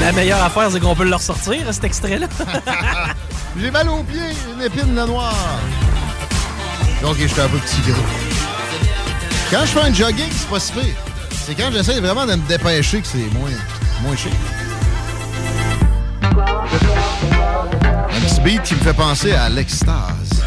La 0.00 0.10
meilleure 0.10 0.42
affaire, 0.42 0.72
c'est 0.72 0.80
qu'on 0.80 0.96
peut 0.96 1.04
le 1.04 1.14
ressortir, 1.14 1.72
cet 1.72 1.84
extrait-là. 1.84 2.26
J'ai 3.58 3.70
mal 3.70 3.88
aux 3.88 4.02
pieds, 4.02 4.20
une 4.54 4.62
épine 4.62 4.94
de 4.94 5.06
noire. 5.06 5.34
Donc, 7.00 7.16
je 7.18 7.26
fais 7.26 7.40
un 7.42 7.48
peu 7.48 7.58
petit 7.58 7.80
gros. 7.90 8.02
Quand 9.50 9.60
je 9.60 9.66
fais 9.66 9.80
un 9.80 9.94
jogging, 9.94 10.28
c'est 10.30 10.48
pas 10.48 10.60
si. 10.60 10.72
C'est 11.30 11.54
quand 11.54 11.70
j'essaie 11.72 12.00
vraiment 12.00 12.26
de 12.26 12.34
me 12.34 12.46
dépêcher 12.48 13.00
que 13.00 13.06
c'est 13.06 13.32
moins, 13.38 13.50
moins 14.02 14.16
chic. 14.16 14.32
Un 16.22 18.20
petit 18.20 18.40
beat 18.42 18.62
qui 18.62 18.74
me 18.74 18.80
fait 18.80 18.92
penser 18.92 19.32
à 19.32 19.48
l'extase. 19.48 20.42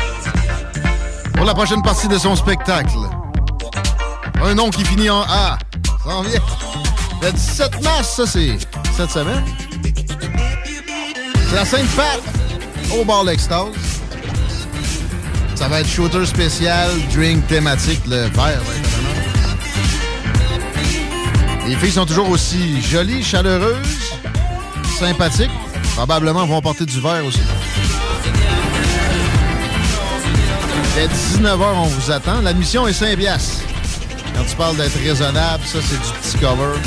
Pour 1.34 1.46
la 1.46 1.54
prochaine 1.56 1.82
partie 1.82 2.08
de 2.08 2.18
son 2.18 2.36
spectacle. 2.36 2.98
Un 4.44 4.54
nom 4.54 4.70
qui 4.70 4.86
finit 4.86 5.10
en 5.10 5.22
A. 5.22 5.58
Ça 6.04 6.10
en 6.10 6.22
vient. 6.22 6.42
Le 7.24 7.32
17 7.32 7.82
mars, 7.82 8.16
ça, 8.18 8.28
c'est 8.28 8.58
cette 8.96 9.12
semaine. 9.12 9.44
C'est 11.50 11.56
la 11.56 11.66
Sainte-Pat 11.66 12.39
au 12.92 13.04
bar 13.04 13.24
L'Extase. 13.24 13.68
Ça 15.56 15.68
va 15.68 15.82
être 15.82 15.90
shooter 15.90 16.26
spécial, 16.26 16.90
drink 17.14 17.46
thématique, 17.48 18.02
le 18.08 18.28
verre. 18.30 18.62
Les 21.68 21.76
filles 21.76 21.92
sont 21.92 22.06
toujours 22.06 22.30
aussi 22.30 22.82
jolies, 22.82 23.24
chaleureuses, 23.24 24.14
sympathiques. 24.98 25.52
Probablement 25.96 26.46
vont 26.46 26.62
porter 26.62 26.86
du 26.86 27.00
verre 27.02 27.26
aussi. 27.26 27.42
Dès 30.96 31.08
19h, 31.08 31.66
on 31.76 31.88
vous 31.88 32.12
attend. 32.12 32.42
L'admission 32.42 32.88
est 32.88 32.94
5 32.94 33.18
piastres. 33.18 33.64
Quand 34.36 34.44
tu 34.46 34.56
parles 34.56 34.78
d'être 34.78 34.98
raisonnable, 35.04 35.64
ça, 35.66 35.80
c'est 35.82 36.02
du 36.02 36.20
petit 36.22 36.38
cover. 36.38 36.80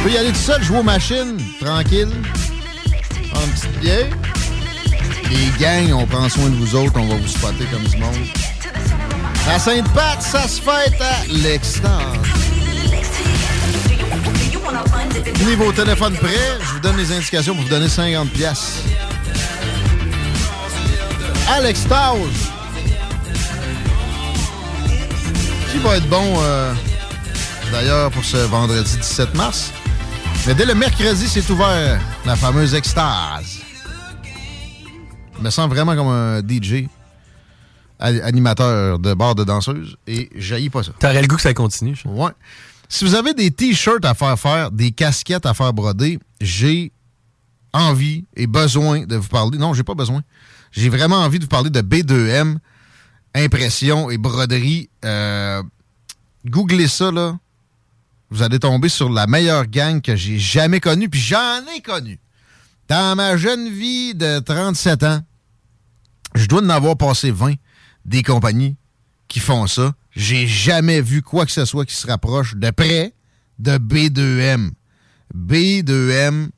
Tu 0.00 0.06
peux 0.06 0.12
y 0.14 0.16
aller 0.16 0.32
tout 0.32 0.38
seul, 0.38 0.62
jouer 0.62 0.78
aux 0.78 0.82
machines, 0.82 1.36
tranquille. 1.60 2.08
Une 2.08 3.50
petite 3.52 3.80
bière. 3.80 4.06
Les 5.28 5.62
gangs, 5.62 5.92
on 5.92 6.06
prend 6.06 6.26
soin 6.30 6.48
de 6.48 6.54
vous 6.54 6.74
autres, 6.74 6.94
on 6.96 7.06
va 7.06 7.16
vous 7.16 7.28
spotter 7.28 7.66
comme 7.66 7.84
du 7.84 7.98
monde. 7.98 8.16
À 9.46 9.58
Sainte-Pat, 9.58 10.22
ça 10.22 10.48
se 10.48 10.62
fête 10.62 10.98
à 11.02 11.26
l'extase. 11.28 11.90
Tenez 15.34 15.56
vos 15.56 15.70
téléphones 15.70 16.16
prêts, 16.16 16.58
je 16.62 16.72
vous 16.72 16.80
donne 16.80 16.96
les 16.96 17.12
indications 17.12 17.54
pour 17.54 17.64
vous 17.64 17.68
donner 17.68 17.90
50 17.90 18.30
pièces. 18.30 18.76
À 21.46 21.60
l'extase. 21.60 22.16
Qui 25.70 25.78
va 25.80 25.98
être 25.98 26.08
bon, 26.08 26.38
euh, 26.40 26.72
d'ailleurs, 27.70 28.10
pour 28.10 28.24
ce 28.24 28.38
vendredi 28.38 28.96
17 28.96 29.34
mars? 29.34 29.72
Mais 30.46 30.54
dès 30.54 30.64
le 30.64 30.74
mercredi, 30.74 31.28
c'est 31.28 31.48
ouvert, 31.50 32.00
la 32.24 32.34
fameuse 32.36 32.74
extase. 32.74 33.58
Je 35.36 35.42
me 35.42 35.50
sens 35.50 35.68
vraiment 35.68 35.94
comme 35.94 36.08
un 36.08 36.40
DJ 36.40 36.86
animateur 37.98 38.98
de 38.98 39.12
bar 39.14 39.34
de 39.34 39.44
danseuse 39.44 39.96
et 40.06 40.30
jaillit 40.34 40.70
pas 40.70 40.82
ça. 40.82 40.92
T'aurais 40.98 41.20
le 41.20 41.28
goût 41.28 41.36
que 41.36 41.42
ça 41.42 41.52
continue. 41.54 41.94
je- 41.94 42.08
Ouais. 42.08 42.30
Si 42.88 43.04
vous 43.04 43.14
avez 43.14 43.34
des 43.34 43.50
t-shirts 43.50 44.04
à 44.04 44.14
faire 44.14 44.38
faire, 44.38 44.70
des 44.70 44.90
casquettes 44.90 45.46
à 45.46 45.54
faire 45.54 45.72
broder, 45.72 46.18
j'ai 46.40 46.92
envie 47.72 48.24
et 48.34 48.46
besoin 48.46 49.04
de 49.04 49.16
vous 49.16 49.28
parler. 49.28 49.58
Non, 49.58 49.74
j'ai 49.74 49.84
pas 49.84 49.94
besoin. 49.94 50.22
J'ai 50.72 50.88
vraiment 50.88 51.18
envie 51.18 51.38
de 51.38 51.44
vous 51.44 51.48
parler 51.48 51.70
de 51.70 51.80
B2M, 51.82 52.56
impression 53.34 54.10
et 54.10 54.16
broderie. 54.18 54.88
Euh, 55.04 55.62
googlez 56.46 56.88
ça, 56.88 57.12
là. 57.12 57.36
Vous 58.30 58.42
allez 58.42 58.58
tomber 58.58 58.88
sur 58.88 59.10
la 59.10 59.26
meilleure 59.26 59.66
gang 59.66 60.00
que 60.00 60.14
j'ai 60.14 60.38
jamais 60.38 60.80
connue, 60.80 61.08
puis 61.08 61.20
j'en 61.20 61.66
ai 61.76 61.80
connu. 61.80 62.20
Dans 62.88 63.16
ma 63.16 63.36
jeune 63.36 63.68
vie 63.68 64.14
de 64.14 64.38
37 64.38 65.02
ans, 65.02 65.20
je 66.34 66.46
dois 66.46 66.62
en 66.62 66.68
avoir 66.68 66.96
passé 66.96 67.30
20 67.30 67.54
des 68.04 68.22
compagnies 68.22 68.76
qui 69.28 69.40
font 69.40 69.66
ça. 69.66 69.94
J'ai 70.14 70.46
jamais 70.46 71.00
vu 71.00 71.22
quoi 71.22 71.46
que 71.46 71.52
ce 71.52 71.64
soit 71.64 71.84
qui 71.84 71.94
se 71.94 72.06
rapproche 72.06 72.54
de 72.56 72.70
près 72.70 73.14
de 73.58 73.78
B2M. 73.78 74.70
B2M, 75.36 76.48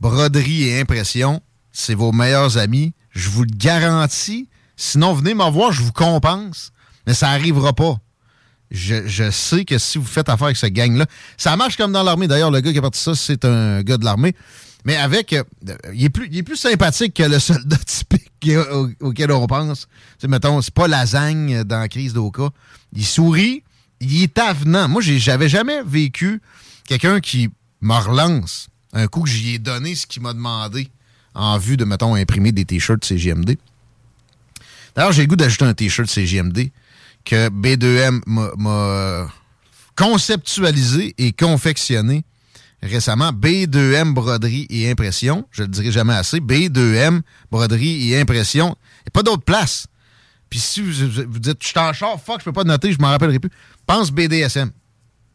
broderie 0.00 0.64
et 0.64 0.80
impression, 0.80 1.40
c'est 1.72 1.94
vos 1.94 2.12
meilleurs 2.12 2.58
amis. 2.58 2.94
Je 3.10 3.30
vous 3.30 3.44
le 3.44 3.54
garantis. 3.54 4.48
Sinon, 4.76 5.12
venez 5.14 5.34
me 5.34 5.50
voir, 5.50 5.72
je 5.72 5.82
vous 5.82 5.92
compense. 5.92 6.72
Mais 7.06 7.14
ça 7.14 7.28
n'arrivera 7.28 7.72
pas. 7.72 7.98
Je, 8.72 9.30
sais 9.30 9.66
que 9.66 9.76
si 9.76 9.98
vous 9.98 10.04
faites 10.06 10.30
affaire 10.30 10.46
avec 10.46 10.56
ce 10.56 10.66
gang-là, 10.66 11.06
ça 11.36 11.54
marche 11.56 11.76
comme 11.76 11.92
dans 11.92 12.02
l'armée. 12.02 12.26
D'ailleurs, 12.26 12.50
le 12.50 12.60
gars 12.60 12.72
qui 12.72 12.78
a 12.78 12.82
parti 12.82 12.98
ça, 12.98 13.14
c'est 13.14 13.44
un 13.44 13.82
gars 13.82 13.98
de 13.98 14.04
l'armée. 14.04 14.34
Mais 14.84 14.96
avec. 14.96 15.34
euh, 15.34 15.44
il, 15.94 16.06
est 16.06 16.42
plus, 16.42 16.56
sympathique 16.56 17.14
que 17.14 17.22
le 17.22 17.38
soldat 17.38 17.76
typique 17.86 18.30
au- 18.72 18.88
auquel 19.00 19.30
on 19.30 19.46
pense. 19.46 19.86
Tu 20.18 20.26
mettons, 20.26 20.60
c'est 20.62 20.72
pas 20.74 20.88
lasagne 20.88 21.64
dans 21.64 21.80
la 21.80 21.88
crise 21.88 22.14
d'Oka. 22.14 22.48
Il 22.94 23.04
sourit, 23.04 23.62
il 24.00 24.22
est 24.22 24.38
avenant. 24.38 24.88
Moi, 24.88 25.02
j'avais 25.02 25.48
jamais 25.48 25.82
vécu 25.86 26.40
quelqu'un 26.86 27.20
qui 27.20 27.50
me 27.82 27.94
relance 27.94 28.68
un 28.94 29.06
coup 29.06 29.22
que 29.22 29.28
j'y 29.30 29.54
ai 29.54 29.58
donné 29.58 29.94
ce 29.94 30.06
qu'il 30.06 30.22
m'a 30.22 30.32
demandé 30.32 30.88
en 31.34 31.58
vue 31.58 31.76
de, 31.76 31.84
mettons, 31.84 32.14
imprimer 32.14 32.52
des 32.52 32.64
t-shirts 32.64 33.04
CGMD. 33.04 33.56
D'ailleurs, 34.94 35.12
j'ai 35.12 35.22
le 35.22 35.28
goût 35.28 35.36
d'ajouter 35.36 35.64
un 35.64 35.74
t-shirt 35.74 36.08
CGMD 36.08 36.70
que 37.24 37.48
B2M 37.50 38.20
m'a- 38.26 38.50
m'a 38.56 39.28
conceptualisé 39.96 41.14
et 41.18 41.32
confectionné 41.32 42.24
récemment. 42.82 43.30
B2M 43.32 44.12
Broderie 44.14 44.66
et 44.70 44.90
Impression. 44.90 45.46
Je 45.52 45.62
le 45.62 45.68
dirai 45.68 45.92
jamais 45.92 46.14
assez. 46.14 46.40
B2M 46.40 47.20
Broderie 47.50 48.10
et 48.12 48.20
Impression. 48.20 48.76
Il 49.00 49.04
n'y 49.04 49.08
a 49.08 49.10
pas 49.12 49.22
d'autre 49.22 49.44
place. 49.44 49.86
Puis 50.50 50.58
si 50.58 50.80
vous, 50.82 50.92
vous- 51.08 51.22
vous 51.30 51.38
dites, 51.38 51.58
je 51.62 51.68
suis 51.68 51.78
en 51.78 51.92
char, 51.92 52.20
fuck, 52.20 52.40
je 52.40 52.44
peux 52.44 52.52
pas 52.52 52.64
noter, 52.64 52.92
je 52.92 52.98
m'en 52.98 53.08
rappellerai 53.08 53.38
plus. 53.38 53.50
Pense 53.86 54.10
BDSM. 54.10 54.70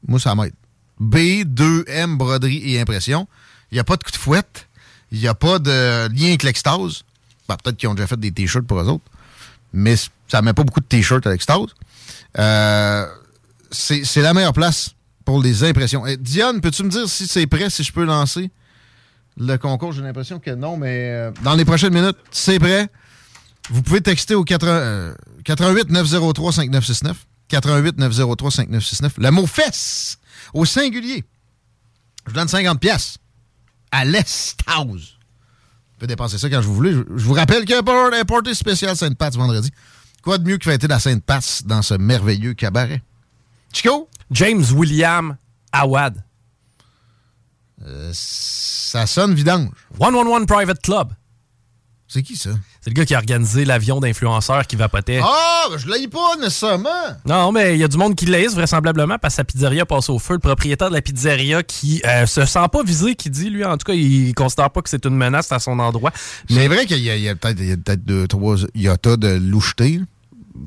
Moi, 0.08 0.20
ça 0.20 0.36
m'aide. 0.36 0.54
B2M 1.00 2.18
Broderie 2.18 2.62
et 2.74 2.80
Impression. 2.82 3.28
Il 3.72 3.76
n'y 3.76 3.80
a 3.80 3.84
pas 3.84 3.98
de 3.98 4.04
coup 4.04 4.12
de 4.12 4.18
fouette. 4.18 4.68
Il 5.12 5.20
n'y 5.20 5.28
a 5.28 5.34
pas 5.36 5.60
de 5.60 6.08
lien 6.14 6.28
avec 6.28 6.44
l'extase. 6.44 7.04
Ben, 7.48 7.56
Peut-être 7.64 7.78
qu'ils 7.78 7.90
ont 7.90 7.94
déjà 7.96 8.08
fait 8.08 8.20
des 8.20 8.32
t-shirts 8.32 8.68
pour 8.68 8.80
eux 8.80 8.88
autres. 8.88 9.04
Mais 9.78 9.96
ça 10.28 10.42
met 10.42 10.54
pas 10.54 10.64
beaucoup 10.64 10.80
de 10.80 10.86
t-shirts 10.86 11.26
à 11.28 11.32
l'extase. 11.32 11.68
Euh, 12.40 13.06
c'est 13.72 14.22
la 14.22 14.34
meilleure 14.34 14.54
place 14.54 14.96
pour 15.24 15.42
les 15.42 15.64
impressions. 15.64 16.06
Eh, 16.08 16.18
Diane, 16.18 16.62
peux-tu 16.62 16.84
me 16.84 16.90
dire 16.90 17.08
si 17.08 17.28
c'est 17.28 17.46
prêt, 17.46 17.70
si 17.70 17.84
je 17.84 17.94
peux 17.94 18.04
lancer 18.04 18.50
le 19.38 19.56
concours? 19.58 19.92
J'ai 19.92 20.02
l'impression 20.02 20.40
que 20.40 20.50
non, 20.52 20.78
mais 20.78 21.12
euh, 21.12 21.32
dans 21.44 21.54
les 21.54 21.64
prochaines 21.64 21.94
minutes, 21.94 22.18
c'est 22.32 22.58
prêt. 22.58 22.88
Vous 23.70 23.84
pouvez 23.84 24.02
texter 24.02 24.34
au 24.34 24.44
80, 24.44 24.72
euh, 24.72 25.14
88 25.44 25.92
903 25.92 26.54
5969. 26.54 27.28
88 27.50 27.98
903 28.00 28.52
5969. 28.52 29.14
Le 29.20 29.32
mot 29.32 29.46
fesse 29.46 30.18
au 30.54 30.66
singulier. 30.66 31.24
Je 32.26 32.32
vous 32.32 32.36
donne 32.36 32.48
50 32.48 32.80
pièces 32.80 33.18
à 33.92 34.06
l'Estase. 34.06 35.17
Vous 35.98 36.02
pouvez 36.02 36.08
dépenser 36.10 36.38
ça 36.38 36.48
quand 36.48 36.62
je 36.62 36.68
vous 36.68 36.76
voulez. 36.76 36.94
Je, 36.94 37.00
je 37.16 37.26
vous 37.26 37.34
rappelle 37.34 37.66
qu'il 37.66 37.72
y 37.72 37.74
a 37.74 37.80
un 37.80 38.24
party 38.24 38.54
spécial 38.54 38.96
Sainte-Pat 38.96 39.34
vendredi. 39.36 39.72
Quoi 40.22 40.38
de 40.38 40.48
mieux 40.48 40.60
que 40.60 40.70
fêter 40.70 40.88
la 40.88 41.00
Sainte-Pat 41.00 41.64
dans 41.66 41.82
ce 41.82 41.96
merveilleux 41.96 42.54
cabaret? 42.54 43.02
Chico? 43.74 44.08
James 44.30 44.64
William 44.76 45.38
Awad. 45.72 46.24
Euh, 47.84 48.12
ça 48.14 49.08
sonne 49.08 49.34
vidange. 49.34 49.72
111 50.00 50.46
Private 50.46 50.82
Club. 50.84 51.14
C'est 52.08 52.22
qui 52.22 52.36
ça? 52.36 52.52
C'est 52.88 52.92
le 52.92 53.00
gars 53.02 53.06
qui 53.06 53.16
a 53.16 53.18
organisé 53.18 53.66
l'avion 53.66 54.00
d'influenceurs 54.00 54.66
qui 54.66 54.78
vapotait. 54.78 55.20
Ah, 55.22 55.66
ben, 55.70 55.78
je 55.78 55.90
l'ai 55.90 56.08
pas 56.08 56.38
nécessairement. 56.40 56.88
Non, 57.26 57.52
mais 57.52 57.76
il 57.76 57.82
y 57.82 57.84
a 57.84 57.90
du 57.90 57.98
monde 57.98 58.16
qui 58.16 58.26
l'aise 58.26 58.56
vraisemblablement 58.56 59.18
parce 59.18 59.34
que 59.34 59.36
sa 59.40 59.44
pizzeria 59.44 59.86
passe 59.86 60.10
au 60.10 60.20
feu. 60.20 60.36
Le 60.36 60.40
propriétaire 60.40 60.88
de 60.88 60.96
la 60.96 61.02
pizzeria 61.02 61.64
qui 61.64 62.02
euh, 62.06 62.26
se 62.26 62.46
sent 62.46 62.66
pas 62.72 62.84
visé, 62.84 63.16
qui 63.16 63.30
dit, 63.30 63.50
lui, 63.50 63.66
en 63.66 63.76
tout 63.76 63.92
cas, 63.92 63.94
il 63.94 64.34
considère 64.34 64.70
pas 64.70 64.82
que 64.82 64.90
c'est 64.90 65.06
une 65.06 65.18
menace 65.18 65.52
à 65.52 65.60
son 65.60 65.78
endroit. 65.80 66.14
C'est 66.50 66.70
vrai 66.70 66.86
qu'il 66.86 67.00
y 67.00 67.10
a, 67.10 67.18
il 67.18 67.24
y 67.24 67.28
a 67.28 67.36
peut-être 67.36 67.60
il 67.60 67.68
y 67.68 67.72
a 67.74 67.76
peut-être 67.76 68.06
deux, 68.06 68.26
trois 68.26 68.56
yatas 68.74 69.18
de 69.18 69.36
loucheté. 69.36 70.00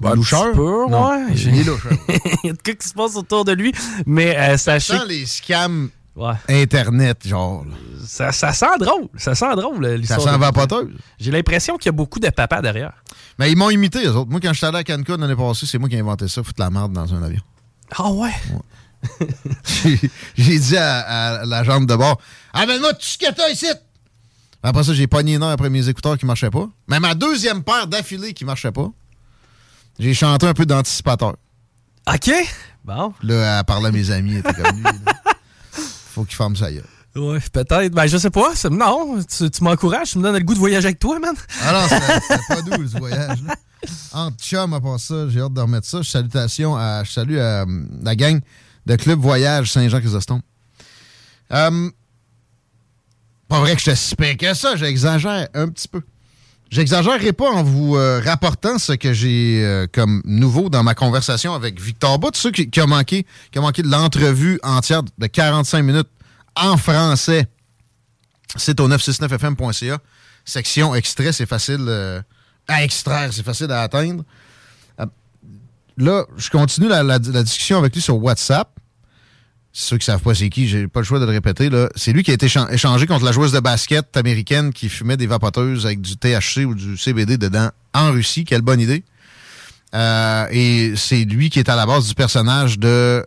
Un 0.04 0.14
loucheur? 0.14 0.52
peu, 0.52 0.90
Non, 0.90 1.08
ouais. 1.08 1.24
il 1.34 1.58
est 1.58 1.64
loucheur. 1.64 1.92
il 2.44 2.48
y 2.48 2.50
a 2.50 2.52
de 2.52 2.58
quoi 2.62 2.74
qui 2.74 2.86
se 2.86 2.92
passe 2.92 3.16
autour 3.16 3.46
de 3.46 3.52
lui. 3.52 3.72
Mais 4.04 4.36
euh, 4.36 4.58
sachez. 4.58 4.98
Les 5.08 5.24
scams 5.24 5.88
Ouais. 6.16 6.34
Internet, 6.48 7.26
genre. 7.26 7.64
Ça, 8.04 8.32
ça 8.32 8.52
sent 8.52 8.66
drôle. 8.80 9.08
Ça 9.16 9.34
sent 9.34 9.54
drôle, 9.56 9.86
l'histoire. 9.86 10.20
Ça 10.20 10.32
sent 10.32 10.38
vapoteuse. 10.38 10.88
J'ai 11.18 11.30
l'impression 11.30 11.76
qu'il 11.76 11.86
y 11.86 11.88
a 11.90 11.92
beaucoup 11.92 12.18
de 12.18 12.28
papas 12.30 12.60
derrière. 12.60 12.92
Mais 13.38 13.50
ils 13.50 13.56
m'ont 13.56 13.70
imité, 13.70 14.04
eux 14.06 14.14
autres. 14.16 14.30
Moi, 14.30 14.40
quand 14.42 14.52
j'étais 14.52 14.66
allé 14.66 14.78
à 14.78 14.84
Cancun 14.84 15.16
l'année 15.16 15.36
passée, 15.36 15.66
c'est 15.66 15.78
moi 15.78 15.88
qui 15.88 15.96
ai 15.96 16.00
inventé 16.00 16.28
ça, 16.28 16.42
foutre 16.42 16.60
la 16.60 16.68
merde 16.70 16.92
dans 16.92 17.14
un 17.14 17.22
avion. 17.22 17.40
Ah 17.96 18.10
ouais? 18.10 18.32
J'ai- 19.64 20.10
J'ai 20.36 20.58
dit 20.58 20.76
à, 20.76 21.00
à 21.40 21.44
la 21.46 21.64
jambe 21.64 21.86
de 21.86 21.96
bord 21.96 22.20
Amène-moi 22.52 22.92
tout 22.94 22.98
ce 23.06 23.16
que 23.16 23.32
t'as 23.32 23.48
ici! 23.48 23.66
Après 24.62 24.84
ça, 24.84 24.92
j'ai 24.92 25.06
pogné 25.06 25.36
heure 25.38 25.44
après 25.48 25.70
mes 25.70 25.88
écouteurs 25.88 26.18
qui 26.18 26.26
marchaient 26.26 26.50
pas. 26.50 26.68
Mais 26.86 27.00
ma 27.00 27.14
deuxième 27.14 27.62
paire 27.62 27.86
d'affilée 27.86 28.34
qui 28.34 28.44
marchait 28.44 28.72
pas, 28.72 28.90
j'ai 29.98 30.12
chanté 30.12 30.46
un 30.46 30.52
peu 30.52 30.66
d'anticipateur. 30.66 31.36
OK. 32.12 32.30
Bon. 32.84 33.14
Là, 33.22 33.58
elle 33.60 33.64
parlait 33.64 33.88
à 33.88 33.92
mes 33.92 34.10
amis, 34.10 34.32
elle 34.34 34.38
était 34.40 34.62
comme 34.62 34.76
lui. 34.76 34.84
là. 36.20 36.22
Faut 36.22 36.24
qu'il 36.24 36.36
ferme 36.36 36.56
gueule. 36.70 36.84
Ouais, 37.16 37.38
peut-être. 37.52 37.92
Ben, 37.92 38.06
je 38.06 38.16
sais 38.18 38.30
pas. 38.30 38.54
C'est- 38.54 38.70
Non, 38.70 39.18
tu, 39.24 39.50
tu 39.50 39.64
m'encourages. 39.64 40.10
Tu 40.12 40.18
me 40.18 40.22
donnes 40.22 40.36
le 40.36 40.44
goût 40.44 40.54
de 40.54 40.58
voyager 40.60 40.86
avec 40.86 40.98
toi, 41.00 41.18
man. 41.18 41.34
Ah 41.64 41.72
non, 41.72 41.88
c'était 41.88 42.38
pas 42.48 42.62
doux, 42.62 42.86
ce 42.88 42.98
voyage-là. 42.98 43.54
Entre 44.12 44.36
chum, 44.38 44.74
à 44.74 44.80
part 44.80 45.00
ça, 45.00 45.28
j'ai 45.28 45.40
hâte 45.40 45.52
de 45.54 45.60
remettre 45.60 45.86
ça. 45.86 46.02
Salutations 46.04 46.76
à, 46.76 47.02
je 47.04 47.10
salue 47.10 47.38
à, 47.38 47.62
euh, 47.62 47.84
la 48.02 48.14
gang 48.14 48.40
de 48.86 48.96
Club 48.96 49.18
Voyage 49.18 49.72
Saint-Jean-Chrysostome. 49.72 50.42
Euh, 51.52 51.90
pas 53.48 53.58
vrai 53.60 53.74
que 53.74 53.80
je 53.80 53.90
te 53.90 53.94
si 53.96 54.14
que 54.36 54.54
ça, 54.54 54.76
j'exagère 54.76 55.48
un 55.54 55.68
petit 55.68 55.88
peu. 55.88 56.02
J'exagérerai 56.70 57.32
pas 57.32 57.50
en 57.50 57.64
vous 57.64 57.96
euh, 57.96 58.20
rapportant 58.24 58.78
ce 58.78 58.92
que 58.92 59.12
j'ai 59.12 59.60
euh, 59.64 59.86
comme 59.92 60.22
nouveau 60.24 60.68
dans 60.70 60.84
ma 60.84 60.94
conversation 60.94 61.52
avec 61.52 61.80
Victor 61.80 62.18
Bott, 62.20 62.36
ceux 62.36 62.52
qui, 62.52 62.70
qui 62.70 62.80
a 62.80 62.86
manqué, 62.86 63.26
qui 63.50 63.58
a 63.58 63.60
manqué 63.60 63.82
de 63.82 63.88
l'entrevue 63.88 64.60
entière 64.62 65.02
de 65.02 65.26
45 65.26 65.82
minutes 65.82 66.08
en 66.54 66.76
français. 66.76 67.46
C'est 68.56 68.78
au 68.78 68.88
969fm.ca. 68.88 69.98
Section 70.44 70.94
extrait, 70.94 71.32
c'est 71.32 71.46
facile 71.46 71.84
euh, 71.88 72.22
à 72.68 72.84
extraire, 72.84 73.30
c'est 73.32 73.44
facile 73.44 73.70
à 73.72 73.82
atteindre. 73.82 74.24
Là, 75.96 76.24
je 76.38 76.48
continue 76.50 76.88
la, 76.88 77.02
la- 77.02 77.18
la 77.18 77.42
discussion 77.42 77.76
avec 77.78 77.94
lui 77.94 78.00
sur 78.00 78.16
WhatsApp. 78.22 78.70
Ceux 79.72 79.98
qui 79.98 80.04
savent 80.04 80.20
pas 80.22 80.34
c'est 80.34 80.48
qui, 80.50 80.66
j'ai 80.68 80.88
pas 80.88 81.00
le 81.00 81.06
choix 81.06 81.20
de 81.20 81.24
le 81.24 81.30
répéter. 81.30 81.68
C'est 81.94 82.12
lui 82.12 82.22
qui 82.24 82.32
a 82.32 82.34
été 82.34 82.46
échan- 82.46 82.68
échangé 82.72 83.06
contre 83.06 83.24
la 83.24 83.30
joueuse 83.32 83.52
de 83.52 83.60
basket 83.60 84.16
américaine 84.16 84.72
qui 84.72 84.88
fumait 84.88 85.16
des 85.16 85.28
vapoteuses 85.28 85.86
avec 85.86 86.00
du 86.00 86.16
THC 86.16 86.64
ou 86.64 86.74
du 86.74 86.96
CBD 86.98 87.38
dedans 87.38 87.70
en 87.94 88.10
Russie. 88.10 88.44
Quelle 88.44 88.62
bonne 88.62 88.80
idée. 88.80 89.04
Euh, 89.94 90.46
et 90.50 90.94
c'est 90.96 91.24
lui 91.24 91.50
qui 91.50 91.58
est 91.60 91.68
à 91.68 91.76
la 91.76 91.86
base 91.86 92.08
du 92.08 92.14
personnage 92.14 92.78
de 92.80 93.24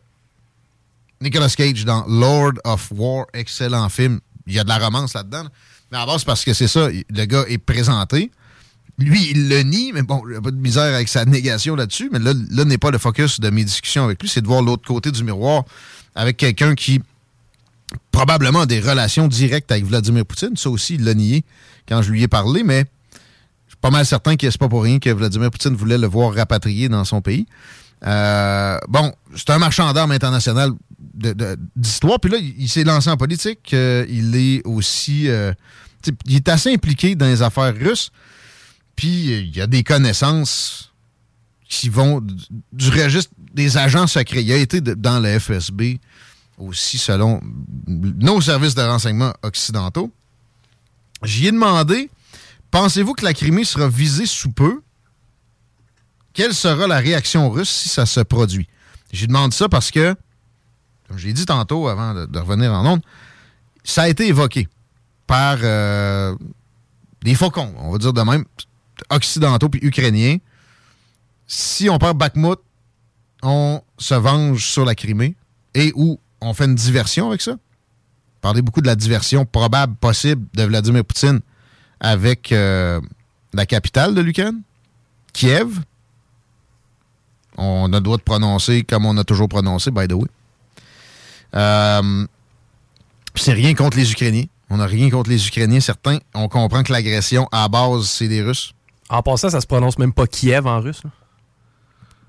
Nicolas 1.22 1.50
Cage 1.50 1.86
dans 1.86 2.06
Lord 2.08 2.54
of 2.66 2.90
War. 2.92 3.26
Excellent 3.34 3.88
film. 3.90 4.20
Il 4.46 4.54
y 4.54 4.60
a 4.60 4.64
de 4.66 4.70
la 4.70 4.78
romance 4.80 5.14
là-dedans. 5.14 5.44
là. 5.44 5.50
Mais 5.92 5.98
à 5.98 6.02
la 6.02 6.06
base, 6.08 6.20
c'est 6.20 6.26
parce 6.26 6.44
que 6.44 6.54
c'est 6.54 6.68
ça. 6.68 6.90
Le 6.90 7.26
gars 7.26 7.46
est 7.48 7.58
présenté. 7.58 8.32
Lui, 9.00 9.32
il 9.32 9.48
le 9.50 9.62
nie, 9.64 9.92
mais 9.94 10.04
bon, 10.04 10.22
il 10.30 10.36
a 10.36 10.42
pas 10.42 10.52
de 10.52 10.58
misère 10.58 10.94
avec 10.94 11.08
sa 11.08 11.24
négation 11.26 11.76
là-dessus. 11.76 12.10
Mais 12.12 12.20
là, 12.20 12.34
là 12.52 12.66
n'est 12.66 12.78
pas 12.78 12.92
le 12.92 12.98
focus 12.98 13.40
de 13.40 13.50
mes 13.50 13.64
discussions 13.64 14.04
avec 14.04 14.22
lui. 14.22 14.28
C'est 14.30 14.42
de 14.42 14.48
voir 14.48 14.62
l'autre 14.62 14.86
côté 14.88 15.12
du 15.12 15.24
miroir 15.24 15.64
avec 16.16 16.38
quelqu'un 16.38 16.76
qui 16.76 17.02
probablement 18.12 18.62
a 18.62 18.66
des 18.66 18.80
relations 18.80 19.28
directes 19.28 19.72
avec 19.72 19.86
Vladimir 19.86 20.26
Poutine. 20.26 20.56
Ça 20.56 20.70
aussi, 20.70 20.96
il 20.96 21.04
l'a 21.04 21.14
nié 21.14 21.44
quand 21.88 22.02
je 22.02 22.12
lui 22.12 22.24
ai 22.24 22.28
parlé, 22.28 22.64
mais 22.64 22.86
je 23.68 23.72
suis 23.72 23.78
pas 23.82 23.92
mal 23.92 24.06
certain 24.06 24.36
que 24.36 24.50
c'est 24.50 24.60
pas 24.60 24.70
pour 24.70 24.84
rien 24.84 25.00
que 25.00 25.10
Vladimir 25.10 25.52
Poutine 25.52 25.76
voulait 25.76 25.98
le 25.98 26.08
voir 26.08 26.34
rapatrié 26.34 26.90
dans 26.90 27.06
son 27.06 27.22
pays. 27.22 27.46
Euh, 28.06 28.78
bon, 28.88 29.14
c'est 29.36 29.50
un 29.50 29.60
marchand 29.60 29.92
d'armes 29.94 30.12
international 30.12 30.72
d'histoire. 31.76 32.20
Puis 32.20 32.32
là, 32.32 32.38
il, 32.38 32.68
s'est 32.68 32.84
lancé 32.84 33.10
en 33.10 33.18
politique. 33.18 33.74
Euh, 33.74 34.06
il 34.10 34.36
est 34.36 34.66
aussi... 34.66 35.30
euh, 35.30 35.54
il 36.26 36.36
est 36.36 36.50
assez 36.50 36.74
impliqué 36.74 37.16
dans 37.16 37.26
les 37.26 37.42
affaires 37.42 37.74
russes. 37.76 38.12
Puis 38.96 39.34
euh, 39.34 39.42
il 39.42 39.62
a 39.62 39.68
des 39.68 39.84
connaissances 39.84 40.93
qui 41.74 41.90
vont 41.90 42.22
du, 42.22 42.90
registre 42.90 43.32
des 43.52 43.78
agents 43.78 44.06
secrets. 44.06 44.44
Il 44.44 44.52
a 44.52 44.58
été 44.58 44.80
dans 44.80 45.20
le 45.20 45.40
FSB 45.40 46.00
aussi, 46.60 47.00
selon 47.00 47.42
nos 47.88 48.42
services 48.42 48.76
de 48.76 48.84
renseignement 48.84 49.34
occidentaux. 49.42 50.12
J'y 51.24 51.48
ai 51.48 51.52
demandé, 51.52 52.12
pensez-vous 52.70 53.14
que 53.14 53.26
la 53.26 53.34
Crimée 53.34 53.64
sera 53.64 53.90
visée 53.90 54.28
sous 54.28 54.52
peu? 54.52 54.84
Quelle 56.34 56.54
sera 56.54 56.86
la 56.86 57.00
réaction 57.00 57.50
russe 57.50 57.72
si 57.72 57.90
ça 57.90 58.06
se 58.06 58.20
produit? 58.20 58.68
J'y 59.12 59.26
demande 59.26 59.52
ça 59.52 59.68
parce 59.68 59.90
que, 59.90 60.16
comme 61.08 61.18
je 61.18 61.26
l'ai 61.26 61.34
dit 61.34 61.46
tantôt 61.46 61.88
avant 61.88 62.14
de, 62.14 62.28
de 62.28 62.40
revenir 62.40 62.72
en 62.72 62.86
onde, 62.86 63.02
ça 63.84 64.04
a 64.04 64.10
été 64.10 64.28
évoqué 64.28 64.68
par 65.26 65.58
euh, 65.64 66.36
des 67.24 67.34
faucons, 67.34 67.74
on 67.80 67.92
va 67.92 67.98
dire 67.98 68.14
de 68.14 68.22
même, 68.22 68.46
occidentaux 69.10 69.70
puis 69.70 69.80
ukrainiens. 69.84 70.38
Si 71.56 71.88
on 71.88 72.00
perd 72.00 72.18
Bakhmut, 72.18 72.58
on 73.44 73.80
se 74.00 74.16
venge 74.16 74.66
sur 74.66 74.86
la 74.86 74.96
Crimée 74.96 75.36
et 75.76 75.92
où 75.96 76.20
on 76.42 76.56
fait 76.56 76.66
une 76.66 76.74
diversion 76.74 77.28
avec 77.28 77.44
ça. 77.44 77.58
Parlez 78.42 78.64
beaucoup 78.64 78.82
de 78.82 78.88
la 78.88 78.96
diversion 78.96 79.46
probable, 79.46 79.96
possible 79.98 80.48
de 80.56 80.64
Vladimir 80.64 81.06
Poutine 81.06 81.42
avec 82.00 82.52
euh, 82.52 83.00
la 83.54 83.68
capitale 83.68 84.16
de 84.16 84.22
l'Ukraine, 84.22 84.62
Kiev. 85.32 85.80
On 87.56 87.94
a 87.94 87.98
le 87.98 88.02
droit 88.02 88.18
de 88.18 88.24
prononcer 88.24 88.82
comme 88.82 89.06
on 89.06 89.16
a 89.18 89.24
toujours 89.24 89.48
prononcé, 89.48 89.92
by 89.92 90.08
the 90.08 90.14
way. 90.14 90.28
Euh, 91.54 92.26
c'est 93.36 93.54
rien 93.54 93.76
contre 93.76 93.98
les 93.98 94.12
Ukrainiens. 94.12 94.46
On 94.72 94.78
n'a 94.78 94.88
rien 94.88 95.12
contre 95.12 95.30
les 95.30 95.48
Ukrainiens, 95.48 95.82
certains. 95.82 96.18
On 96.34 96.48
comprend 96.48 96.82
que 96.82 96.92
l'agression, 96.92 97.48
à 97.52 97.68
base, 97.68 98.06
c'est 98.06 98.28
des 98.28 98.42
Russes. 98.42 98.74
En 99.08 99.22
passant, 99.22 99.52
ça 99.52 99.62
se 99.62 99.68
prononce 99.68 100.00
même 100.00 100.14
pas 100.14 100.26
Kiev 100.26 100.66
en 100.66 100.80
russe. 100.80 101.04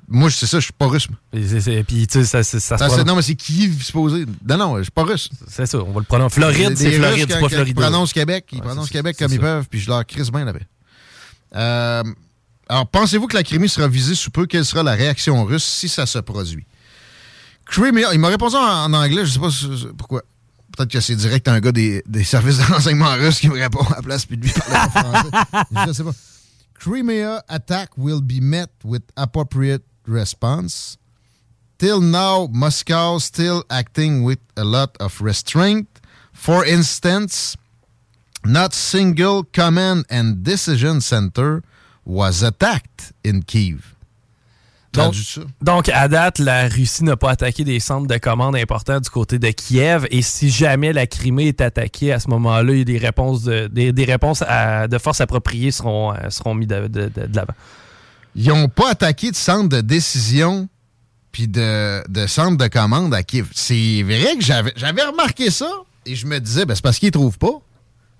Moi, 0.08 0.30
c'est 0.30 0.46
ça, 0.46 0.58
je 0.58 0.64
suis 0.64 0.72
pas 0.72 0.86
russe. 0.86 1.08
Puis, 1.30 2.06
tu 2.06 2.24
sais, 2.24 2.24
ça, 2.24 2.42
ça, 2.42 2.60
se 2.60 3.02
non, 3.02 3.16
mais 3.16 3.22
c'est 3.22 3.34
Kiev 3.34 3.82
supposé? 3.82 4.26
Non, 4.46 4.58
non, 4.58 4.76
je 4.78 4.82
suis 4.82 4.90
pas 4.90 5.04
russe. 5.04 5.30
C'est 5.48 5.66
ça, 5.66 5.78
on 5.78 5.92
va 5.92 6.00
le 6.00 6.06
prononcer. 6.06 6.34
Floride, 6.34 6.76
c'est 6.76 6.92
Floride, 6.92 7.26
c'est 7.30 7.40
pas 7.40 7.48
Floride. 7.48 7.68
Ils 7.68 7.74
prononcent 7.74 8.12
Québec, 8.12 8.46
ils 8.52 8.60
prononcent 8.60 8.90
Québec 8.90 9.16
comme 9.18 9.32
ils 9.32 9.40
peuvent, 9.40 9.66
puis 9.68 9.80
je 9.80 9.88
leur 9.88 10.04
crisse 10.04 10.30
bien 10.30 10.44
là-bas. 10.44 10.58
Euh, 11.56 12.02
alors, 12.68 12.86
pensez-vous 12.88 13.26
que 13.26 13.36
la 13.36 13.42
Crimée 13.42 13.68
sera 13.68 13.88
visée 13.88 14.14
sous 14.14 14.30
peu? 14.30 14.46
Quelle 14.46 14.64
sera 14.64 14.82
la 14.82 14.92
réaction 14.92 15.44
russe 15.44 15.64
si 15.64 15.88
ça 15.88 16.06
se 16.06 16.18
produit? 16.18 16.66
Crimea, 17.66 18.12
il 18.12 18.18
m'a 18.18 18.28
répondu 18.28 18.56
en, 18.56 18.60
en 18.60 18.92
anglais, 18.92 19.24
je 19.24 19.32
sais 19.32 19.38
pas 19.40 19.48
pourquoi. 19.96 20.22
Peut-être 20.76 20.90
que 20.90 21.00
c'est 21.00 21.14
direct 21.14 21.46
un 21.48 21.60
gars 21.60 21.72
des, 21.72 22.02
des 22.06 22.24
services 22.24 22.58
de 22.68 22.72
renseignement 22.72 23.14
russes 23.14 23.40
qui 23.40 23.48
me 23.48 23.54
répond 23.54 23.84
à 23.84 23.96
la 23.96 24.02
place, 24.02 24.26
puis 24.26 24.36
lui 24.36 24.50
parle 24.50 24.90
pas 24.90 25.02
français. 25.02 25.86
je 25.86 25.92
sais 25.92 26.04
pas. 26.04 26.14
Crimea 26.78 27.42
attack 27.48 27.96
will 27.96 28.20
be 28.20 28.42
met 28.42 28.68
with 28.84 29.02
appropriate 29.16 29.82
response. 30.06 30.96
Till 31.78 32.00
now, 32.00 32.48
Moscow 32.52 33.18
still 33.18 33.62
acting 33.68 34.22
with 34.24 34.38
a 34.56 34.64
lot 34.64 34.90
of 35.00 35.20
restraint. 35.20 35.86
For 36.32 36.64
instance, 36.66 37.56
not 38.44 38.72
single 38.74 39.42
command 39.52 40.04
and 40.10 40.42
decision 40.42 41.00
center 41.00 41.62
was 42.04 42.42
attacked 42.42 43.12
in 43.24 43.40
Kiev. 43.42 43.90
Donc, 44.92 45.12
donc, 45.60 45.88
à 45.88 46.06
date, 46.06 46.38
la 46.38 46.68
Russie 46.68 47.02
n'a 47.02 47.16
pas 47.16 47.32
attaqué 47.32 47.64
des 47.64 47.80
centres 47.80 48.06
de 48.06 48.16
commande 48.18 48.54
importants 48.54 49.00
du 49.00 49.10
côté 49.10 49.40
de 49.40 49.50
Kiev. 49.50 50.06
Et 50.12 50.22
si 50.22 50.50
jamais 50.50 50.92
la 50.92 51.08
Crimée 51.08 51.48
est 51.48 51.60
attaquée, 51.60 52.12
à 52.12 52.20
ce 52.20 52.28
moment-là, 52.30 52.84
des 52.84 52.98
réponses 52.98 53.42
de, 53.42 53.66
des, 53.66 53.92
des 53.92 54.04
réponses 54.04 54.42
à- 54.46 54.86
de 54.86 54.96
force 54.98 55.20
appropriées 55.20 55.72
seront, 55.72 56.12
euh, 56.12 56.30
seront 56.30 56.54
mises 56.54 56.68
de- 56.68 56.86
de 56.86 57.10
l'avant. 57.34 57.54
Ils 58.36 58.48
n'ont 58.48 58.68
pas 58.68 58.90
attaqué 58.90 59.30
de 59.30 59.36
centre 59.36 59.68
de 59.68 59.80
décision 59.80 60.68
puis 61.32 61.48
de, 61.48 62.02
de 62.08 62.26
centre 62.26 62.56
de 62.56 62.68
commande 62.68 63.12
à 63.14 63.22
Kiev. 63.22 63.48
C'est 63.54 64.02
vrai 64.02 64.36
que 64.38 64.44
j'avais 64.44 65.02
remarqué 65.02 65.50
ça 65.50 65.70
et 66.06 66.14
je 66.14 66.26
me 66.26 66.38
disais, 66.38 66.64
ben, 66.64 66.74
c'est 66.74 66.82
parce 66.82 66.98
qu'ils 66.98 67.08
ne 67.08 67.12
trouvent 67.12 67.38
pas. 67.38 67.60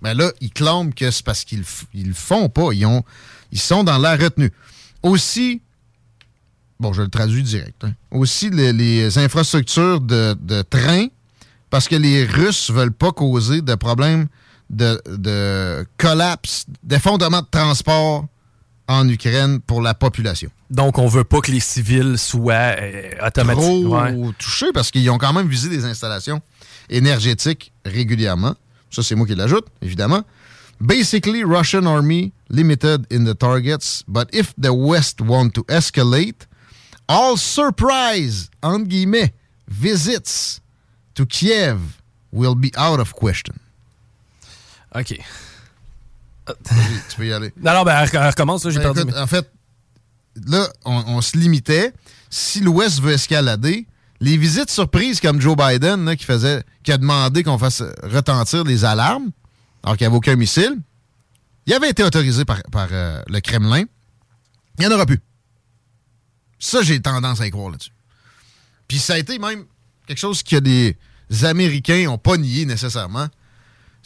Mais 0.02 0.14
là, 0.14 0.30
ils 0.40 0.50
clament 0.52 0.90
que 0.92 1.10
c'est 1.10 1.24
parce 1.24 1.44
qu'ils 1.44 1.64
ils 1.94 2.08
le 2.08 2.14
font 2.14 2.48
pas. 2.48 2.72
Ils, 2.72 2.84
ont, 2.86 3.04
ils 3.52 3.60
sont 3.60 3.84
dans 3.84 3.98
la 3.98 4.16
retenue. 4.16 4.52
Aussi, 5.02 5.62
bon, 6.80 6.92
je 6.92 7.02
le 7.02 7.08
traduis 7.08 7.42
direct. 7.42 7.84
hein. 7.84 7.92
Aussi, 8.10 8.50
les, 8.50 9.16
infrastructures 9.18 10.00
de, 10.00 10.36
de 10.40 10.62
train, 10.62 11.06
parce 11.70 11.88
que 11.88 11.96
les 11.96 12.24
Russes 12.24 12.70
veulent 12.70 12.92
pas 12.92 13.12
causer 13.12 13.62
de 13.62 13.74
problèmes 13.76 14.26
de, 14.70 15.00
de 15.06 15.86
collapse, 15.98 16.66
d'effondrement 16.82 17.42
de 17.42 17.46
transport 17.50 18.26
en 18.88 19.08
Ukraine 19.08 19.60
pour 19.60 19.80
la 19.80 19.94
population. 19.94 20.50
Donc, 20.70 20.98
on 20.98 21.06
veut 21.06 21.24
pas 21.24 21.40
que 21.40 21.50
les 21.50 21.60
civils 21.60 22.18
soient 22.18 22.76
euh, 22.78 23.10
automatiquement. 23.26 24.12
Trop 24.12 24.32
touchés 24.38 24.72
parce 24.72 24.90
qu'ils 24.90 25.08
ont 25.10 25.18
quand 25.18 25.32
même 25.32 25.48
visé 25.48 25.68
des 25.68 25.84
installations 25.84 26.40
énergétiques 26.90 27.72
régulièrement. 27.84 28.54
Ça, 28.90 29.02
c'est 29.02 29.14
moi 29.14 29.26
qui 29.26 29.34
l'ajoute, 29.34 29.66
évidemment. 29.82 30.22
Basically, 30.80 31.44
Russian 31.44 31.86
army 31.86 32.32
limited 32.50 33.06
in 33.10 33.24
the 33.24 33.34
targets, 33.34 34.02
but 34.06 34.28
if 34.32 34.52
the 34.58 34.70
West 34.72 35.20
want 35.20 35.50
to 35.50 35.64
escalate, 35.68 36.46
all 37.08 37.36
surprise, 37.36 38.50
entre 38.62 38.86
guillemets, 38.88 39.32
visits 39.68 40.60
to 41.14 41.24
Kiev 41.24 41.78
will 42.32 42.54
be 42.54 42.70
out 42.76 43.00
of 43.00 43.14
question. 43.14 43.54
OK. 44.94 45.24
tu 47.08 47.16
peux 47.16 47.26
y 47.26 47.32
aller. 47.32 47.52
Non, 47.60 47.72
non, 47.74 47.82
ben, 47.84 48.06
elle 48.12 48.26
recommence, 48.26 48.68
j'ai 48.68 48.76
Ben, 48.78 48.82
perdu. 48.82 49.00
écoute, 49.02 49.14
En 49.16 49.26
fait, 49.26 49.50
là, 50.46 50.68
on, 50.84 50.96
on 51.06 51.20
se 51.20 51.36
limitait. 51.36 51.92
Si 52.30 52.60
l'Ouest 52.60 53.00
veut 53.00 53.12
escalader, 53.12 53.86
les 54.20 54.36
visites 54.36 54.70
surprises 54.70 55.20
comme 55.20 55.40
Joe 55.40 55.56
Biden, 55.56 56.04
là, 56.04 56.16
qui, 56.16 56.24
faisait, 56.24 56.62
qui 56.82 56.92
a 56.92 56.98
demandé 56.98 57.42
qu'on 57.42 57.58
fasse 57.58 57.82
retentir 58.02 58.64
les 58.64 58.84
alarmes, 58.84 59.30
alors 59.82 59.96
qu'il 59.96 60.04
n'y 60.04 60.08
avait 60.08 60.16
aucun 60.16 60.36
missile, 60.36 60.80
il 61.66 61.72
avait 61.72 61.90
été 61.90 62.02
autorisé 62.02 62.44
par, 62.44 62.62
par, 62.70 62.88
euh, 62.90 63.22
le 63.26 63.40
Kremlin. 63.40 63.84
Il 64.78 64.80
n'y 64.80 64.86
en 64.86 64.94
aura 64.94 65.06
plus. 65.06 65.20
Ça, 66.58 66.82
j'ai 66.82 67.00
tendance 67.00 67.40
à 67.40 67.46
y 67.46 67.50
croire 67.50 67.70
là-dessus. 67.70 67.90
Puis 68.88 68.98
ça 68.98 69.14
a 69.14 69.18
été 69.18 69.38
même 69.38 69.64
quelque 70.06 70.18
chose 70.18 70.42
que 70.42 70.56
des 70.56 70.96
Américains 71.42 72.04
n'ont 72.04 72.18
pas 72.18 72.36
nié 72.36 72.66
nécessairement. 72.66 73.28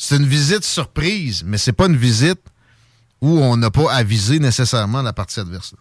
C'est 0.00 0.16
une 0.16 0.26
visite 0.26 0.64
surprise, 0.64 1.42
mais 1.44 1.58
c'est 1.58 1.72
pas 1.72 1.86
une 1.86 1.96
visite 1.96 2.40
où 3.20 3.40
on 3.40 3.56
n'a 3.56 3.70
pas 3.70 3.92
avisé 3.92 4.38
nécessairement 4.38 5.02
la 5.02 5.12
partie 5.12 5.40
adverse. 5.40 5.74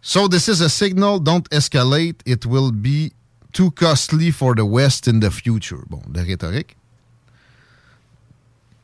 So 0.00 0.26
this 0.26 0.48
is 0.48 0.62
a 0.62 0.70
signal, 0.70 1.20
don't 1.20 1.46
escalate, 1.50 2.22
it 2.24 2.46
will 2.46 2.72
be 2.72 3.12
too 3.52 3.70
costly 3.72 4.32
for 4.32 4.54
the 4.54 4.64
West 4.64 5.06
in 5.06 5.20
the 5.20 5.28
future. 5.28 5.80
Bon, 5.90 6.00
de 6.08 6.20
rhétorique. 6.20 6.78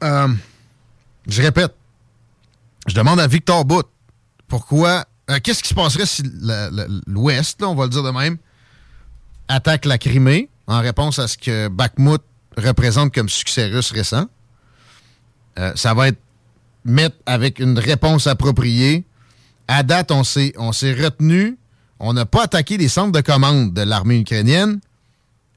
Euh, 0.04 0.28
je 1.26 1.40
répète, 1.40 1.74
je 2.86 2.94
demande 2.94 3.18
à 3.20 3.26
Victor 3.26 3.64
Bout 3.64 3.86
pourquoi, 4.48 5.06
euh, 5.30 5.38
qu'est-ce 5.42 5.62
qui 5.62 5.70
se 5.70 5.74
passerait 5.74 6.04
si 6.04 6.22
l'Ouest, 7.06 7.62
on 7.62 7.74
va 7.74 7.84
le 7.84 7.90
dire 7.90 8.02
de 8.02 8.10
même, 8.10 8.36
attaque 9.48 9.86
la 9.86 9.96
Crimée 9.96 10.50
en 10.66 10.80
réponse 10.80 11.18
à 11.18 11.26
ce 11.26 11.38
que 11.38 11.68
Bakhmut 11.68 12.20
représente 12.56 13.14
comme 13.14 13.28
succès 13.28 13.66
russe 13.66 13.90
récent. 13.92 14.26
Euh, 15.58 15.72
ça 15.74 15.94
va 15.94 16.08
être 16.08 16.18
mettre 16.84 17.16
avec 17.26 17.58
une 17.58 17.78
réponse 17.78 18.26
appropriée. 18.26 19.04
À 19.68 19.82
date, 19.82 20.10
on 20.12 20.22
s'est, 20.22 20.52
retenu. 20.56 21.58
On 21.98 22.12
n'a 22.12 22.26
pas 22.26 22.44
attaqué 22.44 22.76
les 22.76 22.88
centres 22.88 23.12
de 23.12 23.20
commande 23.20 23.74
de 23.74 23.82
l'armée 23.82 24.20
ukrainienne. 24.20 24.80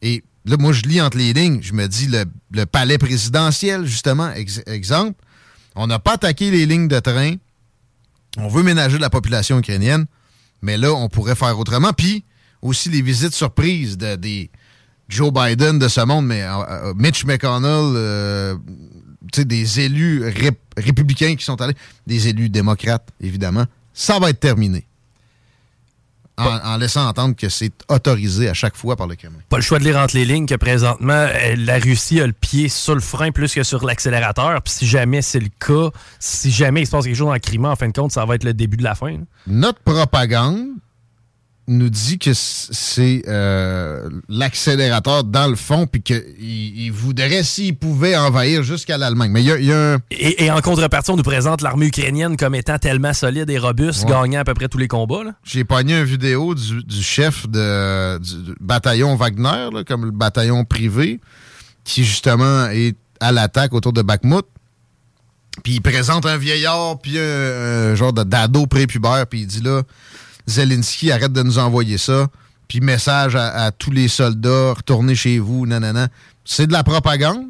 Et 0.01 0.23
là, 0.45 0.57
moi, 0.57 0.73
je 0.73 0.81
lis 0.83 1.01
entre 1.01 1.17
les 1.17 1.33
lignes. 1.33 1.59
Je 1.61 1.73
me 1.73 1.87
dis 1.87 2.07
le, 2.07 2.65
palais 2.65 2.97
présidentiel, 2.97 3.85
justement, 3.85 4.31
ex- 4.33 4.63
exemple. 4.65 5.21
On 5.75 5.87
n'a 5.87 5.99
pas 5.99 6.13
attaqué 6.13 6.49
les 6.49 6.65
lignes 6.65 6.87
de 6.87 6.99
train. 6.99 7.35
On 8.37 8.47
veut 8.47 8.63
ménager 8.63 8.97
la 8.97 9.09
population 9.09 9.59
ukrainienne. 9.59 10.05
Mais 10.61 10.77
là, 10.77 10.93
on 10.93 11.09
pourrait 11.09 11.35
faire 11.35 11.57
autrement. 11.59 11.93
Puis, 11.93 12.23
aussi 12.61 12.89
les 12.89 13.01
visites 13.01 13.33
surprises 13.33 13.97
de, 13.97 14.15
des 14.15 14.49
Joe 15.09 15.31
Biden 15.33 15.79
de 15.79 15.87
ce 15.87 16.01
monde, 16.01 16.25
mais 16.27 16.43
euh, 16.43 16.53
euh, 16.69 16.93
Mitch 16.95 17.25
McConnell, 17.25 17.93
euh, 17.95 18.55
des 19.37 19.79
élus 19.81 20.23
rép- 20.25 20.55
républicains 20.77 21.35
qui 21.35 21.43
sont 21.43 21.59
allés, 21.61 21.75
des 22.07 22.27
élus 22.29 22.49
démocrates, 22.49 23.09
évidemment, 23.19 23.65
ça 23.93 24.19
va 24.19 24.29
être 24.29 24.39
terminé. 24.39 24.85
En, 26.37 26.57
en 26.75 26.77
laissant 26.77 27.05
entendre 27.05 27.35
que 27.35 27.49
c'est 27.49 27.73
autorisé 27.89 28.47
à 28.47 28.53
chaque 28.53 28.77
fois 28.77 28.95
par 28.95 29.07
le 29.07 29.15
Kremlin. 29.17 29.39
Pas 29.49 29.57
le 29.57 29.61
choix 29.61 29.77
de 29.77 29.83
lire 29.83 29.97
entre 29.97 30.15
les 30.15 30.23
lignes 30.23 30.45
que 30.45 30.55
présentement, 30.55 31.27
la 31.57 31.79
Russie 31.79 32.21
a 32.21 32.27
le 32.27 32.31
pied 32.31 32.69
sur 32.69 32.95
le 32.95 33.01
frein 33.01 33.31
plus 33.31 33.53
que 33.53 33.61
sur 33.63 33.85
l'accélérateur. 33.85 34.61
Puis 34.61 34.73
si 34.73 34.87
jamais 34.87 35.21
c'est 35.21 35.41
le 35.41 35.49
cas, 35.59 35.89
si 36.17 36.49
jamais 36.49 36.83
il 36.83 36.85
se 36.85 36.91
passe 36.91 37.03
quelque 37.03 37.17
chose 37.17 37.27
dans 37.27 37.33
le 37.33 37.39
Crimée, 37.39 37.67
en 37.67 37.75
fin 37.75 37.89
de 37.89 37.93
compte, 37.93 38.13
ça 38.13 38.23
va 38.23 38.35
être 38.35 38.45
le 38.45 38.53
début 38.53 38.77
de 38.77 38.85
la 38.85 38.95
fin. 38.95 39.11
là. 39.11 39.17
Notre 39.47 39.79
propagande 39.81 40.67
nous 41.69 41.89
dit 41.89 42.17
que 42.19 42.31
c'est 42.33 43.23
euh, 43.27 44.09
l'accélérateur 44.27 45.23
dans 45.23 45.47
le 45.47 45.55
fond, 45.55 45.87
puis 45.87 46.01
qu'il 46.01 46.23
il 46.37 46.91
voudrait, 46.91 47.43
s'il 47.43 47.75
pouvait, 47.75 48.17
envahir 48.17 48.63
jusqu'à 48.63 48.97
l'Allemagne. 48.97 49.31
Mais 49.31 49.41
il 49.41 49.47
y 49.47 49.51
a, 49.51 49.57
il 49.59 49.65
y 49.65 49.71
a 49.71 49.93
un... 49.93 49.97
Et, 50.11 50.45
et 50.45 50.51
en 50.51 50.59
contrepartie, 50.61 51.11
on 51.11 51.15
nous 51.17 51.23
présente 51.23 51.61
l'armée 51.61 51.87
ukrainienne 51.87 52.35
comme 52.37 52.55
étant 52.55 52.77
tellement 52.77 53.13
solide 53.13 53.49
et 53.49 53.57
robuste, 53.57 54.03
Ouais. 54.05 54.11
gagnant 54.11 54.39
à 54.41 54.43
peu 54.43 54.53
près 54.53 54.67
tous 54.67 54.77
les 54.77 54.87
combats. 54.87 55.23
là. 55.23 55.31
J'ai 55.43 55.63
pogné 55.63 55.97
une 55.99 56.03
vidéo 56.05 56.55
du, 56.55 56.83
du 56.83 57.01
chef 57.03 57.47
de, 57.47 58.17
du, 58.19 58.43
du 58.43 58.55
bataillon 58.59 59.15
Wagner, 59.15 59.69
là, 59.73 59.83
comme 59.87 60.05
le 60.05 60.11
bataillon 60.11 60.65
privé, 60.65 61.19
qui 61.83 62.03
justement 62.03 62.67
est 62.67 62.95
à 63.19 63.31
l'attaque 63.31 63.73
autour 63.73 63.93
de 63.93 64.01
Bakhmut. 64.01 64.45
Puis 65.63 65.73
il 65.73 65.81
présente 65.81 66.25
un 66.25 66.37
vieillard, 66.37 66.99
puis 66.99 67.19
un, 67.19 67.21
un 67.91 67.95
genre 67.95 68.13
de 68.13 68.23
d'ado 68.23 68.65
prépubère, 68.67 69.25
puis 69.27 69.41
il 69.41 69.47
dit 69.47 69.61
là, 69.61 69.81
Zelensky, 70.49 71.11
arrête 71.11 71.31
de 71.33 71.43
nous 71.43 71.57
envoyer 71.57 71.97
ça. 71.97 72.27
Puis 72.67 72.81
message 72.81 73.35
à, 73.35 73.71
tous 73.71 73.91
les 73.91 74.07
soldats, 74.07 74.73
retournez 74.73 75.15
chez 75.15 75.39
vous, 75.39 75.65
nanana. 75.65 76.07
C'est 76.45 76.67
de 76.67 76.73
la 76.73 76.83
propagande. 76.83 77.45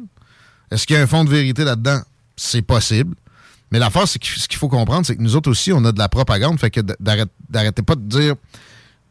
Est-ce 0.70 0.86
qu'il 0.86 0.96
y 0.96 0.98
a 0.98 1.02
un 1.02 1.06
fond 1.06 1.24
de 1.24 1.30
vérité 1.30 1.64
là-dedans? 1.64 2.00
C'est 2.36 2.62
possible. 2.62 3.14
Mais 3.70 3.78
l'affaire, 3.78 4.08
c'est 4.08 4.18
que 4.18 4.26
ce 4.26 4.48
qu'il 4.48 4.58
faut 4.58 4.68
comprendre, 4.68 5.04
c'est 5.06 5.16
que 5.16 5.22
nous 5.22 5.36
autres 5.36 5.50
aussi, 5.50 5.72
on 5.72 5.84
a 5.84 5.92
de 5.92 5.98
la 5.98 6.08
propagande. 6.08 6.58
Fait 6.58 6.70
que 6.70 6.80
d'arrête- 7.00 7.28
d'arrêtez 7.48 7.82
pas 7.82 7.94
de 7.96 8.00
dire 8.02 8.34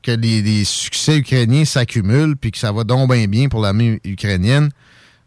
que 0.01 0.11
les, 0.11 0.41
les 0.41 0.63
succès 0.63 1.17
ukrainiens 1.17 1.65
s'accumulent 1.65 2.35
puis 2.37 2.51
que 2.51 2.57
ça 2.57 2.71
va 2.71 2.83
donc 2.83 3.11
bien 3.11 3.27
bien 3.27 3.49
pour 3.49 3.61
l'armée 3.61 3.99
ukrainienne, 4.03 4.69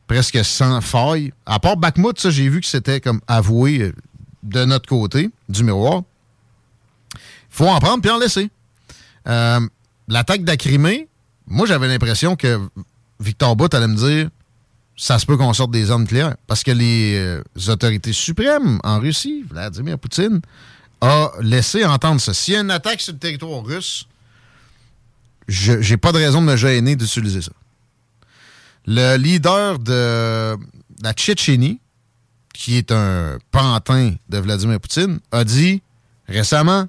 presque 0.07 0.45
sans 0.45 0.81
faille. 0.81 1.33
À 1.47 1.61
part 1.61 1.77
Bakhmut, 1.77 2.19
ça, 2.19 2.31
j'ai 2.31 2.49
vu 2.49 2.61
que 2.61 2.67
c'était 2.67 3.01
comme 3.01 3.21
avoué 3.29 3.81
euh, 3.83 3.93
de 4.43 4.65
notre 4.65 4.89
côté 4.89 5.31
du 5.49 5.63
miroir. 5.63 6.03
Faut 7.53 7.69
en 7.69 7.79
prendre 7.79 8.03
puis 8.03 8.11
en 8.11 8.19
laisser. 8.19 8.51
Euh, 9.29 9.61
L'attaque 10.09 10.43
de 10.43 10.47
la 10.49 10.57
Crimée, 10.57 11.09
moi, 11.47 11.67
j'avais 11.67 11.87
l'impression 11.87 12.35
que 12.35 12.61
Victor 13.21 13.55
Bout 13.55 13.73
allait 13.73 13.89
me 13.89 13.97
dire 13.97 14.29
ça 14.97 15.19
se 15.19 15.27
peut 15.27 15.37
qu'on 15.37 15.53
sorte 15.53 15.71
des 15.71 15.91
armes 15.91 16.03
nucléaires. 16.03 16.37
Parce 16.47 16.63
que 16.63 16.71
les 16.71 17.15
euh, 17.17 17.43
autorités 17.69 18.13
suprêmes 18.13 18.79
en 18.85 18.99
Russie, 18.99 19.45
Vladimir 19.49 19.99
Poutine, 19.99 20.41
a 21.01 21.31
laissé 21.41 21.85
entendre 21.85 22.21
ça. 22.21 22.35
S'il 22.35 22.55
y 22.55 22.57
a 22.57 22.61
une 22.61 22.71
attaque 22.71 23.01
sur 23.01 23.13
le 23.13 23.19
territoire 23.19 23.65
russe, 23.65 24.07
j'ai 25.49 25.97
pas 25.97 26.13
de 26.13 26.19
raison 26.19 26.41
de 26.41 26.47
me 26.47 26.57
gêner 26.57 26.95
d'utiliser 26.97 27.43
ça. 27.43 27.53
Le 28.87 29.17
leader 29.17 29.79
de 29.79 30.57
la 31.03 31.13
Tchétchénie, 31.13 31.81
qui 32.55 32.77
est 32.77 32.93
un 32.93 33.39
pantin 33.51 34.15
de 34.29 34.39
Vladimir 34.39 34.81
Poutine, 34.81 35.21
a 35.33 35.45
dit 35.45 35.83
récemment 36.29 36.87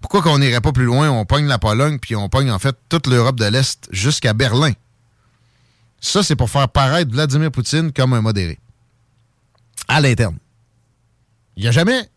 pourquoi 0.00 0.22
qu'on 0.22 0.38
n'irait 0.38 0.60
pas 0.60 0.72
plus 0.72 0.84
loin, 0.84 1.10
on 1.10 1.24
pogne 1.24 1.46
la 1.46 1.58
Pologne, 1.58 1.98
puis 1.98 2.14
on 2.16 2.28
pogne 2.28 2.50
en 2.50 2.58
fait 2.58 2.76
toute 2.88 3.06
l'Europe 3.06 3.38
de 3.38 3.46
l'Est 3.46 3.88
jusqu'à 3.90 4.32
Berlin. 4.32 4.72
Ça, 6.00 6.22
c'est 6.22 6.36
pour 6.36 6.50
faire 6.50 6.68
paraître 6.68 7.10
Vladimir 7.10 7.50
Poutine 7.50 7.92
comme 7.92 8.12
un 8.12 8.20
modéré. 8.20 8.58
À 9.88 10.00
l'interne. 10.00 10.38
Il 11.56 11.62
n'y 11.62 11.68
a 11.68 11.72
jamais 11.72 12.08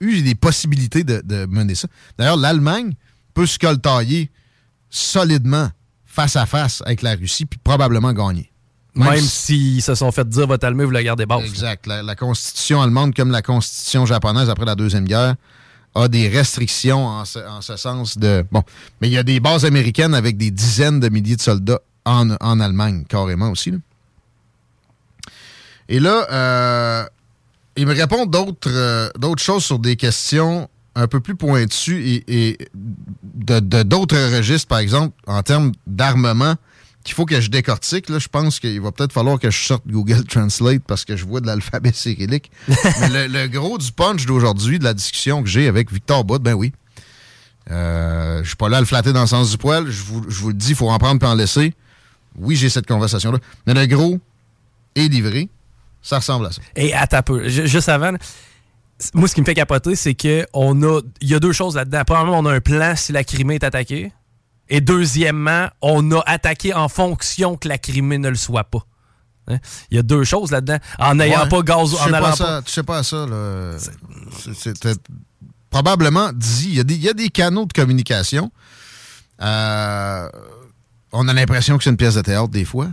eu 0.00 0.22
des 0.22 0.34
possibilités 0.34 1.04
de, 1.04 1.20
de 1.24 1.44
mener 1.46 1.74
ça. 1.74 1.88
D'ailleurs, 2.16 2.36
l'Allemagne 2.36 2.94
peut 3.34 3.46
se 3.46 3.58
coltailler 3.58 4.30
solidement 4.88 5.70
face 6.06 6.36
à 6.36 6.46
face 6.46 6.82
avec 6.86 7.02
la 7.02 7.14
Russie, 7.14 7.44
puis 7.44 7.60
probablement 7.62 8.12
gagner. 8.12 8.50
Même, 8.94 9.20
s'ils 9.20 9.82
se 9.82 9.94
sont 9.94 10.10
fait 10.10 10.28
dire 10.28 10.46
votre 10.46 10.66
allumé, 10.66 10.84
vous 10.84 10.90
la 10.90 11.04
gardez 11.04 11.26
basse. 11.26 11.44
Exact. 11.44 11.86
La, 11.86 12.02
la 12.02 12.16
constitution 12.16 12.82
allemande, 12.82 13.14
comme 13.14 13.30
la 13.30 13.42
constitution 13.42 14.06
japonaise 14.06 14.50
après 14.50 14.64
la 14.64 14.74
Deuxième 14.74 15.04
Guerre, 15.04 15.36
a 15.94 16.08
des 16.08 16.28
restrictions 16.28 17.06
en 17.06 17.24
ce, 17.24 17.38
en 17.38 17.60
ce 17.60 17.76
sens 17.76 18.18
de... 18.18 18.44
Bon, 18.50 18.62
mais 19.00 19.08
il 19.08 19.12
y 19.12 19.18
a 19.18 19.22
des 19.22 19.40
bases 19.40 19.64
américaines 19.64 20.14
avec 20.14 20.36
des 20.36 20.50
dizaines 20.50 21.00
de 21.00 21.08
milliers 21.08 21.36
de 21.36 21.40
soldats 21.40 21.80
en, 22.04 22.30
en 22.40 22.60
Allemagne, 22.60 23.04
carrément 23.08 23.50
aussi. 23.50 23.70
là. 23.70 23.78
Et 25.88 26.00
là, 26.00 26.26
euh, 26.30 27.04
il 27.76 27.86
me 27.86 27.94
répond 27.94 28.26
d'autres 28.26 28.70
euh, 28.70 29.36
choses 29.38 29.64
sur 29.64 29.78
des 29.78 29.96
questions 29.96 30.68
un 30.94 31.06
peu 31.06 31.20
plus 31.20 31.36
pointues 31.36 32.04
et, 32.04 32.24
et 32.48 32.58
de 32.74 33.60
d'autres 33.82 34.36
registres, 34.36 34.68
par 34.68 34.78
exemple, 34.80 35.14
en 35.26 35.42
termes 35.42 35.72
d'armement, 35.86 36.56
qu'il 37.08 37.14
faut 37.16 37.26
que 37.26 37.40
je 37.40 37.50
décortique. 37.50 38.08
Là, 38.08 38.18
je 38.18 38.28
pense 38.28 38.60
qu'il 38.60 38.80
va 38.80 38.92
peut-être 38.92 39.12
falloir 39.12 39.38
que 39.38 39.50
je 39.50 39.58
sorte 39.58 39.82
Google 39.86 40.24
Translate 40.24 40.82
parce 40.86 41.04
que 41.04 41.16
je 41.16 41.24
vois 41.24 41.40
de 41.40 41.46
l'alphabet 41.46 41.92
cyrillique. 41.94 42.50
Mais 43.00 43.28
le, 43.28 43.46
gros 43.48 43.78
du 43.78 43.90
punch 43.92 44.26
d'aujourd'hui, 44.26 44.78
de 44.78 44.84
la 44.84 44.94
discussion 44.94 45.42
que 45.42 45.48
j'ai 45.48 45.66
avec 45.68 45.92
Victor 45.92 46.24
Bout, 46.24 46.38
ben 46.38 46.54
oui. 46.54 46.72
Euh, 47.70 48.42
je 48.42 48.48
suis 48.48 48.56
pas 48.56 48.68
là 48.68 48.78
à 48.78 48.80
le 48.80 48.86
flatter 48.86 49.12
dans 49.12 49.22
le 49.22 49.26
sens 49.26 49.50
du 49.50 49.58
poil. 49.58 49.90
Je 49.90 50.02
vous, 50.02 50.48
le 50.48 50.54
dis, 50.54 50.70
il 50.70 50.76
faut 50.76 50.88
en 50.90 50.98
prendre 50.98 51.18
puis 51.18 51.28
en 51.28 51.34
laisser. 51.34 51.74
Oui, 52.36 52.56
j'ai 52.56 52.68
cette 52.68 52.86
conversation-là. 52.86 53.38
Mais 53.66 53.74
le 53.74 53.86
gros 53.86 54.18
est 54.94 55.08
livré. 55.08 55.48
Ça 56.02 56.18
ressemble 56.18 56.46
à 56.46 56.52
ça. 56.52 56.62
Et 56.76 56.92
peu, 57.24 57.48
ju- 57.48 57.66
juste 57.66 57.88
avant, 57.88 58.12
moi, 59.14 59.28
ce 59.28 59.34
qui 59.34 59.40
me 59.40 59.46
fait 59.46 59.54
capoter, 59.54 59.96
c'est 59.96 60.14
que 60.14 60.46
on 60.52 60.82
a, 60.82 61.00
il 61.20 61.28
y 61.28 61.34
a 61.34 61.40
deux 61.40 61.52
choses 61.52 61.76
là-dedans. 61.76 62.02
Premièrement, 62.06 62.38
on 62.38 62.46
a 62.46 62.52
un 62.52 62.60
plan 62.60 62.94
si 62.96 63.12
la 63.12 63.24
Crimée 63.24 63.56
est 63.56 63.64
attaquée. 63.64 64.12
Et 64.68 64.80
deuxièmement, 64.80 65.68
on 65.80 66.10
a 66.12 66.22
attaqué 66.26 66.74
en 66.74 66.88
fonction 66.88 67.56
que 67.56 67.68
la 67.68 67.78
Crimée 67.78 68.18
ne 68.18 68.28
le 68.28 68.34
soit 68.36 68.64
pas. 68.64 68.84
Hein? 69.48 69.58
Il 69.90 69.96
y 69.96 69.98
a 69.98 70.02
deux 70.02 70.24
choses 70.24 70.50
là-dedans. 70.50 70.78
En 70.98 71.14
n'ayant 71.14 71.44
Ouais. 71.44 71.48
pas 71.48 71.62
gaz, 71.62 71.94
en 71.94 72.12
allant 72.12 72.20
pas 72.30 72.36
ça, 72.36 72.62
Tu 72.64 72.70
sais 72.72 72.82
pas 72.82 73.02
ça, 73.02 73.24
là. 73.26 73.76
C'était 74.54 74.92
probablement 75.70 76.30
dit. 76.34 76.66
Il 76.68 76.74
y, 76.74 76.80
a 76.80 76.84
des- 76.84 76.94
il 76.96 77.02
y 77.02 77.08
a 77.08 77.14
des 77.14 77.30
canaux 77.30 77.64
de 77.64 77.72
communication. 77.72 78.50
Euh, 79.40 80.28
on 81.12 81.26
a 81.28 81.32
l'impression 81.32 81.78
que 81.78 81.84
c'est 81.84 81.90
une 81.90 81.96
pièce 81.96 82.16
de 82.16 82.20
théâtre 82.22 82.48
des 82.48 82.64
fois. 82.66 82.88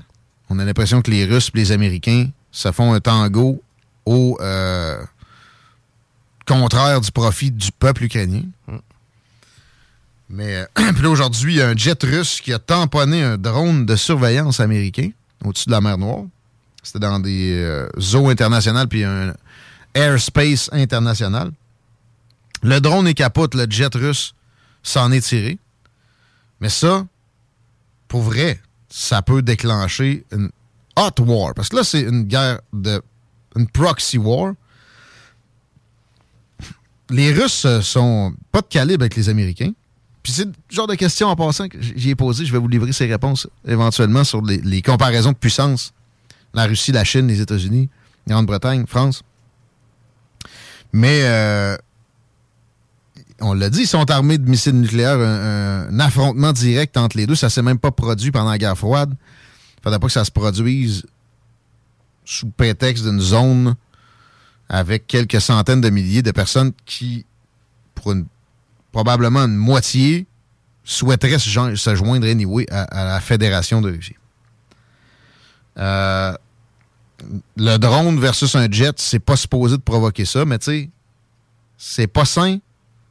On 0.50 0.60
a 0.60 0.64
l'impression 0.66 1.02
que 1.02 1.12
les 1.12 1.26
Russes 1.26 1.50
et 1.54 1.58
les 1.58 1.72
Américains 1.74 2.30
se 2.52 2.72
font 2.72 2.94
un 2.94 3.00
tango 3.02 3.62
au 4.06 4.38
euh, 4.40 5.04
contraire 6.48 7.02
du 7.02 7.12
profit 7.12 7.52
du 7.52 7.72
peuple 7.72 8.04
ukrainien. 8.04 8.44
Mais 10.30 10.56
euh, 10.56 10.66
puis 10.94 11.04
là, 11.04 11.10
aujourd'hui, 11.10 11.54
il 11.54 11.58
y 11.58 11.62
a 11.62 11.70
un 11.70 11.76
jet 11.76 12.02
russe 12.04 12.42
qui 12.42 12.54
a 12.54 12.60
tamponné 12.60 13.24
un 13.24 13.38
drone 13.38 13.86
de 13.86 13.96
surveillance 13.96 14.60
américain 14.60 15.10
au-dessus 15.44 15.68
de 15.68 15.72
la 15.72 15.82
mer 15.82 15.98
Noire. 15.98 16.26
C'était 16.84 17.00
dans 17.00 17.20
des 17.20 17.54
euh, 17.56 17.90
eaux 18.14 18.30
internationales 18.30 18.88
puis 18.88 19.04
un 19.04 19.34
airspace 19.94 20.70
international. 20.72 21.52
Le 22.62 22.80
drone 22.80 23.08
est 23.08 23.14
capote, 23.14 23.56
le 23.56 23.66
jet 23.70 23.94
russe 23.96 24.34
s'en 24.84 25.12
est 25.12 25.22
tiré. 25.22 25.58
Mais 26.62 26.70
ça, 26.70 27.06
pour 28.08 28.22
vrai, 28.22 28.60
ça 28.90 29.22
peut 29.22 29.42
déclencher 29.42 30.26
une 30.32 30.50
hot 30.96 31.22
war. 31.22 31.54
Parce 31.54 31.70
que 31.70 31.78
là, 31.78 31.84
c'est 31.84 32.02
une 32.02 32.24
guerre 32.24 32.60
de. 32.74 33.02
une 33.56 33.68
proxy 33.68 34.18
war. 34.18 34.54
Les 37.10 37.32
Russes 37.32 37.66
euh, 37.66 37.82
sont 37.82 38.34
pas 38.52 38.62
de 38.62 38.68
calibre 38.68 39.04
avec 39.04 39.16
les 39.16 39.30
Américains. 39.30 39.74
Puis 40.26 40.34
c'est 40.34 40.46
le 40.46 40.54
genre 40.72 40.88
de 40.88 40.96
question 40.96 41.28
en 41.28 41.36
passant 41.36 41.68
que 41.70 41.78
j'y 41.80 42.10
ai 42.10 42.16
posé. 42.16 42.48
Je 42.48 42.52
vais 42.52 42.58
vous 42.58 42.68
livrer 42.68 42.92
ces 42.94 43.06
réponses 43.06 43.48
éventuellement 43.64 44.24
sur 44.24 44.42
les, 44.42 44.82
comparaisons 44.82 45.34
de 45.34 45.38
puissance. 45.38 45.94
La 46.56 46.66
Russie, 46.66 46.92
la 46.92 47.04
Chine, 47.04 47.28
les 47.28 47.42
États-Unis, 47.42 47.90
Grande-Bretagne, 48.28 48.88
France. 48.88 49.22
Mais 50.92 51.22
euh, 51.26 51.78
on 53.40 53.54
l'a 53.54 53.70
dit, 53.70 53.82
ils 53.82 53.88
sont 53.88 54.10
armés 54.10 54.40
de 54.40 54.50
missiles 54.50 54.82
nucléaires. 54.82 55.20
Un, 55.20 56.00
affrontement 56.00 56.54
direct 56.54 56.98
entre 56.98 57.18
les 57.18 57.28
deux, 57.28 57.36
ça 57.36 57.52
s'est 57.52 57.62
même 57.62 57.78
pas 57.78 57.92
produit 57.92 58.32
pendant 58.32 58.50
la 58.50 58.58
guerre 58.58 58.80
froide. 58.80 59.14
Il 59.78 59.84
faudrait 59.84 60.00
pas 60.00 60.08
que 60.08 60.14
ça 60.14 60.26
se 60.26 60.32
produise 60.32 61.06
sous 62.24 62.50
prétexte 62.50 63.04
d'une 63.04 63.22
zone 63.22 63.76
avec 64.70 65.06
quelques 65.06 65.40
centaines 65.40 65.82
de 65.82 65.92
milliers 65.92 66.24
de 66.24 66.32
personnes 66.32 66.72
qui, 66.88 67.28
pour 67.94 68.12
une, 68.12 68.26
probablement 68.96 69.42
une 69.42 69.58
moitié, 69.58 70.26
souhaiteraient 70.86 71.38
se, 71.38 71.50
join- 71.50 71.76
se 71.76 71.96
joindre 71.96 72.26
à, 72.72 73.04
la 73.04 73.20
Fédération 73.20 73.82
de 73.82 73.92
Russie. 73.92 74.16
Euh, 75.78 76.34
le 77.58 77.76
drone 77.76 78.18
versus 78.22 78.56
un 78.56 78.72
jet, 78.72 78.98
c'est 78.98 79.20
pas 79.20 79.36
supposé 79.36 79.76
de 79.76 79.82
provoquer 79.82 80.24
ça, 80.24 80.46
mais 80.46 80.60
tu 80.60 80.66
sais, 80.72 80.90
c'est 81.78 82.08
pas 82.08 82.24
sain, 82.24 82.60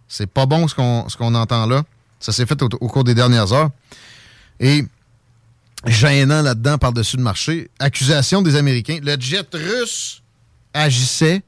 c'est 0.08 0.26
pas 0.26 0.46
bon 0.46 0.66
ce 0.68 0.74
qu'on 0.74 1.06
ce 1.10 1.18
qu'on 1.18 1.34
entend 1.34 1.66
là. 1.66 1.82
Ça 2.18 2.32
s'est 2.32 2.46
fait 2.46 2.62
au, 2.62 2.68
au 2.80 2.88
cours 2.88 3.04
des 3.04 3.14
dernières 3.14 3.52
heures. 3.52 3.68
Et 4.60 4.86
gênant 5.84 6.40
là-dedans 6.40 6.78
par-dessus 6.78 7.18
le 7.18 7.22
marché, 7.22 7.70
accusation 7.78 8.40
des 8.40 8.56
Américains. 8.56 9.00
Le 9.02 9.20
jet 9.20 9.46
russe 9.52 10.22
agissait 10.72 11.42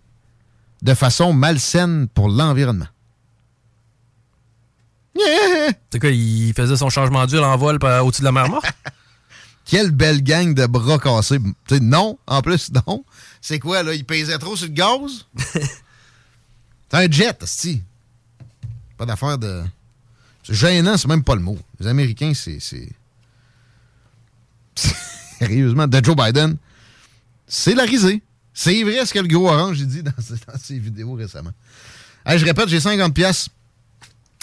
de 0.82 0.92
façon 0.92 1.32
malsaine 1.32 2.06
pour 2.12 2.28
l'environnement. 2.28 2.88
C'est 5.90 5.98
quoi, 6.00 6.10
il 6.10 6.52
faisait 6.54 6.76
son 6.76 6.90
changement 6.90 7.26
d'huile 7.26 7.40
en 7.44 7.56
vol 7.56 7.78
au-dessus 8.02 8.20
de 8.22 8.26
la 8.26 8.32
mer 8.32 8.48
morte? 8.48 8.66
Quelle 9.64 9.90
belle 9.90 10.22
gang 10.22 10.54
de 10.54 10.66
bras 10.66 10.98
cassés. 10.98 11.38
Tu 11.66 11.74
sais, 11.74 11.80
non, 11.80 12.18
en 12.26 12.40
plus, 12.42 12.70
non. 12.72 13.04
C'est 13.40 13.58
quoi, 13.58 13.82
là? 13.82 13.94
Il 13.94 14.04
pesait 14.04 14.38
trop 14.38 14.54
sur 14.54 14.66
le 14.68 14.72
gaz? 14.72 15.26
C'est 16.88 16.96
un 16.98 17.10
jet, 17.10 17.36
si. 17.44 17.82
Pas 18.96 19.04
d'affaire 19.06 19.36
de 19.38 19.62
C'est 20.44 20.54
gênant, 20.54 20.96
c'est 20.96 21.08
même 21.08 21.24
pas 21.24 21.34
le 21.34 21.40
mot. 21.40 21.58
Les 21.80 21.88
Américains, 21.88 22.32
c'est. 22.34 22.58
Sérieusement, 25.38 25.86
de 25.86 26.02
Joe 26.04 26.16
Biden, 26.16 26.56
c'est 27.46 27.74
la 27.74 27.82
risée. 27.84 28.22
C'est 28.54 28.82
vrai 28.84 29.04
ce 29.04 29.12
que 29.12 29.18
le 29.18 29.28
gros 29.28 29.48
orange 29.50 29.78
dit 29.80 30.02
dans, 30.02 30.12
ses- 30.18 30.34
dans 30.46 30.58
ses 30.58 30.78
vidéos 30.78 31.12
récemment. 31.14 31.50
Hey, 32.24 32.38
je 32.38 32.44
répète, 32.44 32.68
j'ai 32.68 32.80
50 32.80 33.12
pièces. 33.12 33.48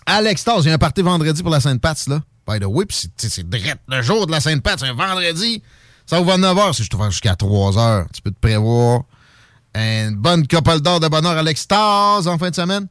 À 0.05 0.21
l'extase, 0.21 0.65
il 0.65 0.69
y 0.69 0.71
a 0.71 0.75
un 0.75 0.77
party 0.77 1.01
vendredi 1.01 1.41
pour 1.41 1.51
la 1.51 1.59
Sainte-Pat's, 1.59 2.07
là. 2.07 2.21
By 2.47 2.59
the 2.59 2.65
way, 2.65 2.85
c'est- 2.89 3.43
direct 3.49 3.79
le 3.87 4.01
jour 4.01 4.27
de 4.27 4.31
la 4.31 4.41
Sainte-Pat's, 4.41 4.81
c'est 4.81 4.89
un 4.89 4.93
vendredi. 4.93 5.61
Ça 6.05 6.19
ouvre 6.19 6.33
à 6.33 6.37
9h, 6.37 6.73
c'est 6.73 6.79
juste 6.83 6.93
ouvert 6.93 7.09
jusqu'à 7.11 7.35
3h. 7.35 8.07
Tu 8.13 8.21
peux 8.21 8.31
te 8.31 8.39
prévoir 8.39 9.03
une 9.75 10.15
bonne 10.15 10.45
couple 10.47 10.81
d'heures 10.81 10.99
de 10.99 11.07
bonheur 11.07 11.37
à 11.37 11.43
l'extase 11.43 12.27
en 12.27 12.37
fin 12.37 12.49
de 12.49 12.55
semaine. 12.55 12.87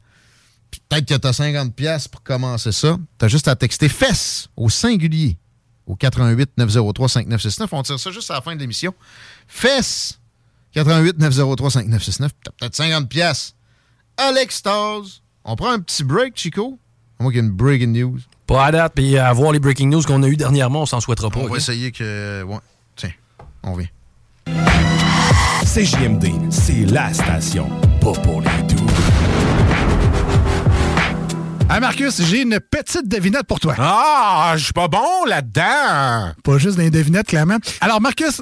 Peut-être 0.89 1.05
que 1.05 1.13
tu 1.13 1.27
as 1.27 1.33
50 1.33 1.75
pièces 1.75 2.07
pour 2.07 2.23
commencer 2.23 2.71
ça. 2.71 2.97
Tu 3.19 3.25
as 3.25 3.27
juste 3.27 3.47
à 3.47 3.55
texter 3.55 3.89
fesses 3.89 4.49
au 4.57 4.69
singulier 4.69 5.37
au 5.85 5.95
88 5.95 6.49
903 6.57 7.07
5969. 7.09 7.69
On 7.73 7.83
tire 7.83 7.99
ça 7.99 8.09
juste 8.09 8.31
à 8.31 8.35
la 8.35 8.41
fin 8.41 8.55
de 8.55 8.59
l'émission. 8.59 8.93
Fesses 9.47 10.19
88 10.73 11.19
903 11.19 11.69
5969. 11.69 12.31
Tu 12.43 12.49
as 12.49 12.51
peut-être 12.53 12.75
50 12.75 13.07
pièces 13.07 13.53
à 14.17 14.31
l'extase. 14.31 15.21
On 15.45 15.55
prend 15.55 15.71
un 15.73 15.79
petit 15.79 16.03
break, 16.03 16.35
Chico. 16.35 16.79
À 17.23 17.25
moins 17.25 17.31
qu'il 17.31 17.41
y 17.41 17.45
ait 17.45 17.47
une 17.47 17.53
breaking 17.53 17.93
news. 17.93 18.19
Pas 18.47 18.65
à 18.65 18.71
date, 18.73 18.91
puis 18.95 19.17
à 19.17 19.31
voir 19.31 19.53
les 19.53 19.59
breaking 19.59 19.89
news 19.89 20.01
qu'on 20.01 20.21
a 20.23 20.27
eu 20.27 20.35
dernièrement, 20.35 20.81
on 20.81 20.85
s'en 20.85 20.99
souhaitera 20.99 21.29
pas. 21.29 21.39
On 21.39 21.47
va 21.47 21.55
essayer 21.55 21.93
que. 21.93 22.43
Ouais. 22.43 22.57
Tiens, 22.97 23.11
on 23.63 23.75
vient. 23.75 23.87
CJMD, 25.63 26.51
c'est 26.51 26.83
la 26.91 27.13
station, 27.13 27.69
pas 28.01 28.11
pour 28.11 28.41
les 28.41 28.63
doux. 28.63 28.85
Ah, 31.69 31.79
Marcus, 31.79 32.21
j'ai 32.23 32.41
une 32.41 32.59
petite 32.59 33.07
devinette 33.07 33.47
pour 33.47 33.61
toi. 33.61 33.75
Ah, 33.77 34.55
je 34.57 34.65
suis 34.65 34.73
pas 34.73 34.89
bon 34.89 35.23
là-dedans. 35.25 36.33
Pas 36.43 36.57
juste 36.57 36.75
des 36.75 36.89
devinettes, 36.89 37.27
clairement. 37.27 37.55
Alors, 37.79 38.01
Marcus, 38.01 38.41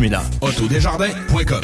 Autodesjardins.com 0.41 1.61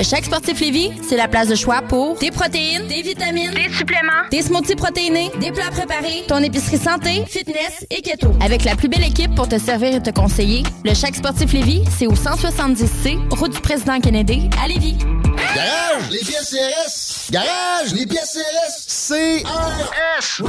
Chaque 0.00 0.24
sportif 0.24 0.60
Lévis, 0.60 0.92
c'est 1.02 1.16
la 1.16 1.26
place 1.26 1.48
de 1.48 1.56
choix 1.56 1.82
pour 1.82 2.16
des 2.18 2.30
protéines, 2.30 2.86
des 2.86 3.02
vitamines, 3.02 3.50
des 3.50 3.72
suppléments, 3.74 4.28
des 4.30 4.42
smoothies 4.42 4.76
protéinés, 4.76 5.32
des 5.40 5.50
plats 5.50 5.72
préparés, 5.72 6.22
ton 6.28 6.38
épicerie 6.38 6.78
santé, 6.78 7.24
fitness 7.26 7.84
et 7.90 8.02
keto. 8.02 8.30
Avec 8.40 8.62
la 8.64 8.76
plus 8.76 8.88
belle 8.88 9.02
équipe 9.02 9.34
pour 9.34 9.48
te 9.48 9.58
servir 9.58 9.96
et 9.96 10.00
te 10.00 10.10
conseiller, 10.10 10.62
le 10.84 10.94
Chaque 10.94 11.16
sportif 11.16 11.52
Lévis, 11.52 11.82
c'est 11.98 12.06
au 12.06 12.14
170C, 12.14 13.18
route 13.36 13.52
du 13.52 13.60
président 13.60 13.98
Kennedy, 13.98 14.48
à 14.62 14.68
Lévis. 14.68 14.98
Garage, 14.98 16.10
les 16.12 16.18
pièces 16.20 16.50
CRS. 16.54 17.30
Garage, 17.32 17.92
les 17.94 18.06
pièces 18.06 18.38
CRS. 18.38 19.42
CRS. 19.42 20.42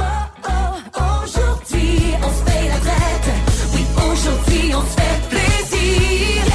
Aujourd'hui, 1.24 2.14
on 2.22 2.30
se 2.30 2.44
paye 2.44 2.68
la 2.68 2.78
traite. 2.78 3.34
Oui, 3.74 3.84
aujourd'hui, 3.96 4.72
on 4.72 4.82
se 4.82 5.00
fait 5.00 5.28
plaisir. 5.30 6.47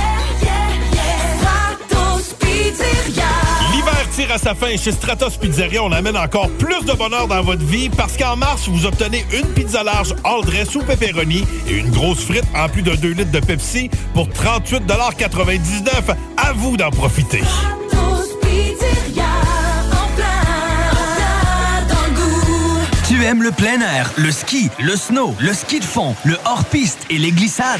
Tire 4.16 4.32
à 4.32 4.38
sa 4.38 4.54
fin. 4.54 4.78
Chez 4.78 4.92
Stratos 4.92 5.38
Pizzeria, 5.38 5.84
on 5.84 5.92
amène 5.92 6.18
encore 6.18 6.50
plus 6.52 6.86
de 6.86 6.94
bonheur 6.94 7.28
dans 7.28 7.42
votre 7.42 7.64
vie 7.64 7.90
parce 7.90 8.16
qu'en 8.16 8.36
mars, 8.36 8.68
vous 8.68 8.86
obtenez 8.86 9.26
une 9.34 9.48
pizza 9.54 9.84
large 9.84 10.14
all 10.24 10.42
dress 10.44 10.76
ou 10.76 10.82
pepperoni 10.82 11.46
et 11.68 11.78
une 11.78 11.90
grosse 11.90 12.26
frite 12.26 12.46
en 12.56 12.70
plus 12.70 12.82
de 12.82 12.96
2 12.96 13.10
litres 13.10 13.32
de 13.32 13.40
Pepsi 13.40 13.90
pour 14.14 14.28
38,99 14.30 16.16
À 16.38 16.54
vous 16.54 16.78
d'en 16.78 16.92
profiter. 16.92 17.42
Tu 23.08 23.24
aimes 23.24 23.44
le 23.44 23.52
plein 23.52 23.80
air, 23.82 24.12
le 24.18 24.32
ski, 24.32 24.70
le 24.80 24.96
snow, 24.96 25.36
le 25.40 25.54
ski 25.54 25.80
de 25.80 25.86
fond, 25.86 26.16
le 26.24 26.38
hors-piste 26.46 27.00
et 27.10 27.18
les 27.18 27.32
glissades? 27.32 27.80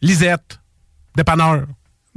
Lisette. 0.00 0.60
Dépanneur. 1.16 1.66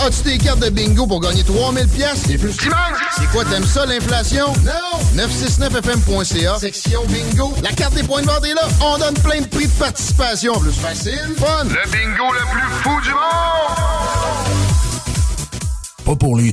As-tu 0.00 0.22
des 0.22 0.38
cartes 0.38 0.60
de 0.60 0.70
bingo 0.70 1.06
pour 1.06 1.20
gagner 1.20 1.42
3000 1.42 1.88
pièces 1.88 2.28
et 2.30 2.38
plus? 2.38 2.52
C'est 2.52 3.26
quoi, 3.30 3.44
t'aimes 3.44 3.66
ça, 3.66 3.84
l'inflation? 3.84 4.46
Non! 4.64 5.22
969fm.ca, 5.22 6.58
section 6.58 7.02
bingo. 7.06 7.52
La 7.62 7.72
carte 7.72 7.94
des 7.94 8.04
points 8.04 8.22
de 8.22 8.26
vente 8.26 8.44
est 8.44 8.54
là. 8.54 8.62
On 8.80 8.98
donne 8.98 9.14
plein 9.14 9.40
de 9.40 9.46
prix 9.46 9.66
de 9.66 9.72
participation. 9.72 10.58
Plus 10.60 10.72
facile, 10.72 11.34
fun. 11.36 11.64
Le 11.64 11.90
bingo 11.90 12.32
le 12.32 12.40
plus 12.52 12.70
fou 12.82 13.00
du 13.02 13.10
monde! 13.10 13.18
Pas 16.04 16.16
pour 16.16 16.36
les. 16.38 16.52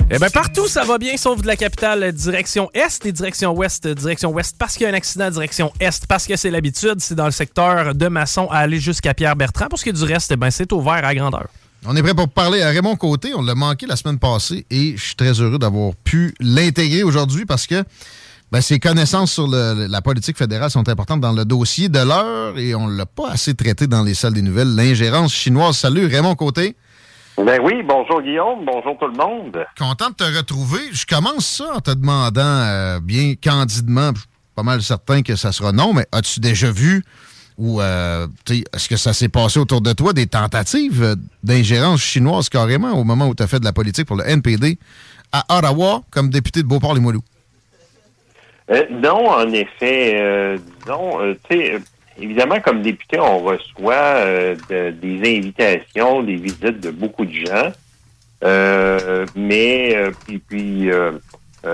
Eh 0.10 0.18
bien, 0.18 0.30
partout, 0.30 0.70
ça 0.70 0.86
va 0.86 0.98
bien, 0.98 1.18
sauf 1.18 1.42
de 1.42 1.48
la 1.48 1.58
capitale, 1.58 2.10
direction 2.14 2.70
Est 2.74 3.06
et 3.06 3.12
direction 3.12 3.52
Ouest. 3.52 3.86
Direction 3.86 4.32
Ouest 4.32 4.56
parce 4.58 4.76
qu'il 4.76 4.84
y 4.84 4.86
a 4.86 4.92
un 4.92 4.94
accident, 4.94 5.30
direction 5.30 5.74
Est 5.82 6.08
parce 6.08 6.26
que 6.26 6.38
c'est 6.38 6.50
l'habitude. 6.50 6.96
C'est 7.00 7.16
dans 7.16 7.26
le 7.26 7.32
secteur 7.32 7.96
de 7.96 8.08
Masson 8.08 8.48
à 8.50 8.60
aller 8.60 8.80
jusqu'à 8.80 9.14
Pierre-Bertrand. 9.14 9.68
Pour 9.68 9.78
ce 9.78 9.84
qui 9.84 9.90
est 9.90 9.94
du 9.94 10.04
reste, 10.06 10.32
eh 10.32 10.38
ben, 10.38 10.52
c'est 10.52 10.72
ouvert 10.72 11.04
à 11.04 11.14
grandeur. 11.14 11.48
On 11.86 11.98
est 11.98 12.02
prêt 12.02 12.14
pour 12.14 12.30
parler 12.30 12.62
à 12.62 12.70
Raymond 12.70 12.96
Côté. 12.96 13.34
On 13.36 13.42
l'a 13.42 13.56
manqué 13.56 13.88
la 13.88 13.98
semaine 13.98 14.20
passée 14.20 14.66
et 14.72 14.96
je 14.96 15.04
suis 15.04 15.16
très 15.16 15.34
heureux 15.42 15.60
d'avoir 15.60 15.94
pu 16.06 16.34
l'intégrer 16.40 17.04
aujourd'hui 17.04 17.46
parce 17.46 17.68
que 17.68 17.84
ben, 18.52 18.62
ses 18.62 18.80
connaissances 18.80 19.32
sur 19.34 19.48
le- 19.48 19.88
la 19.88 20.02
politique 20.02 20.38
fédérale 20.38 20.72
sont 20.72 20.88
importantes 20.88 21.20
dans 21.22 21.34
le 21.34 21.44
dossier 21.46 21.90
de 21.90 22.00
l'heure 22.00 22.58
et 22.58 22.74
on 22.76 22.88
l'a 22.88 23.06
pas 23.06 23.30
assez 23.32 23.54
traité 23.56 23.88
dans 23.88 24.04
les 24.04 24.14
salles 24.14 24.34
des 24.34 24.42
nouvelles. 24.42 24.74
L'ingérence 24.76 25.34
chinoise. 25.34 25.78
Salut 25.78 26.06
Raymond 26.06 26.36
Côté. 26.36 26.76
Ben 27.38 27.60
oui, 27.64 27.84
bonjour 27.88 28.22
Guillaume, 28.24 28.66
bonjour 28.66 28.98
tout 29.00 29.06
le 29.08 29.14
monde. 29.18 29.58
Content 29.78 30.10
de 30.10 30.16
te 30.16 30.24
retrouver. 30.38 30.80
Je 30.92 31.06
commence 31.06 31.46
ça 31.46 31.66
en 31.76 31.82
te 31.82 31.92
demandant 31.92 32.42
euh, 32.42 33.00
bien 33.00 33.36
candidement, 33.36 34.10
je 34.16 34.20
suis 34.22 34.28
pas 34.56 34.64
mal 34.64 34.82
certain 34.82 35.22
que 35.22 35.36
ça 35.36 35.52
sera 35.52 35.72
non, 35.72 35.94
mais 35.94 36.08
as-tu 36.12 36.40
déjà 36.40 36.72
vu 36.72 37.04
ou 37.60 37.80
euh, 37.82 38.28
est-ce 38.50 38.88
que 38.88 38.98
ça 38.98 39.14
s'est 39.14 39.30
passé 39.30 39.60
autour 39.60 39.82
de 39.82 39.92
toi 39.94 40.14
des 40.14 40.26
tentatives 40.28 41.16
d'ingérence 41.44 42.02
chinoise 42.02 42.50
carrément 42.50 42.92
au 42.94 43.04
moment 43.04 43.28
où 43.28 43.36
tu 43.36 43.44
as 43.44 43.48
fait 43.48 43.60
de 43.60 43.66
la 43.66 43.74
politique 43.74 44.08
pour 44.08 44.16
le 44.16 44.28
NPD 44.28 44.80
à 45.32 45.46
Ottawa 45.58 46.02
comme 46.10 46.30
député 46.30 46.64
de 46.64 46.68
Beauport-les-Moilous? 46.68 47.24
Euh, 48.70 48.86
non, 48.90 49.30
en 49.30 49.52
effet, 49.54 50.16
euh, 50.16 50.58
disons, 50.82 51.22
euh, 51.22 51.34
tu 51.50 51.58
sais, 51.58 51.74
euh, 51.76 51.80
évidemment, 52.20 52.60
comme 52.60 52.82
député, 52.82 53.18
on 53.20 53.40
reçoit 53.40 53.94
euh, 53.96 54.56
de- 54.70 54.92
des 54.92 55.38
invitations, 55.38 56.22
des 56.24 56.36
visites 56.36 56.82
de 56.82 56.92
beaucoup 56.92 57.26
de 57.26 57.34
gens. 57.34 57.72
Mais, 59.36 59.96
puis, 60.26 60.38
puis 60.40 60.90
tu 60.90 61.70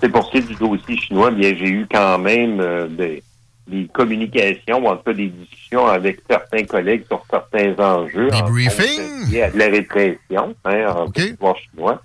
sais, 0.00 0.08
pour 0.08 0.26
ce 0.26 0.30
qui 0.32 0.38
est 0.38 0.42
du 0.42 0.54
dossier 0.54 0.96
chinois, 0.96 1.30
bien, 1.30 1.54
j'ai 1.56 1.68
eu 1.68 1.86
quand 1.90 2.18
même 2.18 2.62
des, 2.90 3.22
des 3.70 3.88
communications, 3.92 4.84
ou 4.84 4.88
en 4.88 4.96
tout 4.96 5.04
cas 5.04 5.12
des 5.12 5.28
discussions 5.28 5.86
avec 5.86 6.20
certains 6.28 6.64
collègues 6.64 7.04
sur 7.06 7.22
certains 7.30 7.74
enjeux. 7.78 8.28
Des 8.30 8.42
briefings? 8.42 9.26
Il 9.28 9.34
y 9.34 9.42
a 9.42 9.50
de 9.50 9.58
la 9.58 9.66
répression, 9.66 10.54
hein, 10.64 11.06
en 11.40 11.54
chinois. 11.54 12.02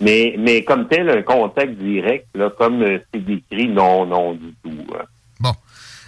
Mais, 0.00 0.34
mais 0.38 0.64
comme 0.64 0.86
tel, 0.88 1.08
un 1.10 1.22
contact 1.22 1.72
direct, 1.72 2.26
là, 2.34 2.50
comme 2.56 2.82
euh, 2.82 2.98
c'est 3.12 3.24
décrit, 3.24 3.68
non, 3.68 4.06
non 4.06 4.34
du 4.34 4.54
tout. 4.62 4.86
hein. 4.94 5.04
Bon. 5.40 5.52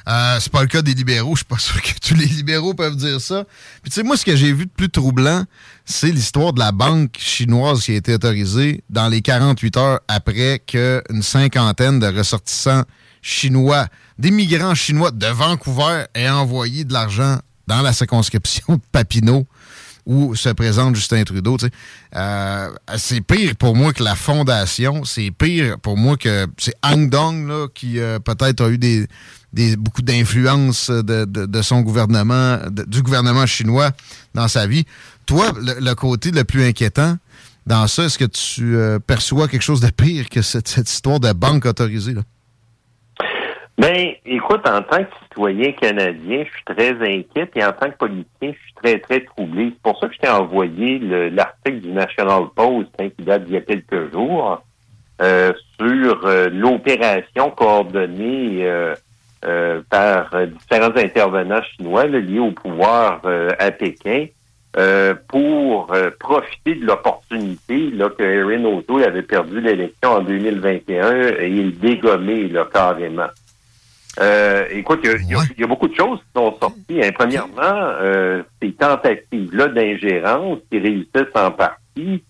Euh, 0.09 0.39
c'est 0.41 0.51
pas 0.51 0.63
le 0.63 0.67
cas 0.67 0.83
des 0.83 0.95
libéraux. 0.95 1.35
Je 1.35 1.41
suis 1.41 1.45
pas 1.45 1.59
sûr 1.59 1.81
que 1.83 1.99
tous 2.01 2.15
les 2.15 2.25
libéraux 2.27 2.75
peuvent 2.75 2.97
dire 2.97 3.21
ça. 3.21 3.45
Puis 3.83 3.91
tu 3.91 3.97
sais, 3.97 4.03
moi, 4.03 4.17
ce 4.17 4.25
que 4.25 4.35
j'ai 4.35 4.53
vu 4.53 4.67
de 4.67 4.71
plus 4.71 4.89
troublant, 4.89 5.45
c'est 5.85 6.11
l'histoire 6.11 6.53
de 6.53 6.59
la 6.59 6.73
banque 6.73 7.17
chinoise 7.19 7.85
qui 7.85 7.93
a 7.93 7.97
été 7.97 8.15
autorisée 8.15 8.83
dans 8.89 9.09
les 9.09 9.21
48 9.21 9.77
heures 9.77 10.01
après 10.09 10.61
qu'une 10.67 11.23
cinquantaine 11.23 11.99
de 12.01 12.07
ressortissants 12.07 12.85
chinois, 13.23 13.87
des 14.21 14.31
migrants 14.31 14.75
chinois 14.75 15.11
de 15.11 15.27
Vancouver 15.27 16.05
aient 16.15 16.29
envoyé 16.29 16.85
de 16.85 16.93
l'argent 16.93 17.39
dans 17.67 17.83
la 17.83 17.93
circonscription 17.93 18.77
de 18.77 18.81
Papineau 18.93 19.47
où 20.07 20.35
se 20.35 20.49
présente 20.49 20.95
Justin 20.97 21.23
Trudeau. 21.25 21.57
Euh, 22.17 22.71
c'est 22.97 23.21
pire 23.21 23.55
pour 23.57 23.77
moi 23.77 23.93
que 23.93 24.03
la 24.03 24.15
fondation. 24.17 25.05
C'est 25.05 25.31
pire 25.31 25.79
pour 25.79 25.97
moi 25.97 26.17
que 26.17 26.47
c'est 26.59 26.75
Hang 26.83 27.09
Dong 27.11 27.47
là, 27.49 27.67
qui 27.75 27.99
euh, 28.01 28.19
peut-être 28.19 28.63
a 28.63 28.69
eu 28.71 28.79
des, 28.79 29.07
des- 29.53 29.77
beaucoup 29.77 30.03
d'influence 30.03 30.91
de, 30.91 31.25
de- 31.27 31.47
de 31.47 31.63
son 31.63 31.83
gouvernement, 31.83 32.59
du 32.87 33.03
gouvernement 33.03 33.47
chinois 33.47 33.91
dans 34.35 34.49
sa 34.49 34.67
vie. 34.67 34.85
Toi, 35.27 35.53
le, 35.61 35.79
le 35.81 35.95
côté 35.95 36.31
le 36.31 36.45
plus 36.45 36.65
inquiétant 36.65 37.17
dans 37.67 37.87
ça, 37.87 38.05
est-ce 38.05 38.19
que 38.19 38.25
tu 38.25 38.77
euh, 38.77 38.99
perçois 38.99 39.49
quelque 39.49 39.63
chose 39.63 39.81
de 39.81 39.91
pire 39.91 40.29
que 40.29 40.43
cette, 40.43 40.67
cette 40.67 40.91
histoire 40.91 41.21
de 41.21 41.33
banque 41.33 41.67
autorisée? 41.67 42.15
Là? 42.15 42.23
Ben, 43.81 44.13
écoute, 44.27 44.69
en 44.69 44.83
tant 44.83 45.05
que 45.05 45.11
citoyen 45.23 45.73
canadien, 45.73 46.45
je 46.45 46.51
suis 46.51 46.65
très 46.67 46.91
inquiet, 46.91 47.49
et 47.55 47.65
en 47.65 47.73
tant 47.73 47.91
que 47.91 47.97
politicien, 47.97 48.27
je 48.43 48.49
suis 48.49 48.75
très, 48.75 48.99
très 48.99 49.21
troublé. 49.21 49.71
C'est 49.73 49.83
pour 49.83 49.99
ça 49.99 50.09
que 50.09 50.15
je 50.15 50.19
t'ai 50.19 50.29
envoyé 50.29 50.99
le- 50.99 51.31
l'article 51.31 51.81
du 51.81 51.89
National 51.89 52.43
Post, 52.55 52.91
hein, 52.99 53.09
qui 53.17 53.25
date 53.25 53.45
d'il 53.45 53.55
y 53.55 53.57
a 53.57 53.63
quelques 53.63 54.13
jours, 54.13 54.63
euh, 55.23 55.55
sur 55.79 56.27
euh, 56.27 56.51
l'opération 56.53 57.51
coordonnée 57.53 58.67
euh, 58.67 59.81
par 59.89 60.31
différents 60.47 60.95
intervenants 60.99 61.63
chinois 61.75 62.05
liés 62.05 62.39
au 62.39 62.51
pouvoir 62.51 63.23
à 63.59 63.71
Pékin 63.71 64.27
pour 65.29 65.91
profiter 66.19 66.75
de 66.75 66.85
l'opportunité 66.85 67.91
que 68.19 68.23
Erin 68.23 68.63
O'Toole 68.67 69.05
avait 69.05 69.23
perdu 69.23 69.63
l'élection 69.63 70.11
en 70.11 70.21
2021 70.21 71.39
et 71.41 71.49
il 71.49 71.79
dégommé 71.79 72.49
là, 72.49 72.67
carrément. 72.71 73.29
Euh, 74.19 74.65
écoute, 74.73 75.01
il 75.05 75.11
y 75.11 75.35
a- 75.35 75.39
y, 75.57 75.63
y 75.63 75.67
beaucoup 75.67 75.87
de 75.89 75.95
choses 75.95 76.19
qui 76.19 76.25
sont 76.35 76.57
sorties. 76.61 77.03
hein. 77.03 77.11
Premièrement, 77.15 77.53
euh, 77.63 78.43
ces 78.61 78.73
tentatives-là 78.73 79.69
d'ingérence 79.69 80.59
qui 80.71 80.79
réussissent 80.79 81.35
en 81.35 81.51
partie 81.53 81.79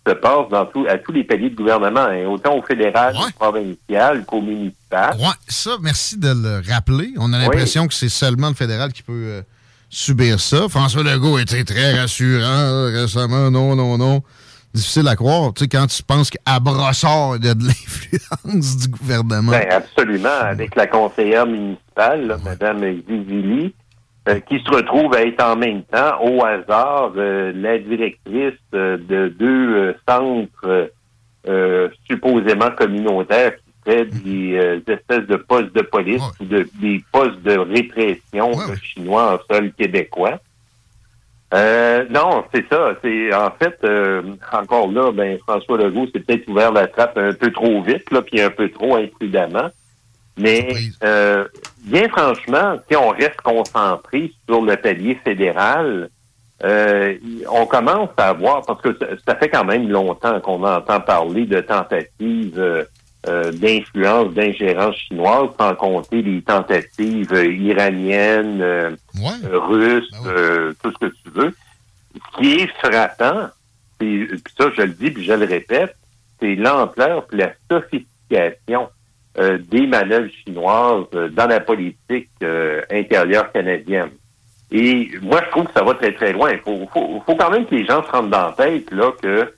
se 0.06 0.12
passent 0.12 0.48
dans 0.50 0.66
tout, 0.66 0.84
à 0.88 0.98
tous 0.98 1.12
les 1.12 1.24
paliers 1.24 1.50
de 1.50 1.54
gouvernement, 1.56 2.00
hein, 2.06 2.24
autant 2.26 2.56
au 2.56 2.62
fédéral, 2.62 3.14
au 3.16 3.30
provincial 3.38 4.24
qu'au 4.26 4.40
municipal. 4.42 5.14
Ouais, 5.18 5.26
ça, 5.48 5.70
merci 5.80 6.18
de 6.18 6.28
le 6.28 6.62
rappeler. 6.70 7.12
On 7.18 7.32
a 7.32 7.38
l'impression 7.38 7.86
que 7.86 7.94
c'est 7.94 8.08
seulement 8.08 8.48
le 8.48 8.54
fédéral 8.54 8.92
qui 8.92 9.02
peut 9.02 9.12
euh, 9.12 9.42
subir 9.88 10.38
ça. 10.40 10.68
François 10.68 11.02
Legault 11.02 11.38
était 11.38 11.64
très 11.64 11.98
rassurant 11.98 12.40
là, 12.40 13.00
récemment. 13.00 13.50
Non, 13.50 13.74
non, 13.76 13.96
non. 13.96 14.22
Difficile 14.72 15.08
à 15.08 15.16
croire. 15.16 15.52
Tu 15.54 15.64
sais, 15.64 15.68
quand 15.68 15.86
tu 15.86 16.02
penses 16.02 16.30
qu'à 16.30 16.60
Brossard, 16.60 17.36
il 17.36 17.46
y 17.46 17.48
a 17.48 17.54
de 17.54 17.64
l'influence 17.66 18.76
du 18.76 18.88
gouvernement. 18.88 19.52
Ben, 19.52 19.66
absolument, 19.70 20.28
avec 20.28 20.76
la 20.76 20.86
conseillère 20.86 21.46
municipale, 21.46 22.26
là, 22.26 22.36
Mme 22.44 23.02
Zizili, 23.08 23.74
euh, 24.28 24.38
qui 24.40 24.60
se 24.60 24.70
retrouve 24.70 25.14
à 25.14 25.22
être 25.22 25.42
en 25.42 25.56
même 25.56 25.82
temps, 25.84 26.22
au 26.22 26.44
hasard, 26.44 27.12
euh, 27.16 27.52
la 27.54 27.78
directrice 27.78 28.60
euh, 28.74 28.96
de 28.96 29.28
deux 29.28 29.96
centres 30.08 30.90
supposément 32.06 32.70
communautaires 32.72 33.56
qui 33.56 33.70
seraient 33.84 34.04
des 34.04 34.56
euh, 34.56 34.80
espèces 34.86 35.26
de 35.26 35.36
postes 35.36 35.74
de 35.74 35.82
police 35.82 36.22
ou 36.40 36.44
de, 36.44 36.68
des 36.80 37.02
postes 37.12 37.40
de 37.42 37.56
répression 37.58 38.52
chinois 38.82 39.34
en 39.34 39.54
sol 39.54 39.72
québécois. 39.72 40.38
Euh, 41.52 42.04
non, 42.10 42.44
c'est 42.54 42.66
ça. 42.68 42.94
C'est 43.02 43.34
en 43.34 43.50
fait 43.50 43.76
euh, 43.84 44.22
encore 44.52 44.90
là, 44.90 45.10
ben 45.10 45.38
François 45.38 45.78
Legault 45.78 46.06
s'est 46.12 46.20
peut-être 46.20 46.48
ouvert 46.48 46.72
la 46.72 46.86
trappe 46.86 47.16
un 47.18 47.32
peu 47.32 47.50
trop 47.50 47.82
vite, 47.82 48.10
là, 48.10 48.22
puis 48.22 48.40
un 48.40 48.50
peu 48.50 48.68
trop 48.70 48.96
imprudemment. 48.96 49.70
Mais 50.36 50.68
euh, 51.02 51.44
bien 51.84 52.08
franchement, 52.08 52.76
si 52.88 52.96
on 52.96 53.08
reste 53.08 53.40
concentré 53.42 54.32
sur 54.48 54.62
le 54.62 54.76
palier 54.76 55.18
fédéral, 55.24 56.08
euh, 56.62 57.14
on 57.50 57.66
commence 57.66 58.10
à 58.16 58.32
voir, 58.32 58.62
parce 58.64 58.80
que 58.80 58.96
ça, 58.96 59.06
ça 59.26 59.34
fait 59.34 59.48
quand 59.48 59.64
même 59.64 59.88
longtemps 59.88 60.40
qu'on 60.40 60.62
entend 60.62 61.00
parler 61.00 61.46
de 61.46 61.60
tentatives 61.60 62.86
euh, 63.28 63.52
d'influence, 63.52 64.32
d'ingérence 64.32 64.96
chinoise, 64.96 65.50
sans 65.58 65.74
compter 65.74 66.22
les 66.22 66.40
tentatives 66.40 67.32
euh, 67.34 67.52
iraniennes, 67.52 68.62
euh, 68.62 68.90
russes, 69.42 70.10
euh, 70.26 70.72
tout 70.82 70.90
ce 70.92 71.06
que 71.06 71.12
tu 71.22 71.30
veux. 71.34 71.54
Ce 72.14 72.40
qui 72.40 72.54
est 72.54 72.66
frappant, 72.78 73.48
puis 73.98 74.26
ça 74.58 74.70
je 74.76 74.82
le 74.82 74.92
dis 74.92 75.10
puis 75.10 75.24
je 75.24 75.32
le 75.34 75.44
répète, 75.44 75.94
c'est 76.40 76.54
l'ampleur 76.54 77.26
puis 77.26 77.38
la 77.38 77.52
sophistication 77.70 78.88
des 79.36 79.86
manœuvres 79.86 80.30
chinoises 80.44 81.04
dans 81.32 81.46
la 81.46 81.60
politique 81.60 82.28
intérieure 82.90 83.52
canadienne. 83.52 84.10
Et 84.72 85.10
moi, 85.22 85.40
je 85.44 85.50
trouve 85.50 85.66
que 85.66 85.72
ça 85.72 85.82
va 85.82 85.94
très, 85.94 86.12
très 86.12 86.32
loin. 86.32 86.52
Il 86.52 86.58
faut, 86.58 86.88
faut, 86.92 87.22
faut 87.24 87.36
quand 87.36 87.50
même 87.50 87.66
que 87.66 87.74
les 87.74 87.84
gens 87.84 88.04
se 88.04 88.10
rendent 88.10 88.30
dans 88.30 88.46
la 88.46 88.52
tête 88.52 88.90
là, 88.90 89.12
que 89.20 89.52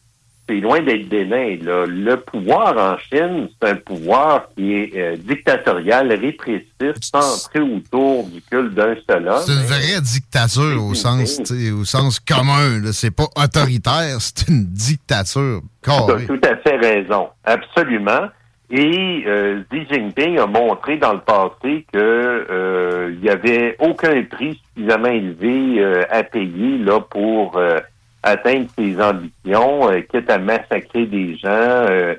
c'est 0.48 0.60
loin 0.60 0.80
d'être 0.80 1.08
bénin. 1.08 1.56
là. 1.62 1.86
Le 1.86 2.16
pouvoir 2.16 2.76
en 2.76 2.98
Chine, 2.98 3.48
c'est 3.60 3.70
un 3.70 3.76
pouvoir 3.76 4.48
qui 4.56 4.74
est 4.74 4.90
euh, 4.96 5.16
dictatorial, 5.16 6.12
répressif, 6.12 6.94
centré 7.00 7.60
autour 7.60 8.26
du 8.28 8.42
culte 8.42 8.74
d'un 8.74 8.94
seul 9.08 9.28
homme. 9.28 9.42
C'est 9.44 9.52
une 9.52 9.66
vraie 9.66 10.00
dictature 10.00 10.84
au 10.84 10.94
sens, 10.94 11.40
au 11.50 11.84
sens 11.84 12.20
commun. 12.20 12.80
C'est 12.92 13.14
pas 13.14 13.28
autoritaire, 13.36 14.16
c'est 14.20 14.48
une 14.48 14.66
dictature. 14.66 15.60
Tu 15.82 15.90
as 15.90 16.26
tout 16.26 16.40
à 16.44 16.56
fait 16.56 16.76
raison. 16.76 17.28
Absolument. 17.44 18.28
Et 18.74 19.24
euh, 19.26 19.62
Xi 19.70 19.86
Jinping 19.90 20.38
a 20.38 20.46
montré 20.46 20.96
dans 20.96 21.12
le 21.12 21.20
passé 21.20 21.84
que 21.92 21.98
euh, 21.98 23.12
il 23.12 23.22
y 23.22 23.28
avait 23.28 23.76
aucun 23.78 24.22
prix 24.22 24.58
suffisamment 24.74 25.08
élevé 25.08 25.78
euh, 25.78 26.04
à 26.08 26.22
payer 26.22 26.78
là 26.78 27.00
pour 27.00 27.58
euh, 27.58 27.80
atteindre 28.22 28.68
ses 28.78 29.00
ambitions, 29.00 29.90
euh, 29.90 30.00
quitte 30.02 30.30
à 30.30 30.38
massacrer 30.38 31.06
des 31.06 31.36
gens, 31.36 31.48
euh, 31.48 32.14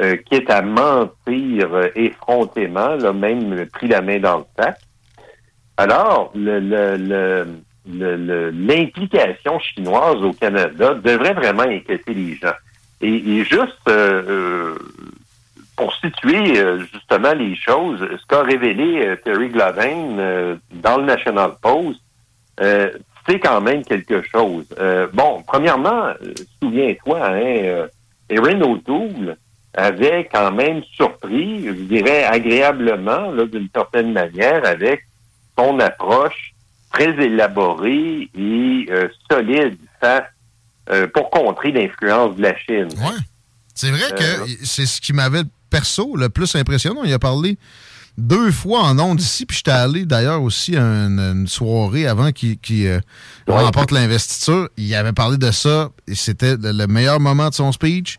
euh, 0.00 0.16
quitte 0.28 0.50
à 0.50 0.62
mentir 0.62 1.68
effrontément, 1.94 2.96
là, 2.96 3.12
même 3.12 3.66
pris 3.66 3.88
la 3.88 4.00
main 4.00 4.18
dans 4.18 4.38
le 4.38 4.44
sac. 4.58 4.78
Alors, 5.76 6.32
le, 6.34 7.46
l'implication 7.86 9.58
chinoise 9.60 10.22
au 10.22 10.32
Canada 10.32 10.94
devrait 10.94 11.34
vraiment 11.34 11.62
inquiéter 11.62 12.14
les 12.14 12.34
gens. 12.36 12.54
Et, 13.00 13.14
et 13.14 13.44
juste 13.44 13.90
pour 15.76 15.94
situer 15.96 16.54
justement 16.92 17.34
les 17.34 17.56
choses, 17.56 17.98
ce 18.00 18.26
qu'a 18.26 18.42
révélé 18.42 19.16
Terry 19.24 19.48
Glavin 19.48 20.56
dans 20.72 20.98
le 20.98 21.04
National 21.04 21.50
Post, 21.60 22.00
c'est 23.26 23.38
quand 23.38 23.60
même 23.60 23.84
quelque 23.84 24.22
chose. 24.22 24.66
Euh, 24.78 25.06
bon, 25.12 25.42
premièrement, 25.46 26.06
euh, 26.06 26.34
souviens-toi, 26.62 27.26
hein, 27.26 27.56
euh, 27.64 27.88
Erin 28.28 28.60
O'Toole 28.60 29.36
avait 29.74 30.28
quand 30.32 30.52
même 30.52 30.82
surpris, 30.94 31.66
je 31.66 31.72
dirais 31.72 32.24
agréablement, 32.24 33.32
d'une 33.32 33.68
certaine 33.74 34.12
manière, 34.12 34.64
avec 34.64 35.04
son 35.58 35.78
approche 35.80 36.54
très 36.92 37.10
élaborée 37.24 38.28
et 38.36 38.86
euh, 38.90 39.08
solide 39.30 39.78
face 40.00 40.24
euh, 40.90 41.06
pour 41.08 41.30
contrer 41.30 41.72
l'influence 41.72 42.36
de 42.36 42.42
la 42.42 42.56
Chine. 42.56 42.88
C'est 43.74 43.90
vrai 43.90 44.12
que 44.16 44.64
c'est 44.64 44.86
ce 44.86 45.00
qui 45.00 45.12
m'avait 45.12 45.42
perso 45.70 46.14
le 46.16 46.28
plus 46.28 46.54
impressionné. 46.54 47.00
Il 47.04 47.12
a 47.12 47.18
parlé 47.18 47.58
deux 48.16 48.50
fois 48.52 48.80
en 48.82 48.98
ondes 48.98 49.20
ici, 49.20 49.44
puis 49.46 49.56
j'étais 49.56 49.70
allé 49.72 50.04
d'ailleurs 50.06 50.42
aussi 50.42 50.76
à 50.76 50.82
une, 50.82 51.18
une 51.18 51.46
soirée 51.48 52.06
avant 52.06 52.30
qu'il 52.32 52.58
euh, 52.86 53.00
remporte 53.48 53.90
l'investiture. 53.90 54.68
Il 54.76 54.94
avait 54.94 55.12
parlé 55.12 55.36
de 55.36 55.50
ça 55.50 55.90
et 56.06 56.14
c'était 56.14 56.56
le, 56.56 56.72
le 56.72 56.86
meilleur 56.86 57.18
moment 57.20 57.48
de 57.48 57.54
son 57.54 57.72
speech. 57.72 58.16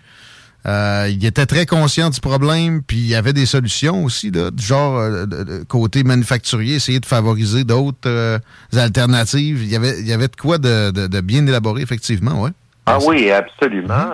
Euh, 0.67 1.07
il 1.11 1.23
était 1.23 1.45
très 1.45 1.67
conscient 1.67 2.09
du 2.09 2.19
problème, 2.19 2.81
puis 2.81 2.97
il 2.97 3.05
y 3.07 3.13
avait 3.13 3.33
des 3.33 3.45
solutions 3.45 4.03
aussi, 4.03 4.31
là, 4.31 4.49
du 4.49 4.65
genre 4.65 4.97
euh, 4.97 5.25
de- 5.27 5.43
de- 5.43 5.63
côté 5.63 6.03
manufacturier, 6.03 6.75
essayer 6.75 6.99
de 6.99 7.05
favoriser 7.05 7.63
d'autres 7.63 8.39
alternatives. 8.75 9.61
Il 9.61 9.69
y 9.69 9.75
avait, 9.75 9.99
il 9.99 10.07
y 10.07 10.11
avait 10.13 10.27
de 10.27 10.35
quoi 10.35 10.57
de, 10.57 11.21
bien 11.21 11.45
élaboré, 11.45 11.83
effectivement, 11.83 12.41
ouais. 12.41 12.49
Ah 12.87 12.97
oui, 13.07 13.31
absolument. 13.31 14.09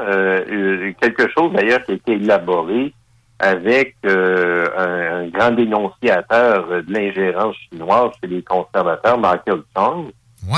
Quelque 1.02 1.30
chose 1.38 1.52
d'ailleurs 1.54 1.84
qui 1.86 1.92
a 1.92 1.96
été 1.96 2.12
élaboré 2.14 2.94
avec 3.42 3.96
euh, 4.06 4.66
un, 4.78 5.24
un 5.24 5.28
grand 5.28 5.52
dénonciateur 5.52 6.68
euh, 6.72 6.82
de 6.82 6.94
l'ingérence 6.94 7.56
chinoise 7.70 8.12
chez 8.22 8.30
les 8.30 8.42
conservateurs, 8.44 9.18
Michael 9.18 9.62
Chong. 9.76 10.12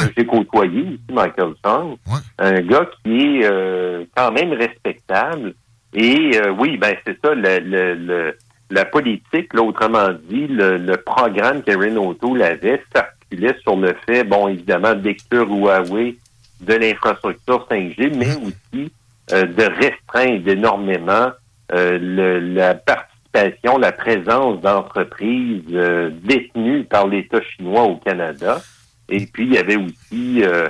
que 0.07 0.13
J'ai 0.17 0.25
côtoyé 0.25 0.81
ici, 0.81 1.01
Michael 1.11 1.53
Chong. 1.65 1.97
Un 2.39 2.61
gars 2.61 2.85
qui 3.03 3.17
est 3.39 3.45
euh, 3.45 4.03
quand 4.15 4.31
même 4.31 4.53
respectable. 4.53 5.53
Et 5.93 6.31
euh, 6.37 6.51
oui, 6.57 6.77
ben 6.77 6.95
c'est 7.05 7.17
ça, 7.23 7.33
le, 7.33 7.59
le- 7.59 7.93
le- 7.95 8.37
la 8.71 8.85
politique, 8.85 9.53
là, 9.53 9.61
autrement 9.61 10.07
dit, 10.29 10.47
le, 10.47 10.77
le 10.77 10.97
programme 10.97 11.61
qu'Erin 11.61 11.95
O'Toole 11.97 12.41
avait 12.41 12.81
s'articulait 12.95 13.55
sur 13.61 13.75
le 13.75 13.93
fait, 14.07 14.23
bon, 14.23 14.47
évidemment, 14.47 14.95
d'exclure 14.95 15.47
Huawei 15.47 16.17
de 16.61 16.73
l'infrastructure 16.73 17.67
5G, 17.69 18.15
mais 18.17 18.35
aussi 18.37 18.91
euh, 19.31 19.45
de 19.45 19.63
restreindre 19.63 20.47
énormément 20.47 21.27
euh, 21.72 21.98
le- 22.00 22.40
la 22.53 22.75
participation, 22.75 23.77
la 23.77 23.92
présence 23.92 24.61
d'entreprises 24.61 25.64
euh, 25.74 26.09
détenues 26.24 26.83
par 26.83 27.08
l'État 27.08 27.40
chinois 27.42 27.83
au 27.83 27.98
Canada. 27.98 28.61
Et 29.09 29.25
puis, 29.25 29.45
il 29.48 29.53
y 29.53 29.58
avait 29.58 29.75
aussi 29.77 30.43
euh, 30.43 30.69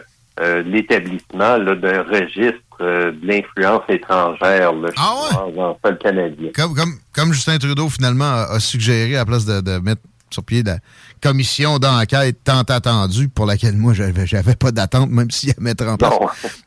l'établissement 0.63 1.59
d'un 1.59 2.03
registre 2.03 2.59
de 2.79 3.15
l'influence 3.23 3.83
étrangère 3.89 4.73
là, 4.73 4.89
chinoise 4.95 5.57
en 5.57 5.77
sol 5.85 5.97
canadien. 5.99 6.49
Comme, 6.55 6.73
comme, 6.75 6.93
comme 7.13 7.33
Justin 7.33 7.57
Trudeau, 7.59 7.87
finalement, 7.89 8.25
a, 8.25 8.47
a 8.55 8.59
suggéré, 8.59 9.15
à 9.15 9.19
la 9.19 9.25
place 9.25 9.45
de, 9.45 9.61
de 9.61 9.77
mettre 9.79 10.01
sur 10.31 10.43
pied 10.43 10.63
la 10.63 10.77
commission 11.21 11.77
d'enquête 11.77 12.37
tant 12.43 12.61
attendue, 12.61 13.29
pour 13.29 13.45
laquelle 13.45 13.77
moi, 13.77 13.93
j'avais, 13.93 14.25
j'avais 14.25 14.55
pas 14.55 14.71
d'attente, 14.71 15.11
même 15.11 15.29
s'il 15.29 15.49
y 15.49 15.51
a 15.51 15.55
mettre 15.59 15.85
en 15.87 15.95
place. 15.95 16.11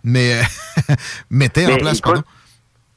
Mais 0.05 0.35
euh, 0.35 0.95
mettez 1.31 1.67
en 1.67 1.77
place, 1.79 1.99
écoute, 1.99 2.13
pardon. 2.15 2.23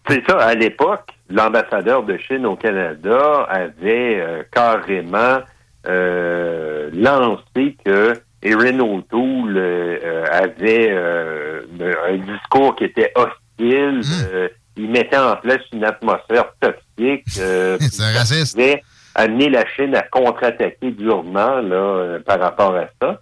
C'est 0.08 0.24
ça, 0.27 0.38
à 0.40 0.53
l'époque, 0.53 1.09
l'ambassadeur 1.30 2.03
de 2.03 2.17
Chine 2.17 2.45
au 2.45 2.56
Canada 2.56 3.43
avait 3.49 4.19
euh, 4.19 4.43
carrément 4.51 5.40
euh, 5.88 6.90
lancé 6.93 7.75
que 7.85 8.14
Erin 8.41 8.80
O'Toole 8.80 9.58
euh, 9.58 9.98
euh, 10.03 10.25
avait 10.32 10.88
euh, 10.91 11.61
un 12.08 12.17
discours 12.17 12.75
qui 12.75 12.85
était 12.85 13.11
hostile. 13.16 14.01
euh, 14.33 14.48
il 14.77 14.90
mettait 14.90 15.17
en 15.17 15.35
place 15.35 15.59
une 15.74 15.83
atmosphère 15.83 16.45
toxique. 16.61 17.25
Euh, 17.40 17.77
C'est 17.82 18.17
raciste. 18.17 18.56
qui 18.56 18.61
pouvait 18.64 18.83
amener 19.16 19.49
la 19.49 19.66
Chine 19.75 19.93
à 19.95 20.03
contre-attaquer 20.03 20.91
durement 20.91 21.59
là, 21.59 22.19
par 22.25 22.40
rapport 22.40 22.75
à 22.75 22.85
ça. 23.01 23.19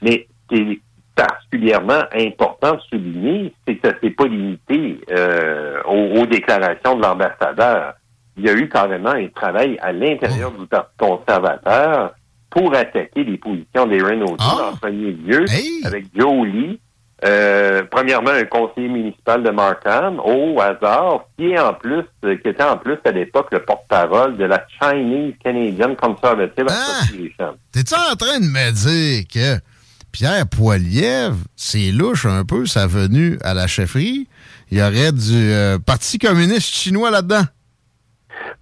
Mais 0.00 0.28
ce 0.50 0.54
qui 0.56 0.62
est 0.62 0.80
particulièrement 1.14 2.02
important 2.14 2.74
de 2.74 2.80
souligner, 2.90 3.54
c'est 3.66 3.76
que 3.76 3.88
ça 3.88 3.94
s'est 4.00 4.10
pas 4.10 4.26
limité 4.26 5.00
euh, 5.10 5.82
aux, 5.84 6.20
aux 6.20 6.26
déclarations 6.26 6.96
de 6.96 7.02
l'ambassadeur. 7.02 7.94
Il 8.36 8.46
y 8.46 8.48
a 8.48 8.54
eu 8.54 8.68
carrément 8.68 9.10
un 9.10 9.28
travail 9.28 9.78
à 9.82 9.92
l'intérieur 9.92 10.52
du 10.52 10.66
Parti 10.66 10.90
conservateur 10.98 12.14
pour 12.48 12.74
attaquer 12.74 13.24
les 13.24 13.36
positions 13.36 13.86
d'Erin 13.86 14.22
O'Toole 14.22 14.64
en 14.72 14.76
premier 14.76 15.12
lieu, 15.12 15.44
avec 15.84 16.06
Joe 16.14 16.46
Lee, 16.46 16.80
euh, 17.24 17.82
premièrement 17.90 18.30
un 18.30 18.44
conseiller 18.44 18.88
municipal 18.88 19.42
de 19.42 19.50
Markham, 19.50 20.18
au 20.24 20.60
hasard, 20.60 21.26
qui 21.38 21.52
est 21.52 21.58
en 21.58 21.74
plus, 21.74 22.02
qui 22.22 22.48
était 22.48 22.62
en 22.62 22.76
plus 22.76 22.98
à 23.04 23.12
l'époque 23.12 23.48
le 23.52 23.60
porte-parole 23.60 24.36
de 24.36 24.44
la 24.44 24.66
Chinese 24.80 25.34
Canadian 25.42 25.94
Conservative 25.94 26.66
Association. 26.66 27.56
T'es-tu 27.72 27.94
en 27.94 28.16
train 28.16 28.40
de 28.40 28.46
me 28.46 28.72
dire 28.72 29.24
que 29.32 29.62
Pierre 30.12 30.46
Poilievre, 30.46 31.36
c'est 31.56 31.90
louche 31.90 32.26
un 32.26 32.44
peu 32.44 32.66
sa 32.66 32.86
venue 32.86 33.38
à 33.42 33.54
la 33.54 33.66
chefferie? 33.66 34.28
Il 34.70 34.78
y 34.78 34.82
aurait 34.82 35.12
du 35.12 35.32
euh, 35.32 35.78
Parti 35.78 36.18
communiste 36.18 36.74
chinois 36.74 37.10
là-dedans? 37.10 37.44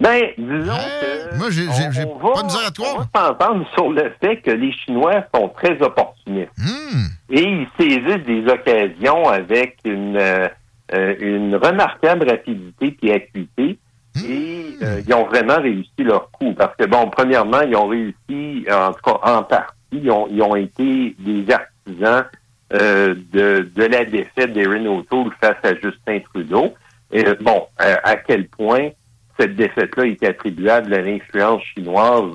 Ben, 0.01 0.23
disons 0.39 0.73
que... 0.73 1.37
Moi, 1.37 1.51
j'ai 1.51 1.67
pas 1.67 1.73
de 1.73 2.45
misère 2.45 2.67
à 2.67 2.71
te 2.71 2.81
On 2.81 2.99
va 2.99 3.09
s'entendre 3.15 3.67
sur 3.75 3.91
le 3.91 4.13
fait 4.21 4.37
que 4.39 4.51
les 4.51 4.73
Chinois 4.73 5.25
sont 5.35 5.49
très 5.49 5.81
opportunistes. 5.83 6.51
Hmm. 6.57 7.07
Et 7.31 7.43
ils 7.43 7.69
saisissent 7.79 8.27
des 8.27 8.45
occasions 8.51 9.29
avec 9.29 9.79
une, 9.85 10.17
euh, 10.17 10.49
euh, 10.95 11.15
une 11.21 11.55
remarquable 11.57 12.29
rapidité 12.29 12.97
et 13.03 13.13
acuité. 13.13 13.79
Et 14.27 14.77
euh, 14.83 15.03
ils 15.07 15.15
ont 15.15 15.27
vraiment 15.27 15.61
réussi 15.61 15.91
leur 15.99 16.31
coup. 16.31 16.55
Parce 16.55 16.75
que, 16.77 16.87
bon, 16.87 17.09
premièrement, 17.11 17.61
ils 17.61 17.77
ont 17.77 17.87
réussi, 17.87 18.67
en 18.71 18.93
tout 18.93 19.03
cas 19.05 19.21
en 19.23 19.43
partie, 19.45 19.75
ils 19.93 20.11
ont, 20.11 20.27
ils 20.31 20.43
ont 20.43 20.57
été 20.57 21.15
des 21.19 21.45
artisans 21.53 22.25
euh, 22.73 23.15
de, 23.33 23.69
de 23.75 23.85
la 23.85 24.05
défaite 24.05 24.53
d'Erin 24.53 24.87
O'Toole 24.87 25.33
face 25.41 25.57
à 25.65 25.75
Justin 25.75 26.21
Trudeau. 26.33 26.75
Et 27.13 27.27
euh, 27.27 27.35
bon, 27.41 27.67
euh, 27.81 27.97
à 28.05 28.17
quel 28.17 28.47
point 28.49 28.91
cette 29.39 29.57
défaite-là 29.57 30.05
est 30.07 30.23
attribuable 30.25 30.93
à 30.95 31.01
l'influence 31.01 31.63
chinoise, 31.75 32.33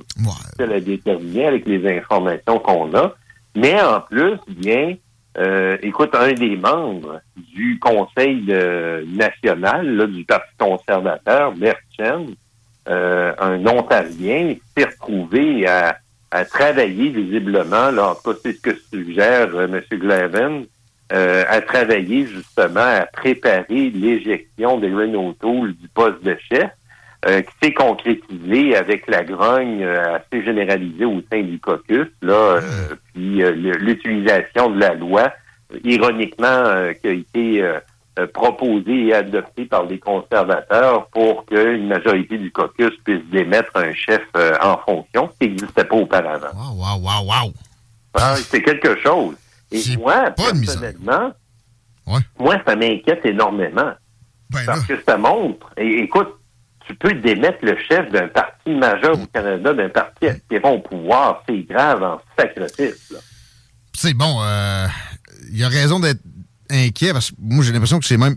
ça 0.57 0.65
l'a 0.65 0.79
déterminé 0.79 1.45
avec 1.45 1.65
les 1.67 1.97
informations 1.97 2.59
qu'on 2.59 2.93
a. 2.95 3.13
Mais 3.55 3.79
en 3.81 4.01
plus, 4.01 4.37
bien, 4.49 4.95
euh, 5.37 5.77
écoute, 5.81 6.15
un 6.15 6.33
des 6.33 6.57
membres 6.57 7.21
du 7.53 7.79
Conseil 7.79 8.41
de- 8.41 9.05
national 9.07 9.95
là, 9.95 10.07
du 10.07 10.25
Parti 10.25 10.51
conservateur, 10.57 11.53
euh, 12.87 13.33
un 13.39 13.65
Ontarien, 13.65 14.55
s'est 14.75 14.85
retrouvé 14.85 15.67
à, 15.67 15.97
à 16.35 16.43
travailler 16.43 17.09
visiblement, 17.09 17.91
là, 17.91 18.09
en 18.09 18.15
tout 18.15 18.33
cas, 18.33 18.39
c'est 18.43 18.53
ce 18.53 18.61
que 18.61 18.75
suggère 18.91 19.55
euh, 19.55 19.67
M. 19.67 19.81
Glavin, 19.99 20.63
euh, 21.13 21.45
à 21.47 21.61
travailler 21.61 22.27
justement 22.27 22.81
à 22.81 23.05
préparer 23.05 23.89
l'éjection 23.89 24.77
d'Erin 24.77 25.13
O'Toole 25.13 25.73
du 25.75 25.87
poste 25.87 26.21
de 26.23 26.35
chef, 26.51 26.71
euh, 27.25 27.41
qui 27.41 27.53
s'est 27.63 27.73
concrétisé 27.73 28.75
avec 28.75 29.07
la 29.07 29.23
grogne 29.23 29.81
euh, 29.81 30.17
assez 30.17 30.43
généralisée 30.43 31.05
au 31.05 31.21
sein 31.31 31.41
du 31.41 31.57
caucus, 31.57 32.07
là, 32.21 32.33
euh, 32.33 32.61
puis 33.13 33.41
euh, 33.41 33.51
l'utilisation 33.51 34.71
de 34.71 34.79
la 34.81 34.93
loi, 34.93 35.31
ironiquement, 35.85 36.47
euh, 36.47 36.91
qui 36.93 37.07
a 37.07 37.11
été 37.11 37.63
euh, 38.17 38.27
proposé 38.27 39.07
et 39.07 39.13
adopté 39.13 39.65
par 39.65 39.85
les 39.85 39.99
conservateurs 39.99 41.07
pour 41.07 41.45
qu'une 41.45 41.87
majorité 41.87 42.37
du 42.37 42.51
caucus 42.51 42.91
puisse 43.03 43.23
démettre 43.31 43.71
un 43.75 43.93
chef 43.93 44.21
euh, 44.37 44.55
en 44.61 44.77
fonction, 44.77 45.29
ce 45.33 45.45
qui 45.45 45.51
n'existait 45.51 45.83
pas 45.83 45.95
auparavant. 45.95 46.47
Wow, 46.55 46.99
wow, 46.99 47.25
wow. 47.25 47.53
Ah, 48.13 48.35
c'est 48.37 48.61
quelque 48.61 48.97
chose. 49.01 49.35
Et 49.71 49.97
moi, 49.97 50.31
personnellement, 50.31 51.33
moi, 52.39 52.55
ça 52.65 52.75
m'inquiète 52.75 53.25
énormément. 53.25 53.91
parce 54.65 54.85
que 54.85 54.93
ça 55.05 55.17
montre, 55.17 55.73
et 55.75 56.03
écoute, 56.03 56.29
tu 56.87 56.95
peux 56.95 57.13
démettre 57.13 57.59
le 57.63 57.75
chef 57.89 58.11
d'un 58.11 58.27
parti 58.27 58.69
majeur 58.69 59.19
au 59.19 59.25
Canada, 59.33 59.73
d'un 59.73 59.89
parti 59.89 60.27
aspirant 60.27 60.73
au 60.73 60.79
pouvoir. 60.79 61.43
C'est 61.49 61.63
grave 61.63 62.03
en 62.03 62.21
sacrifice. 62.37 63.13
C'est 63.93 64.13
bon, 64.13 64.41
euh, 64.43 64.87
il 65.51 65.63
a 65.63 65.69
raison 65.69 65.99
d'être 65.99 66.21
inquiet 66.69 67.13
parce 67.13 67.31
que 67.31 67.35
moi, 67.39 67.63
j'ai 67.63 67.71
l'impression 67.71 67.99
que 67.99 68.05
c'est 68.05 68.17
même 68.17 68.35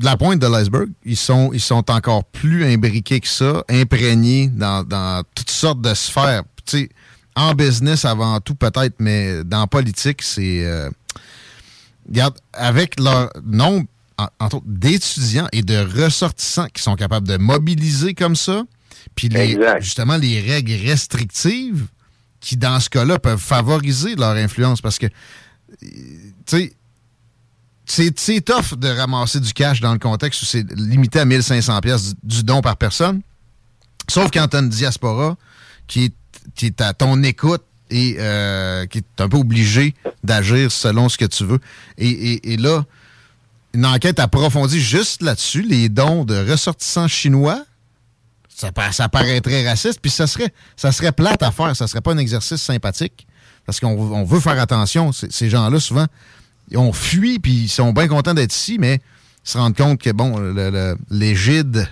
de 0.00 0.04
la 0.04 0.16
pointe 0.16 0.40
de 0.40 0.46
l'iceberg. 0.46 0.88
Ils 1.04 1.16
sont, 1.16 1.50
ils 1.52 1.60
sont 1.60 1.88
encore 1.90 2.24
plus 2.24 2.64
imbriqués 2.64 3.20
que 3.20 3.28
ça, 3.28 3.62
imprégnés 3.68 4.48
dans, 4.48 4.82
dans 4.84 5.22
toutes 5.34 5.50
sortes 5.50 5.80
de 5.80 5.94
sphères. 5.94 6.42
Tu 6.64 6.78
sais, 6.78 6.88
en 7.34 7.54
business 7.54 8.04
avant 8.04 8.40
tout, 8.40 8.54
peut-être, 8.54 8.94
mais 8.98 9.42
dans 9.44 9.66
politique, 9.66 10.22
c'est. 10.22 10.64
euh, 10.64 10.90
regarde, 12.08 12.36
avec 12.52 12.98
leur 13.00 13.30
nombre, 13.44 13.86
en- 14.18 14.28
entre 14.40 14.56
autres, 14.56 14.66
d'étudiants 14.68 15.48
et 15.52 15.62
de 15.62 15.76
ressortissants 16.02 16.66
qui 16.72 16.82
sont 16.82 16.94
capables 16.96 17.26
de 17.26 17.36
mobiliser 17.36 18.14
comme 18.14 18.36
ça, 18.36 18.64
puis 19.14 19.28
les- 19.28 19.54
justement 19.80 20.16
les 20.16 20.40
règles 20.40 20.72
restrictives 20.86 21.86
qui, 22.40 22.56
dans 22.56 22.80
ce 22.80 22.90
cas-là, 22.90 23.18
peuvent 23.18 23.40
favoriser 23.40 24.14
leur 24.16 24.32
influence 24.36 24.80
parce 24.80 24.98
que, 24.98 25.06
tu 25.80 25.86
sais, 26.46 26.72
c'est 28.16 28.40
tough 28.40 28.78
de 28.78 28.88
ramasser 28.88 29.40
du 29.40 29.52
cash 29.52 29.80
dans 29.80 29.92
le 29.92 29.98
contexte 29.98 30.42
où 30.42 30.44
c'est 30.44 30.64
limité 30.72 31.20
à 31.20 31.24
1500 31.24 31.80
pièces 31.80 32.14
du, 32.22 32.42
don 32.42 32.62
par 32.62 32.76
personne. 32.76 33.20
Sauf 34.08 34.30
quand 34.32 34.48
tu 34.48 34.56
as 34.56 34.60
une 34.60 34.68
diaspora 34.68 35.36
qui 35.86 36.04
est, 36.04 36.14
qui 36.54 36.72
à 36.78 36.94
ton 36.94 37.22
écoute 37.22 37.62
et 37.90 38.16
euh, 38.18 38.86
qui 38.86 38.98
est 38.98 39.20
un 39.20 39.28
peu 39.28 39.36
obligé 39.36 39.94
d'agir 40.24 40.72
selon 40.72 41.08
ce 41.08 41.18
que 41.18 41.26
tu 41.26 41.44
veux. 41.44 41.60
Et, 41.98 42.56
là, 42.56 42.84
une 43.74 43.84
enquête 43.84 44.18
approfondie 44.18 44.80
juste 44.80 45.22
là-dessus, 45.22 45.62
les 45.62 45.88
dons 45.88 46.24
de 46.24 46.50
ressortissants 46.50 47.08
chinois, 47.08 47.62
ça, 48.48 48.70
ça 48.92 49.08
paraîtrait 49.08 49.68
raciste, 49.68 50.00
puis 50.00 50.10
ça 50.10 50.26
serait, 50.26 50.52
ça 50.76 50.92
serait 50.92 51.12
plate 51.12 51.42
à 51.42 51.50
faire, 51.50 51.74
ça 51.74 51.86
serait 51.86 52.00
pas 52.00 52.12
un 52.12 52.18
exercice 52.18 52.62
sympathique, 52.62 53.26
parce 53.66 53.80
qu'on 53.80 53.90
on 53.90 54.24
veut 54.24 54.40
faire 54.40 54.58
attention. 54.60 55.10
Ces 55.12 55.50
gens-là, 55.50 55.80
souvent, 55.80 56.06
ils 56.72 56.78
ont 56.78 56.92
fui, 56.92 57.38
puis 57.38 57.52
ils 57.52 57.68
sont 57.68 57.92
bien 57.92 58.08
contents 58.08 58.34
d'être 58.34 58.54
ici, 58.54 58.76
mais 58.80 58.96
ils 59.44 59.50
se 59.50 59.58
rendent 59.58 59.76
compte 59.76 60.00
que, 60.00 60.10
bon, 60.10 60.34
l'égide, 61.10 61.88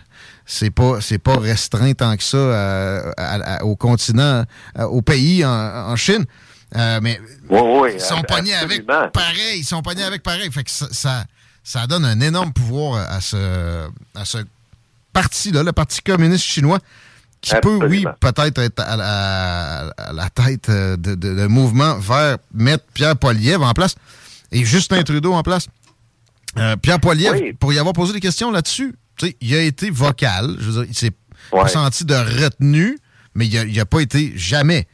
c'est 0.47 0.71
pas, 0.71 1.01
c'est 1.01 1.19
pas 1.19 1.39
restreint 1.39 1.93
tant 1.93 2.17
que 2.17 2.23
ça 2.25 3.11
à- 3.17 3.57
à- 3.57 3.65
au 3.65 3.77
continent, 3.77 4.45
au 4.79 5.03
pays, 5.03 5.45
en, 5.45 5.51
en 5.51 5.97
Chine. 5.97 6.25
Euh, 6.77 7.01
mais 7.03 7.21
ils 7.95 8.01
sont 8.01 8.23
pognés 8.23 8.55
avec 8.55 8.87
pareil, 9.13 9.59
ils 9.59 9.65
sont 9.65 9.83
pognés 9.83 10.05
avec 10.05 10.23
pareil. 10.23 10.51
Fait 10.53 10.63
que 10.63 10.71
ça, 10.71 10.87
ça, 10.93 11.25
ça 11.65 11.87
donne 11.89 12.05
un 12.05 12.21
énorme 12.21 12.53
pouvoir 12.53 13.11
à 13.11 13.21
ce, 13.21 13.89
à 14.15 14.25
ce 14.25 14.39
parti-là, 15.13 15.63
le 15.65 15.73
Parti 15.73 16.01
communiste 16.03 16.45
chinois, 16.45 16.79
qui 17.41 17.51
peut, 17.61 17.79
oui, 17.89 18.05
peut-être 18.21 18.59
être 18.59 18.81
à, 18.81 18.97
la- 18.97 19.93
à 19.97 20.13
la 20.13 20.29
tête 20.31 20.69
euh, 20.69 20.97
de, 20.97 21.15
de, 21.17 21.35
de 21.35 21.47
mouvement 21.47 21.99
vers 21.99 22.39
mettre 22.55 22.85
Pierre 22.95 23.17
Poilievre 23.17 23.65
en 23.65 23.73
place 23.73 23.97
et 24.53 24.65
Justin 24.65 25.03
Trudeau 25.03 25.33
en 25.35 25.43
place. 25.43 25.67
Euh, 26.57 26.77
Pierre 26.77 26.99
Poilievre, 27.01 27.35
pour 27.59 27.73
y 27.73 27.79
avoir 27.79 27.93
posé 27.93 28.13
des 28.13 28.21
questions 28.21 28.51
là-dessus, 28.51 28.95
il 29.41 29.55
a 29.55 29.63
été 29.63 29.91
vocal. 29.91 30.57
Je 30.59 30.71
veux 30.71 30.83
dire, 30.83 30.91
il 30.91 30.97
s'est 30.97 31.13
pas 31.51 31.69
senti 31.69 32.05
de 32.05 32.15
retenue, 32.15 32.99
mais 33.35 33.47
il 33.47 33.77
n'a 33.77 33.87
pas 33.87 34.01
été 34.01 34.33
jamais 34.37 34.87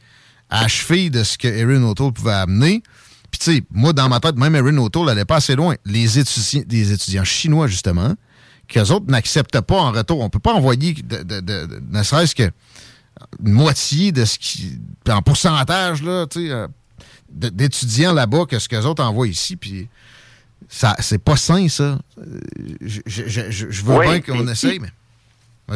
cheville 0.67 1.09
de 1.09 1.23
ce 1.23 1.37
que 1.37 1.47
Erin 1.47 1.83
O'Toole 1.83 2.13
pouvait 2.13 2.33
amener. 2.33 2.83
Puis, 3.31 3.39
tu 3.39 3.53
sais, 3.55 3.63
moi, 3.71 3.91
dans 3.93 4.07
ma 4.07 4.19
tête, 4.19 4.35
même 4.37 4.55
Erin 4.55 4.77
O'Toole 4.77 5.07
n'allait 5.07 5.25
pas 5.25 5.37
assez 5.37 5.55
loin. 5.55 5.75
Les 5.85 6.19
étudiants, 6.19 7.23
chinois, 7.23 7.67
justement, 7.67 8.13
qu'eux 8.67 8.89
autres 8.91 9.05
n'acceptent 9.07 9.59
pas 9.61 9.75
en 9.81 9.91
retour. 9.91 10.19
On 10.21 10.29
peut 10.29 10.39
pas 10.39 10.53
envoyer, 10.53 10.93
de, 10.93 11.23
de- 11.23 11.39
de- 11.41 11.65
de- 11.65 11.81
ne 11.89 12.03
serait-ce 12.03 12.35
que 12.35 12.49
une 13.43 13.51
moitié 13.53 14.11
de 14.11 14.25
ce 14.25 14.37
qui. 14.37 14.79
en 15.09 15.21
pourcentage, 15.21 16.03
là, 16.03 16.27
tu 16.27 16.45
sais, 16.45 16.51
euh, 16.51 16.67
d'étudiants 17.29 18.13
là-bas 18.13 18.45
que 18.49 18.59
ce 18.59 18.67
qu'eux 18.69 18.85
autres 18.85 19.03
envoient 19.03 19.27
ici. 19.27 19.55
Puis, 19.55 19.87
ça, 20.69 20.95
c'est 20.99 21.23
pas 21.23 21.35
sain, 21.35 21.67
ça. 21.67 21.83
Euh, 22.19 22.23
Je, 22.81 23.01
je- 23.05 23.27
je- 23.27 23.51
je- 23.51 23.69
je 23.69 23.83
veux 23.85 23.95
Oui, 23.97 24.05
bien 24.07 24.21
qu'on 24.21 24.47
essaye, 24.47 24.79
mais. 24.79 24.89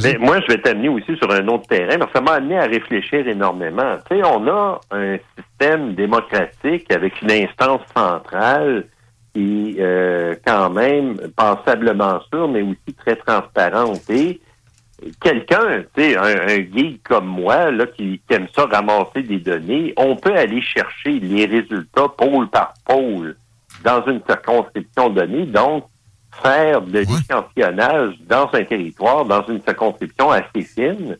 Mais 0.04 0.18
moi, 0.18 0.40
je 0.42 0.48
vais 0.54 0.62
t'amener 0.62 0.88
aussi 0.88 1.18
sur 1.18 1.30
un 1.32 1.46
autre 1.50 1.68
terrain, 1.68 1.98
parce 2.00 2.14
que 2.14 2.18
ça 2.20 2.24
m'a 2.24 2.34
amené 2.36 2.58
à 2.58 2.64
réfléchir 2.66 3.28
énormément. 3.28 3.98
Tu 4.10 4.16
sais, 4.16 4.24
on 4.26 4.48
a 4.48 4.80
un 4.92 5.18
système 5.38 5.96
démocratique 5.96 6.90
avec 6.94 7.22
une 7.22 7.32
instance 7.32 7.82
centrale 7.94 8.86
qui 9.34 9.76
euh, 9.80 10.36
quand 10.46 10.70
même 10.70 11.18
passablement 11.36 12.22
sûre, 12.34 12.48
mais 12.48 12.62
aussi 12.62 12.94
très 12.98 13.18
transparente. 13.18 14.10
Et 14.10 14.40
quelqu'un, 15.22 15.84
tu 15.96 16.02
sais, 16.02 16.18
un, 16.18 16.24
un 16.24 16.58
geek 16.58 17.04
comme 17.04 17.28
moi, 17.28 17.72
là, 17.72 17.86
qui, 17.88 18.22
qui 18.28 18.34
aime 18.34 18.48
ça 18.56 18.66
ramasser 18.66 19.24
des 19.24 19.40
données, 19.40 19.94
on 19.98 20.16
peut 20.16 20.36
aller 20.36 20.62
chercher 20.62 21.20
les 21.20 21.46
résultats 21.46 22.08
pôle 22.18 22.50
par 22.50 22.74
pôle 22.86 23.36
dans 23.84 24.06
une 24.06 24.22
circonscription 24.28 25.10
donnée. 25.10 25.46
Donc, 25.46 25.86
faire 26.42 26.82
de 26.82 27.00
l'échantillonnage 27.00 28.16
dans 28.28 28.50
un 28.54 28.64
territoire, 28.64 29.26
dans 29.26 29.46
une 29.48 29.62
circonscription 29.62 30.32
assez 30.32 30.62
fine. 30.62 31.18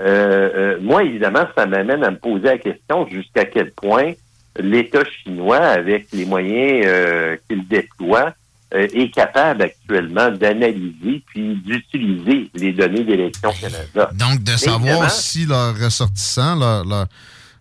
Euh, 0.00 0.50
euh, 0.54 0.78
moi, 0.80 1.02
évidemment, 1.02 1.46
ça 1.56 1.66
m'amène 1.66 2.04
à 2.04 2.10
me 2.10 2.18
poser 2.18 2.44
la 2.44 2.58
question 2.58 3.06
jusqu'à 3.08 3.44
quel 3.44 3.72
point 3.72 4.12
l'État 4.58 5.04
chinois, 5.04 5.58
avec 5.58 6.06
les 6.12 6.24
moyens 6.26 6.84
euh, 6.86 7.36
qu'il 7.48 7.66
déploie, 7.66 8.34
euh, 8.74 8.86
est 8.92 9.12
capable 9.14 9.62
actuellement 9.62 10.30
d'analyser 10.30 11.22
puis 11.26 11.56
d'utiliser 11.56 12.50
les 12.54 12.72
données 12.72 13.04
d'élection 13.04 13.50
Canada. 13.60 14.10
Donc, 14.14 14.42
de 14.42 14.52
savoir 14.52 14.82
évidemment, 14.82 15.08
si 15.08 15.46
leurs 15.46 15.78
ressortissants, 15.78 16.56
leurs, 16.56 16.84
leurs, 16.84 17.06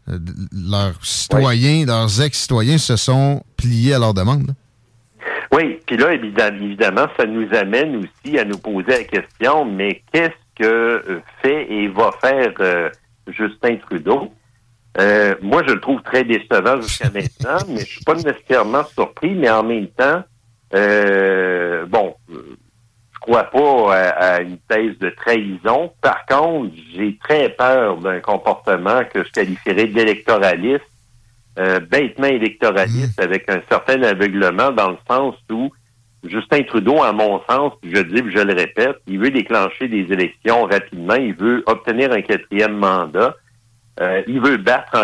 euh, 0.09 0.19
leurs 0.51 1.05
citoyens, 1.05 1.85
leurs 1.85 2.21
ex-citoyens 2.21 2.77
se 2.77 2.95
sont 2.95 3.43
pliés 3.57 3.93
à 3.93 3.99
leur 3.99 4.13
demande. 4.13 4.53
Oui, 5.53 5.79
puis 5.85 5.97
là, 5.97 6.13
évidemment, 6.13 7.07
ça 7.17 7.25
nous 7.25 7.47
amène 7.53 7.97
aussi 7.97 8.39
à 8.39 8.45
nous 8.45 8.57
poser 8.57 8.91
la 8.91 9.03
question, 9.03 9.65
mais 9.65 10.01
qu'est-ce 10.13 10.31
que 10.55 10.63
euh, 10.65 11.21
fait 11.41 11.69
et 11.69 11.89
va 11.89 12.11
faire 12.21 12.53
euh, 12.61 12.89
Justin 13.27 13.75
Trudeau? 13.75 14.31
Euh, 14.97 15.35
moi, 15.41 15.63
je 15.67 15.73
le 15.73 15.81
trouve 15.81 16.01
très 16.03 16.23
décevant 16.23 16.81
jusqu'à 16.81 17.09
maintenant, 17.13 17.65
mais 17.67 17.81
je 17.81 17.85
suis 17.85 18.03
pas 18.05 18.15
nécessairement 18.15 18.85
surpris, 18.85 19.31
mais 19.31 19.49
en 19.49 19.63
même 19.63 19.87
temps, 19.87 20.23
euh, 20.73 21.85
bon, 21.85 22.15
je 22.29 23.19
crois 23.19 23.43
pas 23.43 23.95
à, 23.95 24.09
à 24.09 24.41
une 24.41 24.57
thèse 24.59 24.97
de 24.99 25.09
trahison. 25.09 25.91
Par 26.01 26.25
contre, 26.25 26.73
j'ai 26.93 27.17
très 27.17 27.49
peur 27.49 27.97
d'un 27.97 28.19
comportement 28.19 29.03
que 29.05 29.23
je 29.23 29.31
qualifierais 29.31 29.87
d'électoraliste 29.87 30.85
euh, 31.59 31.81
bêtement 31.81 32.27
électoraliste 32.27 33.19
avec 33.19 33.49
un 33.49 33.61
certain 33.69 34.01
aveuglement 34.03 34.71
dans 34.71 34.91
le 34.91 34.97
sens 35.09 35.35
où 35.51 35.69
Justin 36.23 36.63
Trudeau, 36.63 37.03
à 37.03 37.11
mon 37.11 37.41
sens, 37.49 37.73
je 37.83 38.01
dis, 38.01 38.23
je 38.31 38.39
le 38.39 38.53
répète, 38.53 38.97
il 39.07 39.19
veut 39.19 39.31
déclencher 39.31 39.87
des 39.89 40.13
élections 40.13 40.63
rapidement, 40.63 41.15
il 41.15 41.33
veut 41.33 41.61
obtenir 41.65 42.13
un 42.13 42.21
quatrième 42.21 42.77
mandat, 42.77 43.35
euh, 43.99 44.21
il 44.27 44.39
veut 44.39 44.57
battre 44.57 44.95
en 44.95 45.03